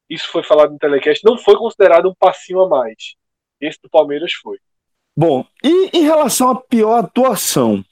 isso 0.09 0.31
foi 0.31 0.43
falado 0.43 0.71
no 0.71 0.79
telecast, 0.79 1.25
não 1.25 1.37
foi 1.37 1.57
considerado 1.57 2.07
um 2.07 2.15
passinho 2.17 2.61
a 2.61 2.69
mais. 2.69 3.15
Esse 3.59 3.77
do 3.83 3.89
Palmeiras 3.89 4.31
foi. 4.31 4.57
Bom, 5.13 5.45
e 5.61 5.89
em 5.97 6.03
relação 6.03 6.51
à 6.51 6.55
pior 6.55 6.99
atuação? 6.99 7.83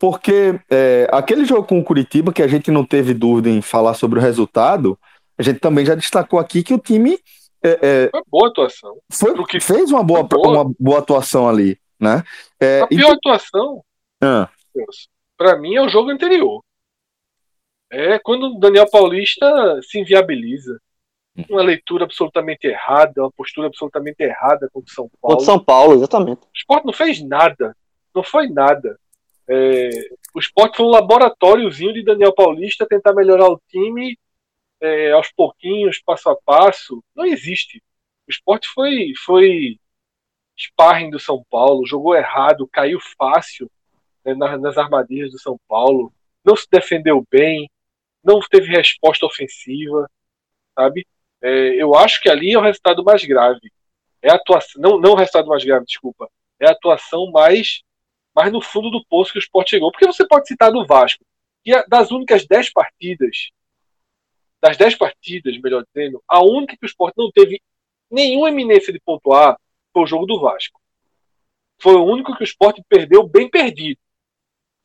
Porque 0.00 0.58
é, 0.68 1.06
aquele 1.12 1.44
jogo 1.44 1.68
com 1.68 1.78
o 1.78 1.84
Curitiba, 1.84 2.32
que 2.32 2.42
a 2.42 2.48
gente 2.48 2.68
não 2.72 2.84
teve 2.84 3.14
dúvida 3.14 3.48
em 3.48 3.62
falar 3.62 3.94
sobre 3.94 4.18
o 4.18 4.22
resultado, 4.22 4.98
a 5.38 5.42
gente 5.44 5.60
também 5.60 5.86
já 5.86 5.94
destacou 5.94 6.40
aqui 6.40 6.64
que 6.64 6.74
o 6.74 6.80
time 6.80 7.16
é, 7.62 7.78
é, 8.04 8.10
Foi 8.10 8.22
boa 8.28 8.48
atuação. 8.48 8.98
foi, 9.12 9.44
que- 9.46 9.60
fez 9.60 9.90
uma 9.90 10.02
boa, 10.02 10.20
foi 10.28 10.38
boa. 10.40 10.62
uma 10.62 10.74
boa 10.78 10.98
atuação 10.98 11.48
ali, 11.48 11.78
né? 11.98 12.22
É, 12.60 12.82
A 12.82 12.84
e 12.90 12.96
pior 12.96 13.10
tu- 13.10 13.28
atuação, 13.28 13.84
Ah, 14.20 14.48
para 15.36 15.56
mim, 15.58 15.74
é 15.74 15.82
o 15.82 15.88
jogo 15.88 16.10
anterior. 16.10 16.62
É 17.90 18.18
quando 18.18 18.46
o 18.56 18.58
Daniel 18.58 18.88
Paulista 18.90 19.80
se 19.82 19.98
inviabiliza. 20.00 20.78
Uma 21.48 21.62
leitura 21.62 22.04
absolutamente 22.04 22.66
errada, 22.66 23.22
uma 23.22 23.32
postura 23.32 23.66
absolutamente 23.66 24.22
errada 24.22 24.68
contra 24.70 24.90
o 24.90 24.94
São 24.94 25.08
Paulo. 25.18 25.36
Contra 25.38 25.44
São 25.46 25.58
Paulo, 25.64 25.94
exatamente. 25.94 26.42
O 26.42 26.50
esporte 26.54 26.84
não 26.84 26.92
fez 26.92 27.22
nada. 27.22 27.74
Não 28.14 28.22
foi 28.22 28.48
nada. 28.50 28.98
É, 29.48 29.88
o 30.34 30.38
esporte 30.38 30.76
foi 30.76 30.84
um 30.84 30.90
laboratóriozinho 30.90 31.94
de 31.94 32.04
Daniel 32.04 32.34
Paulista 32.34 32.86
tentar 32.86 33.14
melhorar 33.14 33.48
o 33.48 33.58
time 33.68 34.14
é, 34.82 35.12
aos 35.12 35.32
pouquinhos, 35.32 36.02
passo 36.04 36.28
a 36.28 36.36
passo. 36.36 37.02
Não 37.14 37.24
existe. 37.24 37.82
O 38.28 38.30
esporte 38.30 38.68
foi, 38.68 39.12
foi 39.24 39.78
sparring 40.56 41.10
do 41.10 41.18
São 41.18 41.44
Paulo, 41.50 41.86
jogou 41.86 42.14
errado, 42.16 42.68
caiu 42.68 42.98
fácil 43.18 43.70
né, 44.24 44.34
nas, 44.34 44.60
nas 44.60 44.78
armadilhas 44.78 45.32
do 45.32 45.38
São 45.38 45.58
Paulo, 45.68 46.12
não 46.44 46.56
se 46.56 46.66
defendeu 46.70 47.26
bem, 47.30 47.70
não 48.22 48.40
teve 48.40 48.68
resposta 48.68 49.26
ofensiva, 49.26 50.08
sabe? 50.74 51.06
É, 51.40 51.82
eu 51.82 51.94
acho 51.94 52.20
que 52.20 52.28
ali 52.28 52.52
é 52.52 52.58
o 52.58 52.62
resultado 52.62 53.04
mais 53.04 53.24
grave. 53.24 53.72
É 54.22 54.30
a 54.30 54.36
atuação, 54.36 54.80
não, 54.80 54.98
não 55.00 55.12
o 55.12 55.16
resultado 55.16 55.48
mais 55.48 55.64
grave, 55.64 55.84
desculpa. 55.86 56.28
É 56.60 56.68
a 56.68 56.72
atuação 56.72 57.30
mais, 57.32 57.82
mais 58.34 58.52
no 58.52 58.60
fundo 58.60 58.90
do 58.90 59.04
poço 59.06 59.32
que 59.32 59.38
o 59.38 59.40
Sport 59.40 59.68
chegou. 59.68 59.90
Porque 59.90 60.06
você 60.06 60.26
pode 60.26 60.46
citar 60.46 60.70
do 60.70 60.86
Vasco. 60.86 61.24
E 61.64 61.74
a- 61.74 61.84
das 61.88 62.10
únicas 62.12 62.46
10 62.46 62.72
partidas, 62.72 63.50
das 64.62 64.76
10 64.76 64.94
partidas, 64.94 65.60
melhor 65.60 65.84
dizendo, 65.92 66.22
a 66.28 66.40
única 66.40 66.76
que 66.76 66.86
o 66.86 66.86
Sport 66.86 67.14
não 67.16 67.32
teve 67.32 67.60
nenhuma 68.08 68.48
eminência 68.48 68.92
de 68.92 69.00
pontuar 69.00 69.58
foi 69.92 70.02
o 70.04 70.06
jogo 70.06 70.24
do 70.24 70.40
Vasco. 70.40 70.80
Foi 71.80 71.96
o 71.96 72.04
único 72.04 72.36
que 72.36 72.44
o 72.44 72.46
Sport 72.46 72.78
perdeu 72.88 73.26
bem 73.26 73.50
perdido. 73.50 73.98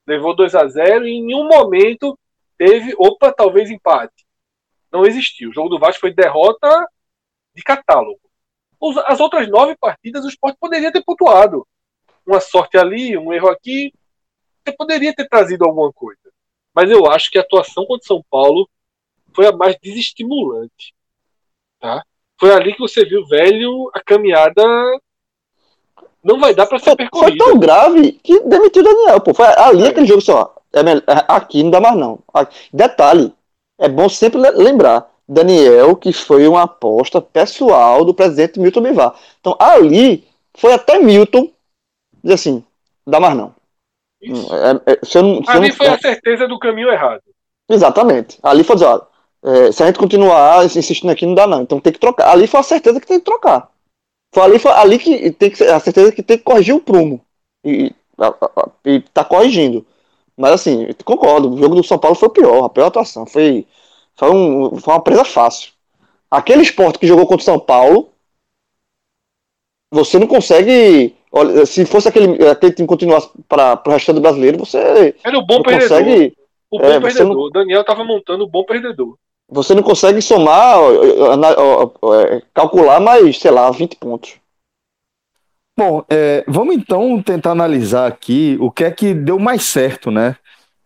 Levou 0.08 0.36
2 0.36 0.56
a 0.56 0.68
0 0.68 1.06
e 1.06 1.12
em 1.12 1.24
nenhum 1.24 1.48
momento 1.48 2.18
teve, 2.58 2.96
opa, 2.98 3.32
talvez 3.32 3.70
empate. 3.70 4.26
Não 4.92 5.06
existiu. 5.06 5.52
O 5.52 5.54
jogo 5.54 5.70
do 5.70 5.78
Vasco 5.78 6.02
foi 6.02 6.12
derrota 6.12 6.68
de 7.54 7.62
catálogo. 7.62 8.20
As 9.06 9.20
outras 9.20 9.48
nove 9.48 9.76
partidas 9.76 10.26
o 10.26 10.30
Sport 10.30 10.58
poderia 10.60 10.92
ter 10.92 11.04
pontuado. 11.04 11.68
Uma 12.26 12.40
sorte 12.40 12.78
ali, 12.78 13.16
um 13.16 13.32
erro 13.32 13.50
aqui. 13.50 13.94
Você 14.66 14.76
poderia 14.76 15.14
ter 15.14 15.28
trazido 15.28 15.66
alguma 15.66 15.94
coisa. 15.94 16.32
Mas 16.74 16.90
eu 16.90 17.06
acho 17.06 17.30
que 17.30 17.38
a 17.38 17.42
atuação 17.42 17.86
contra 17.86 18.08
São 18.08 18.24
Paulo 18.30 18.68
foi 19.38 19.46
a 19.46 19.52
mais 19.52 19.78
desestimulante. 19.80 20.96
Tá? 21.80 22.02
Foi 22.40 22.52
ali 22.52 22.74
que 22.74 22.80
você 22.80 23.06
viu, 23.06 23.24
velho, 23.28 23.92
a 23.94 24.02
caminhada 24.04 24.64
não 26.24 26.40
vai 26.40 26.56
dar 26.56 26.66
para 26.66 26.80
ser 26.80 26.86
Foi, 26.86 26.96
foi 26.96 27.06
percorrida. 27.06 27.46
tão 27.46 27.60
grave 27.60 28.14
que 28.14 28.40
demitiu 28.42 28.82
o 28.82 28.86
Daniel, 28.86 29.22
pô. 29.22 29.34
Foi 29.36 29.46
ali 29.46 29.86
aquele 29.86 30.08
jogo 30.08 30.22
só. 30.22 30.56
É 30.74 30.82
melhor- 30.82 31.04
é- 31.08 31.26
aqui 31.28 31.62
não 31.62 31.70
dá 31.70 31.80
mais 31.80 31.96
não. 31.96 32.20
Detalhe, 32.74 33.32
é 33.80 33.88
bom 33.88 34.10
sempre 34.10 34.40
le- 34.42 34.52
lembrar. 34.52 35.08
Daniel, 35.30 35.96
que 35.96 36.12
foi 36.14 36.48
uma 36.48 36.64
aposta 36.64 37.22
pessoal 37.22 38.04
do 38.06 38.14
presidente 38.14 38.60
Milton 38.60 38.82
Bivar. 38.82 39.14
Então 39.40 39.56
ali 39.60 40.28
foi 40.58 40.74
até 40.74 40.98
Milton 41.00 41.52
dizer 42.24 42.34
assim, 42.34 42.64
dá 43.06 43.20
mais 43.20 43.36
não. 43.36 43.54
Isso. 44.22 44.50
É- 44.54 44.94
é- 44.94 45.00
se 45.06 45.18
eu 45.18 45.24
não- 45.24 45.44
se 45.44 45.50
eu 45.52 45.56
Ali 45.58 45.70
não- 45.70 45.76
foi 45.76 45.88
a 45.88 46.00
certeza 46.00 46.48
do 46.48 46.58
caminho 46.58 46.90
errado. 46.90 47.22
Exatamente. 47.70 48.40
Ali 48.42 48.64
foi 48.64 48.76
dizer, 48.78 48.88
ó, 48.88 49.02
é, 49.48 49.72
se 49.72 49.82
a 49.82 49.86
gente 49.86 49.98
continuar 49.98 50.66
insistindo 50.66 51.10
aqui, 51.10 51.26
não 51.26 51.34
dá 51.34 51.48
não. 51.48 51.62
Então 51.62 51.80
tem 51.80 51.94
que 51.94 52.00
trocar. 52.00 52.30
Ali 52.30 52.48
foi 52.48 52.60
a 52.60 52.64
certeza 52.64 53.00
que 53.00 53.08
tem 53.08 53.20
que 53.20 53.26
trocar. 53.26 53.72
Foi 54.34 54.44
ali, 54.44 54.60
foi 54.60 54.72
ali 54.72 55.00
que 55.00 55.32
tem 55.32 55.50
que 55.50 55.64
a 55.64 55.80
certeza 55.80 56.12
que 56.12 56.22
tem 56.22 56.38
que 56.38 56.44
corrigir 56.44 56.76
o 56.76 56.82
prumo. 56.82 57.22
E, 57.64 57.94
e 58.86 59.00
tá 59.14 59.24
corrigindo. 59.24 59.86
Mas 60.36 60.52
assim, 60.52 60.88
concordo, 61.06 61.54
o 61.54 61.58
jogo 61.58 61.76
do 61.76 61.84
São 61.84 61.98
Paulo 61.98 62.16
foi 62.16 62.28
o 62.28 62.32
pior, 62.32 62.66
a 62.66 62.70
pior 62.70 62.88
atuação. 62.88 63.26
Foi, 63.26 63.66
foi, 64.16 64.30
um, 64.30 64.78
foi 64.80 64.94
uma 64.94 65.02
presa 65.02 65.24
fácil. 65.24 65.72
Aquele 66.30 66.62
esporte 66.62 67.00
que 67.00 67.08
jogou 67.08 67.26
contra 67.26 67.42
o 67.42 67.46
São 67.46 67.60
Paulo, 67.60 68.10
você 69.94 70.20
não 70.20 70.28
consegue. 70.28 71.16
Olha, 71.32 71.66
se 71.66 71.86
fosse 71.86 72.08
aquele, 72.08 72.48
aquele 72.48 72.74
time 72.74 72.88
continuasse 72.88 73.30
para 73.48 73.82
o 73.86 73.90
restante 73.90 74.16
do 74.16 74.22
brasileiro, 74.22 74.58
você 74.58 75.16
Era 75.24 75.38
o 75.38 75.46
bom 75.46 75.56
não 75.56 75.64
perdedor. 75.64 75.98
consegue. 75.98 76.38
O 76.70 76.80
bom 76.80 76.86
é, 76.86 77.00
perdedor. 77.00 77.34
não- 77.34 77.50
Daniel 77.50 77.84
tava 77.86 78.04
montando 78.04 78.44
o 78.44 78.50
bom 78.50 78.66
perdedor. 78.66 79.18
Você 79.50 79.74
não 79.74 79.82
consegue 79.82 80.22
somar, 80.22 80.78
é, 80.80 82.42
calcular 82.54 83.00
mais, 83.00 83.40
sei 83.40 83.52
lá, 83.52 83.72
20 83.72 83.96
pontos. 83.96 84.36
Bom, 85.78 86.04
é, 86.10 86.44
vamos 86.48 86.76
então 86.76 87.22
tentar 87.22 87.52
analisar 87.52 88.08
aqui 88.08 88.58
o 88.60 88.72
que 88.72 88.84
é 88.84 88.92
que 88.92 89.14
deu 89.14 89.38
mais 89.38 89.64
certo, 89.64 90.10
né? 90.10 90.36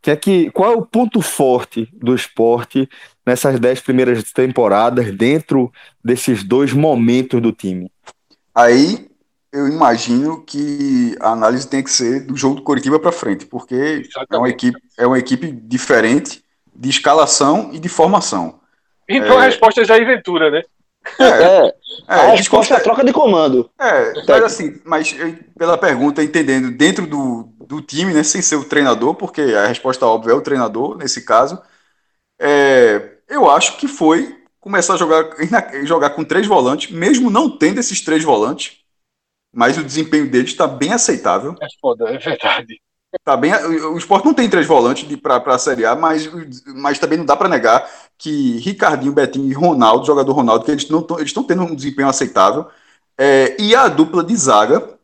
Que 0.01 0.11
é 0.11 0.15
que, 0.15 0.51
qual 0.51 0.73
é 0.73 0.75
o 0.75 0.85
ponto 0.85 1.21
forte 1.21 1.87
do 1.93 2.13
esporte 2.13 2.89
nessas 3.25 3.59
dez 3.59 3.79
primeiras 3.79 4.31
temporadas 4.31 5.15
dentro 5.15 5.71
desses 6.03 6.43
dois 6.43 6.73
momentos 6.73 7.41
do 7.41 7.51
time? 7.51 7.89
Aí 8.53 9.07
eu 9.51 9.67
imagino 9.67 10.43
que 10.43 11.15
a 11.19 11.31
análise 11.31 11.67
tem 11.67 11.83
que 11.83 11.91
ser 11.91 12.25
do 12.25 12.35
jogo 12.35 12.55
do 12.55 12.63
Coritiba 12.63 12.99
para 12.99 13.11
frente, 13.11 13.45
porque 13.45 14.03
é 14.29 14.37
uma, 14.37 14.49
equipe, 14.49 14.77
é 14.97 15.07
uma 15.07 15.19
equipe 15.19 15.51
diferente 15.51 16.40
de 16.81 16.89
escalação 16.89 17.69
e 17.71 17.79
de 17.79 17.87
formação. 17.87 18.59
Então 19.07 19.37
a 19.37 19.43
É. 19.43 19.45
resposta 19.45 19.81
é 19.81 19.85
Jair 19.85 20.05
Ventura, 20.05 20.49
né? 20.49 20.61
É, 21.19 21.25
É, 21.25 21.67
é, 21.67 21.73
a 22.07 22.27
resposta 22.35 22.73
é 22.73 22.77
a 22.77 22.79
troca 22.79 23.03
de 23.03 23.13
comando. 23.13 23.69
É, 23.79 24.13
mas 24.27 24.43
assim, 24.43 24.79
mas 24.85 25.15
pela 25.57 25.77
pergunta, 25.77 26.23
entendendo, 26.23 26.71
dentro 26.71 27.07
do, 27.07 27.43
do 27.65 27.81
time, 27.81 28.13
né, 28.13 28.23
sem 28.23 28.41
ser 28.41 28.55
o 28.55 28.63
treinador, 28.63 29.15
porque 29.15 29.41
a 29.41 29.67
resposta 29.67 30.05
óbvia 30.05 30.33
é 30.33 30.35
o 30.35 30.41
treinador, 30.41 30.97
nesse 30.97 31.23
caso, 31.25 31.61
é, 32.39 33.17
eu 33.29 33.49
acho 33.49 33.77
que 33.77 33.87
foi 33.87 34.37
começar 34.59 34.95
a 34.95 34.97
jogar, 34.97 35.25
jogar 35.85 36.11
com 36.11 36.23
três 36.23 36.47
volantes, 36.47 36.91
mesmo 36.91 37.29
não 37.29 37.49
tendo 37.57 37.79
esses 37.79 38.01
três 38.01 38.23
volantes, 38.23 38.77
mas 39.53 39.77
o 39.77 39.83
desempenho 39.83 40.29
deles 40.29 40.51
está 40.51 40.67
bem 40.67 40.93
aceitável. 40.93 41.55
É 41.61 41.67
foda, 41.79 42.09
é 42.09 42.17
verdade. 42.17 42.81
Tá 43.25 43.35
bem, 43.35 43.53
o 43.53 43.97
Sport 43.97 44.23
não 44.23 44.33
tem 44.33 44.49
três 44.49 44.65
volantes 44.65 45.05
para 45.17 45.37
a 45.53 45.57
Série 45.59 45.85
A, 45.85 45.95
mas, 45.95 46.29
mas 46.75 46.97
também 46.97 47.17
não 47.17 47.25
dá 47.25 47.35
para 47.35 47.49
negar 47.49 47.85
que 48.17 48.57
Ricardinho, 48.59 49.11
Betinho 49.11 49.49
e 49.49 49.53
Ronaldo, 49.53 50.05
jogador 50.05 50.31
Ronaldo, 50.31 50.63
que 50.63 50.71
eles 50.71 50.87
estão 51.25 51.43
tendo 51.43 51.63
um 51.63 51.75
desempenho 51.75 52.07
aceitável. 52.07 52.67
É, 53.17 53.61
e 53.61 53.75
a 53.75 53.87
dupla 53.89 54.23
de 54.23 54.35
zaga, 54.37 54.97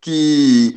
que 0.00 0.76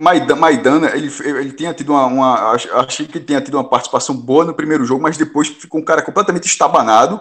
Maidana, 0.00 0.40
Maidana 0.40 0.96
ele, 0.96 1.08
ele 1.38 1.52
tinha 1.52 1.72
tido 1.72 1.90
uma, 1.92 2.06
uma. 2.06 2.52
ach- 2.52 2.66
Achei 2.72 3.06
que 3.06 3.18
ele 3.18 3.24
tinha 3.24 3.40
tido 3.40 3.54
uma 3.54 3.68
participação 3.68 4.16
boa 4.16 4.44
no 4.44 4.54
primeiro 4.54 4.84
jogo, 4.84 5.02
mas 5.02 5.16
depois 5.16 5.48
ficou 5.48 5.80
um 5.80 5.84
cara 5.84 6.02
completamente 6.02 6.46
estabanado. 6.46 7.20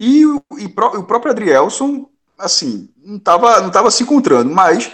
E, 0.00 0.22
e 0.58 0.68
pró- 0.68 0.96
o 0.98 1.04
próprio 1.04 1.32
Adrielson, 1.32 2.08
assim, 2.38 2.88
não 3.04 3.16
estava 3.16 3.60
não 3.60 3.70
tava 3.70 3.90
se 3.90 4.02
encontrando, 4.02 4.50
mas 4.54 4.90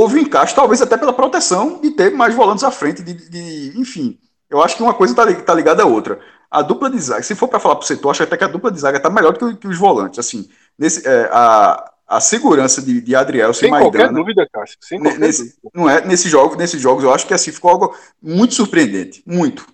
houve 0.00 0.16
um 0.16 0.22
encaixe, 0.22 0.54
talvez 0.54 0.80
até 0.82 0.96
pela 0.96 1.12
proteção 1.12 1.80
de 1.80 1.90
ter 1.90 2.10
mais 2.12 2.34
volantes 2.34 2.64
à 2.64 2.70
frente, 2.70 3.02
de, 3.02 3.14
de- 3.14 3.78
enfim. 3.80 4.18
Eu 4.50 4.62
acho 4.62 4.76
que 4.76 4.82
uma 4.82 4.94
coisa 4.94 5.12
está 5.12 5.42
tá 5.42 5.54
ligada 5.54 5.82
à 5.82 5.86
outra. 5.86 6.20
A 6.50 6.62
dupla 6.62 6.88
de 6.90 6.98
zaga, 7.00 7.22
se 7.22 7.34
for 7.34 7.48
para 7.48 7.58
falar 7.58 7.76
para 7.76 7.84
o 7.84 7.86
setor, 7.86 8.10
acho 8.10 8.22
até 8.22 8.36
que 8.36 8.44
a 8.44 8.48
dupla 8.48 8.70
de 8.70 8.78
zaga 8.80 8.98
está 8.98 9.10
melhor 9.10 9.32
do 9.32 9.38
que, 9.54 9.56
que 9.62 9.68
os 9.68 9.76
volantes. 9.78 10.18
Assim, 10.18 10.48
nesse, 10.78 11.06
é, 11.06 11.28
a, 11.32 11.92
a 12.06 12.20
segurança 12.20 12.80
de, 12.80 13.00
de 13.00 13.14
Adrielson 13.16 13.66
e 13.66 13.68
Sem 13.68 13.74
qualquer 13.74 13.98
Maidana. 13.98 14.18
dúvida, 14.18 14.48
Cássio. 14.52 14.78
Sem 14.80 15.00
qualquer 15.00 15.18
nesse- 15.20 15.42
dúvida. 15.44 15.56
não 15.74 15.90
é 15.90 16.04
nesse 16.06 16.28
jogo, 16.28 16.54
nesses 16.56 16.80
jogos 16.80 17.02
eu 17.02 17.12
acho 17.12 17.26
que 17.26 17.34
assim 17.34 17.50
ficou 17.52 17.70
algo 17.70 17.96
muito 18.22 18.54
surpreendente, 18.54 19.22
muito, 19.26 19.66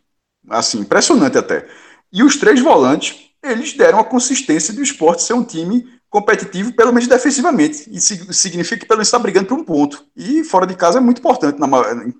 assim 0.48 0.80
impressionante 0.80 1.36
até. 1.38 1.66
E 2.12 2.22
os 2.22 2.36
três 2.36 2.60
volantes 2.60 3.30
eles 3.42 3.72
deram 3.74 3.98
a 3.98 4.04
consistência 4.04 4.72
do 4.72 4.82
esporte 4.82 5.22
ser 5.22 5.34
um 5.34 5.44
time 5.44 5.84
competitivo, 6.12 6.74
pelo 6.74 6.92
menos 6.92 7.08
defensivamente. 7.08 7.88
Sig- 8.00 8.32
significa 8.34 8.78
que 8.80 8.86
pelo 8.86 8.98
menos 8.98 9.08
está 9.08 9.18
brigando 9.18 9.48
por 9.48 9.58
um 9.58 9.64
ponto. 9.64 10.04
E 10.16 10.44
fora 10.44 10.66
de 10.66 10.76
casa 10.76 10.98
é 10.98 11.00
muito 11.00 11.20
importante 11.20 11.58
na 11.58 11.66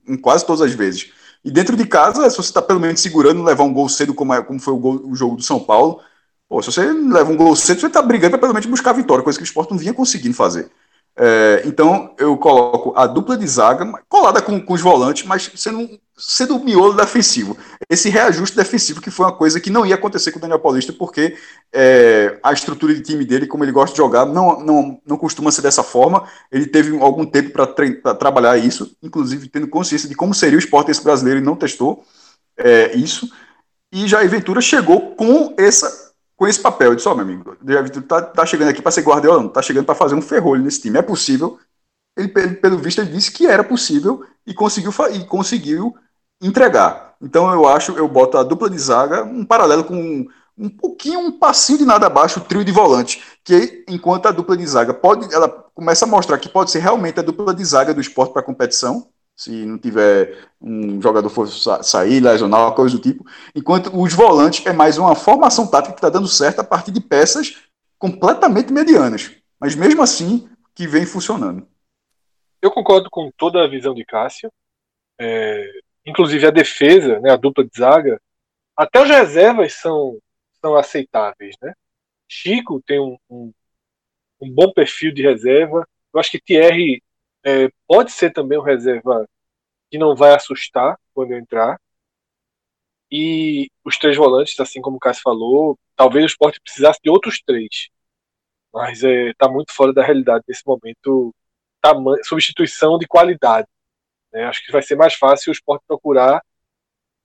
em, 0.09 0.17
quase 0.17 0.47
todas 0.47 0.63
as 0.63 0.73
vezes. 0.75 1.13
E 1.45 1.51
dentro 1.51 1.77
de 1.77 1.87
casa, 1.87 2.29
se 2.31 2.37
você 2.37 2.51
está 2.51 2.63
pelo 2.63 2.81
menos 2.81 3.01
segurando, 3.01 3.43
levar 3.45 3.65
um 3.65 3.73
gol 3.75 3.89
cedo, 3.89 4.15
como, 4.15 4.35
é- 4.35 4.43
como 4.43 4.61
foi 4.61 4.75
o, 4.75 4.79
gol- 4.79 5.03
o 5.07 5.15
jogo 5.17 5.37
do 5.37 5.43
São 5.43 5.61
Paulo, 5.61 6.01
pô, 6.49 6.63
se 6.63 6.73
você 6.73 6.93
leva 6.93 7.31
um 7.33 7.37
gol 7.37 7.55
cedo, 7.57 7.81
você 7.81 7.87
está 7.89 8.03
brigando 8.03 8.33
para 8.33 8.41
pelo 8.41 8.55
menos 8.55 8.67
buscar 8.67 8.91
a 8.91 8.95
vitória, 8.95 9.25
coisa 9.25 9.39
que 9.39 9.45
o 9.45 9.47
esporte 9.47 9.71
não 9.73 9.79
vinha 9.79 9.95
conseguindo 9.95 10.35
fazer. 10.35 10.71
É, 11.17 11.63
então 11.67 12.15
eu 12.19 12.37
coloco 12.39 12.95
a 12.97 13.07
dupla 13.07 13.37
de 13.37 13.47
zaga 13.47 13.85
colada 14.09 14.41
com, 14.41 14.61
com 14.61 14.73
os 14.75 14.81
volantes, 14.81 15.25
mas 15.27 15.51
sendo, 15.57 16.01
sendo 16.17 16.57
o 16.57 16.65
miolo 16.65 16.95
defensivo. 16.95 17.57
Esse 17.89 18.09
reajuste 18.09 18.57
defensivo 18.57 19.01
que 19.01 19.11
foi 19.11 19.27
uma 19.27 19.33
coisa 19.33 19.61
que 19.61 19.71
não 19.71 19.85
ia 19.85 19.95
acontecer 19.95 20.31
com 20.31 20.39
o 20.39 20.41
Daniel 20.41 20.59
Paulista, 20.59 20.93
porque 20.93 21.37
é, 21.73 22.39
a 22.43 22.53
estrutura 22.53 22.95
de 22.95 23.01
time 23.01 23.25
dele, 23.25 23.47
como 23.47 23.65
ele 23.65 23.73
gosta 23.73 23.95
de 23.95 23.99
jogar, 23.99 24.27
não, 24.27 24.61
não, 24.61 25.01
não 25.07 25.17
costuma 25.17 25.51
ser 25.51 25.63
dessa 25.63 25.83
forma. 25.83 26.25
Ele 26.51 26.67
teve 26.67 26.97
algum 27.01 27.25
tempo 27.25 27.51
para 27.51 28.15
trabalhar 28.15 28.57
isso, 28.57 28.97
inclusive 29.03 29.49
tendo 29.49 29.69
consciência 29.69 30.09
de 30.09 30.15
como 30.15 30.35
seria 30.35 30.57
o 30.57 30.61
esporte 30.61 30.91
esse 30.91 31.03
brasileiro 31.03 31.41
e 31.41 31.45
não 31.45 31.57
testou 31.57 32.05
é, 32.57 32.95
isso. 32.97 33.31
E 33.93 34.07
Jair 34.07 34.29
Ventura 34.29 34.61
chegou 34.61 35.15
com 35.15 35.55
essa 35.59 36.13
com 36.35 36.49
esse 36.49 36.59
papel. 36.59 36.91
Eu 36.91 36.97
disse, 36.97 37.09
ó, 37.09 37.15
meu 37.15 37.25
amigo, 37.25 37.57
Jair 37.65 37.85
Ventura 37.85 38.05
tá, 38.05 38.23
tá 38.23 38.47
chegando 38.47 38.69
aqui 38.69 38.83
para 38.83 38.91
ser 38.91 39.03
Guardiola, 39.03 39.43
não, 39.43 39.49
tá 39.49 39.63
chegando 39.63 39.85
para 39.85 39.95
fazer 39.95 40.15
um 40.15 40.23
ferrolho 40.23 40.63
nesse 40.63 40.81
time. 40.81 40.99
É 40.99 41.03
possível. 41.03 41.59
Ele, 42.17 42.29
pelo, 42.29 42.79
visto, 42.79 43.01
ele 43.01 43.13
disse 43.13 43.31
que 43.31 43.47
era 43.47 43.65
possível 43.65 44.25
e 44.47 44.53
conseguiu, 44.53 44.93
e 45.13 45.25
conseguiu 45.25 45.95
entregar. 46.41 47.15
Então 47.23 47.51
eu 47.53 47.67
acho, 47.67 47.93
eu 47.93 48.09
boto 48.09 48.37
a 48.37 48.43
dupla 48.43 48.69
de 48.69 48.79
zaga, 48.79 49.25
um 49.25 49.45
paralelo 49.45 49.85
com 49.85 50.27
um 50.59 50.69
pouquinho, 50.69 51.21
um 51.21 51.39
passinho 51.39 51.79
de 51.79 51.85
nada 51.85 52.07
abaixo, 52.07 52.39
o 52.41 52.43
trio 52.45 52.65
de 52.65 52.73
volante, 52.73 53.23
que 53.43 53.85
enquanto 53.89 54.27
a 54.27 54.33
dupla 54.33 54.57
de 54.57 54.67
zaga 54.67 54.93
pode, 54.93 55.33
ela 55.35 55.49
começa 55.75 56.05
a 56.05 56.09
mostrar 56.09 56.39
que 56.39 56.49
pode 56.49 56.71
ser 56.71 56.81
realmente 56.81 57.19
a 57.19 57.23
dupla 57.23 57.55
de 57.55 57.65
zaga 57.65 57.95
do 57.95 58.01
esporte 58.01 58.33
para 58.33 58.43
competição, 58.43 59.09
se 59.35 59.65
não 59.65 59.79
tiver 59.79 60.47
um 60.61 61.01
jogador 61.01 61.29
for 61.31 61.49
sa- 61.49 61.83
sair, 61.83 62.21
lesionar, 62.21 62.73
coisa 62.73 62.97
do 62.97 63.01
tipo, 63.03 63.25
enquanto 63.55 63.91
os 63.99 64.13
volantes 64.13 64.65
é 64.67 64.73
mais 64.73 64.99
uma 64.99 65.15
formação 65.15 65.67
tática 65.67 65.95
que 65.95 65.99
está 65.99 66.11
dando 66.11 66.29
certo 66.29 66.61
a 66.61 66.65
partir 66.65 66.91
de 66.91 67.01
peças 67.01 67.57
completamente 67.99 68.73
medianas, 68.73 69.31
mas 69.59 69.75
mesmo 69.75 70.03
assim 70.03 70.49
que 70.75 70.87
vem 70.87 71.07
funcionando. 71.07 71.67
Eu 72.63 72.71
concordo 72.71 73.11
com 73.11 73.31
toda 73.33 73.65
a 73.65 73.69
visão 73.69 73.93
de 73.93 74.05
Cássio. 74.05 74.51
É, 75.19 75.69
inclusive 76.07 76.47
a 76.47 76.51
defesa, 76.51 77.21
né, 77.21 77.31
a 77.33 77.37
dupla 77.37 77.65
de 77.65 77.77
zaga, 77.77 78.21
até 78.77 79.01
as 79.01 79.09
reservas 79.11 79.75
são, 79.75 80.19
são 80.61 80.77
aceitáveis. 80.77 81.57
Né? 81.61 81.75
Chico 82.29 82.81
tem 82.87 83.01
um, 83.01 83.19
um, 83.29 83.53
um 84.41 84.51
bom 84.51 84.73
perfil 84.73 85.13
de 85.13 85.23
reserva. 85.23 85.87
Eu 86.15 86.21
acho 86.21 86.31
que 86.31 86.41
Thierry 86.41 87.03
é, 87.45 87.69
pode 87.87 88.13
ser 88.13 88.33
também 88.33 88.59
um 88.59 88.63
reserva 88.63 89.29
que 89.91 89.99
não 89.99 90.15
vai 90.17 90.35
assustar 90.35 90.99
quando 91.15 91.35
entrar. 91.35 91.81
E 93.11 93.71
os 93.85 93.99
três 93.99 94.17
volantes, 94.17 94.59
assim 94.59 94.81
como 94.81 94.97
o 94.97 95.01
Cássio 95.01 95.23
falou, 95.23 95.79
talvez 95.97 96.25
o 96.25 96.29
esporte 96.29 96.61
precisasse 96.61 97.01
de 97.03 97.11
outros 97.11 97.43
três. 97.45 97.89
Mas 98.73 99.03
está 99.03 99.49
muito 99.49 99.73
fora 99.75 99.93
da 99.93 100.03
realidade 100.03 100.45
nesse 100.49 100.63
momento 100.67 101.35
tamanho, 101.83 102.25
substituição 102.25 102.99
de 102.99 103.07
qualidade. 103.09 103.69
né? 104.33 104.45
Acho 104.47 104.65
que 104.65 104.73
vai 104.73 104.83
ser 104.83 104.97
mais 104.97 105.15
fácil 105.15 105.51
o 105.51 105.55
esporte 105.55 105.85
procurar 105.87 106.43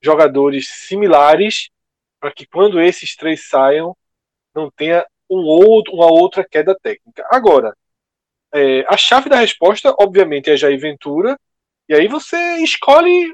jogadores 0.02 0.68
similares 0.68 1.70
para 2.20 2.32
que 2.32 2.46
quando 2.46 2.80
esses 2.80 3.16
três 3.16 3.48
saiam 3.48 3.96
não 4.54 4.70
tenha 4.70 5.06
um 5.30 5.38
outro, 5.38 5.94
uma 5.94 6.06
outra 6.06 6.44
queda 6.48 6.76
técnica. 6.82 7.26
Agora, 7.30 7.76
é, 8.52 8.80
a 8.88 8.96
chave 8.96 9.28
da 9.28 9.36
resposta, 9.36 9.94
obviamente, 9.98 10.50
é 10.50 10.56
Jair 10.56 10.80
Ventura, 10.80 11.38
e 11.88 11.94
aí 11.94 12.08
você 12.08 12.36
escolhe 12.62 13.32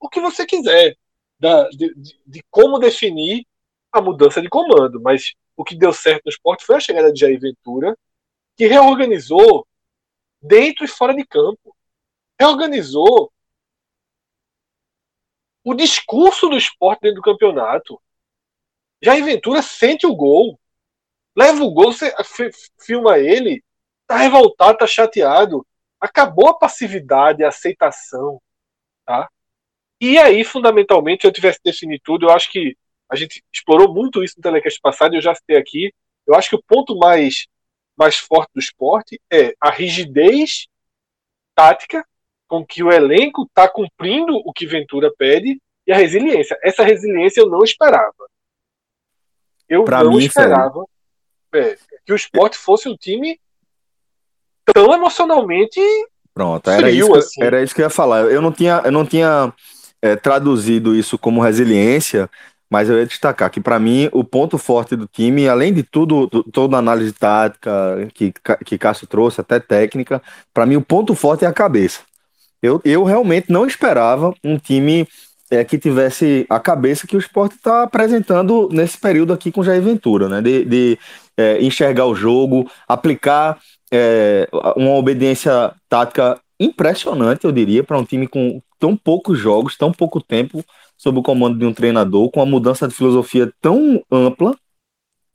o 0.00 0.08
que 0.08 0.20
você 0.20 0.46
quiser 0.46 0.96
da- 1.38 1.68
de, 1.70 1.94
de- 1.94 2.20
de 2.26 2.44
como 2.50 2.78
definir 2.78 3.46
a 3.92 4.00
mudança 4.00 4.42
de 4.42 4.48
comando. 4.48 5.00
Mas 5.00 5.34
o 5.56 5.64
que 5.64 5.76
deu 5.76 5.92
certo 5.92 6.24
no 6.26 6.30
esporte 6.30 6.64
foi 6.64 6.76
a 6.76 6.80
chegada 6.80 7.12
de 7.12 7.20
Jair 7.20 7.40
Ventura, 7.40 7.96
que 8.56 8.66
reorganizou 8.66 9.66
dentro 10.42 10.84
e 10.84 10.88
fora 10.88 11.14
de 11.14 11.24
campo. 11.24 11.76
Reorganizou 12.38 13.32
o 15.64 15.74
discurso 15.74 16.48
do 16.48 16.56
esporte 16.56 17.02
dentro 17.02 17.16
do 17.16 17.22
campeonato. 17.22 18.00
Jair 19.02 19.24
Ventura 19.24 19.62
sente 19.62 20.06
o 20.06 20.14
gol. 20.14 20.58
Leva 21.36 21.62
o 21.62 21.72
gol, 21.72 21.92
você 21.92 22.12
fi- 22.24 22.50
filma 22.80 23.18
ele, 23.18 23.62
tá 24.06 24.16
revoltado, 24.16 24.78
tá 24.78 24.86
chateado. 24.86 25.66
Acabou 26.00 26.48
a 26.48 26.58
passividade, 26.58 27.44
a 27.44 27.48
aceitação. 27.48 28.40
Tá? 29.06 29.30
E 30.00 30.18
aí, 30.18 30.44
fundamentalmente, 30.44 31.24
eu 31.24 31.32
tivesse 31.32 31.60
definido 31.64 32.02
tudo, 32.04 32.26
eu 32.26 32.30
acho 32.30 32.50
que 32.50 32.76
a 33.08 33.16
gente 33.16 33.42
explorou 33.52 33.92
muito 33.92 34.24
isso 34.24 34.34
no 34.36 34.42
telecast 34.42 34.80
passado, 34.80 35.14
eu 35.14 35.22
já 35.22 35.34
citei 35.34 35.56
aqui. 35.56 35.94
Eu 36.26 36.34
acho 36.34 36.50
que 36.50 36.56
o 36.56 36.62
ponto 36.62 36.96
mais, 36.96 37.46
mais 38.02 38.16
forte 38.16 38.50
do 38.54 38.58
esporte 38.60 39.20
é 39.32 39.54
a 39.60 39.70
rigidez 39.70 40.66
tática 41.54 42.04
com 42.48 42.66
que 42.66 42.82
o 42.82 42.90
elenco 42.90 43.44
está 43.44 43.68
cumprindo 43.68 44.34
o 44.44 44.52
que 44.52 44.66
Ventura 44.66 45.12
pede 45.16 45.60
e 45.86 45.92
a 45.92 45.96
resiliência. 45.96 46.58
Essa 46.62 46.82
resiliência 46.82 47.40
eu 47.40 47.48
não 47.48 47.62
esperava. 47.62 48.26
Eu 49.68 49.84
Pra 49.84 50.02
não 50.02 50.14
mim, 50.14 50.24
esperava 50.24 50.84
é, 51.54 51.78
que 52.04 52.12
o 52.12 52.16
esporte 52.16 52.58
fosse 52.58 52.88
um 52.88 52.96
time 52.96 53.38
tão 54.74 54.92
emocionalmente 54.92 55.80
Pronto, 56.34 56.70
era, 56.70 56.86
Frio, 56.88 57.04
isso, 57.04 57.12
que- 57.12 57.18
assim. 57.18 57.42
era 57.42 57.62
isso 57.62 57.74
que 57.74 57.82
eu 57.82 57.84
ia 57.86 57.90
falar. 57.90 58.22
Eu 58.30 58.40
não 58.42 58.50
tinha, 58.50 58.82
eu 58.84 58.90
não 58.92 59.04
tinha 59.06 59.52
é, 60.00 60.16
traduzido 60.16 60.94
isso 60.96 61.18
como 61.18 61.40
resiliência, 61.42 62.28
mas 62.72 62.88
eu 62.88 62.96
ia 62.98 63.04
destacar 63.04 63.50
que, 63.50 63.60
para 63.60 63.78
mim, 63.78 64.08
o 64.12 64.24
ponto 64.24 64.56
forte 64.56 64.96
do 64.96 65.06
time, 65.06 65.46
além 65.46 65.74
de 65.74 65.82
tudo, 65.82 66.26
do- 66.26 66.42
toda 66.42 66.74
a 66.74 66.78
análise 66.78 67.12
tática 67.12 68.08
que, 68.14 68.32
que 68.64 68.78
Cássio 68.78 69.06
trouxe, 69.06 69.42
até 69.42 69.60
técnica, 69.60 70.22
para 70.54 70.64
mim, 70.64 70.76
o 70.76 70.80
ponto 70.80 71.14
forte 71.14 71.44
é 71.44 71.48
a 71.48 71.52
cabeça. 71.52 72.00
Eu, 72.62 72.80
eu 72.82 73.04
realmente 73.04 73.52
não 73.52 73.66
esperava 73.66 74.32
um 74.42 74.56
time 74.56 75.06
é, 75.50 75.62
que 75.62 75.76
tivesse 75.76 76.46
a 76.48 76.58
cabeça 76.58 77.06
que 77.06 77.14
o 77.14 77.18
esporte 77.18 77.56
está 77.56 77.82
apresentando 77.82 78.70
nesse 78.72 78.96
período 78.96 79.34
aqui 79.34 79.52
com 79.52 79.62
Jair 79.62 79.82
Ventura, 79.82 80.26
né? 80.26 80.40
De, 80.40 80.64
de, 80.64 80.98
é, 81.36 81.60
enxergar 81.62 82.06
o 82.06 82.14
jogo, 82.14 82.70
aplicar 82.88 83.58
é, 83.92 84.48
uma 84.76 84.94
obediência 84.94 85.74
tática 85.90 86.40
impressionante, 86.58 87.44
eu 87.44 87.52
diria, 87.52 87.84
para 87.84 87.98
um 87.98 88.04
time 88.04 88.26
com 88.26 88.62
tão 88.80 88.96
poucos 88.96 89.38
jogos, 89.38 89.76
tão 89.76 89.92
pouco 89.92 90.22
tempo 90.22 90.64
sob 91.02 91.18
o 91.18 91.22
comando 91.22 91.58
de 91.58 91.66
um 91.66 91.74
treinador, 91.74 92.30
com 92.30 92.38
uma 92.38 92.46
mudança 92.46 92.86
de 92.86 92.94
filosofia 92.94 93.52
tão 93.60 94.04
ampla, 94.08 94.56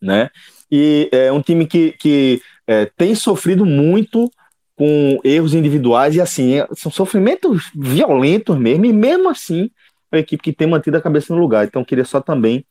né? 0.01 0.29
E 0.71 1.09
é 1.11 1.29
um 1.29 1.41
time 1.41 1.67
que, 1.67 1.91
que 1.91 2.41
é, 2.65 2.85
tem 2.85 3.13
sofrido 3.13 3.65
muito 3.65 4.31
com 4.77 5.19
erros 5.25 5.53
individuais 5.53 6.15
e 6.15 6.21
assim, 6.21 6.61
é- 6.61 6.67
são 6.71 6.89
sofrimentos 6.89 7.69
violentos 7.75 8.57
mesmo, 8.57 8.85
e 8.85 8.93
mesmo 8.93 9.27
assim, 9.27 9.69
é 10.09 10.15
uma 10.15 10.21
equipe 10.21 10.41
que 10.41 10.53
tem 10.53 10.69
mantido 10.69 10.95
a 10.95 11.01
cabeça 11.01 11.35
no 11.35 11.41
lugar. 11.41 11.65
Então, 11.65 11.81
eu 11.81 11.85
queria 11.85 12.05
só 12.05 12.21
também 12.21 12.65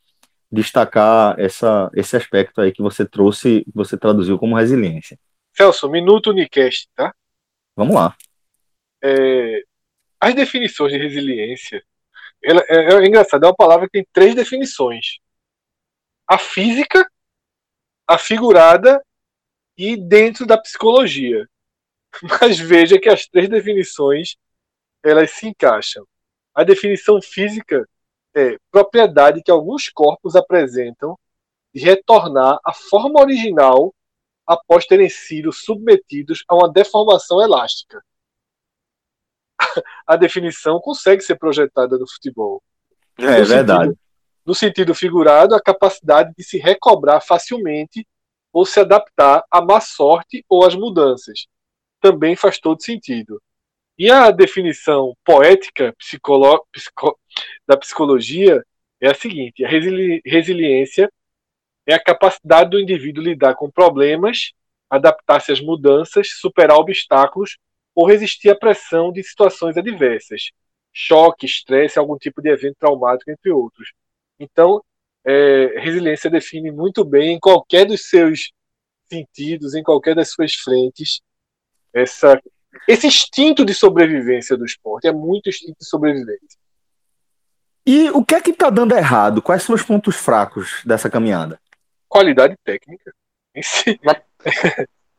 destacar 0.51 1.39
essa, 1.39 1.91
esse 1.95 2.17
aspecto 2.17 2.63
aí 2.63 2.73
que 2.73 2.81
você 2.81 3.05
trouxe, 3.05 3.63
que 3.63 3.75
você 3.75 3.99
traduziu 3.99 4.39
como 4.39 4.57
resiliência. 4.57 5.19
Celso, 5.55 5.91
minuto 5.91 6.31
Unicast, 6.31 6.89
tá? 6.97 7.15
Vamos 7.77 7.95
lá. 7.95 8.17
É, 9.05 9.61
as 10.19 10.35
definições 10.35 10.93
de 10.93 10.99
resiliência, 10.99 11.83
ela, 12.43 12.65
é, 12.69 12.95
é 12.95 13.07
engraçado, 13.07 13.45
é 13.45 13.49
uma 13.49 13.57
palavra 13.57 13.87
que 13.87 13.93
tem 13.93 14.07
três 14.13 14.35
definições: 14.35 15.19
a 16.27 16.39
física, 16.39 17.09
a 18.07 18.19
figurada 18.19 19.03
e 19.77 19.97
dentro 19.97 20.47
da 20.47 20.59
psicologia. 20.59 21.49
Mas 22.41 22.59
veja 22.59 22.99
que 22.99 23.09
as 23.09 23.27
três 23.27 23.49
definições 23.49 24.37
elas 25.05 25.31
se 25.33 25.49
encaixam. 25.49 26.07
A 26.55 26.65
definição 26.65 27.21
física 27.21 27.89
é 28.35 28.57
propriedade 28.71 29.43
que 29.43 29.51
alguns 29.51 29.89
corpos 29.89 30.35
apresentam 30.35 31.19
de 31.75 31.83
retornar 31.83 32.59
à 32.65 32.73
forma 32.73 33.21
original 33.21 33.95
após 34.47 34.87
terem 34.87 35.09
sido 35.09 35.53
submetidos 35.53 36.45
a 36.49 36.55
uma 36.55 36.73
deformação 36.73 37.43
elástica. 37.43 38.03
A 40.07 40.17
definição 40.17 40.81
consegue 40.81 41.23
ser 41.23 41.37
projetada 41.37 41.99
no 41.99 42.09
futebol. 42.09 42.63
É 43.19 43.41
No 43.41 43.47
verdade. 43.47 43.85
sentido- 43.85 43.99
no 44.45 44.55
sentido 44.55 44.95
figurado, 44.95 45.55
a 45.55 45.61
capacidade 45.61 46.33
de 46.37 46.45
se 46.45 46.57
recobrar 46.59 47.21
facilmente 47.21 48.07
ou 48.53 48.65
se 48.65 48.79
adaptar 48.79 49.45
à 49.51 49.61
má 49.61 49.81
sorte 49.81 50.45
ou 50.49 50.65
às 50.65 50.75
mudanças. 50.75 51.47
Também 52.01 52.37
faz 52.37 52.59
todo 52.61 52.81
sentido. 52.83 53.43
E 53.99 54.11
a 54.11 54.31
definição 54.31 55.15
poética 55.25 55.93
psicolo- 55.99 56.65
psico- 56.71 57.19
da 57.67 57.77
psicologia 57.77 58.63
é 59.01 59.11
a 59.11 59.15
seguinte: 59.15 59.65
a 59.65 59.69
resili- 59.69 60.21
resiliência 60.25 61.11
é 61.87 61.95
a 61.95 62.03
capacidade 62.03 62.71
do 62.71 62.79
indivíduo 62.81 63.25
lidar 63.25 63.55
com 63.55 63.71
problemas, 63.71 64.53
adaptar-se 64.89 65.51
às 65.51 65.61
mudanças, 65.61 66.29
superar 66.39 66.77
obstáculos 66.79 67.57
ou 67.97 68.07
resistir 68.07 68.51
à 68.51 68.55
pressão 68.55 69.11
de 69.11 69.23
situações 69.23 69.79
adversas, 69.79 70.51
choque, 70.93 71.47
estresse, 71.47 71.99
algum 71.99 72.19
tipo 72.19 72.43
de 72.43 72.51
evento 72.51 72.77
traumático, 72.79 73.31
entre 73.31 73.51
outros. 73.51 73.93
Então, 74.39 74.85
é, 75.25 75.81
resiliência 75.81 76.29
define 76.29 76.71
muito 76.71 77.03
bem 77.03 77.35
em 77.35 77.41
qualquer 77.41 77.87
dos 77.87 78.09
seus 78.09 78.53
sentidos, 79.09 79.75
em 79.75 79.83
qualquer 79.83 80.15
das 80.15 80.31
suas 80.31 80.55
frentes, 80.55 81.23
essa, 81.93 82.39
esse 82.87 83.07
instinto 83.07 83.65
de 83.65 83.73
sobrevivência 83.73 84.57
do 84.59 84.67
esporte. 84.67 85.09
É 85.09 85.13
muito 85.13 85.49
instinto 85.49 85.79
de 85.81 85.89
sobrevivência. 85.89 86.59
E 87.87 88.11
o 88.11 88.23
que 88.23 88.35
é 88.35 88.41
que 88.43 88.53
tá 88.53 88.69
dando 88.69 88.95
errado? 88.95 89.41
Quais 89.41 89.63
são 89.63 89.75
os 89.75 89.83
pontos 89.83 90.17
fracos 90.17 90.83
dessa 90.85 91.09
caminhada? 91.09 91.59
Qualidade 92.09 92.57
técnica. 92.63 93.13
em 93.55 93.63
si. 93.63 93.99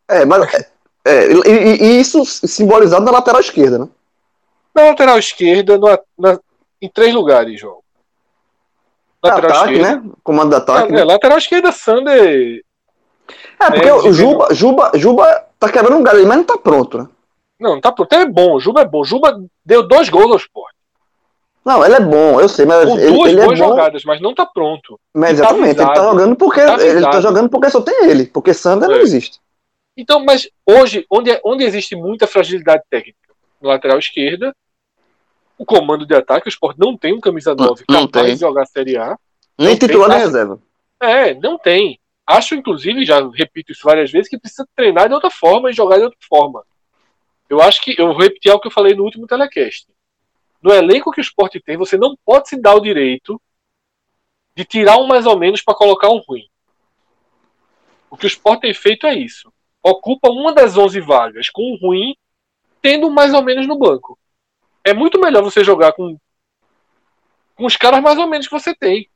É, 0.08 0.26
mas. 0.26 0.42
é, 1.08 1.26
é, 1.26 1.32
e, 1.48 1.84
e- 1.84 2.00
isso 2.00 2.24
simbolizado 2.26 3.06
na 3.06 3.12
lateral 3.12 3.42
esquerda, 3.42 3.80
né? 3.80 3.88
Na 4.76 4.84
lateral 4.90 5.18
esquerda, 5.18 5.78
no- 5.78 6.00
na- 6.18 6.40
em 6.82 6.90
três 6.90 7.14
lugares, 7.14 7.60
João. 7.60 7.80
Lateral 9.24 9.50
ataque, 9.52 9.74
esquerda. 9.80 10.02
né? 10.02 10.12
Comando 10.24 10.50
de 10.50 10.56
ataque. 10.56 10.92
É, 10.94 10.96
né? 10.96 11.04
lateral 11.04 11.38
esquerda, 11.38 11.72
Sander. 11.72 12.62
É, 13.60 13.72
porque 13.72 13.88
É, 13.90 13.94
o 13.94 14.14
Juba, 14.14 14.54
Juba, 14.54 14.92
Juba 14.94 15.46
tá 15.60 15.70
quebrando 15.72 15.98
um 16.00 16.04
galho, 16.04 16.26
mas 16.28 16.38
não 16.38 16.44
tá 16.44 16.58
pronto, 16.58 17.00
né? 17.00 17.08
Não, 17.60 17.82
tá 17.82 17.92
pronto. 17.92 18.14
É 18.14 18.26
bom. 18.26 18.54
O 18.56 18.60
Juba 18.60 18.82
é 18.82 18.86
bom. 18.86 19.04
Juba 19.04 19.40
deu 19.66 19.88
dois 19.88 20.10
gols 20.10 20.32
ao 20.32 20.38
esporte. 20.38 20.78
Não, 21.66 21.84
ele 21.84 21.96
é 21.96 22.00
bom, 22.00 22.40
eu 22.40 22.48
sei, 22.48 22.66
mas 22.66 22.90
Com 22.90 22.98
ele, 22.98 23.18
duas 23.18 23.32
ele 23.32 23.42
é 23.42 23.46
boas 23.46 23.60
bom. 23.60 23.66
jogadas, 23.68 24.06
mas 24.06 24.22
não 24.22 24.34
tá 24.34 24.46
pronto. 24.46 24.98
Mas 25.14 25.30
tá 25.32 25.34
exatamente, 25.34 25.70
ele 25.72 25.76
tá 25.76 25.84
avisado. 25.92 26.10
jogando 26.12 26.36
porque 26.38 26.62
Tá 26.66 26.86
ele 26.86 27.02
tá 27.02 27.20
jogando 27.20 27.50
porque 27.50 27.70
só 27.70 27.82
tem 27.82 28.06
ele, 28.06 28.26
porque 28.28 28.54
Sander 28.54 28.88
não 28.88 28.96
É. 28.96 29.02
existe. 29.02 29.42
Então, 29.98 30.24
mas 30.24 30.48
hoje, 30.64 31.08
onde, 31.10 31.42
onde 31.44 31.64
existe 31.64 31.96
muita 31.96 32.28
fragilidade 32.28 32.84
técnica? 32.88 33.34
No 33.60 33.70
lateral 33.70 33.98
esquerda, 33.98 34.56
o 35.58 35.66
comando 35.66 36.06
de 36.06 36.14
ataque, 36.14 36.48
o 36.48 36.50
Sport 36.50 36.78
não 36.78 36.96
tem 36.96 37.14
um 37.14 37.20
camisa 37.20 37.56
9 37.56 37.84
não 37.90 38.06
capaz 38.06 38.28
tem. 38.28 38.36
de 38.36 38.42
jogar 38.42 38.62
a 38.62 38.66
Série 38.68 38.96
A. 38.96 39.18
Nem 39.58 39.76
titular 39.76 40.08
nem 40.08 40.20
fácil. 40.20 40.28
reserva. 40.28 40.62
É, 41.02 41.34
não 41.34 41.58
tem. 41.58 42.00
Acho, 42.28 42.54
inclusive, 42.54 43.04
já 43.04 43.28
repito 43.34 43.72
isso 43.72 43.82
várias 43.84 44.12
vezes, 44.12 44.30
que 44.30 44.38
precisa 44.38 44.68
treinar 44.76 45.08
de 45.08 45.16
outra 45.16 45.32
forma 45.32 45.72
e 45.72 45.74
jogar 45.74 45.98
de 45.98 46.04
outra 46.04 46.20
forma. 46.30 46.64
Eu 47.50 47.60
acho 47.60 47.82
que, 47.82 47.96
eu 47.98 48.08
vou 48.08 48.18
repetir 48.18 48.52
algo 48.52 48.62
que 48.62 48.68
eu 48.68 48.72
falei 48.72 48.94
no 48.94 49.04
último 49.04 49.26
telecast. 49.26 49.88
No 50.62 50.72
elenco 50.72 51.12
que 51.12 51.22
o 51.22 51.24
Sport 51.24 51.56
tem, 51.66 51.78
você 51.78 51.98
não 51.98 52.16
pode 52.24 52.50
se 52.50 52.62
dar 52.62 52.76
o 52.76 52.82
direito 52.82 53.42
de 54.56 54.64
tirar 54.64 54.98
um 54.98 55.08
mais 55.08 55.26
ou 55.26 55.40
menos 55.40 55.64
para 55.64 55.74
colocar 55.74 56.10
um 56.10 56.22
ruim. 56.28 56.48
O 58.12 58.18
que 58.18 58.26
o 58.26 58.28
Sport 58.28 58.60
tem 58.60 58.74
feito 58.74 59.08
é 59.08 59.16
isso. 59.16 59.52
Ocupa 59.84 60.30
uma 60.30 60.54
das 60.54 60.78
11 60.78 61.00
vagas 61.00 61.50
com 61.50 61.74
um 61.74 61.78
ruim, 61.78 62.16
tendo 62.82 63.10
mais 63.10 63.34
ou 63.34 63.42
menos 63.42 63.68
no 63.68 63.78
banco. 63.78 64.18
É 64.84 64.94
muito 64.94 65.20
melhor 65.20 65.44
você 65.44 65.64
jogar 65.64 65.94
com, 65.94 66.18
com 67.56 67.66
os 67.66 67.76
caras 67.76 68.02
mais 68.02 68.18
ou 68.18 68.28
menos 68.28 68.48
que 68.48 68.54
você 68.58 68.74
tem. 68.76 69.10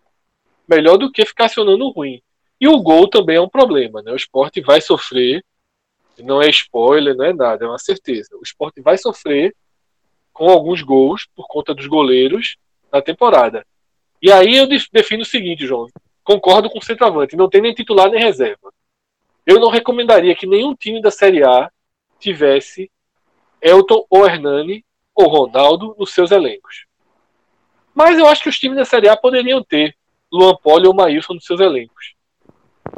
Melhor 0.68 0.98
do 0.98 1.12
que 1.12 1.26
ficar 1.26 1.46
acionando 1.46 1.86
o 1.86 1.92
ruim. 1.92 2.22
E 2.60 2.68
o 2.68 2.80
gol 2.82 3.10
também 3.10 3.38
é 3.38 3.42
um 3.42 3.50
problema, 3.50 4.02
né? 4.02 4.12
O 4.12 4.16
esporte 4.16 4.62
vai 4.62 4.80
sofrer, 4.80 5.44
não 6.20 6.42
é 6.42 6.50
spoiler, 6.50 7.16
não 7.16 7.26
é 7.26 7.34
nada, 7.34 7.66
é 7.66 7.68
uma 7.68 7.80
certeza. 7.80 8.38
O 8.38 8.44
esporte 8.44 8.82
vai 8.82 8.98
sofrer 8.98 9.56
com 10.32 10.50
alguns 10.50 10.82
gols 10.82 11.28
por 11.36 11.48
conta 11.48 11.74
dos 11.74 11.88
goleiros 11.88 12.58
na 12.92 13.02
temporada. 13.02 13.66
E 14.22 14.32
aí 14.32 14.56
eu 14.56 14.68
def- 14.68 14.88
defino 14.92 15.24
o 15.24 15.26
seguinte, 15.26 15.66
João. 15.66 15.88
Concordo 16.24 16.70
com 16.70 16.78
o 16.78 16.84
centroavante, 16.84 17.36
não 17.36 17.50
tem 17.50 17.62
nem 17.62 17.74
titular 17.74 18.10
nem 18.10 18.22
reserva. 18.22 18.72
Eu 19.46 19.60
não 19.60 19.70
recomendaria 19.70 20.36
que 20.36 20.46
nenhum 20.48 20.76
time 20.76 21.02
da 21.02 21.12
Série 21.12 21.44
A 21.44 21.70
tivesse 22.20 22.90
Elton 23.62 24.06
ou 24.10 24.26
Hernani 24.26 24.86
ou 25.16 25.28
Ronaldo 25.28 25.96
nos 25.98 26.14
seus 26.14 26.32
elencos. 26.32 26.86
Mas 27.94 28.18
eu 28.18 28.28
acho 28.28 28.44
que 28.44 28.50
os 28.50 28.60
times 28.60 28.78
da 28.78 28.86
Série 28.86 29.10
A 29.10 29.18
poderiam 29.18 29.64
ter 29.64 29.96
Luan 30.32 30.56
Poli 30.64 30.88
ou 30.88 30.94
Maílson 30.94 31.34
nos 31.34 31.46
seus 31.46 31.60
elencos. 31.60 32.14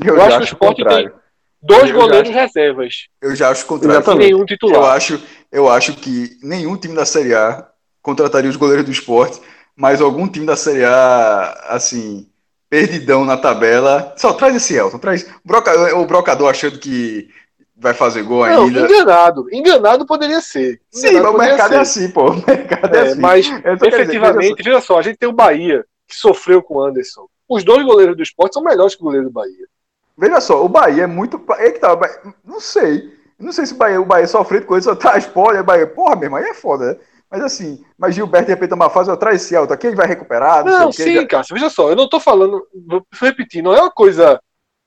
Eu, 0.03 0.15
Eu 0.15 0.21
acho 0.21 0.29
que 0.29 0.33
o 0.35 0.43
acho 0.43 0.53
Sport 0.53 0.77
contrário. 0.77 1.15
Dois 1.61 1.89
Eu 1.89 1.95
goleiros 1.95 2.29
já 2.29 2.41
reservas 2.41 3.07
Eu 3.21 3.35
já 3.35 3.49
acho 3.49 3.63
o 3.63 3.67
contrário. 3.67 4.11
e 4.11 4.15
nenhum 4.15 4.39
Eu 4.39 4.45
titular. 4.45 4.95
acho, 4.95 5.21
eu 5.51 5.69
acho 5.69 5.93
que 5.95 6.37
nenhum 6.43 6.75
time 6.77 6.93
da 6.93 7.05
Série 7.05 7.33
A 7.33 7.67
contrataria 8.01 8.49
os 8.49 8.57
goleiros 8.57 8.85
do 8.85 8.91
esporte, 8.91 9.41
mas 9.75 10.01
algum 10.01 10.27
time 10.27 10.45
da 10.45 10.57
Série 10.57 10.83
A, 10.83 11.51
assim, 11.69 12.29
perdidão 12.73 13.23
na 13.23 13.37
tabela. 13.37 14.13
Só 14.17 14.33
traz 14.33 14.55
esse 14.55 14.73
Elton, 14.75 14.97
traz. 14.97 15.23
O, 15.23 15.47
broca- 15.47 15.95
o 15.95 16.05
brocador 16.07 16.49
achando 16.49 16.79
que 16.79 17.29
vai 17.75 17.93
fazer 17.93 18.23
gol 18.23 18.45
Não, 18.47 18.63
ainda. 18.63 18.81
enganado. 18.81 19.45
Enganado 19.51 20.05
poderia 20.07 20.41
ser. 20.41 20.81
Sim, 20.91 21.09
Enganado 21.09 21.37
mas 21.37 21.47
o 21.47 21.49
mercado 21.51 21.69
ser. 21.69 21.75
é 21.75 21.79
assim, 21.81 22.09
pô. 22.11 22.31
O 22.33 22.43
mercado 22.47 22.95
é, 22.95 22.97
É, 22.97 23.01
assim. 23.11 23.19
mas 23.21 23.45
só 23.45 23.61
quero 23.61 23.77
dizer, 23.77 23.87
efetivamente, 24.01 24.63
veja 24.63 24.81
só, 24.81 24.97
a 24.97 25.01
gente 25.03 25.17
tem 25.17 25.29
o 25.29 25.33
Bahia, 25.33 25.85
que 26.07 26.15
sofreu 26.15 26.63
com 26.63 26.75
o 26.75 26.81
Anderson. 26.81 27.27
Os 27.47 27.63
dois 27.63 27.85
goleiros 27.85 28.15
do 28.17 28.23
esporte 28.23 28.53
são 28.53 28.63
melhores 28.63 28.95
que 28.95 29.01
o 29.01 29.05
goleiro 29.05 29.27
do 29.27 29.31
Bahia. 29.33 29.67
Veja 30.17 30.41
só, 30.41 30.63
o 30.65 30.69
Bahia 30.69 31.03
é 31.03 31.07
muito. 31.07 31.39
É 31.59 31.69
que 31.71 31.79
tá, 31.79 31.95
Bahia- 31.95 32.19
não 32.43 32.59
sei. 32.59 33.13
Não 33.39 33.51
sei 33.51 33.65
se 33.67 33.73
o 33.73 33.77
Bahia, 33.77 33.99
o 34.01 34.05
Bahia 34.05 34.25
sofrendo 34.27 34.65
com 34.65 34.77
isso, 34.77 34.89
só 34.89 34.95
traz 34.95 35.25
pole, 35.27 35.59
o 35.59 35.63
Bahia. 35.63 35.85
Porra, 35.85 36.15
meu 36.15 36.23
irmão, 36.25 36.39
aí 36.39 36.45
é 36.49 36.53
foda, 36.53 36.85
né? 36.93 36.97
Mas 37.33 37.41
assim, 37.41 37.83
mas 37.97 38.13
Gilberto 38.13 38.45
de 38.45 38.53
repente 38.53 38.75
uma 38.75 38.91
fase, 38.91 39.09
eu 39.09 39.17
traz 39.17 39.41
esse 39.43 39.55
alto 39.55 39.73
aqui, 39.73 39.87
ele 39.87 39.95
vai 39.95 40.05
recuperar, 40.05 40.63
não, 40.63 40.79
Não, 40.81 40.91
sei 40.91 41.17
sim, 41.19 41.25
Cássio, 41.25 41.55
veja 41.55 41.67
só, 41.67 41.89
eu 41.89 41.95
não 41.95 42.07
tô 42.07 42.19
falando, 42.19 42.63
vou 42.87 43.03
repetir, 43.19 43.63
não 43.63 43.73
é 43.73 43.81
uma 43.81 43.89
coisa 43.89 44.39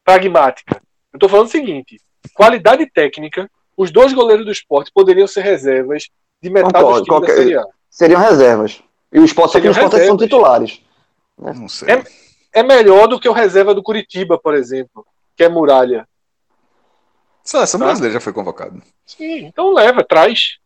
pragmática. 0.05 0.81
Eu 1.12 1.18
tô 1.18 1.28
falando 1.28 1.49
o 1.49 1.50
seguinte: 1.50 2.00
qualidade 2.34 2.89
técnica, 2.89 3.50
os 3.76 3.91
dois 3.91 4.12
goleiros 4.12 4.47
do 4.47 4.52
esporte 4.52 4.92
poderiam 4.94 5.26
ser 5.26 5.41
reservas 5.41 6.05
de 6.41 6.49
metade 6.49 6.73
Concordo, 6.75 7.00
dos 7.00 7.05
times 7.07 7.20
da 7.20 7.26
qualquer- 7.26 7.36
Série 7.42 7.57
A. 7.58 7.65
Seriam 7.91 8.20
reservas. 8.20 8.81
E 9.12 9.18
o 9.18 9.25
esporte 9.25 9.52
só 9.52 9.58
que 9.58 9.62
Seriam 9.66 9.70
os 9.73 9.76
esportes 9.78 10.07
são 10.07 10.16
titulares. 10.16 10.81
Não 11.36 11.68
sei. 11.68 11.89
É- 11.94 12.05
É 12.52 12.62
melhor 12.62 13.07
do 13.07 13.20
que 13.20 13.28
o 13.28 13.33
reserva 13.33 13.75
do 13.75 13.83
Curitiba, 13.83 14.39
por 14.39 14.55
exemplo, 14.55 15.05
que 15.36 15.44
é 15.44 15.49
Muralha. 15.49 16.08
Seleção 17.44 17.78
Tá. 17.81 17.86
brasileira 17.86 18.15
já 18.15 18.20
foi 18.20 18.33
convocado. 18.33 18.83
Sim, 19.05 19.44
então 19.47 19.73
leva, 19.75 20.02
traz. 20.02 20.57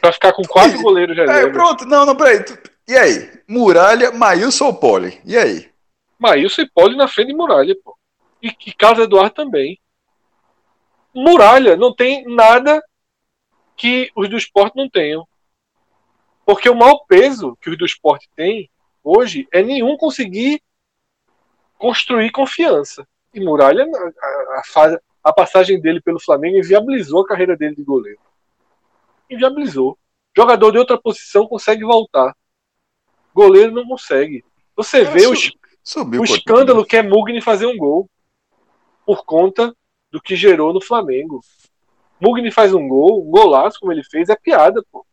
Pra 0.00 0.12
ficar 0.12 0.32
com 0.32 0.42
quatro 0.42 0.80
goleiros 0.82 1.16
É, 1.16 1.20
reservas. 1.22 1.52
pronto, 1.52 1.84
não, 1.86 2.06
não, 2.06 2.16
peraí. 2.16 2.44
E 2.88 2.96
aí? 2.96 3.30
Muralha, 3.46 4.10
Maílson 4.12 4.66
ou 4.66 4.74
Pole? 4.74 5.20
E 5.24 5.36
aí? 5.36 5.70
Maílson 6.18 6.62
e 6.62 6.70
Poli 6.70 6.96
na 6.96 7.08
frente 7.08 7.28
de 7.28 7.34
Muralha, 7.34 7.74
pô. 7.84 7.96
E, 8.42 8.48
e 8.66 8.72
Carlos 8.72 9.04
Eduardo 9.04 9.34
também. 9.34 9.78
Muralha 11.14 11.76
não 11.76 11.94
tem 11.94 12.24
nada 12.26 12.82
que 13.76 14.10
os 14.16 14.28
do 14.28 14.36
esporte 14.36 14.76
não 14.76 14.88
tenham. 14.88 15.26
Porque 16.44 16.68
o 16.68 16.74
maior 16.74 17.04
peso 17.08 17.56
que 17.60 17.70
os 17.70 17.76
do 17.78 17.84
esporte 17.84 18.28
têm 18.34 18.70
hoje 19.02 19.46
é 19.52 19.62
nenhum 19.62 19.96
conseguir 19.96 20.62
construir 21.78 22.30
confiança. 22.30 23.06
E 23.32 23.40
Muralha, 23.40 23.84
a, 23.84 24.80
a, 24.80 24.98
a 25.24 25.32
passagem 25.32 25.80
dele 25.80 26.00
pelo 26.00 26.20
Flamengo 26.20 26.58
inviabilizou 26.58 27.22
a 27.22 27.26
carreira 27.26 27.56
dele 27.56 27.74
de 27.76 27.82
goleiro. 27.84 28.18
Inviabilizou. 29.30 29.98
Jogador 30.36 30.72
de 30.72 30.78
outra 30.78 31.00
posição 31.00 31.46
consegue 31.46 31.84
voltar. 31.84 32.34
Goleiro 33.34 33.72
não 33.72 33.86
consegue. 33.86 34.44
Você 34.76 35.04
vê 35.04 35.26
os 35.26 35.52
Subiu 35.82 36.20
o 36.20 36.24
escândalo 36.24 36.84
que 36.84 36.96
é 36.96 37.02
Mugni 37.02 37.40
fazer 37.40 37.66
um 37.66 37.76
gol 37.76 38.08
por 39.04 39.24
conta 39.24 39.74
do 40.10 40.20
que 40.20 40.36
gerou 40.36 40.72
no 40.72 40.80
Flamengo. 40.80 41.40
Mugni 42.20 42.50
faz 42.50 42.74
um 42.74 42.86
gol, 42.86 43.26
um 43.26 43.30
golaço 43.30 43.80
como 43.80 43.92
ele 43.92 44.04
fez, 44.04 44.28
é 44.28 44.36
piada, 44.36 44.84
pô. 44.92 45.04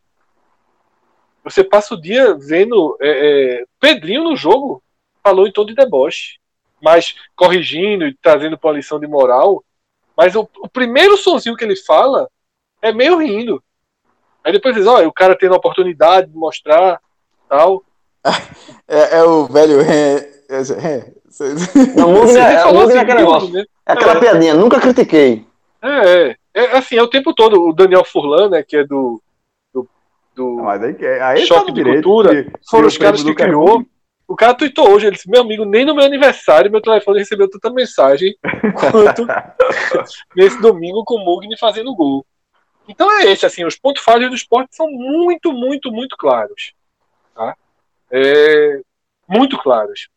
Você 1.43 1.63
passa 1.63 1.93
o 1.93 2.01
dia 2.01 2.35
vendo 2.35 2.97
é, 2.99 3.61
é, 3.61 3.65
Pedrinho 3.79 4.23
no 4.23 4.35
jogo, 4.35 4.83
falou 5.23 5.47
em 5.47 5.51
tom 5.51 5.65
de 5.65 5.73
deboche, 5.73 6.39
mas 6.81 7.15
corrigindo 7.35 8.05
e 8.05 8.13
trazendo 8.13 8.57
para 8.57 8.71
uma 8.71 8.77
lição 8.77 8.99
de 8.99 9.07
moral. 9.07 9.63
Mas 10.15 10.35
o, 10.35 10.49
o 10.59 10.67
primeiro 10.67 11.15
sonzinho 11.15 11.55
que 11.55 11.63
ele 11.63 11.75
fala 11.75 12.29
é 12.81 12.91
meio 12.91 13.17
rindo. 13.17 13.63
Aí 14.47 14.53
depois 14.53 14.73
diz, 14.73 14.87
olha, 14.87 15.05
o 15.05 15.11
cara 15.11 15.37
tendo 15.37 15.53
a 15.53 15.57
oportunidade 15.57 16.31
de 16.31 16.37
mostrar 16.37 16.99
tal. 17.49 17.83
É, 18.87 19.17
é 19.17 19.23
o 19.25 19.45
velho. 19.47 19.81
É, 19.81 20.15
é, 20.49 20.55
é, 20.55 21.11
Não, 21.97 22.23
Ele 22.23 22.37
é, 22.37 22.41
é 22.41 22.57
assim, 22.63 22.97
aquele 22.97 23.19
negócio. 23.19 23.49
né? 23.51 23.65
É 23.85 23.91
aquela 23.91 24.13
É. 24.13 24.19
piadinha, 24.21 24.53
nunca 24.53 24.79
critiquei. 24.79 25.45
É, 25.81 26.29
é, 26.29 26.35
é 26.53 26.77
assim, 26.77 26.95
é 26.97 27.03
o 27.03 27.09
tempo 27.09 27.33
todo. 27.33 27.61
O 27.67 27.73
Daniel 27.73 28.05
Furlan, 28.05 28.49
né, 28.49 28.63
que 28.63 28.77
é 28.77 28.85
do, 28.85 29.21
do, 29.73 29.85
do 30.33 30.55
Mas 30.63 30.81
aí, 30.81 30.93
que- 30.93 31.05
aí 31.05 31.45
Choque 31.45 31.65
tá 31.65 31.71
de 31.71 31.73
direito, 31.73 32.03
cultura, 32.03 32.43
que- 32.45 32.51
foram 32.69 32.87
os 32.87 32.97
caras 32.97 33.21
que 33.21 33.35
criou. 33.35 33.83
O 34.25 34.35
cara 34.37 34.53
tweetou 34.53 34.89
hoje, 34.89 35.07
ele 35.07 35.15
disse, 35.17 35.29
meu 35.29 35.41
amigo, 35.41 35.65
nem 35.65 35.83
no 35.85 35.93
meu 35.93 36.05
aniversário 36.05 36.71
meu 36.71 36.81
telefone 36.81 37.19
recebeu 37.19 37.49
tanta 37.49 37.69
mensagem 37.69 38.35
quanto 38.79 39.25
nesse 40.35 40.61
domingo 40.61 41.03
com 41.05 41.15
o 41.15 41.25
Mugni 41.25 41.57
fazendo 41.59 41.93
gol. 41.93 42.25
Então 42.87 43.11
é 43.19 43.25
esse, 43.25 43.45
assim, 43.45 43.65
os 43.65 43.77
pontos 43.77 44.01
falhos 44.03 44.29
do 44.29 44.35
esporte 44.35 44.75
são 44.75 44.89
muito, 44.89 45.51
muito, 45.51 45.91
muito 45.91 46.15
claros. 46.17 46.73
Tá? 47.35 47.55
É, 48.11 48.79
muito 49.27 49.57
claros. 49.57 50.07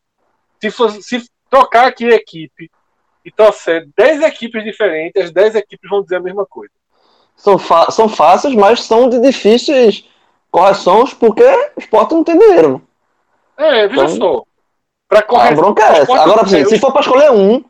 Se, 0.61 0.71
fosse, 0.71 1.03
se 1.03 1.31
trocar 1.51 1.87
aqui 1.87 2.07
a 2.07 2.15
equipe 2.15 2.71
e 3.25 3.31
trouxer 3.31 3.89
10 3.97 4.23
equipes 4.23 4.63
diferentes, 4.63 5.25
as 5.25 5.33
10 5.33 5.57
equipes 5.57 5.91
vão 5.91 6.03
dizer 6.03 6.17
a 6.17 6.21
mesma 6.21 6.47
coisa. 6.47 6.73
São, 7.37 7.59
são 7.91 8.09
fáceis, 8.09 8.55
mas 8.55 8.83
são 8.85 9.09
de 9.09 9.19
difíceis 9.21 10.05
correções, 10.51 11.15
porque 11.15 11.43
o 11.43 11.81
esporte 11.81 12.15
não 12.15 12.23
tem 12.23 12.39
dinheiro. 12.39 12.83
É, 13.57 13.89
veja 13.89 14.05
Então, 14.05 14.09
só. 14.09 14.43
Pra 15.09 15.19
A 15.21 15.23
correr, 15.23 15.55
bronca 15.57 15.83
é 15.83 15.99
essa. 15.99 16.21
Agora, 16.21 16.43
assim, 16.43 16.65
se 16.67 16.79
for 16.79 16.93
pra 16.93 17.01
escolher 17.01 17.33
um, 17.33 17.65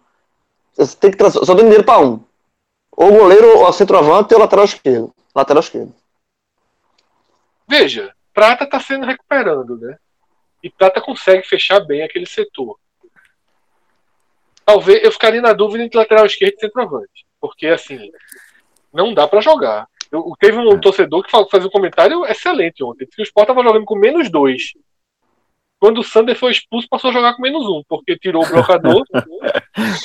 você 0.76 0.96
tem 0.96 1.10
que 1.10 1.16
trazer, 1.16 1.44
só 1.44 1.54
tem 1.54 1.64
dinheiro 1.64 1.84
pra 1.84 1.98
um. 1.98 2.20
Ou 3.00 3.08
o 3.08 3.18
goleiro, 3.18 3.58
ou 3.60 3.72
centroavante, 3.72 4.34
ou 4.34 4.40
o 4.40 4.42
lateral 4.42 4.66
esquerdo. 4.66 5.14
Lateral 5.34 5.62
esquerdo. 5.62 5.94
Veja, 7.66 8.12
Prata 8.34 8.64
está 8.64 8.78
sendo 8.78 9.06
recuperando, 9.06 9.78
né? 9.78 9.96
E 10.62 10.68
Prata 10.68 11.00
consegue 11.00 11.48
fechar 11.48 11.80
bem 11.80 12.02
aquele 12.02 12.26
setor. 12.26 12.78
Talvez 14.66 15.02
eu 15.02 15.10
ficaria 15.10 15.40
na 15.40 15.54
dúvida 15.54 15.82
entre 15.82 15.96
lateral 15.96 16.26
esquerdo 16.26 16.52
e 16.58 16.60
centroavante. 16.60 17.24
Porque, 17.40 17.68
assim, 17.68 18.10
não 18.92 19.14
dá 19.14 19.26
para 19.26 19.40
jogar. 19.40 19.88
Eu, 20.12 20.30
teve 20.38 20.58
um 20.58 20.78
torcedor 20.78 21.22
que 21.22 21.30
fa- 21.30 21.46
fez 21.46 21.64
um 21.64 21.70
comentário 21.70 22.26
excelente 22.26 22.84
ontem. 22.84 23.06
Disse 23.06 23.16
que 23.16 23.22
o 23.22 23.24
Sport 23.24 23.48
estava 23.48 23.66
jogando 23.66 23.86
com 23.86 23.96
menos 23.96 24.30
dois. 24.30 24.74
Quando 25.78 25.98
o 26.02 26.04
Sander 26.04 26.36
foi 26.36 26.52
expulso, 26.52 26.86
passou 26.86 27.08
a 27.08 27.12
jogar 27.14 27.34
com 27.34 27.40
menos 27.40 27.64
um, 27.66 27.82
porque 27.88 28.18
tirou 28.18 28.44
o 28.44 28.46
blocador 28.50 29.02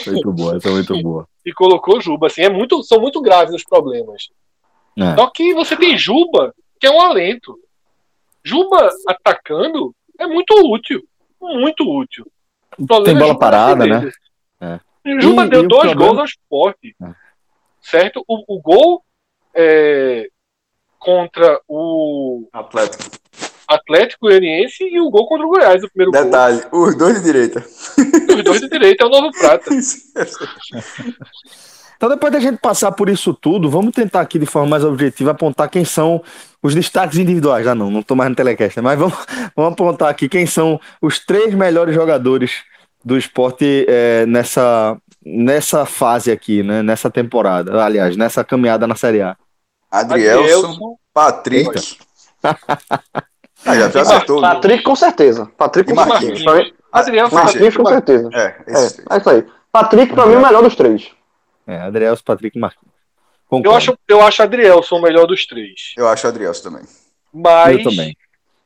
Muito 0.07 0.31
boa, 0.31 0.55
essa 0.55 0.69
é 0.69 0.71
muito 0.71 1.01
boa. 1.01 1.27
E 1.45 1.53
colocou 1.53 2.01
Juba. 2.01 2.27
Assim, 2.27 2.41
é 2.41 2.49
muito, 2.49 2.81
são 2.83 2.99
muito 2.99 3.21
graves 3.21 3.53
os 3.53 3.63
problemas. 3.63 4.29
É. 4.97 5.15
Só 5.15 5.29
que 5.29 5.53
você 5.53 5.75
tem 5.75 5.97
Juba, 5.97 6.53
que 6.79 6.87
é 6.87 6.91
um 6.91 7.01
alento. 7.01 7.57
Juba 8.43 8.89
atacando 9.07 9.93
é 10.19 10.25
muito 10.25 10.53
útil. 10.71 11.03
Muito 11.41 11.83
útil. 11.89 12.25
Tem 13.03 13.15
é 13.15 13.19
bola 13.19 13.37
parada, 13.37 13.85
né? 13.85 13.99
defesa. 13.99 14.81
Juba 15.19 15.45
E- 15.45 15.49
deu 15.49 15.63
e 15.63 15.67
dois 15.67 15.83
problema- 15.83 16.05
gols 16.07 16.19
ao 16.19 16.25
esporte. 16.25 16.95
É. 17.01 17.11
Certo? 17.81 18.23
O, 18.27 18.55
o 18.55 18.61
gol 18.61 19.03
é, 19.53 20.27
contra 20.97 21.61
o 21.67 22.47
Atlético. 22.51 23.03
Atlético 23.67 24.27
Goianiense 24.27 24.83
e 24.83 24.99
o 24.99 25.09
gol 25.09 25.27
contra 25.27 25.45
o 25.45 25.49
Goiás, 25.49 25.83
o 25.83 25.89
primeiro 25.89 26.11
Detalhe, 26.11 26.63
os 26.71 26.97
dois 26.97 27.17
de 27.17 27.23
direita. 27.23 27.59
gol. 27.59 28.37
Os 28.37 28.43
dois 28.43 28.61
de 28.61 28.69
direita 28.69 29.03
é 29.03 29.07
o 29.07 29.09
novo 29.09 29.31
prata. 29.31 29.69
Então, 31.97 32.09
depois 32.09 32.31
da 32.31 32.39
gente 32.39 32.57
passar 32.57 32.91
por 32.91 33.09
isso 33.09 33.33
tudo, 33.33 33.69
vamos 33.69 33.93
tentar 33.93 34.21
aqui 34.21 34.37
de 34.37 34.45
forma 34.45 34.69
mais 34.69 34.83
objetiva 34.83 35.31
apontar 35.31 35.69
quem 35.69 35.85
são 35.85 36.21
os 36.61 36.75
destaques 36.75 37.17
individuais. 37.17 37.65
Ah, 37.67 37.73
não, 37.73 37.89
não 37.89 38.01
tô 38.01 38.15
mais 38.15 38.29
no 38.29 38.35
telecast, 38.35 38.77
né? 38.77 38.83
mas 38.83 38.99
vamos, 38.99 39.15
vamos 39.55 39.73
apontar 39.73 40.09
aqui 40.09 40.27
quem 40.27 40.45
são 40.45 40.79
os 41.01 41.19
três 41.19 41.53
melhores 41.53 41.95
jogadores 41.95 42.63
do 43.03 43.17
esporte 43.17 43.85
é, 43.87 44.25
nessa, 44.25 44.97
nessa 45.23 45.85
fase 45.85 46.31
aqui, 46.31 46.63
né? 46.63 46.83
Nessa 46.83 47.09
temporada. 47.09 47.83
Aliás, 47.83 48.17
nessa 48.17 48.43
caminhada 48.43 48.87
na 48.87 48.95
Série 48.95 49.21
A. 49.21 49.37
Adrielson, 49.91 50.41
Adrielson, 50.41 50.97
Patrick. 51.13 51.97
Ah, 53.65 53.75
já, 53.75 53.87
acertou. 54.01 54.41
Patrick, 54.41 54.83
com 54.83 54.95
certeza. 54.95 55.49
Patrick, 55.57 55.91
E 55.91 55.95
com 55.95 56.05
Marquinhos. 56.05 56.39
mim- 56.45 56.73
Adrielson, 56.91 57.35
Marquinhos, 57.35 57.75
com 57.77 57.85
certeza. 57.85 58.29
É, 58.33 58.55
É, 58.67 58.71
esse, 58.73 59.01
é 59.09 59.17
isso 59.17 59.29
aí. 59.29 59.45
Patrick, 59.71 60.13
pra 60.13 60.25
mim, 60.25 60.35
é 60.35 60.37
o 60.37 60.41
melhor 60.41 60.63
dos 60.63 60.75
três. 60.75 61.11
É, 61.67 61.77
Adrielson, 61.81 62.23
Patrick 62.23 62.57
e 62.57 62.61
Marquinhos. 62.61 62.93
Eu 63.63 63.73
acho, 63.75 63.97
eu 64.07 64.21
acho 64.21 64.43
Adrielson 64.43 64.97
o 64.97 65.01
melhor 65.01 65.25
dos 65.27 65.45
três. 65.45 65.93
eu 65.97 66.07
acho 66.07 66.25
o 66.25 66.29
Adrielson 66.29 66.69
também. 66.69 66.85
Mas 67.33 67.77
Eu 67.77 67.83
também. 67.83 68.17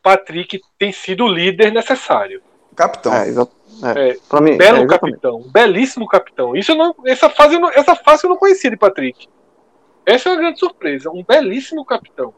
Patrick 0.02 0.60
tem 0.78 0.92
sido 0.92 1.26
o 1.26 1.28
líder 1.28 1.72
necessário. 1.72 2.42
Capitão. 2.76 3.14
É. 3.14 3.30
É. 3.82 4.10
É, 4.10 4.42
mim, 4.42 4.58
Belo 4.58 4.84
é, 4.84 4.88
capitão, 4.88 5.42
belíssimo 5.52 6.08
capitão. 6.08 6.56
Isso 6.56 6.76
não, 6.76 6.94
essa 7.06 7.30
fase 7.30 7.58
essa 7.74 7.96
fase 7.96 8.26
eu 8.26 8.30
não 8.30 8.38
conhecia 8.38 8.70
de 8.70 8.78
Patrick. 8.78 9.28
Essa 10.06 10.30
é 10.30 10.32
uma 10.34 10.38
grande 10.42 10.60
surpresa, 10.60 11.10
um 11.10 11.24
belíssimo 11.24 11.86
capitão. 11.86 12.34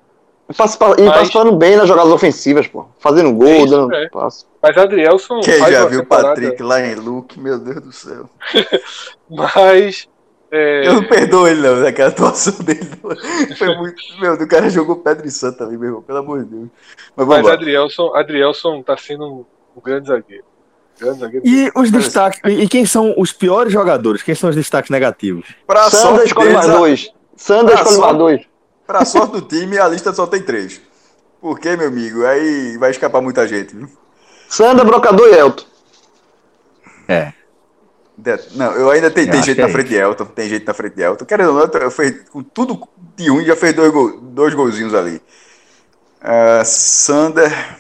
E 0.52 0.58
participa- 0.58 0.96
E 0.98 1.04
Mas- 1.04 1.14
participando 1.14 1.52
bem 1.56 1.76
nas 1.76 1.88
jogadas 1.88 2.12
ofensivas, 2.12 2.68
pô. 2.68 2.86
Fazendo 3.00 3.32
gol, 3.34 3.48
Isso, 3.48 3.68
dando 3.68 3.94
é. 3.96 4.10
passe. 4.10 4.46
Mas 4.62 4.78
Adrielson 4.78 5.40
Quem 5.42 5.58
faz 5.60 5.74
já 5.74 5.82
uma 5.84 5.90
viu 5.90 6.00
o 6.00 6.02
temporada- 6.04 6.28
Patrick 6.30 6.62
lá 6.64 6.82
em 6.82 6.96
Luke, 6.96 7.40
meu 7.40 7.58
Deus 7.58 7.82
do 7.82 7.92
céu. 7.92 8.30
Mas 9.30 10.08
é, 10.52 10.86
Eu 10.88 10.94
não 10.96 11.04
perdoo 11.06 11.48
ele, 11.48 11.62
não, 11.62 11.78
naquela 11.78 12.10
atuação 12.10 12.54
dele. 12.66 12.90
Foi 13.58 13.76
muito. 13.78 13.96
Meu, 14.20 14.34
o 14.34 14.48
cara 14.48 14.70
jogou 14.70 14.98
Pedro 14.98 15.26
e 15.26 15.32
Santo 15.32 15.58
também, 15.60 15.78
meu 15.78 15.88
irmão, 15.88 16.02
pelo 16.02 16.20
amor 16.20 16.44
de 16.44 16.50
Deus. 16.50 16.68
Mas 17.16 17.26
vamos 17.28 17.36
mas 17.38 17.46
lá. 17.48 17.54
Adrielson, 17.54 18.14
Adrielson 18.16 18.84
tá 18.84 18.98
sendo 18.98 19.26
um, 19.26 19.82
grande 19.82 20.08
zagueiro. 20.10 20.44
Grande 21.00 21.20
zagueiro. 21.20 21.48
E 21.48 21.72
os 21.76 21.90
destaques. 21.90 22.40
E 22.46 22.68
quem 22.68 22.86
são 22.86 23.14
os 23.18 23.32
piores 23.32 23.72
jogadores? 23.72 24.22
Quem 24.22 24.36
são 24.36 24.50
os 24.50 24.56
destaques 24.56 24.90
negativos? 24.92 25.46
Pra 25.66 25.90
Sandra 25.90 26.26
escolhe 26.26 26.52
mais 26.54 26.68
dois. 26.68 27.10
Sander 27.38 27.76
Ah, 27.78 27.82
escolhe 27.82 27.98
mais 28.02 28.18
dois. 28.18 28.42
Pra 28.92 29.06
sorte 29.06 29.32
do 29.32 29.42
time, 29.42 29.78
a 29.78 29.88
lista 29.88 30.12
só 30.14 30.28
tem 30.28 30.42
três. 30.42 30.82
Por 31.40 31.58
quê, 31.58 31.78
meu 31.78 31.88
amigo? 31.88 32.26
Aí 32.26 32.78
vai 32.78 32.92
escapar 32.92 33.22
muita 33.22 33.48
gente, 33.48 33.74
viu? 33.74 33.90
Sander, 34.50 34.86
Brocador 34.86 35.30
e 35.30 35.34
Elton. 35.34 35.64
De- 38.18 38.50
Não, 38.56 38.74
eu 38.74 38.90
ainda 38.92 39.10
tenho, 39.10 39.30
Eu 39.30 39.32
tem 39.32 39.42
que 39.42 39.62
na 39.62 39.68
é 39.68 39.72
frente 39.72 39.88
de 39.88 39.96
Elton, 39.96 40.26
tem 40.26 40.50
gente 40.50 40.66
na 40.68 40.74
frente 40.74 40.96
de 40.96 41.04
Elton. 41.04 41.24
Querendo 41.24 41.54
ou 41.58 41.68
não, 41.68 41.82
eu 41.82 41.90
fez, 41.90 42.30
com 42.30 42.44
tudo 42.44 42.86
de 43.16 43.30
ruim, 43.30 43.46
já 43.46 43.56
fez 43.56 43.74
dois, 43.74 43.92
gol, 43.94 44.20
dois 44.20 44.54
golzinhos 44.54 44.94
ali. 44.94 45.22
Ah, 46.22 46.62
Sander. 46.66 47.80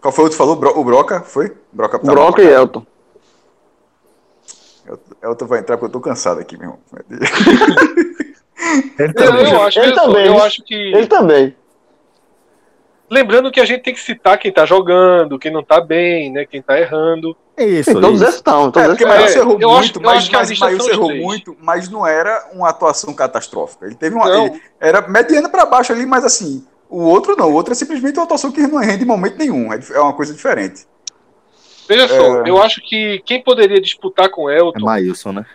Qual 0.00 0.10
foi 0.10 0.24
o 0.24 0.26
outro 0.26 0.36
que 0.36 0.38
falou? 0.38 0.56
Bro- 0.56 0.78
o 0.80 0.84
Broca? 0.84 1.20
Foi? 1.20 1.56
Broca 1.72 1.96
tá 1.96 2.04
Broca 2.10 2.42
e 2.42 2.48
Elton. 2.48 2.84
Elton, 4.84 5.14
Elton 5.22 5.46
vai 5.46 5.60
entrar 5.60 5.76
porque 5.76 5.86
eu 5.86 5.92
tô 5.92 6.00
cansado 6.00 6.40
aqui, 6.40 6.56
meu 6.58 6.70
irmão. 6.70 6.80
Ele 8.98 9.08
Eu, 9.08 9.14
também. 9.14 9.52
eu 9.52 9.62
acho, 9.62 9.78
Ele 9.80 9.94
só, 9.94 10.02
também, 10.02 10.26
eu 10.26 10.42
acho 10.42 10.62
que. 10.64 10.74
Ele 10.74 11.06
também. 11.06 11.56
Lembrando 13.10 13.50
que 13.50 13.58
a 13.60 13.64
gente 13.64 13.82
tem 13.82 13.94
que 13.94 14.00
citar 14.00 14.36
quem 14.38 14.52
tá 14.52 14.66
jogando, 14.66 15.38
quem 15.38 15.50
não 15.50 15.62
tá 15.62 15.80
bem, 15.80 16.30
né? 16.30 16.44
Quem 16.44 16.60
tá 16.60 16.78
errando. 16.78 17.34
É 17.56 17.64
isso. 17.64 17.90
Sim, 17.90 18.00
todos 18.00 18.20
isso. 18.20 18.30
estão. 18.36 18.68
É, 18.68 18.70
Todos 18.70 18.88
porque 18.90 19.06
Maílson 19.06 19.38
É, 19.38 19.40
errou 19.40 19.58
eu 19.58 19.70
acho- 19.70 19.80
muito, 19.80 20.02
mas, 20.02 20.16
acho 20.34 20.60
mas 20.60 20.78
os 20.80 20.88
errou 20.88 21.14
muito, 21.14 21.56
mas 21.58 21.88
não 21.88 22.06
era 22.06 22.48
uma 22.52 22.68
atuação 22.68 23.14
catastrófica. 23.14 23.86
Ele 23.86 23.94
teve 23.94 24.14
uma. 24.14 24.28
Ele 24.30 24.60
era 24.78 25.08
mediana 25.08 25.48
pra 25.48 25.64
baixo 25.64 25.90
ali, 25.90 26.04
mas 26.04 26.22
assim, 26.22 26.64
o 26.90 27.00
outro 27.02 27.34
não. 27.34 27.50
O 27.50 27.54
outro 27.54 27.72
é 27.72 27.74
simplesmente 27.74 28.16
uma 28.18 28.24
atuação 28.24 28.52
que 28.52 28.60
não 28.66 28.78
rende 28.78 29.04
em 29.04 29.06
momento 29.06 29.38
nenhum. 29.38 29.72
É, 29.72 29.80
é 29.94 30.00
uma 30.00 30.12
coisa 30.12 30.34
diferente. 30.34 30.86
Veja 31.88 32.06
só, 32.08 32.44
É. 32.44 32.50
eu 32.50 32.60
acho 32.62 32.82
que 32.86 33.22
quem 33.24 33.42
poderia 33.42 33.80
disputar 33.80 34.28
com 34.28 34.50
É 34.50 34.58
Elton. 34.58 34.80
Maílson, 34.84 35.32
né? 35.32 35.46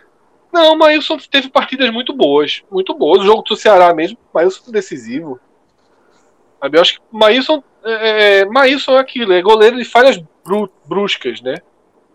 Não, 0.53 0.73
o 0.73 0.77
Maílson 0.77 1.17
teve 1.31 1.49
partidas 1.49 1.89
muito 1.89 2.13
boas. 2.13 2.61
Muito 2.71 2.93
boas. 2.93 3.21
O 3.21 3.25
jogo 3.25 3.41
do 3.41 3.55
Ceará 3.55 3.93
mesmo, 3.93 4.17
o 4.31 4.37
Maílson 4.37 4.63
foi 4.63 4.71
decisivo. 4.73 5.39
Sabe, 6.61 6.77
eu 6.77 6.81
acho 6.81 6.93
que 6.93 6.99
o 7.11 7.17
Maílson. 7.17 7.63
É, 7.83 8.39
é, 8.41 8.45
Maílson 8.45 8.91
é 8.93 8.99
aquilo, 8.99 9.33
é 9.33 9.41
goleiro 9.41 9.77
de 9.77 9.83
falhas 9.83 10.17
bru- 10.45 10.69
bruscas, 10.85 11.41
né? 11.41 11.55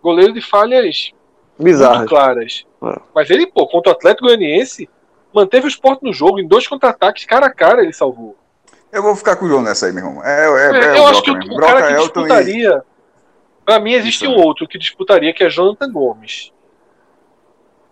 Goleiro 0.02 0.32
de 0.32 0.40
falhas 0.40 1.10
muito 1.58 1.64
bizarros. 1.64 2.08
claras. 2.08 2.64
É. 2.84 3.00
Mas 3.14 3.28
ele, 3.28 3.46
pô, 3.46 3.66
contra 3.66 3.90
o 3.92 3.94
Atlético 3.94 4.26
Goianiense, 4.26 4.88
manteve 5.34 5.66
o 5.66 5.68
esporte 5.68 6.02
no 6.04 6.12
jogo, 6.12 6.38
em 6.38 6.46
dois 6.48 6.66
contra-ataques, 6.66 7.26
cara 7.26 7.46
a 7.46 7.52
cara, 7.52 7.82
ele 7.82 7.92
salvou. 7.92 8.36
Eu 8.90 9.02
vou 9.02 9.14
ficar 9.14 9.36
com 9.36 9.44
o 9.44 9.48
João 9.48 9.60
nessa 9.60 9.86
aí, 9.86 9.92
meu 9.92 10.06
irmão. 10.06 10.24
É, 10.24 10.46
é, 10.46 10.70
É, 10.80 10.84
é 10.96 10.98
eu 10.98 11.02
o 11.02 11.06
acho 11.08 11.22
que 11.22 11.30
o, 11.30 11.34
o 11.34 11.56
cara 11.58 11.82
que 11.88 11.92
Elton 11.92 12.20
e- 12.20 12.22
disputaria. 12.24 12.82
Pra 13.66 13.78
mim, 13.78 13.92
existe 13.92 14.24
Isso. 14.24 14.32
um 14.32 14.38
outro 14.38 14.66
que 14.66 14.78
disputaria, 14.78 15.34
que 15.34 15.44
é 15.44 15.50
Jonathan 15.50 15.92
Gomes. 15.92 16.50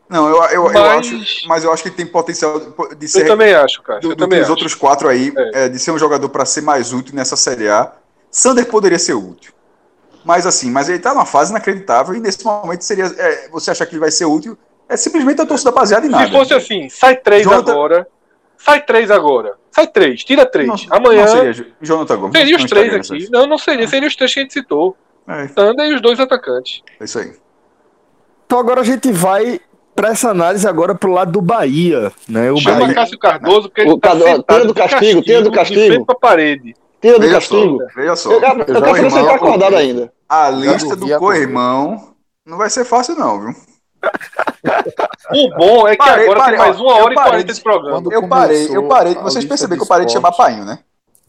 Não, 0.09 0.29
eu, 0.29 0.37
eu, 0.45 0.51
eu 0.67 0.73
Mas- 0.73 1.07
acho. 1.13 1.49
Mas 1.49 1.65
eu 1.65 1.73
acho 1.73 1.83
que 1.83 1.89
ele 1.89 1.97
tem 1.97 2.07
potencial 2.07 2.61
de- 2.61 2.67
de 2.97 3.05
Eu 3.07 3.09
ser. 3.09 3.27
também 3.27 3.53
acho, 3.55 3.83
cara. 3.83 3.99
do, 4.01 4.11
eu 4.13 4.15
do 4.17 4.25
também 4.25 4.41
os 4.41 4.49
outros 4.49 4.75
quatro 4.75 5.09
aí, 5.09 5.33
É. 5.37 5.65
é, 5.65 5.69
de 5.69 5.79
ser 5.79 5.91
um 5.91 5.99
jogador 5.99 6.29
para 6.29 6.45
ser 6.45 6.61
mais 6.61 6.93
útil 6.93 7.15
nessa 7.15 7.35
Série 7.37 7.69
A. 7.69 7.93
Sander 8.31 8.67
poderia 8.67 8.99
ser 8.99 9.15
útil. 9.15 9.53
Mas 10.25 10.47
assim, 10.47 10.71
mas 10.71 10.89
ele 10.89 10.99
tá 10.99 11.13
numa 11.15 11.25
fase 11.27 11.51
inacreditável 11.51 12.15
e 12.15 12.21
nesse 12.21 12.45
momento 12.45 12.83
seria. 12.83 13.07
é, 13.07 13.49
você 13.49 13.71
achar 13.71 13.85
que 13.87 13.93
ele 13.95 14.01
vai 14.01 14.11
ser 14.11 14.25
útil, 14.27 14.57
é 14.89 14.97
simplesmente 14.97 15.41
a 15.41 15.47
torcida 15.47 15.71
baseada 15.73 16.07
em 16.07 16.09
nada. 16.11 16.27
Se 16.27 16.33
fosse 16.33 16.55
assim, 16.55 16.89
sai 16.89 17.17
três 17.17 17.43
Jonathan- 17.45 17.73
agora. 17.73 18.09
Sai 18.59 18.83
três 18.85 19.11
agora. 19.11 19.55
Sai 19.71 19.87
três, 19.87 20.25
tira 20.25 20.47
três. 20.47 20.67
Não, 20.69 20.77
Amanhã 20.97 21.27
não 21.27 21.29
seria, 21.33 21.55
seria 21.55 21.73
Jonathan 21.83 22.17
Gomes. 22.17 22.51
não 22.51 22.57
os 22.59 22.65
três 22.65 22.95
aqui. 22.95 23.29
Não, 23.31 23.47
não 23.47 23.59
seria. 23.59 23.87
Seria 23.89 24.09
os 24.09 24.17
três 24.17 24.33
que 24.33 24.41
a 24.41 24.43
gente 24.43 24.53
citou. 24.53 24.97
É, 25.29 25.49
Sander 25.49 25.87
e 25.91 25.95
os 25.95 26.01
dois 26.01 26.19
atacantes. 26.21 26.83
é 27.01 27.05
isso 27.05 27.19
aí. 27.19 27.33
Então 28.47 28.59
agora 28.61 28.81
a 28.81 28.85
gente 28.85 29.11
vai 29.13 29.61
para 29.97 30.11
essa 30.11 30.31
análise 30.31 30.69
agora 30.69 30.95
pro 30.95 31.11
lado 31.11 31.33
do 31.33 31.41
Bahia, 31.43 32.13
né? 32.29 32.53
O 32.53 32.59
Chama 32.59 32.81
Bahia. 32.81 32.95
Cássio 32.95 33.19
Cardoso, 33.19 33.69
porque 33.69 33.83
O 33.83 33.93
ele 33.93 33.99
tá 34.01 34.09
Cardoso- 34.11 34.43
tira 34.47 34.61
do 34.67 34.75
de 34.75 34.81
castigo, 34.81 35.23
tira 35.23 35.43
do 35.43 35.51
de 35.51 35.57
castigo. 35.57 35.87
frente 35.95 36.05
pra 36.07 36.15
parede. 36.15 36.75
Tira 37.01 37.19
do 37.19 37.31
castigo. 37.31 37.79
só, 37.79 37.87
veja 38.01 38.17
só. 38.17 38.31
Eu, 38.33 38.41
eu, 38.41 38.49
eu 38.49 38.65
quero 38.65 38.79
saber 38.81 38.95
se 38.95 39.01
ele 39.01 39.11
Co-irmão- 39.11 39.27
tá 39.27 39.35
acordado 39.35 39.77
ainda. 39.77 40.13
A 40.29 40.51
lista 40.51 40.95
do 40.97 41.19
co-irmão 41.19 42.15
não 42.45 42.57
vai 42.59 42.69
ser 42.71 42.85
fácil, 42.85 43.17
não, 43.17 43.41
viu? 43.41 43.55
O 45.33 45.57
bom 45.57 45.89
é 45.89 45.93
que 45.93 45.99
Parei, 45.99 46.25
agora 46.25 46.41
parei, 46.41 46.57
tem 46.59 46.67
mais 46.67 46.81
uma 46.81 46.95
hora 46.95 47.13
e 47.13 47.15
parei 47.15 47.31
quarenta 47.31 47.53
de- 47.53 47.59
de 47.59 47.63
programa. 47.63 48.03
Eu 48.13 48.29
parei, 48.29 48.77
eu 48.77 48.89
parei. 48.89 49.15
Vocês 49.15 49.45
perceberam 49.45 49.77
de 49.77 49.79
que 49.79 49.85
eu 49.85 49.89
parei 49.89 50.07
de 50.07 50.13
chamar 50.13 50.33
painho, 50.33 50.65
né? 50.65 50.79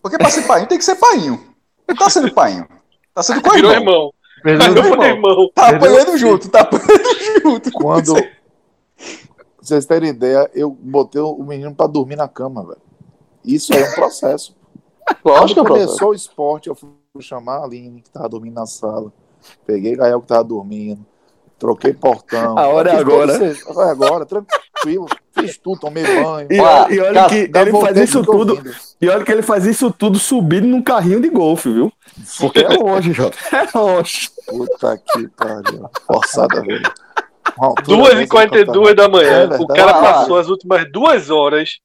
Porque 0.02 0.18
pra 0.18 0.30
ser 0.30 0.44
painho 0.44 0.68
tem 0.68 0.78
que 0.78 0.86
ser 0.86 0.96
painho. 0.96 1.40
Não 1.88 1.96
tá 1.96 2.10
sendo 2.10 2.32
painho. 2.34 2.68
Tá 3.14 3.24
sendo 3.24 3.42
Virou 3.42 3.52
co-irmão. 3.52 3.74
irmão. 3.74 4.14
Perdeu- 4.44 4.84
Virou 4.84 5.04
irmão. 5.04 5.52
Tá 5.54 5.70
apanhando 5.70 6.18
junto, 6.18 6.50
tá 6.50 6.62
apanhando 6.62 7.42
junto. 7.44 7.72
Quando. 7.72 8.14
Pra 9.68 9.76
vocês 9.76 9.86
terem 9.86 10.10
ideia, 10.12 10.50
eu 10.54 10.72
botei 10.72 11.22
o 11.22 11.44
menino 11.44 11.76
pra 11.76 11.88
dormir 11.88 12.16
na 12.16 12.28
cama, 12.28 12.64
velho. 12.64 12.78
Isso 13.44 13.74
é 13.74 13.90
um 13.90 13.94
processo. 13.94 14.56
Lógico, 15.26 15.62
Quando 15.62 15.66
professor. 15.68 15.86
começou 15.88 16.10
o 16.10 16.14
esporte, 16.14 16.70
eu 16.70 16.76
fui 16.76 16.90
chamar 17.20 17.58
a 17.58 17.64
Aline, 17.66 18.02
que 18.02 18.10
tava 18.10 18.30
dormindo 18.30 18.54
na 18.56 18.66
sala. 18.66 19.12
Peguei 19.66 19.96
Gael, 19.98 20.22
que 20.22 20.28
tava 20.28 20.44
dormindo. 20.46 21.06
Troquei 21.60 21.92
portão. 21.94 22.58
A 22.58 22.68
hora 22.68 22.92
é 22.92 22.96
agora. 22.98 23.34
esse- 23.52 23.68
É 23.70 23.84
agora, 23.90 24.26
tranquilo. 24.26 25.08
Fiz 25.34 25.58
tudo, 25.58 25.80
tomei 25.82 26.04
banho. 26.04 26.48
E, 26.52 26.56
e 26.56 27.00
olha 27.00 27.14
cara, 27.14 27.30
que 27.30 27.52
ele 27.54 27.72
faz 27.72 27.98
isso 27.98 28.24
tudo 28.24 28.52
ouvindo. 28.54 28.76
E 29.02 29.10
olha 29.10 29.24
que 29.26 29.32
ele 29.32 29.42
faz 29.42 29.66
isso 29.66 29.92
tudo 29.92 30.18
subindo 30.20 30.68
num 30.68 30.82
carrinho 30.82 31.20
de 31.20 31.30
golfe, 31.30 31.72
viu? 31.72 31.92
Porque 32.40 32.60
é 32.60 32.70
longe, 32.70 33.12
Jota. 33.12 33.38
É 33.52 33.78
longe. 33.78 34.30
Puta 34.48 34.98
que 34.98 35.28
pariu. 35.30 35.90
Forçada, 36.06 36.62
velho. 36.62 36.92
Uma 37.58 37.68
altura 37.70 38.16
dessa, 38.16 38.36
2h42 38.36 38.94
da 38.94 39.10
manhã. 39.10 39.50
É 39.52 39.62
o 39.62 39.68
cara 39.68 39.92
Ah, 39.92 40.02
passou 40.02 40.38
as 40.38 40.48
últimas 40.50 40.92
duas 40.92 41.30
horas 41.30 41.80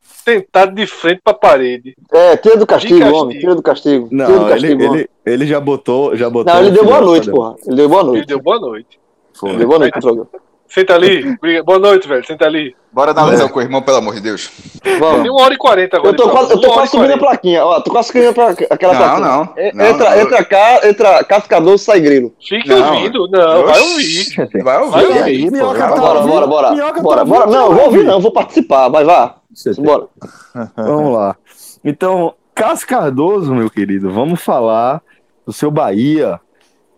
sentado 0.00 0.74
de 0.74 0.86
frente 0.86 1.20
pra 1.22 1.32
parede. 1.34 1.94
É, 2.12 2.36
tira 2.36 2.56
do 2.56 2.66
castigo, 2.66 2.98
castigo. 3.00 3.18
homem. 3.18 3.38
Tira 3.38 3.54
do 3.54 3.62
castigo. 3.62 4.08
do 4.08 4.14
Não, 4.14 4.40
ele, 4.42 4.48
castigo, 4.50 4.84
homem. 4.84 5.00
ele, 5.00 5.10
ele 5.26 5.46
já 5.46 5.60
botou. 5.60 6.16
Já 6.16 6.28
botou 6.28 6.52
Não, 6.52 6.60
ele 6.60 6.70
deu 6.70 6.84
boa 6.84 7.00
noite, 7.00 7.30
porra. 7.30 7.54
Ele 7.66 7.76
deu 7.76 7.88
boa 7.88 8.00
Ele 8.02 8.10
noite. 8.10 8.26
deu 8.26 8.40
boa 8.42 8.58
noite. 8.60 9.00
Foi. 9.34 9.56
Deu 9.56 9.66
boa 9.68 9.78
noite 9.78 9.92
pro 9.92 10.00
programa. 10.02 10.28
Senta 10.68 10.94
ali. 10.94 11.36
Boa 11.64 11.78
noite, 11.78 12.06
velho. 12.06 12.24
Senta 12.26 12.44
ali. 12.44 12.76
Bora 12.92 13.12
analisar 13.12 13.46
o 13.46 13.50
co-irmão, 13.50 13.80
pelo 13.80 13.96
amor 13.98 14.14
de 14.14 14.20
Deus. 14.20 14.50
Tem 14.82 14.98
Vamos. 14.98 15.28
uma 15.28 15.42
hora 15.42 15.54
e 15.54 15.56
quarenta 15.56 15.96
agora. 15.96 16.12
Eu 16.12 16.16
tô 16.16 16.24
de 16.26 16.30
quase, 16.30 16.52
eu 16.52 16.60
tô 16.60 16.72
quase 16.72 16.90
subindo 16.90 17.04
a 17.12 17.18
40. 17.18 17.26
plaquinha. 17.26 17.64
Ó, 17.64 17.80
tô 17.80 17.90
quase 17.90 18.08
subindo 18.08 18.28
a 18.28 18.32
pla- 18.34 18.54
aquela 18.70 18.92
Não, 18.94 19.00
plaquinha. 19.00 19.26
não. 19.28 19.52
É, 19.56 19.72
Não, 19.72 19.86
entra, 19.86 20.10
não. 20.10 20.20
entra 20.20 20.44
cá, 20.44 20.80
entra 20.88 21.24
Cascador 21.24 21.78
sai 21.78 22.00
grilo. 22.00 22.34
Fique 22.40 22.68
Não. 22.68 22.94
ouvindo. 22.94 23.28
Não, 23.30 23.66
vai 23.66 23.80
ouvir. 23.80 24.24
Vai 24.36 24.62
Vai 24.62 24.82
ouvir. 24.82 25.00
E 25.00 25.06
ouvir. 25.06 25.22
aí, 25.22 25.44
pô, 25.44 25.50
Minhoca 25.56 25.78
vai 25.78 25.88
tá 25.88 25.96
Bora, 26.00 26.20
bora, 26.20 26.46
bora. 26.46 26.70
Minhoca 26.72 26.94
tá 26.94 27.02
Bora, 27.02 27.20
ouvindo, 27.20 27.34
bora. 27.34 27.46
Não, 27.50 27.66
vou 27.66 27.74
vai 27.74 27.84
ouvir 27.84 27.98
ouvir. 27.98 28.08
não, 28.10 28.20
vou 28.20 28.32
participar. 28.32 28.88
Vai, 28.88 29.04
vá. 29.04 29.36
Bora. 29.78 30.06
Vamos 30.76 31.12
lá. 31.14 31.36
Então, 31.84 32.34
Cássio 32.54 32.86
Cardoso, 32.88 33.54
meu 33.54 33.70
querido, 33.70 34.10
vamos 34.10 34.42
falar 34.42 35.00
do 35.46 35.52
seu 35.52 35.70
Bahia. 35.70 36.40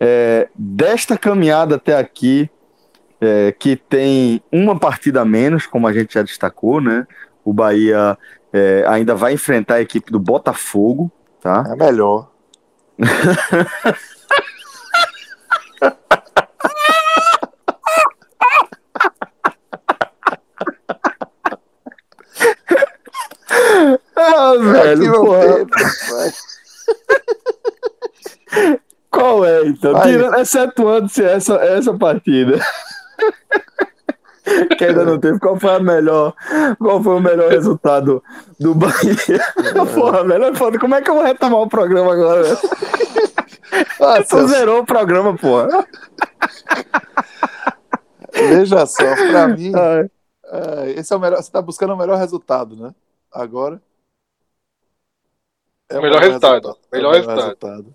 É, 0.00 0.48
desta 0.54 1.16
caminhada 1.18 1.76
até 1.76 1.94
aqui, 1.96 2.48
é, 3.20 3.52
que 3.52 3.76
tem 3.76 4.42
uma 4.50 4.78
partida 4.78 5.20
a 5.20 5.24
menos, 5.24 5.66
como 5.66 5.86
a 5.86 5.92
gente 5.92 6.14
já 6.14 6.22
destacou, 6.22 6.80
né? 6.80 7.06
O 7.44 7.52
Bahia 7.52 8.16
é, 8.52 8.84
ainda 8.88 9.14
vai 9.14 9.34
enfrentar 9.34 9.74
a 9.76 9.80
equipe 9.82 10.10
do 10.10 10.18
Botafogo, 10.18 11.10
tá? 11.40 11.64
É 11.68 11.76
melhor. 11.76 12.30
Ah, 24.16 24.54
velho, 24.58 24.92
Aqui, 24.92 25.08
meu 25.08 25.24
porra. 25.24 25.66
Qual 29.10 29.44
é, 29.44 29.66
então? 29.66 30.02
Tirando, 30.02 30.34
excetuando-se 30.36 31.24
essa, 31.24 31.54
essa 31.56 31.94
partida. 31.94 32.60
que 34.78 34.84
ainda 34.84 35.04
não 35.04 35.18
teve. 35.18 35.38
Qual 35.38 35.58
foi 35.58 35.74
a 35.74 35.80
melhor? 35.80 36.34
Qual 36.78 37.02
foi 37.02 37.14
o 37.16 37.20
melhor 37.20 37.50
resultado 37.50 38.22
do 38.58 38.74
Bahia? 38.74 39.40
Porra, 39.94 40.24
melhor 40.24 40.54
foda. 40.56 40.78
Como 40.78 40.94
é 40.94 41.02
que 41.02 41.10
eu 41.10 41.14
vou 41.14 41.24
retomar 41.24 41.60
o 41.60 41.68
programa 41.68 42.12
agora? 42.12 42.44
Ah, 44.02 44.22
Tu 44.24 44.48
zerou 44.48 44.80
o 44.80 44.84
programa, 44.86 45.36
porra. 45.36 45.86
veja 48.32 48.84
só, 48.84 49.14
pra 49.14 49.46
mim, 49.48 49.72
Ai. 49.74 50.10
é, 50.44 50.90
esse 50.98 51.12
é 51.12 51.16
o 51.16 51.20
melhor. 51.20 51.40
Você 51.40 51.52
tá 51.52 51.62
buscando 51.62 51.92
o 51.94 51.96
melhor 51.96 52.18
resultado, 52.18 52.74
né? 52.74 52.92
Agora. 53.32 53.80
É 55.88 55.98
O 55.98 56.02
melhor 56.02 56.20
resultado. 56.20 56.68
É 56.68 56.72
o 56.72 56.76
Melhor 56.92 57.14
resultado. 57.14 57.94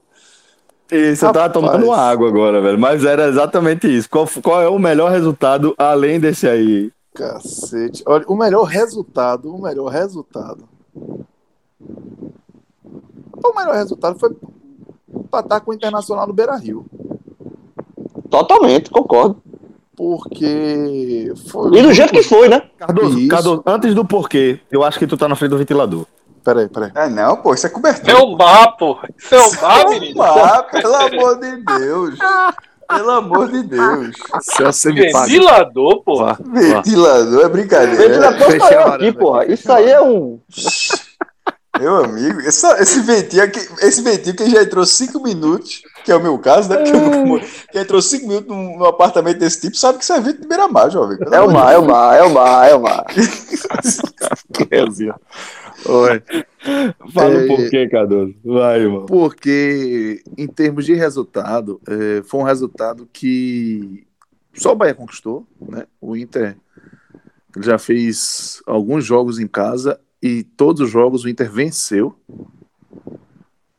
Isso, 0.91 1.25
eu 1.25 1.33
tava 1.33 1.47
Rapaz. 1.47 1.53
tomando 1.53 1.91
água 1.91 2.27
agora, 2.27 2.61
velho. 2.61 2.77
Mas 2.79 3.03
era 3.03 3.27
exatamente 3.27 3.87
isso. 3.87 4.09
Qual, 4.09 4.27
qual 4.43 4.61
é 4.61 4.69
o 4.69 4.77
melhor 4.77 5.11
resultado 5.11 5.73
além 5.77 6.19
desse 6.19 6.47
aí? 6.47 6.91
Cacete. 7.15 8.03
Olha, 8.05 8.25
o 8.27 8.35
melhor 8.35 8.63
resultado, 8.65 9.53
o 9.53 9.61
melhor 9.61 9.87
resultado. 9.87 10.67
O 13.43 13.53
melhor 13.55 13.75
resultado 13.75 14.19
foi 14.19 14.35
empatar 15.13 15.61
com 15.61 15.71
o 15.71 15.73
Internacional 15.73 16.27
no 16.27 16.33
Beira 16.33 16.55
Rio. 16.57 16.85
Totalmente, 18.29 18.89
concordo. 18.89 19.37
porque. 19.95 21.31
Foi 21.49 21.77
E 21.77 21.81
do 21.81 21.93
jeito 21.93 22.11
que 22.11 22.23
foi, 22.23 22.47
né? 22.49 22.61
Cardoso. 22.77 23.27
Cardoso, 23.27 23.63
antes 23.65 23.93
do 23.95 24.03
porquê, 24.05 24.59
eu 24.71 24.83
acho 24.83 24.99
que 24.99 25.07
tu 25.07 25.15
tá 25.17 25.27
na 25.27 25.35
frente 25.35 25.51
do 25.51 25.57
ventilador. 25.57 26.05
Peraí, 26.45 26.69
peraí. 26.69 26.91
É 26.93 27.09
não, 27.09 27.37
pô, 27.37 27.55
isso 27.55 27.65
é 27.65 27.69
É 27.69 27.73
cobertura. 27.73 28.23
o 28.23 28.37
mar, 28.37 28.77
pô. 28.77 28.99
Isso 29.17 29.33
é 29.33 29.41
o 29.41 29.61
mar, 29.61 29.89
menino. 29.89 30.21
Ah, 30.21 30.61
pelo 30.61 30.95
amor 30.95 31.39
de 31.39 31.57
Deus. 31.57 32.19
Pelo 32.87 33.09
amor 33.09 33.51
de 33.51 33.63
Deus. 33.63 34.15
Celso 34.41 34.93
me 34.93 35.11
paga. 35.11 35.25
Ventilador, 35.25 36.03
vá. 36.05 36.37
Ventilador 36.39 37.45
é 37.45 37.49
brincadeira. 37.49 37.97
Ventilador 37.97 38.91
a 38.91 38.95
aqui, 38.95 39.11
porra. 39.11 39.45
Isso 39.51 39.71
aí 39.71 39.89
é 39.89 39.99
um. 39.99 40.39
Meu 41.79 42.05
amigo, 42.05 42.39
esse, 42.41 42.65
esse 42.79 43.01
ventinho 43.01 43.43
aqui, 43.43 43.59
esse 43.81 44.01
ventinho 44.01 44.35
que 44.35 44.49
já 44.49 44.61
entrou 44.61 44.85
cinco 44.85 45.21
minutos, 45.21 45.81
que 46.05 46.11
é 46.11 46.15
o 46.15 46.21
meu 46.21 46.37
caso, 46.39 46.69
né? 46.69 46.77
Porque 46.77 46.95
eu 46.95 47.01
nunca 47.01 47.45
que 47.71 47.79
entrou 47.79 48.01
cinco 48.01 48.27
minutos 48.27 48.47
num, 48.47 48.77
num 48.77 48.85
apartamento 48.85 49.39
desse 49.39 49.59
tipo, 49.59 49.75
sabe 49.75 49.97
que 49.97 50.03
isso 50.05 50.13
é 50.13 50.21
vento 50.21 50.41
de 50.41 50.47
beira-mar, 50.47 50.89
jovem. 50.89 51.17
É 51.31 51.41
o 51.41 51.47
de 51.47 51.53
mar, 51.53 51.73
é 51.73 51.77
o 51.77 51.85
mar, 51.85 52.17
é 52.17 52.23
o 52.23 52.29
mar, 52.31 52.69
é 52.69 52.75
o 52.75 52.81
mar. 52.81 53.05
Assim, 53.09 55.09
ó. 55.09 55.15
Oi. 55.87 56.23
Fala 57.13 57.33
É, 57.35 57.43
um 57.43 57.47
porquê, 57.47 57.87
Cardoso. 57.89 58.35
Vai, 58.43 58.79
irmão. 58.81 59.05
Porque, 59.05 60.23
em 60.37 60.47
termos 60.47 60.85
de 60.85 60.93
resultado, 60.93 61.79
é, 61.87 62.23
foi 62.23 62.39
um 62.39 62.43
resultado 62.43 63.07
que 63.13 64.05
só 64.53 64.71
o 64.71 64.75
Bahia 64.75 64.95
conquistou, 64.95 65.45
né? 65.61 65.85
O 66.01 66.15
Inter 66.15 66.57
já 67.59 67.77
fez 67.77 68.61
alguns 68.65 69.05
jogos 69.05 69.39
em 69.39 69.47
casa 69.47 69.99
e 70.21 70.43
todos 70.43 70.81
os 70.81 70.89
jogos 70.89 71.23
o 71.23 71.29
Inter 71.29 71.51
venceu. 71.51 72.15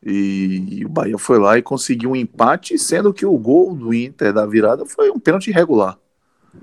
E, 0.03 0.83
o 0.85 0.89
Bahia 0.89 1.17
foi 1.17 1.37
lá 1.37 1.57
e 1.57 1.61
conseguiu 1.61 2.11
um 2.11 2.15
empate, 2.15 2.77
sendo 2.79 3.13
que 3.13 3.25
o 3.25 3.37
gol 3.37 3.75
do 3.75 3.93
Inter 3.93 4.31
da 4.31 4.45
virada 4.45 4.85
foi 4.85 5.09
um 5.11 5.19
pênalti 5.19 5.49
irregular. 5.49 5.97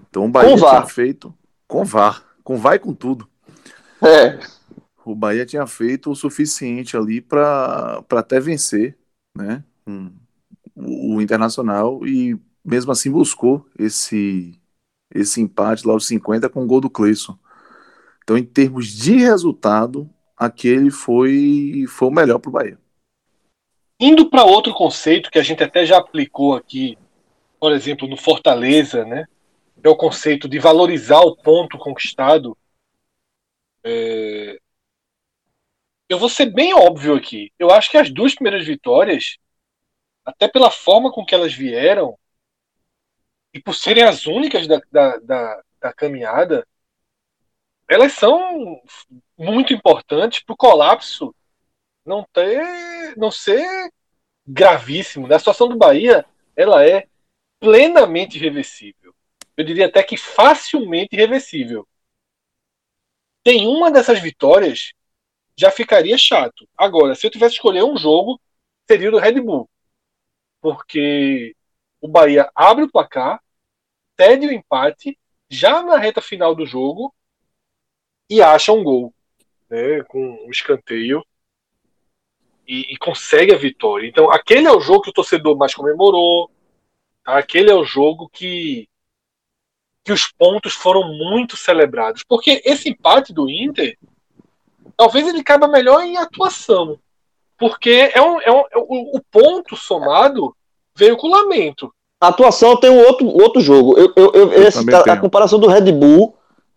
Então 0.08 0.24
o 0.24 0.28
Bahia 0.28 0.50
Com 0.50 0.56
VAR. 0.56 0.70
tinha 0.76 0.86
feito 0.86 1.34
com 1.68 1.84
VAR, 1.84 2.24
com 2.42 2.56
VAR 2.56 2.76
e 2.76 2.78
com 2.78 2.94
tudo 2.94 3.28
É. 4.02 4.38
o 5.10 5.14
Bahia 5.14 5.46
tinha 5.46 5.66
feito 5.66 6.10
o 6.10 6.14
suficiente 6.16 6.96
ali 6.96 7.20
para 7.20 8.04
até 8.10 8.40
vencer 8.40 8.98
né, 9.36 9.64
um- 9.86 10.12
o, 10.76 11.20
Internacional 11.20 12.06
e 12.06 12.38
mesmo 12.64 12.92
assim 12.92 13.10
buscou 13.10 13.66
esse, 13.78 14.58
esse 15.14 15.40
empate 15.40 15.86
lá 15.86 15.92
aos 15.92 16.06
50 16.06 16.48
com 16.48 16.62
o 16.62 16.66
gol 16.66 16.80
do 16.80 16.90
Cleison. 16.90 17.38
Então, 18.22 18.38
em 18.38 18.44
termos 18.44 18.88
de 18.88 19.16
resultado, 19.16 20.08
aquele 20.36 20.90
foi, 20.90 21.84
foi 21.88 22.08
o 22.08 22.10
melhor 22.10 22.38
para 22.38 22.48
o 22.48 22.52
Bahia. 22.52 22.78
Indo 24.00 24.28
para 24.28 24.44
outro 24.44 24.74
conceito 24.74 25.30
que 25.30 25.38
a 25.38 25.42
gente 25.42 25.62
até 25.62 25.86
já 25.86 25.98
aplicou 25.98 26.54
aqui, 26.54 26.98
por 27.60 27.72
exemplo, 27.72 28.08
no 28.08 28.16
Fortaleza, 28.16 29.04
né? 29.04 29.26
É 29.82 29.88
o 29.88 29.96
conceito 29.96 30.48
de 30.48 30.58
valorizar 30.58 31.20
o 31.20 31.36
ponto 31.36 31.78
conquistado. 31.78 32.56
É, 33.84 34.58
Eu 36.08 36.18
vou 36.18 36.28
ser 36.28 36.46
bem 36.46 36.74
óbvio 36.74 37.14
aqui. 37.14 37.52
Eu 37.58 37.70
acho 37.70 37.90
que 37.90 37.96
as 37.96 38.10
duas 38.10 38.34
primeiras 38.34 38.66
vitórias, 38.66 39.36
até 40.24 40.48
pela 40.48 40.70
forma 40.70 41.12
com 41.12 41.24
que 41.24 41.34
elas 41.34 41.54
vieram, 41.54 42.18
e 43.52 43.60
por 43.60 43.74
serem 43.74 44.04
as 44.04 44.26
únicas 44.26 44.66
da, 44.66 44.80
da, 44.90 45.16
da, 45.18 45.62
da 45.80 45.92
caminhada, 45.92 46.66
elas 47.88 48.12
são 48.12 48.82
muito 49.38 49.72
importantes 49.72 50.42
para 50.42 50.52
o 50.52 50.56
colapso 50.56 51.34
não 52.04 52.26
ter, 52.32 53.16
não 53.16 53.30
ser 53.30 53.90
gravíssimo. 54.46 55.26
né? 55.26 55.36
A 55.36 55.38
situação 55.38 55.68
do 55.68 55.76
Bahia, 55.76 56.24
ela 56.56 56.86
é 56.86 57.06
plenamente 57.60 58.38
reversível. 58.38 59.14
Eu 59.56 59.64
diria 59.64 59.86
até 59.86 60.02
que 60.02 60.16
facilmente 60.16 61.16
reversível. 61.16 61.86
Tem 63.42 63.66
uma 63.66 63.90
dessas 63.90 64.20
vitórias, 64.20 64.92
já 65.56 65.70
ficaria 65.70 66.16
chato. 66.18 66.68
Agora, 66.76 67.14
se 67.14 67.26
eu 67.26 67.30
tivesse 67.30 67.54
que 67.54 67.58
escolher 67.58 67.84
um 67.84 67.96
jogo, 67.96 68.40
seria 68.86 69.08
o 69.08 69.12
do 69.12 69.18
Red 69.18 69.40
Bull. 69.40 69.68
Porque 70.60 71.54
o 72.00 72.08
Bahia 72.08 72.50
abre 72.54 72.84
o 72.84 72.90
placar, 72.90 73.40
cede 74.18 74.46
o 74.46 74.52
empate, 74.52 75.18
já 75.48 75.82
na 75.82 75.96
reta 75.96 76.20
final 76.20 76.54
do 76.54 76.66
jogo, 76.66 77.14
e 78.28 78.42
acha 78.42 78.72
um 78.72 78.82
gol. 78.82 79.14
Né, 79.70 80.02
com 80.04 80.20
um 80.46 80.50
escanteio 80.50 81.24
e, 82.66 82.94
e 82.94 82.96
consegue 82.96 83.52
a 83.54 83.58
vitória. 83.58 84.06
Então, 84.06 84.30
aquele 84.30 84.66
é 84.66 84.72
o 84.72 84.80
jogo 84.80 85.02
que 85.02 85.10
o 85.10 85.14
torcedor 85.14 85.56
mais 85.56 85.74
comemorou. 85.74 86.50
tá? 87.22 87.38
Aquele 87.38 87.70
é 87.70 87.74
o 87.74 87.84
jogo 87.84 88.28
que, 88.28 88.88
que 90.04 90.12
os 90.12 90.30
pontos 90.30 90.74
foram 90.74 91.02
muito 91.14 91.56
celebrados. 91.56 92.22
Porque 92.26 92.62
esse 92.64 92.88
empate 92.88 93.32
do 93.32 93.48
Inter, 93.48 93.96
talvez 94.96 95.26
ele 95.28 95.42
caiba 95.42 95.66
melhor 95.68 96.02
em 96.02 96.16
atuação. 96.16 96.98
Porque 97.58 98.10
é 98.12 98.20
um, 98.20 98.40
é 98.40 98.50
um, 98.50 98.60
é 98.72 98.76
o, 98.78 99.16
o 99.16 99.20
ponto 99.30 99.76
somado 99.76 100.54
veio 100.96 101.16
com 101.16 101.28
o 101.28 101.30
lamento. 101.30 101.92
A 102.20 102.28
atuação 102.28 102.76
tem 102.76 102.90
um 102.90 103.04
outro, 103.06 103.26
outro 103.28 103.60
jogo. 103.60 103.98
Eu, 103.98 104.12
eu, 104.16 104.32
eu- 104.34 104.52
Eu 104.52 104.62
esse- 104.62 104.78
a, 104.78 105.00
a 105.12 105.16
comparação 105.20 105.58
do 105.58 105.68
Red 105.68 105.92
Bull 105.92 106.34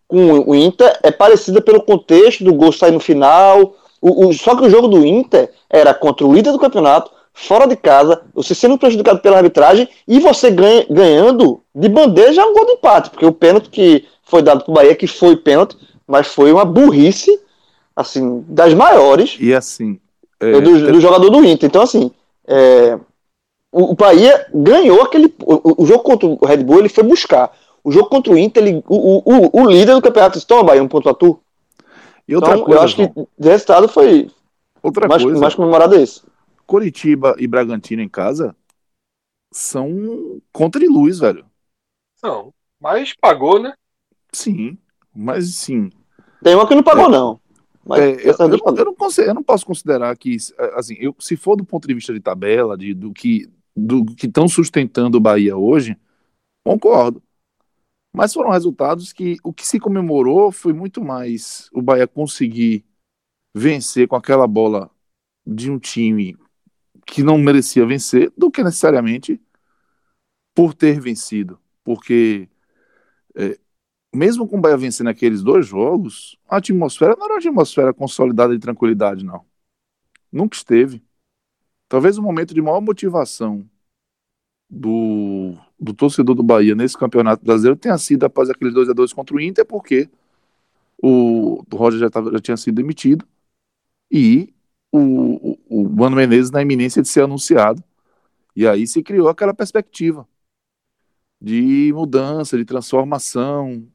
com 0.07 0.39
o 0.49 0.55
Inter 0.55 0.97
é 1.03 1.11
parecida 1.11 1.61
pelo 1.61 1.81
contexto 1.81 2.43
do 2.43 2.53
gol 2.53 2.71
sair 2.71 2.91
no 2.91 2.99
final. 2.99 3.75
O, 4.01 4.27
o- 4.27 4.33
só 4.33 4.55
que 4.55 4.63
o 4.65 4.69
jogo 4.69 4.87
do 4.87 5.05
Inter 5.05 5.51
era 5.69 5.93
contra 5.93 6.25
o 6.25 6.33
líder 6.33 6.51
do 6.51 6.59
campeonato, 6.59 7.11
fora 7.33 7.67
de 7.67 7.75
casa, 7.75 8.21
você 8.33 8.53
sendo 8.55 8.77
prejudicado 8.77 9.19
pela 9.19 9.37
arbitragem 9.37 9.87
e 10.07 10.19
você 10.19 10.49
ganha- 10.51 10.85
ganhando 10.89 11.61
de 11.73 11.87
bandeja 11.89 12.45
um 12.45 12.53
gol 12.53 12.65
de 12.65 12.71
empate, 12.73 13.09
porque 13.09 13.25
o 13.25 13.31
pênalti 13.33 13.69
que 13.69 14.05
foi 14.23 14.41
dado 14.41 14.63
pro 14.63 14.73
Bahia, 14.73 14.95
que 14.95 15.07
foi 15.07 15.35
pênalti, 15.35 15.75
mas 16.07 16.27
foi 16.27 16.51
uma 16.51 16.65
burrice, 16.65 17.39
assim, 17.97 18.45
das 18.47 18.73
maiores 18.75 19.39
E 19.39 19.53
assim. 19.53 19.99
é, 20.39 20.61
do, 20.61 20.91
do 20.93 21.01
jogador 21.01 21.29
do 21.29 21.43
Inter. 21.45 21.67
Então, 21.67 21.81
assim, 21.81 22.11
é, 22.47 22.95
o, 23.71 23.91
o 23.91 23.95
Bahia 23.95 24.47
ganhou 24.53 25.01
aquele. 25.03 25.33
O, 25.41 25.83
o 25.83 25.85
jogo 25.85 26.03
contra 26.03 26.27
o 26.27 26.45
Red 26.45 26.57
Bull 26.63 26.79
ele 26.79 26.89
foi 26.89 27.03
buscar. 27.03 27.51
O 27.83 27.91
jogo 27.91 28.09
contra 28.09 28.33
o 28.33 28.37
Inter, 28.37 28.63
ele, 28.63 28.83
o, 28.87 29.23
o, 29.25 29.63
o 29.63 29.69
líder 29.69 29.95
do 29.95 30.01
campeonato 30.01 30.35
disse: 30.35 30.47
Toma, 30.47 30.63
Bahia, 30.65 30.83
um 30.83 30.87
ponto 30.87 31.09
a 31.09 31.13
tu. 31.13 31.39
e 32.27 32.35
outra 32.35 32.53
Então, 32.53 32.65
coisa, 32.65 32.79
eu 32.79 32.83
acho 32.83 32.95
que 32.95 33.07
de 33.39 33.49
resultado 33.49 33.87
foi 33.87 34.29
outra 34.83 35.07
mais, 35.07 35.23
coisa, 35.23 35.39
mais 35.39 35.55
comemorado 35.55 35.95
esse. 35.95 36.21
Coritiba 36.65 37.35
e 37.39 37.47
Bragantino 37.47 38.01
em 38.01 38.09
casa 38.09 38.55
são 39.51 40.41
contra 40.51 40.79
de 40.81 40.87
luz, 40.87 41.19
velho. 41.19 41.45
Não, 42.23 42.53
mas 42.79 43.13
pagou, 43.19 43.59
né? 43.59 43.73
Sim, 44.31 44.77
mas 45.13 45.55
sim. 45.55 45.89
Tem 46.43 46.55
uma 46.55 46.67
que 46.67 46.75
não 46.75 46.83
pagou, 46.83 47.09
não. 47.09 47.39
Mas 47.87 47.99
É, 47.99 48.11
eu, 48.11 48.35
eu 48.37 48.75
eu 48.75 48.85
não 48.85 48.95
eu 49.17 49.33
não 49.33 49.43
posso 49.43 49.65
considerar 49.65 50.15
que, 50.17 50.37
é, 50.57 50.79
assim, 50.79 50.95
eu, 50.99 51.15
se 51.19 51.37
for 51.37 51.55
do 51.55 51.65
ponto 51.65 51.87
de 51.87 51.93
vista 51.93 52.13
de 52.13 52.19
tabela, 52.19 52.77
de, 52.77 52.93
do 52.93 53.13
que 53.13 53.49
do 53.75 54.03
que 54.03 54.25
estão 54.25 54.47
sustentando 54.47 55.17
o 55.17 55.21
Bahia 55.21 55.55
hoje, 55.55 55.95
concordo. 56.65 57.21
Mas 58.11 58.33
foram 58.33 58.49
resultados 58.49 59.13
que 59.13 59.37
o 59.43 59.53
que 59.53 59.65
se 59.67 59.79
comemorou 59.79 60.51
foi 60.51 60.73
muito 60.73 61.03
mais 61.03 61.69
o 61.71 61.81
Bahia 61.81 62.07
conseguir 62.07 62.83
vencer 63.55 64.07
com 64.07 64.15
aquela 64.15 64.47
bola 64.47 64.89
de 65.45 65.69
um 65.69 65.77
time 65.77 66.35
que 67.05 67.21
não 67.21 67.37
merecia 67.37 67.85
vencer 67.85 68.33
do 68.35 68.49
que 68.49 68.63
necessariamente 68.63 69.39
por 70.55 70.73
ter 70.73 70.99
vencido. 70.99 71.59
Porque 71.83 72.49
é, 73.35 73.57
mesmo 74.13 74.47
com 74.47 74.57
o 74.57 74.61
Bahia 74.61 74.77
vencendo 74.77 75.09
aqueles 75.09 75.43
dois 75.43 75.65
jogos, 75.65 76.37
a 76.47 76.57
atmosfera 76.57 77.15
não 77.15 77.25
era 77.25 77.33
uma 77.33 77.39
atmosfera 77.39 77.93
consolidada 77.93 78.53
de 78.53 78.59
tranquilidade, 78.59 79.23
não. 79.25 79.45
Nunca 80.31 80.55
esteve. 80.55 81.03
Talvez 81.87 82.17
o 82.17 82.21
momento 82.21 82.53
de 82.53 82.61
maior 82.61 82.81
motivação 82.81 83.67
do, 84.69 85.55
do 85.79 85.93
torcedor 85.93 86.35
do 86.35 86.43
Bahia 86.43 86.75
nesse 86.75 86.97
campeonato 86.97 87.43
brasileiro 87.45 87.77
tenha 87.79 87.97
sido 87.97 88.25
após 88.25 88.49
aqueles 88.49 88.73
2 88.73 88.89
a 88.89 88.93
2 88.93 89.13
contra 89.13 89.35
o 89.35 89.39
Inter, 89.39 89.65
porque 89.65 90.09
o, 91.01 91.63
o 91.71 91.75
Roger 91.75 91.99
já, 91.99 92.09
tava, 92.09 92.31
já 92.31 92.39
tinha 92.39 92.57
sido 92.57 92.75
demitido 92.75 93.25
e 94.11 94.53
o, 94.91 95.51
o, 95.51 95.83
o 95.83 95.89
Mano 95.89 96.15
Menezes 96.15 96.51
na 96.51 96.61
iminência 96.61 97.01
de 97.01 97.07
ser 97.07 97.23
anunciado. 97.23 97.83
E 98.55 98.67
aí 98.67 98.87
se 98.87 99.03
criou 99.03 99.29
aquela 99.29 99.53
perspectiva 99.53 100.27
de 101.39 101.91
mudança, 101.93 102.57
de 102.57 102.65
transformação. 102.65 103.87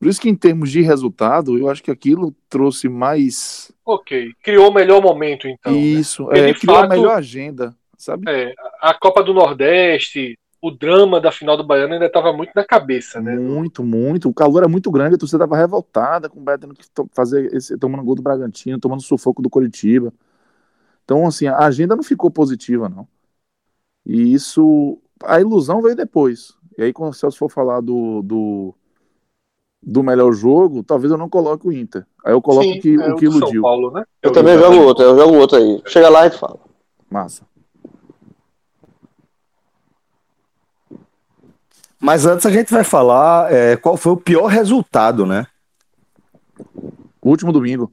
Por 0.00 0.08
isso 0.08 0.18
que, 0.18 0.30
em 0.30 0.34
termos 0.34 0.70
de 0.70 0.80
resultado, 0.80 1.58
eu 1.58 1.68
acho 1.68 1.82
que 1.82 1.90
aquilo 1.90 2.34
trouxe 2.48 2.88
mais. 2.88 3.70
Ok. 3.84 4.32
Criou 4.42 4.70
o 4.70 4.74
melhor 4.74 5.02
momento, 5.02 5.46
então. 5.46 5.70
né? 5.72 5.78
isso, 5.78 6.24
Porque, 6.24 6.40
é, 6.40 6.54
criou 6.54 6.76
a 6.76 6.80
fato- 6.80 6.88
melhor 6.90 7.18
agenda, 7.18 7.76
sabe? 7.98 8.24
É, 8.26 8.54
a 8.80 8.94
Copa 8.94 9.22
do 9.22 9.34
Nordeste, 9.34 10.38
o 10.62 10.70
drama 10.70 11.20
da 11.20 11.30
final 11.30 11.54
do 11.54 11.62
Baiano 11.66 11.92
ainda 11.92 12.06
estava 12.06 12.32
muito 12.32 12.50
na 12.56 12.64
cabeça, 12.64 13.20
né? 13.20 13.36
Muito, 13.36 13.84
muito. 13.84 14.30
O 14.30 14.32
calor 14.32 14.60
era 14.60 14.68
muito 14.68 14.90
grande, 14.90 15.16
a 15.16 15.18
torcida 15.18 15.44
estava 15.44 15.60
revoltada 15.60 16.30
com 16.30 16.40
o 16.40 16.42
Bahia 16.42 16.58
tendo 16.58 16.74
que 16.74 16.84
fazer 17.12 17.54
esse, 17.54 17.76
tomando 17.76 18.02
gol 18.02 18.14
do 18.14 18.22
Bragantino, 18.22 18.80
tomando 18.80 19.02
sufoco 19.02 19.42
do 19.42 19.50
Coritiba. 19.50 20.14
Então, 21.04 21.26
assim, 21.26 21.46
a 21.46 21.58
agenda 21.58 21.94
não 21.94 22.02
ficou 22.02 22.30
positiva, 22.30 22.88
não. 22.88 23.06
E 24.06 24.32
isso. 24.32 24.98
A 25.24 25.38
ilusão 25.38 25.82
veio 25.82 25.94
depois. 25.94 26.54
E 26.78 26.84
aí, 26.84 26.92
quando 26.94 27.10
o 27.10 27.14
Celso 27.14 27.36
for 27.36 27.50
falar 27.50 27.82
do, 27.82 28.22
do, 28.22 28.74
do 29.82 30.02
melhor 30.02 30.32
jogo, 30.32 30.82
talvez 30.82 31.10
eu 31.10 31.16
não 31.18 31.28
coloque 31.28 31.66
o 31.66 31.72
Inter. 31.72 32.06
Aí 32.24 32.32
eu 32.32 32.42
coloco 32.42 32.64
Sim, 32.64 32.78
o 32.78 32.80
que, 32.82 32.94
é 32.94 33.12
o 33.12 33.16
que 33.16 33.26
do 33.26 33.32
São 33.32 33.40
iludiu. 33.40 33.62
Paulo, 33.62 33.90
né? 33.90 34.04
Eu 34.22 34.30
também 34.32 34.58
jogo 34.58 34.76
outro, 34.82 35.04
eu 35.04 35.16
jogo 35.18 35.36
outro 35.36 35.56
aí. 35.56 35.82
Chega 35.86 36.08
lá 36.08 36.26
e 36.26 36.30
fala. 36.30 36.58
Massa. 37.10 37.42
Mas 41.98 42.24
antes 42.24 42.46
a 42.46 42.50
gente 42.50 42.72
vai 42.72 42.84
falar 42.84 43.52
é, 43.52 43.76
qual 43.76 43.96
foi 43.96 44.12
o 44.12 44.16
pior 44.16 44.46
resultado, 44.46 45.26
né? 45.26 45.46
Último 47.22 47.52
domingo. 47.52 47.92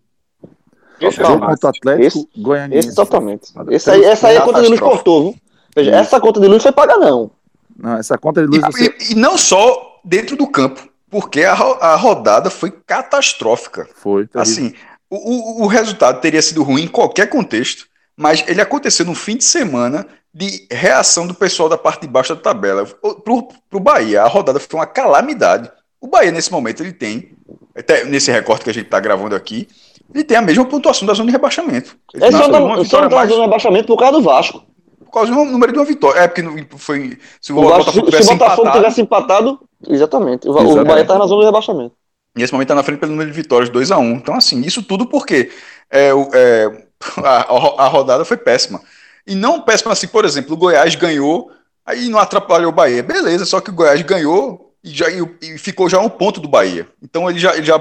Esse 0.99 1.21
é 1.21 1.25
Jogo 1.25 1.39
massa. 1.39 1.51
contra 1.51 1.67
o 1.67 1.69
Atlético 1.69 2.19
Esse- 2.31 2.41
Goianiense. 2.41 2.87
Esse 2.87 2.95
totalmente. 2.95 3.53
Esse 3.69 3.91
aí, 3.91 4.03
essa 4.03 4.27
aí 4.29 4.37
a 4.37 4.41
conta 4.41 4.61
de 4.61 4.67
luz 4.69 4.79
cortou, 4.79 5.23
viu? 5.23 5.35
Veja, 5.75 5.91
essa 5.91 6.19
conta 6.19 6.39
de 6.39 6.47
luz 6.47 6.63
foi 6.63 6.71
paga, 6.71 6.97
não. 6.97 7.29
Não, 7.77 7.97
essa 7.97 8.17
conta 8.17 8.41
de 8.41 8.47
luz 8.47 8.61
você... 8.61 8.95
E, 8.99 9.11
e 9.11 9.15
não 9.15 9.37
só 9.37 9.99
dentro 10.03 10.35
do 10.35 10.47
campo, 10.47 10.87
porque 11.09 11.43
a, 11.43 11.53
a 11.53 11.95
rodada 11.95 12.49
foi 12.49 12.71
catastrófica. 12.71 13.87
foi. 13.95 14.27
terrível. 14.27 14.41
Assim, 14.41 14.73
o, 15.09 15.61
o, 15.61 15.63
o 15.63 15.67
resultado 15.67 16.19
teria 16.21 16.41
sido 16.41 16.63
ruim 16.63 16.83
em 16.83 16.87
qualquer 16.87 17.27
contexto, 17.29 17.87
mas 18.15 18.43
ele 18.47 18.61
aconteceu 18.61 19.05
no 19.05 19.15
fim 19.15 19.37
de 19.37 19.43
semana 19.43 20.05
de 20.33 20.67
reação 20.71 21.25
do 21.25 21.33
pessoal 21.33 21.69
da 21.69 21.77
parte 21.77 22.01
de 22.01 22.07
baixo 22.07 22.35
da 22.35 22.41
tabela. 22.41 22.87
O- 23.01 23.15
Pro, 23.15 23.47
pro 23.69 23.79
Bahia, 23.79 24.21
a 24.23 24.27
rodada 24.27 24.59
foi 24.59 24.79
uma 24.79 24.85
calamidade. 24.85 25.71
O 25.99 26.07
Bahia, 26.07 26.31
nesse 26.31 26.51
momento, 26.51 26.83
ele 26.83 26.93
tem, 26.93 27.31
até 27.75 28.03
nesse 28.03 28.29
recorte 28.31 28.63
que 28.63 28.69
a 28.69 28.73
gente 28.73 28.85
está 28.85 28.99
gravando 28.99 29.35
aqui, 29.35 29.67
ele 30.13 30.23
tem 30.23 30.37
a 30.37 30.41
mesma 30.41 30.63
pontuação 30.65 31.07
da 31.07 31.13
zona 31.13 31.27
de 31.27 31.31
rebaixamento. 31.31 31.97
Ele 32.13 32.23
tem 32.23 32.31
só 32.31 32.47
não, 32.47 32.75
só 32.75 32.81
vitória 32.83 33.09
não 33.09 33.09
tá 33.09 33.23
na 33.23 33.25
zona 33.25 33.41
de 33.41 33.45
abaixamento 33.47 33.87
por 33.87 33.97
causa 33.97 34.13
do 34.17 34.21
Vasco. 34.23 34.63
Por 35.07 35.13
causa 35.13 35.31
do 35.33 35.45
número 35.45 35.71
de 35.71 35.79
uma 35.79 35.85
vitória. 35.85 36.19
É 36.19 36.27
porque 36.27 36.41
não- 36.41 36.55
foi. 36.77 37.17
Se 37.41 37.51
o, 37.51 37.57
O 37.57 37.61
Botafogo 37.61 37.91
se 37.91 37.99
o 37.99 38.05
tivesse 38.05 38.29
Botafogo 38.33 38.61
empatado, 38.61 38.77
tivesse 38.79 39.01
empatado, 39.01 39.59
exatamente. 39.89 40.47
O, 40.47 40.51
o 40.51 40.57
Exatamente. 40.59 40.87
Bahia 40.87 41.05
tá 41.05 41.17
na 41.17 41.25
zona 41.25 41.41
de 41.41 41.45
rebaixamento. 41.47 41.95
Nesse 42.35 42.53
momento 42.53 42.65
está 42.67 42.75
na 42.75 42.83
frente 42.83 42.99
pelo 42.99 43.11
número 43.13 43.31
de 43.31 43.35
vitórias, 43.35 43.69
2 43.69 43.89
a 43.91 43.97
1 43.97 44.11
Então, 44.13 44.35
assim, 44.35 44.61
isso 44.61 44.83
tudo 44.83 45.07
porque 45.07 45.49
é, 45.89 46.13
o- 46.13 46.29
é, 46.33 46.87
a, 47.23 47.83
a 47.83 47.87
rodada 47.87 48.23
foi 48.23 48.37
péssima. 48.37 48.79
E 49.25 49.33
não 49.35 49.61
péssima 49.61 49.91
assim, 49.93 50.07
por 50.07 50.23
exemplo, 50.23 50.53
o 50.53 50.57
Goiás 50.57 50.95
ganhou, 50.95 51.51
aí 51.85 52.07
não 52.09 52.19
atrapalhou 52.19 52.69
o 52.69 52.75
Bahia. 52.75 53.01
Beleza, 53.03 53.45
só 53.45 53.59
que 53.59 53.69
o 53.69 53.73
Goiás 53.73 54.01
ganhou 54.03 54.71
e, 54.83 54.89
já, 54.91 55.07
e, 55.09 55.57
ficou 55.57 55.89
já 55.89 55.99
um 55.99 56.09
ponto 56.09 56.39
do 56.39 56.47
Bahia. 56.47 56.87
Então 57.01 57.29
ele 57.29 57.39
já, 57.39 57.55
ele 57.55 57.65
já 57.65 57.77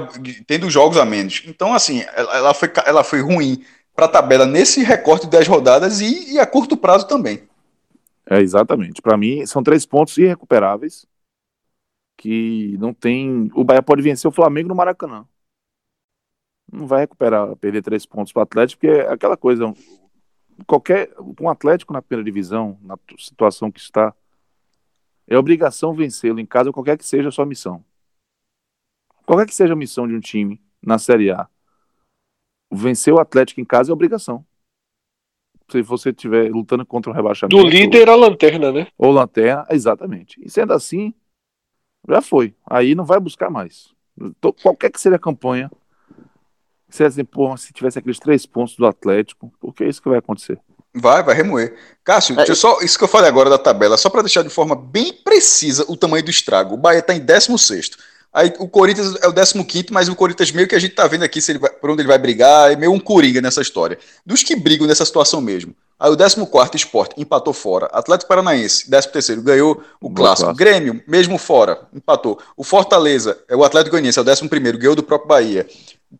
tendo 0.46 0.68
jogos 0.70 0.96
a 0.96 1.05
menos. 1.05 1.42
Então, 1.46 1.74
assim, 1.74 2.05
ela, 2.14 2.36
ela 2.36 2.55
foi, 2.55 2.70
ela 2.86 3.05
foi 3.05 3.20
ruim 3.20 3.62
para 3.97 4.05
a 4.05 4.08
tabela 4.08 4.44
nesse 4.44 4.84
recorte 4.84 5.25
de 5.25 5.31
10 5.31 5.49
rodadas 5.49 6.00
e, 6.00 6.34
e 6.34 6.39
a 6.39 6.47
curto 6.47 6.76
prazo 6.76 7.08
também. 7.08 7.49
É, 8.28 8.41
exatamente. 8.41 9.00
Para 9.00 9.16
mim, 9.16 9.47
são 9.47 9.62
três 9.62 9.86
pontos 9.86 10.18
irrecuperáveis 10.18 11.07
que 12.16 12.76
não 12.78 12.92
tem. 12.92 13.50
O 13.55 13.65
Bahia 13.65 13.83
pode 13.83 14.02
vencer 14.02 14.28
o 14.28 14.33
Flamengo 14.33 14.68
no 14.68 14.75
Maracanã. 14.75 15.26
Não 16.70 16.86
vai 16.86 17.00
recuperar, 17.00 17.55
perder 17.57 17.83
três 17.83 18.05
pontos 18.05 18.33
para 18.33 18.41
o 18.41 18.42
Atlético, 18.42 18.81
porque 18.81 18.94
é 18.94 19.08
aquela 19.08 19.36
coisa. 19.36 19.73
Qualquer. 20.66 21.10
Um 21.41 21.49
Atlético 21.49 21.92
na 21.92 22.02
primeira 22.02 22.25
divisão, 22.25 22.78
na 22.83 22.99
situação 23.18 23.70
que 23.70 23.81
está, 23.81 24.15
é 25.26 25.39
obrigação 25.39 25.94
vencê-lo 25.94 26.41
em 26.41 26.47
casa, 26.47 26.73
qualquer 26.73 26.99
que 26.99 27.05
seja 27.05 27.28
a 27.28 27.33
sua 27.33 27.47
missão. 27.47 27.84
Qualquer 29.25 29.47
que 29.47 29.55
seja 29.55 29.73
a 29.73 29.76
missão 29.76 30.07
de 30.07 30.15
um 30.15 30.20
time 30.20 30.60
na 30.83 30.99
Série 30.99 31.31
A, 31.31 31.49
vencer 32.70 33.12
o 33.12 33.20
Atlético 33.20 33.60
em 33.60 33.64
casa 33.64 33.90
é 33.90 33.92
obrigação. 33.92 34.44
Se 35.70 35.82
você 35.82 36.10
estiver 36.10 36.50
lutando 36.50 36.86
contra 36.86 37.10
o 37.10 37.14
rebaixamento. 37.14 37.56
Do 37.56 37.68
líder 37.68 38.08
à 38.08 38.14
lanterna, 38.14 38.70
né? 38.70 38.86
Ou 38.96 39.10
lanterna, 39.10 39.66
exatamente. 39.70 40.40
E 40.44 40.48
sendo 40.48 40.72
assim, 40.72 41.12
já 42.08 42.22
foi. 42.22 42.54
Aí 42.68 42.94
não 42.94 43.04
vai 43.04 43.18
buscar 43.18 43.50
mais. 43.50 43.92
Tô- 44.40 44.52
Qualquer 44.52 44.90
que 44.90 45.00
seja 45.00 45.16
a 45.16 45.18
campanha, 45.18 45.70
se, 46.88 47.02
assim, 47.02 47.24
porra, 47.24 47.56
se 47.56 47.72
tivesse 47.72 47.98
aqueles 47.98 48.18
três 48.20 48.46
pontos 48.46 48.76
do 48.76 48.86
Atlético, 48.86 49.52
porque 49.60 49.82
é 49.84 49.88
isso 49.88 50.00
que 50.00 50.08
vai 50.08 50.18
acontecer. 50.18 50.58
Vai, 50.94 51.22
vai 51.22 51.34
remoer. 51.34 51.76
Cássio, 52.04 52.34
deixa 52.36 52.52
eu 52.52 52.56
só, 52.56 52.80
isso 52.80 52.96
que 52.96 53.04
eu 53.04 53.08
falei 53.08 53.28
agora 53.28 53.50
da 53.50 53.58
tabela, 53.58 53.98
só 53.98 54.08
para 54.08 54.22
deixar 54.22 54.42
de 54.42 54.48
forma 54.48 54.74
bem 54.76 55.12
precisa 55.12 55.84
o 55.90 55.96
tamanho 55.96 56.24
do 56.24 56.30
estrago. 56.30 56.74
O 56.74 56.78
Bahia 56.78 57.00
está 57.00 57.12
em 57.12 57.20
16. 57.20 57.90
Aí 58.36 58.52
o 58.58 58.68
Corinthians 58.68 59.15
é 59.23 59.26
o 59.26 59.32
15, 59.32 59.86
mas 59.90 60.10
o 60.10 60.15
Corinthians 60.15 60.52
meio 60.52 60.68
que 60.68 60.74
a 60.74 60.78
gente 60.78 60.94
tá 60.94 61.06
vendo 61.06 61.23
aqui 61.23 61.40
se 61.40 61.52
ele 61.52 61.58
vai, 61.58 61.70
por 61.70 61.89
onde 61.89 62.02
ele 62.02 62.08
vai 62.08 62.18
brigar, 62.18 62.70
é 62.70 62.76
meio 62.76 62.92
um 62.92 63.00
coringa 63.00 63.40
nessa 63.40 63.62
história. 63.62 63.98
Dos 64.26 64.42
que 64.42 64.55
brigam 64.55 64.86
nessa 64.86 65.06
situação 65.06 65.40
mesmo. 65.40 65.74
Aí 65.98 66.10
o 66.10 66.16
14 66.18 66.47
Esporte 66.74 67.15
empatou 67.18 67.55
fora. 67.55 67.86
Atlético 67.86 68.28
Paranaense, 68.28 68.90
13 68.90 69.36
ganhou 69.36 69.82
o 69.98 70.10
clássico. 70.10 70.48
clássico. 70.48 70.55
Grêmio, 70.55 71.02
mesmo 71.08 71.39
fora, 71.39 71.89
empatou. 71.94 72.39
O 72.55 72.62
Fortaleza, 72.62 73.39
é 73.48 73.56
o 73.56 73.65
Atlético 73.65 73.92
Goianiense, 73.92 74.18
é 74.18 74.23
o 74.23 74.31
11 74.31 74.47
ganhou 74.76 74.94
do 74.94 75.02
próprio 75.02 75.28
Bahia. 75.28 75.66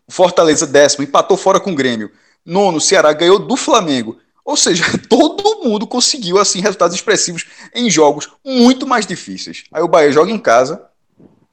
O 0.09 0.11
Fortaleza, 0.11 0.67
décimo, 0.67 1.05
empatou 1.05 1.36
fora 1.36 1.61
com 1.61 1.73
o 1.73 1.77
Grêmio. 1.77 2.11
Nono, 2.43 2.81
Ceará 2.81 3.12
ganhou 3.12 3.39
do 3.39 3.59
Flamengo. 3.59 4.17
Ou 4.43 4.57
seja, 4.57 4.85
todo 5.07 5.62
mundo 5.62 5.86
conseguiu 5.86 6.39
assim 6.39 6.62
resultados 6.62 6.97
expressivos 6.97 7.45
em 7.75 7.91
jogos 7.91 8.31
muito 8.43 8.86
mais 8.86 9.07
difíceis. 9.07 9.65
Aí 9.70 9.83
o 9.83 9.89
Bahia 9.89 10.11
joga 10.11 10.31
em 10.31 10.39
casa 10.39 10.81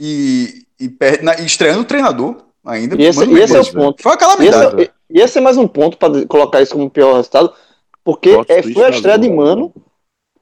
e, 0.03 0.65
e 0.77 0.89
perde, 0.89 1.23
na, 1.23 1.39
e 1.39 1.45
estreando 1.45 1.81
o 1.81 1.85
treinador 1.85 2.35
ainda. 2.65 3.01
E 3.01 3.05
esse, 3.05 3.25
e 3.25 3.39
esse 3.39 3.55
é 3.55 3.61
o 3.61 3.71
ponto. 3.73 4.03
Foi 4.03 4.17
uma 4.17 4.43
E 4.43 4.47
esse, 4.47 4.65
é- 4.65 4.89
e 5.09 5.21
esse 5.21 5.37
é 5.37 5.41
mais 5.41 5.55
um 5.55 5.67
ponto 5.67 5.95
para 5.95 6.25
colocar 6.25 6.61
isso 6.61 6.73
como 6.73 6.89
pior 6.89 7.15
resultado, 7.15 7.53
porque 8.03 8.31
é, 8.49 8.61
foi 8.61 8.83
a 8.83 8.89
estreia 8.89 9.17
de 9.17 9.29
vida. 9.29 9.41
Mano, 9.41 9.73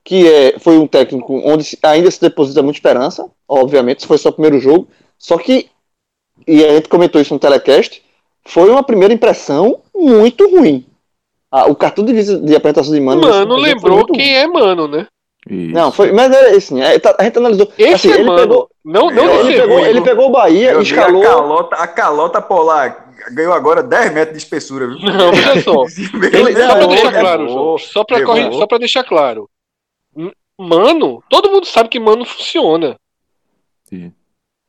que 0.03 0.27
é, 0.27 0.57
foi 0.57 0.80
um 0.80 0.88
técnico 0.88 1.40
onde 1.45 1.77
ainda 1.83 2.09
se 2.09 2.19
deposita 2.19 2.64
muita 2.64 2.77
esperança, 2.77 3.30
obviamente, 3.48 4.07
foi 4.07 4.17
só 4.17 4.30
o 4.30 4.33
primeiro 4.33 4.59
jogo, 4.59 4.88
só 5.19 5.38
que, 5.38 5.69
e 6.48 6.65
a 6.65 6.73
gente 6.73 6.90
comentou 6.90 7.22
isso 7.22 7.33
no 7.33 7.40
telecast, 7.40 8.01
foi 8.43 8.67
uma 8.72 8.81
primeira 8.81 9.14
impressão 9.14 9.80
muito 9.95 10.49
ruim. 10.49 10.83
Ah, 11.51 11.69
o 11.69 11.75
cartão 11.75 12.03
de, 12.03 12.14
de 12.14 12.56
apresentação 12.56 12.93
de 12.93 12.99
Mano... 12.99 13.22
Mano 13.22 13.56
lembrou 13.57 14.06
quem 14.07 14.35
é 14.38 14.48
Mano, 14.48 14.88
né? 14.88 15.06
Isso. 15.49 15.73
Não, 15.73 15.91
foi, 15.91 16.11
mas 16.11 16.31
é 16.31 16.55
assim, 16.55 16.81
é, 16.81 16.99
tá- 16.99 17.15
a 17.17 17.23
gente 17.23 17.37
analisou. 17.37 17.71
Esse 17.77 17.93
assim, 18.07 18.11
é 18.11 18.15
ele 18.15 18.23
Mano. 18.25 18.39
pegou, 18.41 18.69
Não, 18.85 19.09
não 19.09 19.25
Eu- 19.25 19.45
ele, 19.47 19.61
pegou, 19.61 19.79
ele 19.79 20.01
pegou 20.01 20.27
o 20.27 20.31
Bahia, 20.31 20.69
amigo, 20.69 20.83
escalou. 20.83 21.21
A 21.23 21.25
calota, 21.25 21.75
a 21.75 21.87
calota 21.87 22.41
polar 22.41 23.09
ganhou 23.31 23.53
agora 23.53 23.81
10 23.83 24.13
metros 24.13 24.37
de 24.37 24.43
espessura, 24.43 24.87
viu? 24.87 24.99
Não, 24.99 25.31
veja 25.31 25.61
só. 25.61 25.83
Ele- 26.33 26.53
só 26.55 26.67
pra 26.73 26.81
não, 26.81 26.87
deixar 26.87 27.11
claro, 27.19 27.47
João, 27.49 27.77
só 27.77 28.03
corri- 28.05 28.53
só 28.53 28.67
pra 28.67 28.77
deixar 28.77 29.03
claro. 29.03 29.49
Mano, 30.57 31.23
todo 31.29 31.49
mundo 31.51 31.65
sabe 31.65 31.89
que 31.89 31.99
Mano 31.99 32.23
funciona. 32.25 32.95
Sim. 33.85 34.13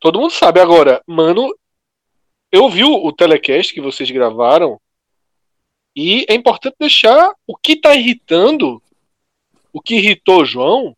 Todo 0.01 0.19
mundo 0.21 0.31
sabe. 0.33 0.59
Agora, 0.61 1.03
Mano, 1.07 1.55
eu 2.51 2.69
vi 2.71 2.83
o, 2.85 3.07
o 3.07 3.13
telecast 3.13 3.73
que 3.75 3.81
vocês 3.81 4.11
gravaram 4.11 4.79
e 5.95 6.25
é 6.29 6.35
importante 6.35 6.77
deixar 6.81 7.33
o 7.47 7.57
que 7.57 7.77
tá 7.77 7.95
irritando, 7.95 8.83
o 9.73 9.81
que 9.81 9.97
irritou 9.97 10.43
o 10.43 10.45
João, 10.45 10.97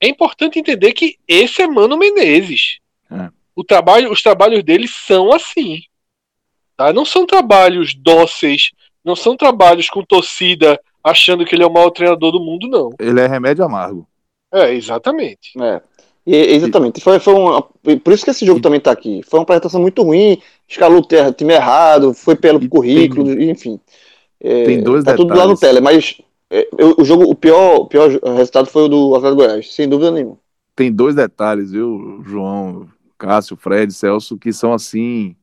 é 0.00 0.08
importante 0.08 0.58
entender 0.58 0.92
que 0.92 1.16
esse 1.26 1.62
é 1.62 1.66
Mano 1.66 1.96
Menezes. 1.98 2.78
É. 3.10 3.28
O 3.54 3.62
trabalho, 3.64 4.10
os 4.10 4.22
trabalhos 4.22 4.62
dele 4.62 4.88
são 4.88 5.32
assim. 5.32 5.82
Tá? 6.76 6.92
Não 6.92 7.04
são 7.04 7.26
trabalhos 7.26 7.94
dóceis, 7.94 8.70
não 9.04 9.14
são 9.14 9.36
trabalhos 9.36 9.90
com 9.90 10.04
torcida 10.04 10.80
achando 11.02 11.44
que 11.44 11.54
ele 11.54 11.62
é 11.62 11.66
o 11.66 11.72
maior 11.72 11.90
treinador 11.90 12.32
do 12.32 12.40
mundo, 12.40 12.68
não. 12.68 12.90
Ele 12.98 13.20
é 13.20 13.26
remédio 13.26 13.64
amargo. 13.64 14.06
É, 14.52 14.72
exatamente. 14.74 15.52
É. 15.60 15.80
E- 16.26 16.54
exatamente. 16.54 17.00
Foi, 17.00 17.18
foi 17.18 17.34
uma, 17.34 17.62
por 17.62 18.12
isso 18.12 18.24
que 18.24 18.30
esse 18.30 18.46
jogo 18.46 18.60
também 18.60 18.80
tá 18.80 18.90
aqui. 18.90 19.22
Foi 19.28 19.38
uma 19.38 19.44
apresentação 19.44 19.80
muito 19.80 20.02
ruim, 20.02 20.40
escalou 20.68 21.00
o 21.00 21.32
time 21.32 21.54
errado, 21.54 22.14
foi 22.14 22.36
pelo 22.36 22.62
E 22.62 22.68
currículo, 22.68 23.40
enfim. 23.42 23.80
É, 24.42 24.64
tem 24.64 24.82
dois 24.82 25.04
tá 25.04 25.14
tudo 25.14 25.34
lá 25.34 25.46
no 25.46 25.54
detalhes. 25.54 25.60
tele, 25.60 25.80
mas 25.80 26.20
eu- 26.50 26.94
o 26.98 27.04
jogo, 27.04 27.24
o 27.24 27.34
pior, 27.34 27.76
o 27.80 27.86
pior 27.86 28.08
resultado 28.10 28.66
foi 28.66 28.82
o 28.84 28.88
do 28.88 29.14
Atlético 29.14 29.42
Goiás, 29.42 29.72
sem 29.74 29.88
dúvida 29.88 30.10
nenhuma. 30.10 30.38
Tem 30.74 30.92
dois 30.92 31.14
detalhes, 31.14 31.70
viu, 31.72 32.22
João, 32.24 32.88
Cássio, 33.18 33.56
Fred, 33.56 33.92
Celso, 33.92 34.38
que 34.38 34.52
são 34.52 34.72
assim, 34.72 35.36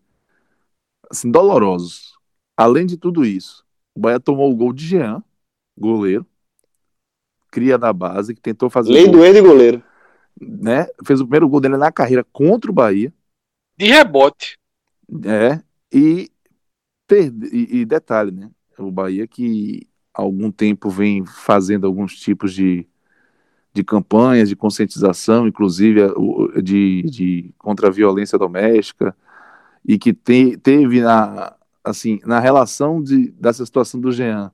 assim 1.09 1.29
dolorosos. 1.31 2.13
Além 2.55 2.85
de 2.85 2.97
tudo 2.97 3.23
isso, 3.23 3.63
o 3.95 3.99
Bahia 3.99 4.19
tomou 4.19 4.51
o 4.51 4.55
gol 4.55 4.73
de 4.73 4.85
Jean, 4.85 5.23
goleiro, 5.77 6.25
cria 7.51 7.77
da 7.77 7.93
base, 7.93 8.33
que 8.35 8.41
tentou 8.41 8.69
fazer 8.69 8.91
Lei 8.93 9.07
do 9.07 9.23
ex 9.23 9.35
de 9.35 9.41
goleiro. 9.41 9.83
né? 10.39 10.87
Fez 11.05 11.19
o 11.21 11.23
primeiro 11.23 11.47
gol 11.47 11.59
dele 11.61 11.77
na 11.77 11.91
carreira 11.91 12.23
contra 12.31 12.69
o 12.69 12.73
Bahia, 12.73 13.13
De 13.77 13.85
rebote. 13.85 14.57
é, 15.23 15.61
e, 15.93 16.31
perde, 17.07 17.47
e, 17.55 17.77
e 17.81 17.85
detalhe, 17.85 18.31
né? 18.31 18.49
O 18.77 18.91
Bahia 18.91 19.27
que 19.27 19.87
algum 20.23 20.51
tempo 20.51 20.89
vem 20.89 21.25
fazendo 21.25 21.87
alguns 21.87 22.15
tipos 22.19 22.53
de, 22.53 22.87
de 23.73 23.83
campanhas 23.83 24.49
de 24.49 24.55
conscientização, 24.55 25.47
inclusive 25.47 26.01
o- 26.17 26.61
de, 26.61 27.03
de 27.03 27.53
contra 27.57 27.87
a 27.87 27.91
violência 27.91 28.37
doméstica, 28.37 29.15
e 29.85 29.97
que 29.97 30.13
te- 30.13 30.57
teve 30.57 31.01
na, 31.01 31.53
assim, 31.83 32.19
na 32.25 32.39
relação 32.39 33.01
de, 33.01 33.31
dessa 33.31 33.65
situação 33.65 33.99
do 33.99 34.11
Jean. 34.11 34.51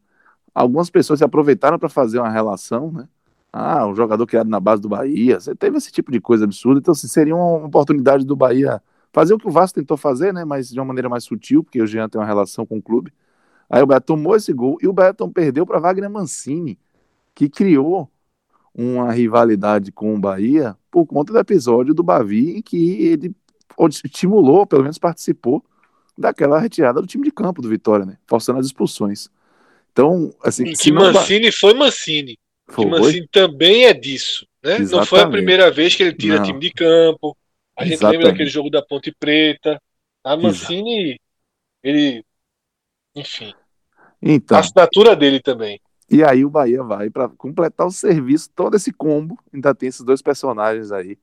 Algumas 0.53 0.90
pessoas 0.90 1.19
se 1.19 1.25
aproveitaram 1.25 1.80
para 1.80 1.90
fazer 1.90 2.19
uma 2.19 2.30
relação, 2.30 2.92
né? 2.92 3.08
Ah, 3.51 3.88
um 3.88 3.95
jogador 3.95 4.25
criado 4.27 4.50
na 4.50 4.59
base 4.59 4.82
do 4.82 4.90
Bahia. 4.90 5.40
Você 5.40 5.56
teve 5.56 5.77
esse 5.77 5.92
tipo 5.92 6.11
de 6.11 6.19
coisa 6.22 6.45
absurda. 6.45 6.80
Então, 6.80 6.92
assim, 6.92 7.08
seria 7.08 7.35
uma 7.35 7.66
oportunidade 7.67 8.25
do 8.25 8.35
Bahia 8.35 8.82
fazer 9.14 9.33
o 9.33 9.38
que 9.40 9.48
o 9.48 9.51
Vasco 9.51 9.80
tentou 9.80 9.98
fazer, 9.98 10.33
né? 10.33 10.45
Mas 10.45 10.69
de 10.69 10.80
uma 10.80 10.85
maneira 10.85 11.09
mais 11.09 11.24
sutil, 11.24 11.64
porque 11.64 11.82
o 11.82 11.88
Jean 11.88 12.09
tem 12.09 12.19
uma 12.19 12.27
relação 12.27 12.66
com 12.66 12.77
o 12.77 12.82
clube. 12.82 13.14
Aí 13.74 13.82
o 13.82 13.88
Bahia 13.88 14.00
tomou 14.00 14.35
esse 14.35 14.53
gol 14.53 14.77
e 14.84 14.88
o 14.88 14.93
Beton 14.93 15.32
perdeu 15.32 15.66
para 15.66 15.80
Wagner 15.80 16.08
Mancini, 16.08 16.77
que 17.34 17.50
criou 17.50 18.08
uma 18.72 19.11
rivalidade 19.11 19.92
com 19.92 20.14
o 20.14 20.19
Bahia 20.19 20.77
por 20.92 21.08
conta 21.08 21.34
do 21.34 21.40
episódio 21.40 21.92
do 21.92 22.03
Bavi, 22.03 22.58
em 22.58 22.61
que 22.61 23.02
ele 23.02 23.35
estimulou, 24.06 24.68
pelo 24.68 24.84
menos 24.84 25.00
participou, 25.00 25.66
daquela 26.16 26.60
retirada 26.60 27.02
do 27.02 27.08
time 27.08 27.24
de 27.24 27.32
campo 27.32 27.64
do 27.64 27.68
Vitória, 27.68 28.06
né? 28.06 28.19
Forçando 28.27 28.60
as 28.60 28.68
expulsões. 28.68 29.27
Então, 29.92 30.32
assim. 30.43 30.66
E 30.68 30.74
que 30.74 30.92
não 30.92 31.11
ba- 31.11 31.14
Mancini 31.14 31.52
foi 31.52 31.74
Mancini. 31.74 32.38
Que 32.68 32.76
Foi? 32.76 32.85
Mancini 32.85 33.27
também 33.32 33.85
é 33.85 33.93
disso. 33.93 34.45
Né? 34.64 34.77
Não 34.80 35.03
foi 35.03 35.22
a 35.22 35.27
primeira 35.27 35.72
vez 35.72 35.95
que 35.95 36.03
ele 36.03 36.14
tira 36.14 36.38
Não. 36.38 36.43
time 36.43 36.60
de 36.60 36.72
campo. 36.72 37.35
A 37.76 37.84
gente 37.85 37.95
Exatamente. 37.95 38.18
lembra 38.18 38.32
daquele 38.34 38.50
jogo 38.52 38.69
da 38.69 38.84
Ponte 38.84 39.11
Preta. 39.19 39.82
A 40.24 40.38
Mancini, 40.38 41.19
ele. 41.82 42.24
Enfim. 43.16 43.52
Então, 44.26 44.56
A 44.58 44.60
assinatura 44.61 45.16
dele 45.16 45.42
também. 45.42 45.80
e 46.10 46.24
aí 46.24 46.45
o 46.45 46.50
Bahia 46.50 46.82
vai 46.84 47.10
para 47.10 47.27
completar 47.30 47.85
o 47.88 47.92
serviço, 47.92 48.50
todo 48.56 48.76
esse 48.76 48.92
combo, 48.93 49.38
ainda 49.53 49.74
tem 49.76 49.90
esses 49.90 50.02
dois 50.02 50.22
personagens 50.22 50.92
aí, 50.92 51.18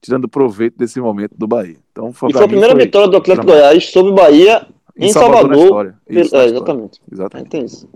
tirando 0.00 0.28
proveito 0.28 0.76
desse 0.76 1.00
momento 1.00 1.34
do 1.36 1.46
Bahia. 1.46 1.76
Então, 1.92 2.12
foi, 2.12 2.30
E 2.30 2.32
foi 2.32 2.42
a 2.42 2.44
mim, 2.46 2.50
primeira 2.50 2.74
foi 2.74 2.84
vitória 2.84 3.08
do 3.08 3.16
Atlético 3.16 3.46
dramático. 3.46 3.68
Goiás 3.72 3.90
sobre 3.90 4.12
o 4.12 4.14
Bahia 4.14 4.66
em 4.96 5.06
na 5.06 5.12
Salvador. 5.12 5.56
história. 5.56 5.98
Isso, 6.08 6.12
é, 6.12 6.18
na 6.18 6.44
história. 6.44 6.50
exatamente. 6.50 7.00
Exatamente. 7.10 7.48
tem 7.50 7.64
isso. 7.64 7.88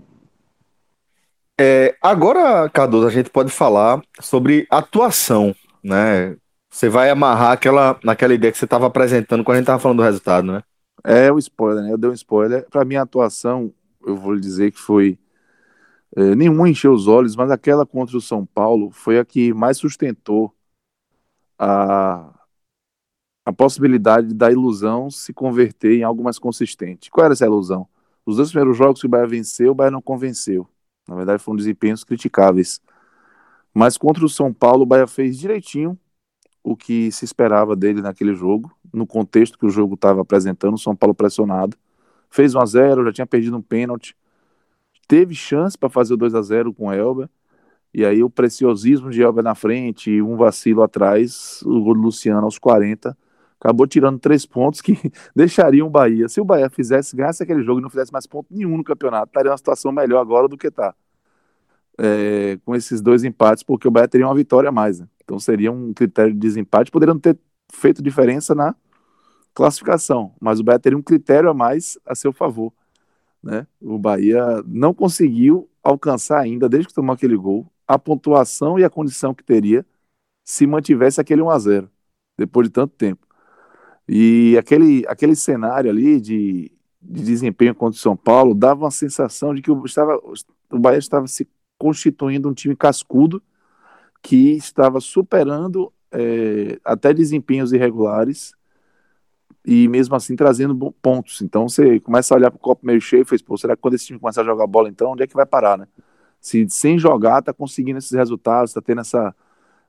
É, 1.59 1.95
agora, 2.01 2.69
Cardoso, 2.69 3.07
a 3.07 3.11
gente 3.11 3.29
pode 3.29 3.51
falar 3.51 4.01
sobre 4.21 4.67
atuação, 4.69 5.55
né? 5.83 6.35
Você 6.69 6.87
vai 6.89 7.09
amarrar 7.09 7.51
aquela, 7.53 7.97
naquela 8.03 8.33
ideia 8.33 8.51
que 8.51 8.57
você 8.57 8.65
estava 8.65 8.85
apresentando 8.85 9.43
quando 9.43 9.55
a 9.55 9.59
gente 9.59 9.63
estava 9.63 9.79
falando 9.79 9.97
do 9.97 10.03
resultado, 10.03 10.51
né? 10.51 10.61
É 11.03 11.31
o 11.31 11.39
spoiler, 11.39 11.83
né? 11.83 11.91
Eu 11.93 11.97
dei 11.97 12.09
um 12.09 12.13
spoiler. 12.13 12.67
Para 12.69 12.85
minha 12.85 13.01
atuação, 13.01 13.71
eu 14.07 14.15
vou 14.15 14.33
lhe 14.33 14.41
dizer 14.41 14.71
que 14.71 14.79
foi. 14.79 15.19
É, 16.15 16.35
nenhuma 16.35 16.69
encheu 16.69 16.93
os 16.93 17.07
olhos, 17.07 17.35
mas 17.35 17.51
aquela 17.51 17.85
contra 17.85 18.17
o 18.17 18.21
São 18.21 18.45
Paulo 18.45 18.89
foi 18.91 19.19
a 19.19 19.25
que 19.25 19.53
mais 19.53 19.77
sustentou 19.77 20.55
a, 21.59 22.33
a 23.45 23.53
possibilidade 23.53 24.33
da 24.33 24.51
ilusão 24.51 25.09
se 25.09 25.33
converter 25.33 25.99
em 25.99 26.03
algo 26.03 26.23
mais 26.23 26.39
consistente. 26.39 27.11
Qual 27.11 27.25
era 27.25 27.33
essa 27.33 27.45
ilusão? 27.45 27.87
Os 28.25 28.37
dois 28.37 28.49
primeiros 28.49 28.77
jogos 28.77 29.01
que 29.01 29.05
o 29.07 29.09
Bahia 29.09 29.27
venceu, 29.27 29.71
o 29.71 29.75
Bahia 29.75 29.91
não 29.91 30.01
convenceu. 30.01 30.67
Na 31.07 31.15
verdade, 31.15 31.43
foram 31.43 31.57
desempenhos 31.57 32.03
criticáveis. 32.03 32.81
Mas 33.73 33.97
contra 33.97 34.25
o 34.25 34.29
São 34.29 34.53
Paulo, 34.53 34.83
o 34.83 34.85
Bahia 34.85 35.07
fez 35.07 35.37
direitinho 35.37 35.97
o 36.63 36.75
que 36.75 37.11
se 37.11 37.23
esperava 37.23 37.75
dele 37.75 38.01
naquele 38.01 38.33
jogo, 38.33 38.75
no 38.93 39.07
contexto 39.07 39.57
que 39.57 39.65
o 39.65 39.69
jogo 39.69 39.95
estava 39.95 40.21
apresentando, 40.21 40.73
o 40.75 40.79
São 40.79 40.95
Paulo 40.95 41.15
pressionado. 41.15 41.77
Fez 42.29 42.55
1 42.55 42.59
a 42.59 42.65
0 42.65 43.05
já 43.05 43.13
tinha 43.13 43.27
perdido 43.27 43.57
um 43.57 43.61
pênalti. 43.61 44.15
Teve 45.07 45.33
chance 45.33 45.77
para 45.77 45.89
fazer 45.89 46.13
o 46.13 46.17
2 46.17 46.35
a 46.35 46.41
0 46.41 46.73
com 46.73 46.87
o 46.87 46.93
Elber. 46.93 47.29
E 47.93 48.05
aí 48.05 48.23
o 48.23 48.29
preciosismo 48.29 49.09
de 49.09 49.21
Elber 49.21 49.43
na 49.43 49.55
frente 49.55 50.11
e 50.11 50.21
um 50.21 50.35
vacilo 50.35 50.83
atrás, 50.83 51.61
o 51.63 51.81
gol 51.81 51.93
do 51.95 52.01
Luciano 52.01 52.45
aos 52.45 52.59
40, 52.59 53.17
acabou 53.59 53.87
tirando 53.87 54.19
três 54.19 54.45
pontos 54.45 54.81
que 54.81 54.95
deixariam 55.35 55.87
o 55.87 55.89
Bahia. 55.89 56.29
Se 56.29 56.39
o 56.39 56.45
Bahia 56.45 56.69
fizesse, 56.69 57.15
ganhasse 57.15 57.41
aquele 57.41 57.63
jogo 57.63 57.79
e 57.79 57.81
não 57.83 57.89
fizesse 57.89 58.11
mais 58.11 58.27
ponto 58.27 58.47
nenhum 58.51 58.77
no 58.77 58.83
campeonato, 58.83 59.27
estaria 59.27 59.51
uma 59.51 59.57
situação 59.57 59.91
melhor 59.91 60.19
agora 60.19 60.47
do 60.47 60.57
que 60.57 60.67
está. 60.67 60.93
É, 61.99 62.59
com 62.63 62.75
esses 62.75 63.01
dois 63.01 63.23
empates, 63.23 63.63
porque 63.63 63.87
o 63.87 63.91
Bahia 63.91 64.07
teria 64.07 64.27
uma 64.27 64.35
vitória 64.35 64.69
a 64.69 64.71
mais. 64.71 64.99
Né? 64.99 65.07
Então 65.23 65.39
seria 65.39 65.71
um 65.71 65.93
critério 65.93 66.33
de 66.33 66.39
desempate, 66.39 66.91
poderia 66.91 67.13
não 67.13 67.19
ter 67.19 67.37
feito 67.71 68.03
diferença 68.03 68.53
na 68.53 68.75
classificação, 69.57 70.35
mas 70.39 70.59
o 70.59 70.63
Bahia 70.63 70.77
teria 70.77 70.95
um 70.95 71.01
critério 71.01 71.49
a 71.49 71.53
mais 71.53 71.97
a 72.05 72.13
seu 72.13 72.31
favor. 72.31 72.71
Né? 73.41 73.65
O 73.81 73.97
Bahia 73.97 74.61
não 74.67 74.93
conseguiu 74.93 75.67
alcançar 75.81 76.39
ainda, 76.39 76.69
desde 76.69 76.89
que 76.89 76.93
tomou 76.93 77.11
aquele 77.11 77.35
gol, 77.35 77.65
a 77.87 77.97
pontuação 77.97 78.77
e 78.77 78.83
a 78.83 78.89
condição 78.89 79.33
que 79.33 79.43
teria 79.43 79.83
se 80.45 80.67
mantivesse 80.67 81.19
aquele 81.19 81.41
1 81.41 81.49
a 81.49 81.57
0 81.57 81.89
depois 82.37 82.67
de 82.67 82.73
tanto 82.73 82.93
tempo. 82.95 83.25
E 84.07 84.55
aquele, 84.59 85.03
aquele 85.07 85.35
cenário 85.35 85.89
ali 85.89 86.21
de, 86.21 86.71
de 87.01 87.23
desempenho 87.23 87.73
contra 87.73 87.97
o 87.97 87.99
São 87.99 88.15
Paulo 88.15 88.53
dava 88.53 88.83
uma 88.83 88.91
sensação 88.91 89.55
de 89.55 89.63
que 89.63 89.71
o, 89.71 89.85
estava, 89.85 90.21
o 90.71 90.77
Bahia 90.77 90.99
estava 90.99 91.25
se 91.25 91.49
constituindo 91.79 92.47
um 92.47 92.53
time 92.53 92.75
cascudo 92.75 93.41
que 94.21 94.51
estava 94.51 94.99
superando 94.99 95.91
é, 96.11 96.79
até 96.85 97.11
desempenhos 97.11 97.73
irregulares 97.73 98.55
e 99.67 99.85
mesmo 99.89 100.15
assim 100.15 100.33
trazendo 100.33 100.73
pontos. 101.01 101.41
Então 101.41 101.67
você 101.67 101.99
começa 101.99 102.33
a 102.33 102.37
olhar 102.37 102.49
para 102.49 102.55
o 102.55 102.59
copo 102.59 102.85
meio 102.85 103.01
cheio 103.01 103.23
e 103.23 103.25
fez, 103.25 103.41
pô, 103.41 103.57
será 103.57 103.75
que 103.75 103.81
quando 103.81 103.95
esse 103.95 104.05
time 104.05 104.17
começar 104.17 104.39
a 104.41 104.45
jogar 104.45 104.65
bola 104.65 104.87
então, 104.87 105.11
onde 105.11 105.23
é 105.23 105.27
que 105.27 105.35
vai 105.35 105.45
parar, 105.45 105.77
né? 105.77 105.85
Se 106.39 106.65
sem 106.69 106.97
jogar 106.97 107.41
tá 107.41 107.51
conseguindo 107.51 107.97
esses 107.97 108.13
resultados, 108.13 108.71
tá 108.71 108.81
tendo 108.81 109.01
essa, 109.01 109.35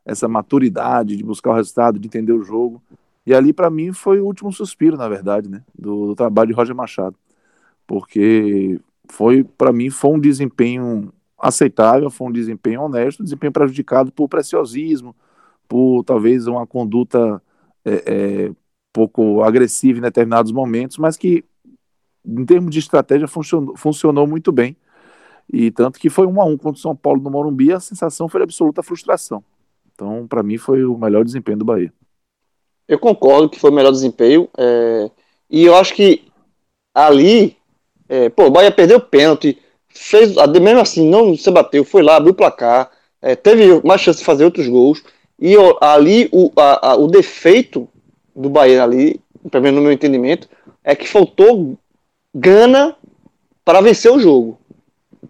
essa 0.05 0.27
maturidade 0.27 1.17
de 1.17 1.23
buscar 1.23 1.51
o 1.51 1.55
resultado, 1.55 1.97
de 2.01 2.09
entender 2.09 2.33
o 2.33 2.43
jogo. 2.43 2.83
E 3.25 3.33
ali 3.33 3.53
para 3.53 3.71
mim 3.71 3.93
foi 3.93 4.19
o 4.21 4.27
último 4.27 4.53
suspiro, 4.53 4.97
na 4.97 5.09
verdade, 5.09 5.49
né, 5.49 5.63
do, 5.79 6.09
do 6.09 6.15
trabalho 6.17 6.49
de 6.49 6.55
Roger 6.55 6.75
Machado. 6.75 7.17
Porque 7.87 8.81
foi 9.09 9.45
para 9.45 9.73
mim 9.73 9.91
foi 9.91 10.11
um 10.11 10.19
desempenho 10.19 11.13
aceitável, 11.39 12.11
foi 12.11 12.27
um 12.27 12.33
desempenho 12.33 12.83
honesto, 12.83 13.21
um 13.21 13.25
desempenho 13.25 13.53
prejudicado 13.53 14.11
por 14.11 14.29
preciosismo, 14.29 15.15
por 15.69 16.03
talvez 16.03 16.49
uma 16.49 16.67
conduta 16.67 17.41
é, 17.85 18.03
é, 18.07 18.53
pouco 18.93 19.43
agressiva 19.43 19.99
em 19.99 20.03
determinados 20.03 20.53
momentos, 20.53 20.99
mas 20.99 21.17
que 21.17 21.45
em 22.27 22.45
termos 22.45 22.71
de 22.71 22.79
estratégia 22.79 23.29
funcionou, 23.29 23.77
funcionou 23.77 24.27
muito 24.27 24.53
bem. 24.53 24.77
E 25.51 25.71
tanto 25.71 25.99
que 25.99 26.11
foi 26.11 26.27
um 26.27 26.41
a 26.41 26.45
um 26.45 26.57
contra 26.59 26.79
o 26.79 26.83
São 26.83 26.95
Paulo 26.95 27.23
no 27.23 27.31
Morumbi, 27.31 27.73
a 27.73 27.81
sensação 27.81 28.29
foi 28.29 28.43
absoluta 28.43 28.83
frustração. 28.83 29.43
Então, 29.95 30.27
para 30.29 30.43
mim, 30.43 30.59
foi 30.59 30.85
o 30.85 30.97
melhor 30.99 31.25
desempenho 31.25 31.59
do 31.59 31.65
Bahia. 31.65 31.93
Eu 32.87 32.99
concordo 32.99 33.49
que 33.49 33.59
foi 33.59 33.71
o 33.71 33.75
melhor 33.75 33.91
desempenho. 33.91 34.49
é, 34.57 35.11
e 35.51 35.65
eu 35.65 35.75
acho 35.75 35.95
que 35.95 36.25
ali, 36.95 37.57
é, 38.09 38.29
pô, 38.29 38.47
o 38.47 38.51
Bahia 38.51 38.71
perdeu 38.71 38.99
o 38.99 39.03
pênalti, 39.03 39.59
fez, 39.89 40.35
mesmo 40.61 40.81
assim, 40.81 41.09
não 41.09 41.37
se 41.37 41.51
bateu, 41.51 41.85
foi 41.85 42.03
lá, 42.03 42.17
abriu 42.17 42.33
o 42.33 42.37
placar, 42.37 42.91
é, 43.23 43.35
teve 43.35 43.81
mais 43.87 44.01
chance 44.01 44.19
de 44.19 44.25
fazer 44.25 44.45
outros 44.45 44.69
gols. 44.69 45.03
E 45.39 45.57
ó, 45.57 45.79
ali, 45.81 46.29
o, 46.33 46.51
a- 46.57 46.91
a- 46.91 46.97
o 46.97 47.07
defeito 47.07 47.89
do 48.39 48.49
Bahia 48.49 48.83
ali, 48.85 49.21
pelo 49.51 49.65
menos 49.65 49.79
no 49.79 49.85
meu 49.85 49.93
entendimento, 49.93 50.49
é 50.85 50.95
que 50.95 51.09
faltou 51.09 51.77
gana 52.35 52.97
para 53.65 53.81
vencer 53.81 54.13
o 54.13 54.21
jogo. 54.21 54.59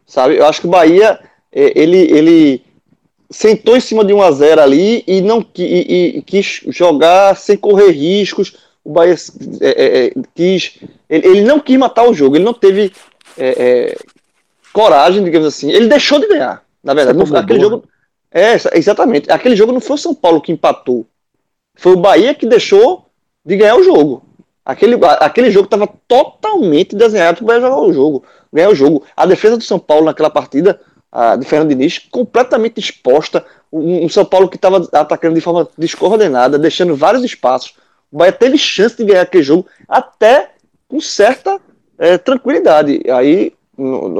Sabe? 0.06 0.36
Eu 0.36 0.46
acho 0.46 0.60
que 0.60 0.66
o 0.66 0.70
Bahia, 0.70 1.18
é, 1.50 1.72
ele, 1.74 1.96
ele 1.96 2.62
sentou 3.30 3.76
em 3.76 3.80
cima 3.80 4.04
de 4.04 4.12
1 4.12 4.22
a 4.22 4.30
0 4.30 4.60
ali 4.60 5.04
e 5.06 5.20
não 5.20 5.44
e, 5.56 6.18
e 6.18 6.22
quis 6.22 6.62
jogar 6.68 7.34
sem 7.36 7.56
correr 7.56 7.90
riscos. 7.90 8.56
O 8.84 8.92
Bahia 8.92 9.14
é, 9.60 9.68
é, 9.68 10.06
é, 10.06 10.12
quis, 10.34 10.78
ele, 11.08 11.26
ele 11.26 11.42
não 11.42 11.58
quis 11.60 11.78
matar 11.78 12.08
o 12.08 12.14
jogo, 12.14 12.36
ele 12.36 12.44
não 12.44 12.54
teve 12.54 12.92
é, 13.36 13.48
é, 13.48 13.96
coragem, 14.72 15.24
digamos 15.24 15.48
assim. 15.48 15.70
Ele 15.70 15.88
deixou 15.88 16.18
de 16.20 16.28
ganhar, 16.28 16.62
na 16.82 16.94
verdade. 16.94 17.18
Não, 17.18 17.36
aquele 17.36 17.60
jogo, 17.60 17.84
é 18.30 18.52
exa- 18.52 18.70
exatamente. 18.74 19.30
Aquele 19.30 19.56
jogo 19.56 19.72
não 19.72 19.80
foi 19.80 19.94
o 19.94 19.98
São 19.98 20.14
Paulo 20.14 20.40
que 20.40 20.52
empatou, 20.52 21.06
foi 21.78 21.92
o 21.92 21.96
Bahia 21.96 22.34
que 22.34 22.44
deixou 22.44 23.06
de 23.44 23.56
ganhar 23.56 23.76
o 23.76 23.84
jogo. 23.84 24.22
Aquele, 24.64 24.98
aquele 25.20 25.50
jogo 25.50 25.66
estava 25.66 25.88
totalmente 26.08 26.94
desenhado 26.94 27.44
para 27.44 27.60
jogar 27.60 27.80
o 27.80 27.92
jogo, 27.92 28.24
ganhar 28.52 28.68
o 28.68 28.74
jogo. 28.74 29.04
A 29.16 29.24
defesa 29.24 29.56
do 29.56 29.62
São 29.62 29.78
Paulo 29.78 30.06
naquela 30.06 30.28
partida, 30.28 30.78
a 31.10 31.36
de 31.36 31.46
Fernando 31.46 31.68
Diniz, 31.70 32.00
completamente 32.10 32.80
exposta. 32.80 33.46
Um, 33.72 34.04
um 34.04 34.08
São 34.08 34.24
Paulo 34.24 34.48
que 34.48 34.56
estava 34.56 34.88
atacando 34.92 35.36
de 35.36 35.40
forma 35.40 35.68
descoordenada, 35.78 36.58
deixando 36.58 36.96
vários 36.96 37.22
espaços. 37.22 37.74
O 38.10 38.18
Bahia 38.18 38.32
teve 38.32 38.58
chance 38.58 38.96
de 38.96 39.04
ganhar 39.04 39.22
aquele 39.22 39.44
jogo 39.44 39.66
até 39.88 40.50
com 40.88 41.00
certa 41.00 41.60
eh, 41.96 42.18
tranquilidade. 42.18 43.02
Aí 43.08 43.52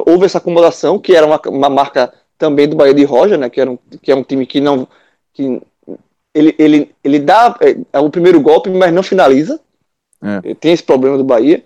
houve 0.06 0.26
essa 0.26 0.38
acomodação, 0.38 0.98
que 0.98 1.14
era 1.14 1.26
uma, 1.26 1.40
uma 1.48 1.68
marca 1.68 2.12
também 2.38 2.68
do 2.68 2.76
Bahia 2.76 2.94
de 2.94 3.04
Roger, 3.04 3.36
né, 3.36 3.50
que, 3.50 3.60
era 3.60 3.70
um, 3.70 3.78
que 4.00 4.12
é 4.12 4.14
um 4.14 4.22
time 4.22 4.46
que 4.46 4.60
não. 4.60 4.86
Que 5.34 5.60
ele, 6.38 6.54
ele, 6.58 6.94
ele 7.02 7.18
dá 7.18 7.56
eh, 7.60 7.76
é, 7.92 7.98
o 7.98 8.10
primeiro 8.10 8.40
golpe, 8.40 8.70
mas 8.70 8.92
não 8.92 9.02
finaliza. 9.02 9.60
É. 10.22 10.54
Tem 10.54 10.72
esse 10.72 10.82
problema 10.82 11.16
do 11.18 11.24
Bahia. 11.24 11.64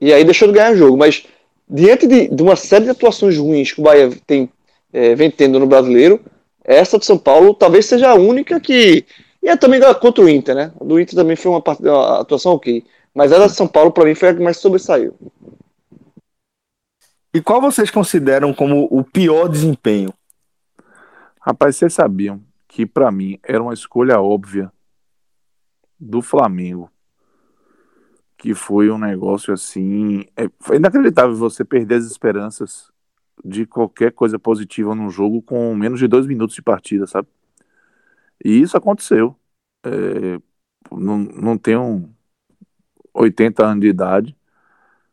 E 0.00 0.12
aí 0.12 0.24
deixou 0.24 0.48
de 0.48 0.54
ganhar 0.54 0.72
o 0.72 0.76
jogo. 0.76 0.96
Mas 0.96 1.26
diante 1.68 2.06
de, 2.06 2.28
de 2.28 2.42
uma 2.42 2.56
série 2.56 2.84
de 2.84 2.90
atuações 2.90 3.36
ruins 3.36 3.72
que 3.72 3.80
o 3.80 3.84
Bahia 3.84 4.10
tem, 4.26 4.50
eh, 4.92 5.14
vem 5.14 5.30
tendo 5.30 5.58
no 5.58 5.66
brasileiro, 5.66 6.20
essa 6.64 6.98
do 6.98 7.04
São 7.04 7.18
Paulo 7.18 7.54
talvez 7.54 7.86
seja 7.86 8.10
a 8.10 8.14
única 8.14 8.58
que. 8.58 9.04
E 9.42 9.48
é 9.48 9.56
também 9.56 9.78
da- 9.78 9.94
contra 9.94 10.24
o 10.24 10.28
Inter, 10.28 10.54
né? 10.54 10.72
Do 10.80 10.98
Inter 10.98 11.14
também 11.14 11.36
foi 11.36 11.52
uma, 11.52 11.62
uma 11.80 12.20
atuação 12.20 12.52
ok. 12.52 12.82
Mas 13.14 13.30
a 13.30 13.38
da 13.38 13.48
São 13.48 13.68
Paulo, 13.68 13.92
para 13.92 14.04
mim, 14.04 14.14
foi 14.14 14.30
a 14.30 14.34
que 14.34 14.42
mais 14.42 14.56
sobressaiu. 14.56 15.14
E 17.32 17.40
qual 17.42 17.60
vocês 17.60 17.90
consideram 17.90 18.54
como 18.54 18.88
o 18.90 19.04
pior 19.04 19.48
desempenho? 19.48 20.12
Rapaz, 21.40 21.76
vocês 21.76 21.92
sabiam 21.92 22.40
que 22.74 22.84
pra 22.84 23.08
mim 23.12 23.38
era 23.44 23.62
uma 23.62 23.72
escolha 23.72 24.20
óbvia 24.20 24.72
do 25.98 26.20
Flamengo. 26.20 26.90
Que 28.36 28.52
foi 28.52 28.90
um 28.90 28.98
negócio 28.98 29.54
assim. 29.54 30.26
é- 30.36 30.50
foi 30.58 30.76
inacreditável 30.78 31.36
você 31.36 31.64
perder 31.64 31.94
as 31.94 32.04
esperanças 32.04 32.90
de 33.44 33.64
qualquer 33.64 34.10
coisa 34.10 34.40
positiva 34.40 34.92
num 34.92 35.08
jogo 35.08 35.40
com 35.40 35.72
menos 35.76 36.00
de 36.00 36.08
dois 36.08 36.26
minutos 36.26 36.56
de 36.56 36.62
partida, 36.62 37.06
sabe? 37.06 37.28
E 38.44 38.60
isso 38.60 38.76
aconteceu. 38.76 39.36
É, 39.84 40.40
não, 40.90 41.18
não 41.18 41.56
tenho 41.56 42.12
80 43.14 43.64
anos 43.64 43.82
de 43.82 43.88
idade, 43.88 44.36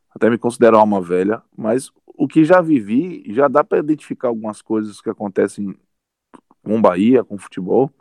até 0.09 0.29
me 0.31 0.37
considero 0.39 0.77
alma 0.77 0.99
velha, 0.99 1.43
mas 1.55 1.91
o 2.07 2.27
que 2.27 2.43
já 2.43 2.59
vivi, 2.59 3.23
já 3.29 3.47
dá 3.47 3.63
para 3.63 3.79
identificar 3.79 4.29
algumas 4.29 4.63
coisas 4.63 4.99
que 4.99 5.09
acontecem 5.11 5.77
com 6.63 6.81
Bahia, 6.81 7.23
com 7.23 7.37
futebol, 7.37 7.91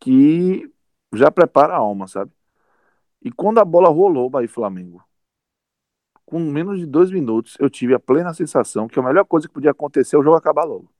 que 0.00 0.70
já 1.14 1.30
prepara 1.30 1.74
a 1.74 1.78
alma, 1.78 2.06
sabe? 2.06 2.32
E 3.22 3.30
quando 3.30 3.58
a 3.58 3.64
bola 3.64 3.88
rolou, 3.88 4.30
Bahia 4.30 4.46
e 4.46 4.48
Flamengo, 4.48 5.02
com 6.24 6.40
menos 6.40 6.78
de 6.78 6.86
dois 6.86 7.10
minutos, 7.10 7.56
eu 7.60 7.70
tive 7.70 7.94
a 7.94 8.00
plena 8.00 8.34
sensação 8.34 8.88
que 8.88 8.98
a 8.98 9.02
melhor 9.02 9.24
coisa 9.24 9.46
que 9.46 9.54
podia 9.54 9.70
acontecer 9.70 10.16
é 10.16 10.18
o 10.18 10.22
jogo 10.22 10.36
acabar 10.36 10.64
logo. 10.64 10.90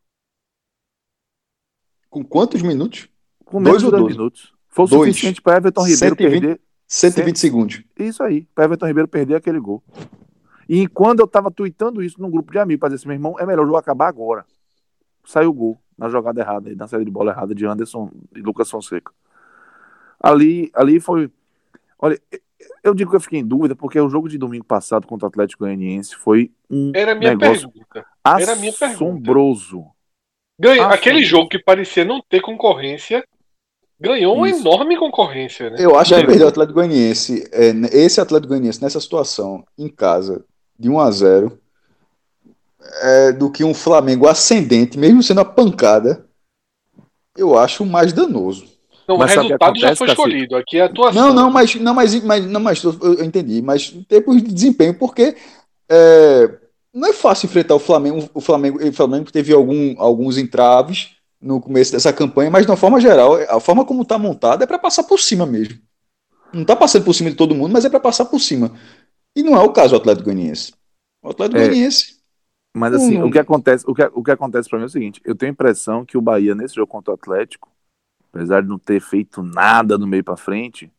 Com 2.08 2.24
quantos 2.24 2.62
minutos? 2.62 3.08
Com 3.44 3.60
Dois 3.62 3.82
menos 3.82 3.82
de 3.82 3.86
ou 3.86 3.90
dois 3.90 4.05
dois? 4.05 4.16
minutos. 4.16 4.55
Foi 4.68 4.84
o 4.84 4.88
Dois. 4.88 5.10
suficiente 5.10 5.42
para 5.42 5.56
Everton 5.56 5.82
Ribeiro 5.86 6.16
120. 6.16 6.16
perder 6.16 6.60
120 6.86 7.38
segundos. 7.38 7.82
Isso 7.98 8.22
aí, 8.22 8.44
para 8.55 8.64
Everton 8.64 8.86
Ribeiro 8.86 9.08
perder 9.08 9.34
aquele 9.36 9.58
gol. 9.58 9.82
E 10.68 10.86
quando 10.88 11.20
eu 11.20 11.26
tava 11.26 11.50
tweetando 11.50 12.02
isso 12.02 12.20
num 12.20 12.30
grupo 12.30 12.52
de 12.52 12.58
amigos, 12.58 12.80
para 12.80 12.88
dizer 12.90 12.96
assim, 13.00 13.08
meu 13.08 13.14
irmão, 13.16 13.36
é 13.38 13.46
melhor 13.46 13.62
o 13.62 13.66
jogo 13.66 13.78
acabar 13.78 14.08
agora. 14.08 14.44
Saiu 15.24 15.50
o 15.50 15.55
gol 15.55 15.78
na 15.97 16.08
jogada 16.08 16.41
errada, 16.41 16.68
aí, 16.68 16.76
na 16.76 16.86
saída 16.86 17.05
de 17.05 17.10
bola 17.10 17.33
errada 17.33 17.55
de 17.55 17.66
Anderson 17.66 18.10
e 18.34 18.41
Lucas 18.41 18.70
Fonseca. 18.70 19.12
Ali, 20.20 20.70
ali 20.75 20.99
foi. 21.00 21.31
Olha, 21.99 22.20
eu 22.83 22.94
digo 22.94 23.10
que 23.10 23.16
eu 23.16 23.20
fiquei 23.20 23.41
em 23.41 23.47
dúvida, 23.47 23.75
porque 23.75 24.00
o 24.00 24.08
jogo 24.08 24.28
de 24.28 24.39
domingo 24.39 24.65
passado 24.65 25.07
contra 25.07 25.26
o 25.26 25.28
Atlético 25.28 25.65
Goianiense 25.65 26.16
foi 26.16 26.50
um 26.70 26.92
Era 26.94 27.12
a 27.12 27.15
minha 27.15 27.31
negócio 27.34 27.70
pergunta. 27.70 28.07
Era 28.25 28.52
a 28.52 28.57
minha 28.57 28.73
pergunta. 28.73 28.86
assombroso. 28.86 29.86
Ganha, 30.58 30.86
Ah, 30.86 30.94
aquele 30.94 31.23
jogo 31.23 31.49
que 31.49 31.58
parecia 31.58 32.05
não 32.05 32.23
ter 32.26 32.41
concorrência, 32.41 33.23
ganhou 34.00 34.36
uma 34.36 34.49
Isso. 34.49 34.60
enorme 34.60 34.97
concorrência, 34.97 35.70
né? 35.70 35.76
Eu 35.78 35.99
acho 35.99 36.15
que 36.15 36.26
perder 36.26 36.44
o 36.44 36.49
Atlético 36.49 36.75
Goianiense, 36.78 37.49
é, 37.52 37.70
esse 37.92 38.20
Atlético 38.20 38.49
Goianiense 38.49 38.83
nessa 38.83 39.00
situação, 39.00 39.65
em 39.78 39.89
casa, 39.89 40.44
de 40.78 40.89
1 40.89 40.99
a 40.99 41.10
0 41.10 41.58
é, 43.02 43.32
do 43.32 43.50
que 43.50 43.65
um 43.65 43.74
Flamengo 43.74 44.26
ascendente, 44.28 44.98
mesmo 44.98 45.23
sendo 45.23 45.40
a 45.40 45.44
pancada, 45.44 46.26
eu 47.36 47.58
acho 47.58 47.84
mais 47.84 48.12
danoso. 48.12 48.66
Não, 49.08 49.16
Mas 49.16 49.31
o 49.32 49.34
sabe 49.34 49.52
o 49.52 49.58
que 49.58 49.65
resultado 49.65 49.78
já 49.78 49.89
acontece, 49.89 49.98
foi 49.98 50.06
Cacito? 50.08 50.28
escolhido. 50.28 50.56
Aqui 50.56 50.78
é 50.78 50.82
a 50.82 50.86
atuação. 50.86 51.28
Não, 51.28 51.32
não, 51.34 51.50
mas 51.50 51.74
não, 51.76 51.94
mas, 51.94 52.23
mas, 52.24 52.47
não, 52.47 52.60
mas 52.60 52.82
eu 52.82 52.98
eu 53.02 53.24
entendi, 53.24 53.62
mas 53.62 53.92
em 53.94 54.02
termos 54.02 54.42
de 54.42 54.52
desempenho, 54.52 54.98
porque 54.98 55.36
é, 55.89 56.50
não 56.92 57.08
é 57.08 57.12
fácil 57.12 57.47
enfrentar 57.47 57.74
o 57.74 57.78
Flamengo. 57.78 58.28
O 58.34 58.40
Flamengo, 58.40 58.78
o 58.84 58.92
Flamengo 58.92 59.31
teve 59.31 59.52
algum, 59.52 59.94
alguns 60.00 60.39
entraves 60.39 61.10
no 61.40 61.60
começo 61.60 61.92
dessa 61.92 62.12
campanha, 62.12 62.50
mas 62.50 62.65
de 62.66 62.70
uma 62.73 62.76
forma 62.76 63.00
geral, 63.00 63.34
a 63.48 63.60
forma 63.60 63.84
como 63.84 64.02
está 64.02 64.18
montada 64.18 64.65
é 64.65 64.66
para 64.66 64.78
passar 64.78 65.05
por 65.05 65.20
cima 65.20 65.47
mesmo. 65.47 65.78
Não 66.52 66.62
está 66.62 66.74
passando 66.74 67.05
por 67.05 67.15
cima 67.15 67.31
de 67.31 67.36
todo 67.36 67.55
mundo, 67.55 67.73
mas 67.73 67.84
é 67.84 67.90
para 67.90 68.00
passar 68.00 68.24
por 68.24 68.40
cima. 68.40 68.73
E 69.36 69.42
não 69.42 69.55
é 69.55 69.60
o 69.60 69.73
caso 69.73 69.90
do 69.90 69.97
Atlético 69.98 70.24
Goianiense. 70.24 70.73
O 71.23 71.31
Atlético 71.31 71.60
É. 71.60 71.68
Goianiense. 71.68 72.15
Mas 72.76 72.92
assim, 72.92 73.22
o 73.22 73.30
que 73.30 73.38
acontece, 73.38 73.84
o 73.88 73.94
que, 73.94 74.05
o 74.12 74.22
que 74.22 74.30
acontece 74.30 74.68
para 74.68 74.78
mim 74.78 74.82
é 74.82 74.86
o 74.86 74.90
seguinte, 74.90 75.22
eu 75.24 75.34
tenho 75.34 75.50
a 75.50 75.55
impressão 75.55 76.05
que 76.05 76.18
o 76.18 76.20
Bahia 76.20 76.55
nesse 76.55 76.74
jogo 76.74 76.86
contra 76.86 77.12
o 77.12 77.14
Atlético, 77.14 77.70
apesar 78.30 78.60
de 78.60 78.68
não 78.68 78.78
ter 78.78 79.00
feito 79.00 79.42
nada 79.42 79.96
do 79.96 80.06
meio 80.06 80.22
para 80.22 80.36
frente, 80.36 80.92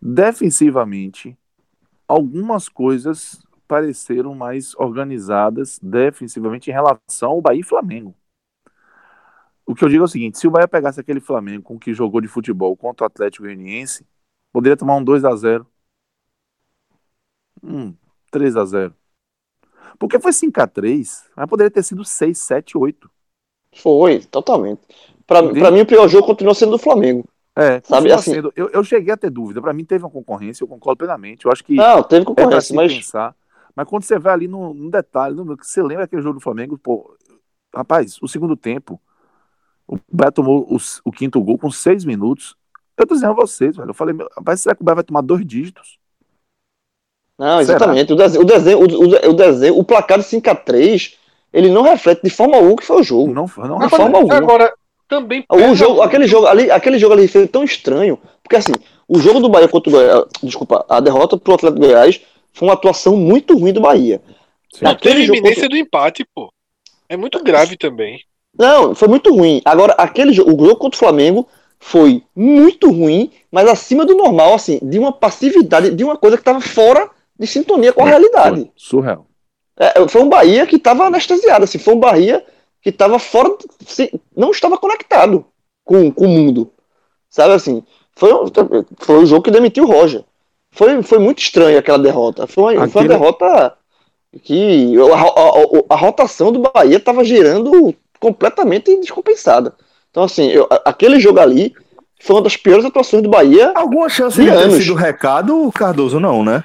defensivamente 0.00 1.38
algumas 2.08 2.68
coisas 2.68 3.40
pareceram 3.68 4.34
mais 4.34 4.74
organizadas 4.74 5.78
defensivamente 5.80 6.68
em 6.68 6.74
relação 6.74 7.30
ao 7.30 7.40
Bahia 7.40 7.60
e 7.60 7.64
Flamengo. 7.64 8.12
O 9.64 9.76
que 9.76 9.84
eu 9.84 9.88
digo 9.88 10.02
é 10.02 10.06
o 10.06 10.08
seguinte, 10.08 10.36
se 10.36 10.48
o 10.48 10.50
Bahia 10.50 10.66
pegasse 10.66 11.00
aquele 11.00 11.20
Flamengo 11.20 11.62
com 11.62 11.78
que 11.78 11.94
jogou 11.94 12.20
de 12.20 12.26
futebol 12.26 12.76
contra 12.76 13.04
o 13.04 13.06
Atlético 13.06 13.44
Goianiense, 13.44 14.04
poderia 14.52 14.76
tomar 14.76 14.96
um 14.96 15.04
2 15.04 15.24
a 15.24 15.36
0. 15.36 15.64
Um 17.62 17.94
3 18.32 18.56
a 18.56 18.64
0. 18.64 19.01
Porque 20.02 20.18
foi 20.18 20.32
5x3, 20.32 21.30
mas 21.36 21.48
poderia 21.48 21.70
ter 21.70 21.84
sido 21.84 22.04
6, 22.04 22.36
7, 22.38 22.76
8. 22.76 23.08
Foi, 23.76 24.18
totalmente. 24.18 24.80
Pra 25.24 25.40
mim, 25.70 25.80
o 25.82 25.86
pior 25.86 26.08
jogo 26.08 26.26
continua 26.26 26.56
sendo 26.56 26.72
do 26.72 26.78
Flamengo. 26.78 27.24
É, 27.56 27.80
Sabe, 27.84 28.10
assim- 28.10 28.34
sendo- 28.34 28.52
eu, 28.56 28.68
eu 28.70 28.82
cheguei 28.82 29.14
a 29.14 29.16
ter 29.16 29.30
dúvida. 29.30 29.62
Pra 29.62 29.72
mim 29.72 29.84
teve 29.84 30.02
uma 30.02 30.10
concorrência, 30.10 30.64
eu 30.64 30.68
concordo 30.68 30.98
plenamente. 30.98 31.46
Eu 31.46 31.52
acho 31.52 31.62
que 31.62 31.76
Não, 31.76 32.02
teve 32.02 32.22
é 32.22 32.24
concorrência, 32.24 32.60
se 32.62 32.74
mas 32.74 32.92
pensar. 32.92 33.32
Mas 33.76 33.88
quando 33.88 34.02
você 34.02 34.18
vai 34.18 34.32
ali 34.32 34.48
no, 34.48 34.74
no 34.74 34.90
detalhe, 34.90 35.36
no, 35.36 35.44
você 35.56 35.80
lembra 35.80 36.02
aquele 36.04 36.20
jogo 36.20 36.40
do 36.40 36.42
Flamengo, 36.42 36.76
pô, 36.76 37.16
rapaz, 37.72 38.18
o 38.20 38.26
segundo 38.26 38.56
tempo, 38.56 39.00
o 39.86 39.96
Bahia 40.10 40.32
tomou 40.32 40.66
o, 40.68 40.78
o 41.04 41.12
quinto 41.12 41.40
gol 41.40 41.56
com 41.56 41.70
seis 41.70 42.04
minutos. 42.04 42.56
Eu 42.96 43.06
tô 43.06 43.14
dizendo 43.14 43.30
a 43.30 43.36
vocês, 43.36 43.76
velho. 43.76 43.90
Eu 43.90 43.94
falei, 43.94 44.16
rapaz, 44.36 44.62
será 44.62 44.74
que 44.74 44.82
o 44.82 44.84
Bahia 44.84 44.96
vai 44.96 45.04
tomar 45.04 45.20
dois 45.20 45.46
dígitos? 45.46 45.96
Não, 47.38 47.60
exatamente. 47.60 48.12
O 48.12 48.16
desenho, 48.16 48.42
o, 48.42 48.46
desenho, 48.46 48.78
o, 48.78 49.30
o- 49.30 49.32
desenho, 49.34 49.78
o 49.78 49.84
placar 49.84 50.18
de 50.18 50.24
5x3, 50.24 51.14
ele 51.52 51.70
não 51.70 51.82
reflete 51.82 52.22
de 52.22 52.30
forma 52.30 52.56
alguma 52.56 52.74
o 52.74 52.76
que 52.76 52.84
foi 52.86 53.00
o 53.00 53.02
jogo. 53.02 53.32
Não, 53.32 53.50
não, 53.56 53.78
De 53.78 53.88
forma 53.88 54.18
alguma. 54.18 54.36
Agora, 54.36 54.72
também. 55.08 55.44
O 55.50 55.74
jogo, 55.74 56.02
aquele 56.02 56.26
jogo 56.26 56.46
ali, 56.46 56.70
aquele 56.70 56.98
jogo 56.98 57.14
ali 57.14 57.28
foi 57.28 57.46
tão 57.46 57.64
estranho, 57.64 58.18
porque 58.42 58.56
assim, 58.56 58.72
o 59.08 59.18
jogo 59.18 59.40
do 59.40 59.48
Bahia 59.48 59.68
contra 59.68 59.90
o 59.90 59.92
Goiás, 59.92 60.24
desculpa, 60.42 60.84
a 60.88 61.00
derrota 61.00 61.36
pro 61.36 61.54
Atlético 61.54 61.80
Goiás 61.84 62.20
foi 62.52 62.68
uma 62.68 62.74
atuação 62.74 63.16
muito 63.16 63.58
ruim 63.58 63.72
do 63.72 63.80
Bahia. 63.80 64.22
Sim. 64.72 64.84
Não, 64.84 64.94
teve 64.94 65.10
Aquele 65.10 65.26
jogo 65.26 65.38
iminência 65.38 65.68
do 65.68 65.76
empate, 65.76 66.24
pô. 66.34 66.50
É 67.08 67.16
muito 67.16 67.42
grave 67.42 67.76
também. 67.76 68.20
Não, 68.58 68.94
foi 68.94 69.08
muito 69.08 69.34
ruim. 69.34 69.60
Agora, 69.64 69.94
aquele 69.94 70.32
jogo, 70.32 70.50
o 70.50 70.66
jogo 70.66 70.76
contra 70.76 70.96
o 70.96 70.98
Flamengo 70.98 71.48
foi 71.78 72.22
muito 72.34 72.90
ruim, 72.90 73.30
mas 73.50 73.68
acima 73.68 74.06
do 74.06 74.14
normal, 74.16 74.54
assim, 74.54 74.78
de 74.82 74.98
uma 74.98 75.12
passividade, 75.12 75.90
de 75.90 76.04
uma 76.04 76.16
coisa 76.16 76.36
que 76.36 76.40
estava 76.42 76.60
fora 76.60 77.10
de 77.42 77.46
sintonia 77.48 77.92
com 77.92 78.02
a 78.04 78.06
realidade. 78.08 78.60
Foi 78.60 78.70
surreal. 78.76 79.26
É, 79.76 80.06
foi 80.08 80.22
um 80.22 80.28
Bahia 80.28 80.66
que 80.66 80.76
estava 80.76 81.04
anestesiado, 81.06 81.64
assim, 81.64 81.78
foi 81.78 81.94
um 81.94 81.98
Bahia 82.00 82.44
que 82.80 82.90
estava 82.90 83.18
fora, 83.18 83.50
não 84.36 84.50
estava 84.50 84.78
conectado 84.78 85.44
com, 85.84 86.10
com 86.12 86.24
o 86.26 86.28
mundo, 86.28 86.70
sabe 87.28 87.54
assim, 87.54 87.82
foi, 88.14 88.32
um- 88.32 88.46
foi 88.98 89.16
o 89.22 89.26
jogo 89.26 89.42
que 89.42 89.50
demitiu 89.50 89.84
o 89.84 89.86
Roger, 89.90 90.24
foi, 90.70 91.02
foi 91.02 91.18
muito 91.18 91.38
estranho 91.40 91.78
aquela 91.78 91.98
derrota, 91.98 92.46
foi, 92.46 92.76
uma- 92.76 92.88
foi 92.88 93.02
uma 93.02 93.08
derrota 93.08 93.74
que 94.42 94.94
a, 94.98 95.16
a- 95.16 95.48
a- 95.48 95.94
a 95.94 95.96
rotação 95.96 96.52
do 96.52 96.60
Bahia 96.60 96.96
estava 96.96 97.24
girando 97.24 97.94
completamente 98.20 98.94
descompensada, 98.98 99.74
então 100.10 100.22
assim, 100.22 100.48
eu- 100.50 100.68
aquele 100.84 101.18
jogo 101.18 101.40
ali 101.40 101.72
foi 102.20 102.36
uma 102.36 102.42
das 102.42 102.56
piores 102.56 102.84
atuações 102.84 103.22
do 103.22 103.28
Bahia, 103.28 103.72
Alguma 103.74 104.08
chance 104.08 104.36
De 104.36 104.44
de 104.44 104.50
ter 104.50 104.56
anos. 104.56 104.76
sido 104.84 104.94
recado, 104.94 105.70
Cardoso? 105.74 106.20
Não, 106.20 106.44
né? 106.44 106.62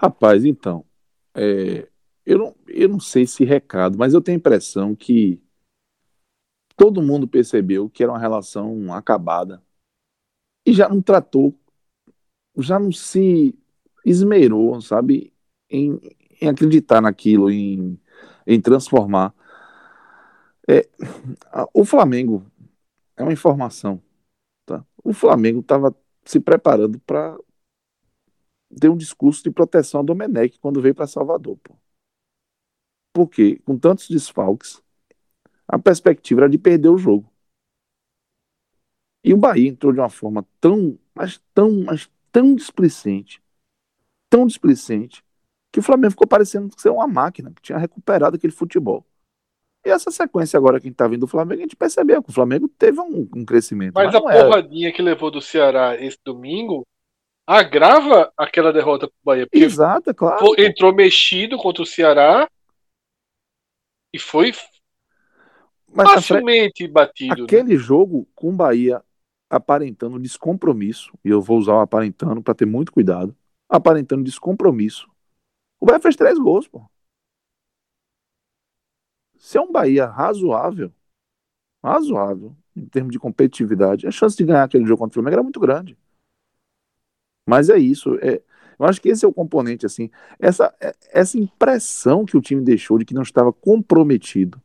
Rapaz, 0.00 0.44
então, 0.44 0.84
é, 1.34 1.88
eu, 2.24 2.38
não, 2.38 2.56
eu 2.68 2.88
não 2.88 3.00
sei 3.00 3.26
se 3.26 3.44
recado, 3.44 3.98
mas 3.98 4.14
eu 4.14 4.20
tenho 4.20 4.36
a 4.36 4.38
impressão 4.38 4.94
que 4.94 5.42
todo 6.76 7.02
mundo 7.02 7.26
percebeu 7.26 7.90
que 7.90 8.04
era 8.04 8.12
uma 8.12 8.18
relação 8.18 8.94
acabada 8.94 9.60
e 10.64 10.72
já 10.72 10.88
não 10.88 11.02
tratou, 11.02 11.52
já 12.56 12.78
não 12.78 12.92
se 12.92 13.52
esmerou, 14.04 14.80
sabe, 14.80 15.32
em, 15.68 15.98
em 16.40 16.48
acreditar 16.48 17.00
naquilo, 17.00 17.50
em, 17.50 17.98
em 18.46 18.60
transformar. 18.60 19.34
É, 20.68 20.88
o 21.74 21.84
Flamengo 21.84 22.46
é 23.16 23.24
uma 23.24 23.32
informação, 23.32 24.00
tá? 24.64 24.86
O 25.02 25.12
Flamengo 25.12 25.58
estava 25.58 25.92
se 26.24 26.38
preparando 26.38 27.00
para 27.00 27.36
ter 28.80 28.88
um 28.88 28.96
discurso 28.96 29.42
de 29.42 29.50
proteção 29.50 30.00
a 30.00 30.04
Domenech 30.04 30.58
quando 30.58 30.80
veio 30.80 30.94
para 30.94 31.06
Salvador, 31.06 31.56
pô. 31.58 31.74
Porque, 33.12 33.58
com 33.60 33.78
tantos 33.78 34.08
desfalques, 34.08 34.82
a 35.66 35.78
perspectiva 35.78 36.42
era 36.42 36.50
de 36.50 36.58
perder 36.58 36.88
o 36.88 36.98
jogo. 36.98 37.32
E 39.24 39.34
o 39.34 39.36
Bahia 39.36 39.68
entrou 39.68 39.92
de 39.92 39.98
uma 39.98 40.08
forma 40.08 40.46
tão, 40.60 40.98
mas 41.14 41.42
tão, 41.52 41.84
mas 41.84 42.10
tão 42.30 42.54
displicente, 42.54 43.42
tão 44.30 44.46
displicente, 44.46 45.24
que 45.72 45.80
o 45.80 45.82
Flamengo 45.82 46.12
ficou 46.12 46.26
parecendo 46.26 46.72
ser 46.78 46.90
uma 46.90 47.06
máquina 47.06 47.52
que 47.52 47.60
tinha 47.60 47.78
recuperado 47.78 48.36
aquele 48.36 48.52
futebol. 48.52 49.04
E 49.84 49.90
essa 49.90 50.10
sequência 50.10 50.56
agora 50.56 50.80
que 50.80 50.86
a 50.86 50.88
gente 50.88 50.96
tá 50.96 51.06
vendo 51.06 51.20
do 51.20 51.26
Flamengo, 51.26 51.60
a 51.60 51.64
gente 51.64 51.76
percebeu 51.76 52.22
que 52.22 52.30
o 52.30 52.32
Flamengo 52.32 52.68
teve 52.68 53.00
um, 53.00 53.28
um 53.34 53.44
crescimento. 53.44 53.94
Mas 53.94 54.14
a 54.14 54.20
não 54.20 54.30
era. 54.30 54.44
porradinha 54.44 54.92
que 54.92 55.02
levou 55.02 55.30
do 55.30 55.40
Ceará 55.40 55.96
esse 56.00 56.18
domingo 56.24 56.86
agrava 57.48 58.30
aquela 58.36 58.70
derrota 58.74 59.08
pro 59.08 59.16
Bahia. 59.24 59.46
Porque 59.46 59.64
Exato, 59.64 60.10
é 60.10 60.14
claro. 60.14 60.38
Fo- 60.38 60.54
entrou 60.58 60.94
mexido 60.94 61.56
contra 61.56 61.82
o 61.82 61.86
Ceará 61.86 62.46
e 64.12 64.18
foi 64.18 64.52
Mas 65.94 66.12
facilmente 66.12 66.86
batido. 66.86 67.36
né? 67.38 67.44
aquele 67.44 67.78
jogo 67.78 68.28
com 68.34 68.50
o 68.50 68.52
Bahia 68.52 69.02
aparentando 69.48 70.18
descompromisso, 70.18 71.10
e 71.24 71.30
eu 71.30 71.40
vou 71.40 71.56
usar 71.56 71.72
o 71.72 71.80
aparentando 71.80 72.42
para 72.42 72.54
ter 72.54 72.66
muito 72.66 72.92
cuidado, 72.92 73.34
aparentando 73.66 74.22
descompromisso. 74.22 75.08
O 75.80 75.86
Bahia 75.86 76.00
fez 76.00 76.16
três 76.16 76.38
gols, 76.38 76.68
pô. 76.68 76.84
Se 79.38 79.56
é 79.56 79.60
um 79.62 79.72
Bahia 79.72 80.04
razoável, 80.04 80.92
razoável, 81.82 82.54
em 82.76 82.84
termos 82.84 83.12
de 83.12 83.18
competitividade, 83.18 84.06
a 84.06 84.10
chance 84.10 84.36
de 84.36 84.44
ganhar 84.44 84.64
aquele 84.64 84.84
jogo 84.84 84.98
contra 84.98 85.12
o 85.12 85.14
Flamengo 85.14 85.34
era 85.36 85.42
muito 85.42 85.60
grande. 85.60 85.96
Mas 87.48 87.70
é 87.70 87.78
isso. 87.78 88.18
É, 88.20 88.40
eu 88.78 88.86
acho 88.86 89.00
que 89.00 89.08
esse 89.08 89.24
é 89.24 89.28
o 89.28 89.32
componente, 89.32 89.86
assim. 89.86 90.10
Essa, 90.38 90.72
é- 90.80 90.94
essa 91.12 91.38
impressão 91.38 92.24
que 92.24 92.36
o 92.36 92.40
time 92.40 92.60
deixou 92.62 92.98
de 92.98 93.04
que 93.04 93.14
não 93.14 93.22
estava 93.22 93.52
comprometido. 93.52 94.60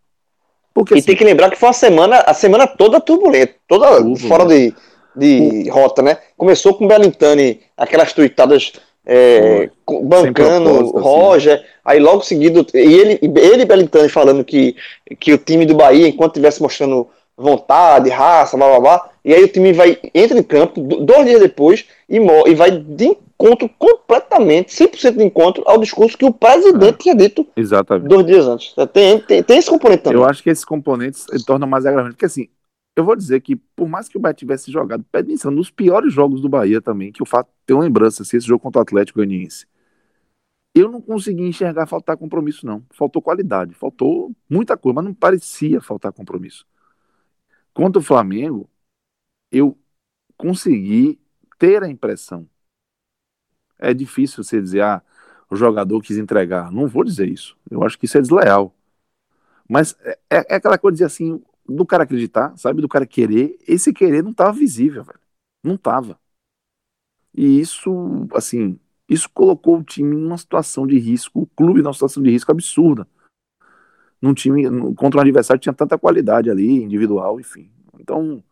Porque 0.73 0.93
E 0.95 0.97
assim, 0.97 1.07
tem 1.07 1.15
que 1.15 1.23
lembrar 1.23 1.49
que 1.49 1.57
foi 1.57 1.67
uma 1.69 1.73
semana, 1.73 2.17
a 2.19 2.33
semana 2.33 2.67
toda 2.67 2.99
turbulenta, 2.99 3.53
toda 3.67 3.87
Turbulenta. 3.87 4.27
fora 4.27 4.45
de, 4.45 4.73
de 5.15 5.69
rota, 5.69 6.01
né? 6.01 6.17
Começou 6.35 6.73
com 6.73 6.85
o 6.85 6.87
Belintani, 6.87 7.61
aquelas 7.77 8.11
tuitadas 8.11 8.73
é, 9.05 9.69
bancando 10.03 10.79
assim. 10.79 10.99
Roger, 10.99 11.65
aí 11.85 11.99
logo 11.99 12.21
seguido, 12.23 12.65
e 12.73 12.77
ele, 12.79 13.19
ele 13.21 13.63
e 13.63 13.65
Belintani 13.65 14.09
falando 14.09 14.43
que, 14.43 14.75
que 15.19 15.33
o 15.33 15.37
time 15.37 15.65
do 15.65 15.75
Bahia, 15.75 16.07
enquanto 16.07 16.31
estivesse 16.31 16.61
mostrando 16.61 17.07
vontade, 17.37 18.09
raça, 18.09 18.57
blá 18.57 18.67
blá 18.69 18.79
blá, 18.79 19.09
e 19.23 19.33
aí 19.33 19.43
o 19.43 19.47
time 19.47 19.71
vai, 19.73 19.97
entra 20.13 20.37
em 20.37 20.43
campo 20.43 20.81
do- 20.81 21.05
dois 21.05 21.25
dias 21.25 21.39
depois 21.39 21.85
e, 22.09 22.17
e 22.17 22.55
vai 22.55 22.71
de 22.71 23.05
encontro 23.05 23.69
completamente, 23.77 24.73
100% 24.73 25.17
de 25.17 25.23
encontro 25.23 25.63
ao 25.65 25.79
discurso 25.79 26.17
que 26.17 26.25
o 26.25 26.33
presidente 26.33 26.99
tinha 26.99 27.15
dito 27.15 27.45
exatamente. 27.55 28.07
dois 28.07 28.25
dias 28.25 28.47
antes. 28.47 28.73
Tem, 28.93 29.19
tem, 29.19 29.43
tem 29.43 29.57
esse 29.57 29.69
componente 29.69 30.03
também. 30.03 30.19
Eu 30.19 30.25
acho 30.25 30.41
que 30.41 30.49
esses 30.49 30.65
componentes 30.65 31.25
eh, 31.31 31.37
tornam 31.45 31.67
mais 31.67 31.85
agravante. 31.85 32.15
Porque 32.15 32.25
assim, 32.25 32.47
eu 32.95 33.03
vou 33.03 33.15
dizer 33.15 33.41
que, 33.41 33.55
por 33.55 33.87
mais 33.87 34.07
que 34.07 34.17
o 34.17 34.19
Bahia 34.19 34.33
tivesse 34.33 34.71
jogado, 34.71 35.03
pede 35.11 35.29
atenção, 35.29 35.51
nos 35.51 35.71
piores 35.71 36.13
jogos 36.13 36.41
do 36.41 36.47
Bahia 36.49 36.81
também, 36.81 37.11
que 37.11 37.23
o 37.23 37.25
fato 37.25 37.49
tem 37.65 37.75
uma 37.75 37.83
lembrança, 37.83 38.23
assim, 38.23 38.37
esse 38.37 38.47
jogo 38.47 38.61
contra 38.61 38.79
o 38.79 38.83
Atlético 38.83 39.19
Goianiense. 39.19 39.65
Eu 40.75 40.89
não 40.89 41.01
consegui 41.01 41.43
enxergar 41.43 41.85
faltar 41.85 42.17
compromisso, 42.17 42.65
não. 42.65 42.83
Faltou 42.91 43.21
qualidade, 43.21 43.73
faltou 43.73 44.31
muita 44.49 44.75
coisa, 44.75 44.95
mas 44.95 45.05
não 45.05 45.13
parecia 45.13 45.81
faltar 45.81 46.11
compromisso. 46.11 46.65
Contra 47.73 47.99
o 47.99 48.03
Flamengo, 48.03 48.69
eu 49.53 49.77
consegui 50.35 51.19
ter 51.59 51.83
a 51.83 51.88
impressão. 51.88 52.49
É 53.77 53.93
difícil 53.93 54.43
você 54.43 54.59
dizer, 54.59 54.82
ah, 54.82 55.01
o 55.49 55.56
jogador 55.56 56.01
quis 56.01 56.17
entregar. 56.17 56.72
Não 56.72 56.88
vou 56.88 57.03
dizer 57.03 57.30
isso. 57.30 57.56
Eu 57.69 57.83
acho 57.83 57.98
que 57.98 58.06
isso 58.06 58.17
é 58.17 58.22
desleal. 58.22 58.75
Mas 59.69 59.95
é, 60.01 60.17
é 60.30 60.56
aquela 60.56 60.77
coisa 60.77 60.93
de 60.93 60.98
dizer 60.98 61.06
assim, 61.06 61.41
do 61.67 61.85
cara 61.85 62.03
acreditar, 62.03 62.57
sabe? 62.57 62.82
Do 62.82 62.90
cara 62.90 63.06
querer. 63.06 63.57
Esse 63.67 63.93
querer 63.93 64.23
não 64.23 64.33
tava 64.33 64.51
visível, 64.51 65.03
velho. 65.03 65.19
Não 65.64 65.77
tava. 65.77 66.19
E 67.33 67.59
isso, 67.59 68.27
assim, 68.33 68.80
isso 69.07 69.30
colocou 69.30 69.80
o 69.80 69.83
time 69.83 70.15
numa 70.15 70.38
situação 70.38 70.85
de 70.85 70.98
risco, 70.99 71.41
o 71.41 71.48
clube 71.48 71.82
numa 71.82 71.93
situação 71.93 72.22
de 72.22 72.30
risco 72.30 72.51
absurda. 72.51 73.07
Num 74.22 74.33
time, 74.33 74.64
contra 74.95 75.19
um 75.19 75.22
adversário 75.22 75.59
que 75.59 75.64
tinha 75.64 75.73
tanta 75.73 75.98
qualidade 75.98 76.49
ali, 76.49 76.83
individual, 76.83 77.40
enfim. 77.40 77.69
Então, 77.99 78.43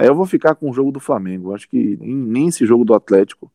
aí 0.00 0.06
eu 0.08 0.14
vou 0.14 0.26
ficar 0.26 0.54
com 0.54 0.70
o 0.70 0.72
jogo 0.72 0.90
do 0.90 1.00
Flamengo. 1.00 1.54
Acho 1.54 1.68
que 1.68 1.96
nem, 2.00 2.48
esse 2.48 2.64
jogo 2.66 2.84
do 2.84 2.94
Atlético, 2.94 3.50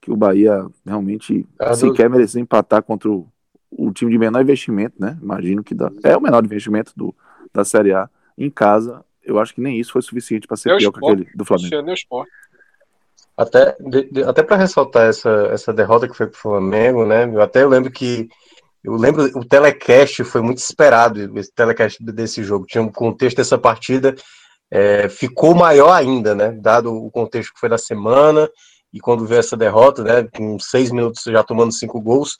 que 0.00 0.10
o 0.10 0.16
Bahia 0.16 0.66
realmente 0.84 1.46
Ah, 1.58 1.74
se 1.74 1.86
do- 1.86 1.92
quer 1.92 2.08
merecer 2.08 2.40
empatar 2.40 2.82
contra 2.82 3.10
o, 3.10 3.26
o 3.70 3.92
time 3.92 4.10
de 4.10 4.18
menor 4.18 4.40
investimento, 4.40 4.96
né? 4.98 5.18
Imagino 5.22 5.62
que 5.62 5.74
dá. 5.74 5.90
É 6.02 6.16
o 6.16 6.20
menor 6.20 6.44
investimento 6.44 6.92
do, 6.96 7.14
da 7.52 7.64
Série 7.64 7.92
A 7.92 8.08
em 8.38 8.50
casa. 8.50 9.04
Eu 9.22 9.38
acho 9.38 9.54
que 9.54 9.60
nem 9.60 9.78
isso 9.78 9.92
foi 9.92 10.02
suficiente 10.02 10.46
para 10.46 10.56
ser 10.56 10.70
É 10.70 10.74
o 10.74 10.78
pior 10.78 10.92
que 10.92 10.98
aquele 10.98 11.28
do 11.34 11.44
Flamengo. 11.44 11.74
É 11.74 11.82
o 11.82 11.94
Sport. 11.94 12.28
Até, 13.36 13.76
de- 13.80 14.10
de- 14.10 14.22
até 14.22 14.42
para 14.42 14.56
ressaltar 14.56 15.06
essa, 15.08 15.30
essa 15.52 15.72
derrota 15.72 16.08
que 16.08 16.16
foi 16.16 16.26
pro 16.26 16.38
Flamengo, 16.38 17.06
né? 17.06 17.24
Eu 17.24 17.40
até 17.40 17.66
lembro 17.66 17.90
que 17.90 18.28
eu 18.82 18.94
lembro 18.94 19.24
o 19.38 19.44
telecast 19.44 20.24
foi 20.24 20.40
muito 20.40 20.58
esperado, 20.58 21.38
esse 21.38 21.52
telecast 21.52 22.02
desse 22.02 22.42
jogo. 22.42 22.66
Tinha 22.66 22.82
um 22.82 22.90
contexto 22.90 23.36
dessa 23.36 23.58
partida, 23.58 24.14
é, 24.70 25.08
ficou 25.08 25.54
maior 25.54 25.90
ainda, 25.90 26.34
né? 26.34 26.52
Dado 26.52 26.94
o 26.94 27.10
contexto 27.10 27.52
que 27.52 27.60
foi 27.60 27.68
da 27.68 27.78
semana 27.78 28.48
e 28.92 29.00
quando 29.00 29.26
veio 29.26 29.40
essa 29.40 29.56
derrota, 29.56 30.04
né? 30.04 30.28
Com 30.34 30.58
seis 30.58 30.90
minutos 30.90 31.22
já 31.24 31.42
tomando 31.42 31.72
cinco 31.72 32.00
gols. 32.00 32.36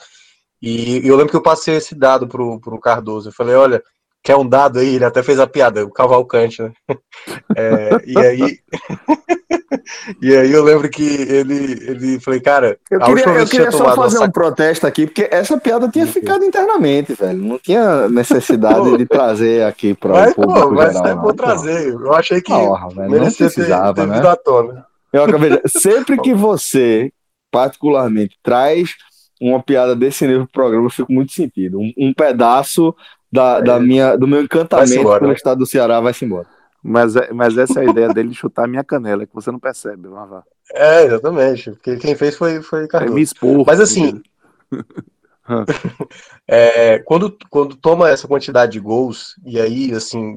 E, 0.62 1.06
eu 1.06 1.16
lembro 1.16 1.30
que 1.30 1.36
eu 1.36 1.42
passei 1.42 1.76
esse 1.76 1.94
dado 1.94 2.28
pro, 2.28 2.60
pro 2.60 2.80
Cardoso. 2.80 3.30
Eu 3.30 3.32
falei, 3.32 3.54
olha, 3.54 3.82
quer 4.22 4.36
um 4.36 4.46
dado 4.48 4.78
aí? 4.78 4.94
Ele 4.96 5.04
até 5.04 5.22
fez 5.22 5.38
a 5.38 5.46
piada, 5.46 5.84
o 5.84 5.90
Cavalcante, 5.90 6.62
né? 6.62 6.72
É, 7.56 7.90
e 8.06 8.18
aí. 8.18 8.58
E 10.20 10.34
aí 10.36 10.50
eu 10.52 10.62
lembro 10.64 10.88
que 10.88 11.02
ele, 11.02 11.72
ele 11.88 12.20
falei, 12.20 12.40
cara, 12.40 12.78
Eu 12.90 13.00
queria, 13.00 13.24
eu 13.26 13.44
que 13.44 13.50
queria 13.52 13.70
só 13.70 13.94
fazer 13.94 14.18
um 14.18 14.30
protesto 14.30 14.86
aqui, 14.86 15.06
porque 15.06 15.28
essa 15.30 15.56
piada 15.58 15.88
tinha 15.88 16.06
ficado 16.06 16.44
internamente, 16.44 17.14
velho. 17.14 17.38
Não 17.38 17.58
tinha 17.58 18.08
necessidade 18.08 18.96
de 18.98 19.06
trazer 19.06 19.64
aqui 19.64 19.94
para 19.94 20.12
Mas, 20.12 20.32
o 20.32 20.34
público 20.34 20.60
pô, 20.60 20.70
mas 20.74 20.92
geral. 20.92 21.06
é 21.06 21.14
não. 21.14 21.22
bom 21.22 21.32
trazer. 21.32 21.92
Eu 21.92 22.12
achei 22.14 22.40
que 22.40 22.52
Porra, 22.52 22.88
velho, 22.88 23.00
não 23.02 23.08
merecia 23.10 23.48
ter, 23.48 23.54
precisava, 23.54 23.94
ter 23.94 24.06
né? 24.06 24.16
vindo 24.16 24.28
à 24.28 24.36
tona. 24.36 24.86
Eu 25.12 25.24
acabei 25.24 25.50
de- 25.50 25.62
Sempre 25.68 26.18
que 26.20 26.34
você, 26.34 27.12
particularmente, 27.50 28.36
traz 28.42 28.94
uma 29.40 29.62
piada 29.62 29.96
desse 29.96 30.26
nível 30.26 30.42
pro 30.44 30.52
programa, 30.62 30.86
eu 30.86 30.90
fico 30.90 31.12
muito 31.12 31.32
sentido. 31.32 31.78
Um, 31.80 31.92
um 31.96 32.12
pedaço 32.14 32.94
da, 33.32 33.60
da 33.60 33.80
minha, 33.80 34.16
do 34.16 34.26
meu 34.26 34.42
encantamento 34.42 34.94
embora, 34.94 35.20
pelo 35.20 35.30
né? 35.30 35.36
estado 35.36 35.58
do 35.58 35.66
Ceará 35.66 36.00
vai-se 36.00 36.24
embora. 36.24 36.46
Mas, 36.82 37.14
é- 37.14 37.32
mas 37.32 37.56
essa 37.58 37.80
é 37.80 37.86
a 37.86 37.90
ideia 37.90 38.08
dele 38.08 38.30
de 38.30 38.34
chutar 38.34 38.64
a 38.64 38.68
minha 38.68 38.82
canela, 38.82 39.26
que 39.26 39.34
você 39.34 39.50
não 39.50 39.58
percebe. 39.58 40.08
Vavá. 40.08 40.42
É, 40.72 41.04
exatamente. 41.04 41.70
Porque 41.72 41.96
quem 41.96 42.14
fez 42.14 42.36
foi, 42.36 42.62
foi 42.62 42.84
É 42.84 42.88
Cardoso. 42.88 43.14
me 43.14 43.22
expor. 43.22 43.64
Mas 43.66 43.80
assim, 43.80 44.22
é, 46.48 46.98
quando, 47.00 47.36
quando 47.50 47.76
toma 47.76 48.08
essa 48.08 48.26
quantidade 48.26 48.72
de 48.72 48.80
gols, 48.80 49.34
e 49.44 49.60
aí, 49.60 49.92
assim, 49.92 50.36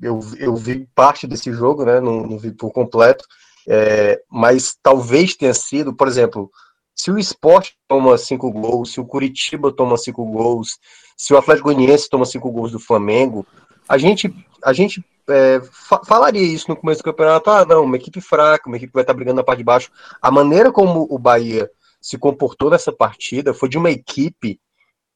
eu, 0.00 0.20
eu 0.38 0.54
vi 0.54 0.86
parte 0.94 1.26
desse 1.26 1.52
jogo, 1.52 1.84
né? 1.84 2.00
Não, 2.00 2.26
não 2.26 2.38
vi 2.38 2.50
por 2.50 2.70
completo, 2.72 3.24
é, 3.66 4.20
mas 4.30 4.76
talvez 4.82 5.34
tenha 5.34 5.54
sido, 5.54 5.94
por 5.94 6.08
exemplo, 6.08 6.50
se 6.94 7.10
o 7.10 7.18
Sport 7.18 7.70
toma 7.86 8.18
cinco 8.18 8.50
gols, 8.50 8.92
se 8.92 9.00
o 9.00 9.04
Curitiba 9.06 9.72
toma 9.72 9.96
cinco 9.96 10.24
gols, 10.26 10.78
se 11.18 11.34
o 11.34 11.36
Atlético 11.36 11.64
Goianiense 11.68 12.08
toma 12.08 12.24
cinco 12.24 12.48
gols 12.52 12.70
do 12.70 12.78
Flamengo, 12.78 13.44
a 13.88 13.98
gente, 13.98 14.32
a 14.62 14.72
gente 14.72 15.04
é, 15.28 15.60
fa- 15.72 16.00
falaria 16.06 16.40
isso 16.40 16.66
no 16.68 16.76
começo 16.76 17.00
do 17.00 17.04
campeonato, 17.04 17.50
ah, 17.50 17.64
não, 17.64 17.82
uma 17.82 17.96
equipe 17.96 18.20
fraca, 18.20 18.68
uma 18.68 18.76
equipe 18.76 18.92
que 18.92 18.94
vai 18.94 19.02
estar 19.02 19.14
brigando 19.14 19.36
na 19.36 19.42
parte 19.42 19.58
de 19.58 19.64
baixo. 19.64 19.90
A 20.22 20.30
maneira 20.30 20.70
como 20.70 21.08
o 21.10 21.18
Bahia 21.18 21.68
se 22.00 22.16
comportou 22.16 22.70
nessa 22.70 22.92
partida 22.92 23.52
foi 23.52 23.68
de 23.68 23.76
uma 23.76 23.90
equipe 23.90 24.60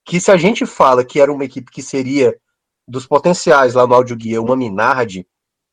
que, 0.05 0.20
se 0.20 0.32
a 0.32 0.36
gente 0.36 0.66
fala 0.66 1.05
que 1.05 1.20
era 1.20 1.32
uma 1.32 1.44
equipe 1.44 1.70
que 1.70 1.81
seria 1.81 2.36
dos 2.89 3.06
potenciais 3.06 3.74
lá 3.74 3.86
no 3.86 3.94
áudio 3.94 4.16
guia, 4.16 4.42
uma 4.42 4.56
Minardi, 4.56 5.24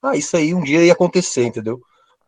ah, 0.04 0.16
isso 0.16 0.38
aí 0.38 0.54
um 0.54 0.62
dia 0.62 0.86
ia 0.86 0.94
acontecer, 0.94 1.44
entendeu? 1.46 1.82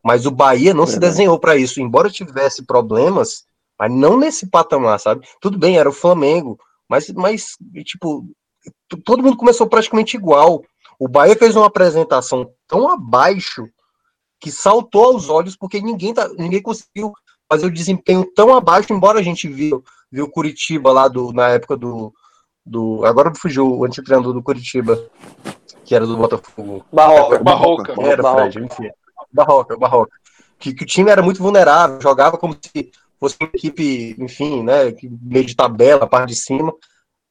Mas 0.03 0.25
o 0.25 0.31
Bahia 0.31 0.73
não 0.73 0.88
se 0.88 0.93
Verdade. 0.93 1.11
desenhou 1.11 1.39
para 1.39 1.55
isso, 1.55 1.80
embora 1.80 2.09
tivesse 2.09 2.65
problemas, 2.65 3.45
mas 3.77 3.91
não 3.91 4.17
nesse 4.17 4.47
patamar, 4.47 4.99
sabe? 4.99 5.27
Tudo 5.39 5.59
bem, 5.59 5.77
era 5.77 5.88
o 5.88 5.93
Flamengo, 5.93 6.57
mas, 6.91 7.07
mas 7.15 7.55
tipo, 7.85 8.25
todo 9.05 9.23
mundo 9.23 9.37
começou 9.37 9.65
praticamente 9.65 10.17
igual. 10.17 10.61
O 10.99 11.07
Bahia 11.07 11.37
fez 11.37 11.55
uma 11.55 11.67
apresentação 11.67 12.51
tão 12.67 12.89
abaixo 12.89 13.65
que 14.41 14.51
saltou 14.51 15.05
aos 15.05 15.29
olhos, 15.29 15.55
porque 15.55 15.81
ninguém, 15.81 16.13
tá, 16.13 16.27
ninguém 16.37 16.61
conseguiu 16.61 17.13
fazer 17.49 17.65
o 17.65 17.73
desempenho 17.73 18.25
tão 18.35 18.53
abaixo, 18.53 18.91
embora 18.91 19.19
a 19.19 19.23
gente 19.23 19.47
viu, 19.47 19.81
viu 20.11 20.25
o 20.25 20.29
Curitiba 20.29 20.91
lá 20.91 21.07
do, 21.07 21.31
na 21.31 21.47
época 21.47 21.77
do, 21.77 22.13
do. 22.65 23.05
Agora 23.05 23.33
fugiu 23.33 23.73
o 23.73 23.85
antigo 23.85 24.05
treinador 24.05 24.33
do 24.33 24.43
Curitiba, 24.43 25.01
que 25.85 25.95
era 25.95 26.05
do 26.05 26.17
Botafogo. 26.17 26.85
Barroca. 26.91 27.39
Barroca. 27.39 27.95
Era, 28.01 28.21
Barroca. 28.21 28.51
Fred, 28.51 28.65
enfim. 28.65 28.89
Barroca, 29.31 29.77
Barroca. 29.77 30.11
Que, 30.59 30.73
que 30.73 30.83
o 30.83 30.87
time 30.87 31.09
era 31.09 31.21
muito 31.21 31.41
vulnerável, 31.41 32.01
jogava 32.01 32.37
como 32.37 32.53
se 32.53 32.91
fosse 33.22 33.38
uma 33.40 33.50
equipe, 33.53 34.17
enfim, 34.19 34.64
né, 34.64 34.93
meio 35.22 35.45
de 35.45 35.56
tabela, 35.56 36.03
a 36.06 36.09
parte 36.09 36.30
de 36.32 36.35
cima. 36.35 36.74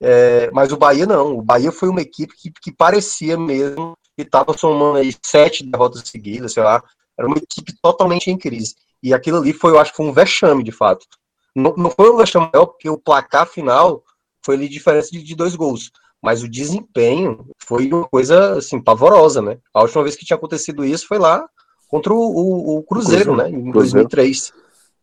É, 0.02 0.50
mas 0.52 0.72
o 0.72 0.76
Bahia 0.78 1.06
não. 1.06 1.36
O 1.38 1.42
Bahia 1.42 1.72
foi 1.72 1.88
uma 1.88 2.00
equipe 2.00 2.34
que, 2.36 2.50
que 2.62 2.72
parecia 2.72 3.36
mesmo 3.38 3.96
que 4.16 4.22
estava 4.22 4.56
somando 4.56 4.98
aí 4.98 5.14
sete 5.24 5.64
derrotas 5.64 6.08
seguidas, 6.08 6.52
sei 6.54 6.62
lá. 6.62 6.82
Era 7.18 7.28
uma 7.28 7.36
equipe 7.38 7.74
totalmente 7.82 8.30
em 8.30 8.38
crise. 8.38 8.74
E 9.02 9.12
aquilo 9.14 9.38
ali 9.38 9.52
foi, 9.52 9.72
eu 9.72 9.78
acho 9.78 9.90
que 9.92 9.96
foi 9.98 10.06
um 10.06 10.12
vexame, 10.12 10.64
de 10.64 10.72
fato. 10.72 11.06
Não, 11.54 11.74
não 11.76 11.90
foi 11.90 12.10
um 12.10 12.16
vexame 12.16 12.48
maior, 12.52 12.66
porque 12.66 12.88
o 12.88 12.98
placar 12.98 13.46
final 13.46 14.02
foi 14.44 14.54
ali 14.54 14.68
diferença 14.68 15.10
de, 15.10 15.22
de 15.22 15.34
dois 15.34 15.54
gols. 15.56 15.90
Mas 16.22 16.42
o 16.42 16.48
desempenho 16.48 17.46
foi 17.58 17.88
uma 17.92 18.06
coisa, 18.06 18.58
assim, 18.58 18.80
pavorosa, 18.80 19.40
né? 19.42 19.58
A 19.72 19.82
última 19.82 20.02
vez 20.02 20.16
que 20.16 20.24
tinha 20.24 20.36
acontecido 20.36 20.84
isso 20.84 21.06
foi 21.06 21.18
lá 21.18 21.46
contra 21.88 22.12
o, 22.12 22.18
o- 22.18 22.78
o 22.78 22.82
Cruzeiro, 22.84 23.34
Cruzeiro. 23.34 23.36
né? 23.36 23.48
Em 23.48 23.70
Cruzeiro. 23.72 23.72
2003. 24.08 24.52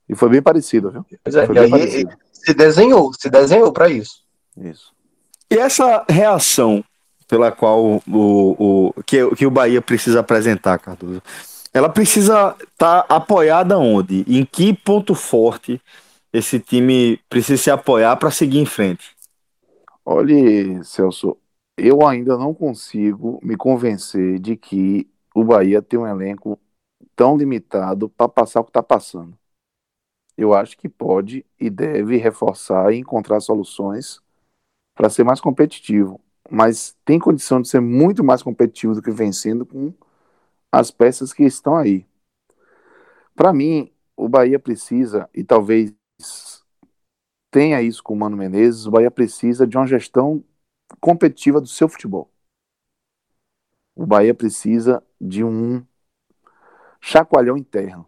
E 0.09 0.15
foi 0.15 0.29
bem 0.29 0.41
parecido, 0.41 0.91
viu? 0.91 1.05
Pois 1.23 1.35
é, 1.35 1.45
Foi 1.45 1.55
e 1.55 1.59
bem 1.59 1.65
aí 1.65 1.69
parecido. 1.69 2.11
se 2.31 2.53
desenhou, 2.53 3.11
se 3.13 3.29
desenhou 3.29 3.71
para 3.73 3.89
isso. 3.89 4.23
Isso. 4.57 4.93
E 5.49 5.57
essa 5.57 6.05
reação 6.09 6.83
pela 7.27 7.51
qual 7.51 7.83
o, 7.83 8.01
o, 8.07 9.03
que, 9.05 9.35
que 9.35 9.45
o 9.45 9.51
Bahia 9.51 9.81
precisa 9.81 10.21
apresentar, 10.21 10.79
Cardoso. 10.79 11.21
Ela 11.73 11.89
precisa 11.89 12.55
estar 12.71 13.05
apoiada 13.09 13.77
onde? 13.77 14.23
Em 14.27 14.45
que 14.45 14.73
ponto 14.73 15.13
forte 15.13 15.81
esse 16.31 16.59
time 16.59 17.19
precisa 17.29 17.61
se 17.61 17.69
apoiar 17.69 18.15
para 18.15 18.31
seguir 18.31 18.59
em 18.59 18.65
frente? 18.65 19.15
Olhe, 20.05 20.83
Celso, 20.83 21.37
eu 21.77 22.07
ainda 22.07 22.37
não 22.37 22.53
consigo 22.53 23.39
me 23.43 23.57
convencer 23.57 24.39
de 24.39 24.55
que 24.55 25.07
o 25.35 25.43
Bahia 25.43 25.81
tem 25.81 25.99
um 25.99 26.07
elenco 26.07 26.57
tão 27.15 27.37
limitado 27.37 28.09
para 28.09 28.29
passar 28.29 28.61
o 28.61 28.63
que 28.63 28.69
está 28.69 28.81
passando. 28.81 29.37
Eu 30.37 30.53
acho 30.53 30.77
que 30.77 30.87
pode 30.87 31.45
e 31.59 31.69
deve 31.69 32.17
reforçar 32.17 32.93
e 32.93 32.97
encontrar 32.97 33.39
soluções 33.39 34.21
para 34.93 35.09
ser 35.09 35.23
mais 35.23 35.41
competitivo, 35.41 36.21
mas 36.49 36.95
tem 37.03 37.19
condição 37.19 37.61
de 37.61 37.67
ser 37.67 37.79
muito 37.79 38.23
mais 38.23 38.43
competitivo 38.43 38.95
do 38.95 39.01
que 39.01 39.11
vem 39.11 39.31
sendo 39.31 39.65
com 39.65 39.93
as 40.71 40.91
peças 40.91 41.33
que 41.33 41.43
estão 41.43 41.75
aí. 41.75 42.05
Para 43.35 43.53
mim, 43.53 43.91
o 44.15 44.27
Bahia 44.27 44.59
precisa, 44.59 45.29
e 45.33 45.43
talvez 45.43 45.93
tenha 47.51 47.81
isso 47.81 48.03
com 48.03 48.13
o 48.13 48.17
Mano 48.17 48.37
Menezes, 48.37 48.85
o 48.85 48.91
Bahia 48.91 49.11
precisa 49.11 49.65
de 49.65 49.77
uma 49.77 49.87
gestão 49.87 50.43
competitiva 50.99 51.61
do 51.61 51.67
seu 51.67 51.87
futebol. 51.87 52.31
O 53.95 54.05
Bahia 54.05 54.33
precisa 54.33 55.03
de 55.19 55.43
um 55.43 55.85
chacoalhão 57.01 57.57
interno, 57.57 58.07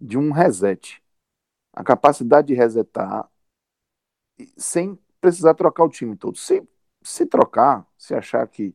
de 0.00 0.18
um 0.18 0.32
reset. 0.32 1.02
A 1.72 1.82
capacidade 1.84 2.48
de 2.48 2.54
resetar 2.54 3.28
sem 4.56 4.98
precisar 5.20 5.54
trocar 5.54 5.84
o 5.84 5.88
time 5.88 6.16
todo. 6.16 6.36
Se, 6.36 6.62
se 7.02 7.26
trocar, 7.26 7.86
se 7.96 8.14
achar 8.14 8.46
que 8.48 8.74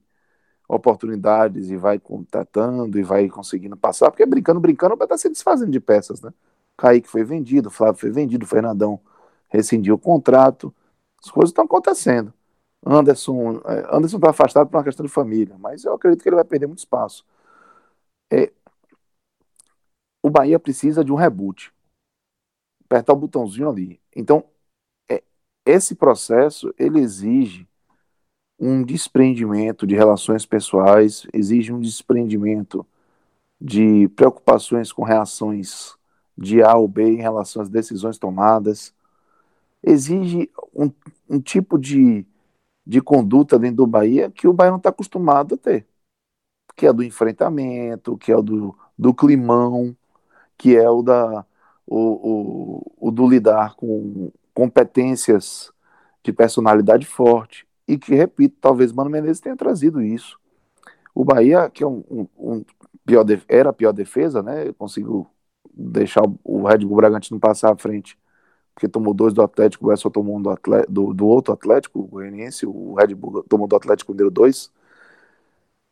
oportunidades 0.67 1.69
e 1.69 1.77
vai 1.77 1.99
contratando 1.99 2.99
e 2.99 3.03
vai 3.03 3.27
conseguindo 3.27 3.75
passar, 3.75 4.11
porque 4.11 4.25
brincando, 4.25 4.59
brincando, 4.59 4.95
vai 4.95 5.06
estar 5.06 5.17
se 5.17 5.30
desfazendo 5.30 5.72
de 5.72 5.80
peças, 5.80 6.22
né? 6.22 6.31
Kaique 6.77 7.09
foi 7.09 7.23
vendido, 7.23 7.72
Flávio 7.72 7.99
foi 7.99 8.11
vendido, 8.11 8.45
Fernandão 8.45 8.99
rescindiu 9.49 9.95
o 9.95 9.99
contrato, 9.99 10.73
as 11.23 11.31
coisas 11.31 11.49
estão 11.49 11.65
acontecendo. 11.65 12.33
Anderson 12.85 13.61
eh, 13.65 13.88
Anderson 13.91 14.17
está 14.17 14.30
afastado 14.30 14.69
por 14.69 14.77
uma 14.77 14.83
questão 14.83 15.06
de 15.06 15.11
família, 15.11 15.56
mas 15.59 15.83
eu 15.83 15.93
acredito 15.93 16.22
que 16.23 16.30
ele 16.30 16.35
vai 16.35 16.45
perder 16.45 16.67
muito 16.67 16.80
espaço. 16.80 17.25
É, 18.31 18.51
o 20.22 20.30
Bahia 20.30 20.59
precisa 20.59 21.03
de 21.03 21.11
um 21.11 21.15
reboot. 21.15 21.72
Apertar 22.85 23.14
o 23.14 23.17
botãozinho 23.17 23.69
ali. 23.69 24.01
Então, 24.15 24.43
é, 25.09 25.23
esse 25.65 25.95
processo, 25.95 26.73
ele 26.77 26.99
exige 26.99 27.67
um 28.59 28.83
desprendimento 28.83 29.88
de 29.88 29.95
relações 29.95 30.45
pessoais, 30.45 31.25
exige 31.33 31.72
um 31.72 31.80
desprendimento 31.80 32.85
de 33.59 34.07
preocupações 34.09 34.91
com 34.91 35.03
reações 35.03 35.98
de 36.38 36.61
A 36.61 36.75
ou 36.75 36.88
B 36.88 37.03
em 37.03 37.22
relação 37.22 37.61
às 37.61 37.69
decisões 37.69 38.17
tomadas, 38.17 38.93
exige 39.83 40.49
um, 40.73 40.91
um 41.30 41.39
tipo 41.39 41.77
de, 41.77 42.25
de 42.85 43.01
conduta 43.01 43.57
dentro 43.57 43.77
do 43.77 43.88
Bahia 43.88 44.30
que 44.31 44.48
o 44.48 44.53
Bahia 44.53 44.72
não 44.72 44.77
está 44.77 44.89
acostumado 44.89 45.56
a 45.56 45.57
ter, 45.57 45.88
que 46.75 46.85
é 46.85 46.93
do 46.93 47.03
enfrentamento, 47.03 48.17
que 48.17 48.31
é 48.31 48.41
do, 48.41 48.77
do 48.98 49.14
climão, 49.14 49.95
que 50.60 50.78
é 50.78 50.90
o 50.92 51.04
da 51.04 51.46
o, 51.88 52.84
o, 53.00 53.10
o 53.10 53.12
do 53.12 53.30
lidar 53.30 53.76
com 53.78 54.32
competências 54.56 55.74
de 56.24 56.34
personalidade 56.34 57.06
forte 57.08 57.68
e 57.88 57.98
que, 58.00 58.16
repito, 58.16 58.58
talvez 58.62 58.94
Mano 58.94 59.12
Menezes 59.12 59.42
tenha 59.42 59.58
trazido 59.58 60.02
isso. 60.02 60.40
O 61.14 61.26
Bahia, 61.26 61.70
que 61.70 61.84
é 61.84 61.88
um, 61.88 62.04
um- 62.10 62.28
um 62.38 62.66
pior 63.06 63.24
def- 63.24 63.46
era 63.48 63.70
a 63.70 63.74
pior 63.74 63.92
defesa, 63.94 64.42
né? 64.44 64.72
Conseguiu 64.74 65.28
deixar 65.74 66.24
o- 66.44 66.64
Red 66.68 66.80
Bull 66.80 66.98
Bragantino 66.98 67.40
passar 67.40 67.74
à 67.74 67.78
frente, 67.78 68.18
porque 68.76 68.88
tomou 68.90 69.14
dois 69.14 69.34
do 69.34 69.42
Atlético, 69.44 69.88
o 69.88 69.94
Edson 69.94 70.10
tomou 70.12 70.38
um 70.38 70.42
do, 70.42 70.50
atle- 70.52 70.86
do, 70.90 71.14
do 71.14 71.28
outro 71.28 71.54
Atlético, 71.54 72.00
o 72.02 72.08
Goianiense, 72.08 72.66
o 72.68 72.96
Red 72.96 73.16
Bull 73.16 73.44
tomou 73.50 73.68
do 73.68 73.76
Atlético 73.78 74.14
deu 74.14 74.32
dois. 74.32 74.72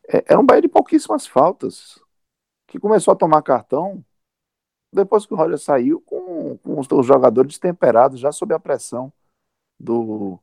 É, 0.10 0.24
era 0.28 0.40
um 0.40 0.46
Bahia 0.46 0.62
de 0.62 0.68
pouquíssimas 0.70 1.28
faltas, 1.28 2.00
que 2.68 2.80
começou 2.80 3.14
a 3.14 3.18
tomar 3.18 3.44
cartão 3.44 4.06
depois 4.92 5.26
que 5.26 5.34
o 5.34 5.38
Roger 5.38 5.58
saiu 5.60 6.02
com, 6.02 6.58
com 6.60 6.80
os, 6.80 6.88
jogadores 7.06 7.52
destemperados, 7.54 8.20
já 8.20 8.32
sob 8.32 8.54
a 8.54 8.60
pressão 8.60 9.12
do, 9.80 10.40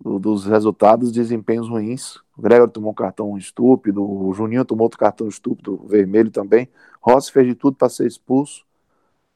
do- 0.00 0.18
dos 0.18 0.46
resultados, 0.46 1.12
desempenhos 1.12 1.68
ruins. 1.68 2.16
O 2.38 2.42
Gregor 2.42 2.70
tomou 2.70 2.92
um 2.92 2.94
cartão 2.94 3.36
estúpido, 3.38 4.02
o 4.04 4.32
Juninho 4.34 4.64
tomou 4.64 4.84
outro 4.84 4.98
cartão 4.98 5.28
estúpido, 5.28 5.78
vermelho 5.86 6.30
também. 6.30 6.68
Rossi 7.00 7.32
fez 7.32 7.46
de 7.48 7.54
tudo 7.54 7.76
para 7.76 7.88
ser 7.90 8.06
expulso 8.06 8.64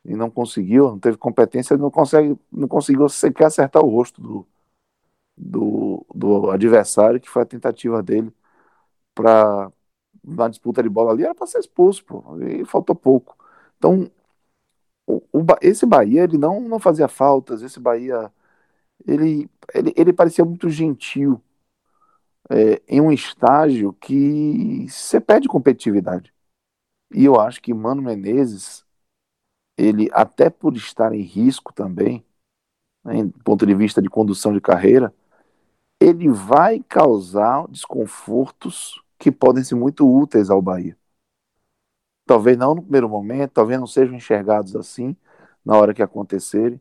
e 0.05 0.16
não 0.16 0.31
conseguiu, 0.31 0.89
não 0.90 0.98
teve 0.98 1.16
competência, 1.18 1.76
não, 1.76 1.90
consegue, 1.90 2.39
não 2.52 2.68
conseguiu 2.68 3.08
sequer 3.08 3.47
acertar 3.47 3.84
o 3.84 3.90
rosto 3.90 4.20
do, 4.23 4.47
do, 5.36 6.06
do 6.14 6.50
adversário, 6.50 7.20
que 7.20 7.28
foi 7.31 7.42
a 7.42 7.47
tentativa 7.47 8.02
dele 8.02 8.32
para 9.14 9.70
na 10.24 10.48
disputa 10.48 10.82
de 10.82 10.89
bola 10.90 11.12
ali, 11.12 11.24
era 11.24 11.34
para 11.34 11.47
ser 11.47 11.60
expulso, 11.60 12.05
pô, 12.05 12.39
e 12.42 12.64
faltou 12.66 12.97
pouco. 12.97 13.36
Então, 13.78 14.10
o, 15.07 15.23
o 15.33 15.47
esse 15.62 15.86
Bahia, 15.86 16.24
ele 16.24 16.39
não, 16.39 16.60
não 16.60 16.78
fazia 16.78 17.08
faltas, 17.08 17.62
esse 17.62 17.81
Bahia, 17.81 18.33
ele, 19.07 19.49
ele, 19.74 19.92
ele 19.97 20.12
parecia 20.12 20.44
muito 20.44 20.68
gentil 20.70 21.41
é, 22.50 22.83
em 22.89 23.00
um 23.00 23.12
estágio 23.12 23.92
que 23.94 24.86
você 24.89 25.20
perde 25.20 25.49
competitividade. 25.49 26.33
E 27.12 27.24
eu 27.24 27.41
acho 27.41 27.60
que 27.62 27.73
Mano 27.73 28.02
Menezes, 28.02 28.84
ele, 29.76 30.08
até 30.12 30.50
por 30.50 30.76
estar 30.76 31.15
em 31.15 31.23
risco 31.23 31.73
também, 31.73 32.24
né, 33.05 33.24
do 33.24 33.44
ponto 33.44 33.66
de 33.66 33.74
vista 33.74 34.02
de 34.02 34.08
condução 34.08 34.52
de 34.52 34.60
carreira, 34.60 35.15
ele 36.00 36.28
vai 36.28 36.81
causar 36.81 37.66
desconfortos 37.68 39.02
que 39.18 39.31
podem 39.31 39.65
ser 39.65 39.74
muito 39.74 40.08
úteis 40.08 40.50
ao 40.50 40.60
Bahia. 40.60 40.97
Talvez 42.27 42.57
não 42.57 42.75
no 42.75 42.83
primeiro 42.83 43.09
momento, 43.09 43.53
talvez 43.53 43.78
não 43.78 43.86
sejam 43.86 44.15
enxergados 44.15 44.75
assim 44.77 45.17
na 45.65 45.77
hora 45.77 45.94
que 45.94 46.03
acontecerem, 46.03 46.81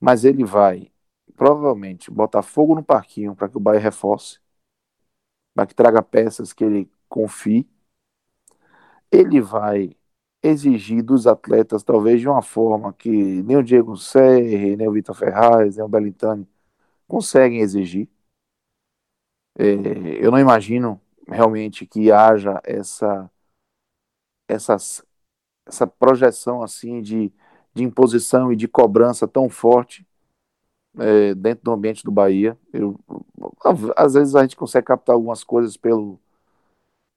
mas 0.00 0.24
ele 0.24 0.44
vai 0.44 0.92
provavelmente 1.36 2.10
botar 2.10 2.42
fogo 2.42 2.74
no 2.74 2.84
parquinho 2.84 3.34
para 3.36 3.48
que 3.48 3.56
o 3.56 3.60
Bahia 3.60 3.80
reforce, 3.80 4.40
para 5.54 5.66
que 5.66 5.74
traga 5.74 6.02
peças 6.02 6.52
que 6.52 6.64
ele 6.64 6.90
confie. 7.08 7.68
Ele 9.10 9.40
vai 9.40 9.96
exigir 10.42 11.02
dos 11.02 11.26
atletas, 11.26 11.82
talvez 11.82 12.20
de 12.20 12.28
uma 12.28 12.42
forma 12.42 12.92
que 12.92 13.42
nem 13.44 13.56
o 13.56 13.62
Diego 13.62 13.96
Serri, 13.96 14.76
nem 14.76 14.88
o 14.88 14.92
Vitor 14.92 15.14
Ferraz, 15.14 15.76
nem 15.76 15.84
o 15.84 15.88
Belintani 15.88 16.46
conseguem 17.08 17.60
exigir. 17.60 18.08
É, 19.56 19.64
eu 20.24 20.30
não 20.30 20.38
imagino 20.38 21.00
realmente 21.28 21.86
que 21.86 22.10
haja 22.10 22.60
essa, 22.64 23.30
essas, 24.48 25.04
essa 25.66 25.86
projeção 25.86 26.62
assim 26.62 27.00
de, 27.00 27.32
de 27.74 27.82
imposição 27.82 28.52
e 28.52 28.56
de 28.56 28.68
cobrança 28.68 29.26
tão 29.26 29.48
forte 29.48 30.06
é, 30.98 31.34
dentro 31.34 31.64
do 31.64 31.72
ambiente 31.72 32.04
do 32.04 32.10
Bahia. 32.10 32.58
Eu, 32.72 32.98
às 33.96 34.14
vezes 34.14 34.34
a 34.34 34.42
gente 34.42 34.56
consegue 34.56 34.86
captar 34.86 35.14
algumas 35.14 35.42
coisas 35.42 35.76
pelo, 35.76 36.18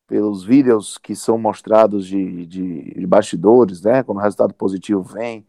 pelos 0.07 0.43
vídeos 0.43 0.97
que 0.97 1.15
são 1.15 1.37
mostrados 1.37 2.07
de, 2.07 2.45
de, 2.45 2.93
de 2.93 3.07
bastidores, 3.07 3.81
né? 3.81 4.03
Quando 4.03 4.19
o 4.19 4.21
resultado 4.21 4.53
positivo 4.53 5.03
vem, 5.03 5.45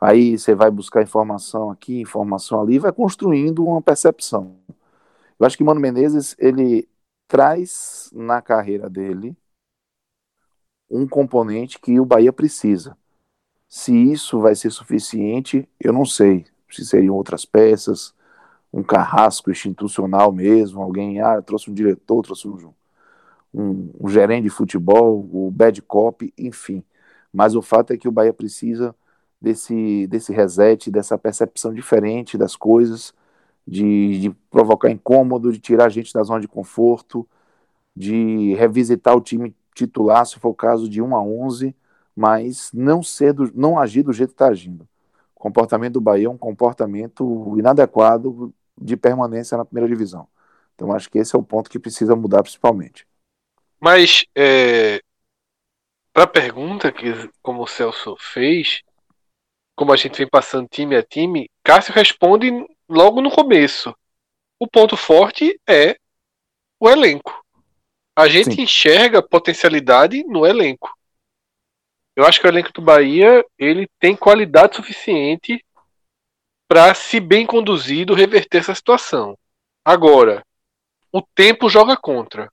aí 0.00 0.36
você 0.38 0.54
vai 0.54 0.70
buscar 0.70 1.02
informação 1.02 1.70
aqui, 1.70 2.00
informação 2.00 2.60
ali, 2.60 2.78
vai 2.78 2.92
construindo 2.92 3.64
uma 3.64 3.80
percepção. 3.80 4.56
Eu 5.38 5.46
acho 5.46 5.56
que 5.56 5.64
Mano 5.64 5.80
Menezes 5.80 6.36
ele 6.38 6.88
traz 7.28 8.10
na 8.12 8.42
carreira 8.42 8.90
dele 8.90 9.36
um 10.92 11.08
componente 11.08 11.78
que 11.80 11.98
o 11.98 12.04
Bahia 12.04 12.32
precisa. 12.32 12.96
Se 13.66 13.94
isso 13.94 14.38
vai 14.38 14.54
ser 14.54 14.70
suficiente, 14.70 15.66
eu 15.80 15.92
não 15.92 16.04
sei. 16.04 16.44
Se 16.70 16.84
seriam 16.84 17.14
outras 17.14 17.46
peças, 17.46 18.14
um 18.70 18.82
carrasco 18.82 19.50
institucional 19.50 20.30
mesmo, 20.30 20.82
alguém, 20.82 21.20
ah, 21.20 21.40
trouxe 21.40 21.70
um 21.70 21.74
diretor, 21.74 22.22
trouxe 22.22 22.46
um, 22.46 22.72
um, 23.54 23.90
um 24.00 24.08
gerente 24.08 24.44
de 24.44 24.50
futebol, 24.50 25.26
o 25.32 25.50
bad 25.50 25.80
cop, 25.82 26.32
enfim. 26.36 26.84
Mas 27.32 27.54
o 27.54 27.62
fato 27.62 27.94
é 27.94 27.96
que 27.96 28.08
o 28.08 28.12
Bahia 28.12 28.32
precisa 28.32 28.94
desse, 29.40 30.06
desse 30.08 30.32
reset, 30.32 30.90
dessa 30.90 31.16
percepção 31.16 31.72
diferente 31.72 32.36
das 32.36 32.54
coisas, 32.54 33.14
de, 33.66 34.20
de 34.20 34.30
provocar 34.50 34.90
incômodo, 34.90 35.50
de 35.50 35.58
tirar 35.58 35.86
a 35.86 35.88
gente 35.88 36.12
da 36.12 36.22
zona 36.22 36.40
de 36.40 36.48
conforto, 36.48 37.26
de 37.96 38.54
revisitar 38.54 39.16
o 39.16 39.20
time 39.20 39.54
titular, 39.74 40.24
se 40.26 40.38
for 40.38 40.50
o 40.50 40.54
caso, 40.54 40.88
de 40.88 41.00
1 41.00 41.16
a 41.16 41.22
11, 41.22 41.74
mas 42.14 42.70
não 42.72 43.02
ser 43.02 43.32
do, 43.32 43.50
não 43.54 43.78
agir 43.78 44.02
do 44.02 44.12
jeito 44.12 44.30
que 44.30 44.34
está 44.34 44.48
agindo. 44.48 44.86
O 45.34 45.40
comportamento 45.40 45.94
do 45.94 46.00
Bahia 46.00 46.26
é 46.26 46.30
um 46.30 46.38
comportamento 46.38 47.54
inadequado 47.58 48.54
de 48.80 48.96
permanência 48.96 49.56
na 49.56 49.64
primeira 49.64 49.88
divisão. 49.88 50.28
Então 50.74 50.92
acho 50.92 51.10
que 51.10 51.18
esse 51.18 51.34
é 51.34 51.38
o 51.38 51.42
ponto 51.42 51.70
que 51.70 51.78
precisa 51.78 52.14
mudar 52.14 52.42
principalmente. 52.42 53.06
Mas, 53.80 54.24
é, 54.36 55.00
para 56.12 56.24
a 56.24 56.28
pergunta 56.28 56.92
que, 56.92 57.12
como 57.42 57.62
o 57.62 57.66
Celso 57.66 58.16
fez, 58.18 58.82
como 59.74 59.92
a 59.92 59.96
gente 59.96 60.18
vem 60.18 60.28
passando 60.28 60.68
time 60.68 60.94
a 60.94 61.02
time, 61.02 61.50
Cássio 61.64 61.94
responde 61.94 62.50
logo 62.88 63.20
no 63.20 63.30
começo. 63.30 63.94
O 64.60 64.68
ponto 64.68 64.96
forte 64.96 65.58
é 65.68 65.96
o 66.78 66.88
elenco. 66.88 67.41
A 68.14 68.28
gente 68.28 68.56
Sim. 68.56 68.62
enxerga 68.62 69.22
potencialidade 69.22 70.22
no 70.24 70.46
elenco. 70.46 70.92
Eu 72.14 72.26
acho 72.26 72.40
que 72.40 72.46
o 72.46 72.50
elenco 72.50 72.72
do 72.72 72.82
Bahia 72.82 73.44
ele 73.58 73.88
tem 73.98 74.14
qualidade 74.14 74.76
suficiente 74.76 75.64
para, 76.68 76.94
se 76.94 77.18
bem 77.20 77.46
conduzido, 77.46 78.14
reverter 78.14 78.58
essa 78.58 78.74
situação. 78.74 79.36
Agora, 79.84 80.44
o 81.10 81.22
tempo 81.22 81.68
joga 81.68 81.96
contra 81.96 82.50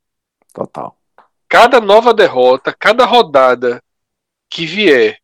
Total. 0.54 0.98
cada 1.48 1.80
nova 1.80 2.14
derrota, 2.14 2.74
cada 2.78 3.06
rodada 3.06 3.84
que 4.50 4.66
vier 4.66 5.20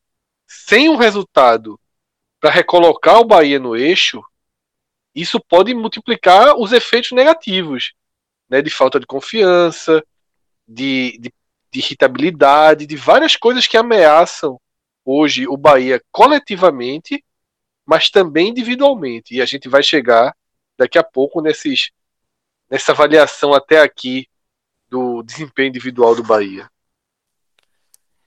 sem 0.48 0.90
um 0.90 0.96
resultado 0.96 1.80
para 2.40 2.52
recolocar 2.52 3.20
o 3.20 3.26
Bahia 3.26 3.60
no 3.60 3.76
eixo, 3.76 4.22
isso 5.14 5.40
pode 5.40 5.74
multiplicar 5.74 6.56
os 6.58 6.72
efeitos 6.72 7.12
negativos, 7.12 7.94
né, 8.50 8.62
de 8.62 8.70
falta 8.70 9.00
de 9.00 9.06
confiança, 9.06 10.04
de, 10.68 11.18
de, 11.20 11.34
de 11.72 11.80
irritabilidade, 11.80 12.86
de 12.86 12.96
várias 12.96 13.36
coisas 13.36 13.68
que 13.68 13.78
ameaçam 13.78 14.60
hoje 15.04 15.48
o 15.48 15.56
Bahia 15.56 16.02
coletivamente, 16.12 17.24
mas 17.86 18.10
também 18.10 18.50
individualmente. 18.50 19.36
E 19.36 19.42
a 19.42 19.46
gente 19.46 19.70
vai 19.70 19.84
chegar 19.84 20.36
daqui 20.78 20.98
a 20.98 21.04
pouco 21.04 21.42
nesses, 21.42 21.92
nessa 22.70 22.92
avaliação 22.92 23.54
até 23.54 23.82
aqui 23.82 24.28
do 24.90 25.22
desempenho 25.24 25.70
individual 25.70 26.16
do 26.16 26.24
Bahia. 26.24 26.70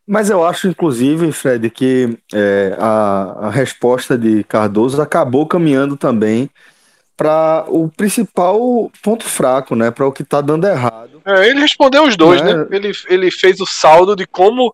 Mas 0.06 0.30
eu 0.30 0.42
acho, 0.42 0.68
inclusive, 0.68 1.30
Fred, 1.32 1.68
que 1.68 2.18
é, 2.32 2.74
a, 2.78 3.48
a 3.48 3.50
resposta 3.50 4.16
de 4.16 4.42
Cardoso 4.44 5.02
acabou 5.02 5.46
caminhando 5.46 5.98
também 5.98 6.48
para 7.18 7.64
o 7.66 7.88
principal 7.88 8.56
ponto 9.02 9.24
fraco, 9.24 9.74
né? 9.74 9.90
Para 9.90 10.06
o 10.06 10.12
que 10.12 10.22
está 10.22 10.40
dando 10.40 10.68
errado. 10.68 11.20
É, 11.26 11.48
ele 11.48 11.58
respondeu 11.60 12.04
os 12.04 12.16
dois, 12.16 12.40
Não 12.40 12.48
é? 12.48 12.54
né? 12.58 12.66
Ele, 12.70 12.92
ele 13.08 13.30
fez 13.32 13.60
o 13.60 13.66
saldo 13.66 14.14
de 14.14 14.24
como 14.24 14.72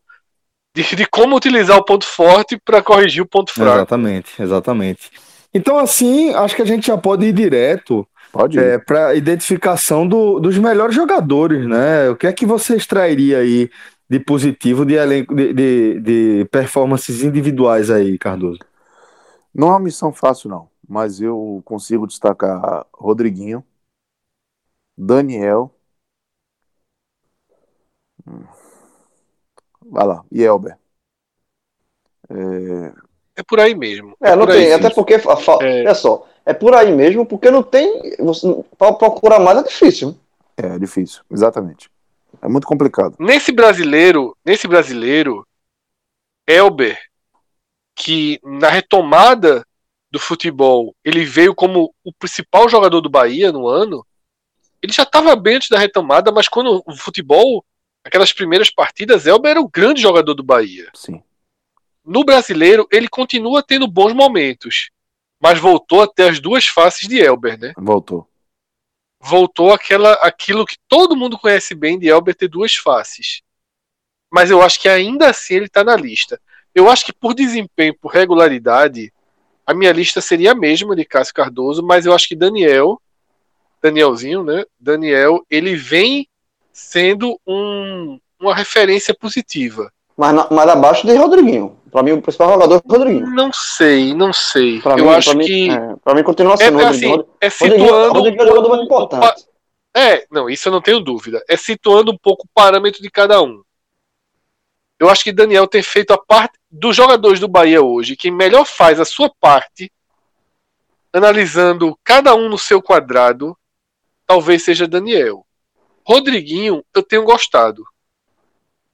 de, 0.76 0.82
de 0.94 1.06
como 1.06 1.34
utilizar 1.36 1.78
o 1.78 1.84
ponto 1.84 2.04
forte 2.04 2.60
para 2.62 2.82
corrigir 2.82 3.22
o 3.22 3.26
ponto 3.26 3.50
fraco. 3.50 3.76
Exatamente, 3.76 4.42
exatamente. 4.42 5.10
Então, 5.54 5.78
assim, 5.78 6.34
acho 6.34 6.54
que 6.54 6.60
a 6.62 6.66
gente 6.66 6.88
já 6.88 6.98
pode 6.98 7.24
ir 7.24 7.32
direto 7.32 8.06
Pode 8.30 8.58
é, 8.58 8.76
para 8.76 9.08
a 9.08 9.14
identificação 9.14 10.06
do- 10.06 10.38
dos 10.38 10.58
melhores 10.58 10.94
jogadores, 10.94 11.66
né? 11.66 12.10
O 12.10 12.16
que 12.16 12.26
é 12.26 12.32
que 12.32 12.44
você 12.44 12.76
extrairia 12.76 13.38
aí 13.38 13.70
de 14.10 14.20
positivo 14.20 14.84
de 14.84 14.94
elenco 14.94 15.34
de, 15.34 15.52
de, 15.54 16.00
de 16.00 16.44
performances 16.50 17.22
individuais 17.22 17.90
aí, 17.90 18.18
Cardoso? 18.18 18.58
Não 19.54 19.68
é 19.68 19.70
uma 19.70 19.80
missão 19.80 20.12
fácil, 20.12 20.50
não. 20.50 20.73
Mas 20.88 21.20
eu 21.20 21.62
consigo 21.64 22.06
destacar 22.06 22.86
Rodriguinho, 22.92 23.64
Daniel. 24.96 25.74
Hum. 28.26 28.44
Vai 29.86 30.06
lá, 30.06 30.24
e 30.30 30.42
Elber. 30.42 30.78
É, 32.28 32.92
É 33.36 33.42
por 33.42 33.60
aí 33.60 33.74
mesmo. 33.74 34.16
É, 34.20 34.34
não 34.36 34.46
por 34.46 34.52
aí, 34.54 34.64
tem, 34.64 34.72
até 34.72 34.90
porque, 34.90 35.14
É. 35.14 35.80
olha 35.80 35.94
só, 35.94 36.26
é 36.46 36.54
por 36.54 36.74
aí 36.74 36.92
mesmo, 36.94 37.26
porque 37.26 37.50
não 37.50 37.62
tem, 37.62 38.16
você, 38.18 38.46
pra 38.78 38.92
procurar 38.92 39.40
mais 39.40 39.58
é 39.58 39.62
difícil. 39.62 40.16
é 40.56 40.78
difícil, 40.78 41.22
exatamente. 41.30 41.90
É 42.40 42.48
muito 42.48 42.66
complicado. 42.66 43.16
Nesse 43.18 43.52
brasileiro, 43.52 44.36
nesse 44.44 44.66
brasileiro, 44.66 45.46
Elber, 46.46 46.98
que 47.94 48.40
na 48.42 48.68
retomada 48.68 49.66
do 50.14 50.20
futebol, 50.20 50.94
ele 51.04 51.24
veio 51.24 51.52
como 51.52 51.92
o 52.04 52.12
principal 52.12 52.68
jogador 52.68 53.00
do 53.00 53.10
Bahia 53.10 53.50
no 53.50 53.66
ano. 53.66 54.06
Ele 54.80 54.92
já 54.92 55.02
estava 55.02 55.34
bem 55.34 55.56
antes 55.56 55.68
da 55.68 55.76
retomada, 55.76 56.30
mas 56.30 56.46
quando 56.46 56.84
o 56.86 56.96
futebol, 56.96 57.64
aquelas 58.04 58.32
primeiras 58.32 58.70
partidas, 58.70 59.26
Elber 59.26 59.50
era 59.50 59.60
o 59.60 59.68
grande 59.68 60.00
jogador 60.00 60.32
do 60.34 60.44
Bahia. 60.44 60.88
Sim. 60.94 61.20
No 62.04 62.22
brasileiro, 62.22 62.86
ele 62.92 63.08
continua 63.08 63.60
tendo 63.60 63.88
bons 63.88 64.12
momentos, 64.12 64.90
mas 65.40 65.58
voltou 65.58 66.02
até 66.02 66.28
as 66.28 66.38
duas 66.38 66.64
faces 66.64 67.08
de 67.08 67.20
Elber, 67.20 67.58
né? 67.58 67.72
Voltou. 67.76 68.28
voltou 69.18 69.72
aquela, 69.72 70.12
aquilo 70.14 70.64
que 70.64 70.76
todo 70.86 71.16
mundo 71.16 71.36
conhece 71.36 71.74
bem 71.74 71.98
de 71.98 72.06
Elber 72.06 72.36
ter 72.36 72.46
duas 72.46 72.76
faces. 72.76 73.42
Mas 74.30 74.48
eu 74.48 74.62
acho 74.62 74.80
que 74.80 74.88
ainda 74.88 75.30
assim 75.30 75.54
ele 75.54 75.66
está 75.66 75.82
na 75.82 75.96
lista. 75.96 76.40
Eu 76.72 76.88
acho 76.88 77.04
que 77.04 77.12
por 77.12 77.34
desempenho, 77.34 77.98
por 77.98 78.12
regularidade, 78.12 79.12
a 79.66 79.74
minha 79.74 79.92
lista 79.92 80.20
seria 80.20 80.52
a 80.52 80.54
mesma 80.54 80.94
de 80.94 81.04
Cássio 81.04 81.34
Cardoso, 81.34 81.82
mas 81.82 82.06
eu 82.06 82.12
acho 82.14 82.28
que 82.28 82.36
Daniel, 82.36 83.00
Danielzinho, 83.82 84.42
né? 84.42 84.64
Daniel, 84.78 85.44
ele 85.50 85.74
vem 85.76 86.26
sendo 86.72 87.38
um- 87.46 88.18
uma 88.40 88.54
referência 88.54 89.14
positiva. 89.14 89.90
Mas, 90.16 90.34
na- 90.34 90.48
mas 90.50 90.68
abaixo 90.68 91.06
de 91.06 91.14
Rodriguinho. 91.14 91.76
Pra 91.90 92.02
mim, 92.02 92.12
o 92.12 92.20
principal 92.22 92.52
jogador 92.52 92.76
é 92.84 92.92
Rodriguinho. 92.92 93.26
Não 93.30 93.50
sei, 93.52 94.14
não 94.14 94.32
sei. 94.32 94.80
Pra 94.80 94.96
eu 94.98 95.04
mim, 95.04 95.10
acho 95.10 95.30
pra 95.34 95.44
que 95.44 95.70
é, 95.70 95.96
pra 96.02 96.14
mim 96.14 96.22
continua 96.24 96.54
é, 96.54 96.56
sendo 96.56 96.80
é 96.80 96.84
Rodriguinho. 96.84 97.14
assim, 97.20 97.24
é 97.40 97.50
situando 97.50 98.12
Rodriguinho 98.12 98.40
é 98.40 98.44
um 98.44 98.46
o 98.46 98.48
jogador 98.48 98.68
mais 98.70 98.80
o 98.80 98.84
importante. 98.84 99.44
É, 99.96 100.26
não, 100.30 100.50
isso 100.50 100.66
eu 100.68 100.72
não 100.72 100.80
tenho 100.80 100.98
dúvida. 100.98 101.42
É 101.48 101.56
situando 101.56 102.10
um 102.10 102.18
pouco 102.20 102.44
o 102.46 102.48
parâmetro 102.52 103.00
de 103.00 103.08
cada 103.10 103.40
um. 103.40 103.62
Eu 105.04 105.10
acho 105.10 105.22
que 105.22 105.32
Daniel 105.32 105.66
tem 105.66 105.82
feito 105.82 106.14
a 106.14 106.18
parte 106.18 106.58
dos 106.70 106.96
jogadores 106.96 107.38
do 107.38 107.46
Bahia 107.46 107.82
hoje, 107.82 108.16
quem 108.16 108.30
melhor 108.30 108.64
faz 108.64 108.98
a 108.98 109.04
sua 109.04 109.30
parte, 109.38 109.92
analisando 111.12 111.94
cada 112.02 112.34
um 112.34 112.48
no 112.48 112.56
seu 112.56 112.80
quadrado, 112.80 113.54
talvez 114.26 114.64
seja 114.64 114.88
Daniel. 114.88 115.44
Rodriguinho, 116.06 116.82
eu 116.94 117.02
tenho 117.02 117.22
gostado. 117.22 117.84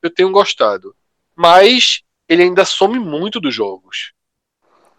Eu 0.03 0.13
tenho 0.13 0.33
gostado. 0.33 0.97
Mas 1.37 2.03
ele 2.29 2.43
ainda 2.43 2.65
some 2.65 2.99
muito 2.99 3.39
dos 3.39 3.55
jogos. 3.55 4.13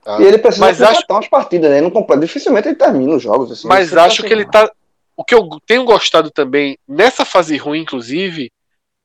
tá? 0.05 0.17
E 0.17 0.23
ele 0.23 0.37
precisa 0.37 0.65
Mas 0.65 0.81
acho- 0.81 1.03
umas 1.09 1.27
partidas, 1.27 1.71
né? 1.71 1.81
Não 1.81 1.91
completa. 1.91 2.21
Dificilmente 2.21 2.69
ele 2.69 2.75
termina 2.77 3.15
os 3.17 3.21
jogos. 3.23 3.51
Assim, 3.51 3.67
Mas 3.67 3.93
acho 3.97 4.23
que 4.23 4.31
ele 4.31 4.45
tá. 4.45 4.71
O 5.17 5.25
que 5.25 5.35
eu 5.35 5.49
tenho 5.65 5.83
gostado 5.83 6.31
também, 6.31 6.79
nessa 6.87 7.25
fase 7.25 7.57
ruim, 7.57 7.81
inclusive, 7.81 8.49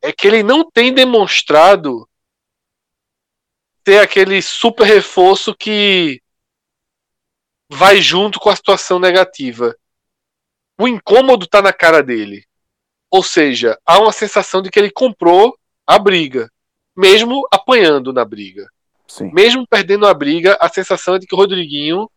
é 0.06 0.12
que 0.12 0.28
ele 0.28 0.44
não 0.44 0.70
tem 0.70 0.94
demonstrado 0.94 2.08
ter 3.82 3.98
aquele 3.98 4.40
super 4.40 4.84
reforço 4.84 5.52
que 5.52 6.22
vai 7.68 8.00
junto 8.00 8.38
com 8.38 8.48
a 8.48 8.54
situação 8.54 9.00
negativa. 9.00 9.76
O 10.78 10.86
incômodo 10.86 11.48
tá 11.48 11.60
na 11.60 11.72
cara 11.72 12.04
dele. 12.04 12.44
Ou 13.10 13.20
seja, 13.20 13.76
há 13.84 13.98
uma 13.98 14.12
sensação 14.12 14.62
de 14.62 14.70
que 14.70 14.78
ele 14.78 14.92
comprou 14.92 15.58
a 15.84 15.98
briga, 15.98 16.48
mesmo 16.96 17.44
apanhando 17.50 18.12
na 18.12 18.24
briga. 18.24 18.68
Sim. 19.08 19.32
Mesmo 19.34 19.66
perdendo 19.66 20.06
a 20.06 20.14
briga, 20.14 20.56
a 20.60 20.68
sensação 20.68 21.16
é 21.16 21.18
de 21.18 21.26
que 21.26 21.34
o 21.34 21.38
Rodriguinho 21.38 22.08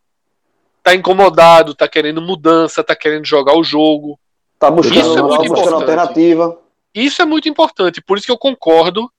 tá 0.84 0.94
incomodado, 0.94 1.74
tá 1.74 1.88
querendo 1.88 2.22
mudança, 2.22 2.84
tá 2.84 2.96
querendo 2.96 3.26
jogar 3.26 3.58
o 3.58 3.64
jogo. 3.64 4.20
Tá 4.60 4.70
buscando, 4.70 5.00
Isso 5.00 5.14
é 5.14 5.16
tá 5.16 5.24
buscando 5.24 5.46
importante. 5.46 5.74
alternativa. 5.74 6.69
Isso 7.02 7.22
é 7.22 7.26
muito 7.26 7.48
importante, 7.50 8.02
por 8.02 8.18
isso 8.18 8.26
que 8.26 8.32
eu 8.32 8.38
concordo 8.38 9.10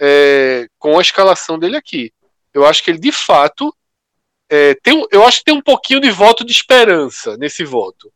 é, 0.00 0.66
com 0.78 0.98
a 0.98 1.02
escalação 1.02 1.58
dele 1.58 1.76
aqui. 1.76 2.12
Eu 2.54 2.64
acho 2.66 2.82
que 2.84 2.90
ele 2.90 2.98
de 2.98 3.12
fato 3.12 3.74
é, 4.50 4.74
tem, 4.82 4.94
um- 4.96 5.06
eu 5.10 5.24
acho 5.26 5.38
que 5.40 5.44
tem 5.44 5.54
um 5.54 5.60
pouquinho 5.60 6.00
de 6.00 6.10
voto 6.10 6.44
de 6.44 6.52
esperança 6.52 7.36
nesse 7.36 7.64
voto. 7.64 8.10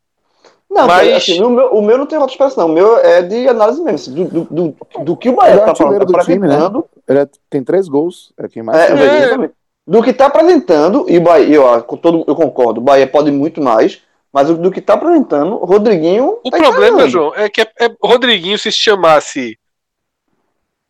Não, 0.70 0.86
Mas- 0.86 1.12
assim, 1.14 1.42
o, 1.42 1.50
meu, 1.50 1.66
o 1.74 1.82
meu 1.82 1.98
não 1.98 2.06
tem 2.06 2.18
outra 2.18 2.32
expressão. 2.32 2.66
O 2.66 2.72
meu 2.72 2.96
é 2.96 3.20
de 3.20 3.46
análise 3.46 3.82
mesmo. 3.82 3.94
assim, 3.96 4.14
do, 4.14 4.24
do, 4.24 4.44
do, 4.44 5.04
do 5.04 5.16
que 5.16 5.28
o 5.28 5.34
Bahia 5.34 5.54
é 5.54 5.58
tá 5.58 5.66
artilheiro 5.70 6.06
do 6.06 6.18
time, 6.20 6.38
né? 6.48 6.54
apresentando. 6.54 6.84
Ele 7.06 7.18
é- 7.18 7.28
tem 7.50 7.62
três 7.62 7.86
gols. 7.88 8.32
É 8.38 8.48
quem 8.48 8.62
mais 8.62 8.78
É. 8.90 9.34
É. 9.44 9.50
Do 9.86 10.02
que 10.02 10.12
tá 10.14 10.26
apresentando, 10.26 11.04
e 11.10 11.18
o 11.18 11.20
Bahia, 11.20 11.56
eu, 11.56 11.82
todo, 11.98 12.24
eu 12.26 12.34
concordo, 12.36 12.80
o 12.80 12.84
Bahia 12.84 13.06
pode 13.06 13.30
muito 13.32 13.60
mais, 13.60 14.00
mas 14.32 14.48
do 14.48 14.70
que 14.70 14.80
tá 14.80 14.94
apresentando, 14.94 15.54
o 15.54 15.64
Rodriguinho. 15.64 16.40
O 16.42 16.50
tá 16.50 16.56
problema. 16.56 17.08
João, 17.08 17.34
é 17.34 17.48
que 17.48 17.60
é, 17.60 17.70
é- 17.80 17.96
Rodriguinho, 18.02 18.58
se 18.58 18.72
se 18.72 18.78
chamasse 18.78 19.58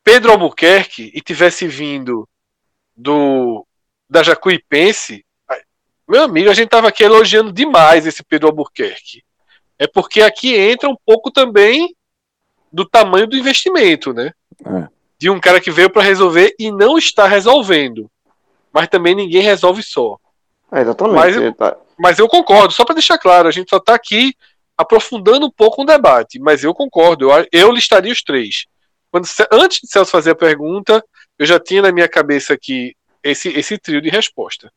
Pedro 0.04 0.30
Albuquerque 0.30 1.10
e 1.14 1.20
tivesse 1.20 1.66
vindo 1.66 2.28
do 2.96 3.66
da 4.08 4.22
Jacuipense, 4.22 5.24
meu 6.06 6.24
amigo, 6.24 6.50
a 6.50 6.54
gente 6.54 6.68
tava 6.68 6.88
aqui 6.88 7.02
elogiando 7.02 7.52
demais 7.52 8.06
esse 8.06 8.22
Pedro 8.22 8.48
Albuquerque. 8.48 9.24
É 9.78 9.86
porque 9.86 10.20
aqui 10.20 10.54
entra 10.54 10.88
um 10.88 10.96
pouco 11.06 11.30
também 11.30 11.96
do 12.70 12.84
tamanho 12.84 13.26
do 13.26 13.36
investimento, 13.36 14.12
né? 14.12 14.32
É. 14.64 14.88
De 15.18 15.30
um 15.30 15.40
cara 15.40 15.60
que 15.60 15.70
veio 15.70 15.88
para 15.90 16.02
resolver 16.02 16.54
e 16.58 16.70
não 16.70 16.98
está 16.98 17.26
resolvendo. 17.26 18.10
Mas 18.72 18.88
também 18.88 19.14
ninguém 19.14 19.42
resolve 19.42 19.82
só. 19.82 20.18
É, 20.72 20.80
exatamente. 20.80 21.16
Mas 21.16 21.36
eu- 21.36 21.52
tá- 21.54 21.76
Mas 21.98 22.18
eu 22.18 22.28
concordo, 22.28 22.72
só 22.72 22.84
para 22.84 22.94
deixar 22.94 23.18
claro, 23.18 23.46
a 23.48 23.52
gente 23.52 23.68
só 23.70 23.78
tá 23.78 23.94
aqui 23.94 24.34
aprofundando 24.76 25.46
um 25.46 25.50
pouco 25.50 25.82
o 25.82 25.86
debate, 25.86 26.38
mas 26.40 26.64
eu 26.64 26.74
concordo, 26.74 27.30
eu, 27.30 27.46
eu 27.52 27.70
listaria 27.70 28.12
os 28.12 28.22
três. 28.22 28.64
Quando, 29.10 29.26
antes 29.52 29.80
de 29.80 29.88
Celso 29.88 30.10
fazer 30.10 30.30
a 30.30 30.34
pergunta, 30.34 31.04
eu 31.38 31.46
já 31.46 31.60
tinha 31.60 31.82
na 31.82 31.92
minha 31.92 32.08
cabeça 32.08 32.54
aqui 32.54 32.94
esse, 33.22 33.50
esse 33.50 33.78
trio 33.78 34.00
de 34.00 34.08
resposta. 34.08 34.72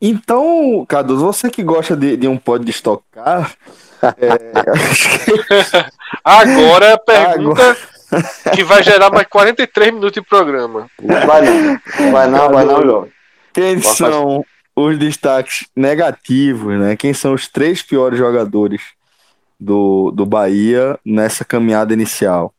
Então, 0.00 0.84
Cadu, 0.86 1.16
você 1.18 1.50
que 1.50 1.62
gosta 1.62 1.96
de, 1.96 2.16
de 2.18 2.28
um 2.28 2.36
pod 2.36 2.62
de 2.64 2.70
estocar, 2.70 3.56
Agora 6.22 6.86
é 6.86 6.92
a 6.92 6.98
pergunta 6.98 7.76
que 8.54 8.62
vai 8.62 8.82
gerar 8.82 9.10
mais 9.10 9.26
43 9.26 9.92
minutos 9.92 10.12
de 10.12 10.22
programa. 10.22 10.88
Vai 11.02 11.42
não. 11.42 11.80
Vai 12.12 12.28
não, 12.28 12.48
vai 12.50 12.64
não, 12.64 12.82
jovem. 12.82 13.12
Quem 13.56 13.78
Boa 13.78 13.94
são 13.94 14.44
os 14.76 14.98
destaques 14.98 15.66
negativos, 15.74 16.78
né? 16.78 16.94
Quem 16.94 17.14
são 17.14 17.32
os 17.32 17.48
três 17.48 17.80
piores 17.80 18.18
jogadores 18.18 18.82
do, 19.58 20.10
do 20.10 20.26
Bahia 20.26 21.00
nessa 21.02 21.42
caminhada 21.42 21.94
inicial? 21.94 22.52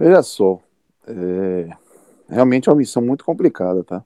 Veja 0.00 0.22
só, 0.22 0.58
é, 1.06 1.68
realmente 2.30 2.70
é 2.70 2.72
uma 2.72 2.78
missão 2.78 3.02
muito 3.02 3.26
complicada, 3.26 3.84
tá? 3.84 4.02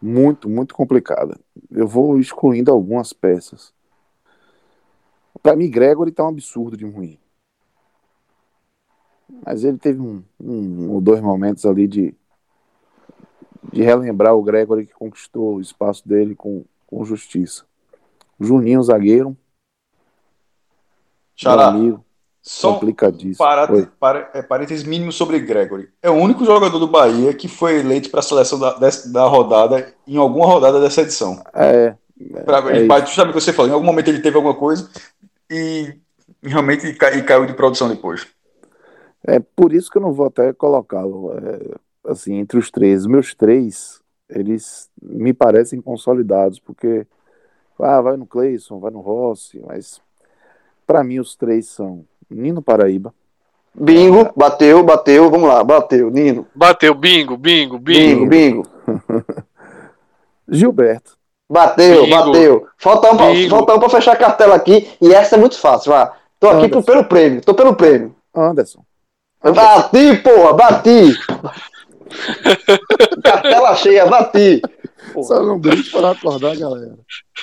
Muito, 0.00 0.48
muito 0.48 0.74
complicada. 0.74 1.38
Eu 1.70 1.86
vou 1.86 2.18
excluindo 2.18 2.72
algumas 2.72 3.12
peças. 3.12 3.74
Para 5.42 5.54
mim, 5.54 5.70
Gregory 5.70 6.12
tá 6.12 6.24
um 6.24 6.28
absurdo 6.28 6.78
de 6.78 6.86
ruim. 6.86 7.18
Mas 9.44 9.64
ele 9.64 9.76
teve 9.76 10.00
um, 10.00 10.24
um 10.40 10.92
ou 10.92 11.00
dois 11.02 11.20
momentos 11.20 11.66
ali 11.66 11.86
de, 11.86 12.14
de 13.70 13.82
relembrar 13.82 14.34
o 14.34 14.42
Gregory 14.42 14.86
que 14.86 14.94
conquistou 14.94 15.56
o 15.56 15.60
espaço 15.60 16.06
dele 16.08 16.34
com, 16.34 16.64
com 16.86 17.04
justiça. 17.04 17.64
Juninho, 18.40 18.82
zagueiro, 18.82 19.36
Xará, 21.36 21.68
amigo, 21.68 22.04
só 22.40 22.74
complicadíssimo. 22.74 23.36
Oi. 23.74 23.88
para- 23.98 24.30
é, 24.34 24.42
parênteses 24.42 24.84
mínimo 24.84 25.12
sobre 25.12 25.38
Gregory. 25.40 25.88
É 26.02 26.10
o 26.10 26.14
único 26.14 26.44
jogador 26.44 26.78
do 26.78 26.88
Bahia 26.88 27.32
que 27.34 27.48
foi 27.48 27.78
eleito 27.80 28.10
para 28.10 28.20
a 28.20 28.22
seleção 28.22 28.58
da, 28.58 28.76
da 28.78 29.26
rodada, 29.26 29.94
em 30.06 30.16
alguma 30.16 30.46
rodada 30.46 30.80
dessa 30.80 31.02
edição. 31.02 31.42
É, 31.54 31.94
Pra, 32.44 32.58
é 32.70 32.76
ele, 32.78 32.88
justamente 33.00 33.30
o 33.30 33.32
que 33.32 33.40
você 33.40 33.52
falou, 33.52 33.70
em 33.70 33.74
algum 33.74 33.86
momento 33.86 34.06
ele 34.08 34.20
teve 34.20 34.36
alguma 34.36 34.54
coisa 34.54 34.88
e 35.50 35.92
realmente 36.40 36.86
e 36.86 36.94
caiu 36.94 37.46
de 37.46 37.54
produção 37.54 37.88
depois. 37.88 38.26
É 39.26 39.40
por 39.40 39.72
isso 39.72 39.90
que 39.90 39.98
eu 39.98 40.02
não 40.02 40.12
vou 40.12 40.26
até 40.26 40.52
colocá-lo 40.52 41.32
é, 41.36 41.74
assim 42.06 42.34
entre 42.36 42.58
os 42.58 42.70
três. 42.70 43.00
Os 43.02 43.06
meus 43.06 43.34
três, 43.34 44.00
eles 44.28 44.88
me 45.02 45.32
parecem 45.32 45.80
consolidados, 45.80 46.58
porque 46.58 47.06
ah, 47.80 48.00
vai 48.00 48.16
no 48.16 48.26
Cleison, 48.26 48.78
vai 48.78 48.90
no 48.90 49.00
Rossi, 49.00 49.60
mas 49.66 50.00
para 50.86 51.02
mim 51.02 51.18
os 51.18 51.34
três 51.36 51.68
são 51.68 52.04
Nino 52.30 52.62
Paraíba, 52.62 53.12
Bingo, 53.74 54.30
bateu, 54.36 54.84
bateu, 54.84 55.30
vamos 55.30 55.48
lá, 55.48 55.64
bateu, 55.64 56.10
Nino. 56.10 56.46
Bateu, 56.54 56.94
bingo, 56.94 57.36
bingo, 57.38 57.78
Bingo, 57.78 58.26
bingo. 58.26 58.62
bingo. 58.66 58.66
Gilberto, 60.48 61.16
Bateu, 61.48 62.04
Bingo. 62.04 62.16
bateu. 62.26 62.66
Falta 62.78 63.12
um, 63.12 63.16
pra, 63.16 63.26
falta 63.50 63.74
um 63.74 63.78
pra 63.78 63.88
fechar 63.88 64.12
a 64.12 64.16
cartela 64.16 64.54
aqui 64.54 64.88
e 65.00 65.12
essa 65.14 65.36
é 65.36 65.38
muito 65.38 65.58
fácil, 65.58 65.92
vá. 65.92 66.14
Tô 66.40 66.48
aqui 66.48 66.66
Anderson. 66.66 66.82
pro- 66.82 66.92
pelo 66.92 67.04
prêmio, 67.04 67.40
tô 67.42 67.54
pelo 67.54 67.74
prêmio. 67.74 68.14
Anderson, 68.34 68.84
Bati, 69.42 70.16
porra, 70.22 70.52
bati. 70.54 71.14
Cartela 73.22 73.74
cheia, 73.76 74.06
bati. 74.06 74.60
Porra. 75.12 75.26
só 75.26 75.42
não 75.42 75.58
grite 75.58 75.90
para 75.90 76.12
acordar, 76.12 76.56
galera. 76.56 76.94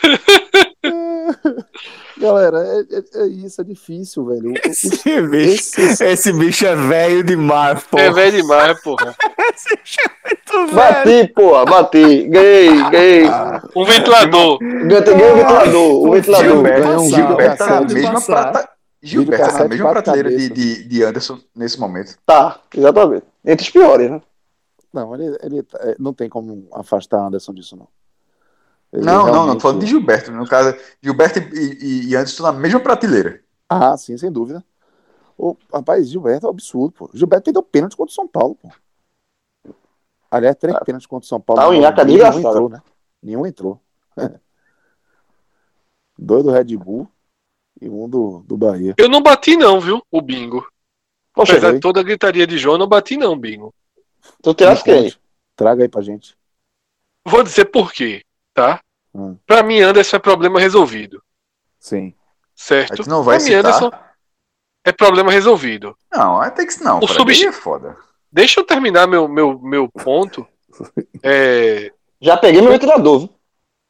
galera, 2.18 2.58
é, 2.60 2.96
é- 2.96 3.24
é 3.24 3.28
isso, 3.28 3.62
é 3.62 3.64
difícil, 3.64 4.26
velho. 4.26 4.54
Esse 4.64 5.22
bicho, 5.22 5.82
esse 6.04 6.34
bicho 6.34 6.66
é 6.66 6.76
velho 6.76 7.24
demais, 7.24 7.84
pô. 7.84 8.00
É 8.00 8.12
velho 8.12 8.38
demais, 8.42 8.82
porra. 8.82 9.16
Bati, 10.74 11.28
porra, 11.36 11.66
bati. 11.66 12.28
Ganhei, 12.28 12.90
ganhei. 12.90 13.26
Um 13.76 13.86
ventilador. 13.86 14.58
Ganhei, 14.60 15.02
ganhei 15.02 15.32
o 15.32 15.36
ventilador, 15.36 16.08
o 16.08 16.12
ventilador. 16.12 16.50
Gilberto, 16.50 16.82
Ganhou 16.88 17.04
um 17.04 17.10
Gilberto 17.10 17.58
tá 17.58 17.66
na 17.66 17.72
cassete 17.82 17.94
mesma 17.94 18.22
prata, 18.22 18.70
Gilberto 19.02 19.58
tá 19.58 19.68
mesma 19.68 19.90
prateleira 19.92 20.30
de, 20.30 20.50
de, 20.50 20.84
de 20.88 21.04
Anderson 21.04 21.40
nesse 21.56 21.80
momento. 21.80 22.16
Tá, 22.26 22.60
exatamente. 22.76 23.26
Entre 23.46 23.66
os 23.66 23.70
piores, 23.72 24.10
né? 24.10 24.22
Não, 24.94 25.14
ele, 25.16 25.38
ele 25.42 25.60
é, 25.60 25.96
não 26.00 26.14
tem 26.14 26.28
como 26.28 26.68
afastar 26.74 27.26
Anderson 27.26 27.54
disso, 27.54 27.76
não. 27.76 27.88
Ele 28.92 29.06
Não, 29.06 29.14
não, 29.14 29.26
não, 29.26 29.34
realmente- 29.34 29.54
tô 29.56 29.60
falando 29.62 29.80
de 29.82 29.86
Gilberto. 29.86 30.32
No 30.32 30.48
caso, 30.48 30.76
Gilberto 31.02 31.40
e, 31.40 31.78
e, 31.80 32.10
e 32.10 32.16
Anderson 32.16 32.44
na 32.44 32.52
mesma 32.52 32.80
prateleira. 32.80 33.44
Ah, 33.68 33.96
sim, 33.98 34.18
sem 34.18 34.32
dúvida. 34.32 34.64
O, 35.38 35.56
rapaz, 35.72 36.10
Gilberto 36.10 36.48
é 36.48 36.50
um 36.50 36.52
absurdo, 36.52 36.92
pô. 36.92 37.10
Gilberto 37.14 37.46
perdeu 37.46 37.62
pênalti 37.64 37.96
contra 37.96 38.12
o 38.12 38.16
São 38.16 38.28
Paulo, 38.28 38.56
pô. 38.56 38.70
Aliás, 40.32 40.56
três 40.56 40.78
pênaltis 40.86 41.08
contra 41.08 41.26
o 41.26 41.30
São 41.30 41.40
Paulo. 41.40 41.62
tá 41.62 41.70
um 41.70 41.80
nhaca 41.80 42.04
Nenhum 42.04 42.40
entrou, 42.40 42.70
né? 42.70 42.82
Nenhum 43.22 43.46
entrou. 43.46 43.82
Dois 46.18 46.44
do 46.44 46.52
Red 46.52 46.76
Bull 46.76 47.08
e 47.82 47.90
um 47.90 48.10
do, 48.10 48.44
do 48.46 48.58
Bahia. 48.58 48.94
Eu 48.98 49.08
não 49.08 49.22
bati, 49.22 49.56
não, 49.56 49.80
viu? 49.80 50.02
O 50.12 50.22
bingo. 50.22 50.68
Poxa, 51.34 51.54
Apesar 51.54 51.74
de 51.74 51.80
toda 51.80 52.02
a 52.02 52.04
gritaria 52.04 52.46
de 52.46 52.58
João, 52.58 52.76
eu 52.76 52.80
não 52.80 52.88
bati, 52.88 53.16
não, 53.16 53.38
bingo. 53.38 53.74
Tu 54.42 54.56
quem? 54.84 55.04
conte. 55.04 55.20
Traga 55.56 55.84
aí 55.84 55.90
pra 55.90 56.02
gente. 56.02 56.38
Vou 57.26 57.44
dizer 57.44 57.66
por 57.66 57.92
quê, 57.92 58.24
tá? 58.54 58.82
Hum. 59.14 59.38
Pra 59.46 59.62
mim, 59.64 59.82
Anderson 59.82 60.18
é 60.18 60.20
problema 60.20 60.60
resolvido. 60.60 61.22
Sim. 61.80 62.14
Certo? 62.56 63.08
não 63.08 63.24
vai 63.24 63.38
pra 63.38 63.46
mim, 63.46 63.52
citar. 63.52 63.66
Anderson 63.66 63.92
é 64.84 64.92
problema 64.92 65.32
resolvido. 65.32 65.98
Não, 66.12 66.42
até 66.42 66.66
que 66.66 66.84
não. 66.84 67.00
O 67.00 67.30
aí 67.30 67.44
é 67.44 67.52
foda. 67.52 67.98
Deixa 68.32 68.60
eu 68.60 68.66
terminar 68.66 69.08
meu, 69.08 69.28
meu, 69.28 69.60
meu 69.60 69.90
ponto. 69.90 70.48
É... 71.22 71.92
Já 72.22 72.38
peguei 72.38 72.62
meu 72.62 72.72
ventilador, 72.72 73.20
viu? 73.20 73.30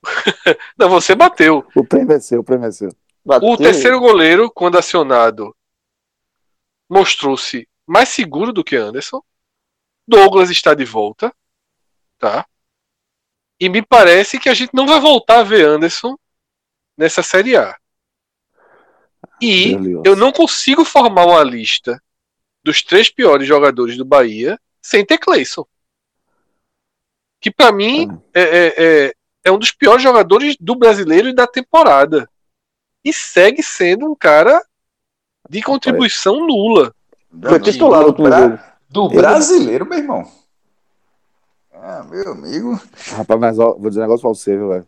Não, 0.78 0.90
você 0.90 1.14
bateu. 1.14 1.64
O 1.76 1.84
prêmio 1.84 2.16
é 2.16 2.20
seu, 2.20 2.40
o 2.40 2.44
prêmio 2.44 2.68
é 2.68 2.72
seu. 2.72 2.90
Bateu. 3.24 3.50
O 3.50 3.58
terceiro 3.58 4.00
goleiro, 4.00 4.50
quando 4.50 4.78
acionado, 4.78 5.56
mostrou-se 6.90 7.68
mais 7.86 8.10
seguro 8.10 8.52
do 8.52 8.64
que 8.64 8.76
Anderson. 8.76 9.22
Douglas 10.10 10.50
está 10.50 10.74
de 10.74 10.84
volta, 10.84 11.34
tá? 12.18 12.46
E 13.60 13.70
me 13.70 13.82
parece 13.82 14.40
que 14.40 14.50
a 14.50 14.54
gente 14.54 14.74
não 14.74 14.88
vai 14.88 15.00
voltar 15.00 15.40
a 15.40 15.44
ver 15.44 15.66
Anderson 15.66 16.18
nessa 16.98 17.22
Série 17.22 17.56
A. 17.56 17.78
E 19.42 19.74
eu 20.04 20.16
não 20.16 20.32
consigo 20.32 20.84
formar 20.84 21.26
uma 21.26 21.44
lista 21.44 22.02
dos 22.64 22.82
três 22.82 23.10
piores 23.10 23.48
jogadores 23.48 23.96
do 23.98 24.04
Bahia 24.04 24.60
sem 24.82 25.06
ter 25.06 25.18
Cleison. 25.18 25.66
Que 27.40 27.52
pra 27.52 27.72
mim 27.72 28.10
é, 28.34 28.42
é, 28.42 28.74
é, 28.78 29.14
é 29.46 29.52
um 29.52 29.58
dos 29.58 29.72
piores 29.72 30.04
jogadores 30.04 30.58
do 30.60 30.76
brasileiro 30.76 31.30
e 31.30 31.36
da 31.36 31.48
temporada. 31.48 32.30
E 33.04 33.14
segue 33.14 33.64
sendo 33.64 34.12
um 34.12 34.16
cara 34.16 34.62
de 35.50 35.62
contribuição 35.62 36.46
nula. 36.46 36.94
Foi 37.42 37.60
titular 37.62 38.02
no 38.02 38.08
último 38.08 38.32
jogo. 38.32 38.60
Do 38.90 39.06
Ele- 39.08 39.18
brasileiro, 39.22 39.86
meu 39.86 39.98
irmão. 40.00 40.28
Ah, 41.74 42.04
meu 42.10 42.32
amigo. 42.34 42.80
Rapaz, 43.16 43.40
mas 43.40 43.60
ó, 43.60 43.76
vou 43.80 43.90
dizer 43.90 44.00
um 44.02 44.04
negócio 44.04 44.22
pra 44.22 44.30
você, 44.30 44.56
viu, 44.58 44.70
velho? 44.70 44.88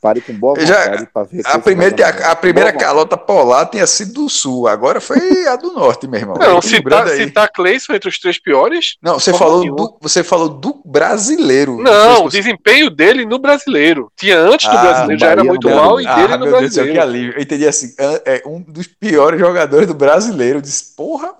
Pare 0.00 0.20
com 0.20 0.34
boa 0.34 0.58
Eu 0.58 0.66
já- 0.66 0.84
vontade 0.84 1.08
pra 1.12 1.22
ver. 1.22 1.40
A 1.46 1.58
primeira, 1.58 1.96
dar 1.96 2.14
a, 2.22 2.32
a 2.32 2.36
primeira 2.36 2.70
boa 2.70 2.80
calota 2.84 3.16
polar 3.16 3.64
tinha 3.70 3.86
sido 3.86 4.12
do 4.12 4.28
sul, 4.28 4.68
agora 4.68 5.00
foi 5.00 5.46
a 5.48 5.56
do 5.56 5.72
norte, 5.72 6.06
meu 6.06 6.20
irmão. 6.20 6.36
Não, 6.38 6.60
citar, 6.60 7.08
aí. 7.08 7.16
citar 7.16 7.50
Cleison 7.50 7.94
entre 7.94 8.10
os 8.10 8.18
três 8.18 8.38
piores? 8.38 8.96
Não, 9.02 9.18
você 9.18 9.32
falou, 9.32 9.60
nenhuma. 9.60 9.76
do, 9.78 9.96
você 10.02 10.22
falou 10.22 10.50
do 10.50 10.82
brasileiro. 10.84 11.78
Não, 11.82 12.26
o 12.26 12.28
desempenho 12.28 12.90
dele 12.90 13.24
no 13.24 13.38
brasileiro. 13.38 14.12
Tinha 14.14 14.38
antes 14.38 14.68
do 14.68 14.76
Ah, 14.76 14.82
brasileiro, 14.82 15.18
já 15.20 15.30
era 15.30 15.42
muito 15.42 15.70
mal, 15.70 15.98
e 15.98 16.04
brasileiro. 16.04 16.20
dele 16.20 16.34
ah, 16.34 16.36
no 16.38 16.44
meu 16.44 16.60
Deus 16.60 16.74
brasileiro. 16.74 17.02
alívio. 17.02 17.32
Eu 17.38 17.42
entendi 17.42 17.66
assim, 17.66 17.94
é 17.98 18.34
é 18.36 18.42
um 18.46 18.60
dos 18.60 18.86
piores 18.86 19.40
jogadores 19.40 19.86
do 19.88 19.94
brasileiro. 19.94 20.58
Eu 20.58 20.62
disse, 20.62 20.94
porra. 20.94 21.34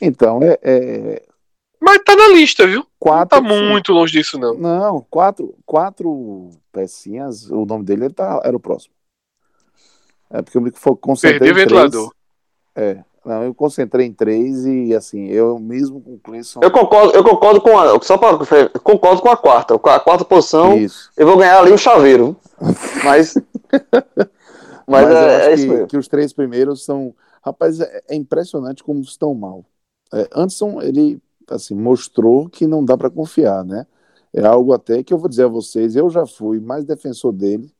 Então, 0.00 0.40
é, 0.42 0.58
é 0.62 1.22
Mas 1.80 1.98
tá 2.04 2.14
na 2.16 2.28
lista, 2.28 2.66
viu? 2.66 2.80
Não 2.80 2.86
quatro. 2.98 3.28
tá 3.28 3.40
muito 3.40 3.92
longe 3.92 4.12
disso, 4.12 4.38
não. 4.38 4.54
Não, 4.54 5.06
quatro, 5.10 5.54
quatro 5.64 6.50
pecinhas, 6.72 7.50
o 7.50 7.64
nome 7.64 7.84
dele 7.84 8.10
tá, 8.10 8.40
era 8.44 8.56
o 8.56 8.60
próximo. 8.60 8.94
É 10.30 10.42
porque 10.42 10.58
eu 10.58 10.62
me 10.62 10.70
fo- 10.72 10.96
concentrei 10.96 11.38
Perdeu 11.38 11.54
o 11.54 11.56
ventilador. 11.56 12.12
É, 12.74 13.02
não, 13.24 13.42
eu 13.42 13.54
concentrei 13.54 14.06
em 14.06 14.12
três 14.12 14.64
e 14.66 14.94
assim, 14.94 15.26
eu 15.28 15.58
mesmo 15.58 16.00
com 16.00 16.14
o 16.14 16.18
Cleison. 16.18 16.60
Eu 16.62 16.70
concordo, 16.70 17.12
eu 17.12 17.24
concordo 17.24 17.60
com 17.60 17.78
a. 17.78 18.00
Só 18.02 18.14
eu 18.14 18.80
concordo 18.80 19.22
com 19.22 19.28
a 19.28 19.36
quarta. 19.36 19.74
A 19.74 20.00
quarta 20.00 20.24
posição, 20.24 20.76
Isso. 20.78 21.10
eu 21.16 21.26
vou 21.26 21.36
ganhar 21.36 21.58
ali 21.58 21.72
um 21.72 21.78
chaveiro. 21.78 22.36
Mas. 23.04 23.34
Mas, 24.88 25.04
Mas, 25.04 25.10
eu 25.10 25.16
é, 25.16 25.36
acho 25.36 25.48
é 25.48 25.54
isso 25.54 25.64
que, 25.64 25.72
mesmo. 25.72 25.86
que 25.88 25.96
os 25.96 26.06
três 26.06 26.32
primeiros 26.32 26.84
são. 26.84 27.12
Rapaz, 27.44 27.80
é, 27.80 28.02
é 28.10 28.14
impressionante 28.14 28.84
como 28.84 29.00
estão 29.00 29.34
mal. 29.34 29.64
É, 30.12 30.28
Anderson, 30.34 30.80
ele 30.80 31.20
assim, 31.48 31.74
mostrou 31.74 32.48
que 32.48 32.66
não 32.66 32.84
dá 32.84 32.96
para 32.96 33.10
confiar, 33.10 33.64
né? 33.64 33.86
É 34.32 34.44
algo 34.44 34.72
até 34.72 35.02
que 35.02 35.14
eu 35.14 35.18
vou 35.18 35.28
dizer 35.28 35.44
a 35.44 35.48
vocês, 35.48 35.94
eu 35.96 36.10
já 36.10 36.26
fui 36.26 36.60
mais 36.60 36.84
defensor 36.84 37.32
dele, 37.32 37.72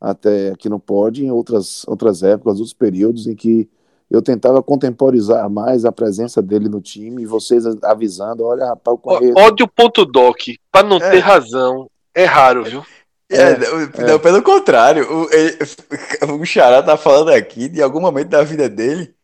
até 0.00 0.50
aqui 0.50 0.68
no 0.68 0.78
Pod, 0.78 1.24
em 1.24 1.30
outras, 1.30 1.84
outras 1.88 2.22
épocas, 2.22 2.58
outros 2.58 2.74
períodos 2.74 3.26
em 3.26 3.34
que 3.34 3.68
eu 4.10 4.22
tentava 4.22 4.62
contemporizar 4.62 5.48
mais 5.50 5.84
a 5.84 5.92
presença 5.92 6.40
dele 6.40 6.68
no 6.68 6.80
time, 6.80 7.22
e 7.22 7.26
vocês 7.26 7.64
avisando, 7.82 8.44
olha, 8.44 8.66
rapaz, 8.66 8.96
Ó- 9.02 9.18
conheço. 9.18 9.38
Ódio 9.38 9.68
ponto 9.68 10.04
doc, 10.04 10.38
pra 10.70 10.82
não 10.82 10.96
É. 10.98 11.10
ter 11.10 11.18
razão, 11.18 11.90
é 12.14 12.24
raro, 12.24 12.64
viu? 12.64 12.82
É, 13.30 13.58
não, 13.58 14.06
não, 14.08 14.18
pelo 14.20 14.42
contrário, 14.42 15.04
o, 15.10 15.30
ele- 15.32 15.58
o 16.40 16.44
Xará 16.46 16.82
tá 16.82 16.96
falando 16.96 17.30
aqui 17.30 17.68
de 17.68 17.82
algum 17.82 18.00
momento 18.00 18.28
da 18.28 18.42
vida 18.42 18.68
dele 18.68 19.14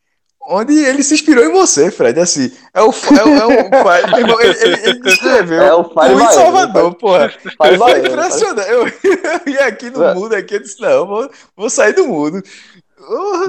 onde 0.47 0.75
ele 0.85 1.03
se 1.03 1.15
inspirou 1.15 1.45
em 1.45 1.53
você, 1.53 1.91
Fred. 1.91 2.19
Assim, 2.21 2.51
é 2.73 2.83
o, 2.83 2.87
é, 2.91 3.25
o- 3.25 3.53
é 3.53 3.61
o 3.63 3.71
pai. 3.85 4.03
Ele, 4.19 4.33
ele, 4.63 4.81
ele 4.89 5.01
descreveu 5.01 5.63
É 5.63 5.75
o 5.75 5.85
pai 5.85 6.15
baiano, 6.15 6.33
Salvador, 6.33 6.95
porra. 6.95 7.33
Pai 7.59 7.77
Foi 7.79 7.99
impressionante. 7.99 8.69
Eu, 8.71 8.87
eu 8.87 9.53
ia 9.53 9.67
aqui 9.67 9.91
no 9.91 10.03
É. 10.05 10.15
mundo, 10.15 10.35
aqui, 10.35 10.55
eu 10.55 10.61
disse, 10.61 10.81
não, 10.81 11.07
vou, 11.07 11.31
vou 11.57 11.71
sair 11.71 11.93
do 11.93 12.07
mundo. 12.07 12.43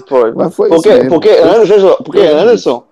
Foi. 0.07 0.31
Mas 0.33 0.53
foi 0.55 0.69
Porque, 0.69 0.89
isso 0.89 0.97
mesmo. 0.97 1.09
porque, 1.11 1.29
Anderson, 1.29 1.95
porque. 2.03 2.19
Anderson, 2.19 2.83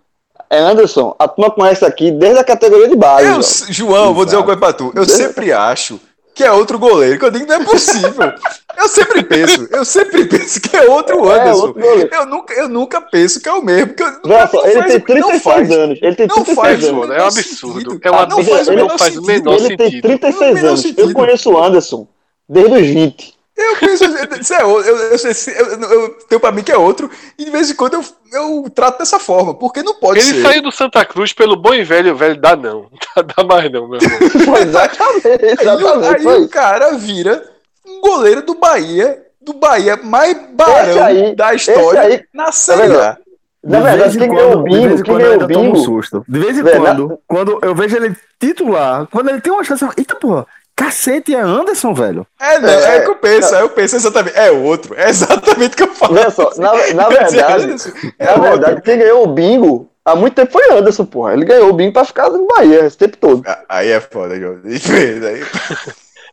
é 0.50 0.60
Anderson, 0.60 1.16
a 1.20 1.28
turma 1.28 1.52
conhece 1.52 1.84
aqui 1.84 2.12
desde 2.12 2.40
a 2.40 2.44
categoria 2.44 2.88
de 2.88 2.96
base. 2.96 3.26
eu, 3.28 3.74
João. 3.74 3.74
João, 3.74 4.14
vou 4.14 4.24
dizer 4.26 4.38
uma 4.38 4.46
coisa 4.46 4.60
pra 4.60 4.72
tu. 4.74 4.92
Eu 4.96 5.04
sempre 5.06 5.52
acho 5.52 6.00
que 6.36 6.44
é 6.44 6.52
outro 6.52 6.80
goleiro, 6.80 7.20
que 7.20 7.26
eu 7.26 7.32
digo 7.32 7.46
que 7.46 7.52
não 7.52 7.62
é 7.62 7.64
possível. 7.66 8.34
Eu 8.76 8.88
sempre 8.90 9.24
penso, 9.24 9.68
eu 9.72 9.86
sempre 9.86 10.26
penso 10.26 10.60
que 10.60 10.76
é 10.76 10.90
outro 10.90 11.30
É, 11.32 11.40
Anderson. 11.42 11.62
outro 11.68 11.82
goleiro. 11.82 12.10
Eu 12.12 12.26
nunca, 12.26 12.54
eu 12.56 12.68
nunca 12.70 13.02
penso 13.02 13.40
que 13.40 13.48
é 13.48 13.54
o 13.54 13.62
mesmo. 13.64 13.88
Porque 13.94 14.04
eu, 14.04 14.48
só, 14.48 14.66
ele 14.66 14.80
faz- 14.80 14.88
tem 14.88 14.98
não 14.98 15.30
36 15.30 15.44
faz. 15.44 15.72
anos. 15.72 16.00
Ele 16.02 16.16
tem 16.16 16.28
Não 16.28 16.36
36 16.44 16.56
faz, 16.58 16.84
anos. 16.84 17.00
Mano, 17.00 17.14
é 17.14 17.24
um 17.24 17.28
absurdo. 17.28 18.00
É 18.02 18.10
um 18.10 18.14
não 18.14 18.20
absurdo. 18.20 18.50
faz 18.50 18.68
o 18.68 18.72
Não 18.72 18.76
menor 18.78 18.98
faz 18.98 19.02
o 19.02 19.14
sentido. 19.26 19.28
menor 19.28 19.54
Ele 19.60 19.78
tem 19.78 19.86
sentido. 19.88 20.02
36 20.02 20.54
menor 20.56 20.68
anos. 20.70 20.82
sentido. 20.82 21.00
Eu 21.10 21.14
conheço 21.14 21.52
o 21.52 21.64
Anderson 21.64 22.08
desde 22.50 22.74
os 22.74 22.88
20. 22.88 23.33
Eu 23.56 23.76
penso, 23.78 24.04
isso 24.42 24.54
é 24.56 24.64
eu, 24.64 24.82
eu, 24.82 24.98
eu, 24.98 25.18
eu, 25.18 25.92
eu 26.02 26.10
tenho 26.28 26.42
pra 26.42 26.52
mim 26.52 26.64
que 26.64 26.72
é 26.72 26.78
outro, 26.78 27.10
e 27.38 27.46
de 27.46 27.52
vez 27.52 27.70
em 27.70 27.76
quando 27.76 27.94
eu, 27.94 28.04
eu 28.34 28.70
trato 28.74 28.98
dessa 28.98 29.20
forma, 29.20 29.54
porque 29.54 29.84
não 29.84 29.94
pode 29.94 30.20
Ele 30.20 30.28
ser. 30.28 30.42
saiu 30.42 30.64
do 30.64 30.72
Santa 30.72 31.06
Cruz 31.06 31.34
pelo 31.34 31.56
bom 31.56 31.74
e 31.74 31.84
velho, 31.84 32.16
velho, 32.16 32.40
dá 32.42 32.56
não. 32.58 32.88
Dá, 33.16 33.44
mais 33.44 33.72
não, 33.72 33.88
meu 33.88 34.00
irmão. 34.02 34.58
Exatamente, 34.58 35.28
Aí, 35.28 35.68
o- 35.68 35.80
exatamente. 35.80 36.06
aí 36.16 36.24
foi 36.24 36.42
o 36.42 36.50
cara 36.50 36.94
vira 36.94 37.44
um 37.86 38.02
goleiro 38.02 38.42
do 38.42 38.56
Bahia, 38.56 39.22
do 39.40 39.54
Bahia 39.54 39.98
mais 40.02 40.36
barão 40.54 41.04
aí- 41.04 41.36
da 41.36 41.54
história 41.54 42.02
aí- 42.02 42.24
na 42.34 42.52
Série 42.52 42.88
vendo? 42.88 43.00
A. 43.02 43.18
Na 43.66 43.78
De 43.78 43.84
verdade, 43.86 44.02
vez 44.02 44.16
em 44.16 44.20
quem 44.20 44.28
quando- 44.30 44.38
ganhou 44.40 44.60
o 44.60 44.64
de 44.64 44.70
vez 44.70 44.82
bingo, 44.82 44.94
em 44.94 45.04
quem 45.04 45.14
quando 45.14 45.22
eu 45.22 45.28
ganhou 45.28 45.44
o 45.44 45.48
tomo 45.54 45.60
um 45.70 45.74
bingo, 45.74 45.86
susto. 45.86 46.26
De 46.28 46.40
vez 46.40 46.58
em 46.58 46.64
quando, 46.64 47.20
quando 47.28 47.60
eu 47.62 47.76
vejo 47.76 47.96
ele 47.96 48.18
titular, 48.40 49.08
quando 49.12 49.30
ele 49.30 49.40
tem 49.42 49.54
uma 49.54 49.64
chance, 49.64 49.84
eu 49.84 49.88
falo, 49.88 50.00
eita 50.00 50.16
porra, 50.16 50.46
cacete, 50.76 51.34
é 51.36 51.40
Anderson, 51.40 51.94
velho. 51.94 52.26
É, 52.40 52.60
não, 52.60 52.70
É, 52.70 52.98
é, 52.98 53.00
que 53.02 53.10
eu 53.10 53.16
penso, 53.16 53.56
aí 53.56 53.62
eu 53.62 53.70
penso 53.70 53.96
exatamente, 53.96 54.38
é 54.38 54.52
outro, 54.52 54.94
é 54.96 55.10
exatamente 55.10 55.74
o 55.74 55.78
que 55.78 55.84
eu 55.84 55.94
falo. 55.96 56.14
Veja 56.16 56.32
só, 56.32 56.52
na, 56.58 56.74
na 56.94 57.10
verdade, 57.10 57.76
é 58.20 58.26
na 58.26 58.32
outro. 58.34 58.50
verdade, 58.50 58.82
quem 58.82 58.98
ganhou 58.98 59.24
o 59.24 59.28
bingo 59.34 59.90
há 60.06 60.16
muito 60.16 60.34
tempo 60.36 60.52
foi 60.52 60.70
Anderson, 60.72 61.06
porra. 61.06 61.34
Ele 61.34 61.46
ganhou 61.46 61.70
o 61.70 61.74
bingo 61.74 61.94
pra 61.94 62.06
ficar 62.06 62.30
no 62.30 62.46
Bahia 62.48 62.86
esse 62.86 62.98
tempo 62.98 63.18
todo. 63.18 63.44
Aí 63.70 63.90
é 63.90 64.00
foda, 64.02 64.40
João. 64.40 64.60
Aí- 64.66 65.44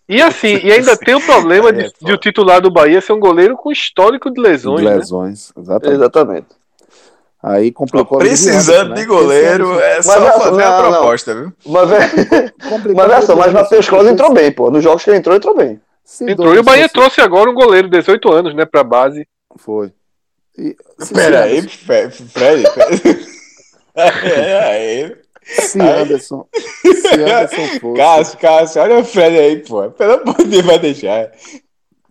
E 0.08 0.20
assim, 0.20 0.58
e 0.64 0.72
ainda 0.72 0.96
tem 0.96 1.14
o 1.14 1.20
problema 1.20 1.68
É, 1.68 1.72
de, 1.72 1.82
foda. 1.84 1.94
de 2.02 2.12
o 2.12 2.16
titular 2.16 2.60
do 2.60 2.70
Bahia 2.70 3.00
ser 3.00 3.12
um 3.12 3.20
goleiro 3.20 3.56
com 3.56 3.70
histórico 3.70 4.28
de 4.32 4.40
lesões, 4.40 4.80
De 4.80 4.86
né? 4.86 4.96
lesões, 4.96 5.52
exatamente. 5.56 5.94
Exatamente. 6.00 6.46
Aí 7.42 7.72
complicou 7.72 8.18
a 8.18 8.20
Precisando 8.20 8.92
de 8.94 9.00
né? 9.00 9.06
goleiro, 9.06 9.74
Esse 9.80 9.82
é 9.82 10.02
só 10.02 10.20
Mas, 10.20 10.42
fazer 10.42 10.62
a 10.62 10.70
não, 10.70 10.82
não. 10.82 10.90
proposta, 10.98 11.34
viu? 11.34 11.52
Mas, 11.64 11.88
complicou 12.68 12.94
mas 12.94 13.10
a 13.12 13.14
vida 13.14 13.26
só, 13.26 13.36
mas 13.36 13.52
Matheus 13.52 13.88
Claus 13.88 14.02
porque 14.02 14.12
entrou 14.12 14.32
bem, 14.34 14.52
pô. 14.52 14.70
Nos 14.70 14.84
jogos 14.84 15.02
que 15.02 15.08
ele 15.10 15.16
entrou, 15.18 15.34
entrou 15.36 15.56
bem. 15.56 15.80
se 16.04 16.30
Entrou 16.30 16.54
e 16.54 16.58
o 16.58 16.62
Bahia 16.62 16.86
trouxe 16.88 17.20
agora 17.22 17.48
um 17.48 17.54
goleiro, 17.54 17.88
18 17.88 18.30
anos, 18.30 18.54
né, 18.54 18.66
pra 18.66 18.84
base. 18.84 19.26
Foi. 19.56 19.90
E, 20.58 20.76
Pera 21.14 21.44
se 21.44 21.48
aí, 21.48 21.62
Fe- 21.62 22.10
Fred. 22.10 22.64
Pera 23.94 24.66
aí. 24.68 25.16
Se 25.42 25.80
Anderson, 25.80 26.46
se 26.52 27.14
Anderson 27.22 27.66
fosse. 27.80 27.96
Cássio, 27.96 28.38
Cássio, 28.38 28.82
olha 28.82 28.98
o 28.98 29.04
Fred 29.04 29.36
aí, 29.38 29.56
pô. 29.60 29.90
Pelo 29.90 30.12
amor 30.20 30.36
de 30.36 30.44
Deus, 30.44 30.64
vai 30.66 30.78
deixar. 30.78 31.30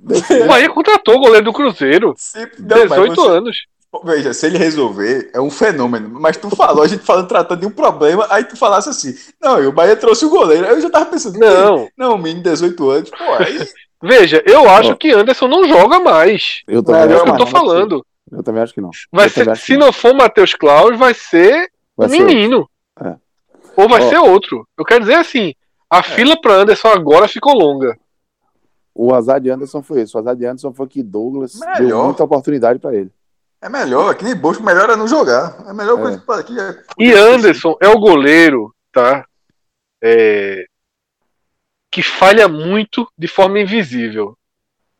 O 0.03 0.47
Bahia 0.47 0.69
contratou 0.69 1.15
o 1.15 1.19
goleiro 1.19 1.45
do 1.45 1.53
Cruzeiro, 1.53 2.13
Se, 2.17 2.39
não, 2.59 2.77
mas 2.87 2.89
18 2.89 3.15
você- 3.15 3.29
anos. 3.29 3.57
Veja, 4.03 4.33
se 4.33 4.45
ele 4.45 4.57
resolver, 4.59 5.31
é 5.33 5.41
um 5.41 5.49
fenômeno. 5.49 6.09
Mas 6.19 6.37
tu 6.37 6.49
falou, 6.55 6.83
a 6.83 6.87
gente 6.87 7.03
falando, 7.03 7.27
tratando 7.27 7.61
de 7.61 7.65
um 7.65 7.71
problema, 7.71 8.27
aí 8.29 8.43
tu 8.43 8.55
falasse 8.55 8.87
assim, 8.89 9.15
não, 9.41 9.61
e 9.61 9.65
o 9.65 9.71
Bahia 9.71 9.95
trouxe 9.95 10.25
o 10.25 10.29
goleiro. 10.29 10.65
Aí 10.67 10.73
eu 10.73 10.81
já 10.81 10.89
tava 10.91 11.07
pensando, 11.07 11.39
Não. 11.39 11.87
não, 11.97 12.17
menino 12.17 12.43
de 12.43 12.49
18 12.51 12.89
anos, 12.89 13.09
pô, 13.09 13.23
aí 13.39 13.59
Veja, 14.01 14.41
eu 14.45 14.69
acho 14.69 14.95
que 14.95 15.11
Anderson 15.11 15.47
não 15.47 15.67
joga 15.67 15.99
mais. 15.99 16.61
Eu 16.67 16.79
É, 16.79 16.83
também, 16.83 17.01
É 17.01 17.05
acho 17.15 17.21
o 17.21 17.23
que 17.25 17.29
eu 17.31 17.37
tô 17.37 17.43
não. 17.45 17.47
falando. 17.47 18.05
Eu 18.31 18.43
também 18.43 18.61
acho 18.63 18.73
que 18.73 18.79
não. 18.79 18.91
Vai 19.11 19.25
Eu 19.25 19.29
também 19.31 19.43
ser, 19.45 19.49
acho 19.51 19.61
que 19.61 19.67
se 19.73 19.77
não 19.77 19.91
for 19.91 20.13
Matheus 20.13 20.53
Klaus, 20.53 20.97
vai 20.97 21.13
ser 21.13 21.67
Vai 21.97 22.07
um 22.07 22.11
ser 22.11 22.23
menino. 22.23 22.69
É. 23.03 23.15
Ou 23.75 23.89
vai 23.89 24.01
Ó. 24.05 24.07
ser 24.09 24.17
outro. 24.19 24.65
Eu 24.77 24.85
quero 24.85 25.01
dizer 25.01 25.15
assim, 25.15 25.53
a 25.89 26.01
fila 26.01 26.39
pra 26.39 26.53
Anderson 26.53 26.87
agora 26.89 27.27
ficou 27.27 27.53
longa. 27.53 27.97
O 28.95 29.13
azar 29.13 29.39
de 29.41 29.49
Anderson 29.49 29.81
foi 29.81 30.01
esse. 30.01 30.15
O 30.15 30.19
azar 30.19 30.35
de 30.35 30.45
Anderson 30.45 30.73
foi 30.73 30.87
que 30.87 31.01
Douglas 31.03 31.53
deu 31.77 31.83
Melhor. 31.85 32.05
muita 32.05 32.23
oportunidade 32.23 32.79
pra 32.79 32.93
ele. 32.95 33.11
É 33.61 33.69
melhor, 33.69 34.15
que 34.15 34.23
nem 34.23 34.35
Bosco, 34.35 34.63
melhor 34.63 34.89
é 34.89 34.95
não 34.95 35.07
jogar. 35.07 35.55
É 35.67 35.73
melhor 35.73 35.99
É. 35.99 36.01
coisa 36.01 36.17
que 36.19 36.31
aqui 36.31 36.59
é. 36.59 36.83
E 36.97 37.11
Anderson 37.13 37.77
é 37.81 37.87
o 37.87 37.99
goleiro, 37.99 38.73
tá? 38.91 39.25
É, 40.01 40.65
que 41.91 42.01
falha 42.03 42.47
muito 42.47 43.07
de 43.17 43.27
forma 43.27 43.59
invisível. 43.59 44.37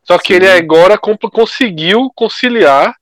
Só 0.04 0.18
que 0.18 0.28
Sim. 0.34 0.34
ele 0.36 0.50
agora 0.50 0.98
conseguiu 0.98 2.12
conciliar, 2.16 2.96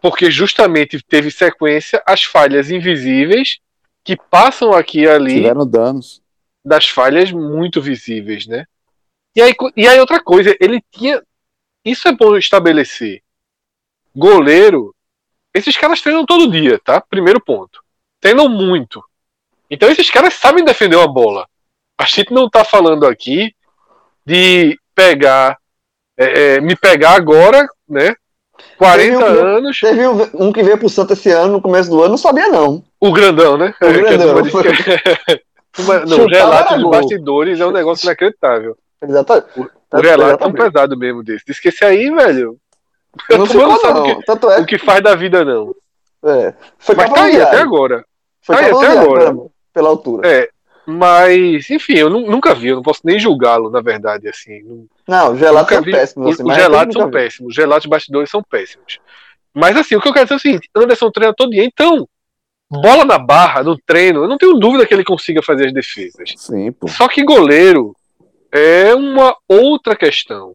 porque 0.00 0.30
justamente 0.30 1.02
teve 1.02 1.30
sequência 1.30 2.02
as 2.06 2.22
falhas 2.24 2.70
invisíveis 2.70 3.58
que 4.04 4.16
passam 4.16 4.72
aqui 4.72 5.00
e 5.00 5.08
ali 5.08 5.34
Tiveram 5.36 5.66
danos. 5.66 6.22
das 6.64 6.88
falhas 6.88 7.32
muito 7.32 7.80
visíveis, 7.82 8.46
né? 8.46 8.64
E 9.34 9.42
aí, 9.42 9.52
e 9.76 9.88
aí 9.88 9.98
outra 9.98 10.22
coisa, 10.22 10.56
ele 10.60 10.80
tinha. 10.92 11.20
Isso 11.84 12.06
é 12.06 12.12
bom 12.12 12.36
estabelecer. 12.36 13.22
Goleiro, 14.14 14.94
esses 15.52 15.76
caras 15.76 16.00
treinam 16.00 16.24
todo 16.26 16.50
dia, 16.50 16.78
tá? 16.84 17.00
Primeiro 17.00 17.40
ponto. 17.42 17.80
Treinam 18.20 18.48
muito. 18.48 19.02
Então 19.70 19.90
esses 19.90 20.10
caras 20.10 20.34
sabem 20.34 20.64
defender 20.64 20.96
uma 20.96 21.08
bola. 21.12 21.46
A 21.98 22.04
gente 22.04 22.32
não 22.32 22.48
tá 22.48 22.64
falando 22.64 23.06
aqui 23.06 23.54
de 24.26 24.78
pegar. 24.94 25.56
é, 26.16 26.54
é, 26.56 26.60
me 26.60 26.76
pegar 26.76 27.10
agora, 27.16 27.66
né? 27.88 28.14
40 28.78 29.18
Teve 29.18 29.40
um- 29.40 29.44
anos, 29.56 29.80
Teve 29.80 30.06
um, 30.08 30.46
um 30.46 30.52
que 30.52 30.62
veio 30.62 30.78
pro 30.78 30.88
Santos 30.88 31.18
esse 31.18 31.30
ano, 31.30 31.54
no 31.54 31.60
começo 31.62 31.90
do 31.90 32.00
ano, 32.00 32.10
não 32.10 32.16
sabia 32.18 32.48
não. 32.48 32.84
o 33.00 33.12
grandão, 33.12 33.56
né? 33.56 33.74
O 33.80 33.84
É, 33.84 33.88
a 33.88 33.92
grandão. 33.92 34.36
Uma- 34.36 34.42
Não, 36.00 36.04
os 36.04 36.10
Chutava 36.14 36.28
relatos 36.30 36.66
era 36.70 36.76
de 36.76 36.82
gol. 36.84 36.90
bastidores 36.92 37.58
é 37.60 37.66
um 37.66 37.72
negócio 37.72 38.06
inacreditável. 38.06 38.78
Exatamente. 39.02 39.48
O 39.58 39.62
relato 40.00 40.22
é 40.22 40.24
um 40.24 40.28
Exatamente. 40.28 40.56
pesado 40.72 40.96
mesmo 40.96 41.24
desse. 41.24 41.44
Diz 41.44 41.58
que 41.58 41.68
esse 41.68 41.84
aí, 41.84 42.08
velho, 42.14 42.56
Não 43.30 43.38
Não 43.38 43.46
ficou, 43.46 43.78
sabe 43.78 43.98
o 44.00 44.06
não. 44.08 44.20
Tanto 44.22 44.50
é, 44.50 44.60
o 44.60 44.66
que 44.66 44.78
faz 44.78 45.02
da 45.02 45.14
vida, 45.14 45.44
não. 45.44 45.74
é. 46.24 46.54
Foi 46.78 46.94
Mas 46.94 47.10
tá 47.12 47.24
aí 47.24 47.40
até 47.40 47.58
agora. 47.58 48.04
Foi 48.42 48.56
tá 48.56 48.62
aí 48.62 48.70
até 48.70 48.86
agora. 48.98 49.24
Pela, 49.32 49.46
pela 49.72 49.88
altura. 49.88 50.28
É. 50.28 50.48
Mas, 50.86 51.70
enfim, 51.70 51.94
eu 51.94 52.10
nu- 52.10 52.26
nunca 52.30 52.54
vi, 52.54 52.68
eu 52.68 52.76
não 52.76 52.82
posso 52.82 53.00
nem 53.04 53.18
julgá-lo, 53.18 53.70
na 53.70 53.80
verdade, 53.80 54.28
assim. 54.28 54.62
Não- 54.64 54.86
Não, 55.08 55.32
os 55.32 55.40
relatos 55.40 55.62
nunca 55.70 55.74
são 55.76 55.84
vi. 55.84 55.92
péssimos. 55.92 56.26
Os, 56.28 56.34
assim, 56.34 56.42
os 56.50 56.58
eu 56.58 56.92
são 56.92 57.06
vi. 57.06 57.12
péssimos, 57.12 57.50
os 57.52 57.56
relatos 57.56 57.82
de 57.84 57.88
bastidores 57.88 58.30
são 58.30 58.42
péssimos. 58.42 58.98
Mas, 59.54 59.76
assim, 59.76 59.96
o 59.96 60.00
que 60.00 60.08
eu 60.08 60.12
quero 60.12 60.26
dizer 60.26 60.34
é 60.34 60.36
o 60.36 60.40
seguinte: 60.40 60.68
Anderson 60.76 61.10
treina 61.10 61.32
todo 61.34 61.52
dia, 61.52 61.64
então, 61.64 62.06
bola 62.70 63.04
na 63.04 63.18
barra, 63.18 63.62
no 63.62 63.78
treino, 63.78 64.24
eu 64.24 64.28
não 64.28 64.36
tenho 64.36 64.54
dúvida 64.58 64.84
que 64.86 64.92
ele 64.92 65.04
consiga 65.04 65.42
fazer 65.42 65.68
as 65.68 65.72
defesas. 65.72 66.34
Sim, 66.36 66.70
pô. 66.72 66.86
Só 66.88 67.08
que 67.08 67.24
goleiro 67.24 67.94
é 68.52 68.94
uma 68.94 69.34
outra 69.48 69.96
questão. 69.96 70.52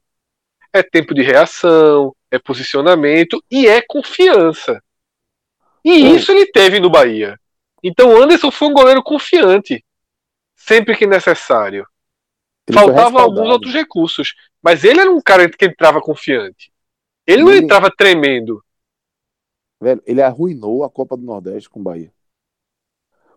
É 0.72 0.84
tempo 0.84 1.14
de 1.14 1.22
reação, 1.24 2.16
é 2.30 2.38
posicionamento 2.38 3.44
e 3.50 3.68
é 3.68 3.82
confiança. 3.82 4.82
E 5.84 6.16
isso 6.16 6.32
ele 6.32 6.46
teve 6.52 6.80
no 6.80 6.90
Bahia. 6.90 7.40
Então 7.84 8.14
o 8.14 8.22
Anderson 8.22 8.52
foi 8.52 8.68
um 8.68 8.74
goleiro 8.74 9.02
confiante, 9.02 9.84
sempre 10.56 10.96
que 10.96 11.08
necessário. 11.08 11.88
Ele 12.68 12.78
Faltavam 12.78 13.20
alguns 13.20 13.50
outros 13.50 13.74
recursos, 13.74 14.36
mas 14.62 14.84
ele 14.84 15.00
era 15.00 15.10
um 15.10 15.22
cara 15.22 15.50
que 15.50 15.66
entrava 15.66 16.02
confiante. 16.02 16.72
Ele 17.26 17.44
não 17.44 17.52
Ele- 17.52 17.64
entrava 17.64 17.90
tremendo. 17.90 18.64
Velho, 19.82 20.04
ele 20.06 20.22
arruinou 20.22 20.84
a 20.84 20.90
Copa 20.90 21.16
do 21.16 21.24
Nordeste 21.24 21.70
com 21.70 21.80
o 21.80 21.84
Bahia. 21.84 22.12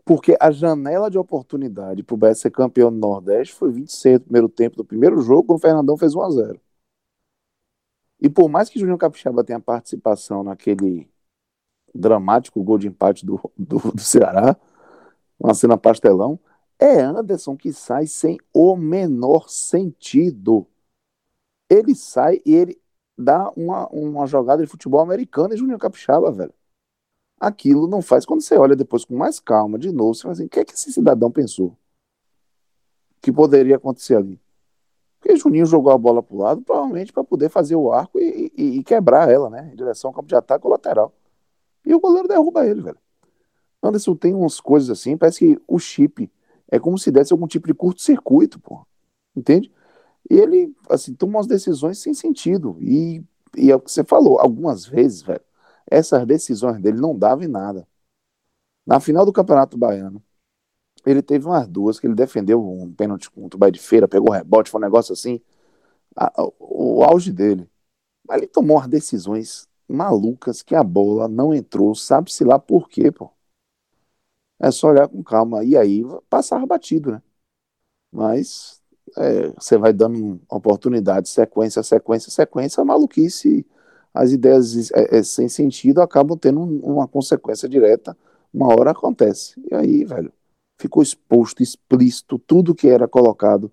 Porque 0.05 0.37
a 0.41 0.51
janela 0.51 1.09
de 1.09 1.17
oportunidade 1.17 2.03
pro 2.03 2.17
Bahia 2.17 2.35
ser 2.35 2.51
campeão 2.51 2.91
do 2.91 2.99
Nordeste 2.99 3.55
foi 3.55 3.71
26 3.71 4.19
no 4.19 4.25
primeiro 4.25 4.49
tempo 4.49 4.77
do 4.77 4.85
primeiro 4.85 5.23
jogo, 5.23 5.45
quando 5.45 5.59
o 5.59 5.63
Fernandão 5.63 5.97
fez 5.97 6.15
1x0. 6.15 6.61
E 8.23 8.31
por 8.31 8.49
mais 8.49 8.69
que 8.69 8.79
Juninho 8.79 8.97
Capixaba 8.97 9.43
tenha 9.43 9.59
participação 9.59 10.45
naquele 10.45 11.11
dramático 11.93 12.63
gol 12.63 12.79
de 12.79 12.87
empate 12.87 13.27
do, 13.27 13.41
do, 13.59 13.79
do 13.79 14.01
Ceará, 14.01 14.57
uma 15.39 15.55
cena 15.55 15.77
pastelão, 15.77 16.39
É 16.79 17.01
Anderson 17.01 17.57
que 17.57 17.73
sai 17.73 18.07
sem 18.07 18.39
o 18.55 18.77
menor 18.77 19.49
sentido. 19.49 20.69
Ele 21.69 21.97
sai 21.97 22.41
e 22.47 22.55
ele 22.55 22.81
dá 23.19 23.51
uma, 23.57 23.89
uma 23.89 24.25
jogada 24.27 24.63
de 24.63 24.71
futebol 24.71 25.01
americano 25.01 25.53
e 25.53 25.57
Júnior 25.57 25.81
Capixaba, 25.81 26.31
velho. 26.31 26.55
Aquilo 27.41 27.89
não 27.89 28.01
faz. 28.01 28.25
Quando 28.25 28.41
você 28.41 28.57
olha 28.57 28.77
depois 28.77 29.05
com 29.05 29.17
mais 29.17 29.41
calma, 29.41 29.79
de 29.79 29.91
novo, 29.91 30.15
você 30.15 30.23
fala 30.23 30.33
assim: 30.35 30.47
o 30.47 30.49
que 30.49 30.61
é 30.61 30.65
que 30.65 30.75
esse 30.75 30.93
cidadão 30.93 31.31
pensou? 31.31 31.77
Que 33.21 33.33
poderia 33.33 33.77
acontecer 33.77 34.15
ali? 34.17 34.41
Porque 35.23 35.37
Juninho 35.37 35.65
jogou 35.67 35.93
a 35.93 35.97
bola 35.99 36.21
pro 36.21 36.37
lado, 36.37 36.63
provavelmente 36.63 37.13
para 37.13 37.23
poder 37.23 37.49
fazer 37.49 37.77
o 37.77 37.93
arco 37.93 38.19
e, 38.19 38.53
e- 38.59 38.79
e 38.79 38.85
quebrar 38.85 39.31
ela, 39.31 39.49
né? 39.49 39.71
Em 39.73 39.77
direção 39.77 40.11
ao 40.11 40.15
campo 40.15 40.27
de 40.27 40.35
ataque 40.35 40.67
ou 40.67 40.73
lateral. 40.73 41.15
E 41.87 41.95
o 41.95 42.01
goleiro 42.01 42.29
derruba 42.29 42.67
ele, 42.67 42.83
velho. 42.83 42.99
Anderson 43.83 44.17
tem 44.17 44.35
umas 44.35 44.61
coisas 44.61 44.91
assim, 44.91 45.17
parece 45.17 45.41
que 45.41 45.63
o 45.69 45.79
chip 45.79 46.31
é 46.71 46.79
como 46.79 46.99
se 46.99 47.11
desse 47.11 47.33
algum 47.33 47.47
tipo 47.47 47.67
de 47.69 47.75
curto-circuito, 47.75 48.61
pô. 48.61 48.87
Entende? 49.37 49.73
E 50.31 50.35
ele, 50.37 50.75
assim, 50.91 51.15
toma 51.15 51.39
umas 51.39 51.47
decisões 51.47 51.99
sem 51.99 52.15
sentido. 52.15 52.77
E, 52.81 53.25
e 53.57 53.71
é 53.71 53.77
o 53.77 53.81
que 53.81 53.91
você 53.93 54.05
falou, 54.05 54.41
algumas 54.41 54.87
vezes, 54.87 55.23
velho, 55.23 55.43
essas 55.91 56.27
decisões 56.27 56.81
dele 56.81 57.01
não 57.01 57.17
davam 57.19 57.45
em 57.45 57.49
nada. 57.49 57.87
Na 58.87 59.01
final 59.01 59.25
do 59.25 59.33
Campeonato 59.33 59.79
Baiano, 59.79 60.23
ele 61.11 61.23
teve 61.23 61.47
umas 61.47 61.67
duas 61.69 61.99
que 62.01 62.07
ele 62.07 62.15
defendeu 62.15 62.63
um 62.67 62.93
pênalti 62.93 63.31
contra 63.31 63.57
o 63.57 63.61
Bahia 63.61 63.73
de 63.73 63.81
Feira, 63.81 64.09
pegou 64.09 64.33
rebote, 64.33 64.71
foi 64.71 64.81
um 64.81 64.85
negócio 64.85 65.13
assim, 65.13 65.41
a- 66.17 66.33
a- 66.43 66.49
o 66.61 67.05
auge 67.05 67.33
dele. 67.33 67.69
Mas 68.29 68.39
ele 68.39 68.49
tomou 68.49 68.79
umas 68.79 68.89
decisões 68.89 69.69
malucas 69.89 70.63
que 70.63 70.75
a 70.77 70.85
bola 70.85 71.29
não 71.29 71.55
entrou, 71.55 71.95
sabe-se 71.95 72.45
lá 72.45 72.59
por 72.59 72.89
quê, 72.89 73.11
pô. 73.13 73.31
É 74.61 74.71
só 74.71 74.89
olhar 74.89 75.09
com 75.09 75.23
calma. 75.23 75.65
E 75.65 75.77
aí 75.77 76.03
passava 76.31 76.67
batido, 76.67 77.13
né? 77.13 77.23
Mas 78.13 78.83
é, 79.19 79.51
você 79.53 79.79
vai 79.79 79.93
dando 79.93 80.41
oportunidade, 80.51 81.29
sequência, 81.29 81.83
sequência, 81.83 82.31
sequência, 82.33 82.83
a 82.83 82.85
maluquice, 82.85 83.67
as 84.15 84.33
ideias 84.33 84.91
é, 84.93 85.19
é, 85.19 85.23
sem 85.23 85.49
sentido 85.49 86.03
acabam 86.03 86.39
tendo 86.39 86.61
um- 86.61 86.81
uma 86.81 87.09
consequência 87.09 87.69
direta. 87.69 88.17
Uma 88.55 88.69
hora 88.69 88.93
acontece. 88.93 89.55
E 89.71 89.75
aí, 89.75 90.05
velho, 90.05 90.33
ficou 90.81 91.03
exposto, 91.03 91.63
explícito, 91.63 92.39
tudo 92.39 92.75
que 92.75 92.89
era 92.89 93.07
colocado 93.07 93.71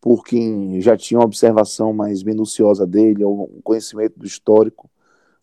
por 0.00 0.22
quem 0.22 0.80
já 0.82 0.96
tinha 0.96 1.18
uma 1.18 1.24
observação 1.24 1.92
mais 1.92 2.22
minuciosa 2.22 2.86
dele, 2.86 3.24
ou 3.24 3.44
um 3.44 3.62
conhecimento 3.62 4.18
do 4.18 4.26
histórico, 4.26 4.90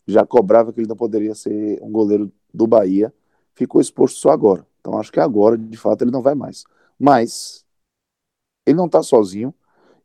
já 0.06 0.24
cobrava 0.24 0.72
que 0.72 0.80
ele 0.80 0.88
não 0.88 0.96
poderia 0.96 1.34
ser 1.34 1.82
um 1.82 1.90
goleiro 1.90 2.32
do 2.54 2.66
Bahia, 2.66 3.12
ficou 3.54 3.80
exposto 3.80 4.18
só 4.18 4.30
agora. 4.30 4.64
Então 4.80 4.98
acho 4.98 5.10
que 5.10 5.18
agora, 5.18 5.58
de 5.58 5.76
fato, 5.76 6.02
ele 6.02 6.12
não 6.12 6.22
vai 6.22 6.36
mais. 6.36 6.64
Mas 6.96 7.64
ele 8.64 8.76
não 8.76 8.86
está 8.86 9.02
sozinho, 9.02 9.52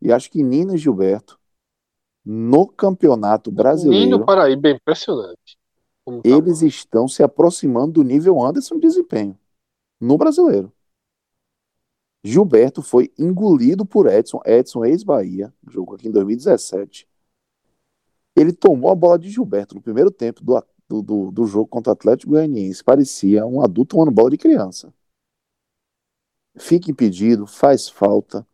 e 0.01 0.11
acho 0.11 0.32
que 0.32 0.41
Nino 0.41 0.74
e 0.74 0.77
Gilberto, 0.77 1.40
no 2.25 2.67
campeonato 2.67 3.51
brasileiro, 3.51 4.06
Nino 4.06 4.25
Paraíba 4.25 4.69
é 4.69 4.72
impressionante. 4.72 5.57
Tá 6.06 6.14
eles 6.24 6.61
estão 6.61 7.07
se 7.07 7.22
aproximando 7.22 7.93
do 7.93 8.03
nível 8.03 8.43
Anderson 8.43 8.75
de 8.75 8.82
desempenho 8.82 9.38
no 9.99 10.17
brasileiro. 10.17 10.72
Gilberto 12.23 12.81
foi 12.81 13.11
engolido 13.17 13.85
por 13.85 14.07
Edson, 14.07 14.41
Edson 14.45 14.85
ex-Bahia, 14.85 15.53
jogo 15.69 15.95
aqui 15.95 16.07
em 16.07 16.11
2017. 16.11 17.07
Ele 18.35 18.53
tomou 18.53 18.91
a 18.91 18.95
bola 18.95 19.17
de 19.17 19.29
Gilberto 19.29 19.75
no 19.75 19.81
primeiro 19.81 20.11
tempo 20.11 20.43
do, 20.43 21.01
do, 21.01 21.31
do, 21.31 21.45
jogo 21.45 21.67
contra 21.67 21.91
o 21.91 21.93
Atlético 21.93 22.31
Goianiense. 22.31 22.83
Parecia 22.83 23.45
um 23.45 23.61
adulto 23.61 23.95
tomando 23.95 24.11
bola 24.11 24.29
de 24.29 24.37
criança. 24.37 24.93
Fica 26.55 26.91
impedido, 26.91 27.45
faz 27.47 27.87
falta, 27.87 28.45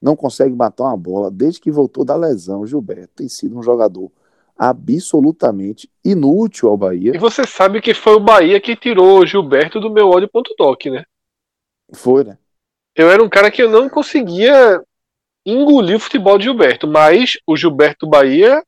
não 0.00 0.16
consegue 0.16 0.54
matar 0.54 0.84
uma 0.84 0.96
bola. 0.96 1.30
Desde 1.30 1.60
que 1.60 1.70
voltou 1.70 2.04
da 2.04 2.16
lesão, 2.16 2.66
Gilberto 2.66 3.14
tem 3.16 3.28
sido 3.28 3.58
um 3.58 3.62
jogador 3.62 4.10
absolutamente 4.56 5.90
inútil 6.04 6.68
ao 6.68 6.76
Bahia. 6.76 7.12
E 7.14 7.18
você 7.18 7.46
sabe 7.46 7.80
que 7.80 7.94
foi 7.94 8.14
o 8.14 8.20
Bahia 8.20 8.60
que 8.60 8.76
tirou 8.76 9.20
o 9.20 9.26
Gilberto 9.26 9.80
do 9.80 9.90
meu 9.90 10.08
ódio.doc, 10.08 10.86
né? 10.86 11.04
Foi, 11.94 12.24
né? 12.24 12.36
Eu 12.94 13.10
era 13.10 13.22
um 13.22 13.28
cara 13.28 13.50
que 13.50 13.62
eu 13.62 13.70
não 13.70 13.88
conseguia 13.88 14.80
engolir 15.46 15.96
o 15.96 16.00
futebol 16.00 16.36
de 16.38 16.44
Gilberto, 16.44 16.86
mas 16.86 17.38
o 17.46 17.56
Gilberto 17.56 18.06
Bahia, 18.06 18.62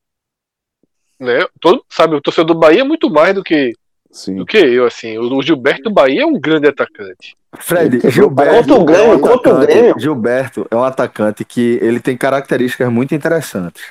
né? 1.21 1.47
Todo, 1.61 1.85
sabe, 1.89 2.15
o 2.15 2.21
torcedor 2.21 2.55
do 2.55 2.61
Bahia 2.61 2.81
é 2.81 2.85
muito 2.85 3.11
mais 3.11 3.35
do 3.35 3.43
que, 3.43 3.73
Sim. 4.11 4.37
do 4.37 4.47
que 4.47 4.57
eu, 4.57 4.87
assim. 4.87 5.19
O, 5.19 5.37
o 5.37 5.43
Gilberto 5.43 5.91
Bahia 5.91 6.23
é 6.23 6.27
um 6.27 6.39
grande 6.41 6.69
atacante. 6.69 7.37
Fred, 7.59 8.11
Gilberto, 8.11 8.55
Contra 8.69 8.75
o 8.75 8.85
Grêmio, 8.85 9.13
é 9.13 9.17
um 9.17 9.21
contra 9.21 9.35
o 9.35 9.57
atacante- 9.59 9.67
Grêmio. 9.79 10.01
Gilberto 10.01 10.67
é 10.71 10.77
um 10.77 10.85
atacante 10.85 11.45
que 11.45 11.79
ele 11.83 12.01
tem 12.01 12.17
características 12.17 12.91
muito 12.91 13.15
interessantes, 13.15 13.91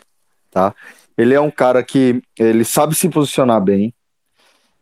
tá? 0.49 0.73
Ele 1.15 1.35
é 1.35 1.39
um 1.39 1.51
cara 1.51 1.83
que 1.83 2.21
ele 2.39 2.65
sabe 2.65 2.95
se 2.95 3.07
posicionar 3.09 3.61
bem, 3.61 3.93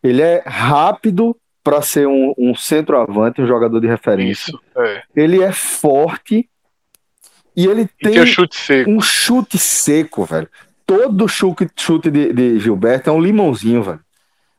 ele 0.01 0.21
é 0.21 0.41
rápido 0.45 1.35
para 1.63 1.81
ser 1.81 2.07
um, 2.07 2.33
um 2.37 2.55
centroavante, 2.55 3.41
um 3.41 3.47
jogador 3.47 3.79
de 3.79 3.87
referência. 3.87 4.51
Isso. 4.51 4.59
É. 4.77 5.03
Ele 5.15 5.41
é 5.43 5.51
forte 5.51 6.49
e 7.55 7.65
ele 7.67 7.81
E 7.81 7.87
tem 8.03 8.13
tem 8.13 8.21
o 8.21 8.25
chute 8.27 8.85
um 8.87 9.01
chute 9.01 9.57
seco, 9.57 10.23
velho. 10.25 10.47
Todo 10.85 11.27
chute, 11.27 11.67
chute 11.75 12.09
de, 12.09 12.33
de 12.33 12.59
Gilberto 12.59 13.09
é 13.09 13.13
um 13.13 13.21
limãozinho, 13.21 13.83
velho. 13.83 13.99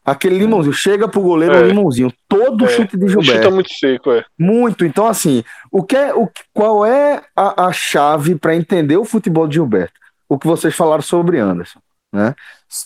Aquele 0.05 0.39
limãozinho, 0.39 0.73
chega 0.73 1.07
pro 1.09 1.21
goleiro, 1.21 1.55
é 1.55 1.61
um 1.61 1.65
É. 1.65 1.69
limãozinho. 1.69 2.13
Todo 2.29 2.65
É. 2.65 2.69
chute 2.69 2.97
de 2.97 3.05
O 3.05 3.09
chute 3.09 3.25
Gilberto. 3.27 3.49
é 3.49 3.51
muito 3.51 3.73
seco, 3.73 4.13
é. 4.13 4.25
Muito. 4.39 4.85
Então, 4.85 5.07
assim, 5.07 5.43
o 5.71 5.83
que 5.83 5.97
é, 5.97 6.15
o, 6.15 6.29
qual 6.53 6.85
é 6.87 7.23
a, 7.37 7.67
a 7.67 7.73
chave 7.73 8.35
para 8.35 8.55
entender 8.57 8.97
o 8.97 9.05
futebol 9.05 9.47
de 9.47 9.55
Gilberto? 9.55 9.95
O 10.29 10.39
que 10.39 10.47
vocês 10.47 10.75
falaram 10.75 11.03
sobre 11.03 11.39
Anderson, 11.39 11.81
né? 12.13 12.35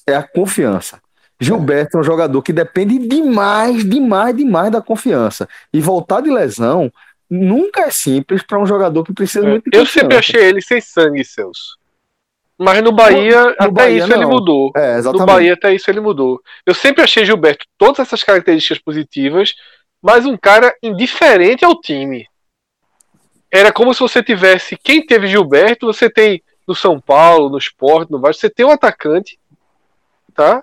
É 0.06 0.14
a 0.16 0.22
confiança. 0.22 0.98
Gilberto 1.44 1.96
é 1.96 2.00
um 2.00 2.04
jogador 2.04 2.42
que 2.42 2.52
depende 2.52 2.98
demais, 2.98 3.88
demais, 3.88 4.36
demais 4.36 4.70
da 4.70 4.80
confiança. 4.82 5.48
E 5.72 5.80
voltar 5.80 6.20
de 6.20 6.30
lesão 6.30 6.90
nunca 7.30 7.82
é 7.82 7.90
simples 7.90 8.42
para 8.42 8.58
um 8.60 8.66
jogador 8.66 9.02
que 9.04 9.12
precisa 9.12 9.44
É. 9.46 9.48
muito 9.50 9.70
de 9.70 9.76
Eu 9.76 9.82
confiança. 9.82 10.00
sempre 10.00 10.16
achei 10.16 10.44
ele 10.44 10.60
sem 10.60 10.80
sangue, 10.80 11.24
Celso. 11.24 11.76
Mas 12.56 12.80
no 12.82 12.92
Bahia, 12.92 13.50
até 13.58 13.68
Bahia, 13.70 13.98
isso 14.04 14.12
ele 14.12 14.22
não. 14.22 14.30
mudou. 14.30 14.70
É, 14.76 15.00
No. 15.02 15.26
Bahia, 15.26 15.54
até 15.54 15.74
isso 15.74 15.90
ele 15.90 16.00
mudou. 16.00 16.40
Eu 16.64 16.72
sempre 16.74 17.02
achei 17.02 17.24
Gilberto 17.24 17.66
todas 17.76 17.98
essas 17.98 18.22
características 18.22 18.78
positivas, 18.78 19.54
mas 20.00 20.24
um 20.24 20.36
cara 20.36 20.72
indiferente 20.82 21.64
ao 21.64 21.80
time. 21.80 22.26
Era 23.50 23.72
como 23.72 23.92
se 23.92 24.00
você 24.00 24.22
tivesse. 24.22 24.76
Quem 24.76 25.04
teve 25.04 25.26
Gilberto, 25.26 25.86
você 25.86 26.08
tem 26.08 26.42
no 26.66 26.74
São 26.74 27.00
Paulo, 27.00 27.48
no 27.48 27.58
Sport, 27.58 28.08
no 28.10 28.20
Vasco, 28.20 28.40
você 28.40 28.50
tem 28.50 28.64
um 28.64 28.70
atacante, 28.70 29.38
tá? 30.34 30.62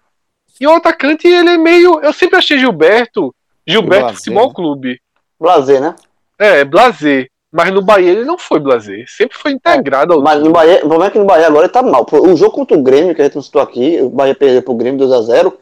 E 0.60 0.68
o 0.68 0.72
atacante, 0.74 1.28
ele 1.28 1.50
é 1.50 1.58
meio. 1.58 2.00
Eu 2.02 2.14
sempre 2.14 2.38
achei 2.38 2.58
Gilberto, 2.60 3.34
Gilberto 3.66 4.02
Blazer, 4.04 4.18
Futebol 4.18 4.48
né? 4.48 4.54
Clube. 4.54 5.02
Blazer, 5.40 5.82
né? 5.82 5.96
É, 6.38 6.64
blazer. 6.66 7.30
Mas 7.52 7.72
no 7.74 7.82
Bahia 7.82 8.12
ele 8.12 8.24
não 8.24 8.38
foi 8.38 8.60
blazer. 8.60 9.06
Sempre 9.10 9.38
foi 9.38 9.52
integrado 9.52 10.14
ao 10.14 10.22
Mas 10.22 10.36
time. 10.36 10.48
no 10.48 10.54
Bahia, 10.54 10.78
o 10.78 10.80
problema 10.82 11.06
é 11.08 11.10
que 11.10 11.20
no 11.20 11.26
Bahia 11.26 11.48
agora 11.48 11.66
ele 11.66 11.74
tá 11.74 11.82
mal. 11.84 12.06
O 12.10 12.36
jogo 12.36 12.54
contra 12.56 12.78
o 12.78 12.82
Grêmio, 12.82 13.14
que 13.14 13.22
a 13.22 13.26
gente 13.26 13.36
não 13.36 13.42
citou 13.42 13.62
aqui, 13.62 14.00
o 14.02 14.10
Bahia 14.10 14.34
perdeu 14.34 14.62
pro 14.64 14.74
Grêmio 14.74 15.00
2x0. 15.06 15.54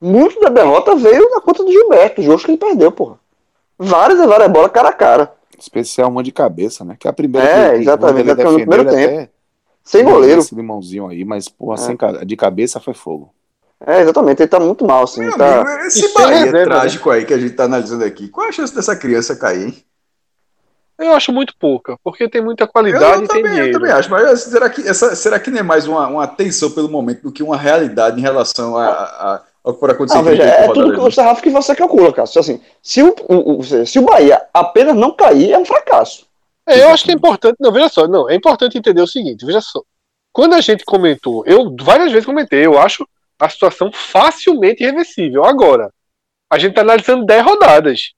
Muito 0.00 0.40
da 0.40 0.48
derrota 0.48 0.94
veio 0.94 1.28
na 1.30 1.40
conta 1.40 1.62
do 1.64 1.70
Gilberto, 1.70 2.20
os 2.20 2.26
jogos 2.26 2.44
que 2.44 2.50
ele 2.52 2.58
perdeu, 2.58 2.90
porra. 2.90 3.18
Várias 3.78 4.18
e 4.18 4.26
várias 4.26 4.50
bolas 4.50 4.70
cara 4.72 4.88
a 4.88 4.92
cara. 4.92 5.32
Especial 5.58 6.08
uma 6.10 6.22
de 6.22 6.32
cabeça, 6.32 6.84
né? 6.84 6.96
Que 6.98 7.06
a 7.08 7.12
primeira 7.12 7.46
É, 7.46 7.70
que- 7.72 7.76
exatamente, 7.82 8.30
é 8.30 8.34
que 8.34 8.42
no 8.44 8.56
defendeu, 8.56 8.66
primeiro 8.66 8.88
até 8.88 9.28
Sem 9.82 10.04
goleiro. 10.04 10.40
Esse 10.40 10.54
limãozinho 10.54 11.06
aí, 11.06 11.24
mas, 11.24 11.48
porra, 11.48 11.74
É. 11.74 11.76
sem 11.78 11.96
de 12.26 12.36
cabeça 12.36 12.80
foi 12.80 12.92
fogo. 12.94 13.30
É, 13.84 14.00
exatamente, 14.00 14.40
ele 14.42 14.48
tá 14.48 14.58
muito 14.58 14.84
mal, 14.86 15.04
assim. 15.04 15.20
Meu 15.20 15.36
tá... 15.36 15.60
amigo, 15.60 15.86
esse 15.86 16.00
sem 16.00 16.14
Bahia 16.14 16.50
né? 16.52 16.64
trágico 16.64 17.10
aí 17.10 17.24
que 17.26 17.34
a 17.34 17.38
gente 17.38 17.54
tá 17.54 17.64
analisando 17.64 18.04
aqui, 18.04 18.28
qual 18.28 18.46
é 18.46 18.48
a 18.48 18.52
chance 18.52 18.74
dessa 18.74 18.96
criança 18.96 19.36
cair, 19.36 19.66
hein? 19.66 19.84
Eu 20.98 21.12
acho 21.12 21.30
muito 21.30 21.54
pouca, 21.58 21.98
porque 22.02 22.26
tem 22.26 22.40
muita 22.40 22.64
Eu, 22.64 22.68
qualidade 22.68 23.24
e 23.24 23.28
tem 23.28 23.42
também, 23.42 23.44
eu 23.50 23.56
dinheiro. 23.56 23.72
também 23.78 23.92
acho, 23.92 24.10
mas 24.10 24.40
será 24.44 24.70
que, 24.70 24.80
essa, 24.88 25.14
será 25.14 25.38
que 25.38 25.50
não 25.50 25.58
é 25.58 25.62
mais 25.62 25.86
uma, 25.86 26.06
uma 26.08 26.26
tensão 26.26 26.70
pelo 26.70 26.88
momento 26.88 27.20
do 27.22 27.30
que 27.32 27.42
uma 27.42 27.56
realidade 27.56 28.18
em 28.18 28.22
relação 28.22 28.78
a, 28.78 28.86
a- 28.88 29.42
ao 29.62 29.74
que 29.74 29.80
pode 29.80 29.92
acontecer 29.92 30.16
Ah, 30.16 30.20
aqui 30.20 30.30
veja, 30.30 30.42
é 30.44 30.72
tudo 30.72 30.94
que 30.94 31.00
o 31.00 31.10
sarrafo 31.10 31.42
que 31.42 31.50
você 31.50 31.74
calcula, 31.74 32.12
Cássio. 32.14 32.40
Assim, 32.40 32.62
se 32.82 33.02
o, 33.02 33.14
o- 33.28 33.58
o- 33.58 33.62
se 33.86 33.98
o 33.98 34.02
Bahia 34.02 34.40
apenas 34.54 34.96
não 34.96 35.14
cair, 35.14 35.52
é 35.52 35.58
um 35.58 35.66
fracasso. 35.66 36.24
É, 36.66 36.82
eu 36.82 36.88
acho 36.88 37.04
que 37.04 37.10
é 37.10 37.14
importante. 37.14 37.56
Não, 37.60 37.70
veja 37.70 37.90
só, 37.90 38.08
não, 38.08 38.30
é 38.30 38.34
importante 38.34 38.78
entender 38.78 39.02
o 39.02 39.06
seguinte, 39.06 39.44
veja 39.44 39.60
só. 39.60 39.82
Quando 40.32 40.54
a 40.54 40.62
gente 40.62 40.82
comentou, 40.84 41.44
eu 41.46 41.76
várias 41.78 42.10
vezes 42.10 42.24
comentei, 42.24 42.64
eu 42.64 42.78
acho 42.78 43.06
a 43.38 43.48
situação 43.48 43.90
facilmente 43.92 44.82
irreversível. 44.82 45.44
Agora, 45.44 45.90
a 46.50 46.58
gente 46.58 46.74
tá 46.74 46.80
analisando 46.82 47.24
10 47.26 47.44
rodadas. 47.44 48.12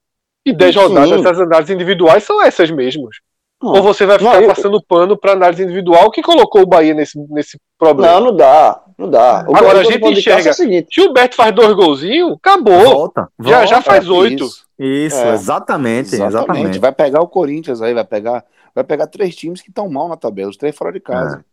E 0.46 0.52
10 0.52 0.74
Sim. 0.74 0.80
rodadas, 0.80 1.12
essas 1.12 1.40
análises 1.40 1.74
individuais 1.74 2.24
são 2.24 2.42
essas 2.42 2.70
mesmas. 2.70 3.16
Não, 3.60 3.72
Ou 3.72 3.82
você 3.82 4.06
vai 4.06 4.18
Não, 4.18 4.30
ficar 4.30 4.42
eu- 4.42 4.48
passando 4.48 4.82
pano 4.82 5.18
pra 5.18 5.32
análise 5.32 5.64
individual 5.64 6.10
que 6.12 6.22
colocou 6.22 6.62
o 6.62 6.66
Bahia 6.66 6.94
nesse, 6.94 7.18
nesse 7.28 7.58
problema. 7.76 8.12
não, 8.14 8.26
não 8.26 8.36
dá. 8.36 8.80
Não 8.96 9.10
dá. 9.10 9.44
O 9.48 9.56
Agora, 9.56 9.78
eu 9.78 9.80
a 9.80 9.84
gente 9.92 10.04
enxerga- 10.06 10.48
É 10.48 10.52
o 10.52 10.54
seguinte, 10.54 10.88
Gilberto 10.92 11.34
faz 11.36 11.52
dois 11.54 11.72
golzinhos, 11.72 12.36
acabou. 12.36 12.80
Volta, 12.84 13.28
Já, 13.40 13.66
já 13.66 13.76
volta. 13.76 13.90
faz 13.90 14.08
oito. 14.08 14.44
Isso. 14.44 14.64
Isso, 14.78 15.16
É. 15.18 15.32
exatamente, 15.34 16.14
Exatamente. 16.14 16.36
exatamente. 16.36 16.78
Vai 16.78 16.92
pegar 16.92 17.20
o 17.20 17.26
Corinthians 17.28 17.82
aí, 17.82 17.92
vai 17.92 18.04
pegar, 18.04 18.44
vai 18.74 18.84
pegar 18.84 19.08
três 19.08 19.34
times 19.34 19.60
que 19.60 19.70
estão 19.70 19.88
mal 19.88 20.08
na 20.08 20.16
tabela, 20.16 20.50
os 20.50 20.56
três 20.56 20.76
fora 20.76 20.92
de 20.92 21.00
casa. 21.00 21.44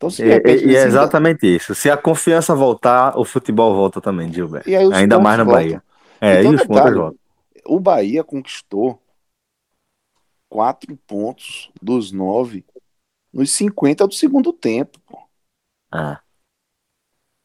Então, 0.00 0.08
se 0.08 0.22
E, 0.22 0.24
de 0.24 0.30
repente 0.32 0.64
e- 0.64 0.68
e 0.70 0.76
é 0.76 0.84
exatamente 0.84 1.46
isso. 1.46 1.74
Se 1.74 1.90
a 1.90 1.96
confiança 1.96 2.54
voltar, 2.54 3.18
o 3.18 3.22
futebol 3.24 3.74
volta 3.74 4.00
também, 4.00 4.32
Gilberto. 4.32 4.66
E 4.66 4.74
Ainda 4.74 5.18
mais 5.20 5.36
na 5.36 5.44
voltam. 5.44 5.62
Bahia. 5.62 5.82
É, 6.18 6.40
Então, 6.40 6.52
e 6.52 6.54
os 6.54 6.62
detalhe, 6.62 6.80
pontos 6.80 6.94
voltam. 6.96 7.18
O 7.66 7.78
Bahia 7.80 8.24
conquistou 8.24 8.98
quatro 10.48 10.96
pontos 11.06 11.70
dos 11.82 12.12
nove 12.12 12.64
nos 13.30 13.52
50 13.52 14.06
do 14.06 14.14
segundo 14.14 14.54
tempo. 14.54 14.98
pô. 15.06 15.18
Ah, 15.92 16.20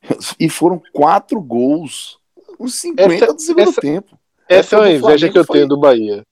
E 0.39 0.49
foram 0.49 0.81
quatro 0.93 1.41
gols 1.41 2.17
nos 2.59 2.75
50 2.75 3.13
Essa- 3.25 3.33
do 3.33 3.41
segundo 3.41 3.69
essa- 3.69 3.81
tempo. 3.81 4.17
Essa 4.47 4.75
é 4.75 4.79
uma 4.79 4.85
do 4.85 4.91
inveja 4.91 5.01
Flamengo 5.01 5.33
que 5.33 5.39
eu 5.39 5.45
foi- 5.45 5.55
tenho 5.57 5.67
do 5.67 5.77
Bahia. 5.77 6.23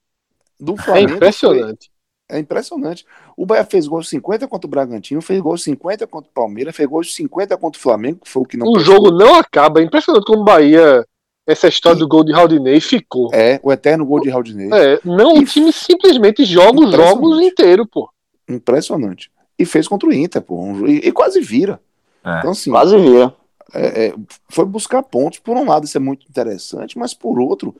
Do 0.58 0.72
É 0.74 0.82
Flamengo. 0.82 1.14
impressionante. 1.16 1.90
foi- 2.28 2.36
é 2.36 2.40
impressionante. 2.40 3.04
O 3.36 3.44
Bahia 3.44 3.64
fez 3.64 3.86
gols 3.86 4.08
50 4.08 4.46
contra 4.46 4.66
o 4.66 4.70
Bragantino, 4.70 5.20
fez 5.20 5.40
gols 5.40 5.62
50 5.64 6.06
contra 6.06 6.30
o 6.30 6.32
Palmeiras, 6.34 6.74
fez 6.76 6.88
gols 6.88 7.14
50 7.14 7.56
contra 7.56 7.78
o 7.78 7.82
Flamengo, 7.82 8.20
que 8.22 8.30
foi 8.30 8.42
o 8.42 8.46
que 8.46 8.56
não 8.56 8.66
O 8.68 8.72
prestou. 8.74 8.94
jogo 8.94 9.10
não 9.10 9.34
acaba. 9.34 9.80
É 9.80 9.84
impressionante 9.84 10.24
como 10.24 10.42
o 10.42 10.44
Bahia, 10.44 11.04
essa 11.46 11.66
história 11.68 11.98
do 11.98 12.06
gol 12.08 12.24
de 12.24 12.32
Raudinei 12.32 12.80
ficou. 12.80 13.30
É, 13.32 13.58
o 13.62 13.72
eterno 13.72 14.06
gol 14.06 14.20
de 14.20 14.30
Raudinei. 14.30 14.70
É, 14.72 15.00
não, 15.04 15.34
o 15.34 15.44
time 15.44 15.72
simplesmente 15.72 16.44
joga 16.44 16.80
os 16.80 16.92
jogos 16.94 17.40
inteiros, 17.40 17.86
pô. 17.90 18.08
Impressionante. 18.48 19.30
E 19.58 19.64
fez 19.64 19.86
contra 19.88 20.08
o 20.08 20.12
Inter, 20.12 20.42
pô. 20.42 20.60
um 20.60 20.86
e, 20.86 20.98
e 20.98 21.12
quase 21.12 21.40
vira. 21.40 21.80
É. 22.24 22.38
Então, 22.38 22.50
assim, 22.52 22.70
Quase 22.70 22.96
vira. 22.96 23.34
é, 23.74 24.06
é, 24.06 24.14
foi 24.48 24.64
buscar 24.64 25.02
pontos. 25.02 25.38
Por 25.38 25.56
um 25.56 25.66
lado, 25.68 25.84
isso 25.84 25.96
é 25.96 26.00
muito 26.00 26.26
interessante, 26.28 26.98
mas 26.98 27.12
por 27.14 27.38
outro, 27.38 27.74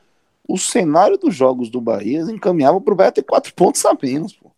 o 0.47 0.57
cenário 0.57 1.17
dos 1.17 1.33
jogos 1.33 1.69
do 1.69 1.81
Bahia 1.81 2.21
encaminhava 2.29 2.79
para 2.79 2.93
o 2.93 2.95
Bahia 2.95 3.11
ter 3.11 3.23
quatro 3.23 3.53
pontos 3.55 3.83
a 3.85 3.95
menos, 4.01 4.33
pô. 4.33 4.51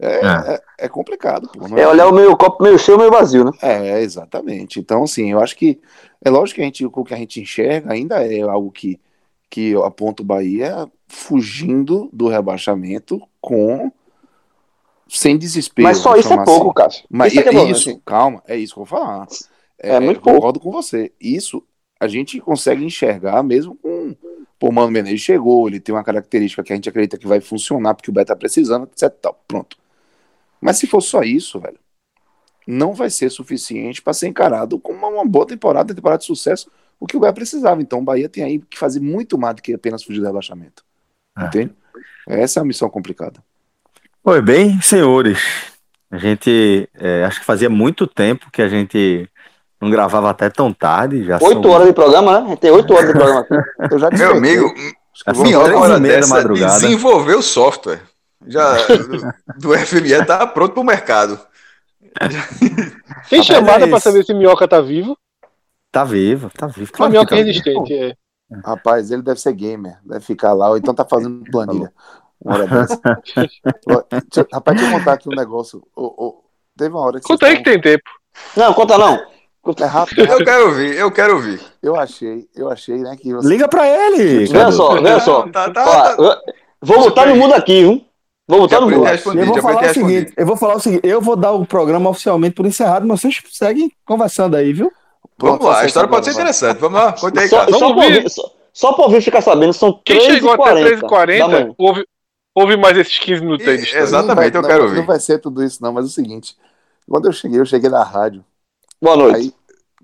É, 0.00 0.54
é- 0.54 0.60
é 0.86 0.88
complicado, 0.88 1.48
pô. 1.52 1.68
não 1.68 1.76
É 1.76 1.86
olhar 1.86 2.08
o 2.08 2.12
meio 2.12 2.36
copo 2.36 2.62
meio 2.62 2.78
cheio, 2.78 2.96
meio 2.96 3.10
vazio, 3.10 3.44
né? 3.44 3.50
É, 3.60 4.00
exatamente. 4.00 4.80
Então, 4.80 5.02
assim, 5.02 5.30
eu 5.32 5.40
acho 5.40 5.54
que 5.56 5.78
é 6.24 6.30
lógico 6.30 6.56
que 6.56 6.62
a 6.62 6.64
gente, 6.64 6.86
o 6.86 7.04
que 7.04 7.14
a 7.14 7.16
gente 7.18 7.40
enxerga 7.40 7.92
ainda 7.92 8.24
é 8.26 8.40
algo 8.40 8.70
que, 8.70 8.98
que 9.50 9.74
aponta 9.84 10.22
o 10.22 10.26
Bahia 10.26 10.88
fugindo 11.06 12.08
do 12.12 12.28
rebaixamento 12.28 13.20
com 13.40 13.92
sem 15.08 15.36
desespero. 15.36 15.88
Mas 15.88 15.98
só 15.98 16.16
isso 16.16 16.32
é 16.32 16.44
pouco, 16.44 16.68
assim. 16.68 16.74
Cássio. 16.74 17.04
Mas 17.10 17.32
isso 17.32 17.40
é 17.40 17.42
que 17.42 17.48
é 17.48 17.52
bom, 17.52 17.64
né? 17.64 17.70
isso, 17.70 18.00
calma, 18.06 18.42
é 18.46 18.56
isso 18.56 18.74
que 18.74 18.80
eu 18.80 18.84
vou 18.84 18.98
falar. 18.98 19.26
É 19.78 19.98
muito 19.98 20.20
concordo 20.20 20.60
com 20.60 20.70
você. 20.70 21.12
Isso 21.20 21.62
a 21.98 22.06
gente 22.06 22.40
consegue 22.40 22.84
enxergar 22.84 23.42
mesmo 23.42 23.74
com. 23.76 24.14
Pô, 24.58 24.68
o 24.68 24.72
Mano 24.72 24.90
Menezes 24.90 25.20
chegou, 25.20 25.66
ele 25.66 25.80
tem 25.80 25.94
uma 25.94 26.04
característica 26.04 26.62
que 26.62 26.72
a 26.72 26.76
gente 26.76 26.88
acredita 26.88 27.16
que 27.16 27.26
vai 27.26 27.40
funcionar, 27.40 27.94
porque 27.94 28.10
o 28.10 28.12
Beto 28.12 28.28
tá 28.28 28.36
precisando, 28.36 28.84
etc. 28.84 29.10
Tal. 29.20 29.38
Pronto. 29.48 29.79
Mas 30.60 30.76
se 30.76 30.86
for 30.86 31.00
só 31.00 31.22
isso, 31.22 31.58
velho, 31.58 31.78
não 32.66 32.92
vai 32.92 33.10
ser 33.10 33.30
suficiente 33.30 34.02
para 34.02 34.12
ser 34.12 34.28
encarado 34.28 34.78
como 34.78 34.98
uma, 34.98 35.08
uma 35.08 35.24
boa 35.26 35.46
temporada, 35.46 35.94
temporada 35.94 36.20
de 36.20 36.26
sucesso, 36.26 36.70
o 36.98 37.06
que 37.06 37.16
o 37.16 37.20
Bahia 37.20 37.32
precisava. 37.32 37.80
Então 37.80 38.00
o 38.00 38.04
Bahia 38.04 38.28
tem 38.28 38.44
aí 38.44 38.58
que 38.58 38.78
fazer 38.78 39.00
muito 39.00 39.38
mais 39.38 39.56
do 39.56 39.62
que 39.62 39.72
apenas 39.72 40.02
fugir 40.02 40.20
do 40.20 40.26
rebaixamento. 40.26 40.84
É. 41.38 41.46
Entende? 41.46 41.72
Essa 42.28 42.60
é 42.60 42.62
a 42.62 42.66
missão 42.66 42.88
complicada. 42.90 43.42
Pois 44.22 44.44
bem, 44.44 44.80
senhores, 44.82 45.38
a 46.10 46.18
gente 46.18 46.88
é, 46.94 47.24
acho 47.24 47.40
que 47.40 47.46
fazia 47.46 47.70
muito 47.70 48.06
tempo 48.06 48.50
que 48.52 48.60
a 48.60 48.68
gente 48.68 49.28
não 49.80 49.90
gravava 49.90 50.28
até 50.28 50.50
tão 50.50 50.72
tarde. 50.72 51.24
Já 51.24 51.38
Oito 51.40 51.62
são, 51.62 51.70
horas 51.70 51.86
de 51.88 51.94
programa, 51.94 52.40
né? 52.40 52.56
Tem 52.56 52.70
oito 52.70 52.92
horas 52.92 53.06
de 53.06 53.12
programa 53.14 53.40
aqui. 53.40 53.54
Eu 53.90 53.98
já 53.98 54.10
Meu 54.10 54.32
amigo, 54.32 54.74
três 55.24 55.54
hora 55.54 55.98
dessa 55.98 56.34
madrugada. 56.34 56.80
desenvolveu 56.80 57.38
o 57.38 57.42
software. 57.42 58.02
Já 58.46 58.74
do, 59.58 59.76
FME 59.78 60.24
tá 60.24 60.46
pronto 60.46 60.72
pro 60.74 60.84
mercado. 60.84 61.38
Tem 63.28 63.42
chamada 63.42 63.84
é 63.84 63.88
pra 63.88 63.98
isso. 63.98 64.00
saber 64.00 64.24
se 64.24 64.34
Minhoca 64.34 64.66
tá 64.66 64.80
vivo. 64.80 65.16
Tá 65.92 66.04
vivo, 66.04 66.50
tá 66.50 66.66
vivo. 66.66 66.90
A 66.92 66.96
Claro 66.96 67.12
Minhoca 67.12 67.30
tá 67.30 67.36
é 67.36 67.44
vivo. 67.44 67.48
resistente. 67.48 67.94
É. 67.94 68.14
Rapaz, 68.64 69.10
ele 69.10 69.22
deve 69.22 69.40
ser 69.40 69.52
gamer, 69.52 69.98
deve 70.04 70.24
ficar 70.24 70.52
lá, 70.52 70.70
ou 70.70 70.76
então 70.76 70.94
tá 70.94 71.04
fazendo 71.04 71.44
planilha. 71.50 71.92
Uma 72.42 72.54
hora 72.54 72.66
dessa. 72.66 73.00
Rapaz, 74.52 74.76
deixa 74.76 74.92
eu 74.92 74.98
contar 74.98 75.12
aqui 75.12 75.28
um 75.28 75.36
negócio. 75.36 75.86
Ô, 75.94 76.06
ô, 76.06 76.44
teve 76.76 76.90
uma 76.94 77.00
hora 77.00 77.20
que 77.20 77.26
Conta 77.26 77.46
aí 77.46 77.58
que 77.58 77.64
tem 77.64 77.80
tempo. 77.80 78.10
Não, 78.56 78.72
conta 78.74 78.96
não. 78.98 79.20
É 79.78 79.84
rápido, 79.84 80.24
é 80.24 80.32
Eu 80.32 80.44
quero 80.44 80.66
ouvir, 80.68 80.96
eu 80.96 81.12
quero 81.12 81.34
ouvir. 81.34 81.60
Eu 81.82 81.94
achei, 81.94 82.48
eu 82.56 82.70
achei, 82.70 82.96
né, 82.96 83.14
que 83.14 83.32
você... 83.32 83.46
Liga 83.46 83.68
pra 83.68 83.86
ele. 83.86 84.38
Veja 84.38 84.54
Cadu. 84.54 84.72
só, 84.72 84.94
veja 84.94 85.20
só. 85.20 85.48
Tá, 85.48 85.70
tá, 85.70 85.84
Ó, 85.86 86.16
tá. 86.34 86.40
Vou 86.80 86.98
botar 87.00 87.26
no 87.26 87.36
mundo 87.36 87.52
aqui, 87.52 87.82
viu? 87.82 88.04
Vou 88.50 88.58
botar 88.58 88.76
Já 88.76 88.80
no 88.80 88.88
ter 89.04 89.38
Eu 89.38 89.46
vou 89.46 89.62
falar 89.62 89.80
o 89.90 89.94
seguinte, 89.94 90.32
eu 90.36 90.46
vou 90.46 90.56
falar 90.56 90.74
o 90.74 90.80
seguinte, 90.80 91.00
eu 91.06 91.20
vou 91.20 91.36
dar 91.36 91.52
o 91.52 91.64
programa 91.64 92.10
oficialmente 92.10 92.56
por 92.56 92.66
encerrado, 92.66 93.06
mas 93.06 93.20
vocês 93.20 93.40
seguem 93.52 93.92
conversando 94.04 94.56
aí, 94.56 94.72
viu? 94.72 94.92
Vamos 95.38 95.64
lá, 95.64 95.80
a 95.82 95.86
história 95.86 96.08
pode 96.08 96.26
ser 96.26 96.32
interessante. 96.32 96.78
Vamos 96.78 96.98
lá, 97.00 97.12
conta 97.12 97.40
aí, 97.40 97.48
Só, 97.48 97.58
cara. 97.60 97.70
só, 97.72 97.78
Vamos 97.78 97.96
ouvir. 98.04 98.16
ouvir, 98.16 98.30
só, 98.30 98.52
só 98.72 98.92
pra 98.92 99.04
ouvir 99.04 99.22
ficar 99.22 99.40
sabendo, 99.40 99.72
são 99.72 99.92
Quem 100.04 100.18
3 100.18 100.34
chegou 100.34 100.52
até 100.52 100.80
3 100.80 101.00
da 101.00 101.08
40 101.08 101.48
manhã. 101.48 101.74
ouve, 101.78 102.04
ouve 102.52 102.76
mais 102.76 102.98
esses 102.98 103.16
15 103.20 103.40
minutos 103.40 103.68
aí 103.68 103.76
de 103.76 103.82
E- 103.82 103.84
história. 103.84 104.02
Exatamente, 104.04 104.56
eu 104.56 104.62
não, 104.62 104.68
quero 104.68 104.80
não, 104.80 104.88
ouvir. 104.88 104.98
Não 104.98 105.06
vai 105.06 105.20
ser 105.20 105.38
tudo 105.38 105.62
isso, 105.62 105.80
não, 105.80 105.92
mas 105.92 106.04
é 106.06 106.08
o 106.08 106.10
seguinte. 106.10 106.56
Quando 107.08 107.26
eu 107.26 107.32
cheguei, 107.32 107.60
eu 107.60 107.64
cheguei 107.66 107.88
na 107.88 108.02
rádio. 108.02 108.44
Boa 109.00 109.16
noite. 109.16 109.36
Aí 109.36 109.54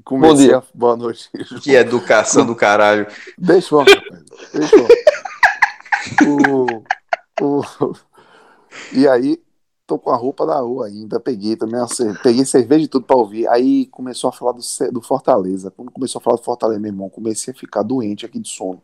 comecei 0.05 0.37
Bom 0.37 0.43
dia. 0.43 0.59
a... 0.59 0.63
Boa 0.73 0.97
noite. 0.97 1.29
Que 1.63 1.75
educação 1.75 2.47
do 2.47 2.55
caralho. 2.55 3.09
Deixa 3.37 3.75
eu, 3.75 3.79
rapaz. 3.81 4.01
Deixa 4.55 4.77
eu. 4.77 4.87
O, 6.25 6.85
o... 7.45 7.97
E 8.93 9.07
aí, 9.09 9.41
tô 9.87 9.99
com 9.99 10.11
a 10.11 10.17
roupa 10.17 10.45
da 10.45 10.59
rua 10.59 10.87
ainda. 10.87 11.21
Peguei 11.21 11.57
também, 11.57 11.81
peguei 12.23 12.45
cerveja 12.45 12.85
e 12.85 12.89
tudo 12.89 13.07
pra 13.07 13.17
ouvir. 13.17 13.47
Aí 13.49 13.87
começou 13.87 14.29
a 14.29 14.33
falar 14.33 14.53
do, 14.53 14.61
do 14.93 15.01
Fortaleza. 15.01 15.71
Quando 15.71 15.91
começou 15.91 16.19
a 16.19 16.23
falar 16.23 16.37
do 16.37 16.43
Fortaleza, 16.43 16.81
meu 16.81 16.91
irmão, 16.91 17.09
comecei 17.09 17.55
a 17.55 17.57
ficar 17.57 17.83
doente 17.83 18.27
aqui 18.27 18.39
de 18.39 18.49
sono. 18.49 18.83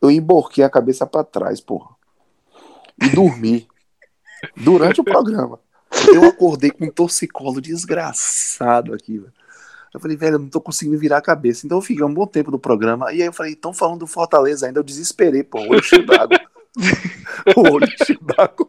Eu 0.00 0.10
emborquei 0.10 0.62
a 0.62 0.70
cabeça 0.70 1.06
pra 1.06 1.24
trás, 1.24 1.60
porra. 1.60 1.90
E 3.02 3.08
dormi. 3.08 3.66
Durante 4.56 5.00
o 5.00 5.04
programa. 5.04 5.58
Eu 6.12 6.24
acordei 6.24 6.70
com 6.70 6.84
um 6.84 6.90
torcicolo 6.90 7.60
desgraçado 7.60 8.94
aqui, 8.94 9.18
velho. 9.18 9.32
Eu 9.92 9.98
falei, 9.98 10.16
velho, 10.16 10.34
eu 10.34 10.38
não 10.38 10.48
tô 10.48 10.60
conseguindo 10.60 10.98
virar 10.98 11.16
a 11.16 11.22
cabeça. 11.22 11.64
Então 11.64 11.78
eu 11.78 11.82
fiquei 11.82 12.04
um 12.04 12.12
bom 12.12 12.26
tempo 12.26 12.50
no 12.50 12.58
programa. 12.58 13.12
E 13.12 13.22
aí 13.22 13.28
eu 13.28 13.32
falei, 13.32 13.52
estão 13.54 13.72
falando 13.72 14.00
do 14.00 14.06
Fortaleza 14.06 14.66
ainda. 14.66 14.80
Eu 14.80 14.84
desesperei, 14.84 15.42
pô. 15.42 15.58
O 15.58 15.70
olho 15.70 16.06
d'água. 16.06 16.40
o 17.56 17.72
olho 17.72 17.88
d'água. 18.20 18.68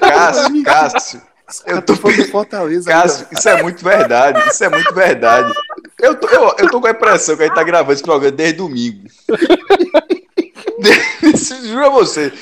Cássio, 0.00 0.64
Cássio. 0.64 1.22
Eu 1.64 1.80
tô 1.80 1.94
do 1.94 2.24
Fortaleza 2.24 2.90
Cássio, 2.90 3.28
isso 3.30 3.48
é 3.48 3.62
muito 3.62 3.84
verdade. 3.84 4.50
Isso 4.50 4.64
é 4.64 4.68
muito 4.68 4.92
verdade. 4.92 5.54
Eu 6.00 6.16
tô, 6.16 6.28
eu, 6.28 6.54
eu 6.58 6.70
tô 6.70 6.80
com 6.80 6.88
a 6.88 6.90
impressão 6.90 7.36
que 7.36 7.44
a 7.44 7.46
gente 7.46 7.54
tá 7.54 7.62
gravando 7.62 7.92
esse 7.92 8.02
programa 8.02 8.36
desde 8.36 8.56
domingo. 8.56 9.08
Juro 11.64 11.86
a 11.86 11.90
você. 11.90 12.32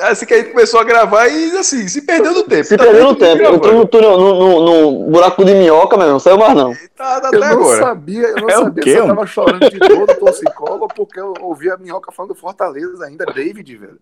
Assim 0.00 0.24
que 0.26 0.32
a 0.34 0.38
gente 0.38 0.50
começou 0.50 0.80
a 0.80 0.84
gravar 0.84 1.28
e 1.28 1.56
assim, 1.58 1.86
se 1.86 2.02
perdeu 2.02 2.32
no 2.32 2.42
tempo. 2.44 2.64
Se 2.64 2.76
Tá 2.76 2.84
perdeu 2.84 3.04
no 3.04 3.14
tempo. 3.14 3.42
Eu 3.42 3.58
tô 3.60 3.72
no, 3.72 3.86
túnel- 3.86 4.18
no, 4.18 4.34
no- 4.34 4.60
no 5.02 5.10
buraco 5.10 5.44
de 5.44 5.54
minhoca, 5.54 5.96
meu 5.96 6.04
irmão. 6.06 6.12
Não 6.14 6.20
saiu 6.20 6.38
mais, 6.38 6.54
não. 6.54 6.72
Tá, 6.96 7.20
tá 7.20 7.30
Eu 7.32 7.40
não 7.40 7.46
agora. 7.48 7.78
sabia, 7.82 8.22
eu 8.28 8.36
não 8.36 8.48
É 8.48 8.52
sabia 8.52 8.82
quê, 8.84 8.92
se 8.92 8.96
eu 8.98 9.06
tava 9.06 9.26
chorando 9.26 9.70
de 9.70 9.78
dor 9.78 10.06
do 10.06 10.14
torcicolo 10.14 10.88
porque 10.88 11.20
eu 11.20 11.34
ouvi 11.40 11.70
a 11.70 11.76
minhoca 11.76 12.10
falando 12.12 12.32
do 12.34 12.40
Fortaleza 12.40 13.04
ainda, 13.04 13.26
David, 13.26 13.76
velho. 13.76 13.98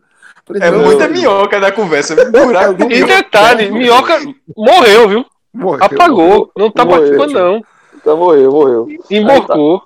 Falei, 0.46 0.62
É 0.62 0.70
muita 0.70 1.04
eu- 1.04 1.10
minhoca 1.10 1.58
na 1.58 1.72
conversa. 1.72 2.14
Buraco 2.30 2.82
E 2.82 2.86
minhoca. 2.86 3.16
detalhe, 3.16 3.70
Minhoca 3.70 4.18
morreu, 4.56 5.08
viu? 5.08 5.24
Morreu. 5.52 5.84
Apagou. 5.84 6.50
Não 6.56 6.70
tá 6.70 6.84
Morreu, 6.84 7.00
participando, 7.18 7.32
não. 7.32 7.62
Então 7.96 8.16
morreu, 8.16 8.50
morreu. 8.52 8.88
Emborcou. 9.10 9.82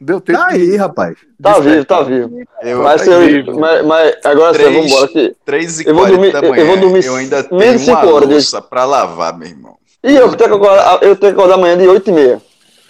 Deu 0.00 0.20
tempo 0.20 0.38
Tá 0.38 0.48
de- 0.48 0.54
aí, 0.54 0.76
rapaz. 0.76 1.16
Tá 1.42 1.52
Despertar. 1.58 1.64
vivo, 1.72 1.84
tá 1.84 2.02
vivo. 2.02 2.48
Eu, 2.62 2.82
Mas, 2.82 3.04
tá 3.04 3.10
eu- 3.10 3.20
vivo. 3.26 3.60
mas, 3.60 3.84
mas 3.86 4.14
agora 4.24 4.52
sim, 4.54 4.58
Três. 4.60 4.74
vamos 4.74 4.90
embora 4.90 5.04
aqui. 5.06 5.36
3 5.44 5.80
e 5.80 5.86
Eu 5.88 5.94
vou 5.94 6.04
40 6.04 6.16
dormir- 6.16 6.32
da 6.32 6.38
eu- 6.46 6.50
manhã. 6.50 6.62
eu 6.62 6.66
vou 6.66 6.76
dormir 6.78 7.04
Eu 7.04 7.16
ainda 7.16 7.46
menos 7.52 7.84
tenho 7.84 7.96
uma 7.98 8.12
horas 8.12 8.28
de- 8.28 8.34
louça 8.34 8.62
pra 8.62 8.84
lavar, 8.84 9.38
meu 9.38 9.48
irmão. 9.48 9.74
E 10.02 10.14
eu 10.16 10.34
tenho 10.34 10.50
que 10.50 10.56
acordar, 10.56 10.94
eu 11.02 11.16
tenho 11.16 11.18
que 11.34 11.38
acordar 11.40 11.54
amanhã 11.56 11.76
de 11.76 11.86
8h30. 11.86 12.40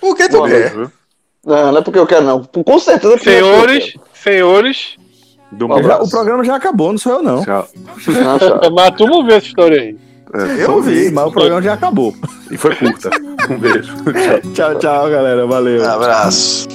Por 0.01 0.17
que 0.17 0.29
tu 0.29 0.43
quer? 0.45 0.73
Não, 1.45 1.73
não 1.73 1.79
é 1.79 1.83
porque 1.83 1.99
eu 1.99 2.07
quero, 2.07 2.23
não. 2.25 2.45
Com 2.45 2.79
certeza. 2.79 3.15
é 3.15 3.17
porque 3.17 3.29
eu 3.31 3.33
Senhores, 3.45 3.95
senhores. 4.15 4.97
Um. 5.53 5.65
O 6.05 6.09
programa 6.09 6.45
já 6.45 6.55
acabou, 6.55 6.93
não 6.93 6.99
sou 6.99 7.15
eu 7.15 7.23
não. 7.25 7.45
Tchau. 7.45 7.67
quero. 8.05 8.29
Ah, 8.31 8.39
tchau. 8.39 8.71
Mas 8.73 8.91
tu 8.97 9.07
não 9.07 9.27
vê 9.27 9.35
essa 9.35 9.47
história 9.49 9.81
aí. 9.81 9.97
É, 10.33 10.65
Eu 10.65 10.81
vi, 10.81 11.11
mas 11.11 11.27
o 11.27 11.33
programa 11.33 11.61
já 11.61 11.73
acabou. 11.73 12.15
E 12.53 12.57
foi 12.57 12.73
curta. 12.77 13.11
Um 13.51 13.59
beijo. 13.59 13.97
Tchau, 14.55 14.77
tchau, 14.79 15.11
galera. 15.11 15.45
Valeu. 15.45 15.85
Abraço. 15.91 16.69